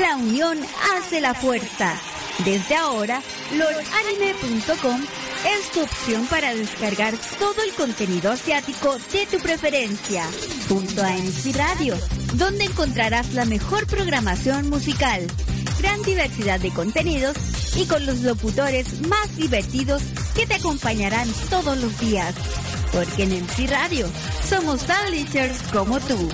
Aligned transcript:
La 0.00 0.16
unión 0.16 0.58
hace 0.94 1.20
la 1.20 1.34
fuerza. 1.34 1.92
Desde 2.44 2.76
ahora, 2.76 3.20
lordanime.com 3.52 5.00
es 5.44 5.70
tu 5.72 5.82
opción 5.82 6.24
para 6.26 6.54
descargar 6.54 7.14
todo 7.38 7.62
el 7.64 7.72
contenido 7.72 8.30
asiático 8.30 8.96
de 9.12 9.26
tu 9.26 9.38
preferencia, 9.38 10.24
junto 10.68 11.02
a 11.02 11.10
MC 11.10 11.52
Radio, 11.56 11.96
donde 12.34 12.66
encontrarás 12.66 13.34
la 13.34 13.44
mejor 13.44 13.88
programación 13.88 14.70
musical, 14.70 15.26
gran 15.80 16.00
diversidad 16.02 16.60
de 16.60 16.70
contenidos 16.70 17.36
y 17.74 17.86
con 17.86 18.06
los 18.06 18.20
locutores 18.20 19.00
más 19.08 19.36
divertidos 19.36 20.02
que 20.36 20.46
te 20.46 20.54
acompañarán 20.54 21.28
todos 21.50 21.76
los 21.76 21.98
días. 21.98 22.36
Porque 22.92 23.24
en 23.24 23.30
MC 23.30 23.68
Radio 23.68 24.08
somos 24.48 24.84
tan 24.84 25.08
como 25.72 25.98
tú. 25.98 26.28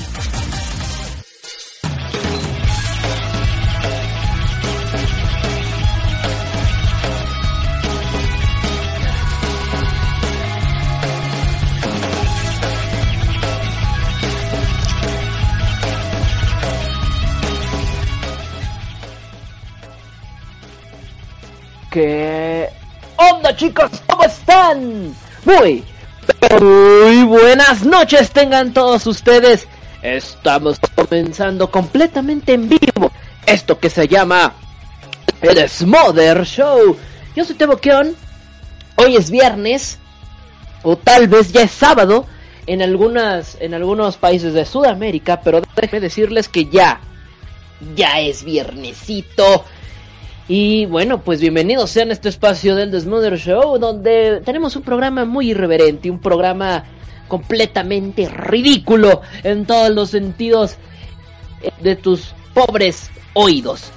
¿Qué 21.94 22.71
onda 23.14 23.54
chicos? 23.54 23.89
¿Cómo 24.08 24.25
están? 24.25 25.14
Muy, 25.44 25.84
muy 26.61 27.22
buenas 27.22 27.86
noches 27.86 28.32
tengan 28.32 28.75
todos 28.75 29.07
ustedes. 29.07 29.68
Estamos 30.03 30.80
comenzando 30.96 31.70
completamente 31.70 32.55
en 32.55 32.69
vivo 32.69 33.12
esto 33.47 33.78
que 33.78 33.91
se 33.91 34.08
llama 34.08 34.55
el 35.41 35.69
Smother 35.69 36.44
Show. 36.44 36.97
Yo 37.36 37.45
soy 37.45 37.55
Tebo 37.55 37.77
Keon. 37.77 38.17
Hoy 38.97 39.14
es 39.14 39.31
viernes 39.31 40.01
o 40.83 40.97
tal 40.97 41.29
vez 41.29 41.53
ya 41.53 41.62
es 41.62 41.70
sábado 41.70 42.27
en 42.67 42.83
algunas 42.83 43.56
en 43.61 43.73
algunos 43.73 44.17
países 44.17 44.53
de 44.53 44.64
Sudamérica, 44.64 45.42
pero 45.42 45.62
déjenme 45.77 46.01
decirles 46.01 46.48
que 46.48 46.64
ya 46.64 47.01
ya 47.95 48.19
es 48.19 48.42
viernesito. 48.42 49.64
Y 50.47 50.84
bueno, 50.87 51.23
pues 51.23 51.41
bienvenidos 51.41 51.91
sean 51.91 52.11
a 52.11 52.12
este 52.12 52.28
espacio 52.28 52.75
del 52.77 52.91
Desmother 52.91 53.39
Show, 53.39 53.78
donde 53.78 54.42
tenemos 54.45 54.77
un 54.77 54.83
programa 54.83 55.25
muy 55.25 55.53
irreverente, 55.53 56.11
un 56.11 56.19
programa 56.19 56.84
completamente 57.28 58.28
ridículo 58.28 59.23
en 59.42 59.64
todos 59.64 59.89
los 59.91 60.11
sentidos 60.11 60.77
de 61.81 61.97
tus 61.97 62.34
pobres 62.53 63.11
oídos. 63.33 63.91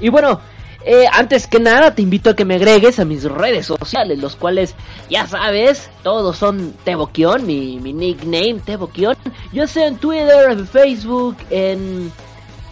Y 0.00 0.08
bueno, 0.08 0.40
eh, 0.86 1.04
antes 1.12 1.46
que 1.46 1.60
nada 1.60 1.94
te 1.94 2.00
invito 2.00 2.30
a 2.30 2.36
que 2.36 2.46
me 2.46 2.54
agregues 2.54 2.98
a 2.98 3.04
mis 3.04 3.24
redes 3.24 3.66
sociales, 3.66 4.18
los 4.18 4.36
cuales 4.36 4.74
ya 5.10 5.26
sabes, 5.26 5.90
todos 6.02 6.38
son 6.38 6.72
Teboquion, 6.82 7.46
mi, 7.46 7.78
mi 7.78 7.92
nickname 7.92 8.60
Teboquion. 8.64 9.16
Yo 9.52 9.66
sé 9.66 9.84
en 9.84 9.98
Twitter, 9.98 10.50
en 10.50 10.66
Facebook, 10.66 11.36
en 11.50 12.10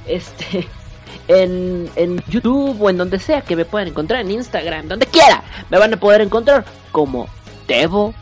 este 0.06 0.66
en, 1.28 1.90
en 1.94 2.22
YouTube 2.28 2.80
o 2.80 2.90
en 2.90 2.96
donde 2.96 3.18
sea 3.18 3.42
que 3.42 3.56
me 3.56 3.64
puedan 3.64 3.88
encontrar, 3.88 4.20
en 4.20 4.30
Instagram, 4.30 4.88
donde 4.88 5.06
quiera, 5.06 5.42
me 5.70 5.78
van 5.78 5.94
a 5.94 5.98
poder 5.98 6.22
encontrar 6.22 6.64
como 6.90 7.28
Tebo. 7.66 8.14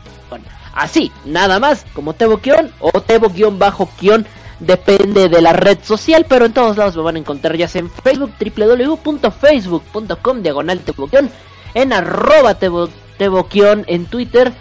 Así, 0.73 1.11
nada 1.25 1.59
más, 1.59 1.85
como 1.93 2.13
Tebo 2.13 2.37
Kion 2.37 2.71
o 2.79 2.91
Tebo-Kion, 2.91 4.27
depende 4.59 5.29
de 5.29 5.41
la 5.41 5.53
red 5.53 5.79
social, 5.83 6.25
pero 6.27 6.45
en 6.45 6.53
todos 6.53 6.77
lados 6.77 6.95
me 6.95 7.03
van 7.03 7.15
a 7.15 7.19
encontrar, 7.19 7.55
ya 7.55 7.67
sea 7.67 7.81
en 7.81 7.89
Facebook, 7.89 8.31
www.facebook.com, 8.39 10.41
diagonal 10.41 10.79
Teboquion, 10.79 11.29
en 11.73 11.93
arroba 11.93 12.55
Tebo, 12.55 12.89
en 13.19 14.05
Twitter, 14.05 14.51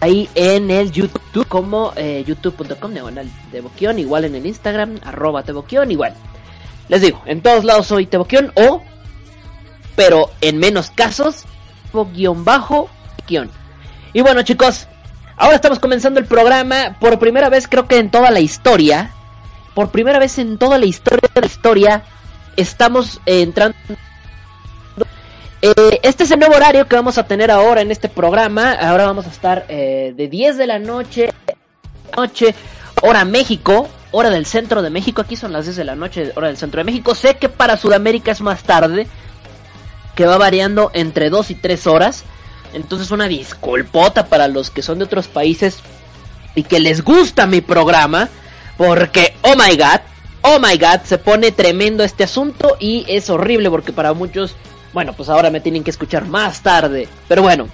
ahí 0.00 0.28
en 0.34 0.70
el 0.70 0.92
YouTube 0.92 1.46
como 1.48 1.92
eh, 1.96 2.24
youtube.com 2.26 2.92
diagonal 2.92 3.30
Teboquion, 3.50 3.98
igual 3.98 4.24
en 4.24 4.34
el 4.34 4.46
Instagram, 4.46 4.98
arroba 5.04 5.42
Teboquion, 5.42 5.90
igual. 5.90 6.14
Les 6.88 7.00
digo, 7.00 7.22
en 7.26 7.42
todos 7.42 7.64
lados 7.64 7.86
soy 7.86 8.06
Teboquion 8.06 8.52
o, 8.54 8.82
pero 9.96 10.30
en 10.40 10.58
menos 10.58 10.90
casos, 10.90 11.44
bajo 12.44 12.88
Kion. 13.26 13.50
Y 14.12 14.20
bueno 14.20 14.42
chicos, 14.42 14.86
ahora 15.36 15.56
estamos 15.56 15.78
comenzando 15.78 16.20
el 16.20 16.26
programa 16.26 16.96
por 17.00 17.18
primera 17.18 17.48
vez 17.48 17.68
creo 17.68 17.88
que 17.88 17.98
en 17.98 18.10
toda 18.10 18.30
la 18.30 18.40
historia. 18.40 19.12
Por 19.74 19.90
primera 19.90 20.18
vez 20.18 20.38
en 20.38 20.56
toda 20.56 20.78
la 20.78 20.86
historia 20.86 21.28
de 21.34 21.40
la 21.40 21.46
historia 21.46 22.02
estamos 22.56 23.20
entrando 23.26 23.76
eh, 25.62 26.00
este 26.02 26.24
es 26.24 26.30
el 26.30 26.38
nuevo 26.38 26.54
horario 26.54 26.86
que 26.86 26.96
vamos 26.96 27.18
a 27.18 27.26
tener 27.26 27.50
ahora 27.50 27.80
en 27.80 27.90
este 27.90 28.08
programa. 28.08 28.72
Ahora 28.72 29.06
vamos 29.06 29.26
a 29.26 29.30
estar 29.30 29.64
eh, 29.68 30.14
de 30.16 30.28
10 30.28 30.58
de 30.58 30.66
la 30.66 30.78
noche, 30.78 31.32
noche, 32.16 32.54
hora 33.02 33.24
México, 33.24 33.88
hora 34.10 34.30
del 34.30 34.46
centro 34.46 34.82
de 34.82 34.90
México. 34.90 35.22
Aquí 35.22 35.36
son 35.36 35.52
las 35.52 35.64
10 35.64 35.76
de 35.76 35.84
la 35.84 35.96
noche, 35.96 36.32
hora 36.34 36.48
del 36.48 36.56
centro 36.56 36.78
de 36.78 36.84
México. 36.84 37.14
Sé 37.14 37.36
que 37.36 37.48
para 37.48 37.76
Sudamérica 37.76 38.32
es 38.32 38.40
más 38.40 38.62
tarde, 38.62 39.06
que 40.14 40.26
va 40.26 40.38
variando 40.38 40.90
entre 40.94 41.30
2 41.30 41.50
y 41.50 41.54
3 41.54 41.86
horas. 41.86 42.24
Entonces 42.72 43.10
una 43.10 43.28
disculpota 43.28 44.26
para 44.26 44.48
los 44.48 44.70
que 44.70 44.82
son 44.82 44.98
de 44.98 45.04
otros 45.04 45.28
países 45.28 45.78
y 46.54 46.62
que 46.62 46.80
les 46.80 47.02
gusta 47.02 47.46
mi 47.46 47.60
programa. 47.60 48.28
Porque, 48.76 49.34
oh 49.42 49.54
my 49.56 49.76
god, 49.76 50.00
oh 50.42 50.58
my 50.60 50.76
god, 50.76 51.02
se 51.04 51.18
pone 51.18 51.50
tremendo 51.50 52.04
este 52.04 52.24
asunto 52.24 52.76
y 52.78 53.04
es 53.08 53.30
horrible 53.30 53.70
porque 53.70 53.92
para 53.92 54.12
muchos, 54.12 54.54
bueno, 54.92 55.14
pues 55.14 55.28
ahora 55.28 55.50
me 55.50 55.60
tienen 55.60 55.82
que 55.82 55.90
escuchar 55.90 56.26
más 56.26 56.62
tarde. 56.62 57.08
Pero 57.28 57.42
bueno, 57.42 57.68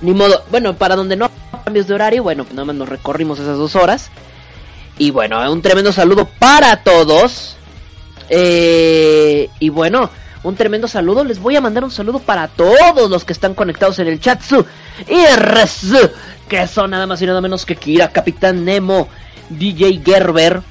ni 0.00 0.12
modo, 0.12 0.44
bueno, 0.50 0.76
para 0.76 0.96
donde 0.96 1.16
no 1.16 1.30
cambios 1.64 1.86
de 1.86 1.94
horario, 1.94 2.22
bueno, 2.22 2.44
pues 2.44 2.54
nada 2.54 2.66
más 2.66 2.76
nos 2.76 2.88
recorrimos 2.88 3.38
esas 3.38 3.56
dos 3.56 3.74
horas. 3.74 4.10
Y 4.98 5.12
bueno, 5.12 5.50
un 5.50 5.62
tremendo 5.62 5.92
saludo 5.92 6.28
para 6.38 6.82
todos. 6.82 7.56
Eh, 8.28 9.48
y 9.60 9.68
bueno, 9.68 10.10
un 10.42 10.56
tremendo 10.56 10.88
saludo. 10.88 11.22
Les 11.24 11.38
voy 11.38 11.54
a 11.54 11.60
mandar 11.60 11.84
un 11.84 11.90
saludo 11.92 12.18
para 12.18 12.48
todos 12.48 13.08
los 13.08 13.24
que 13.24 13.32
están 13.32 13.54
conectados 13.54 14.00
en 14.00 14.08
el 14.08 14.20
chat. 14.20 14.42
Y 15.06 15.24
que 16.48 16.66
son 16.66 16.90
nada 16.90 17.06
más 17.06 17.22
y 17.22 17.26
nada 17.26 17.40
menos 17.40 17.64
que 17.64 17.76
Kira, 17.76 18.08
Capitán 18.08 18.64
Nemo, 18.64 19.08
DJ 19.50 20.02
Gerber. 20.04 20.62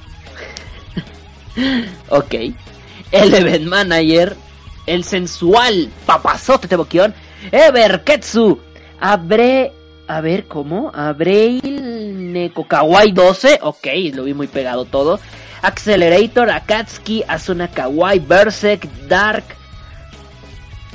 ok. 2.10 2.34
El 3.10 3.34
Event 3.34 3.66
Manager. 3.66 4.36
El 4.86 5.04
sensual 5.04 5.88
papazote 6.04 6.68
Teboquión. 6.68 7.14
Everketsu. 7.50 8.60
Abre 9.00 9.72
a 10.08 10.22
ver, 10.22 10.46
¿cómo? 10.46 10.90
Abreil 10.94 11.97
Neko 12.38 12.64
Kawaii 12.64 13.12
12. 13.12 13.58
Ok, 13.62 13.86
lo 14.14 14.24
vi 14.24 14.34
muy 14.34 14.46
pegado 14.46 14.84
todo. 14.84 15.18
Accelerator, 15.62 16.50
Akatsuki, 16.50 17.24
Asuna 17.26 17.68
Kawaii, 17.68 18.20
Berserk, 18.20 18.86
Dark. 19.08 19.44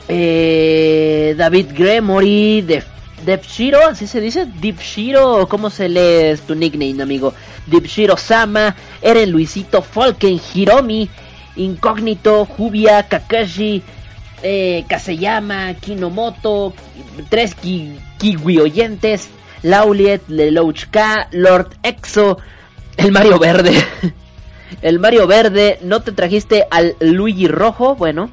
Eh, 0.07 1.33
David 1.37 1.67
Gremory, 1.73 2.61
Def, 2.61 3.47
Shiro, 3.47 3.79
¿así 3.87 4.05
se 4.05 4.19
dice? 4.19 4.45
Deep 4.45 4.79
Shiro, 4.79 5.47
¿cómo 5.47 5.69
se 5.69 5.87
lee 5.87 6.37
tu 6.45 6.55
nickname, 6.55 7.01
amigo? 7.01 7.33
Deep 7.67 7.85
Shiro 7.85 8.17
Sama, 8.17 8.75
Eren 9.01 9.31
Luisito, 9.31 9.81
Falken, 9.81 10.39
Hiromi, 10.53 11.09
Incógnito, 11.55 12.45
Jubia, 12.45 13.03
Kakashi, 13.03 13.81
eh, 14.41 14.83
Kaseyama, 14.89 15.73
Kinomoto, 15.75 16.73
tres 17.29 17.55
Kiwi 17.55 18.59
oyentes, 18.59 19.29
Lauliet, 19.63 20.21
Lelouch 20.27 20.89
K, 20.91 21.29
Lord 21.31 21.75
Exo, 21.83 22.37
el 22.97 23.11
Mario 23.11 23.39
Verde. 23.39 23.73
el 24.81 24.99
Mario 24.99 25.25
Verde, 25.25 25.79
no 25.81 26.01
te 26.01 26.11
trajiste 26.11 26.67
al 26.69 26.95
Luigi 26.99 27.47
Rojo, 27.47 27.95
bueno. 27.95 28.29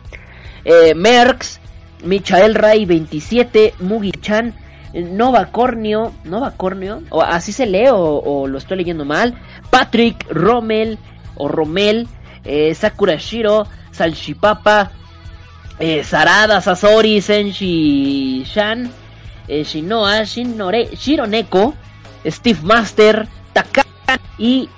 Eh, 0.64 0.94
Merx, 0.94 1.60
Michael 2.04 2.54
Ray 2.54 2.84
27, 2.84 3.74
Mugi-chan, 3.80 4.54
Nova 4.92 5.46
Cornio, 5.46 6.12
Nova 6.24 6.52
Cornio, 6.56 7.02
o 7.10 7.22
así 7.22 7.52
se 7.52 7.66
lee 7.66 7.88
o, 7.90 8.46
lo 8.46 8.58
estoy 8.58 8.78
leyendo 8.78 9.04
mal. 9.04 9.38
Patrick, 9.70 10.26
Rommel 10.30 10.98
o 11.36 11.48
Rommel, 11.48 12.08
eh, 12.44 12.74
Sakurashiro, 12.74 13.66
Salchipapa, 13.92 14.90
eh, 15.78 16.02
Sarada, 16.04 16.60
Sasori, 16.60 17.20
Senshi 17.20 18.44
Shan, 18.44 18.90
eh, 19.50 19.64
Shinoa, 19.64 20.22
Shinore, 20.22 20.90
Shironeko, 20.96 21.74
Steve 22.24 22.60
Master, 22.62 23.26
Takano 23.52 23.90
y 24.38 24.68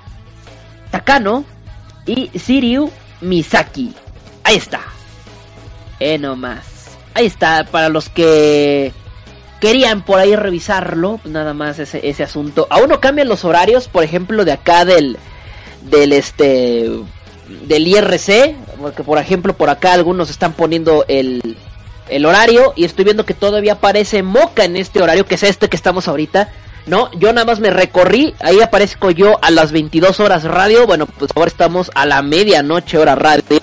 Takano 0.90 1.44
y 2.06 2.30
Siriu 2.38 2.90
Misaki. 3.20 3.92
Ahí 4.44 4.56
está. 4.56 4.80
Eh, 6.00 6.18
no 6.18 6.36
más. 6.36 6.96
Ahí 7.14 7.26
está, 7.26 7.64
para 7.70 7.90
los 7.90 8.08
que 8.08 8.92
querían 9.60 10.02
por 10.04 10.18
ahí 10.18 10.34
revisarlo, 10.34 11.18
pues 11.22 11.32
nada 11.32 11.52
más 11.52 11.78
ese, 11.78 12.08
ese 12.08 12.22
asunto. 12.22 12.66
Aún 12.70 12.88
no 12.88 13.00
cambian 13.00 13.28
los 13.28 13.44
horarios, 13.44 13.88
por 13.88 14.02
ejemplo, 14.02 14.46
de 14.46 14.52
acá 14.52 14.86
del, 14.86 15.18
del 15.82 16.14
este, 16.14 16.90
del 17.66 17.86
IRC, 17.86 18.56
porque 18.80 19.04
por 19.04 19.18
ejemplo 19.18 19.52
por 19.52 19.68
acá 19.68 19.92
algunos 19.92 20.30
están 20.30 20.54
poniendo 20.54 21.04
el, 21.08 21.56
el 22.16 22.26
horario 22.26 22.72
y 22.76 22.84
estoy 22.84 23.04
viendo 23.04 23.24
que 23.24 23.34
todavía 23.34 23.74
aparece 23.74 24.22
Moca 24.22 24.64
en 24.64 24.76
este 24.76 25.02
horario, 25.02 25.26
que 25.26 25.36
es 25.36 25.42
este 25.42 25.68
que 25.68 25.76
estamos 25.76 26.08
ahorita. 26.08 26.50
No, 26.86 27.10
yo 27.12 27.32
nada 27.32 27.44
más 27.44 27.60
me 27.60 27.70
recorrí, 27.70 28.34
ahí 28.40 28.60
aparezco 28.60 29.10
yo 29.10 29.38
a 29.42 29.50
las 29.50 29.70
22 29.70 30.18
horas 30.18 30.42
radio, 30.44 30.86
bueno, 30.86 31.06
pues 31.06 31.30
ahora 31.34 31.48
estamos 31.48 31.92
a 31.94 32.06
la 32.06 32.22
medianoche 32.22 32.98
hora 32.98 33.14
radio, 33.14 33.60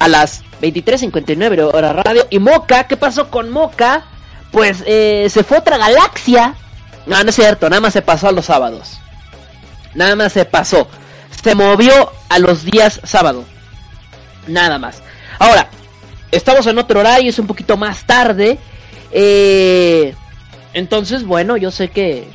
a 0.00 0.08
las 0.08 0.42
23.59 0.62 1.74
hora 1.74 1.92
radio. 1.92 2.26
Y 2.30 2.38
Moca, 2.38 2.84
¿qué 2.84 2.96
pasó 2.96 3.30
con 3.30 3.50
Moca? 3.50 4.04
Pues 4.50 4.82
eh, 4.86 5.28
se 5.30 5.44
fue 5.44 5.58
otra 5.58 5.76
galaxia. 5.76 6.54
No, 7.06 7.22
no 7.22 7.28
es 7.28 7.36
cierto, 7.36 7.68
nada 7.68 7.80
más 7.80 7.92
se 7.92 8.02
pasó 8.02 8.28
a 8.28 8.32
los 8.32 8.46
sábados. 8.46 8.98
Nada 9.94 10.16
más 10.16 10.32
se 10.32 10.44
pasó. 10.44 10.88
Se 11.42 11.54
movió 11.54 12.12
a 12.28 12.38
los 12.38 12.64
días 12.64 13.00
sábado. 13.04 13.44
Nada 14.46 14.78
más. 14.78 15.02
Ahora, 15.38 15.68
estamos 16.30 16.66
en 16.66 16.78
otro 16.78 17.00
horario, 17.00 17.30
es 17.30 17.38
un 17.38 17.46
poquito 17.46 17.76
más 17.76 18.04
tarde. 18.04 18.58
Eh, 19.10 20.14
entonces, 20.74 21.24
bueno, 21.24 21.56
yo 21.56 21.70
sé 21.70 21.88
que 21.88 22.28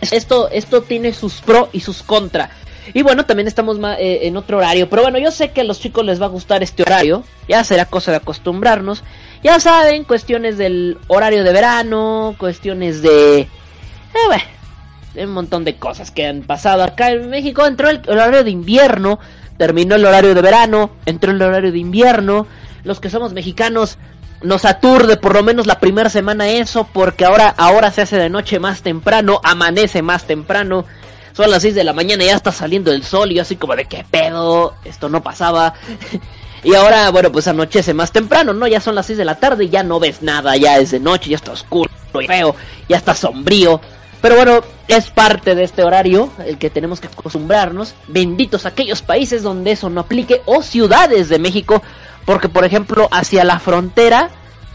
esto, 0.00 0.48
esto 0.50 0.82
tiene 0.82 1.12
sus 1.12 1.40
pro 1.40 1.68
y 1.72 1.80
sus 1.80 2.02
contra. 2.02 2.50
Y 2.94 3.02
bueno, 3.02 3.26
también 3.26 3.48
estamos 3.48 3.78
eh, 3.98 4.20
en 4.22 4.36
otro 4.36 4.58
horario. 4.58 4.88
Pero 4.88 5.02
bueno, 5.02 5.18
yo 5.18 5.30
sé 5.30 5.50
que 5.50 5.60
a 5.60 5.64
los 5.64 5.80
chicos 5.80 6.04
les 6.04 6.20
va 6.20 6.26
a 6.26 6.30
gustar 6.30 6.62
este 6.62 6.82
horario. 6.82 7.22
Ya 7.48 7.62
será 7.64 7.84
cosa 7.84 8.10
de 8.12 8.16
acostumbrarnos. 8.18 9.04
Ya 9.42 9.60
saben, 9.60 10.04
cuestiones 10.04 10.56
del 10.56 10.98
horario 11.06 11.44
de 11.44 11.52
verano, 11.52 12.34
cuestiones 12.38 13.02
de... 13.02 13.40
Eh, 13.40 15.24
un 15.24 15.32
montón 15.32 15.64
de 15.64 15.76
cosas 15.76 16.10
que 16.10 16.26
han 16.26 16.42
pasado 16.42 16.82
acá 16.82 17.10
en 17.10 17.28
México. 17.28 17.66
Entró 17.66 17.90
el 17.90 18.00
horario 18.08 18.44
de 18.44 18.50
invierno, 18.50 19.18
terminó 19.56 19.96
el 19.96 20.06
horario 20.06 20.34
de 20.34 20.42
verano, 20.42 20.90
entró 21.06 21.32
el 21.32 21.42
horario 21.42 21.72
de 21.72 21.78
invierno. 21.78 22.46
Los 22.84 23.00
que 23.00 23.10
somos 23.10 23.32
mexicanos 23.32 23.98
nos 24.42 24.64
aturde 24.64 25.16
por 25.16 25.34
lo 25.34 25.42
menos 25.42 25.66
la 25.66 25.80
primera 25.80 26.10
semana 26.10 26.48
eso, 26.48 26.88
porque 26.92 27.24
ahora, 27.24 27.54
ahora 27.56 27.90
se 27.90 28.02
hace 28.02 28.16
de 28.16 28.30
noche 28.30 28.58
más 28.58 28.82
temprano, 28.82 29.40
amanece 29.42 30.02
más 30.02 30.24
temprano. 30.24 30.84
Son 31.32 31.50
las 31.50 31.62
6 31.62 31.74
de 31.74 31.84
la 31.84 31.92
mañana 31.92 32.24
y 32.24 32.26
ya 32.26 32.36
está 32.36 32.52
saliendo 32.52 32.92
el 32.92 33.04
sol 33.04 33.30
y 33.30 33.36
yo 33.36 33.42
así 33.42 33.56
como 33.56 33.76
de 33.76 33.84
qué 33.84 34.04
pedo, 34.08 34.74
esto 34.84 35.08
no 35.08 35.22
pasaba. 35.22 35.74
y 36.64 36.74
ahora, 36.74 37.10
bueno, 37.10 37.30
pues 37.30 37.46
anochece 37.46 37.94
más 37.94 38.12
temprano, 38.12 38.52
¿no? 38.52 38.66
Ya 38.66 38.80
son 38.80 38.94
las 38.94 39.06
6 39.06 39.18
de 39.18 39.24
la 39.24 39.36
tarde 39.36 39.64
y 39.64 39.68
ya 39.68 39.82
no 39.82 40.00
ves 40.00 40.22
nada, 40.22 40.56
ya 40.56 40.78
es 40.78 40.90
de 40.90 41.00
noche, 41.00 41.30
ya 41.30 41.36
está 41.36 41.52
oscuro 41.52 41.90
y 42.20 42.26
feo, 42.26 42.54
ya 42.88 42.96
está 42.96 43.14
sombrío. 43.14 43.80
Pero 44.20 44.34
bueno, 44.34 44.62
es 44.88 45.10
parte 45.10 45.54
de 45.54 45.62
este 45.62 45.84
horario 45.84 46.30
el 46.44 46.58
que 46.58 46.70
tenemos 46.70 47.00
que 47.00 47.06
acostumbrarnos. 47.06 47.94
Benditos 48.08 48.66
aquellos 48.66 49.02
países 49.02 49.42
donde 49.42 49.72
eso 49.72 49.90
no 49.90 50.00
aplique 50.00 50.42
o 50.44 50.62
ciudades 50.62 51.28
de 51.28 51.38
México, 51.38 51.82
porque 52.28 52.50
por 52.50 52.66
ejemplo 52.66 53.08
hacia 53.10 53.42
la 53.42 53.58
frontera, 53.58 54.28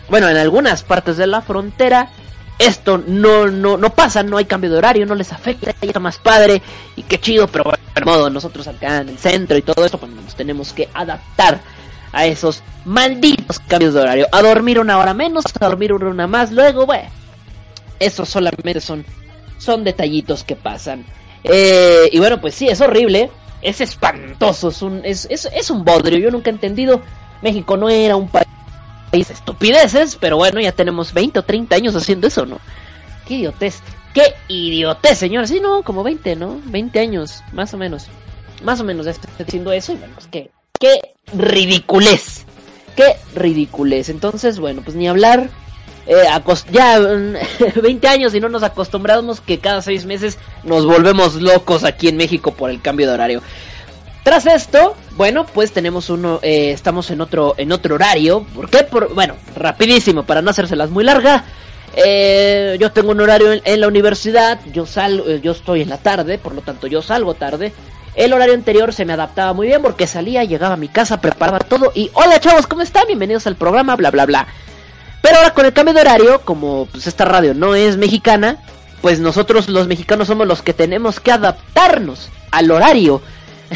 bueno, 0.10 0.28
en 0.28 0.38
algunas 0.38 0.82
partes 0.82 1.18
de 1.18 1.28
la 1.28 1.44
frontera 1.44 2.10
esto 2.58 2.98
no, 2.98 3.46
no, 3.46 3.78
no 3.78 3.94
pasa, 3.94 4.24
no 4.24 4.38
hay 4.38 4.46
cambio 4.46 4.72
de 4.72 4.80
horario, 4.80 5.06
no 5.06 5.14
les 5.14 5.32
afecta, 5.32 5.68
ya 5.80 5.88
está 5.88 6.00
más 6.00 6.18
padre 6.18 6.64
y 6.96 7.04
qué 7.04 7.20
chido, 7.20 7.48
pero 7.48 7.66
bueno, 7.66 7.78
modo, 8.06 8.32
nosotros 8.32 8.68
acá 8.68 9.02
en 9.02 9.10
el 9.10 9.20
centro 9.20 9.56
y 9.56 9.62
todo 9.62 9.86
esto, 9.86 10.00
pues 10.00 10.12
nos 10.12 10.34
tenemos 10.34 10.74
que 10.74 10.90
adaptar 10.96 11.62
a 12.12 12.26
esos 12.26 12.64
malditos 12.86 13.60
cambios 13.60 13.94
de 13.94 14.02
horario, 14.02 14.28
a 14.32 14.42
dormir 14.42 14.80
una 14.80 14.98
hora 14.98 15.14
menos, 15.14 15.44
a 15.60 15.68
dormir 15.68 15.94
una 15.94 16.26
más, 16.26 16.52
luego, 16.52 16.88
bueno, 16.88 17.08
eso 18.00 18.26
solamente 18.26 18.82
son, 18.82 19.06
son 19.60 19.84
detallitos 19.84 20.44
que 20.44 20.56
pasan. 20.56 21.06
Eh, 21.44 22.10
y 22.12 22.18
bueno, 22.18 22.42
pues 22.42 22.56
sí, 22.56 22.68
es 22.68 22.82
horrible, 22.82 23.30
es 23.62 23.80
espantoso, 23.80 24.70
es 24.70 24.82
un, 24.82 25.02
es, 25.04 25.28
es, 25.30 25.48
es 25.54 25.70
un 25.70 25.86
bodrio, 25.86 26.18
yo 26.18 26.32
nunca 26.32 26.50
he 26.50 26.54
entendido, 26.54 27.02
México 27.44 27.78
no 27.78 27.90
era 27.90 28.16
un 28.16 28.30
país 28.30 28.48
estupideces, 29.30 30.16
pero 30.16 30.38
bueno, 30.38 30.60
ya 30.60 30.72
tenemos 30.72 31.14
20 31.14 31.40
o 31.40 31.44
30 31.44 31.76
años 31.76 31.96
haciendo 31.96 32.26
eso, 32.28 32.46
¿no? 32.46 32.60
Qué 33.28 33.36
idiotez, 33.36 33.82
qué 34.14 34.34
idiotez, 34.48 35.20
señor. 35.20 35.48
Sí, 35.48 35.60
no, 35.60 35.84
como 35.84 36.04
20, 36.04 36.36
¿no? 36.36 36.60
20 36.66 37.00
años, 37.00 37.44
más 37.52 37.74
o 37.74 37.78
menos. 37.78 38.08
Más 38.64 38.80
o 38.80 38.84
menos 38.84 39.08
haciendo 39.08 39.74
eso 39.74 39.92
y 39.92 39.98
bueno, 39.98 40.14
pues 40.16 40.28
qué, 40.28 40.50
qué 40.80 41.00
ridiculez. 41.36 42.46
Qué 42.96 43.18
ridiculez. 43.36 44.10
Entonces, 44.10 44.60
bueno, 44.60 44.82
pues 44.84 44.96
ni 44.96 45.08
hablar. 45.08 45.50
Eh, 46.06 46.24
ya 46.72 47.00
20 47.82 48.08
años 48.08 48.36
y 48.36 48.40
no 48.40 48.50
nos 48.50 48.64
acostumbramos 48.64 49.40
que 49.40 49.60
cada 49.60 49.82
6 49.82 50.06
meses 50.06 50.38
nos 50.64 50.86
volvemos 50.86 51.36
locos 51.36 51.84
aquí 51.86 52.10
en 52.10 52.18
México 52.18 52.54
por 52.54 52.70
el 52.70 52.82
cambio 52.82 53.08
de 53.08 53.14
horario. 53.14 53.42
Tras 54.24 54.46
esto, 54.46 54.96
bueno, 55.18 55.46
pues 55.46 55.74
tenemos 55.74 56.10
uno, 56.10 56.40
eh, 56.42 56.72
estamos 56.72 57.12
en 57.12 57.20
otro, 57.20 57.56
en 57.58 57.74
otro 57.74 57.96
horario. 57.96 58.46
¿Por 58.56 58.70
qué? 58.70 58.86
Por, 58.86 59.14
bueno, 59.14 59.36
rapidísimo, 59.54 60.24
para 60.24 60.42
no 60.42 60.50
hacérselas 60.50 60.90
muy 60.90 61.04
larga. 61.04 61.44
Eh, 61.96 62.78
yo 62.80 62.92
tengo 62.94 63.12
un 63.12 63.20
horario 63.20 63.52
en, 63.64 63.82
la 63.82 63.88
universidad, 63.88 64.62
yo 64.72 64.86
salgo, 64.86 65.28
eh, 65.28 65.42
yo 65.42 65.52
estoy 65.52 65.82
en 65.82 65.90
la 65.90 65.98
tarde, 65.98 66.38
por 66.38 66.56
lo 66.56 66.62
tanto 66.62 66.88
yo 66.88 67.02
salgo 67.02 67.34
tarde. 67.34 67.74
El 68.16 68.32
horario 68.32 68.54
anterior 68.54 68.94
se 68.94 69.04
me 69.06 69.14
adaptaba 69.14 69.54
muy 69.54 69.68
bien 69.68 69.82
porque 69.82 70.08
salía, 70.08 70.46
llegaba 70.46 70.76
a 70.76 70.78
mi 70.78 70.88
casa, 70.88 71.20
preparaba 71.20 71.60
todo 71.60 71.92
y 71.94 72.10
hola 72.14 72.40
chavos, 72.40 72.66
¿cómo 72.66 72.82
están? 72.82 73.08
Bienvenidos 73.08 73.46
al 73.46 73.58
programa, 73.58 73.96
bla 73.98 74.10
bla 74.10 74.26
bla. 74.26 74.48
Pero 75.22 75.38
ahora 75.38 75.54
con 75.54 75.66
el 75.66 75.74
cambio 75.74 75.94
de 75.94 76.02
horario, 76.02 76.42
como 76.46 76.88
pues 76.92 77.08
esta 77.08 77.26
radio 77.26 77.54
no 77.54 77.76
es 77.76 77.98
mexicana, 77.98 78.58
pues 79.02 79.20
nosotros 79.20 79.68
los 79.68 79.88
mexicanos 79.88 80.28
somos 80.28 80.48
los 80.48 80.62
que 80.62 80.74
tenemos 80.74 81.20
que 81.20 81.32
adaptarnos 81.32 82.30
al 82.52 82.72
horario 82.72 83.22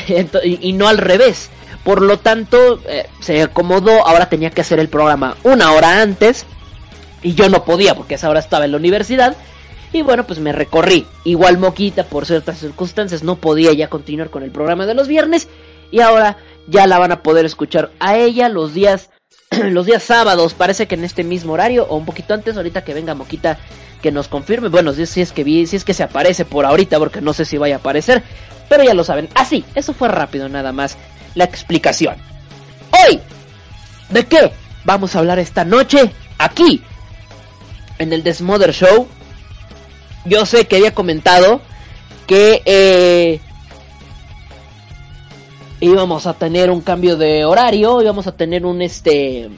y, 0.43 0.73
no 0.73 0.87
al 0.87 0.97
revés. 0.97 1.49
Por 1.83 2.01
lo 2.01 2.19
tanto, 2.19 2.81
eh, 2.87 3.07
se 3.19 3.41
acomodó, 3.41 4.05
ahora 4.05 4.29
tenía 4.29 4.49
que 4.49 4.61
hacer 4.61 4.79
el 4.79 4.89
programa 4.89 5.37
una 5.43 5.71
hora 5.71 6.01
antes 6.01 6.45
y 7.23 7.33
yo 7.33 7.49
no 7.49 7.63
podía 7.63 7.95
porque 7.95 8.15
esa 8.15 8.29
hora 8.29 8.39
estaba 8.39 8.65
en 8.65 8.71
la 8.71 8.77
universidad. 8.77 9.35
Y 9.93 10.01
bueno, 10.01 10.25
pues 10.25 10.39
me 10.39 10.51
recorrí. 10.51 11.05
Igual 11.23 11.57
Moquita, 11.57 12.03
por 12.03 12.25
ciertas 12.25 12.59
circunstancias, 12.59 13.23
no 13.23 13.37
podía 13.37 13.71
ya 13.73 13.89
continuar 13.89 14.29
con 14.29 14.43
el 14.43 14.51
programa 14.51 14.85
de 14.85 14.93
los 14.93 15.07
viernes. 15.07 15.47
Y 15.91 16.01
ahora 16.01 16.37
ya 16.67 16.87
la 16.87 16.99
van 16.99 17.13
a 17.13 17.23
poder 17.23 17.45
escuchar 17.45 17.91
a 17.99 18.17
ella 18.17 18.49
los 18.49 18.73
días, 18.73 19.09
los 19.49 19.85
días 19.85 20.03
sábados. 20.03 20.53
Parece 20.53 20.87
que 20.87 20.95
en 20.95 21.05
este 21.05 21.23
mismo 21.23 21.53
horario 21.53 21.85
o 21.89 21.95
un 21.95 22.05
poquito 22.05 22.33
antes, 22.33 22.57
ahorita 22.57 22.83
que 22.83 22.93
venga 22.93 23.15
Moquita 23.15 23.59
que 24.01 24.11
nos 24.11 24.27
confirme. 24.27 24.69
Bueno, 24.69 24.93
si 24.93 25.21
es 25.21 25.31
que 25.31 25.43
vi, 25.43 25.65
si 25.67 25.75
es 25.75 25.85
que 25.85 25.93
se 25.93 26.03
aparece 26.03 26.45
por 26.45 26.65
ahorita, 26.65 26.99
porque 26.99 27.21
no 27.21 27.33
sé 27.33 27.45
si 27.45 27.57
vaya 27.57 27.75
a 27.75 27.79
aparecer. 27.79 28.23
Pero 28.69 28.83
ya 28.83 28.93
lo 28.93 29.03
saben. 29.03 29.29
Así, 29.35 29.65
ah, 29.67 29.71
eso 29.75 29.93
fue 29.93 30.07
rápido 30.09 30.49
nada 30.49 30.71
más 30.71 30.97
la 31.35 31.43
explicación. 31.43 32.15
Hoy, 32.91 33.19
¿de 34.09 34.25
qué 34.25 34.51
vamos 34.83 35.15
a 35.15 35.19
hablar 35.19 35.39
esta 35.39 35.63
noche? 35.65 36.11
Aquí, 36.37 36.81
en 37.97 38.13
el 38.13 38.23
Desmother 38.23 38.73
Show. 38.73 39.07
Yo 40.25 40.45
sé 40.45 40.67
que 40.67 40.75
había 40.75 40.93
comentado 40.93 41.61
que 42.25 42.61
eh, 42.65 43.39
íbamos 45.79 46.27
a 46.27 46.33
tener 46.33 46.69
un 46.69 46.81
cambio 46.81 47.15
de 47.15 47.45
horario, 47.45 48.01
íbamos 48.01 48.27
a 48.27 48.33
tener 48.33 48.65
un 48.65 48.81
este 48.81 49.49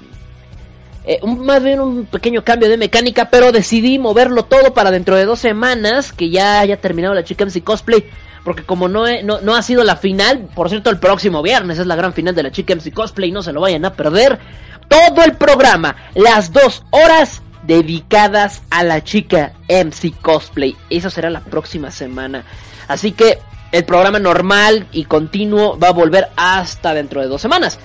eh, 1.06 1.20
más 1.26 1.64
bien 1.64 1.80
un 1.80 2.06
pequeño 2.06 2.44
cambio 2.44 2.70
de 2.70 2.78
mecánica, 2.78 3.30
pero 3.30 3.52
decidí 3.52 4.00
moverlo 4.00 4.44
todo 4.44 4.74
para 4.74 4.92
dentro 4.92 5.16
de 5.16 5.26
dos 5.26 5.40
semanas, 5.40 6.12
que 6.12 6.30
ya 6.30 6.60
haya 6.60 6.82
terminado 6.82 7.14
la 7.14 7.24
Chica 7.24 7.46
MC 7.46 7.64
Cosplay, 7.64 8.06
porque 8.44 8.64
como 8.64 8.88
no, 8.88 9.06
no, 9.24 9.56
ha 9.56 9.62
sido 9.62 9.84
la 9.84 9.96
final, 9.96 10.50
por 10.54 10.70
cierto, 10.70 10.90
el 10.90 11.00
próximo 11.00 11.42
viernes 11.42 11.80
es 11.80 11.88
la 11.88 11.96
gran 11.96 12.14
final 12.14 12.36
de 12.36 12.44
la 12.44 12.52
Chica 12.52 12.76
MC 12.76 12.94
Cosplay, 12.94 13.32
no 13.32 13.44
se 13.44 13.54
lo 13.54 13.62
vayan 13.62 13.86
a 13.86 13.94
perder, 13.94 14.40
todo 14.88 15.24
el 15.24 15.36
programa, 15.36 15.96
las 16.16 16.52
dos 16.52 16.84
horas 16.92 17.42
dedicadas 17.64 18.62
a 18.70 18.84
la 18.84 19.04
Chica 19.04 19.54
MC 19.68 20.14
Cosplay, 20.22 20.76
eso 20.90 21.10
será 21.10 21.30
la 21.30 21.42
próxima 21.42 21.92
semana, 21.92 22.44
así 22.88 23.14
que 23.14 23.40
el 23.72 23.86
programa 23.86 24.20
normal 24.20 24.88
y 24.92 25.06
continuo 25.06 25.78
va 25.78 25.90
a 25.90 25.94
volver 25.94 26.30
hasta 26.36 26.94
dentro 26.94 27.22
de 27.22 27.28
dos 27.28 27.42
semanas. 27.42 27.80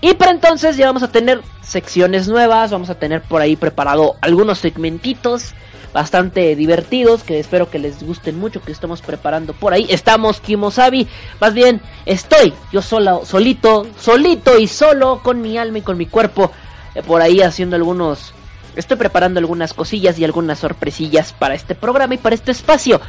Y 0.00 0.14
para 0.14 0.30
entonces 0.30 0.76
ya 0.76 0.86
vamos 0.86 1.02
a 1.02 1.12
tener 1.12 1.42
secciones 1.62 2.26
nuevas, 2.26 2.70
vamos 2.70 2.88
a 2.90 2.94
tener 2.94 3.22
por 3.22 3.42
ahí 3.42 3.56
preparado 3.56 4.16
algunos 4.22 4.58
segmentitos 4.58 5.54
bastante 5.92 6.54
divertidos 6.54 7.24
que 7.24 7.40
espero 7.40 7.68
que 7.68 7.78
les 7.78 8.02
gusten 8.02 8.38
mucho 8.38 8.62
que 8.62 8.72
estamos 8.72 9.02
preparando 9.02 9.52
por 9.52 9.72
ahí. 9.72 9.86
Estamos 9.90 10.40
Kimosabi, 10.40 11.06
más 11.40 11.52
bien 11.52 11.80
estoy 12.06 12.54
yo 12.72 12.80
solo, 12.80 13.24
solito, 13.24 13.86
solito 13.98 14.58
y 14.58 14.68
solo 14.68 15.20
con 15.22 15.42
mi 15.42 15.58
alma 15.58 15.78
y 15.78 15.82
con 15.82 15.98
mi 15.98 16.06
cuerpo 16.06 16.50
eh, 16.94 17.02
por 17.02 17.20
ahí 17.22 17.40
haciendo 17.40 17.76
algunos 17.76 18.32
estoy 18.76 18.96
preparando 18.96 19.40
algunas 19.40 19.74
cosillas 19.74 20.18
y 20.18 20.24
algunas 20.24 20.60
sorpresillas 20.60 21.32
para 21.32 21.54
este 21.54 21.74
programa 21.74 22.14
y 22.14 22.18
para 22.18 22.34
este 22.34 22.52
espacio. 22.52 23.00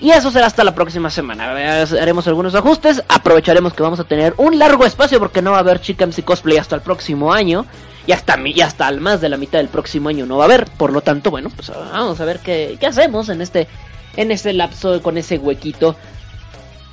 Y 0.00 0.10
eso 0.12 0.30
será 0.30 0.46
hasta 0.46 0.64
la 0.64 0.74
próxima 0.74 1.10
semana. 1.10 1.52
Haremos 1.82 2.26
algunos 2.26 2.54
ajustes. 2.54 3.02
Aprovecharemos 3.08 3.74
que 3.74 3.82
vamos 3.82 4.00
a 4.00 4.04
tener 4.04 4.32
un 4.38 4.58
largo 4.58 4.86
espacio 4.86 5.18
porque 5.18 5.42
no 5.42 5.50
va 5.50 5.58
a 5.58 5.60
haber 5.60 5.80
Chicams 5.80 6.18
y 6.18 6.22
Cosplay 6.22 6.56
hasta 6.56 6.74
el 6.74 6.80
próximo 6.80 7.32
año. 7.34 7.66
Y 8.06 8.12
hasta, 8.12 8.38
y 8.42 8.60
hasta 8.62 8.90
más 8.92 9.20
de 9.20 9.28
la 9.28 9.36
mitad 9.36 9.58
del 9.58 9.68
próximo 9.68 10.08
año 10.08 10.24
no 10.24 10.38
va 10.38 10.44
a 10.44 10.46
haber. 10.46 10.64
Por 10.70 10.92
lo 10.92 11.02
tanto, 11.02 11.30
bueno, 11.30 11.50
pues 11.54 11.70
vamos 11.70 12.18
a 12.18 12.24
ver 12.24 12.40
qué, 12.40 12.78
qué 12.80 12.86
hacemos 12.86 13.28
en 13.28 13.42
este, 13.42 13.68
en 14.16 14.30
este 14.30 14.54
lapso 14.54 15.02
con 15.02 15.18
ese 15.18 15.36
huequito 15.36 15.94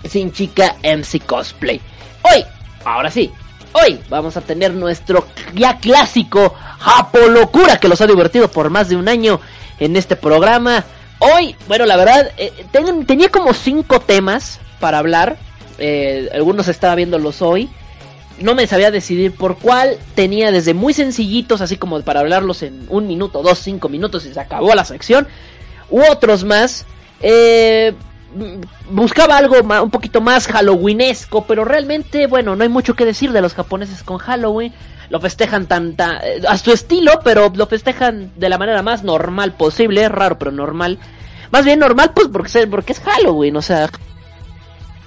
sin 0.04 0.34
chica 0.34 0.76
MC 0.84 1.26
Cosplay. 1.26 1.80
Hoy, 2.24 2.44
ahora 2.84 3.10
sí, 3.10 3.32
hoy 3.72 4.00
vamos 4.10 4.36
a 4.36 4.42
tener 4.42 4.74
nuestro 4.74 5.28
ya 5.56 5.78
clásico 5.78 6.54
Japo 6.80 7.20
Locura 7.20 7.80
que 7.80 7.88
los 7.88 8.02
ha 8.02 8.08
divertido 8.08 8.52
por 8.52 8.70
más 8.70 8.90
de 8.90 8.98
un 8.98 9.08
año 9.08 9.40
en 9.80 9.96
este 9.96 10.18
programa. 10.18 10.84
Hoy, 11.20 11.56
bueno, 11.68 11.86
la 11.86 11.98
verdad, 11.98 12.32
eh, 12.38 12.54
tenía 13.06 13.30
como 13.30 13.54
cinco 13.54 14.00
temas 14.00 14.60
para 14.80 15.00
hablar. 15.00 15.38
Eh, 15.80 16.30
algunos 16.34 16.68
estaba 16.68 16.96
viéndolos 16.96 17.42
hoy. 17.42 17.70
No 18.40 18.54
me 18.54 18.68
sabía 18.68 18.92
decidir 18.92 19.34
por 19.34 19.58
cuál. 19.58 19.98
Tenía 20.14 20.52
desde 20.52 20.74
muy 20.74 20.94
sencillitos, 20.94 21.62
así 21.62 21.78
como 21.78 22.02
para 22.02 22.20
hablarlos 22.20 22.62
en 22.62 22.86
un 22.90 23.08
minuto, 23.08 23.42
dos, 23.42 23.60
cinco 23.60 23.90
minutos 23.90 24.26
y 24.26 24.34
se 24.34 24.40
acabó 24.40 24.76
la 24.76 24.86
sección. 24.86 25.28
U 25.90 26.02
otros 26.10 26.44
más. 26.44 26.86
Eh, 27.22 27.96
buscaba 28.92 29.38
algo 29.38 29.56
un 29.62 29.90
poquito 29.90 30.22
más 30.22 30.48
halloweenesco, 30.48 31.46
pero 31.46 31.66
realmente, 31.66 32.28
bueno, 32.28 32.56
no 32.56 32.64
hay 32.64 32.70
mucho 32.70 32.94
que 32.94 33.06
decir 33.06 33.32
de 33.32 33.42
los 33.42 33.54
japoneses 33.54 34.04
con 34.04 34.18
Halloween. 34.18 34.74
Lo 35.10 35.20
festejan 35.20 35.68
tan, 35.68 35.96
eh, 36.00 36.42
a 36.48 36.58
su 36.58 36.72
estilo, 36.72 37.20
pero 37.24 37.52
lo 37.56 37.68
festejan 37.68 38.32
de 38.36 38.50
la 38.50 38.58
manera 38.58 38.82
más 38.82 39.04
normal 39.04 39.54
posible, 39.54 40.04
es 40.04 40.12
raro, 40.12 40.38
pero 40.38 40.52
normal. 40.52 41.00
Más 41.52 41.64
bien 41.64 41.80
normal, 41.80 42.12
pues 42.14 42.28
porque, 42.28 42.68
porque 42.68 42.94
es 42.94 43.00
Halloween, 43.00 43.56
o 43.56 43.62
sea, 43.62 43.90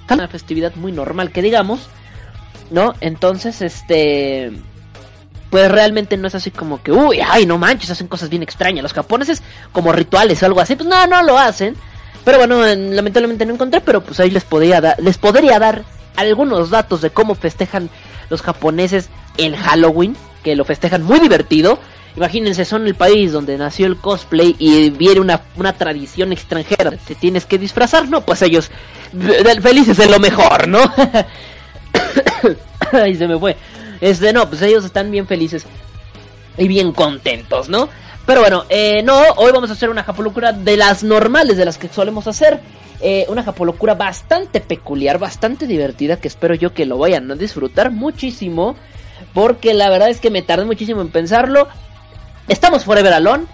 una 0.09 0.27
festividad 0.27 0.75
muy 0.75 0.91
normal, 0.91 1.31
que 1.31 1.41
digamos, 1.41 1.87
¿no? 2.69 2.95
Entonces, 2.99 3.61
este, 3.61 4.51
pues 5.49 5.69
realmente 5.69 6.17
no 6.17 6.27
es 6.27 6.35
así 6.35 6.51
como 6.51 6.81
que, 6.81 6.91
uy, 6.91 7.19
ay, 7.25 7.45
no 7.45 7.57
manches, 7.57 7.91
hacen 7.91 8.07
cosas 8.07 8.29
bien 8.29 8.43
extrañas. 8.43 8.83
Los 8.83 8.93
japoneses, 8.93 9.43
como 9.71 9.91
rituales 9.91 10.41
o 10.41 10.45
algo 10.45 10.61
así, 10.61 10.75
pues 10.75 10.89
no, 10.89 11.05
no 11.07 11.21
lo 11.23 11.37
hacen. 11.37 11.75
Pero 12.23 12.37
bueno, 12.37 12.63
lamentablemente 12.63 13.45
no 13.45 13.53
encontré, 13.53 13.81
pero 13.81 14.01
pues 14.01 14.19
ahí 14.19 14.29
les 14.29 14.43
podría 14.43 14.95
les 14.99 15.17
podría 15.17 15.59
dar 15.59 15.83
algunos 16.15 16.69
datos 16.69 17.01
de 17.01 17.09
cómo 17.09 17.35
festejan 17.35 17.89
los 18.29 18.41
japoneses 18.41 19.09
el 19.37 19.55
Halloween, 19.55 20.15
que 20.43 20.55
lo 20.55 20.65
festejan 20.65 21.03
muy 21.03 21.19
divertido. 21.19 21.79
Imagínense, 22.15 22.65
son 22.65 22.87
el 22.87 22.95
país 22.95 23.31
donde 23.31 23.57
nació 23.57 23.87
el 23.87 23.97
cosplay 23.97 24.55
y 24.59 24.89
viene 24.89 25.21
una, 25.21 25.41
una 25.55 25.73
tradición 25.73 26.33
extranjera. 26.33 26.91
Te 26.91 27.15
tienes 27.15 27.45
que 27.45 27.57
disfrazar, 27.57 28.09
¿no? 28.09 28.21
Pues 28.21 28.41
ellos 28.41 28.69
felices 29.61 29.97
de 29.97 30.09
lo 30.09 30.19
mejor, 30.19 30.67
¿no? 30.67 30.79
Ahí 32.91 33.15
se 33.15 33.27
me 33.27 33.39
fue. 33.39 33.55
Este, 34.01 34.33
no, 34.33 34.49
pues 34.49 34.61
ellos 34.61 34.83
están 34.83 35.11
bien 35.11 35.27
felices 35.27 35.65
y 36.57 36.67
bien 36.67 36.91
contentos, 36.91 37.69
¿no? 37.69 37.87
Pero 38.25 38.41
bueno, 38.41 38.65
eh, 38.69 39.01
no, 39.03 39.19
hoy 39.37 39.51
vamos 39.51 39.69
a 39.69 39.73
hacer 39.73 39.89
una 39.89 40.03
japolocura 40.03 40.53
de 40.53 40.77
las 40.77 41.03
normales, 41.03 41.57
de 41.57 41.65
las 41.65 41.77
que 41.77 41.87
solemos 41.87 42.27
hacer. 42.27 42.59
Eh, 43.03 43.25
una 43.29 43.41
japolocura 43.41 43.95
bastante 43.95 44.61
peculiar, 44.61 45.17
bastante 45.17 45.65
divertida, 45.65 46.17
que 46.17 46.27
espero 46.27 46.53
yo 46.53 46.73
que 46.73 46.85
lo 46.85 46.99
vayan 46.99 47.31
a 47.31 47.35
disfrutar 47.35 47.89
muchísimo. 47.89 48.75
Porque 49.33 49.73
la 49.73 49.89
verdad 49.89 50.09
es 50.09 50.19
que 50.19 50.29
me 50.29 50.41
tardé 50.41 50.65
muchísimo 50.65 51.01
en 51.01 51.09
pensarlo. 51.09 51.67
Estamos 52.47 52.85
Forever 52.85 53.13
Alone. 53.13 53.45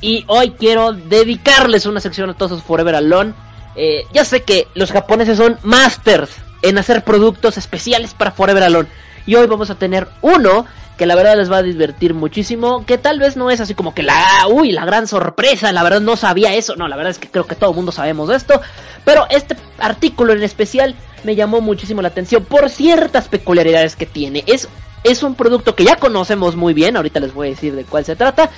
Y 0.00 0.24
hoy 0.28 0.50
quiero 0.50 0.92
dedicarles 0.92 1.86
una 1.86 2.00
sección 2.00 2.30
a 2.30 2.34
todos 2.34 2.52
los 2.52 2.62
Forever 2.62 2.94
Alone. 2.94 3.32
Eh, 3.76 4.02
ya 4.12 4.24
sé 4.24 4.42
que 4.42 4.68
los 4.74 4.92
japoneses 4.92 5.38
son 5.38 5.58
masters 5.62 6.30
en 6.62 6.78
hacer 6.78 7.04
productos 7.04 7.56
especiales 7.58 8.14
para 8.14 8.32
Forever 8.32 8.62
Alone. 8.62 8.88
Y 9.26 9.34
hoy 9.36 9.46
vamos 9.46 9.70
a 9.70 9.76
tener 9.76 10.08
uno 10.20 10.66
que 10.96 11.06
la 11.06 11.14
verdad 11.14 11.36
les 11.36 11.50
va 11.50 11.58
a 11.58 11.62
divertir 11.62 12.14
muchísimo, 12.14 12.86
que 12.86 12.98
tal 12.98 13.18
vez 13.18 13.36
no 13.36 13.50
es 13.50 13.60
así 13.60 13.74
como 13.74 13.94
que 13.94 14.02
la, 14.02 14.46
uy, 14.48 14.70
la 14.70 14.84
gran 14.84 15.08
sorpresa, 15.08 15.72
la 15.72 15.82
verdad 15.82 16.00
no 16.00 16.16
sabía 16.16 16.54
eso, 16.54 16.76
no, 16.76 16.86
la 16.86 16.96
verdad 16.96 17.10
es 17.10 17.18
que 17.18 17.28
creo 17.28 17.46
que 17.46 17.56
todo 17.56 17.70
el 17.70 17.76
mundo 17.76 17.90
sabemos 17.90 18.30
esto, 18.30 18.60
pero 19.04 19.26
este 19.30 19.56
artículo 19.78 20.32
en 20.32 20.42
especial 20.42 20.94
me 21.24 21.34
llamó 21.34 21.60
muchísimo 21.60 22.00
la 22.00 22.08
atención 22.08 22.44
por 22.44 22.70
ciertas 22.70 23.28
peculiaridades 23.28 23.96
que 23.96 24.06
tiene. 24.06 24.44
Es, 24.46 24.68
es 25.04 25.22
un 25.22 25.34
producto 25.34 25.74
que 25.76 25.84
ya 25.84 25.96
conocemos 25.96 26.56
muy 26.56 26.74
bien, 26.74 26.96
ahorita 26.96 27.20
les 27.20 27.32
voy 27.32 27.48
a 27.48 27.50
decir 27.50 27.76
de 27.76 27.84
cuál 27.84 28.04
se 28.04 28.16
trata, 28.16 28.50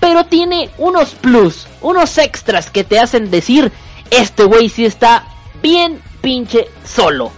pero 0.00 0.24
tiene 0.24 0.70
unos 0.78 1.10
plus, 1.10 1.68
unos 1.80 2.18
extras 2.18 2.70
que 2.70 2.82
te 2.82 2.98
hacen 2.98 3.30
decir, 3.30 3.70
este 4.10 4.44
güey 4.44 4.68
sí 4.68 4.84
está 4.84 5.26
bien 5.62 6.00
pinche 6.20 6.68
solo. 6.84 7.30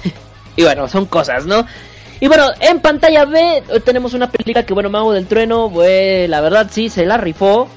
y 0.56 0.62
bueno, 0.62 0.88
son 0.88 1.06
cosas, 1.06 1.46
¿no? 1.46 1.66
Y 2.20 2.28
bueno, 2.28 2.46
en 2.60 2.80
pantalla 2.80 3.24
B 3.24 3.64
tenemos 3.84 4.14
una 4.14 4.30
película 4.30 4.64
que, 4.64 4.74
bueno, 4.74 4.90
Mago 4.90 5.12
del 5.12 5.26
Trueno, 5.26 5.68
pues, 5.72 6.28
la 6.28 6.40
verdad 6.40 6.68
sí, 6.70 6.88
se 6.88 7.04
la 7.04 7.16
rifó. 7.16 7.68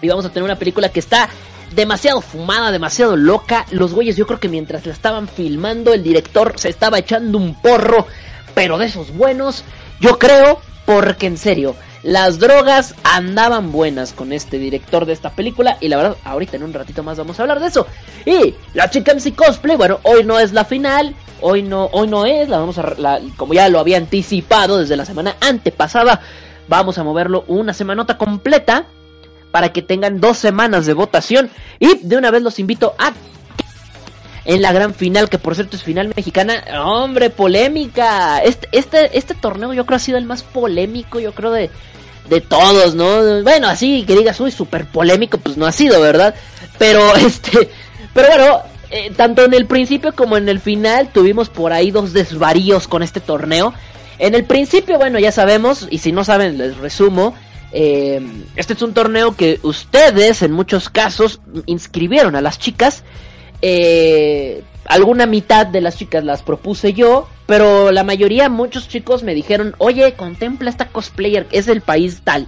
Y 0.00 0.08
vamos 0.08 0.24
a 0.24 0.28
tener 0.28 0.44
una 0.44 0.56
película 0.56 0.90
que 0.90 1.00
está 1.00 1.28
demasiado 1.74 2.20
fumada, 2.20 2.70
demasiado 2.70 3.16
loca. 3.16 3.66
Los 3.72 3.92
güeyes, 3.92 4.16
yo 4.16 4.28
creo 4.28 4.38
que 4.38 4.48
mientras 4.48 4.86
la 4.86 4.92
estaban 4.92 5.26
filmando, 5.26 5.92
el 5.92 6.04
director 6.04 6.52
se 6.56 6.68
estaba 6.68 6.98
echando 7.00 7.36
un 7.36 7.60
porro, 7.60 8.06
pero 8.54 8.78
de 8.78 8.86
esos 8.86 9.14
buenos, 9.14 9.64
yo 10.00 10.18
creo, 10.18 10.60
porque 10.86 11.26
en 11.26 11.36
serio, 11.36 11.74
las 12.02 12.38
drogas 12.38 12.94
andaban 13.02 13.72
buenas 13.72 14.12
con 14.12 14.32
este 14.32 14.58
director 14.58 15.06
de 15.06 15.14
esta 15.14 15.30
película 15.30 15.78
y 15.80 15.88
la 15.88 15.96
verdad, 15.96 16.16
ahorita 16.24 16.56
en 16.56 16.62
un 16.62 16.72
ratito 16.72 17.02
más 17.02 17.18
vamos 17.18 17.38
a 17.38 17.42
hablar 17.42 17.60
de 17.60 17.68
eso. 17.68 17.86
Y 18.26 18.54
la 18.74 18.90
Chica 18.90 19.14
Cosplay, 19.34 19.76
bueno, 19.76 20.00
hoy 20.02 20.22
no 20.22 20.38
es 20.38 20.52
la 20.52 20.64
final, 20.64 21.14
hoy 21.40 21.62
no, 21.62 21.86
hoy 21.92 22.06
no 22.06 22.26
es, 22.26 22.48
la 22.48 22.58
vamos 22.58 22.78
a, 22.78 23.20
como 23.36 23.54
ya 23.54 23.68
lo 23.68 23.80
había 23.80 23.96
anticipado 23.96 24.78
desde 24.78 24.96
la 24.96 25.06
semana 25.06 25.36
antepasada, 25.40 26.20
vamos 26.68 26.98
a 26.98 27.04
moverlo 27.04 27.44
una 27.48 27.72
semanota 27.72 28.18
completa 28.18 28.86
para 29.50 29.72
que 29.72 29.82
tengan 29.82 30.20
dos 30.20 30.36
semanas 30.36 30.84
de 30.84 30.94
votación 30.94 31.48
y 31.78 31.98
de 31.98 32.16
una 32.16 32.30
vez 32.30 32.42
los 32.42 32.58
invito 32.58 32.94
a 32.98 33.12
en 34.44 34.62
la 34.62 34.72
gran 34.72 34.94
final, 34.94 35.28
que 35.28 35.38
por 35.38 35.54
cierto 35.54 35.76
es 35.76 35.82
final 35.82 36.12
mexicana. 36.14 36.64
Hombre, 36.84 37.30
polémica. 37.30 38.38
Este, 38.38 38.68
este, 38.72 39.16
este 39.16 39.34
torneo 39.34 39.72
yo 39.72 39.86
creo 39.86 39.96
ha 39.96 40.00
sido 40.00 40.18
el 40.18 40.26
más 40.26 40.42
polémico, 40.42 41.18
yo 41.20 41.32
creo, 41.32 41.50
de, 41.50 41.70
de 42.28 42.40
todos, 42.40 42.94
¿no? 42.94 43.42
Bueno, 43.42 43.68
así 43.68 44.04
que 44.06 44.16
digas, 44.16 44.38
uy, 44.40 44.50
súper 44.50 44.86
polémico, 44.86 45.38
pues 45.38 45.56
no 45.56 45.66
ha 45.66 45.72
sido, 45.72 46.00
¿verdad? 46.00 46.34
Pero 46.78 47.14
este, 47.16 47.70
pero 48.12 48.28
bueno, 48.28 48.62
eh, 48.90 49.12
tanto 49.16 49.44
en 49.44 49.54
el 49.54 49.66
principio 49.66 50.14
como 50.14 50.36
en 50.36 50.48
el 50.48 50.60
final 50.60 51.08
tuvimos 51.12 51.48
por 51.48 51.72
ahí 51.72 51.90
dos 51.90 52.12
desvaríos 52.12 52.86
con 52.88 53.02
este 53.02 53.20
torneo. 53.20 53.74
En 54.18 54.34
el 54.34 54.44
principio, 54.44 54.98
bueno, 54.98 55.18
ya 55.18 55.32
sabemos, 55.32 55.88
y 55.90 55.98
si 55.98 56.12
no 56.12 56.24
saben, 56.24 56.58
les 56.58 56.76
resumo. 56.76 57.34
Eh, 57.72 58.22
este 58.54 58.74
es 58.74 58.82
un 58.82 58.94
torneo 58.94 59.34
que 59.34 59.58
ustedes, 59.62 60.42
en 60.42 60.52
muchos 60.52 60.88
casos, 60.88 61.40
inscribieron 61.66 62.36
a 62.36 62.40
las 62.40 62.58
chicas. 62.58 63.02
Eh, 63.66 64.62
alguna 64.84 65.24
mitad 65.24 65.66
de 65.66 65.80
las 65.80 65.96
chicas 65.96 66.22
las 66.22 66.42
propuse 66.42 66.92
yo, 66.92 67.26
pero 67.46 67.92
la 67.92 68.04
mayoría, 68.04 68.50
muchos 68.50 68.88
chicos 68.90 69.22
me 69.22 69.34
dijeron, 69.34 69.74
oye, 69.78 70.12
contempla 70.12 70.68
esta 70.68 70.88
cosplayer, 70.88 71.46
es 71.50 71.64
del 71.64 71.80
país 71.80 72.20
tal. 72.22 72.46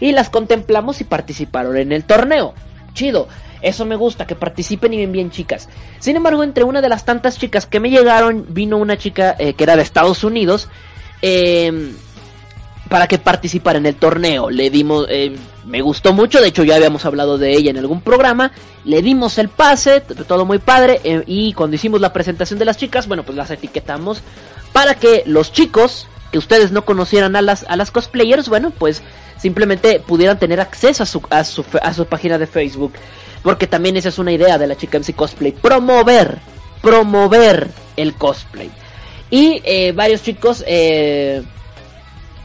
Y 0.00 0.10
las 0.10 0.28
contemplamos 0.28 1.00
y 1.00 1.04
participaron 1.04 1.76
en 1.76 1.92
el 1.92 2.02
torneo. 2.02 2.52
Chido, 2.94 3.28
eso 3.62 3.84
me 3.84 3.94
gusta, 3.94 4.26
que 4.26 4.34
participen 4.34 4.92
y 4.92 4.96
bien 4.96 5.12
bien 5.12 5.30
chicas. 5.30 5.68
Sin 6.00 6.16
embargo, 6.16 6.42
entre 6.42 6.64
una 6.64 6.82
de 6.82 6.88
las 6.88 7.04
tantas 7.04 7.38
chicas 7.38 7.64
que 7.66 7.78
me 7.78 7.90
llegaron, 7.90 8.46
vino 8.48 8.76
una 8.76 8.98
chica 8.98 9.36
eh, 9.38 9.54
que 9.54 9.62
era 9.62 9.76
de 9.76 9.82
Estados 9.82 10.24
Unidos. 10.24 10.68
Eh, 11.22 11.92
para 12.88 13.06
que 13.06 13.18
participara 13.18 13.78
en 13.78 13.86
el 13.86 13.96
torneo. 13.96 14.50
Le 14.50 14.70
dimos, 14.70 15.06
eh, 15.08 15.36
me 15.66 15.82
gustó 15.82 16.12
mucho, 16.12 16.40
de 16.40 16.48
hecho 16.48 16.62
ya 16.64 16.76
habíamos 16.76 17.04
hablado 17.04 17.38
de 17.38 17.52
ella 17.52 17.70
en 17.70 17.78
algún 17.78 18.00
programa. 18.00 18.52
Le 18.84 19.02
dimos 19.02 19.36
el 19.38 19.48
pase, 19.48 20.00
todo 20.00 20.44
muy 20.44 20.58
padre. 20.58 21.00
Eh, 21.02 21.24
y 21.26 21.52
cuando 21.54 21.74
hicimos 21.74 22.00
la 22.00 22.12
presentación 22.12 22.58
de 22.58 22.64
las 22.64 22.76
chicas, 22.76 23.08
bueno, 23.08 23.24
pues 23.24 23.36
las 23.36 23.50
etiquetamos 23.50 24.22
para 24.72 24.94
que 24.94 25.24
los 25.26 25.52
chicos 25.52 26.06
que 26.30 26.38
ustedes 26.38 26.70
no 26.70 26.84
conocieran 26.84 27.34
a 27.34 27.42
las, 27.42 27.64
a 27.68 27.76
las 27.76 27.90
cosplayers, 27.90 28.48
bueno, 28.48 28.70
pues 28.70 29.02
simplemente 29.38 30.00
pudieran 30.00 30.38
tener 30.38 30.60
acceso 30.60 31.02
a 31.02 31.06
su, 31.06 31.22
a 31.30 31.44
su, 31.44 31.64
a 31.82 31.92
su 31.92 32.06
página 32.06 32.38
de 32.38 32.46
Facebook. 32.46 32.92
Porque 33.42 33.66
también 33.66 33.96
esa 33.96 34.08
es 34.08 34.18
una 34.18 34.32
idea 34.32 34.58
de 34.58 34.66
la 34.66 34.76
chica 34.76 34.98
MC 34.98 35.14
Cosplay. 35.14 35.52
Promover, 35.52 36.38
promover 36.80 37.68
el 37.96 38.14
cosplay. 38.14 38.70
Y 39.30 39.60
eh, 39.64 39.92
varios 39.92 40.22
chicos 40.22 40.62
eh, 40.66 41.42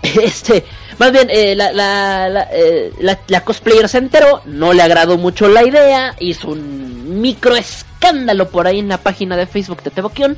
este, 0.22 0.66
más 0.98 1.12
bien, 1.12 1.28
eh, 1.30 1.56
la, 1.56 1.72
la, 1.72 2.48
eh, 2.52 2.92
la, 3.00 3.20
la, 3.28 3.42
cosplayer 3.44 3.88
se 3.88 4.00
enteró, 4.00 4.42
no 4.46 4.74
le 4.74 4.82
agradó 4.82 5.18
mucho 5.18 5.48
la 5.48 5.64
idea, 5.64 6.16
hizo 6.20 6.50
un 6.50 7.22
micro 7.22 7.56
escándalo 7.56 8.50
por 8.50 8.68
ahí 8.68 8.80
en 8.80 8.90
la 8.90 8.98
página 8.98 9.38
de 9.38 9.48
Facebook 9.48 9.84
de 9.84 9.92
Teboquión. 9.92 10.38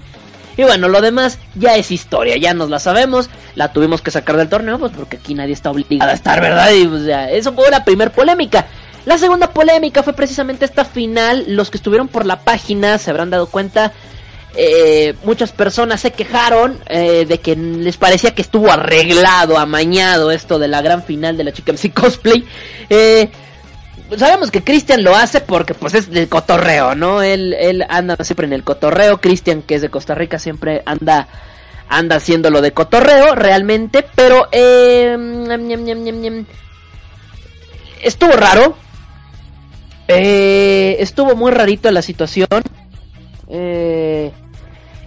Y 0.55 0.63
bueno, 0.63 0.88
lo 0.88 1.01
demás 1.01 1.39
ya 1.55 1.75
es 1.75 1.89
historia, 1.89 2.38
ya 2.38 2.53
nos 2.53 2.70
la 2.70 2.79
sabemos, 2.79 3.29
la 3.55 3.74
tuvimos 3.74 4.01
que 4.01 4.12
sacar 4.12 4.38
del 4.38 4.50
torneo, 4.50 4.77
pues 4.77 4.91
porque 4.96 5.17
aquí 5.17 5.34
nadie 5.34 5.53
está 5.53 5.72
obligado 5.72 6.12
a 6.12 6.13
estar, 6.13 6.39
¿verdad? 6.41 6.72
Y 6.72 6.86
pues 6.86 7.05
ya, 7.05 7.29
eso 7.32 7.53
fue 7.53 7.72
la 7.72 7.84
primera 7.84 8.12
polémica. 8.12 8.67
La 9.05 9.17
segunda 9.17 9.51
polémica 9.51 10.03
fue 10.03 10.13
precisamente 10.13 10.65
esta 10.65 10.86
final, 10.86 11.46
los 11.48 11.70
que 11.72 11.77
estuvieron 11.77 12.08
por 12.08 12.25
la 12.25 12.41
página 12.41 12.98
se 13.00 13.10
habrán 13.10 13.32
dado 13.32 13.48
cuenta 13.48 13.91
eh, 14.55 15.15
muchas 15.24 15.51
personas 15.51 16.01
se 16.01 16.12
quejaron 16.12 16.79
eh, 16.88 17.25
de 17.27 17.39
que 17.39 17.55
les 17.55 17.98
parecía 17.98 18.36
que 18.36 18.41
estuvo 18.41 18.72
arreglado, 18.72 19.57
amañado 19.57 20.31
esto 20.31 20.60
de 20.60 20.67
la 20.67 20.81
gran 20.81 21.03
final 21.03 21.38
de 21.38 21.43
la 21.43 21.51
chica 21.53 21.72
MC 21.74 21.93
Cosplay. 21.93 22.45
Eh, 22.89 23.29
sabemos 24.17 24.51
que 24.51 24.63
Cristian 24.63 25.03
lo 25.03 25.15
hace 25.15 25.41
porque 25.41 25.74
pues 25.74 25.93
es 25.93 26.10
del 26.10 26.29
cotorreo, 26.29 26.95
¿no? 26.95 27.22
Él, 27.22 27.53
él 27.53 27.86
anda 27.89 28.15
siempre 28.24 28.45
en 28.45 28.53
el 28.53 28.63
cotorreo. 28.63 29.19
Cristian, 29.19 29.62
que 29.62 29.75
es 29.75 29.81
de 29.81 29.89
Costa 29.89 30.15
Rica, 30.15 30.39
siempre 30.39 30.83
anda 30.86 31.27
anda 31.89 32.15
haciéndolo 32.15 32.62
de 32.62 32.72
cotorreo 32.72 33.36
realmente, 33.36 34.05
pero 34.15 34.48
eh, 34.51 35.17
estuvo 38.01 38.31
raro. 38.33 38.75
Eh, 40.07 40.98
estuvo 41.00 41.36
muy 41.36 41.51
rarito 41.51 41.89
la 41.91 42.01
situación. 42.01 42.48
Eh, 43.50 44.31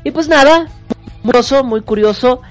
y 0.07 0.13
pues 0.13 0.29
nada, 0.29 0.69
muy 1.25 1.33
curioso, 1.33 1.65
muy 1.65 1.81
curioso. 1.83 2.41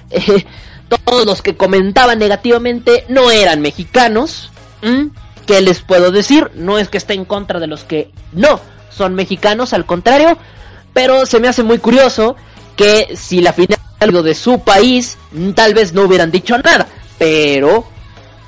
Eh, 0.88 1.00
todos 1.04 1.26
los 1.26 1.42
que 1.42 1.56
comentaban 1.56 2.20
negativamente 2.20 3.06
no 3.08 3.32
eran 3.32 3.60
mexicanos. 3.60 4.52
¿Mm? 4.82 5.06
¿Qué 5.46 5.60
les 5.60 5.80
puedo 5.80 6.12
decir? 6.12 6.52
No 6.54 6.78
es 6.78 6.88
que 6.88 6.98
esté 6.98 7.14
en 7.14 7.24
contra 7.24 7.58
de 7.58 7.66
los 7.66 7.82
que 7.82 8.12
no 8.32 8.60
son 8.90 9.14
mexicanos, 9.14 9.72
al 9.72 9.84
contrario. 9.84 10.38
Pero 10.92 11.26
se 11.26 11.40
me 11.40 11.48
hace 11.48 11.64
muy 11.64 11.78
curioso 11.78 12.36
que 12.76 13.16
si 13.16 13.40
la 13.40 13.52
final 13.52 13.78
de 14.00 14.34
su 14.34 14.60
país, 14.60 15.18
tal 15.56 15.74
vez 15.74 15.92
no 15.92 16.02
hubieran 16.02 16.30
dicho 16.30 16.56
nada. 16.58 16.86
Pero 17.18 17.84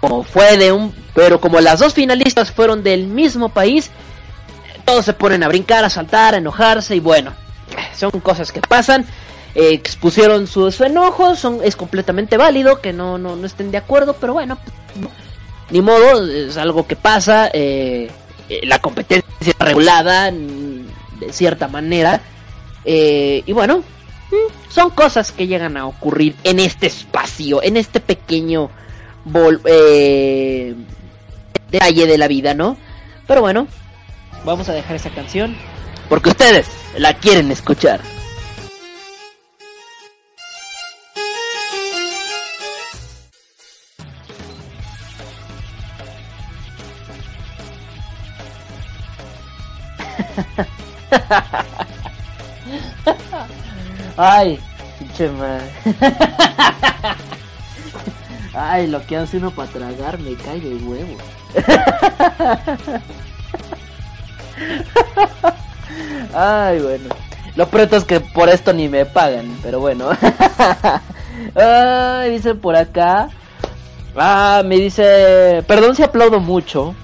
como 0.00 0.22
fue 0.22 0.58
de 0.58 0.70
un, 0.70 0.94
pero 1.14 1.40
como 1.40 1.60
las 1.60 1.80
dos 1.80 1.94
finalistas 1.94 2.52
fueron 2.52 2.84
del 2.84 3.08
mismo 3.08 3.48
país, 3.48 3.90
todos 4.84 5.04
se 5.06 5.14
ponen 5.14 5.42
a 5.42 5.48
brincar, 5.48 5.84
a 5.84 5.90
saltar, 5.90 6.34
a 6.34 6.38
enojarse 6.38 6.94
y 6.94 7.00
bueno, 7.00 7.32
son 7.94 8.10
cosas 8.20 8.52
que 8.52 8.60
pasan. 8.60 9.06
expusieron 9.54 10.46
su, 10.46 10.68
enojo, 10.84 11.34
son, 11.36 11.60
es 11.64 11.76
completamente 11.76 12.36
válido 12.36 12.80
que 12.80 12.92
no, 12.92 13.18
no, 13.18 13.36
no 13.36 13.46
estén 13.46 13.70
de 13.70 13.78
acuerdo, 13.78 14.14
pero 14.20 14.34
bueno, 14.34 14.58
ni 15.70 15.80
modo, 15.80 16.26
es 16.26 16.56
algo 16.56 16.86
que 16.86 16.96
pasa. 16.96 17.50
Eh, 17.52 18.10
eh, 18.48 18.60
la 18.64 18.78
competencia 18.78 19.52
regulada 19.58 20.30
de 20.30 21.32
cierta 21.32 21.68
manera. 21.68 22.20
Eh, 22.84 23.42
y 23.44 23.52
bueno, 23.52 23.78
mm, 23.78 24.70
son 24.70 24.90
cosas 24.90 25.32
que 25.32 25.46
llegan 25.46 25.76
a 25.76 25.86
ocurrir 25.86 26.34
en 26.44 26.58
este 26.58 26.86
espacio, 26.86 27.62
en 27.62 27.76
este 27.76 28.00
pequeño 28.00 28.70
eh, 29.66 30.74
detalle 31.70 32.06
de 32.06 32.18
la 32.18 32.28
vida, 32.28 32.54
¿no? 32.54 32.78
Pero 33.26 33.42
bueno, 33.42 33.68
vamos 34.46 34.68
a 34.70 34.72
dejar 34.72 34.96
esa 34.96 35.10
canción 35.10 35.54
porque 36.08 36.30
ustedes 36.30 36.66
la 36.96 37.12
quieren 37.14 37.50
escuchar. 37.50 38.00
Ay, 54.16 54.58
pinche 54.98 55.28
madre. 55.30 55.70
Ay, 58.54 58.86
lo 58.88 59.06
que 59.06 59.16
hace 59.16 59.36
uno 59.36 59.52
para 59.52 59.70
tragar 59.70 60.18
me 60.18 60.34
cae 60.34 60.60
de 60.60 60.74
huevo. 60.74 61.16
Ay, 66.34 66.80
bueno. 66.80 67.08
Lo 67.56 67.68
pronto 67.68 67.96
es 67.96 68.04
que 68.04 68.20
por 68.20 68.48
esto 68.48 68.72
ni 68.72 68.88
me 68.88 69.04
pagan, 69.04 69.58
pero 69.62 69.80
bueno. 69.80 70.10
Ay, 71.54 72.30
dice 72.30 72.54
por 72.54 72.76
acá. 72.76 73.28
Ah, 74.16 74.62
me 74.64 74.76
dice, 74.76 75.64
perdón 75.66 75.94
si 75.94 76.02
aplaudo 76.02 76.40
mucho. 76.40 76.94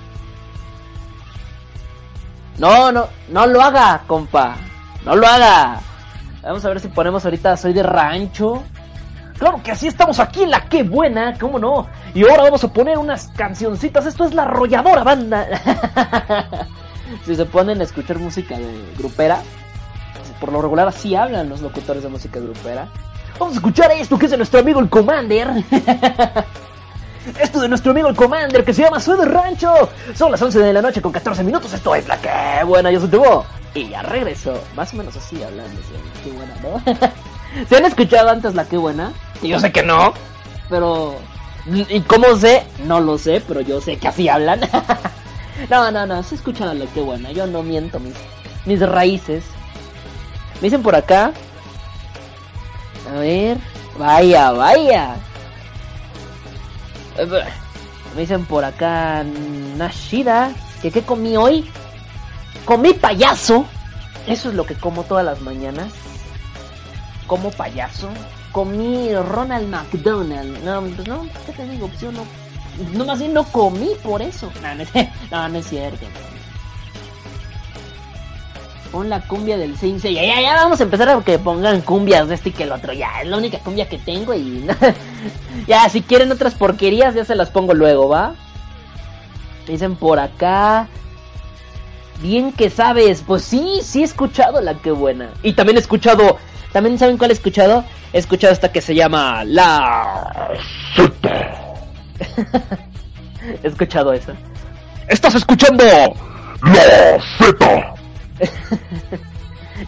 No, 2.58 2.92
no, 2.92 3.08
no 3.28 3.46
lo 3.46 3.60
haga, 3.60 4.02
compa. 4.06 4.56
No 5.04 5.16
lo 5.16 5.26
haga. 5.26 5.80
Vamos 6.42 6.64
a 6.64 6.68
ver 6.68 6.80
si 6.80 6.88
ponemos 6.88 7.24
ahorita 7.24 7.56
Soy 7.56 7.72
de 7.72 7.82
Rancho. 7.82 8.62
Claro 9.38 9.60
que 9.62 9.72
así 9.72 9.88
estamos 9.88 10.20
aquí 10.20 10.44
en 10.44 10.50
la 10.50 10.66
que 10.68 10.84
buena, 10.84 11.36
¿cómo 11.38 11.58
no? 11.58 11.88
Y 12.14 12.22
ahora 12.22 12.44
vamos 12.44 12.62
a 12.62 12.72
poner 12.72 12.98
unas 12.98 13.28
cancioncitas. 13.36 14.06
Esto 14.06 14.24
es 14.24 14.34
la 14.34 14.42
arrolladora 14.42 15.02
banda. 15.02 15.48
si 17.24 17.36
se 17.36 17.44
ponen 17.46 17.80
a 17.80 17.84
escuchar 17.84 18.18
música 18.18 18.56
de 18.56 18.94
grupera, 18.98 19.42
por 20.40 20.52
lo 20.52 20.60
regular 20.60 20.88
así 20.88 21.14
hablan 21.14 21.48
los 21.48 21.60
locutores 21.60 22.02
de 22.02 22.08
música 22.08 22.40
grupera. 22.40 22.88
Vamos 23.38 23.54
a 23.54 23.58
escuchar 23.58 23.90
esto 23.92 24.18
que 24.18 24.26
es 24.26 24.30
de 24.30 24.36
nuestro 24.36 24.60
amigo 24.60 24.80
el 24.80 24.88
Commander. 24.88 25.48
Esto 27.40 27.58
de 27.58 27.70
nuestro 27.70 27.92
amigo 27.92 28.08
el 28.08 28.14
Commander 28.14 28.62
que 28.64 28.74
se 28.74 28.82
llama 28.82 28.98
de 28.98 29.24
Rancho. 29.24 29.88
Son 30.14 30.30
las 30.30 30.42
11 30.42 30.58
de 30.58 30.72
la 30.74 30.82
noche 30.82 31.00
con 31.00 31.10
14 31.10 31.42
minutos. 31.42 31.72
Esto 31.72 31.94
es 31.94 32.06
la 32.06 32.18
que 32.18 32.64
buena. 32.64 32.90
Yo 32.90 33.00
soy 33.00 33.08
tu 33.08 33.22
Y 33.74 33.88
ya 33.88 34.02
regreso. 34.02 34.62
Más 34.76 34.92
o 34.92 34.96
menos 34.98 35.16
así 35.16 35.42
hablando. 35.42 35.80
Qué 36.22 36.30
buena, 36.30 36.54
¿no? 36.62 37.66
¿Se 37.68 37.76
han 37.76 37.86
escuchado 37.86 38.28
antes 38.28 38.54
la 38.54 38.66
que 38.66 38.76
buena? 38.76 39.12
Y 39.40 39.48
yo 39.48 39.58
sé 39.58 39.72
que 39.72 39.82
no. 39.82 40.12
Pero. 40.68 41.16
¿Y 41.66 42.02
cómo 42.02 42.36
sé? 42.36 42.64
No 42.84 43.00
lo 43.00 43.16
sé, 43.16 43.42
pero 43.48 43.62
yo 43.62 43.80
sé 43.80 43.96
que 43.96 44.08
así 44.08 44.28
hablan. 44.28 44.60
no, 45.70 45.90
no, 45.90 46.06
no. 46.06 46.22
Se 46.22 46.34
escuchan 46.34 46.78
la 46.78 46.86
que 46.86 47.00
buena. 47.00 47.32
Yo 47.32 47.46
no 47.46 47.62
miento 47.62 48.00
mis, 48.00 48.14
mis 48.66 48.80
raíces. 48.80 49.44
Me 50.56 50.62
dicen 50.62 50.82
por 50.82 50.94
acá. 50.94 51.32
A 53.10 53.18
ver. 53.18 53.58
Vaya, 53.98 54.50
vaya. 54.52 55.16
Me 58.14 58.20
dicen 58.20 58.44
por 58.44 58.64
acá, 58.64 59.24
Nashida, 59.76 60.52
que 60.82 60.90
qué 60.90 61.02
comí 61.02 61.36
hoy. 61.36 61.70
Comí 62.64 62.92
payaso. 62.94 63.66
Eso 64.26 64.48
es 64.48 64.54
lo 64.54 64.64
que 64.64 64.74
como 64.74 65.04
todas 65.04 65.24
las 65.24 65.40
mañanas. 65.40 65.92
Como 67.26 67.50
payaso. 67.50 68.08
Comí 68.52 69.14
Ronald 69.14 69.68
McDonald. 69.68 70.64
No, 70.64 70.80
pues 70.80 71.06
no, 71.06 71.26
¿qué 71.46 71.52
te 71.52 71.68
digo? 71.68 71.88
Pues 71.88 72.12
no. 72.12 72.43
No, 72.92 73.04
más 73.04 73.18
bien 73.18 73.32
no 73.32 73.44
comí 73.44 73.90
por 74.02 74.22
eso. 74.22 74.50
No, 74.62 74.74
no, 74.74 75.48
no 75.48 75.58
es 75.58 75.66
cierto 75.66 76.06
pon 78.94 79.10
la 79.10 79.20
cumbia 79.22 79.56
del 79.56 79.76
Sensei. 79.76 80.14
Ya, 80.14 80.22
ya, 80.22 80.40
ya 80.40 80.54
vamos 80.54 80.78
a 80.78 80.84
empezar 80.84 81.08
a 81.08 81.20
que 81.20 81.36
pongan 81.40 81.80
cumbias 81.80 82.28
de 82.28 82.36
este 82.36 82.50
y 82.50 82.52
que 82.52 82.62
el 82.62 82.70
otro. 82.70 82.92
Ya, 82.92 83.22
es 83.22 83.28
la 83.28 83.36
única 83.36 83.58
cumbia 83.58 83.88
que 83.88 83.98
tengo 83.98 84.32
y. 84.34 84.64
ya, 85.66 85.88
si 85.88 86.00
quieren 86.00 86.30
otras 86.30 86.54
porquerías, 86.54 87.12
ya 87.12 87.24
se 87.24 87.34
las 87.34 87.50
pongo 87.50 87.74
luego, 87.74 88.08
¿va? 88.08 88.34
Dicen 89.66 89.96
por 89.96 90.20
acá. 90.20 90.86
Bien 92.22 92.52
que 92.52 92.70
sabes. 92.70 93.24
Pues 93.26 93.42
sí, 93.42 93.80
sí 93.82 94.02
he 94.02 94.04
escuchado 94.04 94.60
la 94.60 94.74
que 94.74 94.92
buena. 94.92 95.30
Y 95.42 95.54
también 95.54 95.76
he 95.76 95.80
escuchado. 95.80 96.38
¿También 96.72 96.96
saben 96.96 97.18
cuál 97.18 97.30
he 97.30 97.34
escuchado? 97.34 97.84
He 98.12 98.18
escuchado 98.18 98.52
esta 98.52 98.70
que 98.70 98.80
se 98.80 98.94
llama 98.94 99.42
La 99.44 100.52
he 103.62 103.66
escuchado 103.66 104.12
esa. 104.12 104.34
Estás 105.08 105.34
escuchando 105.34 105.84
La 106.62 107.20
Z. 107.38 107.94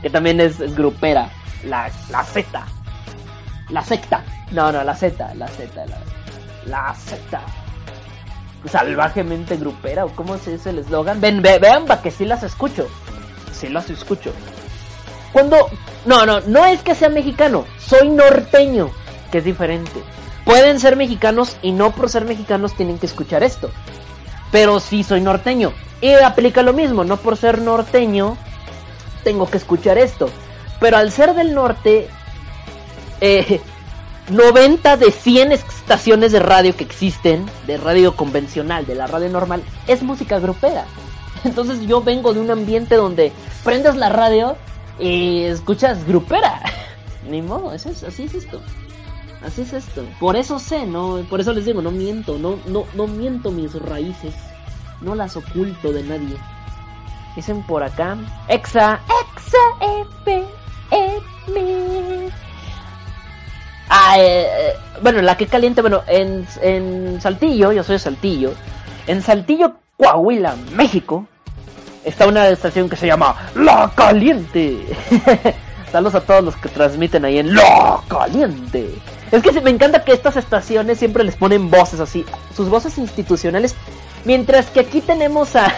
que 0.02 0.10
también 0.10 0.40
es, 0.40 0.58
grupera. 0.74 1.30
La, 1.64 1.90
la 2.10 2.22
Z. 2.24 2.66
La 3.70 3.82
secta. 3.82 4.22
No, 4.52 4.70
no, 4.70 4.84
la 4.84 4.94
Z, 4.94 5.34
la 5.34 5.48
Z, 5.48 5.86
la, 5.86 5.98
la 6.66 6.94
secta. 6.94 7.40
Salvajemente 8.64 9.56
grupera, 9.56 10.04
o 10.04 10.10
cómo 10.10 10.38
se 10.38 10.52
dice 10.52 10.70
el 10.70 10.78
eslogan. 10.78 11.20
Ven, 11.20 11.42
vean, 11.42 11.86
va 11.90 12.02
que 12.02 12.10
sí 12.10 12.24
las 12.24 12.42
escucho. 12.42 12.86
Sí 13.52 13.68
las 13.68 13.90
escucho. 13.90 14.32
Cuando. 15.32 15.68
No, 16.04 16.24
no, 16.24 16.40
no 16.40 16.64
es 16.64 16.82
que 16.82 16.94
sea 16.94 17.08
mexicano. 17.08 17.64
Soy 17.78 18.08
norteño, 18.08 18.90
que 19.30 19.38
es 19.38 19.44
diferente. 19.44 20.02
Pueden 20.46 20.78
ser 20.78 20.94
mexicanos 20.94 21.56
y 21.60 21.72
no 21.72 21.90
por 21.90 22.08
ser 22.08 22.24
mexicanos 22.24 22.74
tienen 22.74 23.00
que 23.00 23.06
escuchar 23.06 23.42
esto. 23.42 23.68
Pero 24.52 24.78
sí 24.78 25.02
soy 25.02 25.20
norteño. 25.20 25.72
Y 26.00 26.12
aplica 26.12 26.62
lo 26.62 26.72
mismo, 26.72 27.02
no 27.02 27.16
por 27.16 27.36
ser 27.36 27.60
norteño 27.60 28.38
tengo 29.24 29.50
que 29.50 29.56
escuchar 29.56 29.98
esto. 29.98 30.30
Pero 30.78 30.98
al 30.98 31.10
ser 31.10 31.34
del 31.34 31.52
norte, 31.52 32.08
90 34.30 34.92
eh, 34.92 34.96
de 34.98 35.10
100 35.10 35.50
estaciones 35.50 36.30
de 36.30 36.38
radio 36.38 36.76
que 36.76 36.84
existen, 36.84 37.44
de 37.66 37.76
radio 37.76 38.14
convencional, 38.14 38.86
de 38.86 38.94
la 38.94 39.08
radio 39.08 39.28
normal, 39.28 39.64
es 39.88 40.04
música 40.04 40.38
grupera. 40.38 40.84
Entonces 41.44 41.80
yo 41.88 42.02
vengo 42.02 42.32
de 42.34 42.40
un 42.40 42.52
ambiente 42.52 42.94
donde 42.94 43.32
prendes 43.64 43.96
la 43.96 44.10
radio 44.10 44.56
y 45.00 45.42
escuchas 45.42 46.06
grupera. 46.06 46.62
Ni 47.28 47.42
modo, 47.42 47.72
es 47.72 47.84
así 47.84 48.22
es 48.22 48.34
esto. 48.34 48.62
Así 49.42 49.62
es 49.62 49.72
esto. 49.72 50.04
Por 50.18 50.36
eso 50.36 50.58
sé, 50.58 50.86
no, 50.86 51.24
por 51.28 51.40
eso 51.40 51.52
les 51.52 51.64
digo, 51.64 51.82
no 51.82 51.90
miento, 51.90 52.38
no, 52.38 52.58
no, 52.66 52.84
no 52.94 53.06
miento 53.06 53.50
mis 53.50 53.74
raíces 53.80 54.34
no 55.00 55.14
las 55.14 55.36
oculto 55.36 55.92
de 55.92 56.02
nadie. 56.02 56.36
Dicen 57.34 57.62
por 57.62 57.82
acá, 57.82 58.16
Exa, 58.48 59.00
Exa, 59.34 59.58
F, 60.24 60.44
M. 60.90 62.30
Ah, 63.88 64.18
eh, 64.18 64.46
eh, 64.46 64.72
bueno, 65.02 65.20
la 65.22 65.36
que 65.36 65.46
caliente, 65.46 65.80
bueno, 65.80 66.02
en, 66.06 66.46
en 66.62 67.20
Saltillo, 67.20 67.72
yo 67.72 67.84
soy 67.84 67.98
Saltillo, 67.98 68.52
en 69.06 69.22
Saltillo, 69.22 69.74
Coahuila, 69.96 70.56
México, 70.72 71.26
está 72.04 72.26
una 72.26 72.48
estación 72.48 72.88
que 72.88 72.96
se 72.96 73.06
llama 73.06 73.36
La 73.54 73.92
Caliente. 73.94 74.84
Saludos 75.92 76.16
a 76.16 76.20
todos 76.22 76.42
los 76.42 76.56
que 76.56 76.68
transmiten 76.68 77.24
ahí 77.24 77.38
en 77.38 77.54
Lo 77.54 78.02
Caliente. 78.08 78.94
Es 79.32 79.42
que 79.42 79.60
me 79.60 79.70
encanta 79.70 80.04
que 80.04 80.12
estas 80.12 80.36
estaciones 80.36 80.98
siempre 80.98 81.24
les 81.24 81.36
ponen 81.36 81.70
voces 81.70 82.00
así, 82.00 82.24
sus 82.54 82.68
voces 82.68 82.96
institucionales, 82.98 83.74
mientras 84.24 84.66
que 84.70 84.80
aquí 84.80 85.00
tenemos 85.00 85.56
a, 85.56 85.72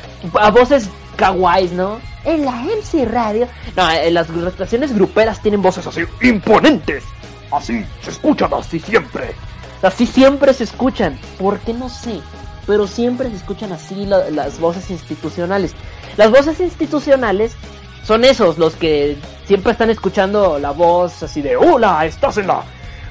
a 0.40 0.50
voces 0.50 0.88
kawaiis, 1.16 1.72
¿no? 1.72 2.00
En 2.24 2.44
la 2.44 2.52
MC 2.52 3.04
Radio. 3.04 3.48
No, 3.76 3.88
las 4.10 4.28
estaciones 4.30 4.94
gruperas 4.94 5.42
tienen 5.42 5.62
voces 5.62 5.86
así 5.86 6.02
imponentes. 6.22 7.04
Así, 7.50 7.84
se 8.02 8.10
escuchan 8.10 8.54
así 8.54 8.78
siempre. 8.78 9.34
Así 9.82 10.06
siempre 10.06 10.54
se 10.54 10.64
escuchan. 10.64 11.18
¿Por 11.38 11.58
qué 11.60 11.74
no 11.74 11.88
sé? 11.88 12.20
Pero 12.66 12.86
siempre 12.86 13.28
se 13.30 13.36
escuchan 13.36 13.72
así 13.72 14.06
las 14.06 14.60
voces 14.60 14.90
institucionales. 14.90 15.74
Las 16.16 16.30
voces 16.30 16.60
institucionales 16.60 17.56
son 18.04 18.24
esos, 18.24 18.58
los 18.58 18.74
que 18.76 19.16
siempre 19.46 19.72
están 19.72 19.90
escuchando 19.90 20.58
la 20.58 20.70
voz 20.70 21.22
así 21.22 21.42
de 21.42 21.56
¡Hola! 21.56 22.04
Estás 22.06 22.38
en 22.38 22.46
la, 22.46 22.62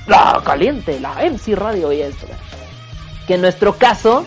la 0.08 0.42
caliente, 0.44 1.00
la 1.00 1.16
MC 1.30 1.56
Radio 1.56 1.92
y 1.92 2.02
esto. 2.02 2.28
Que 3.28 3.36
en 3.36 3.42
nuestro 3.42 3.78
caso, 3.78 4.26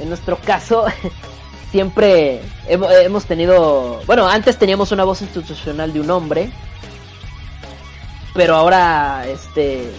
en 0.00 0.08
nuestro 0.08 0.36
caso, 0.38 0.86
siempre 1.70 2.40
hemos, 2.68 3.24
tenido, 3.24 4.00
bueno, 4.06 4.28
antes 4.28 4.58
teníamos 4.58 4.92
una 4.92 5.04
voz 5.04 5.22
institucional 5.22 5.92
de 5.92 6.00
un 6.00 6.10
hombre, 6.10 6.50
pero 8.34 8.56
ahora, 8.56 9.24
este, 9.26 9.90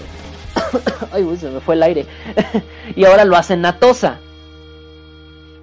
ay, 1.11 1.23
uy, 1.23 1.37
se 1.37 1.49
me 1.49 1.59
fue 1.59 1.75
el 1.75 1.83
aire, 1.83 2.05
y 2.95 3.05
ahora 3.05 3.25
lo 3.25 3.35
hace 3.35 3.57
Natosa. 3.57 4.19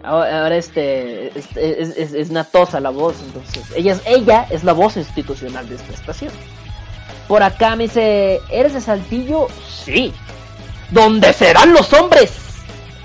Ahora 0.03 0.57
este, 0.57 1.39
este 1.39 1.83
es, 1.83 2.15
es, 2.15 2.31
Natosa 2.31 2.81
la 2.81 2.89
voz, 2.89 3.17
entonces 3.23 3.71
ella 3.77 3.93
es, 3.93 4.03
ella 4.07 4.47
es 4.49 4.65
la 4.65 4.73
voz 4.73 4.97
institucional 4.97 5.69
de 5.69 5.75
esta 5.75 5.93
estación. 5.93 6.33
Por 7.31 7.45
acá 7.45 7.77
me 7.77 7.85
dice, 7.85 8.41
¿eres 8.51 8.73
de 8.73 8.81
Saltillo? 8.81 9.47
Sí. 9.85 10.13
¿Dónde 10.91 11.33
serán 11.33 11.73
los 11.73 11.93
hombres? 11.93 12.33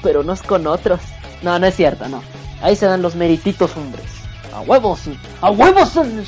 Pero 0.01 0.23
no 0.23 0.33
es 0.33 0.41
con 0.41 0.65
otros. 0.65 0.99
No, 1.43 1.59
no 1.59 1.67
es 1.67 1.75
cierto, 1.75 2.09
no. 2.09 2.23
Ahí 2.59 2.75
se 2.75 2.88
dan 2.88 3.03
los 3.03 3.13
merititos 3.13 3.77
hombres. 3.77 4.03
A 4.51 4.61
huevos, 4.61 5.01
a 5.41 5.51
huevos 5.51 5.89
son 5.89 6.07
un 6.07 6.25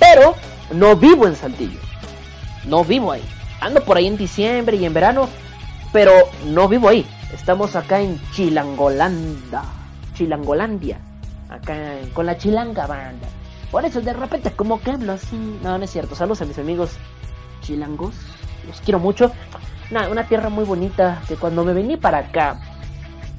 Pero 0.00 0.34
no 0.72 0.96
vivo 0.96 1.26
en 1.26 1.36
Saltillo. 1.36 1.78
No 2.64 2.82
vivo 2.86 3.12
ahí. 3.12 3.24
Ando 3.60 3.84
por 3.84 3.98
ahí 3.98 4.06
en 4.06 4.16
diciembre 4.16 4.78
y 4.78 4.86
en 4.86 4.94
verano, 4.94 5.28
pero 5.92 6.10
no 6.46 6.68
vivo 6.68 6.88
ahí. 6.88 7.06
Estamos 7.34 7.76
acá 7.76 8.00
en 8.00 8.18
Chilangolanda. 8.32 9.62
Chilangolandia. 10.14 10.98
Acá 11.50 11.76
con 12.14 12.24
la 12.24 12.38
chilanga 12.38 12.86
banda. 12.86 13.28
Por 13.74 13.84
eso 13.84 14.00
de 14.00 14.12
repente 14.12 14.52
como 14.52 14.80
que 14.80 14.92
hablo 14.92 15.14
así. 15.14 15.36
No, 15.60 15.76
no 15.76 15.84
es 15.84 15.90
cierto. 15.90 16.14
Saludos 16.14 16.40
a 16.42 16.44
mis 16.44 16.56
amigos 16.60 16.92
chilangos. 17.60 18.14
Los 18.68 18.80
quiero 18.82 19.00
mucho. 19.00 19.32
Una, 19.90 20.28
tierra 20.28 20.48
muy 20.48 20.64
bonita 20.64 21.20
que 21.26 21.34
cuando 21.34 21.64
me 21.64 21.72
vení 21.72 21.96
para 21.96 22.18
acá 22.18 22.60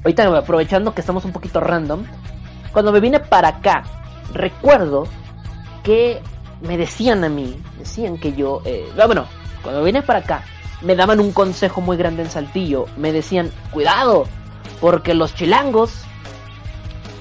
ahorita 0.04 0.36
aprovechando 0.36 0.92
que 0.92 1.00
estamos 1.00 1.24
un 1.24 1.32
poquito 1.32 1.58
random, 1.60 2.04
cuando 2.70 2.92
me 2.92 3.00
vine 3.00 3.18
para 3.18 3.48
acá, 3.48 3.84
recuerdo 4.34 5.08
que 5.82 6.20
me 6.60 6.76
decían 6.76 7.24
a 7.24 7.30
mí, 7.30 7.58
decían 7.78 8.18
que 8.18 8.34
yo, 8.34 8.60
eh, 8.66 8.92
ah, 9.00 9.06
bueno, 9.06 9.24
cuando 9.62 9.82
vine 9.82 10.02
para 10.02 10.18
acá, 10.18 10.44
me 10.82 10.96
daban 10.96 11.18
un 11.18 11.32
consejo 11.32 11.80
muy 11.80 11.96
grande 11.96 12.22
en 12.22 12.30
Saltillo, 12.30 12.84
me 12.98 13.10
decían, 13.10 13.50
cuidado, 13.70 14.26
porque 14.82 15.14
los 15.14 15.34
chilangos 15.34 15.92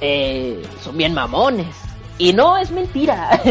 eh, 0.02 0.62
son 0.84 0.98
bien 0.98 1.14
mamones. 1.14 1.85
Y 2.18 2.34
no 2.34 2.58
es 2.58 2.72
mentira. 2.72 3.42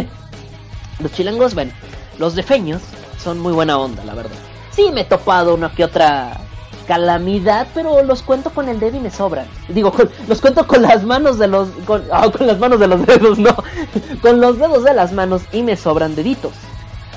los 1.00 1.12
chilangos, 1.12 1.54
bueno, 1.54 1.72
los 2.18 2.34
defeños 2.34 2.82
son 3.22 3.38
muy 3.38 3.52
buena 3.52 3.78
onda, 3.78 4.04
la 4.04 4.14
verdad. 4.14 4.36
Sí, 4.70 4.90
me 4.92 5.02
he 5.02 5.04
topado 5.04 5.54
una 5.54 5.70
que 5.72 5.84
otra 5.84 6.40
calamidad, 6.86 7.66
pero 7.74 8.02
los 8.02 8.22
cuento 8.22 8.50
con 8.50 8.68
el 8.68 8.78
dedo 8.78 8.96
y 8.96 9.00
me 9.00 9.10
sobran. 9.10 9.46
Digo, 9.68 9.92
los 10.28 10.40
cuento 10.40 10.66
con 10.66 10.82
las 10.82 11.04
manos 11.04 11.38
de 11.38 11.48
los. 11.48 11.68
Ah, 12.12 12.30
con, 12.30 12.46
las 12.46 12.58
manos 12.58 12.80
de 12.80 12.88
los 12.88 13.06
dedos, 13.06 13.38
no. 13.38 13.56
con 14.22 14.40
los 14.40 14.58
dedos 14.58 14.84
de 14.84 14.94
las 14.94 15.12
manos 15.12 15.42
y 15.52 15.62
me 15.62 15.76
sobran 15.76 16.14
deditos. 16.14 16.52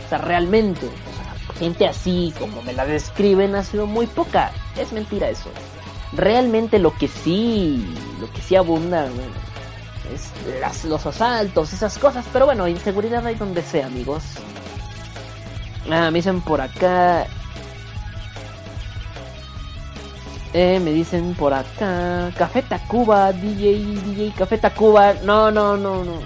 O 0.05 0.10
sea, 0.10 0.17
realmente, 0.19 0.89
gente 1.60 1.88
así 1.88 2.33
como 2.39 2.62
me 2.62 2.73
la 2.73 2.86
describen 2.86 3.55
ha 3.55 3.63
sido 3.63 3.86
muy 3.86 4.07
poca. 4.07 4.51
Es 4.77 4.91
mentira 4.93 5.29
eso. 5.29 5.49
Realmente 6.13 6.79
lo 6.79 6.93
que 6.93 7.07
sí. 7.07 7.86
Lo 8.19 8.31
que 8.31 8.41
sí 8.41 8.55
abunda, 8.55 9.07
las, 10.59 10.85
los 10.85 11.05
asaltos, 11.05 11.73
esas 11.73 11.97
cosas. 11.97 12.25
Pero 12.31 12.45
bueno, 12.45 12.67
inseguridad 12.67 13.25
hay 13.25 13.35
donde 13.35 13.61
sea, 13.61 13.87
amigos. 13.87 14.23
Ah, 15.89 16.11
me 16.11 16.19
dicen 16.19 16.41
por 16.41 16.61
acá. 16.61 17.27
Eh, 20.53 20.79
me 20.79 20.91
dicen 20.91 21.33
por 21.35 21.53
acá. 21.53 22.31
Café 22.37 22.61
Tacuba, 22.61 23.31
DJ, 23.31 23.79
DJ, 24.05 24.33
Café 24.37 24.57
Tacuba. 24.57 25.13
No, 25.23 25.51
no, 25.51 25.77
no, 25.77 26.03
no. 26.03 26.19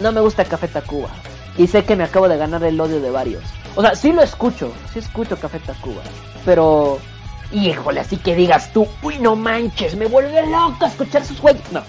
No 0.00 0.12
me 0.12 0.20
gusta 0.20 0.44
Café 0.44 0.68
Tacuba. 0.68 1.08
Y 1.56 1.66
sé 1.66 1.84
que 1.84 1.96
me 1.96 2.04
acabo 2.04 2.28
de 2.28 2.36
ganar 2.36 2.62
el 2.64 2.80
odio 2.80 3.00
de 3.00 3.10
varios. 3.10 3.42
O 3.74 3.82
sea, 3.82 3.94
sí 3.94 4.12
lo 4.12 4.22
escucho. 4.22 4.72
Sí 4.92 4.98
escucho 4.98 5.38
Café 5.38 5.58
Tacuba. 5.60 6.02
Pero. 6.44 6.98
Híjole, 7.52 8.00
así 8.00 8.16
que 8.16 8.34
digas 8.34 8.72
tú, 8.72 8.88
uy, 9.02 9.18
no 9.18 9.36
manches, 9.36 9.94
me 9.94 10.06
vuelve 10.06 10.46
loco 10.46 10.86
escuchar 10.86 11.24
sus 11.24 11.40
güeyes. 11.40 11.62
No. 11.72 11.82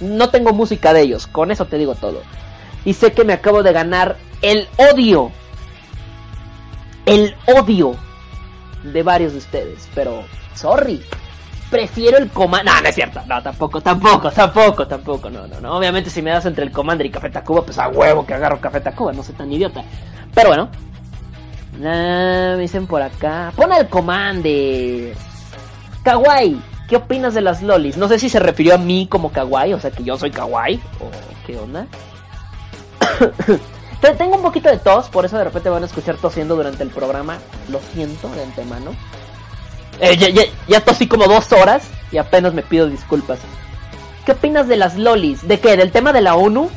No 0.00 0.30
tengo 0.30 0.52
música 0.52 0.92
de 0.92 1.02
ellos. 1.02 1.26
Con 1.26 1.50
eso 1.50 1.66
te 1.66 1.78
digo 1.78 1.94
todo. 1.94 2.22
Y 2.84 2.94
sé 2.94 3.12
que 3.12 3.24
me 3.24 3.32
acabo 3.32 3.62
de 3.62 3.72
ganar 3.72 4.16
el 4.42 4.68
odio. 4.76 5.30
El 7.06 7.34
odio 7.46 7.96
de 8.82 9.02
varios 9.02 9.32
de 9.32 9.38
ustedes, 9.38 9.88
pero 9.94 10.24
sorry. 10.54 11.02
Prefiero 11.70 12.18
el 12.18 12.28
Commander. 12.28 12.72
No, 12.72 12.80
no 12.82 12.88
es 12.88 12.94
cierto. 12.94 13.20
No, 13.26 13.42
tampoco, 13.42 13.80
tampoco, 13.80 14.30
tampoco, 14.30 14.86
tampoco. 14.86 15.30
No, 15.30 15.46
no, 15.46 15.60
no. 15.60 15.76
Obviamente, 15.76 16.10
si 16.10 16.22
me 16.22 16.30
das 16.30 16.46
entre 16.46 16.64
el 16.64 16.70
Commander 16.70 17.06
y 17.06 17.10
Café 17.10 17.30
Tacuba, 17.30 17.64
pues 17.64 17.78
a 17.78 17.88
huevo 17.88 18.24
que 18.24 18.34
agarro 18.34 18.60
Café 18.60 18.80
Tacuba. 18.80 19.12
No 19.12 19.22
soy 19.24 19.34
tan 19.34 19.52
idiota. 19.52 19.82
Pero 20.34 20.48
bueno. 20.48 20.68
Me 21.78 22.56
dicen 22.58 22.86
por 22.86 23.02
acá. 23.02 23.52
Pon 23.56 23.72
el 23.72 23.88
Commander. 23.88 25.16
Kawaii. 26.02 26.60
¿Qué 26.88 26.96
opinas 26.96 27.32
de 27.34 27.40
las 27.40 27.62
lolis? 27.62 27.96
No 27.96 28.08
sé 28.08 28.18
si 28.18 28.28
se 28.28 28.38
refirió 28.38 28.74
a 28.74 28.78
mí 28.78 29.06
como 29.10 29.32
kawaii, 29.32 29.72
o 29.72 29.80
sea 29.80 29.90
que 29.90 30.04
yo 30.04 30.18
soy 30.18 30.30
kawaii, 30.30 30.80
o 31.00 31.10
qué 31.46 31.58
onda. 31.58 31.86
Tengo 34.18 34.36
un 34.36 34.42
poquito 34.42 34.68
de 34.68 34.76
tos, 34.76 35.08
por 35.08 35.24
eso 35.24 35.38
de 35.38 35.44
repente 35.44 35.70
van 35.70 35.82
a 35.82 35.86
escuchar 35.86 36.16
tosiendo 36.16 36.56
durante 36.56 36.82
el 36.82 36.90
programa. 36.90 37.38
Lo 37.70 37.80
siento 37.94 38.28
de 38.28 38.42
antemano. 38.42 38.90
Eh, 39.98 40.16
ya, 40.18 40.44
ya, 40.68 40.80
tosí 40.80 41.06
como 41.06 41.24
dos 41.26 41.52
horas 41.52 41.88
y 42.12 42.18
apenas 42.18 42.52
me 42.52 42.62
pido 42.62 42.86
disculpas. 42.86 43.38
¿Qué 44.26 44.32
opinas 44.32 44.68
de 44.68 44.76
las 44.76 44.96
lolis? 44.96 45.46
¿De 45.48 45.60
qué? 45.60 45.78
¿Del 45.78 45.90
tema 45.90 46.12
de 46.12 46.20
la 46.20 46.34
ONU? 46.34 46.68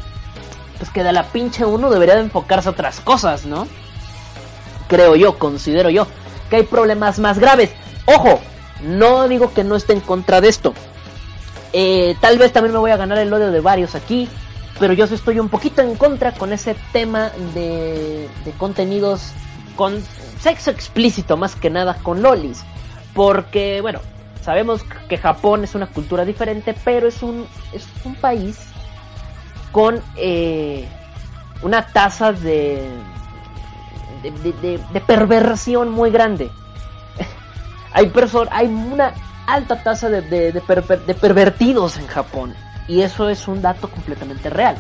Pues 0.78 0.90
que 0.90 1.04
de 1.04 1.12
la 1.12 1.24
pinche 1.24 1.66
ONU 1.66 1.90
debería 1.90 2.16
de 2.16 2.22
enfocarse 2.22 2.70
a 2.70 2.72
otras 2.72 3.02
cosas, 3.02 3.46
¿no? 3.46 3.68
Creo 4.88 5.16
yo, 5.16 5.38
considero 5.38 5.90
yo, 5.90 6.08
que 6.50 6.58
hay 6.58 6.64
problemas 6.64 7.20
más 7.20 7.40
graves. 7.40 7.72
Ojo, 8.06 8.40
no 8.84 9.28
digo 9.28 9.54
que 9.54 9.64
no 9.64 9.76
esté 9.76 9.94
en 9.94 10.02
contra 10.02 10.42
de 10.42 10.50
esto. 10.50 10.74
Eh, 11.74 12.16
tal 12.22 12.38
vez 12.38 12.54
también 12.54 12.74
me 12.74 12.80
voy 12.80 12.92
a 12.92 12.98
ganar 12.98 13.18
el 13.18 13.32
odio 13.32 13.52
de 13.52 13.60
varios 13.60 13.96
aquí 13.96 14.30
pero 14.80 14.94
yo 14.94 15.06
estoy 15.06 15.40
un 15.40 15.50
poquito 15.50 15.82
en 15.82 15.96
contra 15.96 16.34
con 16.34 16.54
ese 16.54 16.76
tema 16.92 17.32
de, 17.54 18.30
de 18.46 18.52
contenidos 18.58 19.32
con 19.76 20.04
sexo 20.40 20.72
explícito 20.72 21.38
más 21.38 21.56
que 21.56 21.70
nada 21.70 21.96
con 21.96 22.22
lolis. 22.22 22.64
Porque, 23.14 23.82
bueno, 23.82 24.00
sabemos 24.42 24.84
que 25.10 25.18
Japón 25.18 25.64
es 25.64 25.74
una 25.74 25.88
cultura 25.88 26.26
diferente, 26.26 26.76
pero 26.86 27.08
es 27.08 27.24
un, 27.24 27.48
es 27.74 27.88
un 28.04 28.16
país 28.16 28.60
con 29.72 30.02
eh, 30.16 30.88
una 31.64 31.88
tasa 31.88 32.32
de, 32.32 32.88
de, 34.22 34.80
de, 34.92 35.02
perversión 35.02 35.92
muy 35.92 36.12
grande. 36.12 36.50
hay, 37.94 38.12
hay 38.52 38.68
una 38.68 39.14
alta 39.48 39.84
tasa 39.84 40.10
de, 40.10 40.52
de 40.52 41.14
pervertidos 41.16 41.98
en 41.98 42.08
Japón. 42.08 42.54
Y 42.88 43.02
eso 43.02 43.30
es 43.30 43.48
un 43.48 43.62
dato 43.62 43.90
completamente 43.90 44.50
real. 44.50 44.78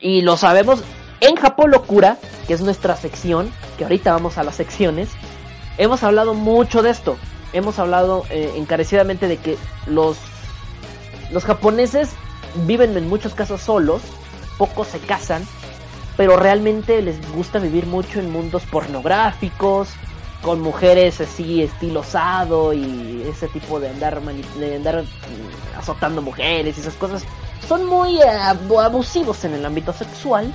Y 0.00 0.22
lo 0.22 0.36
sabemos 0.36 0.84
en 1.20 1.36
Japón 1.36 1.70
Locura, 1.70 2.18
que 2.46 2.54
es 2.54 2.60
nuestra 2.60 2.96
sección, 2.96 3.50
que 3.78 3.84
ahorita 3.84 4.12
vamos 4.12 4.36
a 4.36 4.44
las 4.44 4.56
secciones. 4.56 5.08
Hemos 5.78 6.02
hablado 6.02 6.34
mucho 6.34 6.82
de 6.82 6.90
esto. 6.90 7.16
Hemos 7.52 7.78
hablado 7.78 8.24
eh, 8.30 8.52
encarecidamente 8.56 9.28
de 9.28 9.38
que 9.38 9.56
los, 9.86 10.18
los 11.30 11.44
japoneses 11.44 12.10
viven 12.66 12.96
en 12.96 13.08
muchos 13.08 13.34
casos 13.34 13.62
solos, 13.62 14.02
pocos 14.58 14.88
se 14.88 14.98
casan, 14.98 15.46
pero 16.16 16.36
realmente 16.36 17.02
les 17.02 17.16
gusta 17.32 17.58
vivir 17.58 17.86
mucho 17.86 18.20
en 18.20 18.30
mundos 18.30 18.62
pornográficos, 18.64 19.90
con 20.42 20.60
mujeres 20.60 21.20
así 21.20 21.62
estilosado 21.62 22.72
y 22.74 23.26
ese 23.28 23.48
tipo 23.48 23.80
de 23.80 23.88
andar 23.88 24.20
de 24.20 24.76
andar 24.76 25.02
mm, 25.02 25.78
azotando 25.78 26.20
mujeres 26.20 26.76
y 26.76 26.80
esas 26.80 26.94
cosas 26.94 27.24
son 27.66 27.86
muy 27.86 28.20
eh, 28.20 28.28
abusivos 28.78 29.44
en 29.44 29.54
el 29.54 29.64
ámbito 29.64 29.92
sexual. 29.92 30.52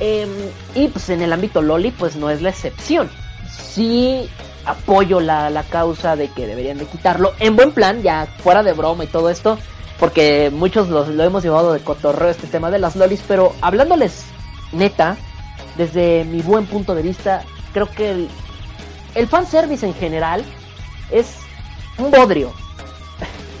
Em, 0.00 0.30
y 0.74 0.88
pues 0.88 1.10
en 1.10 1.20
el 1.20 1.32
ámbito 1.32 1.60
loli 1.60 1.90
pues 1.90 2.16
no 2.16 2.30
es 2.30 2.40
la 2.40 2.48
excepción. 2.48 3.10
Sí 3.46 4.28
apoyo 4.64 5.20
la, 5.20 5.50
la 5.50 5.62
causa 5.64 6.16
de 6.16 6.28
que 6.28 6.46
deberían 6.46 6.78
de 6.78 6.86
quitarlo. 6.86 7.34
En 7.38 7.56
buen 7.56 7.72
plan, 7.72 8.02
ya 8.02 8.26
fuera 8.42 8.62
de 8.62 8.72
broma 8.72 9.04
y 9.04 9.08
todo 9.08 9.28
esto. 9.28 9.58
Porque 9.98 10.50
muchos 10.50 10.88
lo, 10.88 11.06
lo 11.06 11.24
hemos 11.24 11.42
llevado 11.42 11.74
de 11.74 11.80
cotorreo 11.80 12.30
este 12.30 12.46
tema 12.46 12.70
de 12.70 12.78
las 12.78 12.96
lolis. 12.96 13.22
Pero 13.28 13.54
hablándoles 13.60 14.24
neta, 14.72 15.16
desde 15.76 16.24
mi 16.24 16.42
buen 16.42 16.66
punto 16.66 16.94
de 16.94 17.02
vista, 17.02 17.42
creo 17.72 17.90
que 17.90 18.10
el, 18.10 18.28
el 19.14 19.28
fanservice 19.28 19.86
en 19.86 19.94
general 19.94 20.44
es 21.10 21.38
un 21.98 22.10
bodrio. 22.10 22.52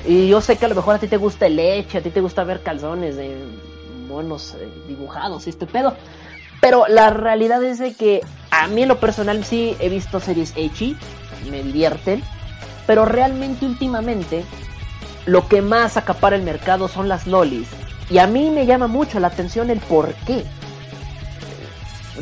Y 0.06 0.28
yo 0.28 0.40
sé 0.40 0.56
que 0.56 0.64
a 0.64 0.68
lo 0.68 0.74
mejor 0.74 0.94
a 0.94 0.98
ti 0.98 1.08
te 1.08 1.18
gusta 1.18 1.46
el 1.46 1.56
leche, 1.56 1.98
a 1.98 2.00
ti 2.00 2.08
te 2.08 2.22
gusta 2.22 2.42
ver 2.42 2.62
calzones 2.62 3.16
de 3.16 3.36
monos 4.08 4.56
eh, 4.58 4.66
dibujados 4.88 5.46
y 5.46 5.50
este 5.50 5.66
pedo. 5.66 5.94
Pero 6.60 6.86
la 6.88 7.10
realidad 7.10 7.62
es 7.62 7.78
de 7.78 7.94
que 7.94 8.22
a 8.50 8.66
mí 8.66 8.82
en 8.82 8.88
lo 8.88 8.98
personal 8.98 9.44
sí 9.44 9.76
he 9.78 9.90
visto 9.90 10.18
series 10.18 10.54
Echi, 10.56 10.96
me 11.50 11.62
divierten. 11.62 12.22
Pero 12.86 13.04
realmente 13.04 13.66
últimamente 13.66 14.44
lo 15.26 15.46
que 15.48 15.62
más 15.62 15.96
acapara 15.96 16.36
el 16.36 16.42
mercado 16.42 16.88
son 16.88 17.08
las 17.08 17.26
lolis. 17.26 17.68
Y 18.10 18.18
a 18.18 18.26
mí 18.26 18.50
me 18.50 18.66
llama 18.66 18.88
mucho 18.88 19.20
la 19.20 19.28
atención 19.28 19.70
el 19.70 19.78
por 19.78 20.12
qué. 20.26 20.44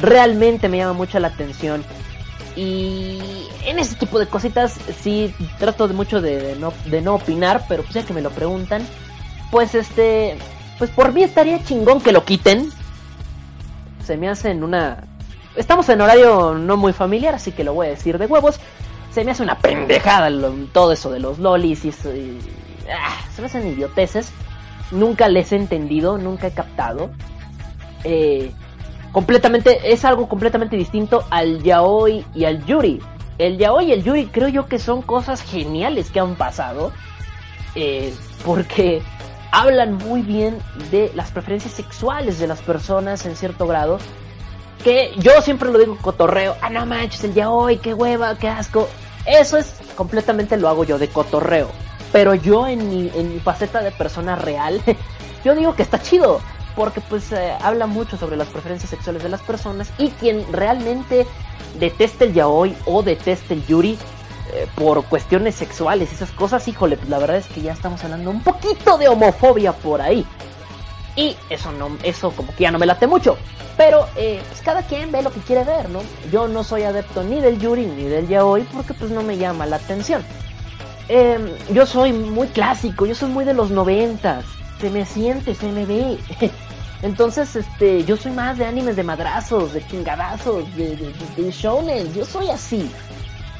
Realmente 0.00 0.68
me 0.68 0.78
llama 0.78 0.92
mucho 0.92 1.18
la 1.18 1.28
atención 1.28 1.84
y 2.58 3.20
en 3.66 3.78
ese 3.78 3.94
tipo 3.94 4.18
de 4.18 4.26
cositas 4.26 4.80
sí 5.00 5.32
trato 5.61 5.87
de 5.87 5.94
mucho 5.94 6.20
de, 6.20 6.56
no, 6.58 6.72
de 6.87 7.00
no 7.00 7.14
opinar, 7.14 7.64
pero 7.68 7.84
pues 7.84 7.94
ya 7.94 8.02
que 8.02 8.12
me 8.12 8.20
lo 8.20 8.30
preguntan, 8.30 8.84
pues 9.52 9.76
este, 9.76 10.37
pues 10.76 10.90
por 10.90 11.12
mí 11.12 11.22
estaría 11.22 11.62
chingón 11.62 12.00
que 12.00 12.11
lo 12.11 12.24
quiten. 12.24 12.70
Se 14.04 14.16
me 14.16 14.28
hace 14.28 14.50
en 14.50 14.64
una... 14.64 15.04
Estamos 15.54 15.88
en 15.88 16.00
horario 16.00 16.54
no 16.54 16.76
muy 16.76 16.92
familiar, 16.92 17.34
así 17.37 17.52
que 17.52 17.62
lo 17.62 17.74
voy 17.74 17.87
a 17.87 17.90
decir 17.90 18.18
de 18.18 18.26
huevos. 18.26 18.58
Se 19.12 19.24
me 19.24 19.30
hace 19.30 19.44
una 19.44 19.58
pendejada 19.58 20.28
todo 20.72 20.92
eso 20.92 21.11
de 21.11 21.20
los 21.20 21.38
lolis 21.38 21.84
y, 21.84 21.90
ah, 22.92 23.20
se 23.37 23.40
me 23.40 23.46
hacen 23.46 23.68
idioteces. 23.68 24.32
Nunca 24.90 25.28
les 25.28 25.52
he 25.52 25.56
entendido, 25.56 26.18
nunca 26.18 26.48
he 26.48 26.52
captado. 26.52 27.11
Eh, 28.02 28.52
completamente, 29.12 29.92
es 29.92 30.04
algo 30.04 30.28
completamente 30.28 30.76
distinto 30.76 31.24
al 31.30 31.62
yaoi 31.62 32.24
y 32.34 32.44
al 32.44 32.64
yuri. 32.64 33.00
El 33.38 33.58
yaoi 33.58 33.86
y 33.86 33.92
el 33.92 34.02
yuri 34.02 34.26
creo 34.26 34.48
yo 34.48 34.66
que 34.66 34.78
son 34.78 35.02
cosas 35.02 35.42
geniales 35.42 36.10
que 36.10 36.20
han 36.20 36.34
pasado. 36.34 36.92
Eh, 37.74 38.12
porque 38.44 39.02
hablan 39.50 39.94
muy 39.94 40.22
bien 40.22 40.58
de 40.90 41.10
las 41.14 41.30
preferencias 41.30 41.74
sexuales 41.74 42.38
de 42.38 42.46
las 42.46 42.60
personas 42.60 43.24
en 43.26 43.36
cierto 43.36 43.66
grado. 43.66 43.98
Que 44.82 45.12
yo 45.18 45.40
siempre 45.42 45.70
lo 45.70 45.78
digo 45.78 45.96
cotorreo. 46.00 46.56
Ah, 46.60 46.70
no 46.70 46.86
manches, 46.86 47.24
el 47.24 47.34
yaoi, 47.34 47.78
qué 47.78 47.94
hueva, 47.94 48.36
qué 48.38 48.48
asco. 48.48 48.88
Eso 49.26 49.56
es 49.56 49.74
completamente 49.94 50.56
lo 50.56 50.68
hago 50.68 50.84
yo 50.84 50.98
de 50.98 51.08
cotorreo. 51.08 51.68
Pero 52.12 52.34
yo 52.34 52.66
en 52.66 52.88
mi, 52.88 53.10
en 53.14 53.34
mi 53.34 53.40
faceta 53.40 53.82
de 53.82 53.90
persona 53.90 54.36
real, 54.36 54.80
yo 55.44 55.54
digo 55.54 55.74
que 55.74 55.82
está 55.82 56.00
chido 56.00 56.40
porque 56.78 57.00
pues 57.00 57.32
eh, 57.32 57.52
habla 57.60 57.88
mucho 57.88 58.16
sobre 58.16 58.36
las 58.36 58.46
preferencias 58.46 58.88
sexuales 58.88 59.20
de 59.24 59.28
las 59.28 59.40
personas 59.40 59.90
y 59.98 60.10
quien 60.10 60.46
realmente 60.52 61.26
deteste 61.80 62.26
el 62.26 62.34
yaoi 62.34 62.76
o 62.86 63.02
deteste 63.02 63.54
el 63.54 63.66
yuri 63.66 63.98
eh, 64.54 64.68
por 64.76 65.04
cuestiones 65.06 65.56
sexuales 65.56 66.12
esas 66.12 66.30
cosas, 66.30 66.68
híjole, 66.68 66.96
pues 66.96 67.08
la 67.08 67.18
verdad 67.18 67.38
es 67.38 67.46
que 67.46 67.62
ya 67.62 67.72
estamos 67.72 68.04
hablando 68.04 68.30
un 68.30 68.44
poquito 68.44 68.96
de 68.96 69.08
homofobia 69.08 69.72
por 69.72 70.00
ahí. 70.00 70.24
Y 71.16 71.36
eso 71.50 71.72
no, 71.72 71.98
eso 72.04 72.30
como 72.30 72.54
que 72.54 72.62
ya 72.62 72.70
no 72.70 72.78
me 72.78 72.86
late 72.86 73.08
mucho. 73.08 73.36
Pero 73.76 74.06
eh, 74.14 74.40
pues 74.48 74.62
cada 74.62 74.82
quien 74.82 75.10
ve 75.10 75.20
lo 75.22 75.32
que 75.32 75.40
quiere 75.40 75.64
ver, 75.64 75.90
¿no? 75.90 75.98
Yo 76.30 76.46
no 76.46 76.62
soy 76.62 76.84
adepto 76.84 77.24
ni 77.24 77.40
del 77.40 77.58
yuri 77.58 77.86
ni 77.86 78.04
del 78.04 78.28
yaoi 78.28 78.62
porque 78.72 78.94
pues 78.94 79.10
no 79.10 79.24
me 79.24 79.36
llama 79.36 79.66
la 79.66 79.76
atención. 79.76 80.22
Em, 81.08 81.50
yo 81.72 81.86
soy 81.86 82.12
muy 82.12 82.46
clásico, 82.46 83.04
yo 83.04 83.16
soy 83.16 83.30
muy 83.30 83.44
de 83.44 83.54
los 83.54 83.72
noventas. 83.72 84.44
Se 84.80 84.90
me 84.90 85.04
siente, 85.04 85.56
se 85.56 85.72
me 85.72 85.84
ve. 85.84 86.18
Entonces, 87.02 87.54
este, 87.54 88.04
yo 88.04 88.16
soy 88.16 88.32
más 88.32 88.58
de 88.58 88.66
animes 88.66 88.96
de 88.96 89.04
madrazos, 89.04 89.72
de 89.72 89.87
chingadazos, 89.87 90.64
de, 90.76 90.96
de, 91.37 91.50
shonen, 91.50 92.12
yo 92.12 92.24
soy 92.24 92.50
así. 92.50 92.90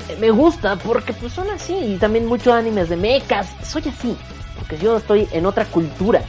Eh, 0.09 0.17
me 0.21 0.31
gusta 0.31 0.77
porque 0.77 1.13
pues 1.13 1.33
son 1.33 1.49
así, 1.51 1.75
y 1.75 1.97
también 1.99 2.27
muchos 2.27 2.53
animes 2.53 2.89
de 2.89 2.97
mechas, 2.97 3.49
soy 3.63 3.83
así, 3.89 4.17
porque 4.59 4.77
yo 4.79 4.97
estoy 4.97 5.29
en 5.31 5.47
otra 5.47 5.65
cultura. 5.67 6.23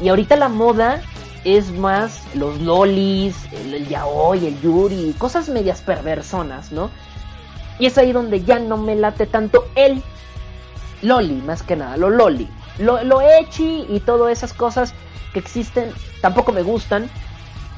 Y 0.00 0.08
ahorita 0.08 0.36
la 0.36 0.48
moda 0.48 1.02
es 1.42 1.72
más 1.72 2.22
los 2.34 2.60
lolis, 2.60 3.36
el, 3.52 3.74
el 3.74 3.88
yaoi, 3.88 4.46
el 4.46 4.60
yuri, 4.60 5.14
cosas 5.18 5.48
medias 5.48 5.80
perversonas, 5.82 6.70
¿no? 6.70 6.90
Y 7.80 7.86
es 7.86 7.98
ahí 7.98 8.12
donde 8.12 8.44
ya 8.44 8.60
no 8.60 8.76
me 8.76 8.94
late 8.94 9.26
tanto 9.26 9.66
el 9.74 10.02
loli, 11.02 11.34
más 11.42 11.64
que 11.64 11.74
nada, 11.74 11.96
lo 11.96 12.10
loli. 12.10 12.48
Lo, 12.78 13.02
lo 13.02 13.20
echi 13.20 13.86
y 13.88 14.00
todas 14.00 14.32
esas 14.32 14.52
cosas 14.52 14.94
que 15.34 15.40
existen 15.40 15.92
tampoco 16.22 16.52
me 16.52 16.62
gustan, 16.62 17.10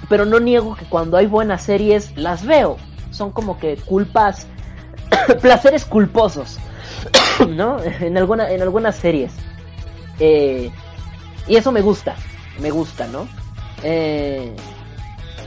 pero 0.08 0.24
no 0.24 0.38
niego 0.38 0.76
que 0.76 0.84
cuando 0.84 1.16
hay 1.16 1.26
buenas 1.26 1.62
series 1.62 2.16
las 2.16 2.46
veo. 2.46 2.76
Son 3.10 3.32
como 3.32 3.58
que 3.58 3.76
culpas, 3.76 4.46
placeres 5.42 5.84
culposos, 5.84 6.58
¿no? 7.48 7.82
En, 7.82 8.16
alguna, 8.16 8.50
en 8.50 8.62
algunas 8.62 8.94
series. 8.94 9.32
Eh, 10.20 10.70
y 11.48 11.56
eso 11.56 11.72
me 11.72 11.80
gusta, 11.80 12.14
me 12.60 12.70
gusta, 12.70 13.08
¿no? 13.08 13.26
Eh, 13.82 14.54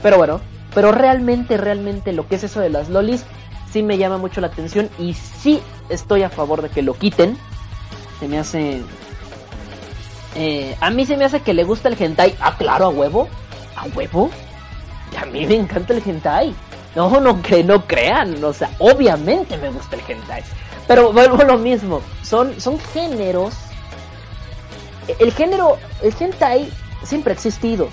pero 0.02 0.18
bueno, 0.18 0.40
pero 0.74 0.92
realmente, 0.92 1.56
realmente 1.56 2.12
lo 2.12 2.28
que 2.28 2.34
es 2.34 2.44
eso 2.44 2.60
de 2.60 2.70
las 2.70 2.88
lolis 2.88 3.24
sí 3.72 3.82
me 3.82 3.98
llama 3.98 4.18
mucho 4.18 4.40
la 4.40 4.48
atención 4.48 4.90
y 4.98 5.14
sí 5.14 5.60
estoy 5.88 6.22
a 6.22 6.30
favor 6.30 6.62
de 6.62 6.68
que 6.68 6.82
lo 6.82 6.94
quiten. 6.94 7.36
Se 8.18 8.28
me 8.28 8.38
hace 8.38 8.82
eh, 10.34 10.76
a 10.80 10.90
mí 10.90 11.06
se 11.06 11.16
me 11.16 11.24
hace 11.24 11.40
que 11.40 11.54
le 11.54 11.64
gusta 11.64 11.88
el 11.88 12.00
hentai. 12.00 12.36
Ah, 12.40 12.56
claro, 12.56 12.86
a 12.86 12.88
huevo. 12.88 13.28
A 13.76 13.86
huevo. 13.86 14.30
a 15.18 15.24
mí 15.26 15.46
me 15.46 15.56
encanta 15.56 15.92
el 15.92 16.02
hentai. 16.04 16.54
No, 16.94 17.20
no 17.20 17.40
que 17.42 17.64
no 17.64 17.86
crean. 17.86 18.42
O 18.42 18.52
sea, 18.52 18.70
obviamente 18.78 19.56
me 19.58 19.70
gusta 19.70 19.96
el 19.96 20.02
hentai. 20.06 20.42
Pero 20.86 21.12
vuelvo 21.12 21.40
a 21.40 21.44
lo 21.44 21.58
mismo. 21.58 22.00
Son, 22.22 22.60
son 22.60 22.78
géneros. 22.78 23.54
El 25.18 25.32
género, 25.32 25.78
el 26.02 26.14
hentai 26.18 26.70
siempre 27.02 27.32
ha 27.32 27.34
existido. 27.34 27.88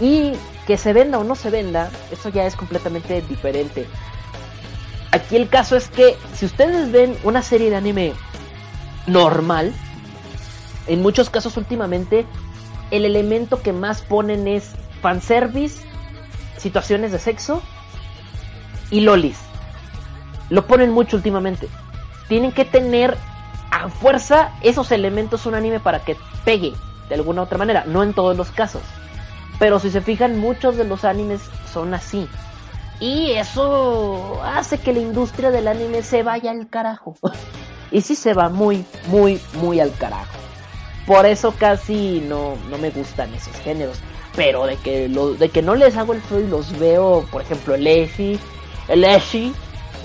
Y 0.00 0.32
que 0.66 0.76
se 0.78 0.92
venda 0.92 1.18
o 1.18 1.24
no 1.24 1.34
se 1.34 1.50
venda, 1.50 1.90
eso 2.10 2.28
ya 2.28 2.46
es 2.46 2.56
completamente 2.56 3.20
diferente. 3.22 3.86
Aquí 5.10 5.36
el 5.36 5.48
caso 5.48 5.76
es 5.76 5.88
que 5.88 6.16
si 6.34 6.46
ustedes 6.46 6.90
ven 6.90 7.16
una 7.24 7.42
serie 7.42 7.68
de 7.68 7.76
anime 7.76 8.12
normal, 9.06 9.74
en 10.86 11.02
muchos 11.02 11.30
casos 11.30 11.56
últimamente 11.56 12.26
el 12.90 13.04
elemento 13.04 13.62
que 13.62 13.72
más 13.72 14.02
ponen 14.02 14.46
es 14.46 14.72
fanservice, 15.00 15.82
situaciones 16.58 17.12
de 17.12 17.18
sexo 17.18 17.62
y 18.90 19.00
lolis. 19.00 19.38
Lo 20.50 20.66
ponen 20.66 20.90
mucho 20.90 21.16
últimamente. 21.16 21.68
Tienen 22.28 22.52
que 22.52 22.64
tener 22.64 23.16
a 23.70 23.88
fuerza 23.88 24.52
esos 24.62 24.92
elementos 24.92 25.46
un 25.46 25.54
anime 25.54 25.80
para 25.80 26.04
que 26.04 26.16
pegue 26.44 26.74
de 27.08 27.14
alguna 27.14 27.42
otra 27.42 27.58
manera, 27.58 27.84
no 27.86 28.02
en 28.02 28.12
todos 28.12 28.36
los 28.36 28.50
casos. 28.50 28.82
Pero 29.58 29.78
si 29.78 29.90
se 29.90 30.00
fijan, 30.00 30.38
muchos 30.38 30.76
de 30.76 30.84
los 30.84 31.04
animes 31.04 31.40
son 31.72 31.94
así. 31.94 32.28
Y 33.00 33.32
eso 33.32 34.40
hace 34.44 34.78
que 34.78 34.92
la 34.92 35.00
industria 35.00 35.50
del 35.50 35.68
anime 35.68 36.02
se 36.02 36.22
vaya 36.22 36.50
al 36.50 36.68
carajo. 36.68 37.16
y 37.90 38.00
sí 38.02 38.14
se 38.14 38.34
va 38.34 38.48
muy, 38.48 38.84
muy, 39.08 39.40
muy 39.54 39.80
al 39.80 39.92
carajo. 39.94 40.41
Por 41.06 41.26
eso 41.26 41.52
casi 41.58 42.22
no, 42.28 42.56
no 42.70 42.78
me 42.78 42.90
gustan 42.90 43.32
esos 43.34 43.56
géneros. 43.58 43.98
Pero 44.36 44.66
de 44.66 44.76
que, 44.76 45.08
de 45.08 45.48
que 45.50 45.62
no 45.62 45.74
les 45.74 45.96
hago 45.96 46.12
el 46.14 46.22
feo 46.22 46.40
y 46.40 46.46
los 46.46 46.78
veo, 46.78 47.26
por 47.30 47.42
ejemplo, 47.42 47.74
el 47.74 47.86
Eshi, 47.86 48.38
el 48.88 49.04
Eshi 49.04 49.52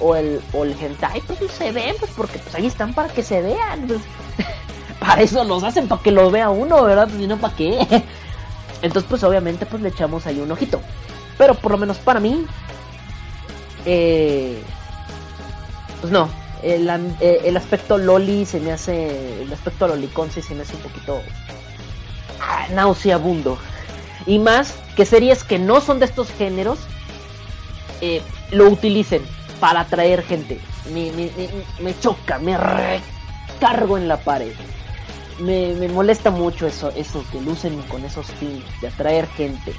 o 0.01 0.15
el, 0.15 0.41
o 0.53 0.63
el 0.63 0.75
Hentai, 0.79 1.21
pues 1.21 1.39
se 1.51 1.71
ven, 1.71 1.95
pues 1.99 2.11
porque 2.15 2.39
pues 2.39 2.53
ahí 2.55 2.65
están 2.65 2.93
para 2.93 3.09
que 3.09 3.23
se 3.23 3.41
vean. 3.41 3.87
Pues. 3.87 4.01
para 4.99 5.21
eso 5.21 5.43
los 5.43 5.63
hacen, 5.63 5.87
para 5.87 6.01
que 6.01 6.11
lo 6.11 6.29
vea 6.29 6.49
uno, 6.49 6.83
¿verdad? 6.83 7.07
Pues 7.07 7.27
no, 7.27 7.37
¿para 7.37 7.55
qué? 7.55 7.79
Entonces, 8.81 9.09
pues 9.09 9.23
obviamente, 9.23 9.65
pues 9.65 9.81
le 9.81 9.89
echamos 9.89 10.25
ahí 10.27 10.39
un 10.39 10.51
ojito. 10.51 10.81
Pero 11.37 11.53
por 11.55 11.71
lo 11.71 11.77
menos 11.77 11.97
para 11.97 12.19
mí, 12.19 12.45
eh, 13.85 14.61
pues 16.01 16.11
no, 16.11 16.29
el, 16.63 16.89
eh, 17.21 17.41
el, 17.45 17.57
aspecto 17.57 17.97
loli 17.97 18.45
se 18.45 18.59
me 18.59 18.71
hace, 18.71 19.41
el 19.43 19.51
aspecto 19.51 19.87
lolicón 19.87 20.31
se 20.31 20.41
me 20.55 20.61
hace 20.61 20.75
un 20.75 20.81
poquito 20.81 21.21
ah, 22.41 22.67
nauseabundo. 22.73 23.57
Y 24.25 24.39
más 24.39 24.73
que 24.95 25.05
series 25.05 25.43
que 25.43 25.59
no 25.59 25.81
son 25.81 25.99
de 25.99 26.05
estos 26.05 26.29
géneros 26.31 26.79
eh, 28.01 28.21
lo 28.51 28.67
utilicen 28.67 29.21
para 29.59 29.81
atraer 29.81 30.23
gente. 30.23 30.59
Me, 30.93 31.11
me, 31.11 31.29
me, 31.79 31.99
choca, 31.99 32.39
me 32.39 32.57
recargo 32.57 33.97
en 33.97 34.07
la 34.07 34.17
pared. 34.17 34.53
me, 35.39 35.73
me 35.73 35.87
molesta 35.87 36.31
mucho 36.31 36.67
eso, 36.67 36.91
eso 36.95 37.23
que 37.31 37.41
lucen 37.41 37.81
con 37.83 38.03
esos 38.05 38.27
fines 38.27 38.65
de 38.81 38.87
atraer 38.87 39.27
gente. 39.27 39.73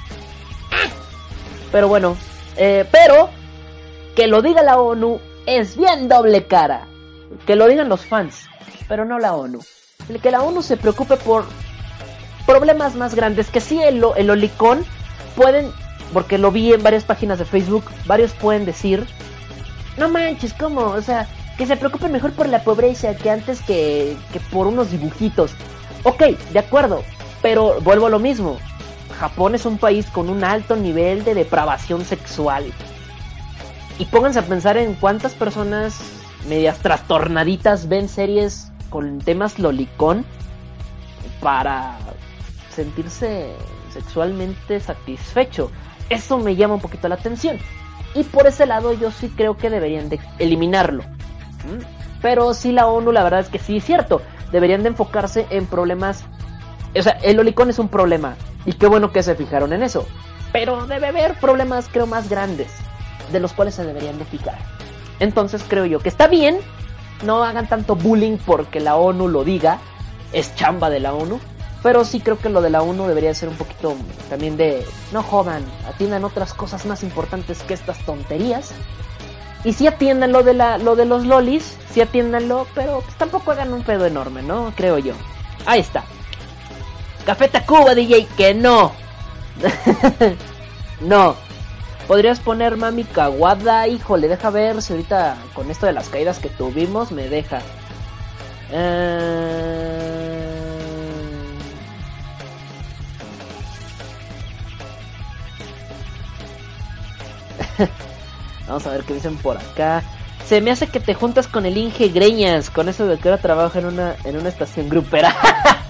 Pero 1.71 1.87
bueno, 1.87 2.17
eh, 2.57 2.85
pero 2.91 3.29
que 4.15 4.27
lo 4.27 4.41
diga 4.41 4.63
la 4.63 4.79
ONU 4.79 5.19
es 5.57 5.75
bien 5.75 6.07
doble 6.07 6.45
cara. 6.45 6.87
Que 7.45 7.55
lo 7.55 7.67
digan 7.67 7.89
los 7.89 8.05
fans, 8.05 8.47
pero 8.87 9.05
no 9.05 9.19
la 9.19 9.35
ONU. 9.35 9.59
El 10.07 10.19
que 10.19 10.31
la 10.31 10.41
ONU 10.41 10.61
se 10.61 10.77
preocupe 10.77 11.17
por 11.17 11.45
problemas 12.45 12.95
más 12.95 13.15
grandes, 13.15 13.49
que 13.49 13.61
sí 13.61 13.81
el, 13.81 14.03
el 14.15 14.29
olicón 14.29 14.85
pueden, 15.35 15.71
porque 16.13 16.37
lo 16.37 16.51
vi 16.51 16.73
en 16.73 16.83
varias 16.83 17.03
páginas 17.03 17.39
de 17.39 17.45
Facebook, 17.45 17.83
varios 18.05 18.31
pueden 18.33 18.65
decir, 18.65 19.05
no 19.97 20.09
manches, 20.09 20.53
¿cómo? 20.53 20.81
O 20.81 21.01
sea, 21.01 21.27
que 21.57 21.65
se 21.65 21.77
preocupen 21.77 22.11
mejor 22.11 22.31
por 22.33 22.47
la 22.47 22.63
pobreza 22.63 23.15
que 23.15 23.29
antes 23.29 23.61
que, 23.61 24.15
que 24.33 24.39
por 24.39 24.67
unos 24.67 24.91
dibujitos. 24.91 25.51
Ok, 26.03 26.23
de 26.51 26.59
acuerdo, 26.59 27.03
pero 27.41 27.79
vuelvo 27.81 28.07
a 28.07 28.09
lo 28.09 28.19
mismo. 28.19 28.57
Japón 29.19 29.53
es 29.53 29.65
un 29.65 29.77
país 29.77 30.05
con 30.07 30.29
un 30.29 30.43
alto 30.43 30.75
nivel 30.75 31.23
de 31.25 31.35
depravación 31.35 32.05
sexual. 32.05 32.71
Y 33.99 34.05
pónganse 34.05 34.39
a 34.39 34.43
pensar 34.43 34.77
en 34.77 34.95
cuántas 34.95 35.33
personas 35.33 35.99
medias 36.47 36.79
trastornaditas 36.79 37.89
ven 37.89 38.07
series 38.07 38.71
con 38.89 39.19
temas 39.19 39.59
lolicón 39.59 40.25
para 41.41 41.97
sentirse 42.73 43.53
sexualmente 43.91 44.79
satisfecho. 44.79 45.69
Eso 46.09 46.39
me 46.39 46.55
llama 46.55 46.75
un 46.75 46.81
poquito 46.81 47.09
la 47.09 47.15
atención. 47.15 47.57
Y 48.15 48.23
por 48.23 48.47
ese 48.47 48.65
lado 48.65 48.93
yo 48.93 49.11
sí 49.11 49.29
creo 49.35 49.57
que 49.57 49.69
deberían 49.69 50.07
de 50.07 50.19
eliminarlo. 50.39 51.03
Pero 52.21 52.53
sí 52.53 52.71
la 52.71 52.87
ONU 52.87 53.11
la 53.11 53.23
verdad 53.23 53.41
es 53.41 53.49
que 53.49 53.59
sí 53.59 53.77
es 53.77 53.83
cierto. 53.83 54.21
Deberían 54.51 54.81
de 54.81 54.89
enfocarse 54.89 55.45
en 55.49 55.65
problemas... 55.65 56.23
O 56.97 57.01
sea, 57.01 57.19
el 57.21 57.35
lolicón 57.35 57.69
es 57.69 57.79
un 57.79 57.89
problema. 57.89 58.35
Y 58.65 58.73
qué 58.73 58.87
bueno 58.87 59.11
que 59.11 59.23
se 59.23 59.35
fijaron 59.35 59.73
en 59.73 59.83
eso. 59.83 60.07
Pero 60.51 60.87
debe 60.87 61.07
haber 61.07 61.35
problemas 61.35 61.89
creo 61.89 62.07
más 62.07 62.29
grandes. 62.29 62.71
De 63.31 63.39
los 63.39 63.53
cuales 63.53 63.75
se 63.75 63.85
deberían 63.85 64.17
de 64.17 64.25
fijar. 64.25 64.57
Entonces 65.19 65.63
creo 65.67 65.85
yo 65.85 65.99
que 65.99 66.09
está 66.09 66.27
bien. 66.27 66.59
No 67.23 67.43
hagan 67.43 67.67
tanto 67.67 67.95
bullying 67.95 68.37
porque 68.37 68.79
la 68.79 68.95
ONU 68.95 69.27
lo 69.27 69.43
diga. 69.43 69.79
Es 70.31 70.55
chamba 70.55 70.89
de 70.89 70.99
la 70.99 71.13
ONU. 71.13 71.39
Pero 71.81 72.03
sí 72.03 72.19
creo 72.19 72.37
que 72.37 72.49
lo 72.49 72.61
de 72.61 72.69
la 72.69 72.81
ONU 72.81 73.07
debería 73.07 73.33
ser 73.33 73.49
un 73.49 73.55
poquito 73.55 73.95
también 74.29 74.57
de... 74.57 74.85
No 75.13 75.23
jodan, 75.23 75.63
atiendan 75.87 76.25
otras 76.25 76.53
cosas 76.53 76.85
más 76.85 77.03
importantes 77.03 77.63
que 77.63 77.73
estas 77.73 77.99
tonterías. 78.05 78.71
Y 79.63 79.73
sí 79.73 79.87
atiendan 79.87 80.31
lo 80.31 80.43
de, 80.43 80.53
la, 80.53 80.77
lo 80.77 80.95
de 80.95 81.05
los 81.05 81.25
lolis, 81.25 81.77
sí 81.91 82.01
atiéndanlo, 82.01 82.67
pero 82.75 83.01
pues 83.01 83.15
tampoco 83.15 83.51
hagan 83.51 83.73
un 83.73 83.83
pedo 83.83 84.05
enorme, 84.05 84.41
¿no? 84.41 84.73
Creo 84.75 84.97
yo. 84.97 85.13
Ahí 85.65 85.81
está. 85.81 86.03
Café 87.25 87.47
Tacuba, 87.47 87.93
DJ, 87.93 88.27
que 88.37 88.53
no. 88.53 88.91
no. 91.01 91.35
Podrías 92.09 92.39
poner 92.39 92.75
Mami 92.75 93.03
Kawada, 93.03 93.87
híjole, 93.87 94.27
deja 94.27 94.49
ver 94.49 94.81
si 94.81 94.93
ahorita 94.93 95.37
con 95.53 95.69
esto 95.69 95.85
de 95.85 95.93
las 95.93 96.09
caídas 96.09 96.39
que 96.39 96.49
tuvimos 96.49 97.11
me 97.11 97.29
deja. 97.29 97.61
Eh... 98.71 100.09
Vamos 108.67 108.87
a 108.87 108.89
ver 108.89 109.03
qué 109.03 109.13
dicen 109.13 109.37
por 109.37 109.57
acá. 109.57 110.01
Se 110.47 110.61
me 110.61 110.71
hace 110.71 110.87
que 110.87 110.99
te 110.99 111.13
juntas 111.13 111.47
con 111.47 111.67
el 111.67 111.77
Inge 111.77 112.07
Greñas, 112.07 112.71
con 112.71 112.89
eso 112.89 113.05
de 113.05 113.19
que 113.19 113.29
ahora 113.29 113.39
trabaja 113.39 113.77
en 113.77 113.85
una, 113.85 114.15
en 114.23 114.35
una 114.35 114.49
estación 114.49 114.89
grupera. 114.89 115.35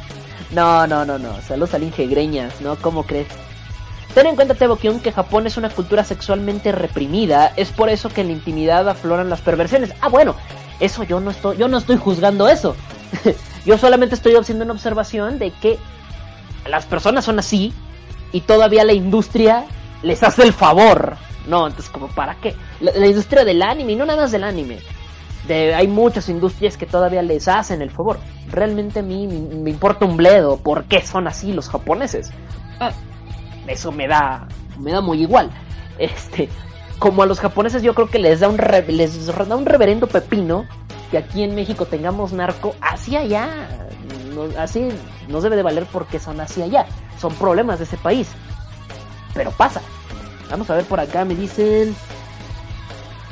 no, 0.51 0.85
no, 0.85 1.05
no, 1.05 1.17
no. 1.17 1.39
Saludos 1.43 1.75
al 1.75 1.83
Inge 1.83 2.07
Greñas, 2.07 2.59
¿no? 2.59 2.75
¿Cómo 2.75 3.03
crees? 3.03 3.29
Ten 4.19 4.27
en 4.27 4.35
cuenta, 4.35 4.53
Tebo 4.53 4.75
que 4.75 5.11
Japón 5.13 5.47
es 5.47 5.55
una 5.55 5.69
cultura 5.69 6.03
sexualmente 6.03 6.73
reprimida, 6.73 7.53
es 7.55 7.69
por 7.69 7.87
eso 7.87 8.09
que 8.09 8.19
en 8.19 8.27
la 8.27 8.33
intimidad 8.33 8.89
afloran 8.89 9.29
las 9.29 9.39
perversiones. 9.39 9.93
Ah, 10.01 10.09
bueno, 10.09 10.35
eso 10.81 11.03
yo 11.03 11.21
no 11.21 11.31
estoy, 11.31 11.55
yo 11.55 11.69
no 11.69 11.77
estoy 11.77 11.95
juzgando 11.95 12.49
eso. 12.49 12.75
yo 13.65 13.77
solamente 13.77 14.15
estoy 14.15 14.35
haciendo 14.35 14.65
una 14.65 14.73
observación 14.73 15.39
de 15.39 15.51
que 15.51 15.79
las 16.67 16.85
personas 16.85 17.23
son 17.23 17.39
así 17.39 17.73
y 18.33 18.41
todavía 18.41 18.83
la 18.83 18.91
industria 18.91 19.63
les 20.03 20.21
hace 20.21 20.43
el 20.43 20.51
favor 20.51 21.15
no, 21.47 21.65
entonces 21.65 21.89
como 21.89 22.07
para 22.07 22.35
qué? 22.35 22.55
La, 22.79 23.07
industria 23.07 23.43
del 23.43 23.61
anime, 23.61 23.93
y 23.93 23.95
no 23.95 24.05
nada 24.05 24.21
más 24.21 24.31
del 24.31 24.43
anime. 24.43 24.79
Hay 25.49 25.87
muchas 25.87 26.29
industrias 26.29 26.77
que 26.77 26.85
todavía 26.85 27.23
les 27.23 27.47
hacen 27.47 27.81
el 27.81 27.89
favor. 27.89 28.19
Realmente 28.51 28.99
a 28.99 29.03
mí 29.03 29.27
me, 29.27 29.69
importa 29.69 30.05
un 30.05 30.15
bledo 30.15 30.57
por 30.57 30.83
qué 30.83 31.01
son 31.01 31.27
así 31.27 31.51
los 31.51 31.69
japoneses. 31.69 32.31
Ah, 32.79 32.91
eso 33.69 33.91
me 33.91 34.07
da, 34.07 34.47
me 34.79 34.91
da 34.91 35.01
muy 35.01 35.21
igual. 35.21 35.49
Este, 35.97 36.49
como 36.97 37.23
a 37.23 37.25
los 37.25 37.39
japoneses 37.39 37.83
yo 37.83 37.93
creo 37.93 38.09
que 38.09 38.19
les 38.19 38.39
da 38.39 38.49
un 38.49 38.57
les 38.87 39.25
da 39.27 39.55
un 39.55 39.65
reverendo 39.65 40.07
pepino 40.07 40.65
que 41.11 41.17
aquí 41.17 41.43
en 41.43 41.55
México 41.55 41.85
tengamos 41.85 42.33
narco 42.33 42.75
así 42.81 43.15
allá. 43.15 43.49
así 44.57 44.89
no 45.27 45.41
debe 45.41 45.55
de 45.55 45.63
valer 45.63 45.85
porque 45.91 46.19
son 46.19 46.39
así 46.39 46.61
allá. 46.61 46.85
Son 47.19 47.33
problemas 47.35 47.79
de 47.79 47.85
ese 47.85 47.97
país. 47.97 48.29
Pero 49.33 49.51
pasa. 49.51 49.81
Vamos 50.49 50.69
a 50.69 50.75
ver 50.75 50.85
por 50.85 50.99
acá, 50.99 51.25
me 51.25 51.35
dicen... 51.35 51.95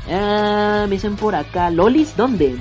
Ah, 0.09 0.85
me 0.87 0.95
dicen 0.95 1.15
por 1.15 1.35
acá, 1.35 1.69
¿Lolis? 1.69 2.15
¿Dónde? 2.15 2.55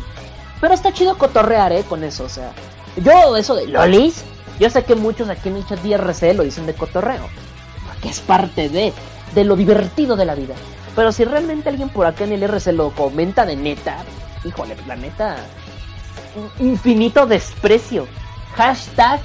Pero 0.60 0.74
está 0.74 0.92
chido 0.92 1.18
cotorrear, 1.18 1.72
¿eh? 1.72 1.84
Con 1.86 2.02
eso, 2.02 2.24
o 2.24 2.28
sea... 2.28 2.52
Yo, 2.96 3.36
eso 3.36 3.54
de 3.54 3.66
¿Lolis? 3.66 4.24
Yo 4.58 4.70
sé 4.70 4.84
que 4.84 4.94
muchos 4.94 5.28
aquí 5.28 5.50
en 5.50 5.56
el 5.56 5.66
chat 5.66 5.80
de 5.80 5.90
IRC 5.90 6.34
lo 6.34 6.42
dicen 6.42 6.64
de 6.64 6.74
cotorreo. 6.74 7.28
Es 8.06 8.20
parte 8.20 8.68
de, 8.68 8.92
de 9.34 9.44
lo 9.44 9.56
divertido 9.56 10.16
de 10.16 10.24
la 10.24 10.34
vida. 10.34 10.54
Pero 10.94 11.12
si 11.12 11.24
realmente 11.24 11.68
alguien 11.68 11.88
por 11.90 12.06
acá 12.06 12.24
en 12.24 12.32
el 12.32 12.42
IRC 12.42 12.68
lo 12.72 12.90
comenta 12.90 13.44
de 13.44 13.56
neta, 13.56 13.98
híjole, 14.44 14.76
la 14.86 14.96
neta... 14.96 15.36
Infinito 16.58 17.26
desprecio. 17.26 18.06
Hashtag... 18.54 19.20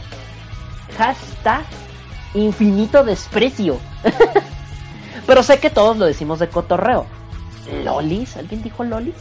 Hashtag... 0.97 1.65
Infinito 2.33 3.03
desprecio. 3.03 3.77
Pero 5.27 5.43
sé 5.43 5.59
que 5.59 5.69
todos 5.69 5.97
lo 5.97 6.05
decimos 6.05 6.39
de 6.39 6.49
cotorreo. 6.49 7.05
¿Lolis? 7.83 8.37
¿Alguien 8.37 8.63
dijo 8.63 8.83
Lolis? 8.83 9.15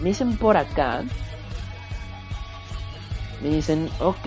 Me 0.00 0.10
dicen 0.10 0.36
por 0.36 0.56
acá. 0.56 1.02
Me 3.42 3.48
dicen, 3.50 3.90
ok. 4.00 4.26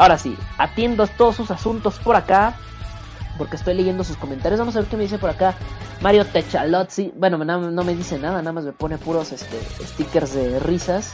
Ahora 0.00 0.16
sí, 0.16 0.34
atiendo 0.56 1.06
todos 1.06 1.36
sus 1.36 1.50
asuntos 1.50 1.98
por 1.98 2.16
acá 2.16 2.54
porque 3.36 3.56
estoy 3.56 3.74
leyendo 3.74 4.02
sus 4.02 4.16
comentarios. 4.16 4.58
Vamos 4.58 4.74
a 4.74 4.80
ver 4.80 4.88
qué 4.88 4.96
me 4.96 5.02
dice 5.02 5.18
por 5.18 5.28
acá 5.28 5.54
Mario 6.00 6.24
Techalozzi. 6.24 7.12
Bueno, 7.18 7.36
no, 7.36 7.84
me 7.84 7.94
dice 7.94 8.18
nada, 8.18 8.38
nada 8.38 8.54
más 8.54 8.64
me 8.64 8.72
pone 8.72 8.96
puros 8.96 9.30
este, 9.30 9.60
stickers 9.84 10.32
de 10.32 10.58
risas. 10.58 11.12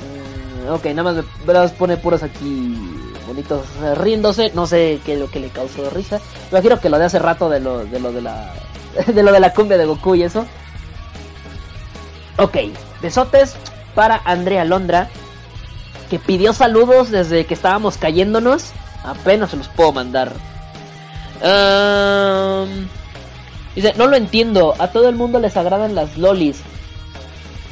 Mm, 0.00 0.70
ok, 0.70 0.86
nada 0.86 1.12
más 1.12 1.24
me 1.46 1.68
pone 1.78 1.96
puros 1.96 2.24
aquí 2.24 2.76
bonitos 3.24 3.68
riéndose. 3.98 4.50
No 4.52 4.66
sé 4.66 4.98
qué 5.04 5.12
es 5.12 5.20
lo 5.20 5.30
que 5.30 5.38
le 5.38 5.50
causó 5.50 5.90
risa. 5.90 6.18
Me 6.50 6.58
imagino 6.58 6.80
que 6.80 6.88
lo 6.90 6.98
de 6.98 7.04
hace 7.04 7.20
rato 7.20 7.48
de 7.48 7.60
lo 7.60 7.84
de, 7.84 8.00
lo 8.00 8.10
de 8.10 8.20
la 8.20 8.52
de 9.14 9.22
lo 9.22 9.30
de 9.30 9.38
la 9.38 9.54
cumbia 9.54 9.78
de 9.78 9.86
Goku 9.86 10.16
y 10.16 10.24
eso. 10.24 10.44
Ok, 12.36 12.56
besotes 13.00 13.56
para 13.94 14.20
Andrea 14.24 14.64
Londra 14.64 15.08
que 16.10 16.18
pidió 16.18 16.52
saludos 16.52 17.10
desde 17.10 17.46
que 17.46 17.54
estábamos 17.54 17.96
cayéndonos. 17.96 18.72
Apenas 19.04 19.50
se 19.50 19.56
los 19.56 19.68
puedo 19.68 19.92
mandar. 19.92 20.32
dice, 23.74 23.94
no 23.96 24.06
lo 24.06 24.16
entiendo. 24.16 24.74
A 24.78 24.88
todo 24.88 25.08
el 25.08 25.16
mundo 25.16 25.38
les 25.38 25.56
agradan 25.56 25.94
las 25.94 26.16
lolis. 26.16 26.60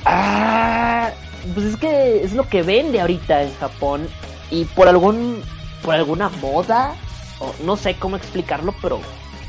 Ah, 0.05 1.11
pues 1.55 1.67
es 1.67 1.77
que 1.77 2.25
es 2.25 2.33
lo 2.33 2.49
que 2.49 2.63
vende 2.63 3.01
ahorita 3.01 3.43
en 3.43 3.55
Japón. 3.57 4.09
Y 4.51 4.65
por 4.65 4.89
algún. 4.89 5.43
por 5.83 5.95
alguna 5.95 6.29
moda. 6.29 6.95
O 7.39 7.53
no 7.65 7.77
sé 7.77 7.97
cómo 7.97 8.17
explicarlo, 8.17 8.75
pero. 8.83 9.01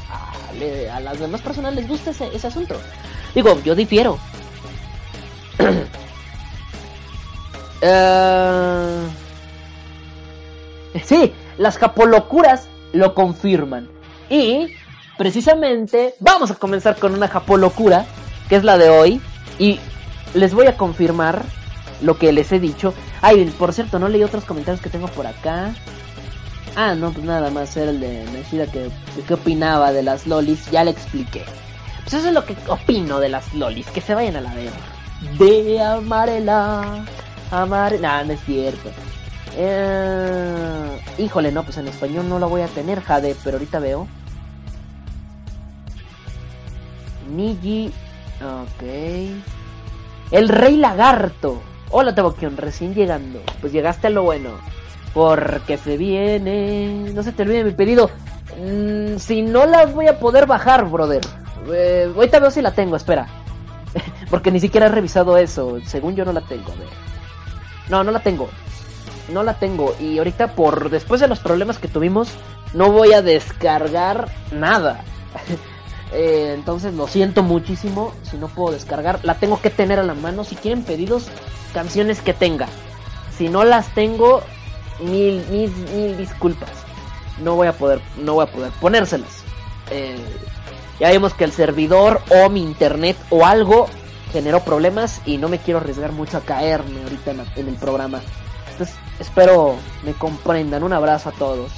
A, 0.10 1.00
las 1.00 1.20
demás 1.20 1.42
personas 1.42 1.74
les 1.74 1.88
gusta 1.88 2.12
ese, 2.12 2.28
ese 2.34 2.48
asunto. 2.48 2.76
Digo, 3.34 3.60
yo 3.64 3.76
difiero. 3.76 4.20
Uh... 7.82 9.08
Sí, 11.06 11.34
las 11.58 11.78
japolocuras 11.78 12.68
lo 12.94 13.14
confirman. 13.14 13.90
Y 14.30 14.68
precisamente 15.18 16.16
vamos 16.20 16.52
a 16.52 16.56
comenzar 16.56 16.98
con 16.98 17.14
una 17.14 17.28
japolocura, 17.28 18.06
que 18.48 18.56
es 18.56 18.64
la 18.64 18.78
de 18.78 18.90
hoy. 18.90 19.22
Y 19.60 19.80
les 20.34 20.54
voy 20.54 20.68
a 20.68 20.78
confirmar 20.78 21.44
lo 22.02 22.18
que 22.18 22.32
les 22.32 22.52
he 22.52 22.60
dicho. 22.60 22.94
Ay, 23.22 23.46
por 23.58 23.74
cierto, 23.74 24.00
no 24.00 24.08
leí 24.08 24.24
otros 24.24 24.46
comentarios 24.46 24.82
que 24.82 24.90
tengo 24.90 25.08
por 25.08 25.28
acá. 25.28 25.74
Ah, 26.76 26.96
no, 26.96 27.12
pues 27.12 27.26
nada 27.26 27.50
más 27.52 27.76
era 27.78 27.92
el 27.92 28.00
de 28.00 28.26
Meshida 28.32 28.66
que, 28.68 28.90
que 29.28 29.34
opinaba 29.34 29.92
de 29.92 30.04
las 30.04 30.26
lolis, 30.26 30.70
ya 30.72 30.84
le 30.84 30.92
expliqué. 30.92 31.44
Pues 32.02 32.16
eso 32.16 32.28
es 32.28 32.34
lo 32.34 32.46
que 32.46 32.56
opino 32.68 33.20
de 33.20 33.30
las 33.30 33.54
lolis, 33.54 33.88
que 33.88 34.02
se 34.02 34.16
vayan 34.16 34.36
a 34.38 34.42
la 34.42 34.54
verga. 34.54 34.93
De 35.38 35.82
amarela, 35.82 37.06
amar... 37.52 38.00
Nah, 38.00 38.24
no 38.24 38.34
es 38.34 38.44
cierto. 38.46 38.90
Eh... 39.56 41.02
Híjole, 41.18 41.52
no, 41.52 41.64
pues 41.64 41.78
en 41.78 41.88
español 41.88 42.28
no 42.28 42.40
la 42.40 42.48
voy 42.48 42.62
a 42.62 42.68
tener, 42.68 43.02
Jade, 43.02 43.36
pero 43.44 43.58
ahorita 43.58 43.80
veo. 43.80 44.08
Niji. 47.36 47.92
Ok. 48.42 48.84
El 50.32 50.50
Rey 50.50 50.78
Lagarto. 50.78 51.62
Hola, 51.92 52.16
Tebokion, 52.16 52.58
recién 52.58 52.96
llegando. 52.96 53.42
Pues 53.62 53.72
llegaste 53.72 54.08
a 54.08 54.10
lo 54.10 54.24
bueno. 54.24 54.52
Porque 55.14 55.78
se 55.78 55.98
viene. 55.98 57.12
No 57.14 57.22
se 57.22 57.32
te 57.32 57.46
mi 57.46 57.72
pedido. 57.72 58.10
Mm, 58.60 59.18
si 59.18 59.42
no 59.44 59.66
las 59.66 59.94
voy 59.94 60.08
a 60.08 60.20
poder 60.20 60.48
bajar, 60.48 60.90
brother. 60.90 61.22
Eh, 61.72 62.12
ahorita 62.16 62.40
veo 62.40 62.52
si 62.52 62.62
la 62.62 62.72
tengo, 62.72 62.96
espera. 62.96 63.28
Porque 64.30 64.52
ni 64.52 64.60
siquiera 64.60 64.88
he 64.88 64.90
revisado 64.90 65.38
eso. 65.38 65.80
Según 65.86 66.16
yo 66.16 66.26
no 66.26 66.34
la 66.34 66.42
tengo. 66.42 66.72
A 66.72 66.76
ver. 66.76 66.88
No, 67.90 68.04
no 68.04 68.12
la 68.12 68.20
tengo. 68.20 68.50
No 69.32 69.44
la 69.44 69.60
tengo. 69.60 69.96
Y 70.00 70.18
ahorita 70.18 70.56
por 70.56 70.90
después 70.90 71.22
de 71.22 71.28
los 71.28 71.40
problemas 71.40 71.78
que 71.78 71.88
tuvimos, 71.88 72.30
no 72.74 72.92
voy 72.92 73.14
a 73.14 73.22
descargar 73.22 74.30
nada. 74.52 75.04
eh, 76.14 76.54
entonces 76.56 76.94
lo 76.94 77.08
siento 77.08 77.44
muchísimo 77.44 78.14
si 78.24 78.38
no 78.38 78.48
puedo 78.48 78.74
descargar. 78.74 79.20
La 79.24 79.36
tengo 79.36 79.62
que 79.62 79.70
tener 79.70 80.00
a 80.00 80.04
la 80.04 80.14
mano. 80.14 80.44
Si 80.44 80.56
quieren 80.56 80.84
pedidos, 80.84 81.28
canciones 81.74 82.22
que 82.22 82.34
tenga. 82.34 82.68
Si 83.38 83.50
no 83.50 83.64
las 83.64 83.94
tengo, 83.94 84.42
mil, 85.00 85.44
mil, 85.50 85.72
mil 85.94 86.18
disculpas. 86.18 86.70
No 87.42 87.56
voy 87.56 87.68
a 87.68 87.74
poder, 87.74 88.00
no 88.18 88.36
voy 88.36 88.44
a 88.44 88.52
poder 88.52 88.72
ponérselas. 88.80 89.44
Eh, 89.90 90.18
ya 91.00 91.12
vimos 91.12 91.34
que 91.34 91.44
el 91.44 91.52
servidor 91.52 92.22
o 92.30 92.50
mi 92.50 92.62
internet 92.62 93.18
o 93.30 93.46
algo 93.46 93.88
generó 94.32 94.62
problemas 94.62 95.22
y 95.26 95.38
no 95.38 95.50
me 95.50 95.60
quiero 95.60 95.80
arriesgar 95.80 96.12
mucho 96.12 96.38
a 96.38 96.42
caerme 96.42 97.04
ahorita 97.04 97.32
en, 97.32 97.44
en 97.56 97.68
el 97.68 97.76
programa. 97.76 98.22
Entonces 98.72 98.96
espero 99.20 99.76
me 100.04 100.14
comprendan. 100.14 100.84
Un 100.84 100.94
abrazo 100.94 101.30
a 101.30 101.34
todos. 101.34 101.72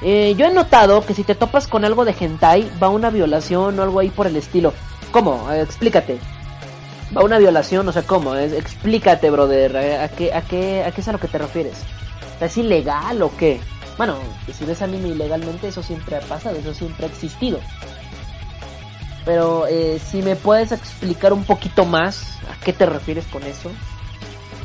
Eh, 0.00 0.34
yo 0.36 0.46
he 0.46 0.52
notado 0.52 1.04
que 1.04 1.14
si 1.14 1.24
te 1.24 1.34
topas 1.34 1.66
con 1.66 1.84
algo 1.84 2.04
de 2.04 2.14
hentai, 2.18 2.70
va 2.80 2.88
una 2.88 3.10
violación 3.10 3.78
o 3.78 3.82
algo 3.82 3.98
ahí 4.00 4.10
por 4.10 4.26
el 4.26 4.36
estilo. 4.36 4.72
¿Cómo? 5.10 5.50
Explícate. 5.50 6.18
Va 7.16 7.24
una 7.24 7.38
violación, 7.38 7.88
o 7.88 7.92
sea, 7.92 8.02
¿cómo? 8.02 8.36
Explícate, 8.36 9.30
brother. 9.30 9.76
¿A 9.76 10.08
qué, 10.08 10.32
a, 10.32 10.42
qué, 10.42 10.84
¿A 10.84 10.92
qué 10.92 11.00
es 11.00 11.08
a 11.08 11.12
lo 11.12 11.18
que 11.18 11.28
te 11.28 11.38
refieres? 11.38 11.78
¿Es 12.40 12.56
ilegal 12.58 13.22
o 13.22 13.34
qué? 13.36 13.60
Bueno, 13.96 14.16
si 14.52 14.64
ves 14.64 14.82
anime 14.82 15.08
ilegalmente, 15.08 15.68
eso 15.68 15.82
siempre 15.82 16.16
ha 16.16 16.20
pasado, 16.20 16.56
eso 16.56 16.72
siempre 16.74 17.06
ha 17.06 17.08
existido. 17.08 17.58
Pero 19.28 19.66
eh, 19.66 20.00
si 20.02 20.22
me 20.22 20.36
puedes 20.36 20.72
explicar 20.72 21.34
un 21.34 21.44
poquito 21.44 21.84
más 21.84 22.38
a 22.50 22.64
qué 22.64 22.72
te 22.72 22.86
refieres 22.86 23.26
con 23.26 23.42
eso, 23.42 23.70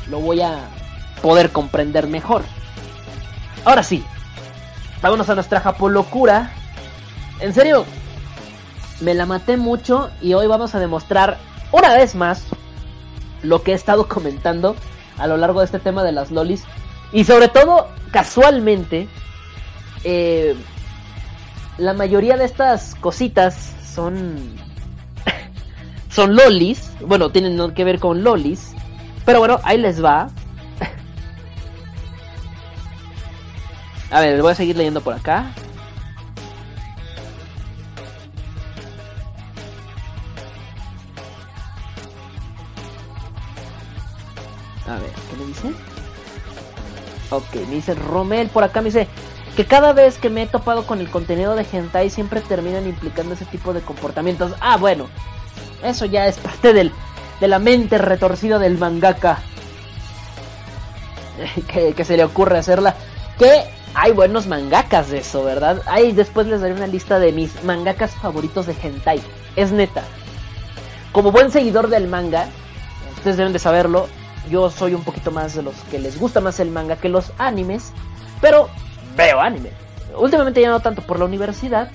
lo 0.10 0.22
voy 0.22 0.40
a 0.40 0.70
poder 1.22 1.52
comprender 1.52 2.08
mejor. 2.08 2.44
Ahora 3.66 3.84
sí, 3.84 4.06
vámonos 5.02 5.30
a 5.30 5.36
nuestra 5.36 5.60
japolocura. 5.60 6.54
En 7.42 7.54
serio, 7.54 7.84
me 9.02 9.14
la 9.14 9.26
maté 9.26 9.58
mucho 9.58 10.12
y 10.22 10.34
hoy 10.34 10.48
vamos 10.48 10.74
a 10.76 10.80
demostrar 10.80 11.40
una 11.74 11.94
vez 11.94 12.16
más 12.16 12.46
lo 13.42 13.64
que 13.64 13.74
he 13.74 13.76
estado 13.76 14.08
comentando 14.08 14.78
a 15.18 15.28
lo 15.28 15.36
largo 15.36 15.60
de 15.60 15.66
este 15.66 15.80
tema 15.80 16.06
de 16.06 16.14
las 16.14 16.32
lolis. 16.32 16.64
Y 17.12 17.26
sobre 17.26 17.50
todo, 17.50 17.90
casualmente, 18.14 19.10
eh, 20.06 20.56
la 21.78 21.94
mayoría 21.94 22.38
de 22.38 22.46
estas 22.46 22.96
cositas 22.96 23.73
son 23.94 24.56
son 26.10 26.36
lolis, 26.36 26.92
bueno, 27.02 27.32
tienen 27.32 27.74
que 27.74 27.84
ver 27.84 28.00
con 28.00 28.24
lolis, 28.24 28.74
pero 29.26 29.40
bueno, 29.40 29.60
ahí 29.64 29.78
les 29.78 30.04
va. 30.04 30.30
A 34.12 34.20
ver, 34.20 34.42
voy 34.42 34.52
a 34.52 34.56
seguir 34.56 34.78
leyendo 34.78 35.02
por 35.02 35.16
acá. 35.16 35.52
A 44.88 45.00
ver, 45.00 45.10
¿qué 45.30 45.38
me 45.38 45.46
dice? 45.48 45.74
Ok, 47.32 47.56
me 47.68 47.76
dice 47.76 47.96
Romel 47.96 48.50
por 48.50 48.64
acá, 48.64 48.82
me 48.82 48.90
dice 48.90 49.08
que 49.56 49.66
cada 49.66 49.94
vez 49.94 50.18
que 50.18 50.30
me 50.30 50.44
he 50.44 50.48
topado 50.48 50.86
con 50.86 51.00
el 51.00 51.10
contenido 51.10 51.56
de 51.56 51.66
hentai 51.72 52.10
siempre 52.10 52.42
terminan 52.42 52.88
implicando 52.88 53.36
ese 53.36 53.46
tipo 53.46 53.74
de 53.74 53.82
comportamientos. 53.82 54.54
Ah, 54.60 54.78
bueno, 54.78 55.08
eso 55.84 56.06
ya 56.06 56.28
es 56.28 56.38
parte 56.38 56.74
del, 56.74 56.92
de 57.40 57.48
la 57.48 57.60
mente 57.60 57.98
retorcida 57.98 58.58
del 58.58 58.78
mangaka. 58.78 59.40
que, 61.68 61.94
que, 61.94 62.06
se 62.06 62.18
le 62.18 62.24
ocurre 62.24 62.58
hacerla. 62.58 62.96
Que 63.38 63.66
hay 63.94 64.12
buenos 64.12 64.48
mangakas 64.48 65.12
de 65.12 65.20
eso, 65.20 65.44
¿verdad? 65.44 65.82
Ahí 65.86 66.12
después 66.14 66.48
les 66.48 66.62
daré 66.62 66.74
una 66.74 66.88
lista 66.88 67.20
de 67.20 67.32
mis 67.32 67.64
mangakas 67.64 68.12
favoritos 68.16 68.66
de 68.66 68.76
hentai. 68.82 69.22
Es 69.56 69.72
neta. 69.72 70.04
Como 71.12 71.32
buen 71.32 71.52
seguidor 71.52 71.90
del 71.90 72.08
manga, 72.08 72.48
ustedes 73.18 73.38
deben 73.38 73.54
de 73.54 73.60
saberlo, 73.60 74.08
yo 74.50 74.72
soy 74.72 74.96
un 74.96 75.04
poquito 75.04 75.30
más 75.30 75.54
de 75.54 75.62
los 75.62 75.76
que 75.92 76.00
les 76.00 76.20
gusta 76.20 76.42
más 76.42 76.60
el 76.60 76.72
manga 76.72 76.96
que 76.96 77.08
los 77.08 77.32
animes, 77.38 77.92
pero 78.42 78.68
veo 79.16 79.40
anime. 79.40 79.72
Últimamente 80.16 80.62
ya 80.62 80.70
no 80.70 80.80
tanto 80.80 81.02
por 81.02 81.20
la 81.20 81.26
universidad, 81.26 81.90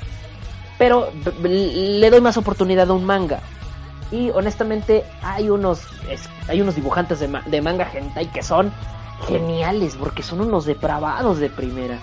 pero 0.77 1.11
le 1.43 2.11
doy 2.11 2.21
más 2.21 2.37
oportunidad 2.37 2.91
a 2.91 2.93
un 2.93 3.05
manga. 3.05 3.41
Y 4.11 4.31
honestamente 4.31 5.05
hay 5.23 5.51
unos 5.51 5.83
hay 6.49 6.61
unos 6.61 6.75
dibujantes 6.75 7.21
de, 7.21 7.29
de 7.47 7.61
manga 7.61 7.89
hentai 7.93 8.27
que 8.33 8.43
son 8.43 8.73
geniales 9.27 9.97
porque 9.97 10.23
son 10.23 10.41
unos 10.41 10.65
depravados 10.65 11.39
de 11.39 11.51
primera. 11.51 11.99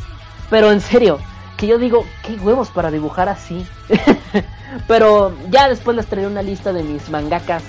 Pero 0.49 0.72
en 0.72 0.82
serio, 0.82 1.20
que 1.57 1.68
yo 1.68 1.78
digo, 1.78 2.05
qué 2.24 2.34
huevos 2.34 2.70
para 2.70 2.91
dibujar 2.91 3.30
así. 3.30 3.66
Pero 4.88 5.34
ya 5.49 5.70
después 5.70 5.95
les 5.95 6.07
traeré 6.07 6.28
una 6.28 6.41
lista 6.41 6.74
de 6.74 6.84
mis 6.84 7.09
mangakas 7.09 7.63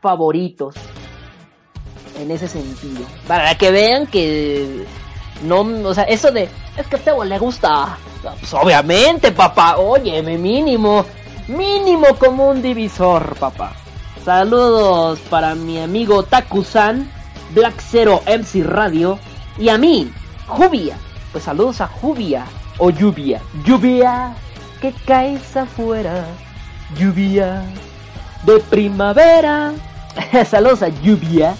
favoritos. 0.00 0.74
En 2.18 2.30
ese 2.30 2.46
sentido. 2.46 3.04
Para 3.26 3.54
que 3.56 3.70
vean 3.70 4.06
que 4.06 4.84
no, 5.42 5.60
o 5.88 5.94
sea, 5.94 6.04
eso 6.04 6.30
de 6.30 6.48
es 6.76 6.86
que 6.86 6.96
a 6.96 6.98
Tebo 6.98 7.24
le 7.24 7.38
gusta. 7.38 7.98
Pues 8.22 8.54
obviamente, 8.54 9.32
papá. 9.32 9.76
Óyeme, 9.76 10.38
mínimo. 10.38 11.04
Mínimo 11.48 12.06
como 12.18 12.48
un 12.48 12.62
divisor, 12.62 13.34
papá. 13.36 13.72
Saludos 14.24 15.18
para 15.28 15.54
mi 15.56 15.80
amigo 15.80 16.22
Takusan, 16.22 17.10
Black 17.52 17.80
Zero 17.80 18.22
MC 18.26 18.64
Radio 18.64 19.18
y 19.58 19.68
a 19.68 19.76
mí, 19.76 20.12
Jubia. 20.46 20.96
Pues 21.32 21.44
saludos 21.44 21.80
a 21.80 21.88
Jubia 21.88 22.44
o 22.78 22.90
lluvia. 22.90 23.40
Lluvia 23.64 24.34
que 24.80 24.92
caes 25.06 25.56
afuera. 25.56 26.24
Lluvia 26.96 27.64
de 28.44 28.60
primavera. 28.60 29.72
saludos 30.48 30.82
a 30.82 30.88
lluvia. 30.88 31.56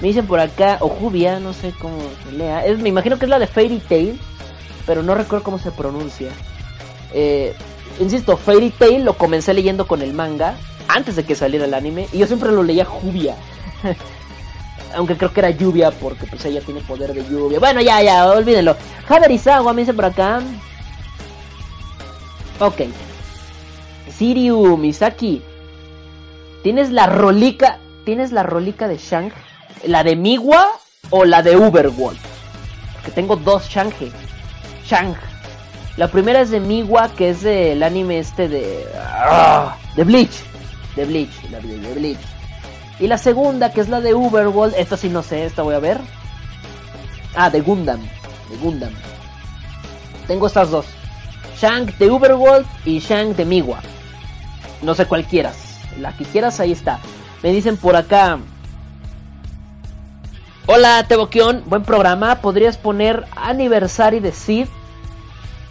Me 0.00 0.08
dicen 0.08 0.26
por 0.26 0.40
acá, 0.40 0.78
o 0.80 0.88
Jubia, 0.88 1.40
no 1.40 1.52
sé 1.52 1.72
cómo 1.78 1.98
se 2.24 2.32
lea. 2.32 2.64
Es, 2.66 2.78
me 2.78 2.90
imagino 2.90 3.18
que 3.18 3.24
es 3.24 3.30
la 3.30 3.38
de 3.38 3.46
Fairy 3.46 3.78
Tail, 3.78 4.20
pero 4.84 5.02
no 5.02 5.14
recuerdo 5.14 5.44
cómo 5.44 5.58
se 5.58 5.70
pronuncia. 5.70 6.30
Eh, 7.14 7.54
insisto, 7.98 8.36
Fairy 8.36 8.70
Tail 8.70 9.04
lo 9.04 9.14
comencé 9.14 9.54
leyendo 9.54 9.86
con 9.86 10.02
el 10.02 10.12
manga 10.12 10.54
antes 10.88 11.16
de 11.16 11.24
que 11.24 11.34
saliera 11.34 11.64
el 11.64 11.74
anime 11.74 12.08
y 12.12 12.18
yo 12.18 12.26
siempre 12.26 12.52
lo 12.52 12.62
leía 12.62 12.84
Jubia. 12.84 13.36
Aunque 14.94 15.16
creo 15.16 15.32
que 15.32 15.40
era 15.40 15.50
lluvia 15.50 15.90
porque 15.90 16.26
pues 16.26 16.44
ella 16.44 16.60
tiene 16.60 16.80
poder 16.80 17.12
de 17.12 17.24
lluvia. 17.24 17.58
Bueno, 17.58 17.80
ya, 17.80 18.02
ya, 18.02 18.30
olvídenlo. 18.30 18.76
Javier 19.06 19.30
Izawa 19.30 19.72
me 19.72 19.82
dice 19.82 19.92
por 19.92 20.04
acá. 20.04 20.40
Ok. 22.60 22.82
Siriu 24.16 24.76
Misaki. 24.76 25.42
¿Tienes 26.62 26.90
la 26.90 27.06
rolica? 27.06 27.78
¿Tienes 28.04 28.32
la 28.32 28.42
rolica 28.42 28.88
de 28.88 28.96
Shang? 28.96 29.32
¿La 29.84 30.02
de 30.02 30.16
Miwa 30.16 30.68
o 31.10 31.24
la 31.24 31.42
de 31.42 31.56
Uberworld? 31.56 32.18
Porque 32.94 33.10
tengo 33.10 33.36
dos 33.36 33.68
Shang. 33.68 33.92
Shang. 34.84 35.14
La 35.96 36.08
primera 36.08 36.40
es 36.40 36.50
de 36.50 36.60
Miwa, 36.60 37.08
que 37.10 37.30
es 37.30 37.42
del 37.42 37.82
anime 37.82 38.18
este 38.18 38.48
de. 38.48 38.86
de 39.94 40.04
Bleach. 40.04 40.42
De 40.94 41.04
Bleach, 41.04 41.50
la 41.50 41.60
de 41.60 41.94
Bleach. 41.94 42.18
Y 42.98 43.06
la 43.06 43.18
segunda, 43.18 43.70
que 43.72 43.80
es 43.80 43.88
la 43.88 44.00
de 44.00 44.14
Uberworld. 44.14 44.74
Esta 44.76 44.96
sí 44.96 45.08
no 45.08 45.22
sé, 45.22 45.44
esta 45.44 45.62
voy 45.62 45.74
a 45.74 45.78
ver. 45.78 46.00
Ah, 47.34 47.50
de 47.50 47.60
Gundam. 47.60 48.00
De 48.50 48.56
Gundam. 48.58 48.92
Tengo 50.26 50.46
estas 50.46 50.70
dos. 50.70 50.86
Shang 51.60 51.86
de 51.98 52.10
Uberworld 52.10 52.66
y 52.84 52.98
Shang 52.98 53.34
de 53.34 53.44
Miwa. 53.44 53.80
No 54.82 54.94
sé 54.94 55.06
cuál 55.06 55.24
quieras. 55.24 55.78
La 55.98 56.12
que 56.16 56.24
quieras, 56.24 56.60
ahí 56.60 56.72
está. 56.72 56.98
Me 57.42 57.52
dicen 57.52 57.76
por 57.76 57.96
acá. 57.96 58.38
Hola, 60.68 61.04
Teboquión. 61.06 61.62
Buen 61.66 61.82
programa. 61.82 62.40
¿Podrías 62.40 62.76
poner 62.76 63.24
aniversario 63.36 64.20
de 64.20 64.32
Sid? 64.32 64.66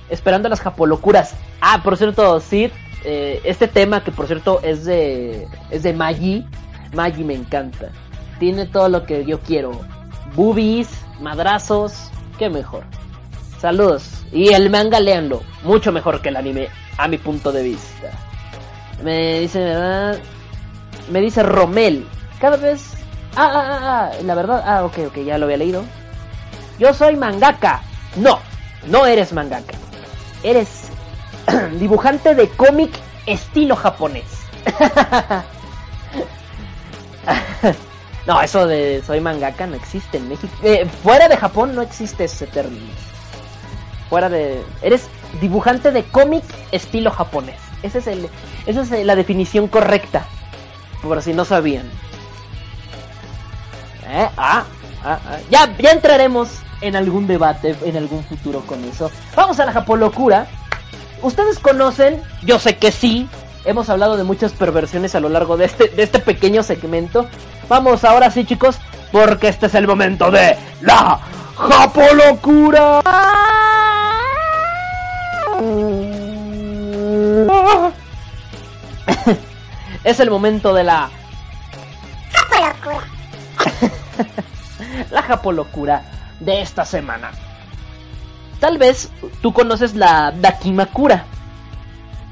esperando 0.09 0.49
las 0.49 0.61
japolocuras. 0.61 1.35
Ah, 1.61 1.81
por 1.83 1.97
cierto, 1.97 2.39
Sid, 2.39 2.71
eh, 3.03 3.41
este 3.43 3.67
tema 3.67 4.03
que 4.03 4.11
por 4.11 4.27
cierto 4.27 4.59
es 4.63 4.85
de 4.85 5.47
es 5.69 5.83
de 5.83 5.93
Maggie, 5.93 6.45
Maggie 6.93 7.23
me 7.23 7.33
encanta. 7.33 7.89
Tiene 8.39 8.65
todo 8.65 8.89
lo 8.89 9.05
que 9.05 9.25
yo 9.25 9.39
quiero. 9.39 9.71
Boobies, 10.35 10.89
madrazos, 11.19 12.09
qué 12.37 12.49
mejor. 12.49 12.83
Saludos. 13.59 14.11
Y 14.31 14.49
el 14.53 14.69
manga 14.69 14.99
leanlo, 14.99 15.43
mucho 15.63 15.91
mejor 15.91 16.21
que 16.21 16.29
el 16.29 16.35
anime, 16.35 16.67
a 16.97 17.07
mi 17.07 17.17
punto 17.17 17.51
de 17.51 17.63
vista. 17.63 18.11
Me 19.03 19.39
dice, 19.39 19.59
¿verdad? 19.59 20.19
Me 21.09 21.21
dice 21.21 21.43
Romel. 21.43 22.05
Cada 22.39 22.57
vez. 22.57 22.94
Ah, 23.37 23.51
ah, 23.53 23.65
ah, 23.67 23.79
ah, 23.83 24.11
la 24.23 24.35
verdad. 24.35 24.63
Ah, 24.65 24.85
ok, 24.85 24.97
ok, 25.07 25.17
ya 25.25 25.37
lo 25.37 25.45
había 25.45 25.57
leído. 25.57 25.83
Yo 26.79 26.93
soy 26.93 27.17
mangaka. 27.17 27.81
No, 28.15 28.39
no 28.87 29.05
eres 29.05 29.33
mangaka. 29.33 29.73
Eres 30.43 30.89
dibujante 31.79 32.33
de 32.33 32.47
cómic 32.49 32.91
estilo 33.25 33.75
japonés. 33.75 34.25
no, 38.27 38.41
eso 38.41 38.67
de 38.67 39.03
soy 39.05 39.19
mangaka 39.19 39.67
no 39.67 39.75
existe 39.75 40.17
en 40.17 40.29
México. 40.29 40.53
Eh, 40.63 40.87
fuera 41.03 41.27
de 41.27 41.35
Japón 41.35 41.75
no 41.75 41.81
existe 41.81 42.23
ese 42.23 42.47
término. 42.47 42.87
Fuera 44.09 44.29
de... 44.29 44.63
Eres 44.81 45.09
dibujante 45.41 45.91
de 45.91 46.03
cómic 46.03 46.45
estilo 46.71 47.11
japonés. 47.11 47.59
Ese 47.83 47.99
es 47.99 48.07
el, 48.07 48.29
esa 48.65 48.81
es 48.81 49.05
la 49.05 49.15
definición 49.15 49.67
correcta. 49.67 50.25
Por 51.01 51.21
si 51.21 51.33
no 51.33 51.43
sabían. 51.43 51.89
¿Eh? 54.07 54.29
Ah, 54.37 54.63
ah, 55.03 55.19
ah. 55.25 55.37
Ya, 55.49 55.75
ya 55.77 55.91
entraremos 55.91 56.49
en 56.81 56.95
algún 56.95 57.27
debate 57.27 57.75
en 57.83 57.97
algún 57.97 58.23
futuro 58.23 58.61
con 58.61 58.83
eso. 58.85 59.11
Vamos 59.35 59.59
a 59.59 59.65
la 59.65 59.71
Japolocura. 59.71 60.47
Ustedes 61.21 61.59
conocen, 61.59 62.21
yo 62.43 62.59
sé 62.59 62.77
que 62.77 62.91
sí, 62.91 63.27
hemos 63.63 63.89
hablado 63.89 64.17
de 64.17 64.23
muchas 64.23 64.51
perversiones 64.51 65.15
a 65.15 65.19
lo 65.19 65.29
largo 65.29 65.57
de 65.57 65.65
este, 65.65 65.87
de 65.87 66.03
este 66.03 66.19
pequeño 66.19 66.61
segmento. 66.61 67.27
Vamos 67.67 68.03
ahora 68.03 68.29
sí 68.29 68.45
chicos, 68.45 68.77
porque 69.11 69.47
este 69.47 69.65
es 69.67 69.75
el 69.75 69.87
momento 69.87 70.29
de 70.29 70.55
la 70.81 71.19
Japolocura. 71.55 73.01
es 80.03 80.19
el 80.19 80.29
momento 80.29 80.73
de 80.73 80.83
la 80.83 81.09
Japolocura. 82.31 83.14
la 85.11 85.21
Japolocura 85.21 86.03
de 86.39 86.61
esta 86.61 86.85
semana. 86.85 87.31
Tal 88.59 88.77
vez 88.77 89.11
tú 89.41 89.53
conoces 89.53 89.95
la 89.95 90.31
Dakimakura. 90.31 91.25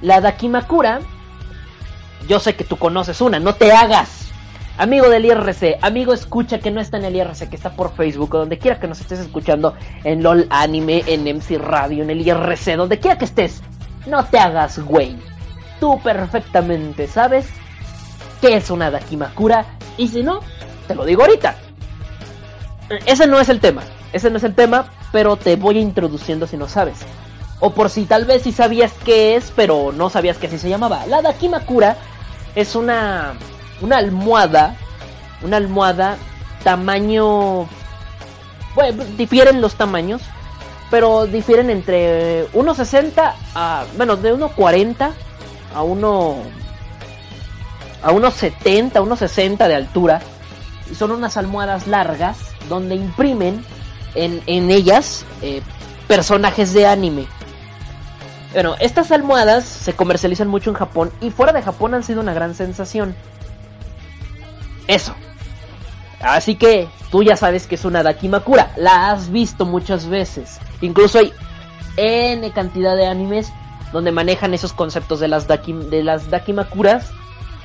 La 0.02 0.22
Dakimakura, 0.22 1.00
yo 2.28 2.40
sé 2.40 2.56
que 2.56 2.64
tú 2.64 2.78
conoces 2.78 3.22
una, 3.22 3.40
no 3.40 3.56
te 3.56 3.72
hagas. 3.72 4.24
Amigo 4.76 5.08
del 5.08 5.26
IRC, 5.26 5.78
amigo 5.82 6.14
escucha 6.14 6.58
que 6.58 6.72
no 6.72 6.82
está 6.82 6.98
en 6.98 7.06
el 7.06 7.16
IRC, 7.16 7.48
que 7.48 7.56
está 7.56 7.76
por 7.76 7.94
Facebook, 7.94 8.34
o 8.34 8.40
donde 8.40 8.58
quiera 8.58 8.80
que 8.80 8.88
nos 8.88 9.00
estés 9.00 9.20
escuchando, 9.20 9.76
en 10.04 10.24
LOL 10.24 10.48
Anime, 10.50 11.04
en 11.06 11.28
MC 11.28 11.60
Radio, 11.60 12.02
en 12.02 12.10
el 12.10 12.28
IRC, 12.28 12.76
donde 12.76 13.00
quiera 13.00 13.20
que 13.20 13.26
estés, 13.26 13.62
no 14.08 14.26
te 14.26 14.40
hagas 14.40 14.80
güey. 14.80 15.16
Tú 15.80 16.02
perfectamente 16.02 17.08
sabes 17.08 17.46
qué 18.42 18.56
es 18.56 18.72
una 18.72 18.90
Dakimakura, 18.90 19.66
y 19.96 20.08
si 20.08 20.24
no, 20.24 20.40
te 20.94 20.98
lo 20.98 21.06
digo 21.06 21.24
ahorita. 21.24 21.56
Ese 23.08 23.26
no 23.26 23.40
es 23.40 23.50
el 23.50 23.60
tema, 23.60 23.82
ese 24.12 24.30
no 24.30 24.38
es 24.38 24.44
el 24.44 24.54
tema, 24.54 24.92
pero 25.12 25.38
te 25.38 25.56
voy 25.56 25.80
introduciendo 25.80 26.46
si 26.46 26.56
no 26.56 26.70
sabes. 26.70 27.00
O 27.60 27.72
por 27.72 27.90
si 27.90 28.06
tal 28.06 28.26
vez 28.26 28.44
si 28.44 28.52
sabías 28.52 28.94
qué 29.04 29.36
es, 29.36 29.52
pero 29.56 29.92
no 29.92 30.12
sabías 30.12 30.38
que 30.38 30.46
así 30.48 30.60
se 30.60 30.70
llamaba. 30.70 31.08
La 31.08 31.24
Dakimakura 31.24 31.98
es 32.54 32.76
una 32.76 33.34
una 33.82 33.98
almohada, 33.98 34.76
una 35.42 35.58
almohada 35.58 36.18
tamaño 36.64 37.68
bueno, 38.76 39.04
difieren 39.18 39.62
los 39.62 39.74
tamaños, 39.74 40.22
pero 40.92 41.26
difieren 41.26 41.72
entre 41.72 42.48
1.60 42.52 43.34
a 43.56 43.86
bueno, 43.98 44.16
de 44.16 44.36
1.40 44.36 45.12
a 45.74 45.82
1 45.82 46.64
a 48.04 48.12
1.70, 48.12 48.92
1.60 48.92 49.68
de 49.68 49.76
altura. 49.76 50.22
Son 50.96 51.12
unas 51.12 51.38
almohadas 51.38 51.88
largas 51.88 52.40
donde 52.70 52.96
imprimen 52.96 53.64
en, 54.16 54.42
en 54.46 54.70
ellas 54.70 55.26
eh, 55.42 55.62
personajes 56.08 56.74
de 56.74 56.86
anime. 56.86 57.26
Bueno, 58.54 58.76
estas 58.80 59.12
almohadas 59.12 59.66
se 59.66 59.94
comercializan 59.94 60.48
mucho 60.48 60.70
en 60.70 60.76
Japón 60.76 61.12
y 61.22 61.32
fuera 61.32 61.54
de 61.54 61.62
Japón 61.62 61.94
han 61.96 62.04
sido 62.04 62.22
una 62.22 62.34
gran 62.34 62.54
sensación. 62.54 63.16
Eso. 64.88 65.16
Así 66.22 66.56
que 66.56 66.88
tú 67.12 67.24
ya 67.24 67.36
sabes 67.36 67.68
que 67.68 67.76
es 67.76 67.86
una 67.86 68.04
Dakimakura. 68.04 68.72
La 68.78 69.12
has 69.12 69.32
visto 69.32 69.66
muchas 69.66 70.08
veces. 70.08 70.60
Incluso 70.82 71.20
hay 71.20 71.34
N 71.98 72.50
cantidad 72.52 72.96
de 72.96 73.08
animes 73.08 73.52
donde 73.92 74.12
manejan 74.12 74.54
esos 74.54 74.74
conceptos 74.74 75.20
de 75.20 75.28
las, 75.28 75.48
daki, 75.48 75.74
de 75.74 76.04
las 76.04 76.30
Dakimakuras. 76.30 77.12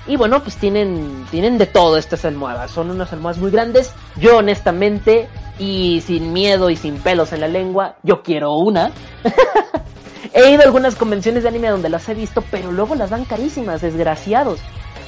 Y 0.09 0.17
bueno, 0.17 0.43
pues 0.43 0.57
tienen, 0.57 1.27
tienen 1.31 1.59
de 1.59 1.67
todo 1.67 1.99
estas 1.99 2.25
almohadas. 2.25 2.71
Son 2.71 2.91
unas 2.91 3.13
almohadas 3.13 3.39
muy 3.39 3.51
grandes. 3.51 3.93
Yo 4.17 4.39
honestamente, 4.39 5.29
y 5.59 6.03
sin 6.07 6.33
miedo 6.33 6.71
y 6.71 6.77
sin 6.77 6.99
pelos 6.99 7.33
en 7.33 7.41
la 7.41 7.49
lengua, 7.49 7.97
yo 8.03 8.23
quiero 8.23 8.55
una. 8.55 8.91
he 10.33 10.51
ido 10.51 10.63
a 10.63 10.65
algunas 10.65 10.95
convenciones 10.95 11.43
de 11.43 11.51
anime 11.51 11.69
donde 11.69 11.91
las 11.91 12.09
he 12.09 12.15
visto, 12.15 12.43
pero 12.51 12.73
luego 12.73 12.95
las 12.95 13.11
dan 13.11 13.27
carísimas, 13.27 13.83
desgraciados. 13.83 14.61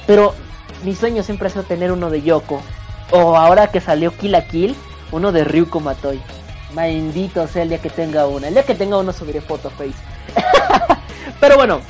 Pero 0.05 0.35
mi 0.83 0.95
sueño 0.95 1.23
siempre 1.23 1.47
ha 1.47 1.51
sido 1.51 1.63
tener 1.63 1.91
uno 1.91 2.11
de 2.11 2.21
Yoko. 2.21 2.61
O 3.11 3.35
ahora 3.35 3.71
que 3.71 3.81
salió 3.81 4.15
Kill 4.15 4.33
la 4.33 4.47
Kill, 4.47 4.75
uno 5.11 5.31
de 5.31 5.43
Ryuko 5.43 5.79
Matoi. 5.79 6.21
Maldito 6.73 7.47
sea 7.47 7.63
el 7.63 7.69
día 7.69 7.81
que 7.81 7.89
tenga 7.89 8.27
una. 8.27 8.49
El 8.49 8.53
día 8.53 8.63
que 8.63 8.75
tenga 8.75 8.97
uno 8.97 9.11
subiré 9.11 9.41
foto 9.41 9.71
face. 9.71 9.95
Pero 11.39 11.55
bueno, 11.55 11.81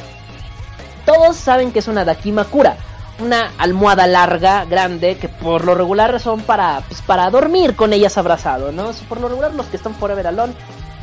todos 1.05 1.35
saben 1.35 1.71
que 1.71 1.79
es 1.79 1.87
una 1.87 2.05
Dakimakura. 2.05 2.77
Una 3.21 3.51
almohada 3.57 4.07
larga, 4.07 4.65
grande, 4.65 5.17
que 5.17 5.29
por 5.29 5.63
lo 5.63 5.75
regular 5.75 6.19
son 6.19 6.41
para, 6.41 6.81
pues, 6.87 7.01
para 7.01 7.29
dormir 7.29 7.75
con 7.75 7.93
ellas 7.93 8.17
abrazado, 8.17 8.71
¿no? 8.71 8.91
Por 9.07 9.21
lo 9.21 9.29
regular 9.29 9.53
los 9.53 9.67
que 9.67 9.77
están 9.77 9.93
Forever 9.93 10.27
Alone 10.27 10.53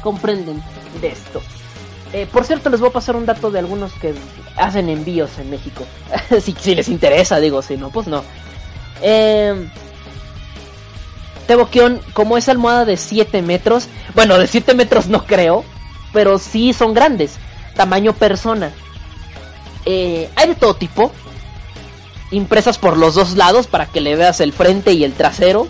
comprenden 0.03 0.63
de 1.01 1.09
esto. 1.09 1.41
Eh, 2.13 2.27
por 2.31 2.45
cierto, 2.45 2.71
les 2.71 2.81
voy 2.81 2.89
a 2.89 2.93
pasar 2.93 3.17
un 3.17 3.27
dato 3.27 3.51
de 3.51 3.59
algunos 3.59 3.93
que 3.95 4.15
hacen 4.57 4.89
envíos 4.89 5.39
en 5.39 5.51
México. 5.51 5.85
si, 6.41 6.75
les 6.75 6.89
interesa, 6.89 7.39
digo, 7.39 7.63
si 7.63 7.77
no, 7.77 7.91
pues 7.91 8.07
no. 8.07 8.25
Eh, 9.03 9.69
Tebokion, 11.47 12.01
como 12.13 12.37
es 12.37 12.49
almohada 12.49 12.85
de 12.85 12.97
7 12.97 13.43
metros, 13.43 13.89
bueno, 14.15 14.39
de 14.39 14.47
7 14.47 14.75
metros 14.75 15.09
no 15.09 15.25
creo, 15.25 15.65
pero 16.13 16.39
sí 16.39 16.73
son 16.73 16.95
grandes, 16.95 17.37
tamaño 17.75 18.13
persona. 18.13 18.73
Eh, 19.85 20.29
hay 20.37 20.49
de 20.49 20.55
todo 20.55 20.75
tipo, 20.75 21.11
impresas 22.31 22.79
por 22.79 22.97
los 22.97 23.15
dos 23.15 23.37
lados 23.37 23.67
para 23.67 23.87
que 23.87 24.01
le 24.01 24.17
veas 24.17 24.41
el 24.41 24.53
frente 24.53 24.93
y 24.93 25.05
el 25.05 25.13
trasero. 25.13 25.67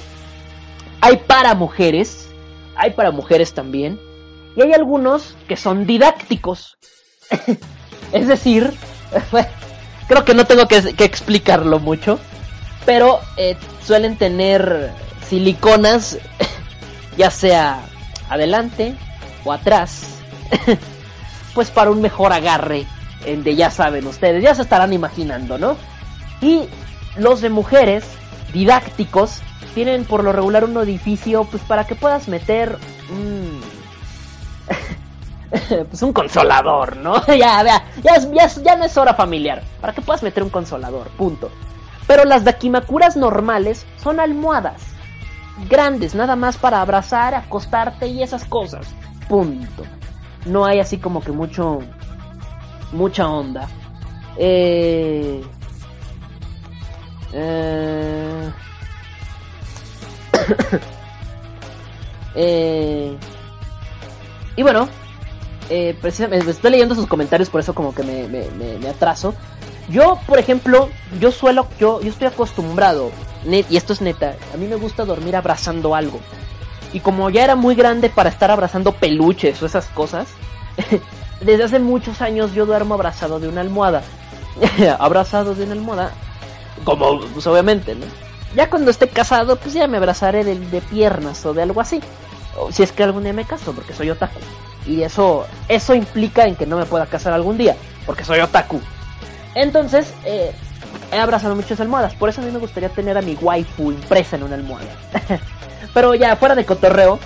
Hay 1.00 1.18
para 1.18 1.54
mujeres, 1.54 2.28
hay 2.76 2.90
para 2.90 3.10
mujeres 3.10 3.54
también. 3.54 4.00
Y 4.56 4.62
hay 4.62 4.72
algunos 4.72 5.36
que 5.46 5.56
son 5.56 5.86
didácticos. 5.86 6.78
es 8.12 8.26
decir, 8.26 8.72
creo 10.08 10.24
que 10.24 10.34
no 10.34 10.46
tengo 10.46 10.66
que, 10.66 10.76
explicarlo 11.04 11.78
mucho. 11.78 12.18
Pero 12.84 13.20
eh, 13.36 13.56
suelen 13.84 14.16
tener 14.16 14.90
siliconas, 15.28 16.18
ya 17.16 17.30
sea 17.30 17.80
adelante 18.28 18.94
o 19.44 19.52
atrás. 19.52 20.20
pues 21.54 21.70
para 21.70 21.90
un 21.90 22.00
mejor 22.00 22.32
agarre. 22.32 22.86
En 23.26 23.42
de 23.42 23.56
ya 23.56 23.70
saben 23.70 24.06
ustedes, 24.06 24.42
ya 24.42 24.54
se 24.54 24.62
estarán 24.62 24.92
imaginando, 24.92 25.58
¿no? 25.58 25.76
Y 26.40 26.68
los 27.16 27.40
de 27.40 27.50
mujeres 27.50 28.04
didácticos 28.52 29.42
tienen 29.74 30.04
por 30.04 30.24
lo 30.24 30.32
regular 30.32 30.64
un 30.64 30.76
edificio 30.78 31.44
pues 31.44 31.62
para 31.64 31.86
que 31.86 31.94
puedas 31.94 32.28
meter 32.28 32.78
un 33.10 33.60
pues 35.88 36.02
un 36.02 36.12
consolador, 36.12 36.96
¿no? 36.96 37.24
ya, 37.26 37.62
ya, 37.64 37.84
ya, 38.02 38.48
ya, 38.62 38.76
no 38.76 38.84
es 38.84 38.96
hora 38.96 39.14
familiar. 39.14 39.62
Para 39.80 39.92
que 39.92 40.02
puedas 40.02 40.22
meter 40.22 40.42
un 40.42 40.50
consolador, 40.50 41.08
punto. 41.10 41.50
Pero 42.06 42.24
las 42.24 42.44
dakimakuras 42.44 43.16
normales 43.16 43.86
son 44.02 44.20
almohadas. 44.20 44.82
Grandes, 45.68 46.14
nada 46.14 46.36
más 46.36 46.56
para 46.56 46.80
abrazar, 46.80 47.34
acostarte 47.34 48.06
y 48.06 48.22
esas 48.22 48.44
cosas. 48.44 48.86
Punto. 49.28 49.84
No 50.46 50.64
hay 50.64 50.80
así 50.80 50.98
como 50.98 51.20
que 51.20 51.32
mucho. 51.32 51.80
Mucha 52.92 53.28
onda. 53.28 53.68
Eh. 54.38 55.42
Eh. 57.32 58.50
eh 62.34 63.16
y 64.58 64.62
bueno, 64.62 64.88
eh, 65.70 65.96
estoy 66.02 66.70
leyendo 66.72 66.96
sus 66.96 67.06
comentarios, 67.06 67.48
por 67.48 67.60
eso 67.60 67.74
como 67.74 67.94
que 67.94 68.02
me, 68.02 68.26
me, 68.26 68.48
me, 68.78 68.88
atraso. 68.88 69.32
Yo, 69.88 70.18
por 70.26 70.40
ejemplo, 70.40 70.88
yo 71.20 71.30
suelo, 71.30 71.68
yo, 71.78 72.00
yo 72.00 72.10
estoy 72.10 72.26
acostumbrado, 72.26 73.12
y 73.44 73.76
esto 73.76 73.92
es 73.92 74.00
neta, 74.00 74.34
a 74.52 74.56
mí 74.56 74.66
me 74.66 74.74
gusta 74.74 75.04
dormir 75.04 75.36
abrazando 75.36 75.94
algo. 75.94 76.18
Y 76.92 76.98
como 76.98 77.30
ya 77.30 77.44
era 77.44 77.54
muy 77.54 77.76
grande 77.76 78.10
para 78.10 78.30
estar 78.30 78.50
abrazando 78.50 78.92
peluches 78.92 79.62
o 79.62 79.66
esas 79.66 79.86
cosas, 79.86 80.26
desde 81.40 81.62
hace 81.64 81.78
muchos 81.78 82.20
años 82.20 82.52
yo 82.52 82.66
duermo 82.66 82.94
abrazado 82.94 83.38
de 83.38 83.46
una 83.46 83.60
almohada. 83.60 84.02
abrazado 84.98 85.54
de 85.54 85.64
una 85.64 85.74
almohada, 85.74 86.12
como, 86.84 87.20
pues 87.20 87.46
obviamente, 87.46 87.94
¿no? 87.94 88.06
Ya 88.54 88.70
cuando 88.70 88.90
esté 88.90 89.08
casado, 89.08 89.56
pues 89.56 89.74
ya 89.74 89.86
me 89.86 89.98
abrazaré 89.98 90.44
de, 90.44 90.80
piernas 90.80 91.44
o 91.44 91.54
de 91.54 91.62
algo 91.62 91.80
así. 91.80 92.00
O 92.58 92.72
si 92.72 92.82
es 92.82 92.92
que 92.92 93.02
algún 93.02 93.24
día 93.24 93.32
me 93.32 93.44
caso, 93.44 93.72
porque 93.72 93.92
soy 93.92 94.10
otaku. 94.10 94.40
Y 94.86 95.02
eso, 95.02 95.46
eso 95.68 95.94
implica 95.94 96.46
en 96.46 96.56
que 96.56 96.66
no 96.66 96.78
me 96.78 96.86
pueda 96.86 97.06
casar 97.06 97.32
algún 97.32 97.58
día, 97.58 97.76
porque 98.06 98.24
soy 98.24 98.40
otaku. 98.40 98.80
Entonces, 99.54 100.12
eh, 100.24 100.52
he 101.12 101.18
abrazado 101.18 101.54
muchas 101.54 101.80
almohadas. 101.80 102.14
Por 102.14 102.30
eso 102.30 102.40
a 102.40 102.44
mí 102.44 102.50
me 102.50 102.58
gustaría 102.58 102.88
tener 102.88 103.18
a 103.18 103.22
mi 103.22 103.34
waifu 103.34 103.92
impresa 103.92 104.36
en 104.36 104.44
una 104.44 104.54
almohada. 104.54 104.88
Pero 105.94 106.14
ya, 106.14 106.36
fuera 106.36 106.54
de 106.54 106.64
cotorreo, 106.64 107.18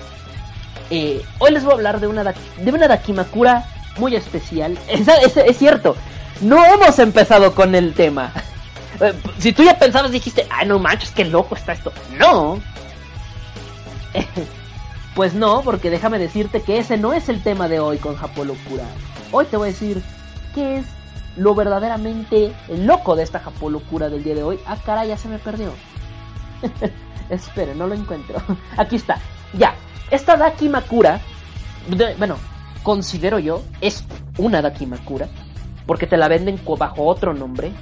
eh, 0.90 1.24
hoy 1.38 1.50
les 1.52 1.62
voy 1.62 1.72
a 1.72 1.76
hablar 1.76 2.00
de 2.00 2.06
una, 2.06 2.22
de 2.22 2.70
una 2.70 2.88
Dakimakura 2.88 3.64
muy 3.98 4.16
especial. 4.16 4.78
Es, 4.88 5.36
es, 5.36 5.58
cierto, 5.58 5.96
no 6.40 6.64
hemos 6.64 6.98
empezado 6.98 7.54
con 7.54 7.74
el 7.74 7.94
tema. 7.94 8.32
Si 9.38 9.52
tú 9.52 9.62
ya 9.64 9.78
pensabas, 9.78 10.12
dijiste, 10.12 10.46
ay, 10.50 10.66
no 10.66 10.78
manches, 10.78 11.10
qué 11.10 11.24
loco 11.24 11.54
está 11.54 11.72
esto. 11.72 11.92
No. 12.18 12.60
Pues 15.14 15.34
no, 15.34 15.60
porque 15.60 15.90
déjame 15.90 16.18
decirte 16.18 16.62
que 16.62 16.78
ese 16.78 16.96
no 16.96 17.12
es 17.12 17.28
el 17.28 17.42
tema 17.42 17.68
de 17.68 17.80
hoy 17.80 17.98
con 17.98 18.16
Japolocura. 18.16 18.84
Hoy 19.30 19.44
te 19.44 19.58
voy 19.58 19.68
a 19.68 19.72
decir 19.72 20.02
qué 20.54 20.78
es 20.78 20.86
lo 21.36 21.54
verdaderamente 21.54 22.54
loco 22.68 23.14
de 23.14 23.22
esta 23.22 23.38
Japolocura 23.38 24.08
del 24.08 24.24
día 24.24 24.34
de 24.34 24.42
hoy. 24.42 24.58
Ah, 24.66 24.78
caray, 24.82 25.08
ya 25.08 25.18
se 25.18 25.28
me 25.28 25.38
perdió. 25.38 25.74
Espere, 27.28 27.74
no 27.74 27.86
lo 27.86 27.94
encuentro. 27.94 28.40
Aquí 28.78 28.96
está. 28.96 29.18
Ya. 29.52 29.74
Esta 30.10 30.36
Dakimakura, 30.36 31.20
bueno, 32.18 32.36
considero 32.82 33.38
yo, 33.38 33.62
es 33.82 34.04
una 34.38 34.62
Dakimakura. 34.62 35.28
Porque 35.86 36.06
te 36.06 36.16
la 36.16 36.28
venden 36.28 36.58
bajo 36.78 37.04
otro 37.04 37.34
nombre. 37.34 37.72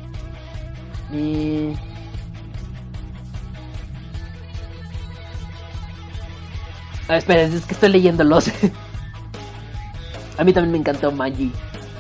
Ah, 7.08 7.16
espera, 7.16 7.42
es 7.42 7.64
que 7.66 7.74
estoy 7.74 7.88
leyéndolos. 7.88 8.50
A 10.38 10.44
mí 10.44 10.52
también 10.52 10.72
me 10.72 10.78
encantó 10.78 11.11
Magi. 11.11 11.52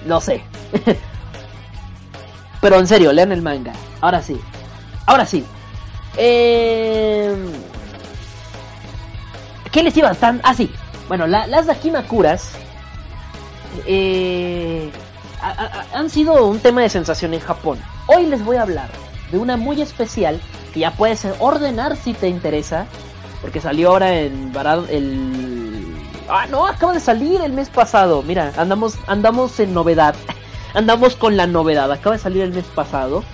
No 0.06 0.20
sé. 0.20 0.42
Pero 2.60 2.78
en 2.78 2.86
serio, 2.86 3.12
lean 3.12 3.32
el 3.32 3.42
manga. 3.42 3.72
Ahora 4.00 4.22
sí. 4.22 4.40
Ahora 5.06 5.26
sí. 5.26 5.44
Eh... 6.16 7.34
¿Qué 9.72 9.82
les 9.82 9.96
iba 9.96 10.14
tan 10.14 10.40
Ah, 10.44 10.54
sí. 10.54 10.70
Bueno, 11.08 11.26
las 11.26 11.66
Dakimakuras 11.66 12.52
eh, 13.86 14.90
han 15.92 16.10
sido 16.10 16.46
un 16.46 16.60
tema 16.60 16.82
de 16.82 16.88
sensación 16.88 17.34
en 17.34 17.40
Japón. 17.40 17.78
Hoy 18.06 18.26
les 18.26 18.44
voy 18.44 18.56
a 18.56 18.62
hablar 18.62 18.90
de 19.30 19.38
una 19.38 19.56
muy 19.56 19.80
especial 19.80 20.40
que 20.72 20.80
ya 20.80 20.92
puedes 20.92 21.26
ordenar 21.38 21.96
si 21.96 22.14
te 22.14 22.28
interesa 22.28 22.86
porque 23.40 23.60
salió 23.60 23.90
ahora 23.90 24.18
en 24.18 24.52
el... 24.90 25.96
Ah, 26.28 26.46
no, 26.48 26.66
acaba 26.66 26.92
de 26.92 27.00
salir 27.00 27.40
el 27.40 27.52
mes 27.52 27.70
pasado. 27.70 28.22
Mira, 28.22 28.52
andamos, 28.56 28.96
andamos 29.06 29.58
en 29.58 29.74
novedad. 29.74 30.14
andamos 30.74 31.16
con 31.16 31.36
la 31.36 31.46
novedad. 31.46 31.90
Acaba 31.90 32.16
de 32.16 32.22
salir 32.22 32.42
el 32.42 32.52
mes 32.52 32.66
pasado. 32.66 33.24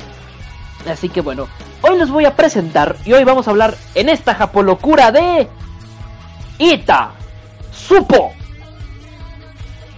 Así 0.88 1.08
que 1.08 1.20
bueno, 1.20 1.48
hoy 1.82 1.98
les 1.98 2.08
voy 2.08 2.24
a 2.24 2.36
presentar 2.36 2.96
y 3.04 3.12
hoy 3.12 3.24
vamos 3.24 3.48
a 3.48 3.50
hablar 3.50 3.76
en 3.94 4.08
esta 4.08 4.34
japolocura 4.34 5.10
de... 5.10 5.48
Ita 6.58 7.10
Supo. 7.70 8.32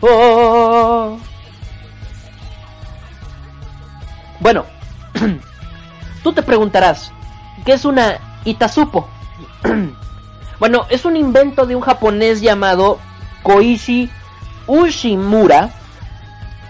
Oh. 0.01 1.19
Bueno, 4.41 4.65
tú 6.23 6.33
te 6.33 6.43
preguntarás, 6.43 7.13
¿qué 7.65 7.73
es 7.73 7.85
una 7.85 8.19
Itasupo? 8.45 9.09
bueno, 10.61 10.87
es 10.91 11.05
un 11.05 11.17
invento 11.17 11.67
de 11.67 11.75
un 11.75 11.83
japonés 11.83 12.41
llamado 12.41 12.99
Koichi 13.43 14.11
Ushimura, 14.67 15.71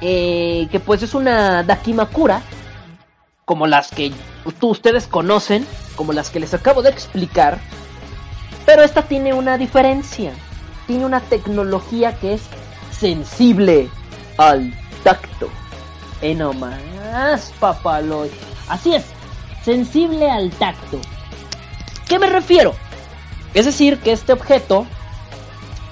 eh, 0.01 0.69
que 0.71 0.81
pues 0.81 1.03
es 1.03 1.15
una 1.15 1.63
Dakimakura, 1.63 2.43
como 3.45 3.67
las 3.67 3.91
que 3.91 4.13
ustedes 4.61 5.07
conocen, 5.07 5.67
como 5.97 6.13
las 6.13 6.31
que 6.31 6.41
les 6.41 6.55
acabo 6.55 6.83
de 6.83 6.91
explicar, 6.91 7.59
pero 8.65 8.83
esta 8.83 9.03
tiene 9.03 9.33
una 9.33 9.59
diferencia, 9.59 10.33
tiene 10.87 11.05
una 11.05 11.21
tecnología 11.21 12.15
que 12.19 12.35
es 12.35 12.43
sensible 12.91 13.89
al 14.37 14.73
tacto. 15.03 15.49
Eh, 16.21 16.35
más, 16.35 16.79
papaloy. 17.59 18.31
Así 18.69 18.95
es, 18.95 19.05
sensible 19.65 20.31
al 20.31 20.51
tacto. 20.51 21.01
¿Qué 22.09 22.19
me 22.19 22.29
refiero? 22.29 22.75
Es 23.55 23.67
decir, 23.67 23.99
que 23.99 24.13
este 24.13 24.33
objeto, 24.33 24.87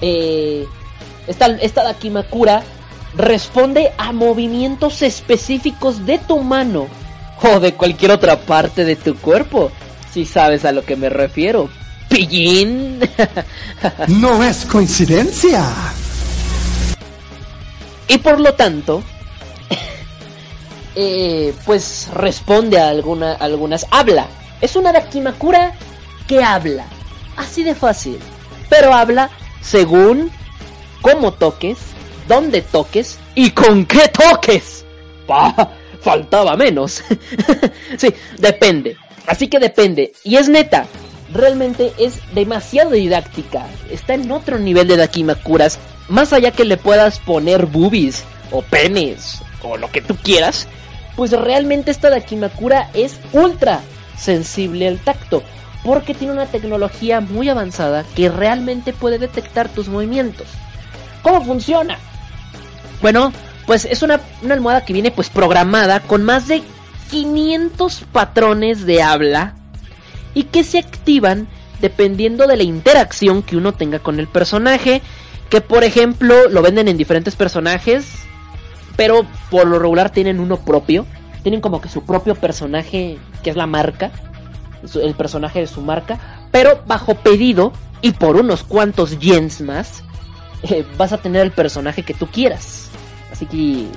eh, 0.01 0.65
esta, 1.27 1.47
esta 1.47 1.83
Dakimakura, 1.83 2.63
responde 3.15 3.91
a 3.97 4.11
movimientos 4.11 5.01
específicos 5.01 6.05
de 6.05 6.19
tu 6.19 6.39
mano 6.39 6.87
o 7.41 7.59
de 7.59 7.73
cualquier 7.73 8.11
otra 8.11 8.39
parte 8.39 8.83
de 8.83 8.95
tu 8.95 9.15
cuerpo, 9.15 9.71
si 10.11 10.25
sabes 10.25 10.65
a 10.65 10.71
lo 10.71 10.83
que 10.83 10.95
me 10.95 11.09
refiero. 11.09 11.69
Pillín. 12.09 12.99
no 14.07 14.43
es 14.43 14.65
coincidencia. 14.65 15.65
Y 18.07 18.17
por 18.19 18.39
lo 18.39 18.53
tanto, 18.53 19.03
eh, 20.99 21.53
pues 21.63 22.07
responde 22.11 22.79
a 22.79 22.89
alguna, 22.89 23.33
algunas. 23.33 23.85
Habla. 23.91 24.25
Es 24.61 24.75
una 24.75 24.91
Dakimakura 24.91 25.73
que 26.27 26.43
habla. 26.43 26.87
Así 27.35 27.61
de 27.61 27.75
fácil. 27.75 28.17
Pero 28.67 28.91
habla 28.91 29.29
según 29.61 30.31
cómo 31.03 31.33
toques, 31.33 31.77
dónde 32.27 32.63
toques 32.63 33.19
y 33.35 33.51
con 33.51 33.85
qué 33.85 34.07
toques. 34.07 34.85
Pa, 35.27 35.71
faltaba 36.01 36.57
menos. 36.57 37.03
sí, 37.97 38.11
depende. 38.39 38.97
Así 39.27 39.49
que 39.49 39.59
depende. 39.59 40.13
Y 40.23 40.37
es 40.37 40.49
neta. 40.49 40.87
Realmente 41.31 41.93
es 41.99 42.21
demasiado 42.33 42.91
didáctica. 42.91 43.67
Está 43.91 44.15
en 44.15 44.31
otro 44.31 44.57
nivel 44.57 44.87
de 44.87 44.97
Dakimakuras. 44.97 45.77
Más 46.09 46.33
allá 46.33 46.49
que 46.49 46.65
le 46.65 46.77
puedas 46.77 47.19
poner 47.19 47.67
boobies 47.67 48.23
o 48.49 48.63
penes 48.63 49.43
o 49.61 49.77
lo 49.77 49.91
que 49.91 50.01
tú 50.01 50.15
quieras. 50.15 50.67
Pues 51.17 51.31
realmente 51.31 51.91
esta 51.91 52.09
Dakimakura 52.09 52.89
es 52.93 53.19
ultra 53.33 53.81
sensible 54.17 54.87
al 54.87 54.99
tacto 54.99 55.43
porque 55.83 56.13
tiene 56.13 56.33
una 56.33 56.45
tecnología 56.45 57.21
muy 57.21 57.49
avanzada 57.49 58.05
que 58.15 58.29
realmente 58.29 58.93
puede 58.93 59.19
detectar 59.19 59.67
tus 59.67 59.89
movimientos. 59.89 60.47
¿Cómo 61.23 61.43
funciona? 61.43 61.97
Bueno, 63.01 63.33
pues 63.65 63.85
es 63.85 64.01
una, 64.03 64.21
almohada 64.49 64.85
que 64.85 64.93
viene 64.93 65.11
pues 65.11 65.29
programada 65.29 66.01
con 66.01 66.23
más 66.23 66.47
de 66.47 66.61
500 67.09 68.05
patrones 68.11 68.85
de 68.85 69.01
habla 69.01 69.55
y 70.33 70.43
que 70.43 70.63
se 70.63 70.79
activan 70.79 71.47
dependiendo 71.81 72.47
de 72.47 72.57
la 72.57 72.63
interacción 72.63 73.41
que 73.41 73.57
uno 73.57 73.73
tenga 73.73 73.99
con 73.99 74.19
el 74.19 74.27
personaje, 74.27 75.01
que 75.49 75.61
por 75.61 75.83
ejemplo 75.83 76.47
lo 76.49 76.61
venden 76.61 76.87
en 76.87 76.97
diferentes 76.97 77.35
personajes, 77.35 78.26
pero 78.97 79.25
por 79.49 79.65
lo 79.67 79.79
regular 79.79 80.09
tienen 80.09 80.41
uno 80.41 80.57
propio, 80.57 81.05
tienen 81.43 81.61
como 81.61 81.79
que 81.79 81.87
su 81.87 82.03
propio 82.03 82.35
personaje 82.35 83.17
que 83.43 83.49
es 83.49 83.55
la 83.55 83.67
marca 83.67 84.11
el 84.95 85.15
personaje 85.15 85.59
de 85.59 85.67
su 85.67 85.81
marca, 85.81 86.19
pero 86.51 86.81
bajo 86.85 87.15
pedido 87.15 87.73
y 88.01 88.11
por 88.11 88.35
unos 88.35 88.63
cuantos 88.63 89.19
yens 89.19 89.61
más, 89.61 90.03
eh, 90.63 90.85
vas 90.97 91.13
a 91.13 91.17
tener 91.17 91.41
el 91.41 91.51
personaje 91.51 92.03
que 92.03 92.13
tú 92.13 92.27
quieras. 92.27 92.89
Así 93.31 93.45
que 93.45 93.87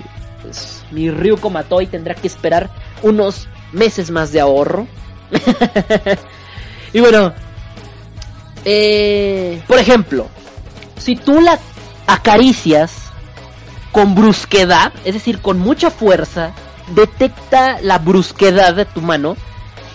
pues, 0.43 0.83
mi 0.91 1.11
Ryuko 1.11 1.51
Matoi 1.51 1.87
tendrá 1.87 2.15
que 2.15 2.27
esperar 2.27 2.71
unos 3.03 3.49
meses 3.73 4.11
más 4.11 4.33
de 4.33 4.41
ahorro. 4.41 4.87
y 6.93 7.01
bueno, 7.01 7.33
eh, 8.65 9.63
por 9.67 9.79
ejemplo, 9.79 10.27
si 10.99 11.17
tú 11.17 11.41
la 11.41 11.59
acaricias 12.07 13.00
con 13.93 14.15
brusquedad, 14.15 14.93
es 15.05 15.15
decir, 15.15 15.41
con 15.41 15.59
mucha 15.59 15.91
fuerza, 15.91 16.53
detecta 16.95 17.81
la 17.81 17.99
brusquedad 17.99 18.75
de 18.75 18.85
tu 18.85 19.01
mano 19.01 19.37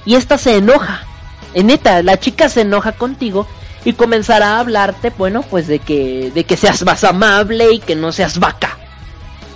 y 0.05 0.15
esta 0.15 0.37
se 0.37 0.57
enoja. 0.57 1.03
En 1.53 1.67
neta, 1.67 2.03
la 2.03 2.19
chica 2.19 2.49
se 2.49 2.61
enoja 2.61 2.93
contigo 2.93 3.47
y 3.85 3.93
comenzará 3.93 4.55
a 4.55 4.59
hablarte, 4.59 5.11
bueno, 5.17 5.43
pues 5.43 5.67
de 5.67 5.79
que 5.79 6.31
de 6.33 6.43
que 6.43 6.57
seas 6.57 6.83
más 6.83 7.03
amable 7.03 7.71
y 7.71 7.79
que 7.79 7.95
no 7.95 8.11
seas 8.11 8.39
vaca, 8.39 8.77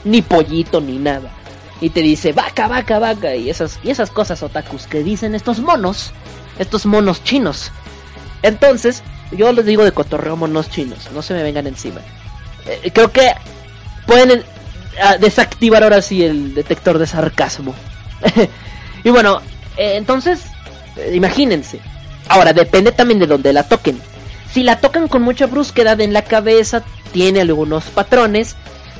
ni 0.03 0.21
pollito 0.21 0.79
ni 0.79 0.97
nada. 0.97 1.31
Y 1.81 1.89
te 1.89 2.01
dice 2.01 2.33
vaca, 2.33 2.67
vaca, 2.67 2.99
vaca 2.99 3.35
y 3.35 3.49
esas 3.49 3.79
y 3.83 3.89
esas 3.89 4.11
cosas 4.11 4.43
otakus 4.43 4.85
que 4.87 5.03
dicen 5.03 5.35
estos 5.35 5.59
monos, 5.59 6.11
estos 6.57 6.85
monos 6.85 7.23
chinos. 7.23 7.71
Entonces, 8.41 9.03
yo 9.31 9.51
les 9.51 9.65
digo 9.65 9.83
de 9.83 9.91
cotorreo 9.91 10.37
monos 10.37 10.69
chinos, 10.69 11.09
no 11.13 11.21
se 11.21 11.33
me 11.33 11.43
vengan 11.43 11.67
encima. 11.67 12.01
Eh, 12.65 12.91
creo 12.93 13.11
que 13.11 13.33
pueden 14.09 14.39
eh, 14.39 14.43
desactivar 15.19 15.83
ahora 15.83 16.01
sí 16.01 16.23
el 16.23 16.55
detector 16.55 16.97
de 16.97 17.05
sarcasmo. 17.05 17.75
y 19.03 19.09
bueno, 19.11 19.39
eh, 19.77 19.93
entonces, 19.97 20.41
imagínense. 21.13 21.79
Ahora, 22.27 22.51
depende 22.53 22.91
también 22.91 23.19
de 23.19 23.27
donde 23.27 23.53
la 23.53 23.63
toquen. 23.63 24.01
Si 24.51 24.63
la 24.63 24.79
tocan 24.79 25.07
con 25.07 25.21
mucha 25.21 25.45
brusquedad 25.45 26.01
en 26.01 26.11
la 26.11 26.23
cabeza, 26.23 26.83
tiene 27.13 27.41
algunos 27.41 27.85
patrones. 27.85 28.55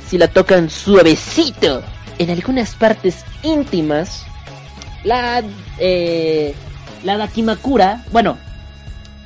Si 0.08 0.16
la 0.16 0.28
tocan 0.28 0.70
suavecito 0.70 1.82
en 2.18 2.30
algunas 2.30 2.76
partes 2.76 3.24
íntimas, 3.42 4.24
la, 5.02 5.42
eh, 5.78 6.54
la 7.02 7.16
Dakimakura, 7.16 8.04
bueno, 8.12 8.38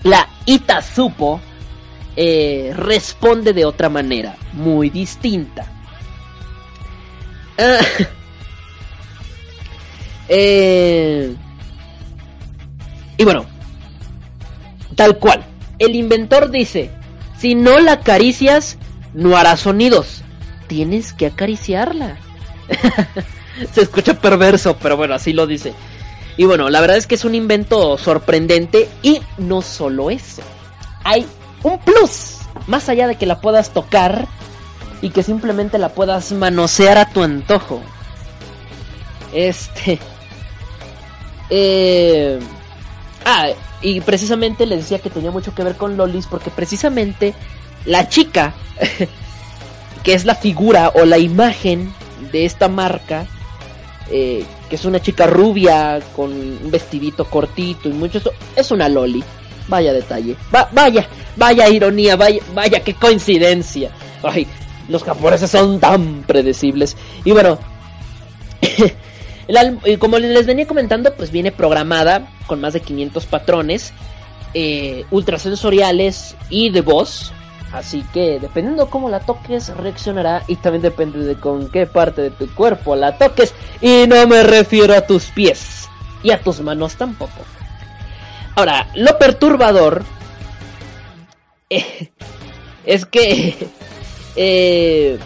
la 0.03 0.29
Itazupo, 0.47 1.41
eh, 2.17 2.73
responde 2.77 3.53
de 3.53 3.65
otra 3.65 3.89
manera, 3.89 4.37
muy 4.53 4.89
distinta. 4.89 5.67
Eh, 10.27 11.35
y 13.19 13.25
bueno, 13.25 13.45
tal 14.95 15.19
cual. 15.19 15.45
El 15.79 15.95
inventor 15.97 16.51
dice, 16.51 16.91
si 17.39 17.55
no 17.55 17.79
la 17.81 17.93
acaricias, 17.93 18.79
no 19.13 19.37
hará 19.37 19.57
sonidos. 19.57 20.23
Tienes 20.67 21.13
que 21.13 21.27
acariciarla. 21.27 22.17
Se 23.73 23.83
escucha 23.83 24.15
perverso, 24.15 24.79
pero 24.81 24.97
bueno, 24.97 25.15
así 25.15 25.33
lo 25.33 25.47
dice. 25.47 25.75
Y 26.37 26.45
bueno, 26.45 26.69
la 26.71 26.81
verdad 26.81 26.97
es 26.97 27.07
que 27.07 27.15
es 27.15 27.25
un 27.25 27.35
invento 27.35 27.97
sorprendente 27.99 28.89
y 29.03 29.21
no 29.39 29.63
solo 29.63 30.11
eso. 30.11 30.43
Hay 31.05 31.27
un 31.63 31.79
plus, 31.79 32.39
más 32.67 32.89
allá 32.89 33.07
de 33.07 33.17
que 33.17 33.27
la 33.27 33.41
puedas 33.41 33.73
tocar 33.73 34.27
y 35.01 35.11
que 35.11 35.23
simplemente 35.23 35.79
la 35.79 35.91
puedas 35.91 36.33
manosear 36.33 36.99
a 36.99 37.07
tu 37.07 37.23
antojo. 37.23 37.83
Este... 39.33 39.99
Eh... 41.51 42.39
Ah, 43.25 43.49
y 43.83 44.01
precisamente 44.01 44.67
les 44.67 44.81
decía 44.81 44.99
que 44.99 45.11
tenía 45.11 45.31
mucho 45.31 45.55
que 45.55 45.63
ver 45.63 45.77
con 45.77 45.97
Lolis 45.97 46.27
porque 46.27 46.51
precisamente 46.51 47.35
la 47.85 48.09
chica, 48.09 48.55
que 50.03 50.15
es 50.15 50.25
la 50.25 50.35
figura 50.35 50.91
o 50.95 51.05
la 51.05 51.19
imagen 51.19 51.93
de 52.33 52.45
esta 52.45 52.69
marca, 52.69 53.27
eh, 54.11 54.45
que 54.69 54.77
es 54.77 54.85
una 54.85 55.01
chica 55.01 55.27
rubia 55.27 56.01
con 56.15 56.33
un 56.33 56.71
vestidito 56.71 57.25
cortito 57.27 57.89
y 57.89 57.93
mucho 57.93 58.19
eso, 58.19 58.33
es 58.57 58.71
una 58.71 58.89
Loli. 58.89 59.23
Vaya 59.67 59.95
detalle. 59.95 60.37
vaya, 60.51 61.09
vaya 61.37 61.69
ironía, 61.71 62.17
vaya, 62.17 62.43
vaya 62.55 62.81
qué 62.81 62.95
coincidencia. 62.95 63.91
Ay, 64.23 64.47
los 64.89 65.05
japoneses 65.05 65.51
son 65.51 65.81
tan 65.81 66.23
predecibles. 66.27 66.97
Y 67.25 67.33
bueno, 67.33 67.59
como 69.99 70.19
les 70.19 70.47
venía 70.47 70.67
comentando, 70.67 71.15
pues 71.15 71.31
viene 71.31 71.53
programada 71.53 72.29
con 72.47 72.61
más 72.61 72.73
de 72.73 72.81
500 72.81 73.27
patrones 73.27 73.93
eh, 74.55 75.05
ultrasensoriales 75.11 76.37
y 76.49 76.71
de 76.71 76.81
voz. 76.81 77.33
Así 77.73 78.05
que 78.13 78.39
dependiendo 78.39 78.89
cómo 78.89 79.09
la 79.09 79.19
toques, 79.19 79.69
reaccionará 79.77 80.45
y 80.47 80.55
también 80.57 80.83
depende 80.83 81.19
de 81.19 81.35
con 81.35 81.69
qué 81.71 81.87
parte 81.87 82.23
de 82.23 82.31
tu 82.31 82.53
cuerpo 82.55 82.95
la 82.95 83.19
toques. 83.19 83.53
Y 83.81 84.07
no 84.07 84.27
me 84.29 84.45
refiero 84.45 84.95
a 84.95 85.01
tus 85.01 85.25
pies 85.27 85.89
y 86.23 86.31
a 86.31 86.41
tus 86.41 86.61
manos 86.61 86.95
tampoco. 86.95 87.33
Ahora, 88.55 88.87
lo 88.95 89.19
perturbador 89.19 90.05
eh, 91.71 92.13
es 92.87 93.05
que... 93.07 93.69
Eh, 94.37 95.19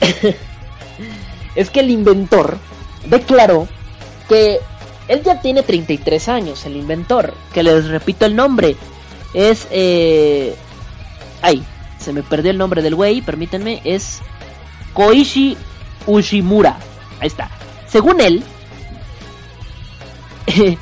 es 1.54 1.70
que 1.70 1.80
el 1.80 1.90
inventor 1.90 2.58
declaró 3.06 3.68
que 4.28 4.60
él 5.08 5.22
ya 5.22 5.40
tiene 5.40 5.62
33 5.62 6.28
años, 6.28 6.64
el 6.66 6.76
inventor, 6.76 7.34
que 7.52 7.62
les 7.62 7.88
repito 7.88 8.26
el 8.26 8.36
nombre, 8.36 8.76
es... 9.34 9.66
Eh... 9.70 10.54
Ay, 11.42 11.62
se 11.98 12.12
me 12.12 12.22
perdió 12.22 12.50
el 12.50 12.58
nombre 12.58 12.80
del 12.80 12.94
güey, 12.94 13.20
permítanme, 13.20 13.82
es 13.84 14.20
Koichi 14.94 15.56
Ushimura. 16.06 16.78
Ahí 17.20 17.26
está. 17.26 17.50
Según 17.86 18.20
él, 18.20 18.42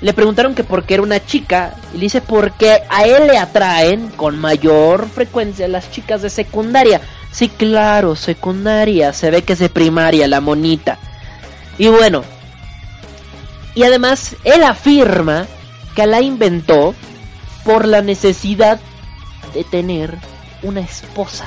le 0.00 0.12
preguntaron 0.12 0.54
que 0.54 0.64
por 0.64 0.84
qué 0.84 0.94
era 0.94 1.02
una 1.02 1.24
chica 1.24 1.74
y 1.92 1.96
le 1.96 2.02
dice 2.02 2.20
porque 2.20 2.82
a 2.90 3.04
él 3.04 3.28
le 3.28 3.38
atraen 3.38 4.08
con 4.08 4.38
mayor 4.38 5.08
frecuencia 5.08 5.68
las 5.68 5.90
chicas 5.90 6.22
de 6.22 6.30
secundaria. 6.30 7.00
Sí, 7.32 7.48
claro, 7.48 8.16
secundaria. 8.16 9.12
Se 9.12 9.30
ve 9.30 9.42
que 9.42 9.54
es 9.54 9.58
de 9.58 9.68
primaria 9.68 10.28
la 10.28 10.40
monita. 10.40 10.98
Y 11.78 11.88
bueno. 11.88 12.24
Y 13.74 13.82
además, 13.82 14.36
él 14.44 14.62
afirma 14.62 15.46
que 15.94 16.06
la 16.06 16.20
inventó 16.20 16.94
por 17.64 17.86
la 17.86 18.00
necesidad 18.00 18.80
de 19.52 19.64
tener 19.64 20.16
una 20.62 20.80
esposa. 20.80 21.46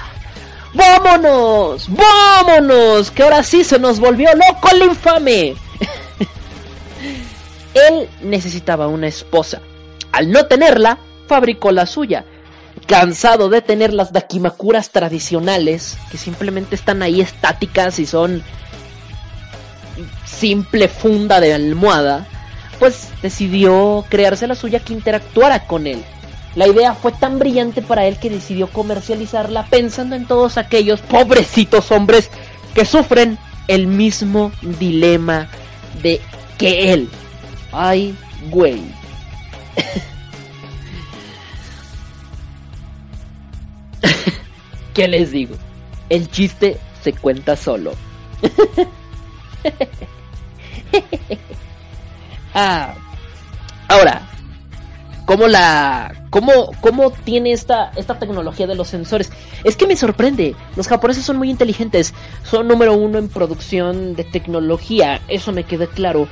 ¡Vámonos! 0.73 1.87
¡Vámonos! 1.89 3.09
Que 3.11 3.23
ahora 3.23 3.43
sí 3.43 3.63
se 3.63 3.79
nos 3.79 3.99
volvió 3.99 4.29
loco 4.33 4.69
el 4.71 4.83
infame. 4.83 5.55
él 7.73 8.09
necesitaba 8.21 8.87
una 8.87 9.07
esposa. 9.07 9.61
Al 10.11 10.31
no 10.31 10.45
tenerla, 10.45 10.97
fabricó 11.27 11.71
la 11.71 11.85
suya 11.85 12.25
cansado 12.87 13.49
de 13.49 13.61
tener 13.61 13.93
las 13.93 14.11
dakimakuras 14.11 14.89
tradicionales 14.89 15.97
que 16.11 16.17
simplemente 16.17 16.75
están 16.75 17.01
ahí 17.03 17.21
estáticas 17.21 17.99
y 17.99 18.05
son 18.05 18.43
simple 20.25 20.87
funda 20.87 21.39
de 21.39 21.53
almohada, 21.53 22.27
pues 22.79 23.09
decidió 23.21 24.05
crearse 24.09 24.47
la 24.47 24.55
suya 24.55 24.79
que 24.79 24.93
interactuara 24.93 25.67
con 25.67 25.85
él. 25.87 26.03
La 26.55 26.67
idea 26.67 26.95
fue 26.95 27.11
tan 27.11 27.37
brillante 27.37 27.81
para 27.81 28.05
él 28.07 28.17
que 28.17 28.29
decidió 28.29 28.67
comercializarla 28.67 29.65
pensando 29.65 30.15
en 30.15 30.25
todos 30.25 30.57
aquellos 30.57 31.01
pobrecitos 31.01 31.91
hombres 31.91 32.31
que 32.73 32.85
sufren 32.85 33.37
el 33.67 33.85
mismo 33.85 34.51
dilema 34.61 35.47
de 36.01 36.21
que 36.57 36.91
él. 36.93 37.09
Ay, 37.71 38.15
güey. 38.49 38.81
¿Qué 44.93 45.07
les 45.07 45.31
digo? 45.31 45.55
El 46.09 46.29
chiste 46.29 46.77
se 47.01 47.13
cuenta 47.13 47.55
solo. 47.55 47.93
ah, 52.53 52.93
ahora, 53.87 54.21
¿cómo 55.25 55.47
la 55.47 56.13
cómo 56.29 56.71
cómo 56.81 57.11
tiene 57.11 57.51
esta 57.51 57.91
esta 57.95 58.17
tecnología 58.19 58.65
de 58.67 58.75
los 58.75 58.87
sensores? 58.87 59.31
Es 59.63 59.75
que 59.75 59.87
me 59.87 59.95
sorprende. 59.95 60.55
Los 60.75 60.87
japoneses 60.87 61.23
son 61.23 61.37
muy 61.37 61.49
inteligentes, 61.49 62.13
son 62.43 62.67
número 62.67 62.93
uno 62.93 63.19
en 63.19 63.29
producción 63.29 64.15
de 64.15 64.23
tecnología, 64.23 65.21
eso 65.27 65.51
me 65.51 65.63
queda 65.65 65.87
claro. 65.87 66.27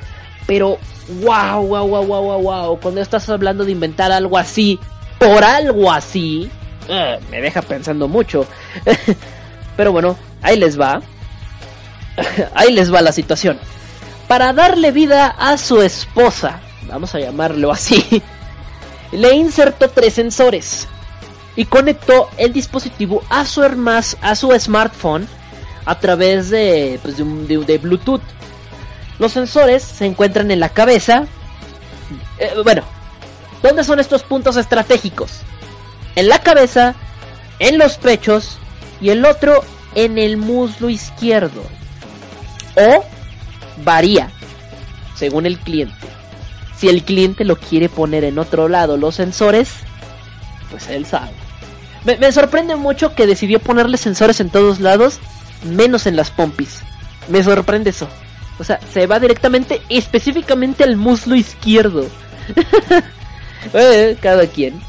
Pero 0.48 0.78
wow, 1.20 1.62
wow, 1.62 1.86
wow, 1.86 2.06
wow, 2.06 2.22
wow, 2.22 2.42
wow, 2.42 2.80
cuando 2.80 3.02
estás 3.02 3.28
hablando 3.28 3.66
de 3.66 3.72
inventar 3.72 4.10
algo 4.10 4.38
así 4.38 4.80
por 5.18 5.44
algo 5.44 5.92
así, 5.92 6.50
eh, 6.88 7.20
me 7.30 7.42
deja 7.42 7.60
pensando 7.60 8.08
mucho. 8.08 8.46
Pero 9.76 9.92
bueno, 9.92 10.16
ahí 10.40 10.56
les 10.56 10.80
va. 10.80 11.02
ahí 12.54 12.72
les 12.72 12.92
va 12.92 13.02
la 13.02 13.12
situación. 13.12 13.58
Para 14.26 14.54
darle 14.54 14.90
vida 14.90 15.26
a 15.38 15.58
su 15.58 15.82
esposa, 15.82 16.60
vamos 16.88 17.14
a 17.14 17.20
llamarlo 17.20 17.70
así, 17.70 18.22
le 19.12 19.34
insertó 19.34 19.90
tres 19.90 20.14
sensores 20.14 20.88
y 21.56 21.66
conectó 21.66 22.30
el 22.38 22.54
dispositivo 22.54 23.22
a 23.28 23.44
su, 23.44 23.62
a 23.62 24.34
su 24.34 24.58
smartphone 24.58 25.28
a 25.84 25.98
través 25.98 26.50
de, 26.50 27.00
pues, 27.02 27.16
de, 27.16 27.78
Bluetooth. 27.78 28.22
Los 29.18 29.32
sensores 29.32 29.82
se 29.82 30.06
encuentran 30.06 30.50
en 30.50 30.60
la 30.60 30.68
cabeza. 30.68 31.26
Eh, 32.38 32.52
bueno, 32.62 32.82
¿dónde 33.62 33.84
son 33.84 34.00
estos 34.00 34.22
puntos 34.22 34.56
estratégicos? 34.56 35.42
en 36.18 36.28
la 36.28 36.40
cabeza, 36.40 36.96
en 37.60 37.78
los 37.78 37.96
pechos 37.96 38.58
y 39.00 39.10
el 39.10 39.24
otro 39.24 39.62
en 39.94 40.18
el 40.18 40.36
muslo 40.36 40.90
izquierdo. 40.90 41.62
O 42.74 43.04
varía 43.84 44.28
según 45.14 45.46
el 45.46 45.58
cliente. 45.58 45.94
Si 46.76 46.88
el 46.88 47.04
cliente 47.04 47.44
lo 47.44 47.54
quiere 47.54 47.88
poner 47.88 48.24
en 48.24 48.40
otro 48.40 48.68
lado 48.68 48.96
los 48.96 49.14
sensores, 49.14 49.70
pues 50.70 50.88
él 50.88 51.06
sabe. 51.06 51.30
Me, 52.04 52.16
me 52.16 52.32
sorprende 52.32 52.74
mucho 52.74 53.14
que 53.14 53.28
decidió 53.28 53.60
ponerle 53.60 53.96
sensores 53.96 54.40
en 54.40 54.50
todos 54.50 54.80
lados, 54.80 55.20
menos 55.62 56.08
en 56.08 56.16
las 56.16 56.32
pompis. 56.32 56.80
Me 57.28 57.44
sorprende 57.44 57.90
eso. 57.90 58.08
O 58.58 58.64
sea, 58.64 58.80
se 58.92 59.06
va 59.06 59.20
directamente, 59.20 59.80
específicamente 59.88 60.84
al 60.84 60.96
muslo 60.96 61.34
izquierdo. 61.34 62.06
Eh, 63.74 64.16
cada 64.22 64.46
quien. 64.46 64.80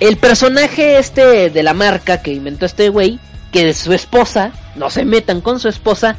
El 0.00 0.16
personaje 0.16 0.98
este 0.98 1.48
de 1.48 1.62
la 1.62 1.74
marca 1.74 2.22
que 2.22 2.32
inventó 2.32 2.66
este 2.66 2.88
güey, 2.88 3.20
que 3.52 3.68
es 3.68 3.78
su 3.78 3.92
esposa, 3.92 4.50
no 4.74 4.90
se 4.90 5.04
metan 5.04 5.40
con 5.40 5.60
su 5.60 5.68
esposa, 5.68 6.16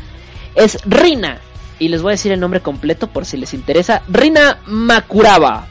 es 0.55 0.77
Rina. 0.85 1.39
Y 1.79 1.89
les 1.89 2.01
voy 2.01 2.11
a 2.11 2.13
decir 2.13 2.31
el 2.31 2.39
nombre 2.39 2.61
completo 2.61 3.07
por 3.07 3.25
si 3.25 3.35
les 3.35 3.53
interesa. 3.53 4.03
Rina 4.07 4.59
Makuraba. 4.67 5.67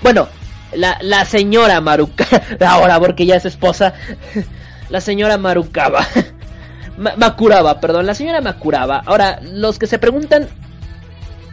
Bueno, 0.00 0.28
la, 0.72 0.96
la 1.00 1.24
señora 1.24 1.80
Maruka. 1.80 2.26
Ahora, 2.66 3.00
porque 3.00 3.26
ya 3.26 3.34
es 3.34 3.44
esposa. 3.46 3.94
La 4.88 5.02
señora 5.02 5.36
Marukaba. 5.36 6.06
Ma- 6.98 7.14
Makuraba, 7.16 7.80
perdón, 7.80 8.06
la 8.06 8.14
señora 8.14 8.40
Makuraba. 8.40 9.02
Ahora, 9.06 9.40
los 9.42 9.78
que 9.78 9.86
se 9.86 9.98
preguntan, 9.98 10.48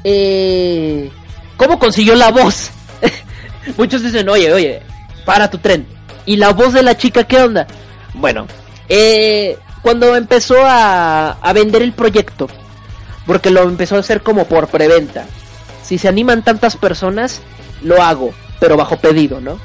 eh, 0.03 1.09
¿cómo 1.57 1.79
consiguió 1.79 2.15
la 2.15 2.31
voz? 2.31 2.71
Muchos 3.77 4.03
dicen, 4.03 4.27
oye, 4.29 4.51
oye, 4.53 4.81
para 5.25 5.49
tu 5.49 5.57
tren. 5.57 5.85
¿Y 6.25 6.37
la 6.37 6.53
voz 6.53 6.73
de 6.73 6.83
la 6.83 6.97
chica 6.97 7.23
qué 7.25 7.41
onda? 7.41 7.67
Bueno, 8.13 8.47
eh, 8.89 9.57
cuando 9.81 10.15
empezó 10.15 10.55
a, 10.65 11.31
a 11.31 11.53
vender 11.53 11.81
el 11.81 11.93
proyecto, 11.93 12.47
porque 13.25 13.51
lo 13.51 13.63
empezó 13.63 13.95
a 13.95 13.99
hacer 13.99 14.21
como 14.21 14.45
por 14.45 14.67
preventa. 14.67 15.25
Si 15.83 15.97
se 15.97 16.07
animan 16.07 16.43
tantas 16.43 16.77
personas, 16.77 17.41
lo 17.83 18.01
hago, 18.01 18.33
pero 18.59 18.77
bajo 18.77 18.97
pedido, 18.97 19.39
¿no? 19.41 19.59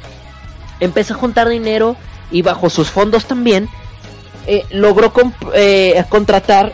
Empezó 0.80 1.14
a 1.14 1.18
juntar 1.18 1.48
dinero 1.48 1.96
y 2.30 2.42
bajo 2.42 2.68
sus 2.70 2.90
fondos 2.90 3.24
también 3.26 3.68
eh, 4.52 4.64
logró 4.70 5.12
eh, 5.54 6.02
contratar 6.08 6.72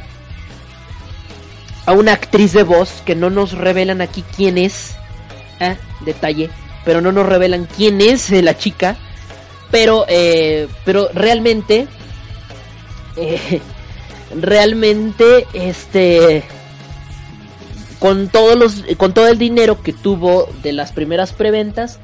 a 1.85 1.93
una 1.93 2.14
actriz 2.14 2.55
de 2.55 2.62
voz 2.62 3.03
que 3.05 3.14
no 3.14 3.29
nos 3.29 3.53
revelan 3.53 4.01
aquí 4.01 4.24
quién 4.35 4.57
es. 4.57 4.97
Ah, 5.61 5.77
detalle. 6.01 6.49
Pero 6.87 7.03
no 7.03 7.12
nos 7.12 7.27
revelan 7.27 7.68
quién 7.77 8.01
es 8.01 8.31
eh, 8.31 8.41
la 8.41 8.57
chica. 8.57 8.97
Pero, 9.70 10.07
eh, 10.09 10.68
pero 10.87 11.11
realmente, 11.12 11.87
eh, 13.16 13.61
realmente, 14.35 15.47
este, 15.53 16.45
con 17.99 18.29
todos 18.29 18.57
los, 18.57 18.85
con 18.97 19.12
todo 19.12 19.29
el 19.29 19.37
dinero 19.37 19.83
que 19.83 19.93
tuvo 19.93 20.49
de 20.62 20.72
las 20.72 20.93
primeras 20.93 21.35
preventas, 21.35 21.99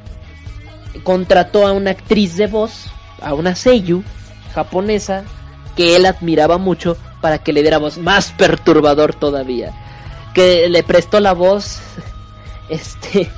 contrató 1.03 1.67
a 1.67 1.73
una 1.73 1.93
actriz 1.93 2.37
de 2.37 2.47
voz, 2.47 2.91
a 3.23 3.33
una 3.33 3.55
seiyu 3.55 4.03
japonesa 4.55 5.25
que 5.77 5.97
él 5.97 6.07
admiraba 6.07 6.59
mucho 6.59 6.97
para 7.21 7.39
que 7.39 7.53
le 7.53 7.63
diera 7.63 7.79
voz 7.79 7.99
más 7.99 8.33
perturbador 8.33 9.15
todavía. 9.15 9.73
Que 10.35 10.69
le 10.69 10.83
prestó 10.83 11.21
la 11.21 11.33
voz 11.33 11.81
este 12.69 13.31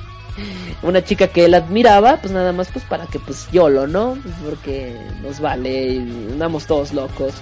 una 0.81 1.03
chica 1.03 1.27
que 1.27 1.45
él 1.45 1.53
admiraba, 1.53 2.17
pues 2.17 2.33
nada 2.33 2.51
más 2.51 2.67
pues 2.71 2.83
para 2.85 3.07
que 3.07 3.19
pues 3.19 3.47
YOLO, 3.51 3.87
¿no? 3.87 4.17
Porque 4.43 4.95
nos 5.21 5.39
vale, 5.39 5.87
y 5.87 5.97
andamos 6.31 6.65
todos 6.65 6.93
locos. 6.93 7.33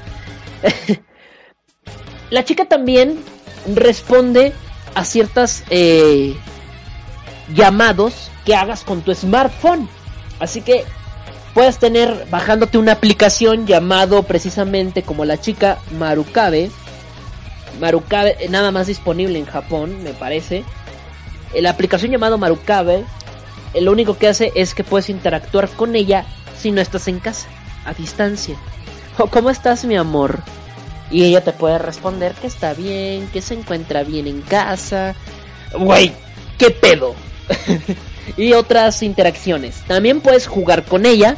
la 2.30 2.46
chica 2.46 2.66
también 2.66 3.20
responde 3.74 4.54
a 4.96 5.06
ciertas 5.06 5.64
eh, 5.70 6.36
llamados 7.54 8.32
que 8.46 8.56
hagas 8.56 8.84
con 8.84 9.02
tu 9.02 9.14
smartphone. 9.14 9.90
Así 10.40 10.62
que 10.62 10.86
puedes 11.54 11.78
tener 11.78 12.28
bajándote 12.30 12.78
una 12.78 12.94
aplicación 12.94 13.68
llamado 13.68 14.24
precisamente 14.24 15.04
como 15.04 15.26
la 15.26 15.40
chica 15.40 15.80
Marukabe. 15.98 16.72
Marukabe, 17.80 18.38
eh, 18.40 18.50
nada 18.50 18.72
más 18.72 18.88
disponible 18.88 19.38
en 19.40 19.46
Japón, 19.46 20.04
me 20.04 20.14
parece. 20.14 20.64
Eh, 21.54 21.62
La 21.62 21.72
aplicación 21.72 22.12
llamado 22.12 22.38
Marukabe, 22.38 23.04
eh, 23.74 23.82
lo 23.82 23.92
único 23.92 24.18
que 24.18 24.28
hace 24.28 24.52
es 24.56 24.74
que 24.74 24.84
puedes 24.84 25.10
interactuar 25.10 25.70
con 25.70 25.96
ella 25.96 26.26
si 26.58 26.72
no 26.72 26.82
estás 26.82 27.08
en 27.08 27.20
casa, 27.20 27.48
a 27.86 27.94
distancia. 27.94 28.56
O 29.20 29.28
¿cómo 29.28 29.52
estás, 29.52 29.86
mi 29.86 29.96
amor? 29.96 30.40
Y 31.12 31.24
ella 31.24 31.44
te 31.44 31.52
puede 31.52 31.78
responder 31.78 32.34
que 32.34 32.48
está 32.48 32.74
bien, 32.74 33.28
que 33.28 33.44
se 33.44 33.54
encuentra 33.54 34.02
bien 34.02 34.26
en 34.26 34.42
casa. 34.42 35.14
Güey, 35.78 36.12
¿qué 36.58 36.72
pedo? 36.72 37.14
y 38.38 38.54
otras 38.54 39.04
interacciones. 39.04 39.84
También 39.88 40.22
puedes 40.22 40.48
jugar 40.48 40.84
con 40.84 41.06
ella. 41.06 41.38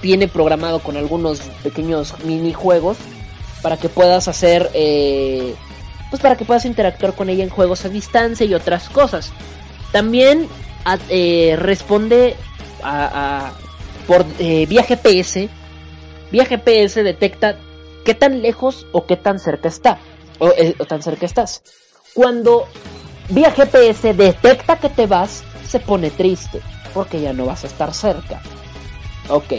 Tiene 0.00 0.28
programado 0.28 0.80
con 0.80 0.96
algunos 0.96 1.40
pequeños 1.62 2.14
minijuegos 2.24 2.96
para 3.62 3.76
que 3.76 3.88
puedas 3.88 4.28
hacer, 4.28 4.70
eh, 4.74 5.54
pues 6.10 6.20
para 6.22 6.36
que 6.36 6.44
puedas 6.44 6.64
interactuar 6.66 7.14
con 7.14 7.28
ella 7.30 7.42
en 7.42 7.50
juegos 7.50 7.84
a 7.84 7.88
distancia 7.88 8.44
y 8.46 8.54
otras 8.54 8.88
cosas. 8.88 9.32
También 9.92 10.48
eh, 11.08 11.56
responde 11.58 12.36
a, 12.82 13.46
a- 13.48 13.52
por 14.06 14.24
eh, 14.38 14.66
vía 14.68 14.84
GPS. 14.84 15.48
Vía 16.30 16.44
GPS 16.44 17.02
detecta 17.02 17.56
qué 18.04 18.14
tan 18.14 18.42
lejos 18.42 18.86
o 18.92 19.06
qué 19.06 19.16
tan 19.16 19.38
cerca 19.40 19.68
está 19.68 19.98
o, 20.38 20.48
eh, 20.50 20.76
o 20.78 20.84
tan 20.84 21.02
cerca 21.02 21.26
estás. 21.26 21.62
Cuando 22.14 22.68
vía 23.30 23.50
GPS 23.50 24.12
detecta 24.14 24.76
que 24.78 24.88
te 24.90 25.06
vas, 25.06 25.42
se 25.66 25.80
pone 25.80 26.10
triste, 26.10 26.60
porque 26.94 27.20
ya 27.20 27.32
no 27.32 27.46
vas 27.46 27.64
a 27.64 27.66
estar 27.66 27.92
cerca. 27.92 28.40
Ok. 29.28 29.52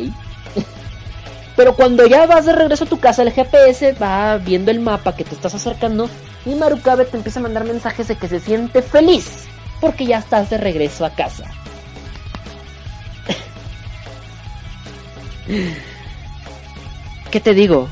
Pero 1.56 1.76
cuando 1.76 2.06
ya 2.08 2.26
vas 2.26 2.46
de 2.46 2.54
regreso 2.54 2.86
a 2.86 2.88
tu 2.88 3.00
casa, 3.00 3.24
el 3.24 3.32
GPS 3.32 3.94
va 3.94 4.38
viendo 4.38 4.72
el 4.72 4.80
mapa 4.80 5.16
que 5.16 5.24
te 5.24 5.36
estás 5.36 5.56
acercando 5.56 6.10
y 6.46 6.56
Marukabe 6.56 7.06
te 7.06 7.18
empieza 7.18 7.40
a 7.40 7.44
mandar 7.44 7.66
mensajes 7.66 8.08
de 8.08 8.16
que 8.16 8.28
se 8.28 8.40
siente 8.40 8.82
feliz, 8.82 9.46
porque 9.82 10.06
ya 10.06 10.20
estás 10.20 10.50
de 10.50 10.58
regreso 10.58 11.06
a 11.06 11.10
casa. 11.10 11.46
¿Qué 17.32 17.40
te 17.40 17.54
digo? 17.54 17.88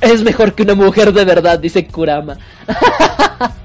Es 0.00 0.22
mejor 0.22 0.54
que 0.54 0.62
una 0.62 0.74
mujer 0.74 1.12
de 1.12 1.24
verdad, 1.24 1.58
dice 1.58 1.86
Kurama. 1.86 2.38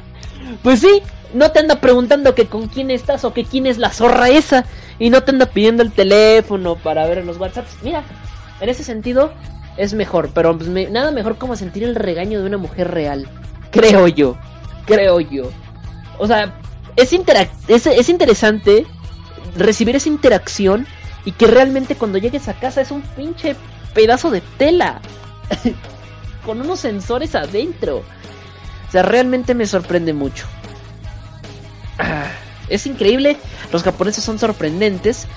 Pues 0.64 0.80
sí, 0.80 1.04
no 1.36 1.52
te 1.52 1.60
anda 1.60 1.82
preguntando 1.82 2.34
que 2.34 2.48
con 2.48 2.68
quién 2.68 2.90
estás 2.90 3.26
o 3.26 3.34
que 3.34 3.44
quién 3.44 3.68
es 3.68 3.78
la 3.78 3.92
zorra 3.92 4.30
esa. 4.30 4.66
Y 4.98 5.10
no 5.10 5.24
te 5.24 5.32
anda 5.32 5.46
pidiendo 5.46 5.84
el 5.84 5.92
teléfono 5.92 6.76
para 6.78 7.06
ver 7.06 7.20
en 7.20 7.28
los 7.28 7.38
WhatsApps. 7.38 7.78
Mira, 7.84 8.04
en 8.62 8.70
ese 8.70 8.84
sentido 8.84 9.34
es 9.78 9.94
mejor. 9.94 10.30
Pero 10.34 10.58
pues, 10.58 10.70
nada 10.70 11.12
mejor 11.12 11.38
como 11.38 11.56
sentir 11.56 11.84
el 11.84 11.96
regaño 11.96 12.40
de 12.40 12.48
una 12.48 12.58
mujer 12.58 12.92
real. 12.92 13.28
Creo 13.72 14.08
yo. 14.08 14.38
Creo 14.86 15.20
yo. 15.20 15.52
O 16.18 16.28
sea, 16.28 16.56
es, 16.96 17.12
es, 17.68 17.88
es 17.88 18.10
interesante 18.10 18.86
recibir 19.58 19.96
esa 19.96 20.10
interacción. 20.10 20.88
Y 21.26 21.32
que 21.32 21.48
realmente 21.48 21.96
cuando 21.96 22.18
llegues 22.18 22.48
a 22.48 22.54
casa 22.54 22.82
es 22.82 22.92
un 22.92 23.02
pinche 23.02 23.56
pedazo 23.94 24.32
de 24.32 24.42
tela. 24.58 25.02
con 26.46 26.62
unos 26.62 26.80
sensores 26.80 27.36
adentro. 27.36 27.98
O 27.98 28.92
sea, 28.92 29.04
realmente 29.04 29.54
me 29.54 29.66
sorprende 29.66 30.14
mucho. 30.14 30.46
Es 32.70 32.88
increíble. 32.88 33.38
Los 33.72 33.84
japoneses 33.84 34.24
son 34.24 34.40
sorprendentes. 34.40 35.28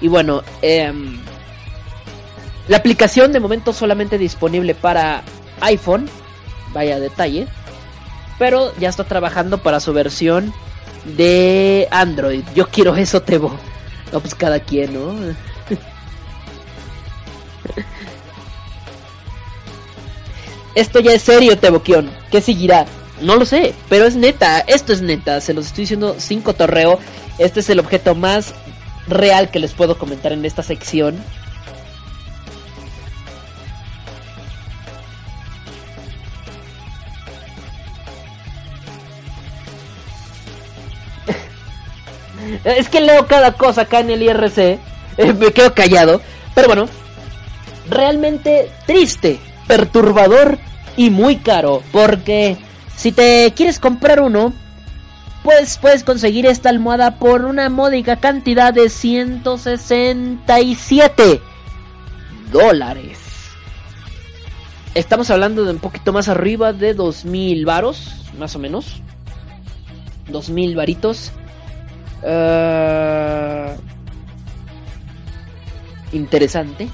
Y 0.00 0.08
bueno, 0.08 0.42
em, 0.62 1.20
la 2.66 2.78
aplicación 2.78 3.32
de 3.32 3.40
momento 3.40 3.72
solamente 3.72 4.16
disponible 4.16 4.74
para 4.74 5.22
iPhone. 5.60 6.08
Vaya 6.72 6.98
detalle. 6.98 7.46
Pero 8.38 8.72
ya 8.78 8.88
está 8.88 9.04
trabajando 9.04 9.58
para 9.58 9.80
su 9.80 9.92
versión 9.92 10.54
de 11.16 11.88
Android. 11.90 12.44
Yo 12.54 12.68
quiero 12.68 12.96
eso, 12.96 13.20
Tebo. 13.22 13.54
No, 14.12 14.20
pues 14.20 14.34
cada 14.34 14.60
quien, 14.60 14.94
¿no? 14.94 15.14
Esto 20.74 21.00
ya 21.00 21.12
es 21.12 21.22
serio, 21.22 21.58
Teboquión. 21.58 22.10
¿Qué 22.30 22.40
seguirá? 22.40 22.86
No 23.20 23.36
lo 23.36 23.44
sé, 23.44 23.74
pero 23.88 24.06
es 24.06 24.16
neta. 24.16 24.60
Esto 24.60 24.92
es 24.92 25.02
neta. 25.02 25.40
Se 25.40 25.54
los 25.54 25.66
estoy 25.66 25.82
diciendo 25.82 26.16
sin 26.18 26.40
cotorreo. 26.40 26.98
Este 27.38 27.60
es 27.60 27.70
el 27.70 27.78
objeto 27.80 28.14
más 28.14 28.54
real 29.08 29.50
que 29.50 29.58
les 29.58 29.72
puedo 29.72 29.98
comentar 29.98 30.32
en 30.32 30.44
esta 30.44 30.62
sección. 30.62 31.16
Es 42.64 42.88
que 42.88 43.00
leo 43.00 43.26
cada 43.26 43.52
cosa 43.52 43.82
acá 43.82 44.00
en 44.00 44.10
el 44.10 44.22
IRC. 44.22 44.58
eh, 45.18 45.32
me 45.34 45.52
quedo 45.52 45.74
callado. 45.74 46.20
Pero 46.54 46.68
bueno, 46.68 46.88
realmente 47.90 48.70
triste, 48.86 49.38
perturbador 49.66 50.58
y 50.96 51.10
muy 51.10 51.36
caro. 51.36 51.82
Porque 51.92 52.56
si 52.98 53.12
te 53.12 53.54
quieres 53.54 53.78
comprar 53.78 54.20
uno, 54.20 54.52
pues 55.44 55.78
puedes 55.78 56.02
conseguir 56.02 56.46
esta 56.46 56.68
almohada 56.68 57.20
por 57.20 57.44
una 57.44 57.68
módica 57.68 58.16
cantidad 58.16 58.74
de 58.74 58.90
167 58.90 61.40
dólares. 62.50 63.20
Estamos 64.94 65.30
hablando 65.30 65.64
de 65.64 65.70
un 65.70 65.78
poquito 65.78 66.12
más 66.12 66.28
arriba 66.28 66.72
de 66.72 66.92
2000 66.92 67.64
varos, 67.64 68.16
más 68.36 68.56
o 68.56 68.58
menos. 68.58 69.00
2000 70.26 70.74
varitos. 70.74 71.30
Uh, 72.24 73.76
interesante. 76.10 76.88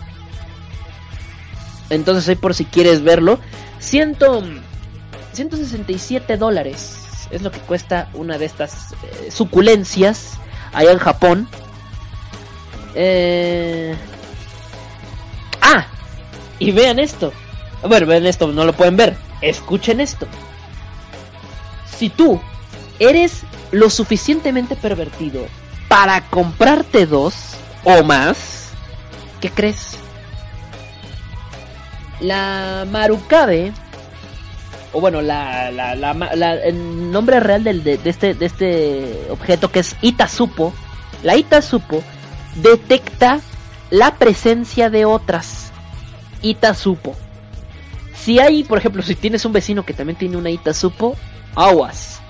Entonces 1.89 2.29
ahí 2.29 2.37
por 2.37 2.53
si 2.53 2.67
quieres 2.67 3.03
verlo. 3.03 3.39
100, 3.79 4.19
167 5.35 6.37
dólares 6.37 7.05
es 7.31 7.43
lo 7.43 7.51
que 7.51 7.59
cuesta 7.61 8.09
una 8.15 8.39
de 8.39 8.45
estas 8.45 8.93
eh, 8.93 9.31
suculencias 9.31 10.35
allá 10.73 10.93
en 10.93 10.99
Japón. 10.99 11.49
Eh... 12.95 13.97
Ah, 15.61 15.87
y 16.59 16.73
vean 16.73 16.99
esto. 16.99 17.33
Bueno, 17.83 18.07
vean 18.07 18.27
esto, 18.27 18.47
no 18.49 18.65
lo 18.65 18.73
pueden 18.73 18.97
ver. 18.97 19.17
Escuchen 19.41 20.01
esto. 20.01 20.27
Si 21.99 22.09
tú 22.09 22.41
eres 22.99 23.43
lo 23.73 23.91
suficientemente 23.91 24.77
pervertido 24.77 25.47
para 25.89 26.21
comprarte 26.29 27.07
dos 27.07 27.35
o 27.85 28.03
más, 28.03 28.71
¿qué 29.41 29.51
crees? 29.51 29.99
La 32.21 32.87
Marukabe, 32.91 33.73
o 34.95 35.01
bueno, 35.01 35.21
la, 35.21 35.73
la, 35.73 35.95
la, 35.97 36.55
el 36.55 37.11
nombre 37.11 37.41
real 37.41 37.65
del, 37.65 37.83
de, 37.83 37.99
este, 38.05 38.35
de 38.35 38.47
este 38.47 39.27
objeto 39.29 39.71
que 39.71 39.81
es 39.81 39.97
Itasupo, 40.01 40.73
la 41.25 41.37
Itasupo 41.37 42.03
detecta 42.55 43.41
la 43.91 44.15
presencia 44.15 44.91
de 44.91 45.05
otras. 45.05 45.73
Itasupo. 46.43 47.17
Si 48.15 48.39
hay, 48.39 48.63
por 48.63 48.79
ejemplo, 48.79 49.03
si 49.03 49.17
tienes 49.17 49.45
un 49.45 49.53
vecino 49.53 49.85
que 49.85 49.95
también 49.95 50.17
tiene 50.17 50.37
una 50.37 50.51
Itasupo, 50.51 51.17
aguas. 51.57 52.21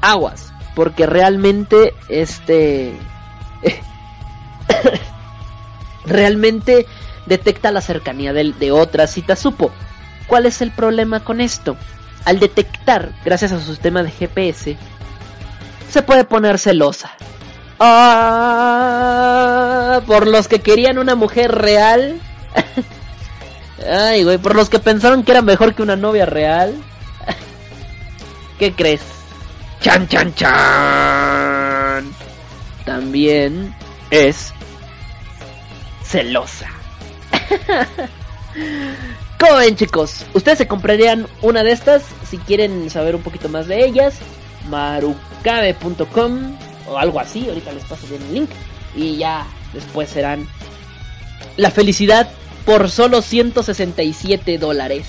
Aguas. 0.00 0.52
Porque 0.74 1.06
realmente, 1.06 1.94
este... 2.08 2.94
realmente 6.04 6.84
detecta 7.26 7.70
la 7.70 7.80
cercanía 7.80 8.32
de, 8.32 8.52
de 8.52 8.72
otras 8.72 9.16
Itasupo. 9.16 9.70
¿Cuál 10.32 10.46
es 10.46 10.62
el 10.62 10.70
problema 10.70 11.20
con 11.20 11.42
esto? 11.42 11.76
Al 12.24 12.40
detectar, 12.40 13.12
gracias 13.22 13.52
a 13.52 13.60
su 13.60 13.66
sistema 13.66 14.02
de 14.02 14.10
GPS, 14.10 14.78
se 15.90 16.00
puede 16.00 16.24
poner 16.24 16.58
celosa. 16.58 17.10
Ah, 17.78 19.20
por 20.06 20.26
los 20.26 20.48
que 20.48 20.62
querían 20.62 20.96
una 20.96 21.16
mujer 21.16 21.52
real. 21.52 22.18
Ay, 23.86 24.24
güey, 24.24 24.38
por 24.38 24.56
los 24.56 24.70
que 24.70 24.78
pensaron 24.78 25.22
que 25.22 25.32
era 25.32 25.42
mejor 25.42 25.74
que 25.74 25.82
una 25.82 25.96
novia 25.96 26.24
real. 26.24 26.76
¿Qué 28.58 28.72
crees? 28.72 29.02
Chan, 29.82 30.08
chan, 30.08 30.34
chan. 30.34 32.10
También 32.86 33.74
es 34.10 34.54
celosa. 36.02 36.70
¿Cómo 39.42 39.58
chicos? 39.74 40.24
¿Ustedes 40.34 40.58
se 40.58 40.68
comprarían 40.68 41.26
una 41.40 41.64
de 41.64 41.72
estas? 41.72 42.04
Si 42.30 42.38
quieren 42.38 42.88
saber 42.90 43.16
un 43.16 43.22
poquito 43.22 43.48
más 43.48 43.66
de 43.66 43.84
ellas, 43.84 44.14
marucabe.com 44.68 46.56
o 46.86 46.96
algo 46.96 47.18
así, 47.18 47.48
ahorita 47.48 47.72
les 47.72 47.82
paso 47.82 48.06
bien 48.06 48.22
el 48.22 48.34
link 48.34 48.50
y 48.94 49.16
ya 49.16 49.44
después 49.72 50.10
serán 50.10 50.46
la 51.56 51.72
felicidad 51.72 52.30
por 52.64 52.88
solo 52.88 53.20
167 53.20 54.58
dólares. 54.58 55.08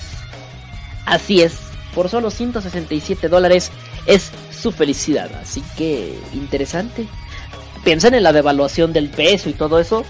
Así 1.06 1.40
es, 1.40 1.54
por 1.94 2.08
solo 2.08 2.32
167 2.32 3.28
dólares 3.28 3.70
es 4.06 4.32
su 4.50 4.72
felicidad, 4.72 5.30
así 5.40 5.62
que 5.78 6.18
interesante. 6.32 7.06
Piensen 7.84 8.14
en 8.14 8.24
la 8.24 8.32
devaluación 8.32 8.92
del 8.92 9.10
peso 9.10 9.48
y 9.48 9.52
todo 9.52 9.78
eso. 9.78 10.04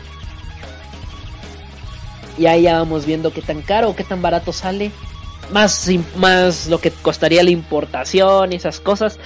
Y 2.38 2.46
ahí 2.46 2.62
ya 2.62 2.78
vamos 2.78 3.06
viendo 3.06 3.32
qué 3.32 3.42
tan 3.42 3.62
caro 3.62 3.90
o 3.90 3.96
qué 3.96 4.04
tan 4.04 4.22
barato 4.22 4.52
sale. 4.52 4.92
Más, 5.52 5.88
más 6.16 6.68
lo 6.68 6.80
que 6.80 6.90
costaría 6.90 7.42
la 7.42 7.50
importación 7.50 8.52
y 8.52 8.56
esas 8.56 8.80
cosas. 8.80 9.18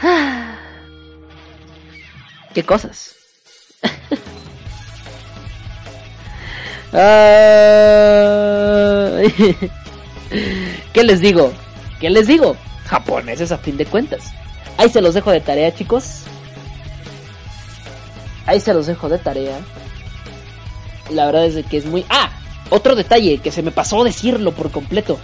¿Qué 2.54 2.64
cosas? 2.64 3.14
¿Qué 10.92 11.04
les 11.04 11.20
digo? 11.20 11.52
¿Qué 12.00 12.10
les 12.10 12.26
digo? 12.26 12.56
Japoneses 12.86 13.52
a 13.52 13.58
fin 13.58 13.76
de 13.76 13.86
cuentas. 13.86 14.32
Ahí 14.76 14.90
se 14.90 15.00
los 15.00 15.14
dejo 15.14 15.30
de 15.30 15.40
tarea, 15.40 15.74
chicos. 15.74 16.22
Ahí 18.46 18.60
se 18.60 18.74
los 18.74 18.86
dejo 18.86 19.08
de 19.08 19.18
tarea. 19.18 19.58
La 21.10 21.26
verdad 21.26 21.46
es 21.46 21.64
que 21.66 21.76
es 21.76 21.86
muy... 21.86 22.04
Ah, 22.08 22.30
otro 22.70 22.94
detalle 22.94 23.38
que 23.38 23.50
se 23.50 23.62
me 23.62 23.70
pasó 23.70 24.04
decirlo 24.04 24.52
por 24.52 24.70
completo. 24.70 25.18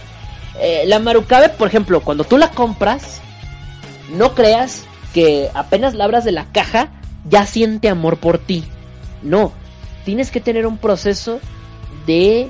Eh, 0.59 0.83
la 0.85 0.99
Marukabe, 0.99 1.49
por 1.49 1.67
ejemplo, 1.67 2.01
cuando 2.01 2.23
tú 2.23 2.37
la 2.37 2.51
compras, 2.51 3.21
no 4.11 4.35
creas 4.35 4.83
que 5.13 5.49
apenas 5.53 5.93
la 5.93 6.05
abras 6.05 6.25
de 6.25 6.31
la 6.31 6.45
caja, 6.51 6.89
ya 7.27 7.45
siente 7.45 7.89
amor 7.89 8.17
por 8.17 8.37
ti. 8.37 8.63
No, 9.23 9.51
tienes 10.05 10.31
que 10.31 10.41
tener 10.41 10.67
un 10.67 10.77
proceso 10.77 11.39
de 12.05 12.49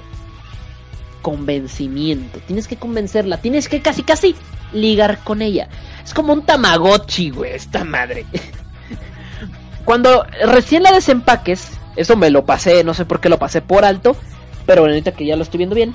convencimiento. 1.21 2.39
Tienes 2.45 2.67
que 2.67 2.77
convencerla, 2.77 3.37
tienes 3.37 3.69
que 3.69 3.81
casi 3.81 4.03
casi 4.03 4.35
ligar 4.73 5.19
con 5.23 5.41
ella. 5.41 5.69
Es 6.03 6.13
como 6.13 6.33
un 6.33 6.45
tamagotchi, 6.45 7.29
güey, 7.29 7.53
esta 7.53 7.83
madre. 7.83 8.25
Cuando 9.85 10.25
recién 10.45 10.83
la 10.83 10.91
desempaques, 10.91 11.71
eso 11.99 12.15
me 12.15 12.29
lo 12.29 12.45
pasé, 12.45 12.85
no 12.85 12.93
sé 12.93 13.03
por 13.03 13.19
qué 13.19 13.27
lo 13.27 13.37
pasé 13.37 13.61
por 13.61 13.83
alto, 13.83 14.15
pero 14.65 14.83
ahorita 14.83 15.11
que 15.11 15.25
ya 15.25 15.35
lo 15.35 15.43
estoy 15.43 15.57
viendo 15.57 15.75
bien. 15.75 15.93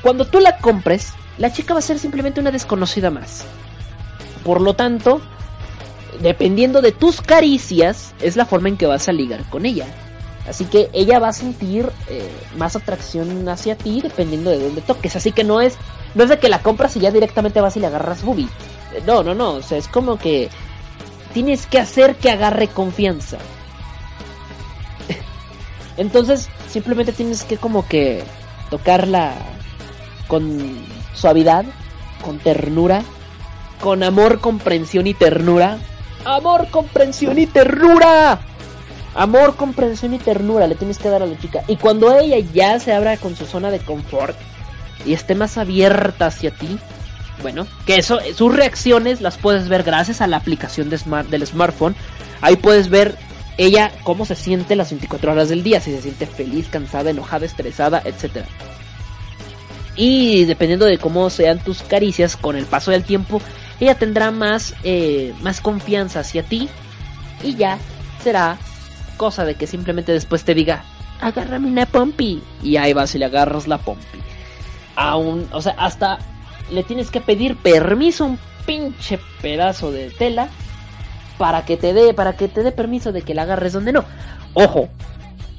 Cuando 0.00 0.24
tú 0.24 0.38
la 0.38 0.58
compres, 0.58 1.14
la 1.36 1.52
chica 1.52 1.74
va 1.74 1.80
a 1.80 1.82
ser 1.82 1.98
simplemente 1.98 2.38
una 2.40 2.52
desconocida 2.52 3.10
más. 3.10 3.44
Por 4.44 4.60
lo 4.60 4.74
tanto, 4.74 5.20
dependiendo 6.22 6.80
de 6.80 6.92
tus 6.92 7.20
caricias, 7.20 8.14
es 8.20 8.36
la 8.36 8.46
forma 8.46 8.68
en 8.68 8.76
que 8.76 8.86
vas 8.86 9.08
a 9.08 9.12
ligar 9.12 9.42
con 9.50 9.66
ella. 9.66 9.86
Así 10.48 10.64
que 10.64 10.90
ella 10.92 11.18
va 11.18 11.30
a 11.30 11.32
sentir 11.32 11.90
eh, 12.08 12.30
más 12.56 12.76
atracción 12.76 13.48
hacia 13.48 13.76
ti 13.76 14.02
dependiendo 14.02 14.50
de 14.50 14.60
dónde 14.60 14.80
toques. 14.80 15.16
Así 15.16 15.32
que 15.32 15.42
no 15.42 15.60
es, 15.60 15.76
no 16.14 16.22
es 16.22 16.28
de 16.28 16.38
que 16.38 16.48
la 16.48 16.62
compras 16.62 16.96
y 16.96 17.00
ya 17.00 17.10
directamente 17.10 17.60
vas 17.60 17.76
y 17.76 17.80
le 17.80 17.88
agarras 17.88 18.22
booby. 18.22 18.48
No, 19.04 19.24
no, 19.24 19.34
no. 19.34 19.54
O 19.54 19.62
sea, 19.62 19.76
es 19.76 19.88
como 19.88 20.20
que 20.20 20.50
tienes 21.34 21.66
que 21.66 21.80
hacer 21.80 22.14
que 22.14 22.30
agarre 22.30 22.68
confianza. 22.68 23.38
Entonces, 25.96 26.48
simplemente 26.68 27.12
tienes 27.12 27.44
que 27.44 27.56
como 27.56 27.86
que 27.86 28.24
tocarla 28.70 29.34
con 30.28 30.84
suavidad, 31.14 31.64
con 32.22 32.38
ternura, 32.38 33.02
con 33.80 34.02
amor, 34.02 34.40
comprensión 34.40 35.06
y 35.06 35.14
ternura. 35.14 35.78
Amor, 36.24 36.68
comprensión 36.70 37.38
y 37.38 37.46
ternura. 37.46 38.40
Amor, 39.14 39.56
comprensión 39.56 40.12
y 40.12 40.18
ternura 40.18 40.66
le 40.66 40.74
tienes 40.74 40.98
que 40.98 41.08
dar 41.08 41.22
a 41.22 41.26
la 41.26 41.38
chica. 41.38 41.62
Y 41.68 41.76
cuando 41.76 42.18
ella 42.18 42.38
ya 42.52 42.78
se 42.80 42.92
abra 42.92 43.16
con 43.16 43.34
su 43.36 43.46
zona 43.46 43.70
de 43.70 43.78
confort 43.78 44.36
y 45.06 45.14
esté 45.14 45.34
más 45.34 45.56
abierta 45.56 46.26
hacia 46.26 46.50
ti, 46.50 46.78
bueno, 47.40 47.66
que 47.86 47.96
eso, 47.96 48.18
sus 48.34 48.54
reacciones 48.54 49.20
las 49.20 49.38
puedes 49.38 49.68
ver 49.68 49.84
gracias 49.84 50.20
a 50.20 50.26
la 50.26 50.36
aplicación 50.36 50.90
del 50.90 51.46
smartphone. 51.46 51.94
Ahí 52.40 52.56
puedes 52.56 52.90
ver 52.90 53.16
ella 53.58 53.92
cómo 54.02 54.24
se 54.24 54.34
siente 54.34 54.76
las 54.76 54.90
24 54.90 55.32
horas 55.32 55.48
del 55.48 55.62
día, 55.62 55.80
si 55.80 55.90
se 55.92 56.02
siente 56.02 56.26
feliz, 56.26 56.68
cansada, 56.68 57.10
enojada, 57.10 57.46
estresada, 57.46 58.02
etc. 58.04 58.44
Y 59.96 60.44
dependiendo 60.44 60.84
de 60.84 60.98
cómo 60.98 61.30
sean 61.30 61.58
tus 61.58 61.82
caricias 61.82 62.36
con 62.36 62.56
el 62.56 62.66
paso 62.66 62.90
del 62.90 63.04
tiempo, 63.04 63.40
ella 63.80 63.94
tendrá 63.94 64.30
más, 64.30 64.74
eh, 64.84 65.34
más 65.40 65.60
confianza 65.60 66.20
hacia 66.20 66.42
ti 66.42 66.68
y 67.42 67.54
ya 67.54 67.78
será 68.22 68.58
cosa 69.16 69.44
de 69.44 69.54
que 69.54 69.66
simplemente 69.66 70.12
después 70.12 70.44
te 70.44 70.54
diga, 70.54 70.84
agárrame 71.20 71.68
una 71.68 71.86
pompi. 71.86 72.42
Y 72.62 72.76
ahí 72.76 72.92
vas 72.92 73.14
y 73.14 73.18
le 73.18 73.24
agarras 73.24 73.66
la 73.66 73.78
pompi. 73.78 74.18
Aún, 74.96 75.48
o 75.52 75.62
sea, 75.62 75.74
hasta 75.78 76.18
le 76.70 76.82
tienes 76.82 77.10
que 77.10 77.20
pedir 77.20 77.56
permiso 77.56 78.24
a 78.24 78.28
un 78.28 78.38
pinche 78.66 79.18
pedazo 79.40 79.92
de 79.92 80.10
tela 80.10 80.48
para 81.38 81.64
que 81.64 81.76
te 81.76 81.92
dé, 81.92 82.14
para 82.14 82.36
que 82.36 82.48
te 82.48 82.62
dé 82.62 82.72
permiso 82.72 83.12
de 83.12 83.22
que 83.22 83.34
la 83.34 83.42
agarres 83.42 83.72
donde 83.72 83.92
no. 83.92 84.04
Ojo, 84.54 84.88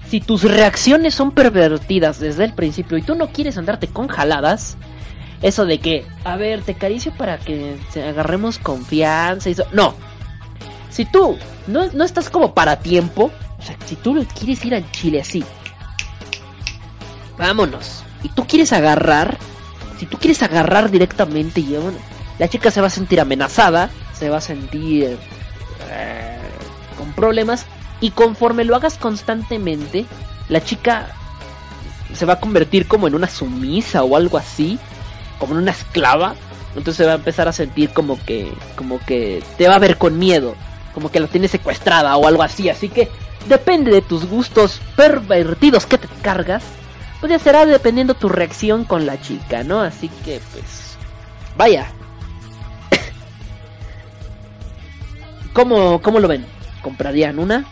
si 0.09 0.21
tus 0.21 0.43
reacciones 0.43 1.13
son 1.13 1.31
pervertidas 1.31 2.19
desde 2.19 2.45
el 2.45 2.53
principio 2.53 2.97
y 2.97 3.01
tú 3.01 3.15
no 3.15 3.27
quieres 3.27 3.57
andarte 3.57 3.87
con 3.87 4.07
jaladas, 4.07 4.77
eso 5.41 5.65
de 5.65 5.79
que, 5.79 6.05
a 6.23 6.35
ver, 6.37 6.61
te 6.63 6.71
acaricio 6.73 7.11
para 7.13 7.37
que 7.37 7.77
agarremos 7.95 8.57
confianza 8.57 9.49
y 9.49 9.51
eso. 9.51 9.65
No. 9.71 9.93
Si 10.89 11.05
tú 11.05 11.37
no, 11.67 11.87
no 11.93 12.03
estás 12.03 12.29
como 12.29 12.53
para 12.53 12.79
tiempo, 12.79 13.31
o 13.59 13.61
sea, 13.61 13.75
si 13.85 13.95
tú 13.95 14.25
quieres 14.37 14.63
ir 14.65 14.73
al 14.73 14.89
chile 14.91 15.21
así, 15.21 15.43
vámonos. 17.37 18.03
Y 18.23 18.29
tú 18.29 18.45
quieres 18.47 18.73
agarrar, 18.73 19.37
si 19.99 20.05
tú 20.05 20.17
quieres 20.17 20.41
agarrar 20.41 20.89
directamente, 20.89 21.59
y 21.59 21.75
bueno, 21.75 21.97
la 22.39 22.47
chica 22.47 22.71
se 22.71 22.81
va 22.81 22.87
a 22.87 22.91
sentir 22.91 23.19
amenazada, 23.19 23.89
se 24.13 24.29
va 24.29 24.37
a 24.37 24.41
sentir 24.41 25.17
eh, 25.89 26.39
con 26.97 27.11
problemas, 27.13 27.65
y 27.99 28.11
conforme 28.11 28.63
lo 28.63 28.75
hagas 28.75 28.97
constantemente, 28.97 30.05
la 30.49 30.63
chica 30.63 31.07
se 32.13 32.25
va 32.25 32.33
a 32.33 32.39
convertir 32.39 32.87
como 32.87 33.07
en 33.07 33.15
una 33.15 33.27
sumisa 33.27 34.03
o 34.03 34.15
algo 34.15 34.37
así, 34.37 34.79
como 35.39 35.53
en 35.53 35.61
una 35.61 35.71
esclava. 35.71 36.35
Entonces 36.75 36.97
se 36.97 37.05
va 37.05 37.13
a 37.13 37.15
empezar 37.15 37.47
a 37.47 37.53
sentir 37.53 37.89
como 37.91 38.23
que, 38.23 38.51
como 38.75 38.99
que 38.99 39.43
te 39.57 39.67
va 39.67 39.75
a 39.75 39.79
ver 39.79 39.97
con 39.97 40.19
miedo, 40.19 40.55
como 40.93 41.09
que 41.09 41.19
la 41.19 41.27
tienes 41.27 41.51
secuestrada 41.51 42.15
o 42.17 42.27
algo 42.27 42.43
así. 42.43 42.69
Así 42.69 42.89
que 42.89 43.09
depende 43.49 43.91
de 43.91 44.01
tus 44.01 44.25
gustos 44.25 44.79
pervertidos 44.95 45.85
que 45.85 45.97
te 45.97 46.07
cargas, 46.21 46.63
pues 47.19 47.31
ya 47.31 47.39
será 47.39 47.65
dependiendo 47.65 48.13
tu 48.13 48.29
reacción 48.29 48.83
con 48.83 49.05
la 49.05 49.19
chica, 49.19 49.63
¿no? 49.63 49.81
Así 49.81 50.09
que 50.23 50.39
pues, 50.51 50.97
vaya. 51.57 51.91
¿Cómo, 55.57 55.99
cómo 56.03 56.19
lo 56.19 56.27
ven? 56.27 56.45
¿Comprarían 56.83 57.39
una? 57.39 57.65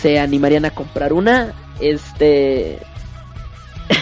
¿Se 0.00 0.18
animarían 0.18 0.64
a 0.64 0.70
comprar 0.70 1.12
una? 1.12 1.52
Este... 1.78 2.78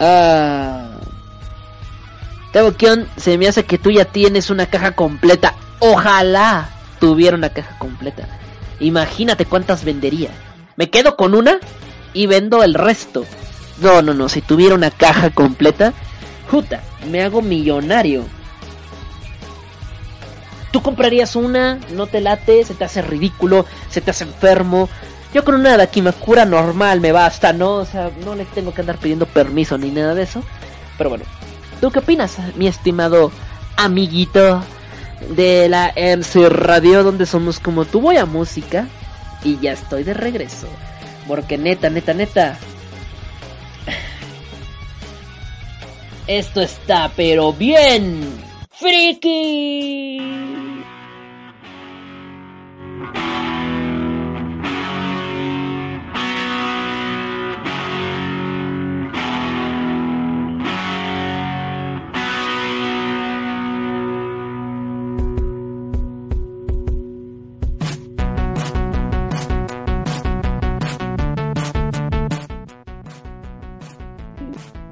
Ah. 0.00 1.00
Kion, 2.76 3.08
se 3.16 3.36
me 3.36 3.48
hace 3.48 3.64
que 3.64 3.78
tú 3.78 3.90
ya 3.90 4.04
tienes 4.04 4.50
una 4.50 4.66
caja 4.66 4.92
completa. 4.92 5.56
Ojalá 5.80 6.68
tuviera 7.00 7.36
una 7.36 7.48
caja 7.48 7.76
completa. 7.78 8.28
Imagínate 8.78 9.46
cuántas 9.46 9.84
vendería. 9.84 10.30
Me 10.76 10.90
quedo 10.90 11.16
con 11.16 11.34
una 11.34 11.58
y 12.12 12.28
vendo 12.28 12.62
el 12.62 12.74
resto. 12.74 13.24
No, 13.82 14.02
no, 14.02 14.14
no. 14.14 14.28
Si 14.28 14.42
tuviera 14.42 14.76
una 14.76 14.92
caja 14.92 15.30
completa, 15.30 15.92
puta, 16.48 16.82
me 17.10 17.24
hago 17.24 17.42
millonario. 17.42 18.37
Tú 20.70 20.82
comprarías 20.82 21.34
una, 21.34 21.78
no 21.94 22.06
te 22.06 22.20
late, 22.20 22.64
se 22.64 22.74
te 22.74 22.84
hace 22.84 23.02
ridículo, 23.02 23.64
se 23.90 24.00
te 24.00 24.10
hace 24.10 24.24
enfermo. 24.24 24.88
Yo 25.32 25.44
con 25.44 25.54
una 25.54 25.76
Dakimakura 25.76 26.44
normal 26.44 27.00
me 27.00 27.12
basta, 27.12 27.52
¿no? 27.52 27.74
O 27.74 27.84
sea, 27.84 28.10
no 28.24 28.34
le 28.34 28.44
tengo 28.46 28.72
que 28.72 28.80
andar 28.80 28.98
pidiendo 28.98 29.26
permiso 29.26 29.78
ni 29.78 29.90
nada 29.90 30.14
de 30.14 30.22
eso. 30.22 30.42
Pero 30.96 31.10
bueno, 31.10 31.24
¿tú 31.80 31.90
qué 31.90 32.00
opinas, 32.00 32.36
mi 32.56 32.66
estimado 32.66 33.30
amiguito 33.76 34.62
de 35.30 35.68
la 35.68 35.92
MC 35.96 36.48
Radio, 36.48 37.02
donde 37.02 37.26
somos 37.26 37.60
como 37.60 37.84
tú? 37.84 38.00
Voy 38.00 38.16
a 38.16 38.26
música 38.26 38.88
y 39.44 39.58
ya 39.58 39.72
estoy 39.72 40.02
de 40.02 40.14
regreso. 40.14 40.68
Porque 41.26 41.58
neta, 41.58 41.90
neta, 41.90 42.14
neta. 42.14 42.58
Esto 46.26 46.60
está 46.60 47.10
pero 47.16 47.52
bien. 47.52 48.47
¡Friki! 48.78 50.38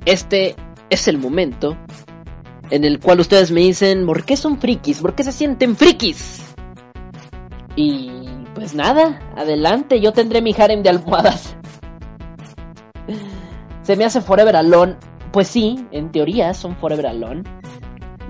Este 0.05 0.57
es 0.91 1.07
el 1.07 1.18
momento 1.18 1.76
en 2.70 2.84
el 2.84 3.00
cual 3.00 3.20
ustedes 3.20 3.50
me 3.50 3.60
dicen, 3.60 4.06
¿por 4.06 4.24
qué 4.24 4.36
son 4.36 4.58
frikis? 4.58 5.00
¿Por 5.00 5.14
qué 5.14 5.24
se 5.24 5.32
sienten 5.32 5.76
frikis? 5.76 6.42
Y 7.76 8.10
pues 8.54 8.74
nada, 8.74 9.20
adelante, 9.36 10.00
yo 10.00 10.12
tendré 10.12 10.40
mi 10.40 10.54
harem 10.56 10.82
de 10.82 10.90
almohadas. 10.90 11.56
Se 13.82 13.96
me 13.96 14.04
hace 14.04 14.20
Forever 14.20 14.56
Alone. 14.56 14.96
Pues 15.30 15.48
sí, 15.48 15.86
en 15.92 16.10
teoría 16.10 16.54
son 16.54 16.76
Forever 16.76 17.06
Alone. 17.06 17.44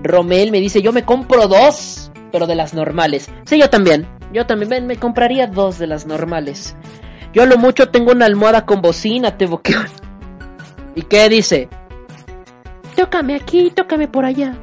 Romel 0.03 0.51
me 0.51 0.61
dice, 0.61 0.83
yo 0.83 0.93
me 0.93 1.05
compro 1.05 1.49
dos, 1.49 2.11
pero 2.33 2.47
de 2.47 2.57
las 2.57 2.75
normales. 2.75 3.31
Sí, 3.45 3.59
yo 3.59 3.71
también. 3.71 4.07
Yo 4.33 4.47
también 4.47 4.87
me 4.87 4.97
compraría 4.97 5.47
dos 5.47 5.79
de 5.79 5.87
las 5.87 6.07
normales. 6.07 6.77
Yo 7.33 7.45
a 7.45 7.47
lo 7.47 7.57
mucho 7.57 7.89
tengo 7.89 8.13
una 8.13 8.27
almohada 8.27 8.67
con 8.67 8.83
bocina, 8.83 9.39
te 9.39 9.47
boqueo. 9.47 9.81
¿Y 10.95 11.03
qué 11.03 11.29
dice? 11.29 11.69
Tócame 12.97 13.35
aquí, 13.35 13.71
tócame 13.71 14.09
por 14.09 14.25
allá. 14.25 14.57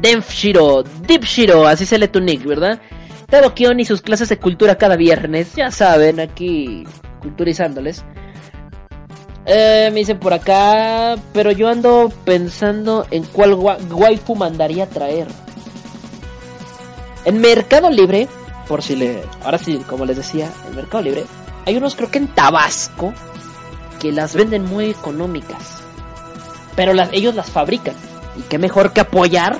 Denfshiro, 0.00 0.82
Dipshiro, 1.06 1.66
así 1.66 1.86
se 1.86 1.98
lee 1.98 2.08
tu 2.08 2.20
nick, 2.20 2.44
¿verdad? 2.44 2.80
Tado 3.28 3.54
Kion 3.54 3.78
y 3.80 3.84
sus 3.84 4.02
clases 4.02 4.28
de 4.28 4.38
cultura 4.38 4.76
cada 4.76 4.96
viernes, 4.96 5.54
ya 5.54 5.70
saben, 5.70 6.18
aquí 6.20 6.84
culturizándoles. 7.20 8.04
Eh, 9.46 9.90
me 9.92 10.00
dicen 10.00 10.18
por 10.18 10.32
acá, 10.34 11.16
pero 11.32 11.50
yo 11.52 11.68
ando 11.68 12.12
pensando 12.24 13.06
en 13.10 13.24
cuál 13.24 13.54
wa- 13.54 13.78
waifu 13.90 14.34
mandaría 14.34 14.86
traer. 14.88 15.26
En 17.24 17.40
Mercado 17.40 17.90
Libre, 17.90 18.28
por 18.68 18.82
si 18.82 18.96
le... 18.96 19.22
Ahora 19.44 19.58
sí, 19.58 19.78
como 19.88 20.04
les 20.04 20.16
decía, 20.16 20.50
en 20.68 20.76
Mercado 20.76 21.02
Libre, 21.04 21.24
hay 21.66 21.76
unos 21.76 21.94
creo 21.94 22.10
que 22.10 22.18
en 22.18 22.28
Tabasco 22.28 23.12
que 24.00 24.10
las 24.12 24.34
venden 24.34 24.64
muy 24.64 24.90
económicas. 24.90 25.81
Pero 26.76 26.92
las, 26.92 27.10
ellos 27.12 27.34
las 27.34 27.50
fabrican. 27.50 27.94
Y 28.36 28.42
qué 28.42 28.58
mejor 28.58 28.92
que 28.92 29.00
apoyar 29.00 29.58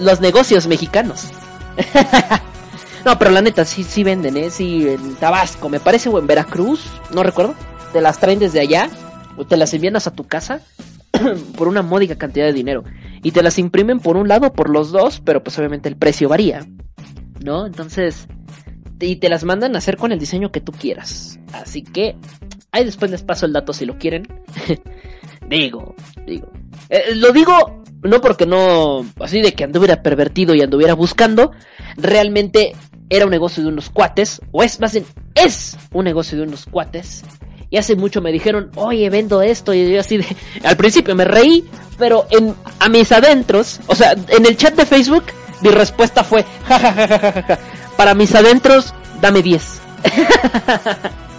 los 0.00 0.20
negocios 0.20 0.66
mexicanos. 0.66 1.28
no, 3.04 3.18
pero 3.18 3.30
la 3.30 3.42
neta, 3.42 3.64
sí, 3.64 3.84
sí 3.84 4.02
venden, 4.04 4.36
¿eh? 4.36 4.50
Sí, 4.50 4.88
en 4.88 5.14
Tabasco, 5.16 5.68
me 5.68 5.80
parece, 5.80 6.08
o 6.08 6.18
en 6.18 6.26
Veracruz, 6.26 6.86
no 7.12 7.22
recuerdo. 7.22 7.54
Te 7.92 8.00
las 8.00 8.18
traen 8.18 8.38
desde 8.38 8.60
allá, 8.60 8.88
o 9.36 9.44
te 9.44 9.56
las 9.56 9.72
envían 9.74 9.96
hasta 9.96 10.12
tu 10.12 10.26
casa 10.26 10.60
por 11.56 11.68
una 11.68 11.82
módica 11.82 12.16
cantidad 12.16 12.46
de 12.46 12.52
dinero. 12.52 12.84
Y 13.22 13.32
te 13.32 13.42
las 13.42 13.58
imprimen 13.58 14.00
por 14.00 14.16
un 14.16 14.28
lado, 14.28 14.52
por 14.52 14.70
los 14.70 14.92
dos, 14.92 15.20
pero 15.24 15.42
pues 15.42 15.58
obviamente 15.58 15.88
el 15.88 15.96
precio 15.96 16.28
varía. 16.28 16.66
¿No? 17.42 17.66
Entonces, 17.66 18.26
y 19.00 19.16
te 19.16 19.28
las 19.28 19.44
mandan 19.44 19.74
a 19.74 19.78
hacer 19.78 19.96
con 19.96 20.12
el 20.12 20.18
diseño 20.18 20.52
que 20.52 20.60
tú 20.60 20.72
quieras. 20.72 21.38
Así 21.52 21.82
que, 21.82 22.16
ahí 22.72 22.84
después 22.84 23.10
les 23.10 23.22
paso 23.22 23.46
el 23.46 23.52
dato 23.52 23.72
si 23.72 23.86
lo 23.86 23.98
quieren. 23.98 24.26
digo, 25.58 25.94
digo. 26.26 26.48
Eh, 26.88 27.14
lo 27.14 27.32
digo 27.32 27.80
no 28.02 28.20
porque 28.20 28.46
no, 28.46 29.04
así 29.20 29.42
de 29.42 29.52
que 29.52 29.64
anduviera 29.64 30.02
pervertido 30.02 30.54
y 30.54 30.62
anduviera 30.62 30.94
buscando. 30.94 31.52
Realmente 31.96 32.74
era 33.08 33.24
un 33.24 33.30
negocio 33.30 33.62
de 33.62 33.68
unos 33.68 33.90
cuates, 33.90 34.40
o 34.52 34.62
es 34.62 34.80
más 34.80 34.92
bien, 34.92 35.04
es 35.34 35.76
un 35.92 36.04
negocio 36.04 36.38
de 36.38 36.44
unos 36.44 36.66
cuates. 36.66 37.24
Y 37.68 37.76
hace 37.76 37.94
mucho 37.94 38.20
me 38.20 38.32
dijeron, 38.32 38.70
oye, 38.74 39.08
vendo 39.10 39.42
esto. 39.42 39.72
Y 39.72 39.92
yo 39.92 40.00
así 40.00 40.16
de, 40.16 40.26
al 40.64 40.76
principio 40.76 41.14
me 41.14 41.24
reí, 41.24 41.64
pero 41.98 42.26
en, 42.30 42.54
a 42.78 42.88
mis 42.88 43.12
adentros, 43.12 43.80
o 43.86 43.94
sea, 43.94 44.12
en 44.12 44.46
el 44.46 44.56
chat 44.56 44.74
de 44.74 44.86
Facebook, 44.86 45.24
mi 45.60 45.70
respuesta 45.70 46.24
fue, 46.24 46.44
jajajajaja, 46.66 47.58
para 47.96 48.14
mis 48.14 48.34
adentros, 48.34 48.94
dame 49.20 49.42
10. 49.42 49.82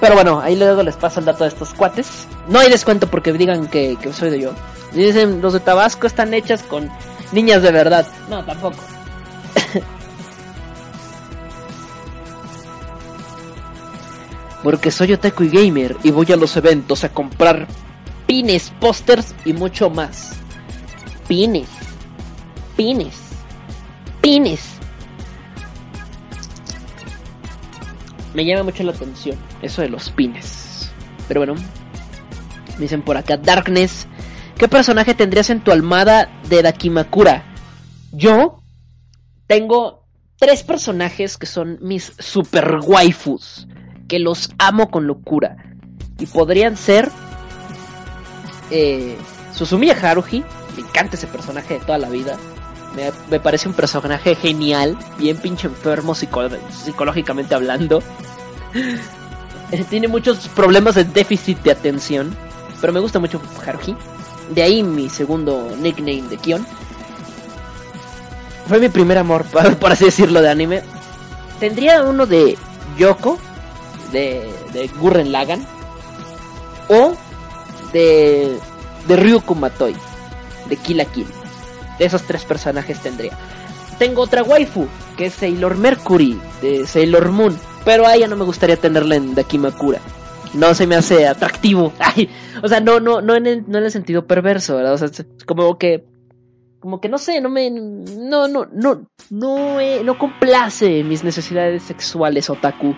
Pero 0.00 0.14
bueno, 0.14 0.40
ahí 0.40 0.56
luego 0.56 0.82
les 0.82 0.96
paso 0.96 1.20
el 1.20 1.26
dato 1.26 1.44
de 1.44 1.48
estos 1.48 1.72
cuates. 1.72 2.26
No 2.48 2.58
hay 2.58 2.70
descuento 2.70 3.06
porque 3.08 3.32
digan 3.32 3.68
que, 3.68 3.96
soy 4.12 4.30
de 4.30 4.40
yo. 4.40 4.52
Dicen, 4.92 5.40
los 5.40 5.52
de 5.52 5.60
Tabasco 5.60 6.06
están 6.06 6.34
hechas 6.34 6.62
con 6.62 6.90
niñas 7.32 7.62
de 7.62 7.72
verdad. 7.72 8.06
No, 8.28 8.44
tampoco. 8.44 8.76
Porque 14.62 14.90
soy 14.90 15.12
otaku 15.12 15.44
y 15.44 15.50
gamer 15.50 15.96
y 16.02 16.10
voy 16.10 16.32
a 16.32 16.36
los 16.36 16.56
eventos 16.56 17.04
a 17.04 17.10
comprar 17.10 17.68
pines, 18.26 18.72
pósters 18.80 19.34
y 19.44 19.52
mucho 19.52 19.90
más. 19.90 20.32
Pines. 21.28 21.68
Pines. 22.76 23.14
Pines. 24.20 24.75
Me 28.36 28.44
llama 28.44 28.64
mucho 28.64 28.82
la 28.82 28.92
atención 28.92 29.38
eso 29.62 29.80
de 29.80 29.88
los 29.88 30.10
pines. 30.10 30.92
Pero 31.26 31.40
bueno, 31.40 31.54
me 32.74 32.80
dicen 32.80 33.00
por 33.00 33.16
acá 33.16 33.38
Darkness. 33.38 34.06
¿Qué 34.58 34.68
personaje 34.68 35.14
tendrías 35.14 35.48
en 35.48 35.64
tu 35.64 35.72
almada 35.72 36.28
de 36.46 36.60
Dakimakura? 36.60 37.46
Yo 38.12 38.62
tengo 39.46 40.04
tres 40.38 40.62
personajes 40.64 41.38
que 41.38 41.46
son 41.46 41.78
mis 41.80 42.12
super 42.18 42.78
waifus. 42.84 43.66
Que 44.06 44.18
los 44.18 44.50
amo 44.58 44.90
con 44.90 45.06
locura. 45.06 45.56
Y 46.18 46.26
podrían 46.26 46.76
ser 46.76 47.08
eh, 48.70 49.16
Susumiya 49.54 49.96
Haruhi. 49.98 50.44
Me 50.76 50.82
encanta 50.82 51.16
ese 51.16 51.26
personaje 51.26 51.78
de 51.78 51.80
toda 51.80 51.96
la 51.96 52.10
vida. 52.10 52.36
Me, 53.30 53.38
parece 53.40 53.68
un 53.68 53.74
personaje 53.74 54.34
genial, 54.34 54.96
bien 55.18 55.36
pinche 55.36 55.66
enfermo 55.66 56.14
psico- 56.14 56.48
psicológicamente 56.84 57.54
hablando. 57.54 58.02
Tiene 59.90 60.08
muchos 60.08 60.48
problemas 60.48 60.94
de 60.94 61.04
déficit 61.04 61.58
de 61.62 61.72
atención, 61.72 62.34
pero 62.80 62.92
me 62.92 63.00
gusta 63.00 63.18
mucho 63.18 63.40
Haruhi. 63.66 63.94
De 64.50 64.62
ahí 64.62 64.82
mi 64.82 65.08
segundo 65.10 65.76
nickname 65.78 66.22
de 66.22 66.36
Kion. 66.38 66.66
Fue 68.68 68.78
mi 68.78 68.88
primer 68.88 69.18
amor, 69.18 69.44
por, 69.80 69.92
así 69.92 70.04
decirlo, 70.04 70.40
de 70.40 70.48
anime. 70.48 70.82
Tendría 71.60 72.02
uno 72.02 72.26
de 72.26 72.56
Yoko, 72.96 73.38
de, 74.12 74.50
de 74.72 74.88
Gurren 74.88 75.32
Lagann, 75.32 75.66
o 76.88 77.14
de, 77.92 78.56
de 79.06 79.42
Matoi, 79.54 79.94
de 80.68 80.76
Kill 80.76 80.96
la 80.96 81.04
Kill. 81.06 81.26
Esos 81.98 82.22
tres 82.22 82.44
personajes 82.44 83.00
tendría. 83.00 83.32
Tengo 83.98 84.22
otra 84.22 84.42
waifu, 84.42 84.86
que 85.16 85.26
es 85.26 85.34
Sailor 85.34 85.76
Mercury, 85.76 86.38
de 86.60 86.86
Sailor 86.86 87.30
Moon. 87.30 87.56
Pero 87.84 88.06
a 88.06 88.14
ella 88.14 88.26
no 88.26 88.36
me 88.36 88.44
gustaría 88.44 88.76
tenerla 88.76 89.16
en 89.16 89.34
Dakimakura. 89.34 90.00
No 90.54 90.74
se 90.74 90.86
me 90.86 90.96
hace 90.96 91.26
atractivo. 91.26 91.92
Ay, 91.98 92.28
o 92.62 92.68
sea, 92.68 92.80
no, 92.80 93.00
no, 93.00 93.20
no 93.22 93.34
en 93.34 93.46
el, 93.46 93.90
sentido 93.90 94.26
perverso, 94.26 94.76
¿verdad? 94.76 94.94
O 94.94 94.98
sea, 94.98 95.08
como 95.46 95.78
que, 95.78 96.04
como 96.80 97.00
que 97.00 97.08
no 97.08 97.18
sé, 97.18 97.40
no 97.40 97.48
me, 97.48 97.70
no, 97.70 98.48
no, 98.48 98.66
no, 98.72 99.06
no, 99.30 99.80
eh, 99.80 100.02
no 100.04 100.18
complace 100.18 101.02
mis 101.04 101.24
necesidades 101.24 101.82
sexuales, 101.82 102.50
otaku. 102.50 102.94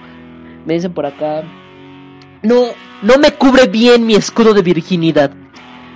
Me 0.67 0.75
dicen 0.75 0.93
por 0.93 1.07
acá, 1.07 1.45
no, 2.43 2.67
no 3.03 3.19
me 3.19 3.33
cubre 3.33 3.67
bien 3.67 4.07
mi 4.07 4.15
escudo 4.15 4.55
de 4.55 4.63
virginidad. 4.63 5.33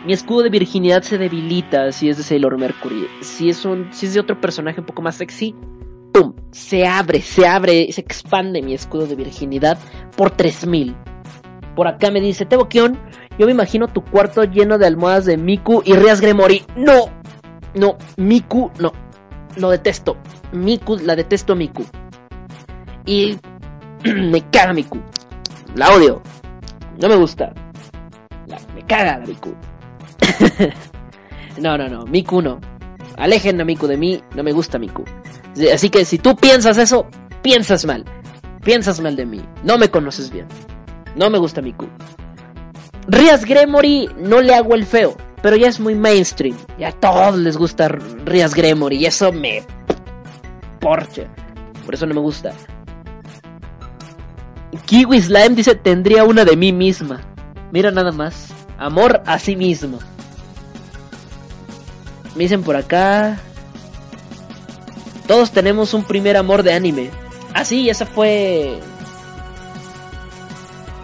Mi 0.04 0.12
escudo 0.12 0.42
de 0.42 0.50
virginidad 0.50 1.02
se 1.02 1.16
debilita 1.16 1.92
si 1.92 2.08
es 2.08 2.16
de 2.16 2.24
Sailor 2.24 2.58
Mercury. 2.58 3.06
Si 3.20 3.48
es 3.48 3.64
un, 3.64 3.88
si 3.92 4.06
es 4.06 4.14
de 4.14 4.20
otro 4.20 4.40
personaje 4.40 4.80
un 4.80 4.86
poco 4.86 5.00
más 5.00 5.14
sexy, 5.14 5.54
¡pum! 6.12 6.34
Se 6.50 6.86
abre, 6.88 7.20
se 7.20 7.46
abre, 7.46 7.92
se 7.92 8.00
expande 8.00 8.62
mi 8.62 8.74
escudo 8.74 9.06
de 9.06 9.14
virginidad 9.14 9.78
por 10.16 10.32
3000. 10.32 10.96
Por 11.76 11.86
acá 11.86 12.10
me 12.10 12.20
dice, 12.20 12.44
Tebo 12.44 12.68
Kion, 12.68 12.98
yo 13.38 13.46
me 13.46 13.52
imagino 13.52 13.86
tu 13.86 14.04
cuarto 14.04 14.42
lleno 14.42 14.76
de 14.76 14.86
almohadas 14.86 15.24
de 15.24 15.36
Miku 15.36 15.82
y 15.84 15.94
Rias 15.94 16.20
Gremory. 16.20 16.64
No, 16.76 17.08
no, 17.74 17.96
Miku, 18.16 18.72
no. 18.80 18.92
Lo 19.56 19.70
detesto. 19.70 20.16
Miku, 20.52 20.96
la 20.96 21.14
detesto 21.14 21.54
Miku. 21.54 21.84
Y 23.06 23.38
me 24.04 24.42
caga 24.50 24.72
Miku. 24.72 24.98
La 25.76 25.90
odio. 25.94 26.22
No 27.00 27.08
me 27.08 27.14
gusta. 27.14 27.54
Me 28.74 28.82
caga 28.82 29.18
la 29.18 29.26
Miku. 29.26 29.54
no, 31.58 31.76
no, 31.78 31.88
no. 31.88 32.04
Miku 32.06 32.42
no. 32.42 32.60
Alejen 33.16 33.60
a 33.60 33.64
Miku 33.64 33.86
de 33.86 33.96
mí. 33.96 34.22
No 34.34 34.42
me 34.42 34.52
gusta 34.52 34.78
Miku. 34.78 35.04
Así 35.72 35.90
que 35.90 36.04
si 36.04 36.18
tú 36.18 36.36
piensas 36.36 36.78
eso, 36.78 37.06
piensas 37.42 37.84
mal. 37.84 38.04
Piensas 38.64 39.00
mal 39.00 39.16
de 39.16 39.26
mí. 39.26 39.40
No 39.64 39.78
me 39.78 39.90
conoces 39.90 40.30
bien. 40.30 40.46
No 41.16 41.30
me 41.30 41.38
gusta 41.38 41.60
Miku. 41.60 41.86
Rias 43.08 43.44
Gremory 43.44 44.08
no 44.16 44.40
le 44.40 44.54
hago 44.54 44.74
el 44.74 44.86
feo, 44.86 45.16
pero 45.42 45.56
ya 45.56 45.68
es 45.68 45.80
muy 45.80 45.94
mainstream. 45.94 46.56
Ya 46.78 46.88
a 46.88 46.92
todos 46.92 47.36
les 47.36 47.56
gusta 47.56 47.88
Rias 47.88 48.54
Gremory 48.54 48.96
y 48.96 49.06
eso 49.06 49.32
me 49.32 49.62
porche. 50.80 51.26
Por 51.84 51.94
eso 51.94 52.06
no 52.06 52.14
me 52.14 52.20
gusta. 52.20 52.52
Kiwi 54.86 55.20
Slime 55.20 55.50
dice, 55.50 55.74
tendría 55.74 56.24
una 56.24 56.44
de 56.44 56.56
mí 56.56 56.72
misma. 56.72 57.20
Mira 57.72 57.90
nada 57.90 58.12
más. 58.12 58.51
Amor 58.78 59.22
a 59.26 59.38
sí 59.38 59.56
mismo. 59.56 59.98
Me 62.34 62.44
dicen 62.44 62.62
por 62.62 62.76
acá. 62.76 63.38
Todos 65.26 65.50
tenemos 65.52 65.94
un 65.94 66.04
primer 66.04 66.36
amor 66.36 66.62
de 66.62 66.72
anime. 66.74 67.10
Ah, 67.54 67.64
sí, 67.64 67.88
esa 67.88 68.06
fue. 68.06 68.80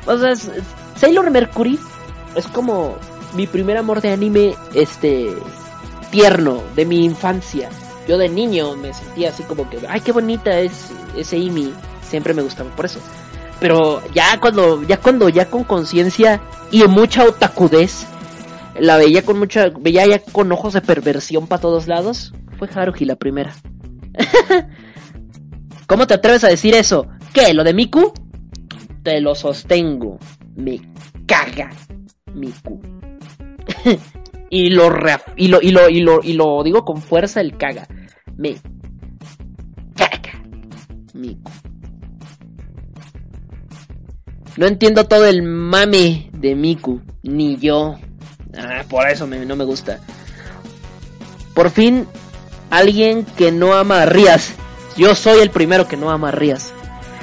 O 0.06 0.16
sea, 0.18 0.30
es- 0.32 0.50
Sailor 0.96 1.30
Mercury 1.30 1.78
es 2.34 2.46
como 2.48 2.96
mi 3.34 3.46
primer 3.46 3.76
amor 3.76 4.00
de 4.00 4.12
anime, 4.12 4.54
este. 4.74 5.34
tierno, 6.10 6.62
de 6.74 6.86
mi 6.86 7.04
infancia. 7.04 7.68
Yo 8.08 8.16
de 8.16 8.30
niño 8.30 8.74
me 8.76 8.94
sentía 8.94 9.28
así 9.28 9.42
como 9.42 9.68
que, 9.68 9.78
ay, 9.86 10.00
qué 10.00 10.10
bonita 10.12 10.58
es 10.58 10.86
ese 11.14 11.36
Imi. 11.36 11.74
Siempre 12.08 12.32
me 12.32 12.40
gustaba 12.40 12.70
por 12.70 12.86
eso. 12.86 12.98
Pero 13.60 14.02
ya 14.12 14.38
cuando, 14.40 14.82
ya 14.84 14.98
cuando, 14.98 15.28
ya 15.28 15.50
con 15.50 15.64
conciencia 15.64 16.40
y 16.70 16.84
mucha 16.84 17.24
otakudez, 17.24 18.06
la 18.78 18.96
veía 18.96 19.22
con 19.22 19.38
mucha, 19.38 19.70
veía 19.80 20.06
ya 20.06 20.20
con 20.20 20.50
ojos 20.52 20.74
de 20.74 20.80
perversión 20.80 21.46
para 21.46 21.60
todos 21.60 21.88
lados, 21.88 22.32
fue 22.58 22.68
Haruhi 22.72 23.04
la 23.04 23.16
primera. 23.16 23.54
¿Cómo 25.86 26.06
te 26.06 26.14
atreves 26.14 26.44
a 26.44 26.48
decir 26.48 26.74
eso? 26.74 27.08
¿Qué? 27.32 27.54
¿Lo 27.54 27.64
de 27.64 27.74
Miku? 27.74 28.12
Te 29.02 29.20
lo 29.20 29.34
sostengo. 29.34 30.18
Me 30.54 30.80
caga 31.26 31.70
Miku. 32.34 32.80
y 34.50 34.70
lo 34.70 34.90
y 35.36 35.48
lo 35.48 35.60
y 35.62 35.70
lo 35.70 35.88
y 35.88 36.00
lo 36.00 36.20
y 36.22 36.32
lo 36.34 36.62
digo 36.62 36.84
con 36.84 37.00
fuerza 37.00 37.40
el 37.40 37.56
caga. 37.56 37.88
Me 38.36 38.56
caga 39.96 40.42
Miku. 41.14 41.50
No 44.58 44.66
entiendo 44.66 45.04
todo 45.04 45.24
el 45.26 45.42
mame 45.42 46.30
de 46.32 46.56
Miku, 46.56 47.00
ni 47.22 47.58
yo. 47.58 47.96
Ah, 48.58 48.82
por 48.88 49.08
eso 49.08 49.24
no 49.24 49.54
me 49.54 49.64
gusta. 49.64 50.00
Por 51.54 51.70
fin, 51.70 52.08
alguien 52.68 53.24
que 53.24 53.52
no 53.52 53.74
ama 53.74 54.02
a 54.02 54.06
Rías. 54.06 54.54
Yo 54.96 55.14
soy 55.14 55.38
el 55.38 55.50
primero 55.50 55.86
que 55.86 55.96
no 55.96 56.10
ama 56.10 56.30
a 56.30 56.32
Rías. 56.32 56.72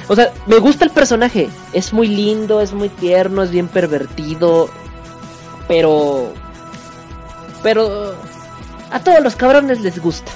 O 0.08 0.16
sea, 0.16 0.32
me 0.48 0.60
gusta 0.60 0.86
el 0.86 0.92
personaje. 0.92 1.50
Es 1.74 1.92
muy 1.92 2.08
lindo, 2.08 2.62
es 2.62 2.72
muy 2.72 2.88
tierno, 2.88 3.44
es 3.44 3.52
bien 3.52 3.68
pervertido. 3.68 4.70
Pero... 5.68 6.32
Pero... 7.62 8.16
A 8.92 9.00
todos 9.02 9.22
los 9.22 9.36
cabrones 9.36 9.82
les 9.82 10.00
gusta. 10.00 10.32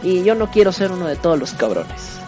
Y 0.00 0.22
yo 0.22 0.36
no 0.36 0.48
quiero 0.48 0.70
ser 0.70 0.92
uno 0.92 1.08
de 1.08 1.16
todos 1.16 1.40
los 1.40 1.54
cabrones. 1.54 2.20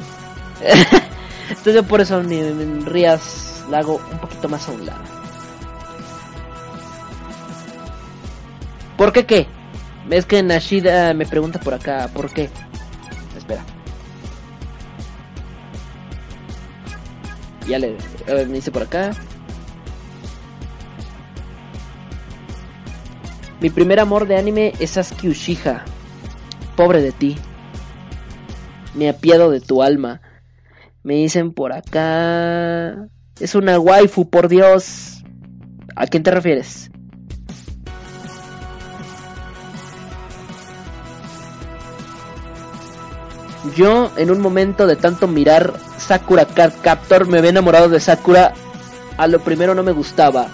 Entonces 1.50 1.84
por 1.84 2.00
eso 2.00 2.20
ni 2.24 2.42
Rías 2.82 3.45
la 3.70 3.78
hago 3.78 4.00
un 4.12 4.18
poquito 4.18 4.48
más 4.48 4.68
a 4.68 4.72
un 4.72 4.86
lado. 4.86 5.02
¿Por 8.96 9.12
qué 9.12 9.26
qué? 9.26 9.46
Es 10.10 10.24
que 10.24 10.42
Nashida 10.42 11.12
me 11.14 11.26
pregunta 11.26 11.58
por 11.60 11.74
acá, 11.74 12.08
¿por 12.14 12.30
qué? 12.30 12.48
Espera. 13.36 13.64
Ya 17.66 17.78
le... 17.78 17.96
Ver, 18.26 18.46
me 18.46 18.54
dice 18.54 18.70
por 18.70 18.82
acá. 18.82 19.10
Mi 23.60 23.70
primer 23.70 24.00
amor 24.00 24.26
de 24.26 24.36
anime 24.36 24.74
es 24.78 24.96
Uchiha. 24.96 25.84
Pobre 26.76 27.02
de 27.02 27.12
ti. 27.12 27.36
Me 28.94 29.08
apiado 29.08 29.50
de 29.50 29.60
tu 29.60 29.82
alma. 29.82 30.20
Me 31.02 31.14
dicen 31.14 31.52
por 31.52 31.72
acá... 31.72 33.08
Es 33.38 33.54
una 33.54 33.78
waifu, 33.78 34.28
por 34.28 34.48
Dios. 34.48 35.22
¿A 35.94 36.06
quién 36.06 36.22
te 36.22 36.30
refieres? 36.30 36.90
Yo, 43.74 44.10
en 44.16 44.30
un 44.30 44.40
momento 44.40 44.86
de 44.86 44.96
tanto 44.96 45.26
mirar 45.26 45.74
Sakura 45.98 46.46
Card 46.46 46.72
Captor, 46.82 47.26
me 47.26 47.38
había 47.38 47.50
enamorado 47.50 47.88
de 47.88 48.00
Sakura. 48.00 48.54
A 49.18 49.26
lo 49.26 49.40
primero 49.40 49.74
no 49.74 49.82
me 49.82 49.92
gustaba. 49.92 50.48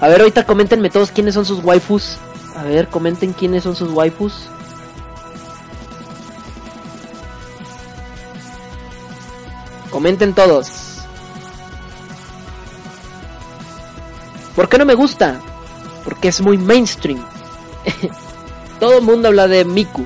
A 0.00 0.08
ver, 0.08 0.20
ahorita 0.20 0.44
coméntenme 0.44 0.90
todos 0.90 1.10
quiénes 1.10 1.34
son 1.34 1.46
sus 1.46 1.64
waifus. 1.64 2.18
A 2.56 2.64
ver, 2.64 2.88
comenten 2.88 3.32
quiénes 3.32 3.62
son 3.62 3.76
sus 3.76 3.90
waifus. 3.92 4.46
Comenten 9.90 10.34
todos. 10.34 10.91
¿Por 14.54 14.68
qué 14.68 14.78
no 14.78 14.84
me 14.84 14.94
gusta? 14.94 15.40
Porque 16.04 16.28
es 16.28 16.40
muy 16.40 16.58
mainstream. 16.58 17.24
Todo 18.80 18.98
el 18.98 19.04
mundo 19.04 19.28
habla 19.28 19.48
de 19.48 19.64
Miku. 19.64 20.04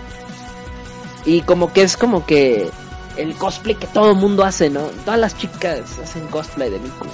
Y 1.24 1.42
como 1.42 1.72
que 1.72 1.82
es 1.82 1.96
como 1.96 2.24
que 2.24 2.70
el 3.16 3.34
cosplay 3.34 3.74
que 3.74 3.86
todo 3.86 4.12
el 4.12 4.16
mundo 4.16 4.44
hace, 4.44 4.70
¿no? 4.70 4.82
Todas 5.04 5.18
las 5.18 5.36
chicas 5.36 5.98
hacen 5.98 6.26
cosplay 6.28 6.70
de 6.70 6.78
Miku. 6.78 7.06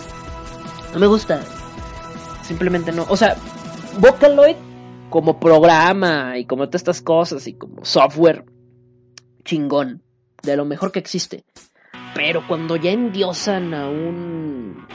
No 0.92 1.00
me 1.00 1.06
gusta. 1.06 1.42
Simplemente 2.42 2.92
no. 2.92 3.06
O 3.08 3.16
sea, 3.16 3.36
Vocaloid 3.98 4.56
como 5.08 5.38
programa 5.38 6.36
y 6.36 6.44
como 6.44 6.66
todas 6.66 6.80
estas 6.80 7.00
cosas 7.00 7.46
y 7.46 7.54
como 7.54 7.84
software 7.84 8.44
chingón. 9.44 10.02
De 10.42 10.56
lo 10.56 10.64
mejor 10.64 10.92
que 10.92 10.98
existe. 10.98 11.44
Pero 12.14 12.46
cuando 12.46 12.76
ya 12.76 12.90
endiosan 12.90 13.72
a 13.72 13.88
un 13.88 14.86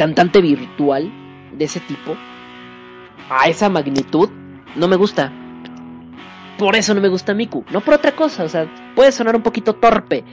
cantante 0.00 0.40
virtual 0.40 1.12
de 1.52 1.62
ese 1.66 1.78
tipo, 1.80 2.16
a 3.28 3.50
esa 3.50 3.68
magnitud, 3.68 4.30
no 4.74 4.88
me 4.88 4.96
gusta. 4.96 5.30
Por 6.56 6.74
eso 6.74 6.94
no 6.94 7.02
me 7.02 7.10
gusta 7.10 7.34
Miku, 7.34 7.66
no 7.70 7.82
por 7.82 7.92
otra 7.92 8.12
cosa, 8.12 8.44
o 8.44 8.48
sea, 8.48 8.66
puede 8.96 9.12
sonar 9.12 9.36
un 9.36 9.42
poquito 9.42 9.74
torpe, 9.74 10.24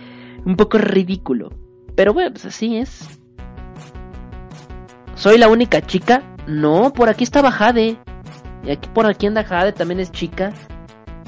un 0.46 0.56
poco 0.56 0.78
ridículo, 0.78 1.52
pero 1.98 2.14
bueno, 2.14 2.32
pues 2.32 2.46
así 2.46 2.78
es. 2.78 3.20
¿Soy 5.16 5.38
la 5.38 5.50
única 5.50 5.82
chica? 5.82 6.24
No, 6.48 6.94
por 6.94 7.10
aquí 7.10 7.26
está 7.26 7.52
Jade. 7.52 7.98
Y 8.64 8.72
aquí 8.72 8.88
por 8.94 9.06
aquí 9.06 9.28
anda 9.28 9.44
Jade, 9.44 9.74
también 9.74 10.00
es 10.00 10.14
chica. 10.14 10.54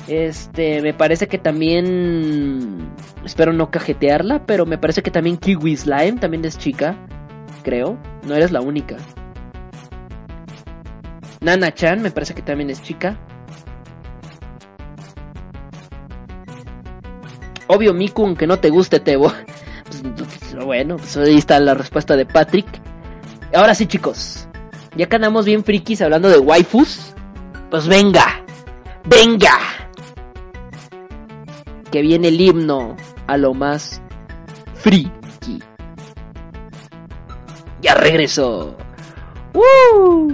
Este, 0.08 0.82
me 0.82 0.94
parece 0.94 1.28
que 1.28 1.40
también. 1.40 2.90
Espero 3.26 3.52
no 3.52 3.70
cajetearla, 3.70 4.46
pero 4.46 4.66
me 4.66 4.78
parece 4.78 5.04
que 5.04 5.12
también 5.12 5.36
Kiwi 5.36 5.76
Slime 5.76 6.20
también 6.20 6.46
es 6.46 6.58
chica. 6.58 6.96
Creo. 7.64 7.98
No 8.24 8.36
eres 8.36 8.52
la 8.52 8.62
única. 8.62 8.98
Nana 11.42 11.74
Chan 11.74 12.02
me 12.02 12.12
parece 12.12 12.34
que 12.34 12.42
también 12.42 12.70
es 12.70 12.82
chica. 12.82 13.18
Obvio, 17.68 17.94
Miku, 17.94 18.26
aunque 18.26 18.48
no 18.48 18.60
te 18.60 18.70
guste, 18.70 19.00
Tebo. 19.00 19.32
Pues, 19.90 20.04
pues, 20.16 20.66
bueno, 20.66 20.98
pues 20.98 21.18
ahí 21.18 21.38
está 21.38 21.60
la 21.60 21.74
respuesta 21.74 22.16
de 22.16 22.24
Patrick. 22.24 22.68
Ahora 23.56 23.74
sí, 23.74 23.88
chicos. 23.88 24.48
Ya 24.96 25.08
que 25.08 25.16
andamos 25.16 25.46
bien 25.46 25.64
frikis 25.64 26.02
hablando 26.04 26.30
de 26.30 26.38
waifus. 26.38 27.16
Pues 27.72 27.88
venga. 27.88 28.44
Venga. 29.06 29.58
Que 31.92 32.02
viene 32.02 32.28
el 32.28 32.40
himno 32.40 32.96
a 33.26 33.38
lo 33.38 33.56
más 33.56 34.00
friki. 34.76 35.19
Ya 37.82 37.94
regreso. 37.96 38.76
¡Woo! 39.54 40.28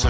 Y 0.00 0.02
yo 0.02 0.08
soy 0.08 0.09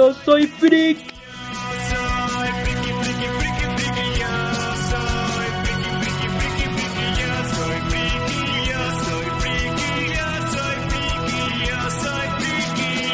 yo 0.00 0.14
soy 0.24 0.46
freak. 0.46 0.98
Yo. 1.90 2.00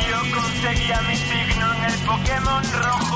Yo 0.08 0.18
conseguía 0.34 1.00
mi 1.02 1.16
signo 1.16 1.74
en 1.74 1.84
el 1.84 1.98
Pokémon 2.06 2.62
rojo. 2.82 3.15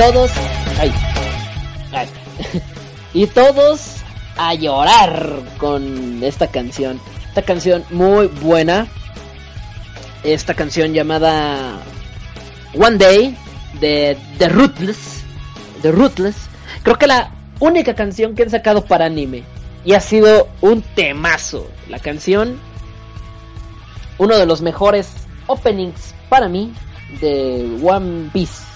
todos... 0.00 0.30
Y 3.12 3.26
todos 3.26 3.96
a 4.38 4.54
llorar 4.54 5.42
con 5.58 6.22
esta 6.22 6.46
canción. 6.46 6.98
Esta 7.28 7.42
canción 7.42 7.84
muy 7.90 8.28
buena. 8.28 8.86
Esta 10.22 10.54
canción 10.54 10.94
llamada 10.94 11.80
One 12.74 12.96
Day 12.96 13.36
de 13.80 14.16
The 14.38 14.48
Rootless. 14.48 15.22
The 15.82 15.92
Rootless. 15.92 16.36
Creo 16.82 16.96
que 16.96 17.06
la 17.06 17.32
única 17.58 17.94
canción 17.94 18.34
que 18.34 18.44
han 18.44 18.50
sacado 18.50 18.86
para 18.86 19.04
anime. 19.04 19.42
Y 19.84 19.92
ha 19.92 20.00
sido 20.00 20.48
un 20.62 20.80
temazo. 20.80 21.68
La 21.90 21.98
canción. 21.98 22.58
Uno 24.16 24.38
de 24.38 24.46
los 24.46 24.62
mejores 24.62 25.12
openings 25.46 26.14
para 26.30 26.48
mí 26.48 26.72
de 27.20 27.78
One 27.82 28.30
Piece. 28.32 28.69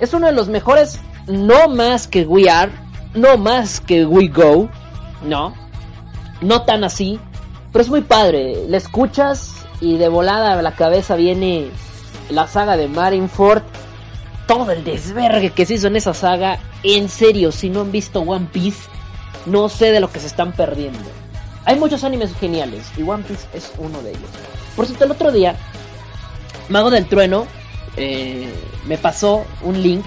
Es 0.00 0.12
uno 0.12 0.26
de 0.26 0.32
los 0.32 0.48
mejores. 0.48 1.00
No 1.26 1.68
más 1.68 2.06
que 2.08 2.24
We 2.24 2.48
Are. 2.48 2.72
No 3.14 3.36
más 3.36 3.80
que 3.80 4.06
We 4.06 4.28
Go. 4.28 4.68
No. 5.22 5.54
No 6.40 6.62
tan 6.62 6.84
así. 6.84 7.18
Pero 7.72 7.82
es 7.82 7.90
muy 7.90 8.02
padre. 8.02 8.64
La 8.68 8.76
escuchas 8.76 9.66
y 9.80 9.96
de 9.96 10.08
volada 10.08 10.58
a 10.58 10.62
la 10.62 10.74
cabeza 10.74 11.16
viene 11.16 11.70
la 12.30 12.46
saga 12.46 12.76
de 12.76 12.88
Marineford. 12.88 13.62
Todo 14.46 14.72
el 14.72 14.84
desvergue 14.84 15.50
que 15.50 15.66
se 15.66 15.74
hizo 15.74 15.88
en 15.88 15.96
esa 15.96 16.14
saga. 16.14 16.58
En 16.82 17.08
serio, 17.08 17.52
si 17.52 17.68
no 17.68 17.82
han 17.82 17.92
visto 17.92 18.20
One 18.20 18.48
Piece, 18.50 18.88
no 19.46 19.68
sé 19.68 19.92
de 19.92 20.00
lo 20.00 20.10
que 20.10 20.20
se 20.20 20.26
están 20.26 20.52
perdiendo. 20.52 21.10
Hay 21.64 21.78
muchos 21.78 22.02
animes 22.04 22.34
geniales 22.34 22.86
y 22.96 23.02
One 23.02 23.24
Piece 23.24 23.46
es 23.52 23.70
uno 23.78 24.00
de 24.00 24.10
ellos. 24.10 24.30
Por 24.74 24.86
cierto, 24.86 25.04
el 25.04 25.10
otro 25.10 25.32
día, 25.32 25.56
Mago 26.68 26.90
del 26.90 27.06
Trueno 27.06 27.46
me 27.96 28.98
pasó 28.98 29.44
un 29.62 29.82
link 29.82 30.04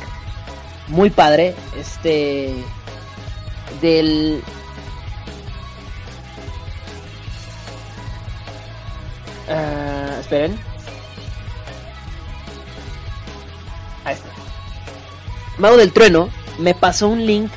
muy 0.87 1.09
padre. 1.09 1.55
Este. 1.77 2.53
Del. 3.81 4.41
Uh, 9.47 10.19
esperen. 10.19 10.57
Ahí 14.05 14.13
está. 14.15 14.29
Mago 15.57 15.77
del 15.77 15.91
Trueno 15.91 16.29
me 16.57 16.73
pasó 16.73 17.09
un 17.09 17.25
link 17.25 17.51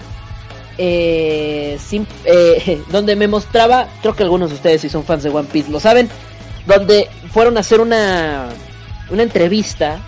eh, 0.78 1.78
sin, 1.84 2.06
eh, 2.24 2.82
donde 2.90 3.16
me 3.16 3.28
mostraba, 3.28 3.88
creo 4.02 4.16
que 4.16 4.22
algunos 4.24 4.50
de 4.50 4.56
ustedes 4.56 4.80
si 4.80 4.88
son 4.88 5.04
fans 5.04 5.22
de 5.22 5.30
One 5.30 5.48
Piece 5.50 5.70
lo 5.70 5.78
saben, 5.78 6.08
donde 6.66 7.08
fueron 7.32 7.56
a 7.56 7.60
hacer 7.60 7.80
una, 7.80 8.48
una 9.14 9.22
entrevista 9.22 10.00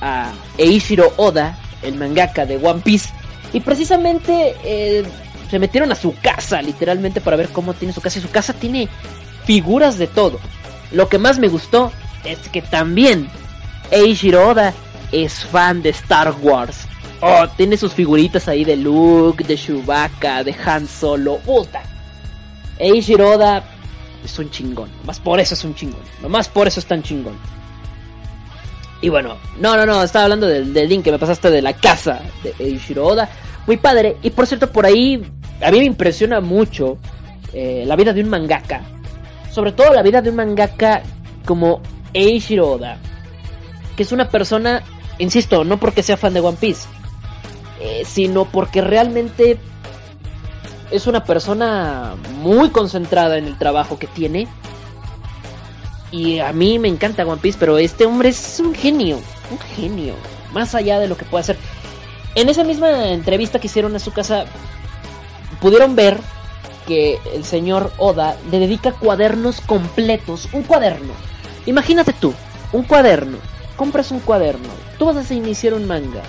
a 0.00 0.32
Eiichiro 0.56 1.12
Oda, 1.16 1.58
el 1.82 1.94
mangaka 1.94 2.44
de 2.46 2.56
One 2.56 2.80
Piece, 2.80 3.10
y 3.52 3.60
precisamente 3.60 4.56
eh, 4.64 5.04
se 5.50 5.58
metieron 5.58 5.92
a 5.92 5.94
su 5.94 6.14
casa, 6.20 6.60
literalmente, 6.60 7.20
para 7.20 7.36
ver 7.36 7.50
cómo 7.50 7.74
tiene 7.74 7.94
su 7.94 8.00
casa, 8.00 8.18
y 8.18 8.22
su 8.22 8.30
casa 8.30 8.52
tiene 8.52 8.88
figuras 9.44 9.98
de 9.98 10.06
todo. 10.06 10.40
Lo 10.90 11.08
que 11.08 11.18
más 11.18 11.38
me 11.38 11.48
gustó 11.48 11.92
es 12.24 12.48
que 12.48 12.62
también 12.62 13.28
Eiichiro 13.90 14.48
Oda 14.48 14.74
es 15.12 15.44
fan 15.44 15.82
de 15.82 15.90
Star 15.90 16.34
Wars. 16.40 16.86
Oh, 17.20 17.46
tiene 17.56 17.76
sus 17.76 17.92
figuritas 17.92 18.48
ahí 18.48 18.64
de 18.64 18.76
Luke, 18.76 19.44
de 19.44 19.56
Chewbacca, 19.56 20.44
de 20.44 20.54
Han 20.64 20.86
Solo. 20.86 21.38
Puta. 21.38 21.82
Eiichiro 22.78 23.32
Oda 23.32 23.64
es 24.24 24.38
un 24.38 24.50
chingón. 24.50 24.88
Más 25.04 25.18
por 25.18 25.40
eso 25.40 25.54
es 25.54 25.64
un 25.64 25.74
chingón. 25.74 26.02
Nomás 26.22 26.48
por 26.48 26.68
eso 26.68 26.80
es 26.80 26.86
tan 26.86 27.02
chingón. 27.02 27.36
Y 29.00 29.08
bueno, 29.08 29.36
no, 29.60 29.76
no, 29.76 29.86
no, 29.86 30.02
estaba 30.02 30.24
hablando 30.24 30.46
del, 30.46 30.72
del 30.72 30.88
link 30.88 31.04
que 31.04 31.12
me 31.12 31.18
pasaste 31.18 31.50
de 31.50 31.62
la 31.62 31.74
casa 31.74 32.20
de 32.42 32.54
Eiichiro 32.58 33.06
Oda. 33.06 33.28
Muy 33.66 33.76
padre. 33.76 34.16
Y 34.22 34.30
por 34.30 34.46
cierto, 34.46 34.72
por 34.72 34.86
ahí 34.86 35.22
a 35.60 35.70
mí 35.70 35.78
me 35.78 35.84
impresiona 35.84 36.40
mucho 36.40 36.98
eh, 37.52 37.84
la 37.86 37.96
vida 37.96 38.12
de 38.12 38.22
un 38.22 38.28
mangaka. 38.28 38.82
Sobre 39.50 39.72
todo 39.72 39.92
la 39.92 40.02
vida 40.02 40.22
de 40.22 40.30
un 40.30 40.36
mangaka 40.36 41.02
como 41.44 41.80
Eiichiro 42.12 42.72
Oda. 42.72 42.98
Que 43.96 44.02
es 44.02 44.12
una 44.12 44.28
persona, 44.28 44.82
insisto, 45.18 45.64
no 45.64 45.78
porque 45.78 46.02
sea 46.02 46.16
fan 46.16 46.34
de 46.34 46.40
One 46.40 46.58
Piece. 46.60 46.88
Eh, 47.80 48.02
sino 48.04 48.44
porque 48.44 48.80
realmente 48.80 49.58
es 50.90 51.06
una 51.06 51.24
persona 51.24 52.16
muy 52.40 52.70
concentrada 52.70 53.38
en 53.38 53.46
el 53.46 53.58
trabajo 53.58 53.98
que 53.98 54.06
tiene. 54.06 54.48
Y 56.10 56.38
a 56.38 56.52
mí 56.52 56.78
me 56.78 56.88
encanta 56.88 57.26
One 57.26 57.40
Piece, 57.40 57.58
pero 57.58 57.78
este 57.78 58.06
hombre 58.06 58.30
es 58.30 58.60
un 58.60 58.74
genio, 58.74 59.20
un 59.50 59.58
genio, 59.58 60.14
más 60.52 60.74
allá 60.74 60.98
de 60.98 61.08
lo 61.08 61.16
que 61.16 61.24
puede 61.24 61.42
hacer. 61.42 61.58
En 62.34 62.48
esa 62.48 62.64
misma 62.64 63.08
entrevista 63.08 63.58
que 63.58 63.66
hicieron 63.66 63.94
a 63.94 63.98
su 63.98 64.12
casa, 64.12 64.46
pudieron 65.60 65.96
ver 65.96 66.18
que 66.86 67.18
el 67.34 67.44
señor 67.44 67.92
Oda 67.98 68.36
le 68.50 68.58
dedica 68.58 68.92
cuadernos 68.92 69.60
completos, 69.60 70.48
un 70.52 70.62
cuaderno. 70.62 71.12
Imagínate 71.66 72.14
tú, 72.14 72.32
un 72.72 72.84
cuaderno, 72.84 73.36
compras 73.76 74.10
un 74.10 74.20
cuaderno, 74.20 74.68
tú 74.98 75.04
vas 75.04 75.30
a 75.30 75.34
iniciar 75.34 75.74
un 75.74 75.86
manga. 75.86 76.22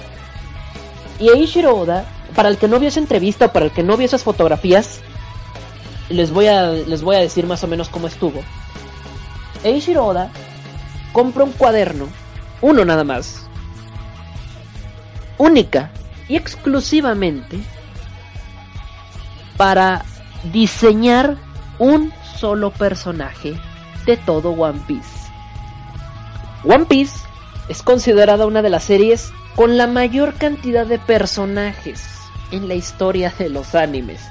Y 1.19 1.30
Eiichiro 1.30 1.76
Oda, 1.76 2.06
para 2.35 2.49
el 2.49 2.57
que 2.57 2.68
no 2.68 2.80
vio 2.80 2.89
esa 2.89 2.99
entrevista 2.99 3.45
o 3.45 3.53
para 3.53 3.65
el 3.65 3.72
que 3.72 3.84
no 3.84 3.95
vio 3.95 4.06
esas 4.06 4.23
fotografías, 4.23 4.99
les 6.10 6.31
voy 6.31 6.47
a, 6.47 6.72
les 6.72 7.01
voy 7.01 7.15
a 7.15 7.19
decir 7.19 7.45
más 7.45 7.64
o 7.64 7.68
menos 7.68 7.88
cómo 7.88 8.07
estuvo. 8.07 8.41
Eiichiro 9.64 10.06
Oda 10.06 10.31
compra 11.11 11.44
un 11.44 11.52
cuaderno, 11.52 12.07
uno 12.61 12.86
nada 12.86 13.03
más, 13.03 13.48
única 15.38 15.91
y 16.27 16.36
exclusivamente 16.36 17.60
para 19.57 20.06
diseñar 20.53 21.38
un 21.80 22.14
solo 22.38 22.72
personaje 22.72 23.56
de 24.06 24.18
todo 24.18 24.52
One 24.52 24.80
Piece. 24.88 25.10
One 26.64 26.86
Piece 26.86 27.18
es 27.68 27.81
considerada 27.81 28.45
una 28.45 28.61
de 28.61 28.69
las 28.69 28.84
series 28.84 29.31
con 29.56 29.77
la 29.77 29.88
mayor 29.88 30.36
cantidad 30.36 30.86
de 30.86 30.99
personajes 30.99 32.06
en 32.52 32.68
la 32.68 32.76
historia 32.76 33.34
de 33.38 33.49
los 33.49 33.76
animes. 33.76 34.22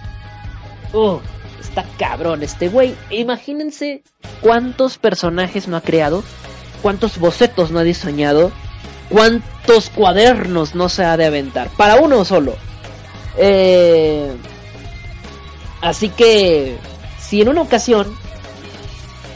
Uh, 0.92 1.18
está 1.60 1.84
cabrón 1.98 2.42
este 2.42 2.68
güey. 2.68 2.94
Imagínense 3.10 4.02
cuántos 4.40 4.98
personajes 4.98 5.69
no 5.69 5.77
ha 5.77 5.81
creado, 5.81 6.23
cuántos 6.82 7.19
bocetos 7.19 7.70
no 7.70 7.78
ha 7.78 7.85
diseñado, 7.85 8.52
cuántos 9.09 9.90
cuadernos 9.90 10.74
no 10.74 10.89
se 10.89 11.05
ha 11.05 11.16
de 11.16 11.27
aventar. 11.27 11.69
Para 11.77 11.97
uno 11.97 12.24
solo. 12.24 12.56
Eh, 13.36 14.32
así 15.81 16.09
que, 16.09 16.78
si 17.20 17.43
en 17.43 17.48
una 17.48 17.62
ocasión 17.62 18.16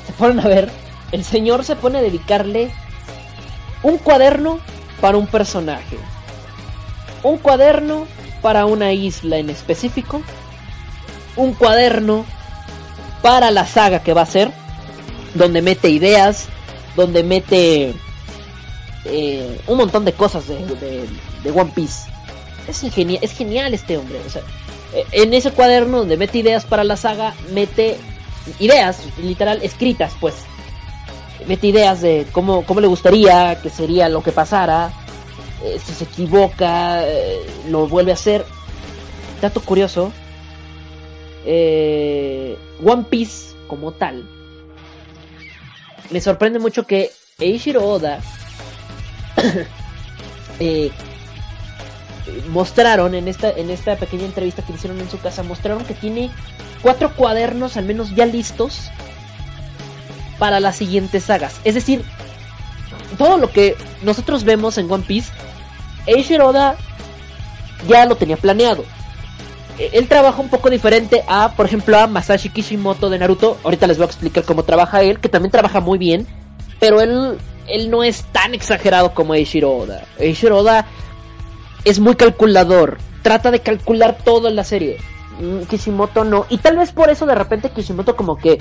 se 0.07 0.13
ponen 0.13 0.41
a 0.41 0.49
ver, 0.49 0.71
el 1.13 1.25
señor 1.25 1.65
se 1.65 1.77
pone 1.77 1.99
a 1.99 2.03
dedicarle 2.03 2.71
un 3.83 3.99
cuaderno 3.99 4.61
para 5.01 5.19
un 5.19 5.27
personaje, 5.27 5.99
un 7.23 7.39
cuaderno 7.39 8.07
para 8.41 8.67
una 8.67 8.93
isla 8.93 9.37
en 9.39 9.51
específico, 9.51 10.23
un 11.37 11.55
cuaderno 11.55 12.25
para 13.23 13.51
la 13.51 13.67
saga 13.67 14.01
que 14.01 14.15
va 14.15 14.23
a 14.23 14.27
ser, 14.27 14.53
donde 15.35 15.63
mete 15.63 15.89
ideas, 15.91 16.49
donde 16.97 17.23
mete 17.23 17.95
eh, 19.05 19.61
un 19.67 19.77
montón 19.77 20.05
de 20.05 20.13
cosas 20.13 20.47
de, 20.49 21.07
One 21.55 21.73
Piece. 21.75 22.11
Es, 22.69 22.83
es 22.83 23.33
genial 23.33 23.75
este 23.75 23.99
hombre. 23.99 24.21
O 24.27 24.31
sea, 24.31 24.43
en 25.13 25.35
ese 25.35 25.53
cuaderno 25.53 25.99
donde 25.99 26.17
mete 26.17 26.39
ideas 26.39 26.65
para 26.65 26.85
la 26.85 26.97
saga, 26.97 27.35
mete 27.53 27.97
ideas, 28.59 28.99
literal, 29.23 29.61
escritas, 29.63 30.13
pues. 30.21 30.35
Mete 31.47 31.67
ideas 31.67 32.01
de 32.01 32.27
cómo, 32.31 32.65
cómo 32.65 32.81
le 32.81 32.87
gustaría 32.87 33.61
que 33.61 33.71
sería 33.71 34.09
lo 34.09 34.23
que 34.23 34.33
pasara. 34.33 34.93
Eh, 35.65 35.79
si 35.85 35.93
se 35.93 36.05
equivoca, 36.05 37.05
eh, 37.05 37.41
lo 37.69 37.89
vuelve 37.89 38.13
a 38.13 38.15
hacer. 38.15 38.45
Dato 39.41 39.61
curioso. 39.61 40.13
Eh, 41.45 42.57
One 42.85 43.05
Piece 43.11 43.55
como 43.67 43.93
tal. 43.93 44.25
Me 46.11 46.21
sorprende 46.21 46.59
mucho 46.59 46.87
que 46.87 47.11
Eiichiro 47.39 47.85
Oda 47.85 48.21
eh, 50.61 50.91
mostraron 52.49 53.15
en 53.15 53.29
esta, 53.29 53.51
en 53.51 53.71
esta 53.71 53.97
pequeña 53.97 54.25
entrevista 54.25 54.63
que 54.63 54.73
hicieron 54.73 55.01
en 55.01 55.11
su 55.11 55.19
casa, 55.19 55.43
mostraron 55.43 55.85
que 55.85 55.95
tiene 55.95 56.31
cuatro 56.83 57.15
cuadernos 57.15 57.77
al 57.77 57.85
menos 57.85 58.15
ya 58.15 58.27
listos 58.27 58.91
para 60.39 60.61
las 60.61 60.77
siguientes 60.77 61.25
sagas. 61.25 61.61
Es 61.65 61.75
decir, 61.75 62.05
todo 63.19 63.39
lo 63.39 63.51
que 63.51 63.77
nosotros 64.03 64.45
vemos 64.45 64.79
en 64.79 64.91
One 64.91 65.05
Piece, 65.07 65.33
Eiichiro 66.07 66.49
Oda 66.49 66.77
ya 67.89 68.07
lo 68.07 68.17
tenía 68.17 68.37
planeado. 68.37 68.85
Él 69.79 70.07
trabaja 70.09 70.41
un 70.41 70.49
poco 70.49 70.71
diferente 70.71 71.25
a, 71.27 71.53
por 71.57 71.67
ejemplo, 71.67 71.99
a 71.99 72.07
Masashi 72.07 72.51
Kishimoto 72.51 73.09
de 73.11 73.19
Naruto. 73.19 73.59
Ahorita 73.65 73.87
les 73.87 73.97
voy 73.97 74.05
a 74.05 74.07
explicar 74.07 74.45
cómo 74.45 74.65
trabaja 74.65 75.03
él, 75.03 75.19
que 75.19 75.29
también 75.29 75.51
trabaja 75.51 75.81
muy 75.81 75.99
bien. 75.99 76.27
Pero 76.79 77.01
él, 77.01 77.39
él 77.69 77.91
no 77.91 78.05
es 78.05 78.25
tan 78.33 78.55
exagerado 78.55 79.15
como 79.15 79.35
Eiichiro 79.35 79.73
Oda. 79.73 80.87
Es 81.85 82.01
muy 82.01 82.15
calculador. 82.17 82.99
Trata 83.23 83.51
de 83.51 83.61
calcular 83.61 84.19
todo 84.25 84.49
en 84.49 84.57
la 84.57 84.65
serie. 84.65 84.99
Mm, 85.41 85.63
Kishimoto 85.63 86.25
no. 86.25 86.47
Y 86.49 86.59
tal 86.59 86.77
vez 86.77 86.93
por 86.93 87.09
eso 87.11 87.25
de 87.27 87.35
repente 87.35 87.71
Kishimoto 87.71 88.15
como 88.15 88.37
que 88.37 88.61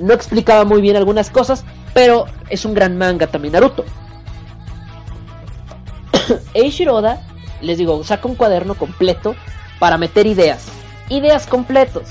no 0.00 0.12
explicaba 0.12 0.64
muy 0.64 0.80
bien 0.80 0.96
algunas 0.96 1.30
cosas. 1.30 1.64
Pero 1.94 2.26
es 2.48 2.64
un 2.64 2.74
gran 2.74 2.98
manga 2.98 3.26
también 3.26 3.52
Naruto. 3.52 3.84
Eiichiro 6.54 7.00
les 7.62 7.78
digo, 7.78 8.02
saca 8.04 8.28
un 8.28 8.34
cuaderno 8.34 8.74
completo 8.74 9.34
para 9.80 9.98
meter 9.98 10.28
ideas. 10.28 10.66
Ideas 11.08 11.48
completos. 11.48 12.04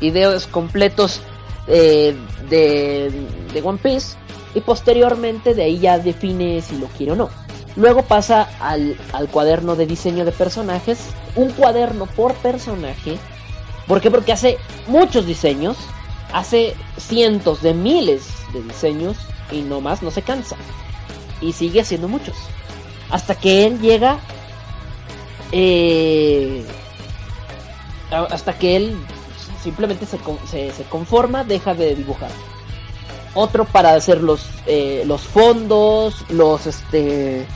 Ideas 0.00 0.46
completos 0.46 1.20
eh, 1.66 2.16
de, 2.48 3.10
de 3.52 3.62
One 3.62 3.78
Piece. 3.82 4.16
Y 4.54 4.60
posteriormente 4.62 5.52
de 5.52 5.64
ahí 5.64 5.78
ya 5.78 5.98
define 5.98 6.62
si 6.62 6.78
lo 6.78 6.86
quiere 6.86 7.12
o 7.12 7.16
no. 7.16 7.28
Luego 7.76 8.02
pasa 8.02 8.48
al, 8.60 8.96
al 9.12 9.28
cuaderno 9.28 9.76
de 9.76 9.86
diseño 9.86 10.24
de 10.24 10.32
personajes. 10.32 10.98
Un 11.36 11.50
cuaderno 11.50 12.06
por 12.06 12.34
personaje. 12.36 13.18
¿Por 13.86 14.00
qué? 14.00 14.10
Porque 14.10 14.32
hace 14.32 14.56
muchos 14.86 15.26
diseños. 15.26 15.76
Hace 16.32 16.74
cientos 16.96 17.60
de 17.60 17.74
miles 17.74 18.28
de 18.54 18.62
diseños. 18.62 19.16
Y 19.50 19.62
no 19.62 19.80
más, 19.80 20.02
no 20.02 20.10
se 20.10 20.22
cansa. 20.22 20.56
Y 21.40 21.52
sigue 21.52 21.80
haciendo 21.80 22.08
muchos. 22.08 22.36
Hasta 23.10 23.34
que 23.34 23.66
él 23.66 23.80
llega. 23.80 24.18
Eh, 25.50 26.64
hasta 28.12 28.52
que 28.58 28.76
él 28.76 28.96
simplemente 29.62 30.06
se, 30.06 30.18
se- 30.50 30.72
se 30.72 30.82
conforma, 30.84 31.44
deja 31.44 31.74
de 31.74 31.94
dibujar. 31.94 32.30
Otro 33.34 33.64
para 33.64 33.94
hacer 33.94 34.20
los, 34.22 34.46
eh, 34.66 35.04
los 35.06 35.22
fondos, 35.22 36.24
los 36.28 36.66
este 36.66 37.46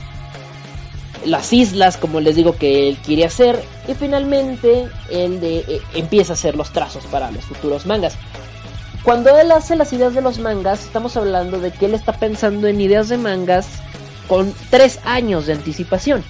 las 1.25 1.51
islas, 1.51 1.97
como 1.97 2.19
les 2.19 2.35
digo 2.35 2.55
que 2.55 2.87
él 2.89 2.97
quiere 3.05 3.25
hacer, 3.25 3.61
y 3.87 3.93
finalmente 3.95 4.87
él 5.09 5.41
de, 5.41 5.57
eh, 5.67 5.81
empieza 5.95 6.33
a 6.33 6.35
hacer 6.35 6.55
los 6.55 6.71
trazos 6.71 7.03
para 7.05 7.31
los 7.31 7.43
futuros 7.43 7.85
mangas. 7.85 8.15
Cuando 9.03 9.35
él 9.37 9.51
hace 9.51 9.75
las 9.75 9.91
ideas 9.93 10.13
de 10.13 10.21
los 10.21 10.39
mangas, 10.39 10.83
estamos 10.85 11.17
hablando 11.17 11.59
de 11.59 11.71
que 11.71 11.85
él 11.85 11.95
está 11.95 12.13
pensando 12.13 12.67
en 12.67 12.79
ideas 12.81 13.09
de 13.09 13.17
mangas 13.17 13.67
con 14.27 14.53
tres 14.69 14.99
años 15.05 15.47
de 15.47 15.53
anticipación. 15.53 16.23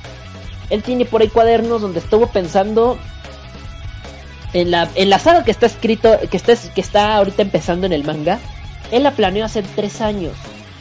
Él 0.70 0.84
tiene 0.84 1.06
por 1.06 1.22
ahí 1.22 1.28
cuadernos 1.30 1.82
donde 1.82 2.00
estuvo 2.00 2.28
pensando 2.28 2.98
en 4.62 4.72
la, 4.72 4.90
en 4.96 5.20
saga 5.20 5.44
que 5.44 5.52
está 5.52 5.68
escrito, 5.68 6.18
que 6.32 6.36
está, 6.36 6.56
que 6.56 6.82
está 6.82 7.16
ahorita 7.16 7.44
empezando 7.44 7.86
en 7.86 7.94
el 7.94 8.04
manga. 8.04 8.40
Él 8.92 9.04
la 9.04 9.12
planeó 9.12 9.46
hace 9.46 9.62
tres 9.62 10.02
años. 10.02 10.34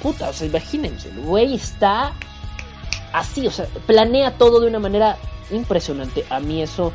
Puta, 0.02 0.30
o 0.30 0.32
sea, 0.32 0.46
imagínense, 0.46 1.10
el 1.10 1.20
güey 1.20 1.54
está 1.54 2.12
así, 3.12 3.46
o 3.46 3.50
sea, 3.50 3.66
planea 3.86 4.38
todo 4.38 4.60
de 4.60 4.68
una 4.68 4.78
manera 4.78 5.18
impresionante. 5.50 6.24
A 6.30 6.40
mí 6.40 6.62
eso 6.62 6.92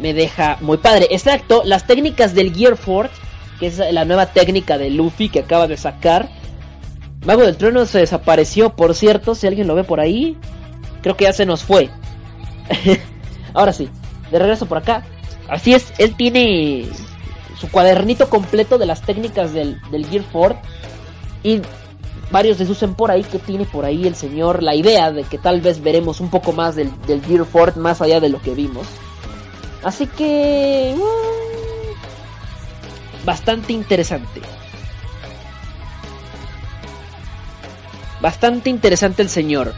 me 0.00 0.14
deja 0.14 0.56
muy 0.62 0.78
padre. 0.78 1.08
Exacto, 1.10 1.62
las 1.64 1.86
técnicas 1.86 2.34
del 2.34 2.54
Gear 2.54 2.78
Fort, 2.78 3.12
que 3.60 3.66
es 3.66 3.78
la 3.78 4.06
nueva 4.06 4.26
técnica 4.26 4.78
de 4.78 4.88
Luffy 4.88 5.28
que 5.28 5.40
acaba 5.40 5.66
de 5.66 5.76
sacar. 5.76 6.30
Mago 7.26 7.42
del 7.42 7.58
Trueno 7.58 7.84
se 7.84 7.98
desapareció, 7.98 8.74
por 8.74 8.94
cierto, 8.94 9.34
si 9.34 9.46
alguien 9.46 9.66
lo 9.66 9.74
ve 9.74 9.84
por 9.84 10.00
ahí, 10.00 10.38
creo 11.02 11.14
que 11.14 11.24
ya 11.24 11.34
se 11.34 11.44
nos 11.44 11.62
fue. 11.62 11.90
Ahora 13.52 13.74
sí, 13.74 13.90
de 14.30 14.38
regreso 14.38 14.64
por 14.64 14.78
acá. 14.78 15.04
Así 15.48 15.74
es, 15.74 15.92
él 15.98 16.16
tiene 16.16 16.88
su 17.58 17.70
cuadernito 17.70 18.28
completo 18.28 18.78
de 18.78 18.86
las 18.86 19.02
técnicas 19.02 19.52
del, 19.52 19.80
del 19.90 20.06
Gear. 20.06 20.60
Y 21.42 21.62
varios 22.30 22.58
deducen 22.58 22.94
por 22.94 23.10
ahí 23.10 23.22
que 23.22 23.38
tiene 23.38 23.64
por 23.64 23.84
ahí 23.84 24.06
el 24.06 24.16
señor 24.16 24.62
la 24.62 24.74
idea 24.74 25.12
de 25.12 25.24
que 25.24 25.38
tal 25.38 25.60
vez 25.60 25.82
veremos 25.82 26.20
un 26.20 26.30
poco 26.30 26.52
más 26.52 26.74
del, 26.74 26.90
del 27.06 27.24
Gear 27.24 27.44
Fort 27.44 27.76
más 27.76 28.02
allá 28.02 28.20
de 28.20 28.28
lo 28.28 28.42
que 28.42 28.54
vimos. 28.54 28.86
Así 29.82 30.06
que... 30.06 30.94
mm, 30.96 33.24
bastante 33.24 33.72
interesante. 33.72 34.40
Bastante 38.20 38.70
interesante 38.70 39.22
el 39.22 39.28
señor. 39.28 39.74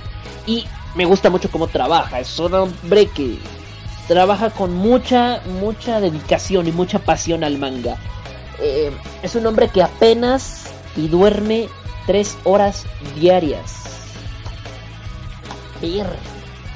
Y 0.46 0.64
me 0.94 1.04
gusta 1.04 1.28
mucho 1.28 1.50
cómo 1.50 1.66
trabaja. 1.66 2.20
Es 2.20 2.38
un 2.38 2.54
hombre 2.54 3.08
que 3.08 3.38
trabaja 4.08 4.50
con 4.50 4.74
mucha, 4.74 5.40
mucha 5.60 6.00
dedicación 6.00 6.66
y 6.66 6.72
mucha 6.72 6.98
pasión 6.98 7.44
al 7.44 7.58
manga. 7.58 7.96
Eh, 8.60 8.90
es 9.22 9.34
un 9.36 9.46
hombre 9.46 9.68
que 9.68 9.82
apenas 9.82 10.64
y 10.96 11.06
duerme 11.08 11.68
tres 12.06 12.36
horas 12.42 12.86
diarias. 13.14 13.74
Verde, 15.80 16.16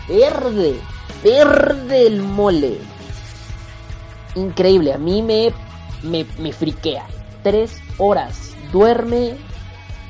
verde, 0.09 0.81
verde 1.25 2.07
el 2.07 2.23
mole. 2.23 2.79
Increíble, 4.35 4.93
a 4.93 4.99
mí 4.99 5.23
me, 5.23 5.53
me, 6.03 6.27
me 6.39 6.53
friquea. 6.53 7.07
Tres 7.43 7.79
horas. 7.99 8.53
Duerme 8.73 9.37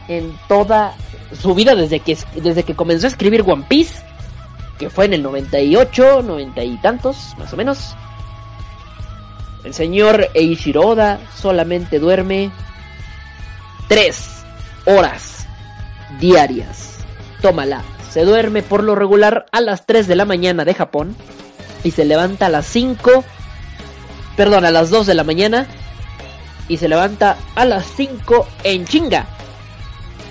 en 0.09 0.37
toda 0.49 0.95
su 1.41 1.55
vida 1.55 1.75
desde 1.75 2.01
que, 2.01 2.19
desde 2.35 2.65
que 2.65 2.75
comenzó 2.75 3.07
a 3.07 3.11
escribir 3.11 3.43
One 3.47 3.65
Piece. 3.69 4.03
Que 4.83 4.91
fue 4.91 5.05
en 5.05 5.15
el 5.15 5.23
98, 5.23 6.23
90 6.23 6.65
y 6.65 6.77
tantos, 6.79 7.37
más 7.39 7.53
o 7.53 7.57
menos. 7.57 7.95
El 9.63 9.75
señor 9.75 10.27
Eiichiro 10.35 10.85
Oda 10.85 11.21
solamente 11.37 12.01
duerme 12.01 12.51
tres 13.87 14.43
horas 14.85 15.47
diarias. 16.19 16.97
Tómala. 17.41 17.85
Se 18.11 18.25
duerme 18.25 18.65
por 18.65 18.83
lo 18.83 18.97
regular 18.97 19.47
a 19.53 19.61
las 19.61 19.87
3 19.87 20.09
de 20.09 20.17
la 20.17 20.25
mañana 20.25 20.65
de 20.65 20.75
Japón 20.75 21.15
y 21.85 21.93
se 21.93 22.05
levanta 22.05 22.47
a 22.47 22.49
las 22.49 22.67
5, 22.67 23.23
perdón, 24.37 24.65
a 24.65 24.73
las 24.73 24.91
2 24.91 25.07
de 25.07 25.15
la 25.15 25.23
mañana 25.23 25.69
y 26.67 26.79
se 26.79 26.89
levanta 26.89 27.37
a 27.55 27.65
las 27.65 27.87
5 27.87 28.49
en 28.65 28.85
chinga 28.85 29.27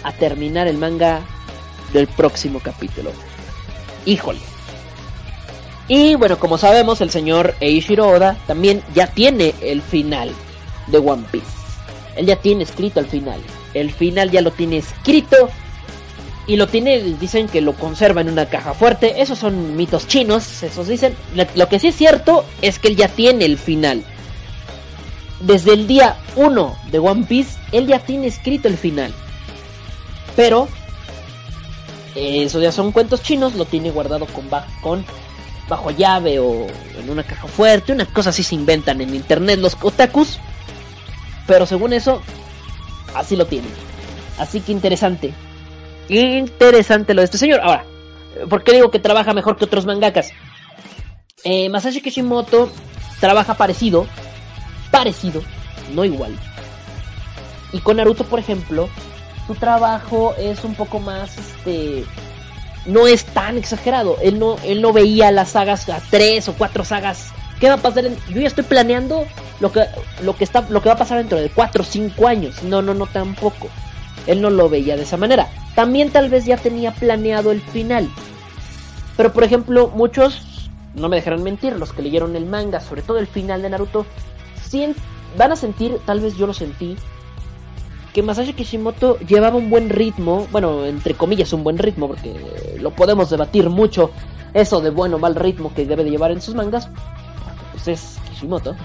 a 0.04 0.12
terminar 0.12 0.68
el 0.68 0.78
manga 0.78 1.22
del 1.94 2.08
próximo 2.08 2.60
capítulo. 2.60 3.14
Híjole. 4.06 4.40
Y 5.88 6.16
bueno, 6.16 6.40
como 6.40 6.58
sabemos, 6.58 7.02
el 7.02 7.10
señor 7.10 7.56
Eiichiro 7.60 8.08
Oda 8.08 8.38
también 8.48 8.82
ya 8.96 9.08
tiene 9.08 9.54
el 9.62 9.82
final 9.82 10.32
de 10.88 10.98
One 10.98 11.26
Piece. 11.32 11.48
Él 12.16 12.26
ya 12.26 12.38
tiene 12.38 12.64
escrito 12.64 13.00
el 13.00 13.08
final. 13.08 13.42
El 13.74 13.92
final 13.92 14.32
ya 14.32 14.42
lo 14.42 14.52
tiene 14.52 14.78
escrito. 14.78 15.50
Y 16.48 16.56
lo 16.56 16.68
tiene, 16.68 17.00
dicen 17.20 17.48
que 17.48 17.62
lo 17.62 17.74
conserva 17.74 18.22
en 18.22 18.30
una 18.30 18.48
caja 18.48 18.74
fuerte. 18.74 19.22
Esos 19.22 19.40
son 19.40 19.76
mitos 19.76 20.08
chinos, 20.08 20.64
esos 20.64 20.88
dicen. 20.88 21.16
Lo 21.56 21.68
que 21.68 21.80
sí 21.80 21.90
es 21.90 21.96
cierto 21.96 22.46
es 22.62 22.80
que 22.80 22.90
él 22.90 22.96
ya 22.96 23.08
tiene 23.10 23.46
el 23.46 23.58
final. 23.58 24.04
Desde 25.40 25.74
el 25.74 25.88
día 25.88 26.18
1 26.36 26.78
de 26.92 27.00
One 27.00 27.26
Piece, 27.28 27.60
él 27.72 27.88
ya 27.88 28.00
tiene 28.00 28.28
escrito 28.28 28.68
el 28.68 28.78
final. 28.78 29.14
Pero, 30.36 30.68
eso 32.16 32.60
ya 32.62 32.72
son 32.72 32.92
cuentos 32.92 33.22
chinos, 33.24 33.56
lo 33.56 33.66
tiene 33.66 33.92
guardado 33.92 34.26
con 34.82 35.06
bajo 35.72 35.92
llave 35.92 36.38
o 36.40 36.68
en 37.00 37.10
una 37.10 37.24
caja 37.24 37.48
fuerte. 37.48 37.94
Una 37.94 38.06
cosa 38.06 38.32
así 38.32 38.44
se 38.44 38.56
inventan 38.56 39.02
en 39.02 39.16
internet 39.16 39.60
los 39.60 39.78
otakus. 39.82 40.40
Pero 41.48 41.66
según 41.66 41.94
eso, 41.94 42.22
así 43.16 43.36
lo 43.36 43.46
tienen. 43.46 43.72
Así 44.38 44.62
que 44.62 44.72
interesante. 44.72 45.34
Interesante 46.10 47.14
lo 47.14 47.22
de 47.22 47.26
este 47.26 47.38
señor. 47.38 47.62
Ahora, 47.62 47.86
¿por 48.50 48.64
qué 48.64 48.74
digo 48.74 48.92
que 48.92 49.00
trabaja 49.00 49.34
mejor 49.34 49.58
que 49.58 49.66
otros 49.66 49.86
mangakas? 49.86 50.32
Eh, 51.44 51.70
Masashi 51.70 52.02
Kishimoto 52.02 52.70
trabaja 53.20 53.56
parecido. 53.56 54.06
Parecido, 54.92 55.42
no 55.94 56.04
igual. 56.04 56.38
Y 57.72 57.80
con 57.80 57.96
Naruto, 57.96 58.26
por 58.26 58.40
ejemplo, 58.40 58.90
su 59.52 59.60
trabajo 59.60 60.34
es 60.38 60.64
un 60.64 60.76
poco 60.76 61.00
más, 61.00 61.38
este, 61.38 62.06
no 62.86 63.08
es 63.08 63.26
tan 63.26 63.58
exagerado. 63.58 64.18
Él 64.22 64.40
no, 64.40 64.56
él 64.64 64.82
no 64.82 64.94
veía 64.94 65.32
las 65.32 65.50
sagas 65.50 65.90
a 65.90 66.02
tres 66.10 66.48
o 66.48 66.54
cuatro 66.54 66.86
sagas. 66.86 67.32
¿Qué 67.60 67.68
va 67.68 67.76
a 67.76 67.78
pasar? 67.78 68.06
Yo 68.30 68.40
ya 68.40 68.48
estoy 68.48 68.64
planeando 68.64 69.26
lo 69.60 69.72
que, 69.72 69.86
lo 70.24 70.36
que 70.36 70.46
está, 70.46 70.66
lo 70.70 70.82
que 70.82 70.90
va 70.90 70.96
a 70.96 70.98
pasar 70.98 71.18
dentro 71.18 71.38
de 71.38 71.50
cuatro 71.50 71.84
o 71.84 71.86
cinco 71.86 72.28
años. 72.28 72.64
No, 72.64 72.82
no, 72.82 72.94
no 72.94 73.08
tampoco. 73.08 73.68
Él 74.26 74.42
no 74.42 74.50
lo 74.50 74.70
veía 74.70 74.96
de 74.96 75.04
esa 75.04 75.18
manera. 75.18 75.50
También 75.76 76.12
tal 76.12 76.30
vez 76.30 76.46
ya 76.46 76.56
tenía 76.56 76.92
planeado 76.92 77.52
el 77.52 77.62
final. 77.62 78.10
Pero 79.18 79.34
por 79.34 79.44
ejemplo, 79.44 79.90
muchos, 79.90 80.70
no 80.96 81.10
me 81.10 81.18
dejarán 81.18 81.44
mentir, 81.44 81.74
los 81.76 81.92
que 81.92 82.02
leyeron 82.02 82.38
el 82.38 82.46
manga, 82.46 82.80
sobre 82.80 83.02
todo 83.02 83.20
el 83.20 83.28
final 83.28 83.62
de 83.62 83.70
Naruto, 83.70 84.06
van 85.38 85.52
a 85.52 85.56
sentir, 85.58 85.98
tal 86.06 86.22
vez 86.22 86.38
yo 86.38 86.48
lo 86.48 86.54
sentí, 86.54 86.96
que 88.14 88.22
Masashi 88.22 88.54
Kishimoto 88.54 89.18
llevaba 89.20 89.58
un 89.58 89.70
buen 89.70 89.90
ritmo, 89.90 90.48
bueno, 90.52 90.86
entre 90.86 91.14
comillas 91.14 91.54
un 91.54 91.64
buen 91.64 91.78
ritmo, 91.78 92.08
porque 92.08 92.34
lo 92.80 92.92
podemos 92.92 93.30
debatir 93.30 93.70
mucho, 93.70 94.12
eso 94.54 94.82
de 94.82 94.90
bueno 94.90 95.16
o 95.16 95.20
mal 95.20 95.36
ritmo 95.36 95.74
que 95.74 95.86
debe 95.86 96.04
de 96.04 96.12
llevar 96.12 96.32
en 96.32 96.42
sus 96.42 96.56
mangas, 96.56 96.90
pues 97.72 97.88
es 97.88 98.18
Kishimoto, 98.30 98.76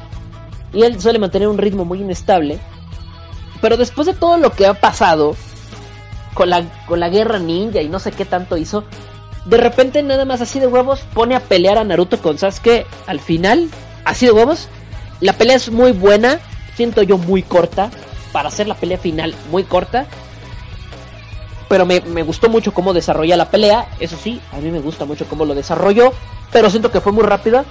y 0.73 0.83
él 0.83 1.01
suele 1.01 1.19
mantener 1.19 1.49
un 1.49 1.59
ritmo 1.59 1.85
muy 1.85 2.01
inestable, 2.01 2.59
pero 3.61 3.77
después 3.77 4.07
de 4.07 4.15
todo 4.15 4.39
lo 4.39 4.53
que 4.53 4.67
ha 4.67 4.75
pasado 4.75 5.35
con 6.35 6.51
la, 6.51 6.63
con 6.87 7.01
la 7.01 7.09
guerra 7.09 7.39
ninja 7.39 7.81
y 7.81 7.89
no 7.89 7.99
sé 7.99 8.13
qué 8.13 8.25
tanto 8.25 8.57
hizo, 8.57 8.85
de 9.47 9.57
repente 9.57 10.03
nada 10.03 10.25
más 10.25 10.41
así 10.41 10.61
de 10.61 10.67
huevos 10.67 11.01
pone 11.15 11.35
a 11.35 11.41
pelear 11.41 11.79
a 11.79 11.85
Naruto 11.85 12.21
con 12.21 12.37
Sasuke 12.37 12.87
al 13.07 13.21
final, 13.21 13.71
así 14.05 14.27
de 14.27 14.33
huevos. 14.33 14.69
La 15.21 15.33
pelea 15.33 15.57
es 15.57 15.71
muy 15.71 15.93
buena, 15.93 16.41
siento 16.75 17.03
yo 17.03 17.17
muy 17.17 17.43
corta, 17.43 17.91
para 18.37 18.51
hacer 18.51 18.69
la 18.69 18.75
pelea 18.75 18.99
final 18.99 19.35
muy 19.51 19.65
corta. 19.65 20.05
Pero 21.71 21.87
me, 21.87 22.03
me 22.03 22.23
gustó 22.23 22.51
mucho 22.51 22.75
cómo 22.75 22.93
desarrolla 22.93 23.35
la 23.35 23.51
pelea, 23.51 23.89
eso 23.99 24.19
sí, 24.23 24.43
a 24.53 24.59
mí 24.59 24.71
me 24.71 24.79
gusta 24.79 25.07
mucho 25.07 25.25
cómo 25.25 25.47
lo 25.47 25.55
desarrolló, 25.55 26.13
pero 26.53 26.69
siento 26.69 26.91
que 26.91 27.01
fue 27.01 27.13
muy 27.13 27.25
rápida. 27.25 27.65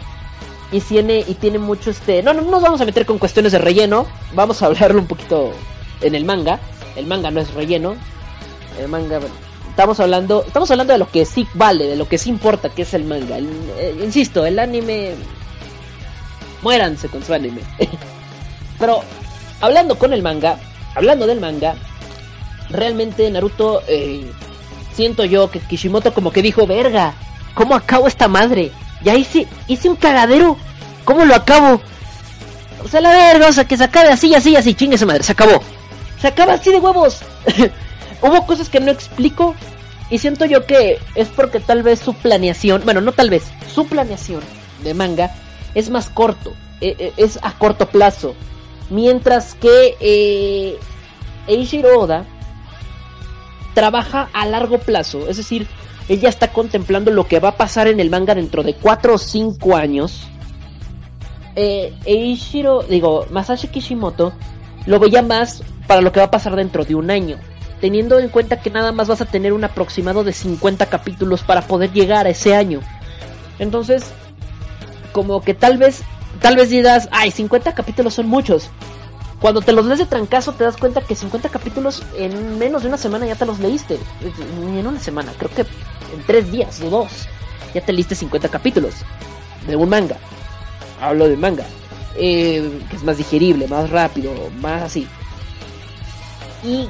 Y 0.71 0.81
tiene, 0.81 1.19
y 1.19 1.35
tiene 1.35 1.59
mucho 1.59 1.91
este... 1.91 2.23
No, 2.23 2.33
no 2.33 2.41
nos 2.41 2.63
vamos 2.63 2.81
a 2.81 2.85
meter 2.85 3.05
con 3.05 3.19
cuestiones 3.19 3.51
de 3.51 3.59
relleno, 3.59 4.07
vamos 4.33 4.63
a 4.63 4.65
hablarlo 4.65 4.99
un 4.99 5.05
poquito 5.05 5.51
en 6.01 6.15
el 6.15 6.25
manga. 6.25 6.59
El 6.95 7.05
manga 7.05 7.29
no 7.29 7.41
es 7.41 7.53
relleno, 7.53 7.95
el 8.79 8.87
manga 8.87 9.19
estamos 9.69 9.99
hablando 9.99 10.45
estamos 10.47 10.71
hablando 10.71 10.93
de 10.93 10.99
lo 10.99 11.11
que 11.11 11.25
sí 11.25 11.47
vale 11.53 11.85
de 11.85 11.95
lo 11.95 12.07
que 12.07 12.17
sí 12.17 12.29
importa 12.29 12.69
que 12.69 12.83
es 12.83 12.93
el 12.93 13.03
manga 13.03 13.37
eh, 13.37 13.99
insisto 14.01 14.45
el 14.45 14.57
anime 14.57 15.15
muéranse 16.61 17.09
con 17.09 17.21
su 17.25 17.33
anime 17.33 17.59
pero 18.79 19.03
hablando 19.65 19.97
con 19.97 20.13
el 20.13 20.21
manga 20.21 20.57
hablando 20.95 21.27
del 21.27 21.39
manga 21.39 21.75
realmente 22.69 23.29
Naruto 23.29 23.83
eh, 23.87 24.31
siento 24.93 25.25
yo 25.25 25.51
que 25.51 25.59
Kishimoto 25.59 26.13
como 26.13 26.31
que 26.31 26.41
dijo 26.41 26.65
verga 26.65 27.13
cómo 27.53 27.75
acabo 27.75 28.07
esta 28.07 28.27
madre 28.27 28.71
ya 29.03 29.15
hice 29.15 29.47
hice 29.67 29.89
un 29.89 29.95
cagadero 29.95 30.57
cómo 31.03 31.25
lo 31.25 31.35
acabo 31.35 31.81
o 32.83 32.87
sea 32.87 33.01
la 33.01 33.11
verga 33.11 33.47
o 33.47 33.53
sea 33.53 33.65
que 33.65 33.77
se 33.77 33.83
acabe 33.83 34.09
así 34.09 34.33
así 34.33 34.55
así 34.55 34.73
chingue 34.73 34.95
esa 34.95 35.05
madre 35.05 35.23
se 35.23 35.31
acabó. 35.31 35.61
Se 36.25 36.29
acaba 36.29 36.53
así 36.53 36.71
de 36.71 36.79
huevos. 36.79 37.19
Hubo 38.21 38.45
cosas 38.47 38.69
que 38.69 38.79
no 38.79 38.91
explico 38.91 39.55
y 40.09 40.17
siento 40.19 40.45
yo 40.45 40.65
que 40.65 40.99
es 41.15 41.27
porque 41.27 41.59
tal 41.59 41.83
vez 41.83 41.99
su 41.99 42.13
planeación, 42.13 42.81
bueno, 42.85 43.01
no 43.01 43.11
tal 43.11 43.29
vez, 43.29 43.43
su 43.73 43.85
planeación 43.87 44.41
de 44.83 44.93
manga 44.93 45.35
es 45.73 45.89
más 45.89 46.09
corto, 46.09 46.53
eh, 46.81 46.95
eh, 46.97 47.13
es 47.17 47.37
a 47.41 47.51
corto 47.51 47.89
plazo, 47.89 48.35
mientras 48.90 49.56
que 49.56 49.95
eh, 49.99 50.78
Eiichiro 51.48 51.99
Oda 51.99 52.26
trabaja 53.74 54.30
a 54.34 54.45
largo 54.45 54.80
plazo, 54.80 55.28
es 55.28 55.38
decir, 55.38 55.68
ella 56.07 56.30
está 56.30 56.53
contemplando 56.53 57.12
lo 57.12 57.28
que 57.28 57.40
va 57.40 57.49
a 57.49 57.57
pasar 57.57 57.88
en 57.88 57.99
el 57.99 58.10
manga 58.10 58.36
dentro 58.36 58.64
de 58.64 58.76
4 58.76 59.16
o 59.16 59.18
5 59.18 59.76
años. 59.76 60.28
Eh, 61.56 61.94
Eiichiro, 62.06 62.84
digo, 62.84 63.26
Masashi 63.32 63.68
Kishimoto 63.68 64.34
lo 64.86 64.99
veía 64.99 65.22
más 65.22 65.64
para 65.88 66.02
lo 66.02 66.12
que 66.12 66.20
va 66.20 66.28
a 66.28 66.32
pasar 66.32 66.56
dentro 66.56 66.86
de 66.86 66.95
un 66.95 67.10
año 67.10 67.38
teniendo 67.86 68.20
en 68.20 68.30
cuenta 68.30 68.62
que 68.62 68.70
nada 68.70 68.91
más 68.91 69.07
vas 69.07 69.22
a 69.22 69.26
tener 69.26 69.53
un 69.53 69.64
aproximado 69.64 70.24
de 70.24 70.34
50 70.34 70.88
capítulos 70.88 71.44
para 71.44 71.62
poder 71.62 71.91
llegar 71.91 72.26
a 72.26 72.30
ese 72.30 72.56
año. 72.56 72.80
Entonces, 73.60 74.12
como 75.12 75.41
que 75.41 75.53
tal 75.53 75.78
vez, 75.78 76.02
tal 76.41 76.56
vez 76.56 76.70
dirás, 76.70 77.10
ay, 77.12 77.32
50 77.32 77.74
capítulos 77.74 78.14
son 78.14 78.28
muchos. 78.28 78.70
Cuando 79.40 79.62
te 79.62 79.74
los 79.74 79.86
lees 79.86 79.99
de 79.99 80.06
trancazo 80.06 80.53
te 80.53 80.64
das 80.64 80.78
cuenta 80.78 81.02
que 81.02 81.14
50 81.14 81.49
capítulos 81.49 82.03
en 82.18 82.57
menos 82.57 82.82
de 82.82 82.88
una 82.88 82.98
semana 82.98 83.26
ya 83.26 83.36
te 83.36 83.45
los 83.45 83.60
leíste. 83.60 83.99
Ni 84.62 84.80
en 84.80 84.88
una 84.88 84.99
semana, 84.99 85.34
creo 85.38 85.52
que 85.52 85.62
en 85.62 86.24
tres 86.26 86.52
días 86.52 86.82
o 86.82 86.90
dos 86.90 87.28
ya 87.74 87.82
te 87.82 87.94
leíste 87.94 88.16
50 88.16 88.49
capítulos 88.49 88.95
de 89.68 89.76
un 89.76 89.90
manga. 89.90 90.18
Hablo 91.02 91.28
de 91.28 91.38
manga. 91.38 91.66
Eh, 92.18 92.82
que 92.90 92.95
es 92.95 93.03
más 93.03 93.18
digerible, 93.18 93.68
más 93.68 93.90
rápido, 93.90 94.32
más 94.62 94.84
así. 94.84 95.07
Y 96.64 96.88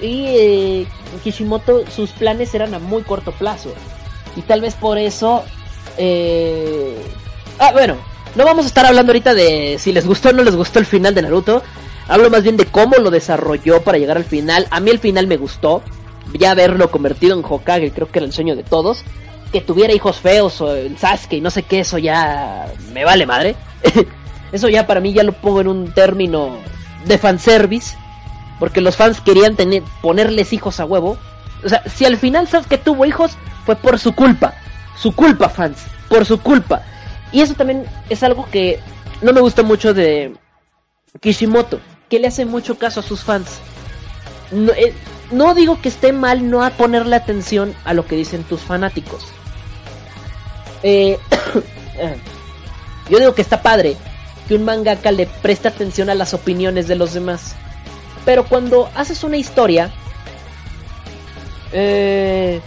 y 0.00 0.24
eh, 0.26 0.86
Kishimoto 1.22 1.84
sus 1.90 2.10
planes 2.10 2.54
eran 2.54 2.74
a 2.74 2.78
muy 2.78 3.02
corto 3.02 3.32
plazo 3.32 3.72
y 4.36 4.42
tal 4.42 4.60
vez 4.60 4.74
por 4.74 4.98
eso 4.98 5.44
eh... 5.98 6.96
ah 7.58 7.72
bueno 7.72 7.96
no 8.34 8.44
vamos 8.44 8.64
a 8.64 8.68
estar 8.68 8.86
hablando 8.86 9.10
ahorita 9.10 9.34
de 9.34 9.76
si 9.78 9.92
les 9.92 10.06
gustó 10.06 10.30
o 10.30 10.32
no 10.32 10.42
les 10.42 10.56
gustó 10.56 10.78
el 10.78 10.86
final 10.86 11.14
de 11.14 11.22
Naruto 11.22 11.62
hablo 12.08 12.30
más 12.30 12.42
bien 12.42 12.56
de 12.56 12.66
cómo 12.66 12.96
lo 12.96 13.10
desarrolló 13.10 13.82
para 13.82 13.98
llegar 13.98 14.16
al 14.16 14.24
final 14.24 14.66
a 14.70 14.80
mí 14.80 14.90
el 14.90 14.98
final 14.98 15.26
me 15.26 15.36
gustó 15.36 15.82
ya 16.34 16.54
verlo 16.54 16.90
convertido 16.90 17.36
en 17.38 17.44
Hokage 17.44 17.92
creo 17.92 18.10
que 18.10 18.18
era 18.20 18.26
el 18.26 18.32
sueño 18.32 18.56
de 18.56 18.62
todos 18.62 19.04
que 19.52 19.60
tuviera 19.60 19.92
hijos 19.92 20.18
feos 20.18 20.60
o 20.60 20.74
el 20.74 20.96
Sasuke 20.98 21.34
y 21.34 21.40
no 21.40 21.50
sé 21.50 21.64
qué 21.64 21.80
eso 21.80 21.98
ya 21.98 22.66
me 22.92 23.04
vale 23.04 23.26
madre 23.26 23.56
eso 24.52 24.68
ya 24.68 24.86
para 24.86 25.00
mí 25.00 25.12
ya 25.12 25.22
lo 25.22 25.32
pongo 25.32 25.60
en 25.60 25.68
un 25.68 25.92
término 25.92 26.56
de 27.04 27.18
fanservice 27.18 27.96
porque 28.60 28.82
los 28.82 28.96
fans 28.96 29.20
querían 29.20 29.56
tener, 29.56 29.82
ponerles 30.02 30.52
hijos 30.52 30.78
a 30.78 30.84
huevo. 30.84 31.16
O 31.64 31.68
sea, 31.68 31.82
si 31.88 32.04
al 32.04 32.18
final 32.18 32.46
Sasuke 32.46 32.78
tuvo 32.78 33.06
hijos, 33.06 33.32
fue 33.64 33.74
por 33.74 33.98
su 33.98 34.14
culpa. 34.14 34.54
Su 34.96 35.12
culpa, 35.16 35.48
fans. 35.48 35.78
Por 36.08 36.26
su 36.26 36.38
culpa. 36.38 36.82
Y 37.32 37.40
eso 37.40 37.54
también 37.54 37.84
es 38.08 38.22
algo 38.22 38.48
que 38.50 38.80
no 39.22 39.32
me 39.32 39.40
gusta 39.40 39.62
mucho 39.62 39.94
de 39.94 40.34
Kishimoto. 41.20 41.80
Que 42.08 42.18
le 42.18 42.28
hace 42.28 42.44
mucho 42.44 42.78
caso 42.78 43.00
a 43.00 43.02
sus 43.02 43.22
fans. 43.22 43.60
No, 44.50 44.72
eh, 44.72 44.94
digo 45.54 45.80
que 45.80 45.88
esté 45.88 46.12
mal 46.12 46.50
no 46.50 46.64
a 46.64 46.70
ponerle 46.70 47.14
atención 47.14 47.74
a 47.84 47.94
lo 47.94 48.06
que 48.06 48.16
dicen 48.16 48.44
tus 48.44 48.60
fanáticos. 48.60 49.24
Eh, 52.02 52.16
yo 53.10 53.18
digo 53.18 53.34
que 53.34 53.42
está 53.42 53.60
padre 53.60 53.94
que 54.48 54.54
un 54.54 54.64
mangaka 54.64 55.12
le 55.12 55.26
preste 55.26 55.68
atención 55.68 56.08
a 56.08 56.14
las 56.14 56.32
opiniones 56.32 56.88
de 56.88 56.96
los 56.96 57.12
demás. 57.12 57.54
Pero 58.24 58.44
cuando 58.46 58.90
haces 58.94 59.22
una 59.22 59.36
historia, 59.36 59.92
eh, 61.72 62.60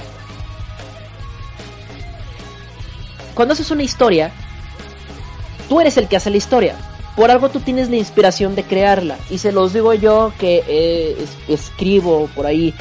cuando 3.34 3.54
haces 3.54 3.72
una 3.72 3.84
historia, 3.84 4.32
tú 5.70 5.80
eres 5.82 5.98
el 5.98 6.08
que 6.08 6.18
hace 6.18 6.30
la 6.30 6.38
historia. 6.38 6.76
Por 7.16 7.30
algo 7.30 7.50
tú 7.50 7.60
tienes 7.60 7.90
la 7.90 7.98
inspiración 7.98 8.56
de 8.56 8.64
crearla. 8.64 9.18
Y 9.30 9.38
se 9.38 9.52
los 9.52 9.74
digo 9.74 9.94
yo 9.94 10.34
que 10.40 10.64
eh, 10.68 11.18
es- 11.20 11.60
escribo 11.60 12.28
por 12.36 12.46
ahí 12.46 12.74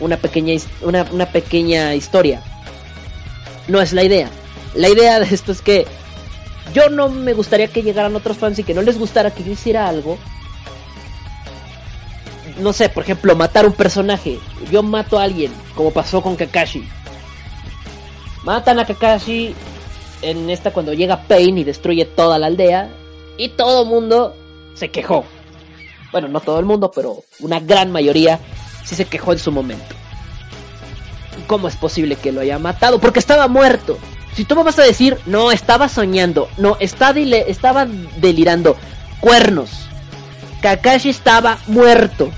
una 0.00 0.16
pequeña, 0.16 0.54
una, 0.82 1.06
una 1.12 1.26
pequeña 1.26 1.94
historia. 1.94 2.42
No 3.68 3.80
es 3.80 3.92
la 3.92 4.02
idea. 4.04 4.28
La 4.74 4.88
idea 4.88 5.18
de 5.20 5.34
esto 5.34 5.52
es 5.52 5.62
que 5.62 5.86
yo 6.74 6.88
no 6.90 7.08
me 7.08 7.32
gustaría 7.32 7.68
que 7.68 7.82
llegaran 7.82 8.14
otros 8.16 8.36
fans 8.36 8.58
y 8.58 8.64
que 8.64 8.74
no 8.74 8.82
les 8.82 8.98
gustara 8.98 9.30
que 9.30 9.42
yo 9.44 9.52
hiciera 9.52 9.88
algo 9.88 10.18
no 12.58 12.72
sé, 12.74 12.88
por 12.90 13.04
ejemplo, 13.04 13.34
matar 13.34 13.64
un 13.64 13.72
personaje. 13.72 14.38
Yo 14.70 14.82
mato 14.82 15.18
a 15.18 15.22
alguien, 15.22 15.50
como 15.74 15.90
pasó 15.92 16.20
con 16.20 16.36
Kakashi. 16.36 16.86
Matan 18.44 18.78
a 18.80 18.84
Kakashi 18.84 19.54
en 20.22 20.50
esta 20.50 20.72
cuando 20.72 20.92
llega 20.92 21.22
Pain 21.24 21.58
y 21.58 21.64
destruye 21.64 22.04
toda 22.04 22.38
la 22.38 22.46
aldea. 22.46 22.88
Y 23.36 23.50
todo 23.50 23.84
mundo 23.84 24.34
se 24.74 24.90
quejó. 24.90 25.24
Bueno, 26.12 26.28
no 26.28 26.40
todo 26.40 26.58
el 26.58 26.66
mundo, 26.66 26.90
pero 26.94 27.22
una 27.40 27.60
gran 27.60 27.90
mayoría 27.92 28.40
sí 28.84 28.94
se 28.94 29.04
quejó 29.04 29.32
en 29.32 29.38
su 29.38 29.52
momento. 29.52 29.94
¿Cómo 31.46 31.68
es 31.68 31.76
posible 31.76 32.16
que 32.16 32.32
lo 32.32 32.40
haya 32.40 32.58
matado? 32.58 32.98
Porque 32.98 33.18
estaba 33.18 33.48
muerto. 33.48 33.98
Si 34.34 34.44
tú 34.44 34.56
me 34.56 34.62
vas 34.62 34.78
a 34.78 34.84
decir, 34.84 35.18
no, 35.26 35.52
estaba 35.52 35.88
soñando, 35.88 36.48
no, 36.56 36.76
está 36.80 37.10
estaba 37.10 37.86
delirando, 38.16 38.76
cuernos. 39.20 39.70
Kakashi 40.62 41.08
estaba 41.08 41.58
muerto. 41.66 42.30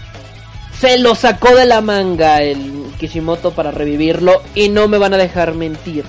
Se 0.78 0.98
lo 0.98 1.14
sacó 1.14 1.54
de 1.54 1.66
la 1.66 1.80
manga 1.80 2.42
el 2.42 2.92
Kishimoto 2.98 3.52
para 3.52 3.70
revivirlo 3.70 4.42
y 4.54 4.68
no 4.68 4.88
me 4.88 4.98
van 4.98 5.14
a 5.14 5.18
dejar 5.18 5.54
mentir. 5.54 6.04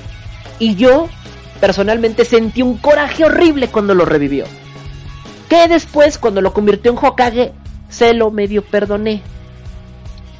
Y 0.59 0.75
yo, 0.75 1.09
personalmente, 1.63 2.25
sentí 2.25 2.61
un 2.61 2.75
coraje 2.75 3.23
horrible 3.23 3.69
cuando 3.69 3.95
lo 3.95 4.03
revivió. 4.03 4.43
Que 5.47 5.69
después, 5.69 6.17
cuando 6.17 6.41
lo 6.41 6.51
convirtió 6.51 6.91
en 6.91 6.97
Hokage, 6.97 7.53
se 7.87 8.13
lo 8.13 8.31
medio 8.31 8.65
perdoné. 8.65 9.21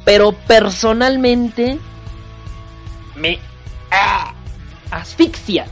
Pero 0.04 0.32
personalmente, 0.32 1.78
me 3.16 3.38
asfixia 4.90 5.64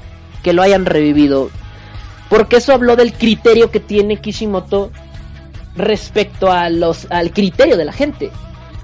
que 0.43 0.55
lo 0.55 0.63
hayan 0.63 0.87
revivido. 0.87 1.51
Porque 2.31 2.57
eso 2.57 2.73
habló 2.73 2.97
del 2.97 3.13
criterio 3.13 3.71
que 3.71 3.81
tiene 3.81 4.23
Kishimoto 4.23 4.91
respecto 5.77 6.51
a 6.51 6.71
los, 6.71 7.07
al 7.11 7.31
criterio 7.31 7.77
de 7.77 7.85
la 7.85 7.93
gente, 7.93 8.31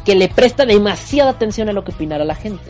que 0.04 0.14
le 0.14 0.28
presta 0.28 0.66
demasiada 0.66 1.30
atención 1.30 1.70
a 1.70 1.72
lo 1.72 1.82
que 1.82 1.92
opinara 1.92 2.26
la 2.26 2.34
gente. 2.34 2.68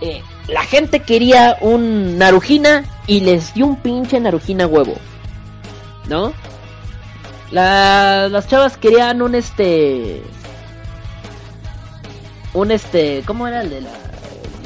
Eh, 0.00 0.22
la 0.48 0.62
gente 0.64 1.00
quería 1.00 1.56
un 1.60 2.18
Narujina 2.18 2.84
y 3.06 3.20
les 3.20 3.54
dio 3.54 3.66
un 3.66 3.76
pinche 3.76 4.18
Narujina 4.20 4.66
huevo, 4.66 4.94
¿no? 6.08 6.32
La- 7.50 8.28
las 8.28 8.48
chavas 8.48 8.76
querían 8.76 9.20
un 9.22 9.34
este, 9.34 10.22
un 12.54 12.70
este, 12.70 13.22
¿cómo 13.26 13.46
era 13.46 13.62
el 13.62 13.70
de 13.70 13.80
la, 13.82 13.90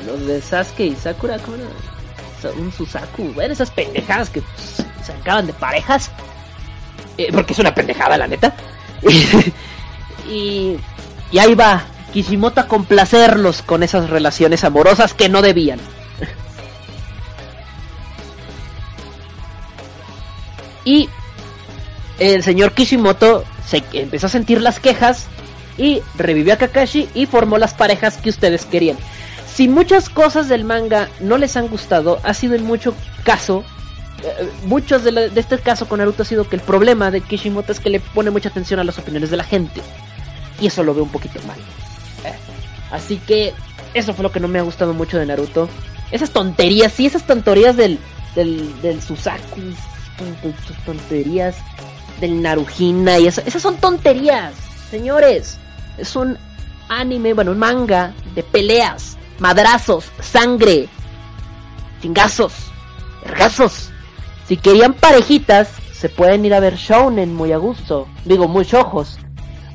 los 0.07 0.27
de 0.27 0.40
Sasuke 0.40 0.81
y 0.86 0.97
Sakura? 0.97 1.39
¿Cómo 1.39 1.57
era? 1.57 1.66
Un 2.61 2.70
Susaku, 2.73 3.32
bueno, 3.35 3.53
esas 3.55 3.70
pendejadas 3.73 4.31
que 4.31 4.40
pues, 4.40 4.86
se 5.05 5.12
acaban 5.12 5.47
de 5.48 5.53
parejas. 5.53 6.11
Eh, 7.19 7.28
porque 7.32 7.55
es 7.55 7.59
una 7.59 7.74
pendejada, 7.74 8.16
la 8.16 8.28
neta. 8.28 8.55
y, 10.31 10.77
y 11.32 11.39
ahí 11.39 11.55
va. 11.55 11.82
Kishimoto 12.12 12.60
a 12.60 12.68
complacerlos 12.68 13.62
con 13.62 13.82
esas 13.82 14.10
relaciones 14.10 14.64
amorosas 14.64 15.14
que 15.14 15.28
no 15.28 15.42
debían. 15.42 15.80
y 20.84 21.08
el 22.18 22.42
señor 22.42 22.72
Kishimoto 22.72 23.44
se 23.66 23.82
empezó 23.92 24.26
a 24.26 24.30
sentir 24.30 24.62
las 24.62 24.80
quejas 24.80 25.26
y 25.76 26.00
revivió 26.16 26.54
a 26.54 26.56
Kakashi 26.56 27.08
y 27.12 27.26
formó 27.26 27.58
las 27.58 27.74
parejas 27.74 28.16
que 28.16 28.30
ustedes 28.30 28.64
querían. 28.64 28.96
Si 29.52 29.68
muchas 29.68 30.08
cosas 30.08 30.48
del 30.48 30.64
manga 30.64 31.08
no 31.20 31.38
les 31.38 31.56
han 31.56 31.68
gustado, 31.68 32.20
ha 32.22 32.34
sido 32.34 32.54
en 32.54 32.64
mucho 32.64 32.94
caso, 33.24 33.64
eh, 34.22 34.48
muchos 34.64 35.02
de, 35.02 35.30
de 35.30 35.40
este 35.40 35.58
caso 35.58 35.88
con 35.88 35.98
Naruto 35.98 36.22
ha 36.22 36.26
sido 36.26 36.48
que 36.48 36.56
el 36.56 36.62
problema 36.62 37.10
de 37.10 37.20
Kishimoto 37.20 37.72
es 37.72 37.80
que 37.80 37.90
le 37.90 38.00
pone 38.00 38.30
mucha 38.30 38.48
atención 38.48 38.80
a 38.80 38.84
las 38.84 38.98
opiniones 38.98 39.30
de 39.30 39.36
la 39.36 39.44
gente. 39.44 39.82
Y 40.60 40.68
eso 40.68 40.82
lo 40.82 40.94
veo 40.94 41.04
un 41.04 41.10
poquito 41.10 41.40
mal. 41.46 41.58
Así 42.90 43.16
que 43.19 43.53
eso 43.94 44.15
fue 44.15 44.23
lo 44.23 44.32
que 44.32 44.40
no 44.40 44.48
me 44.48 44.59
ha 44.59 44.62
gustado 44.62 44.94
mucho 44.94 45.19
de 45.19 45.27
Naruto. 45.27 45.69
Esas 46.11 46.31
tonterías, 46.31 46.93
sí, 46.93 47.07
esas 47.07 47.27
tonterías 47.27 47.77
del, 47.77 47.98
del, 48.35 48.81
del 48.81 49.03
Susaku, 49.03 49.61
sus 50.66 50.77
tonterías 50.85 51.57
del 52.20 52.40
Narujina 52.43 53.19
y 53.19 53.27
eso, 53.27 53.43
esas 53.44 53.62
son 53.62 53.77
tonterías, 53.77 54.55
señores. 54.90 55.59
Es 55.98 56.15
un 56.16 56.39
anime, 56.89 57.32
bueno, 57.32 57.53
un 57.53 57.59
manga 57.59 58.12
de 58.35 58.43
peleas, 58.43 59.16
madrazos, 59.39 60.05
sangre, 60.20 60.89
chingazos, 62.01 62.53
vergazos. 63.24 63.90
Si 64.47 64.57
querían 64.57 64.94
parejitas, 64.94 65.69
se 65.93 66.09
pueden 66.09 66.44
ir 66.44 66.55
a 66.55 66.61
ver 66.61 66.77
Shounen 66.77 67.35
muy 67.35 67.53
a 67.53 67.57
gusto. 67.57 68.07
Digo, 68.24 68.47
muy 68.47 68.66
ojos. 68.74 69.19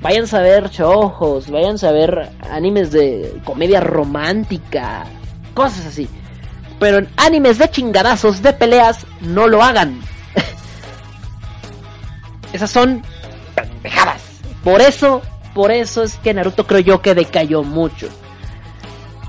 Váyanse 0.01 0.35
a 0.35 0.41
ver 0.41 0.71
ojos, 0.83 1.49
váyanse 1.49 1.87
a 1.87 1.91
ver 1.91 2.31
animes 2.49 2.91
de 2.91 3.39
comedia 3.43 3.79
romántica, 3.79 5.05
cosas 5.53 5.85
así. 5.85 6.09
Pero 6.79 6.97
en 6.97 7.09
animes 7.17 7.59
de 7.59 7.69
chingadazos, 7.69 8.41
de 8.41 8.53
peleas, 8.53 9.05
no 9.21 9.47
lo 9.47 9.61
hagan. 9.61 10.01
Esas 12.53 12.71
son 12.71 13.03
pendejadas. 13.53 14.23
Por 14.63 14.81
eso, 14.81 15.21
por 15.53 15.71
eso 15.71 16.01
es 16.01 16.17
que 16.17 16.33
Naruto 16.33 16.65
creo 16.65 16.79
yo 16.79 17.01
que 17.03 17.13
decayó 17.13 17.61
mucho. 17.61 18.09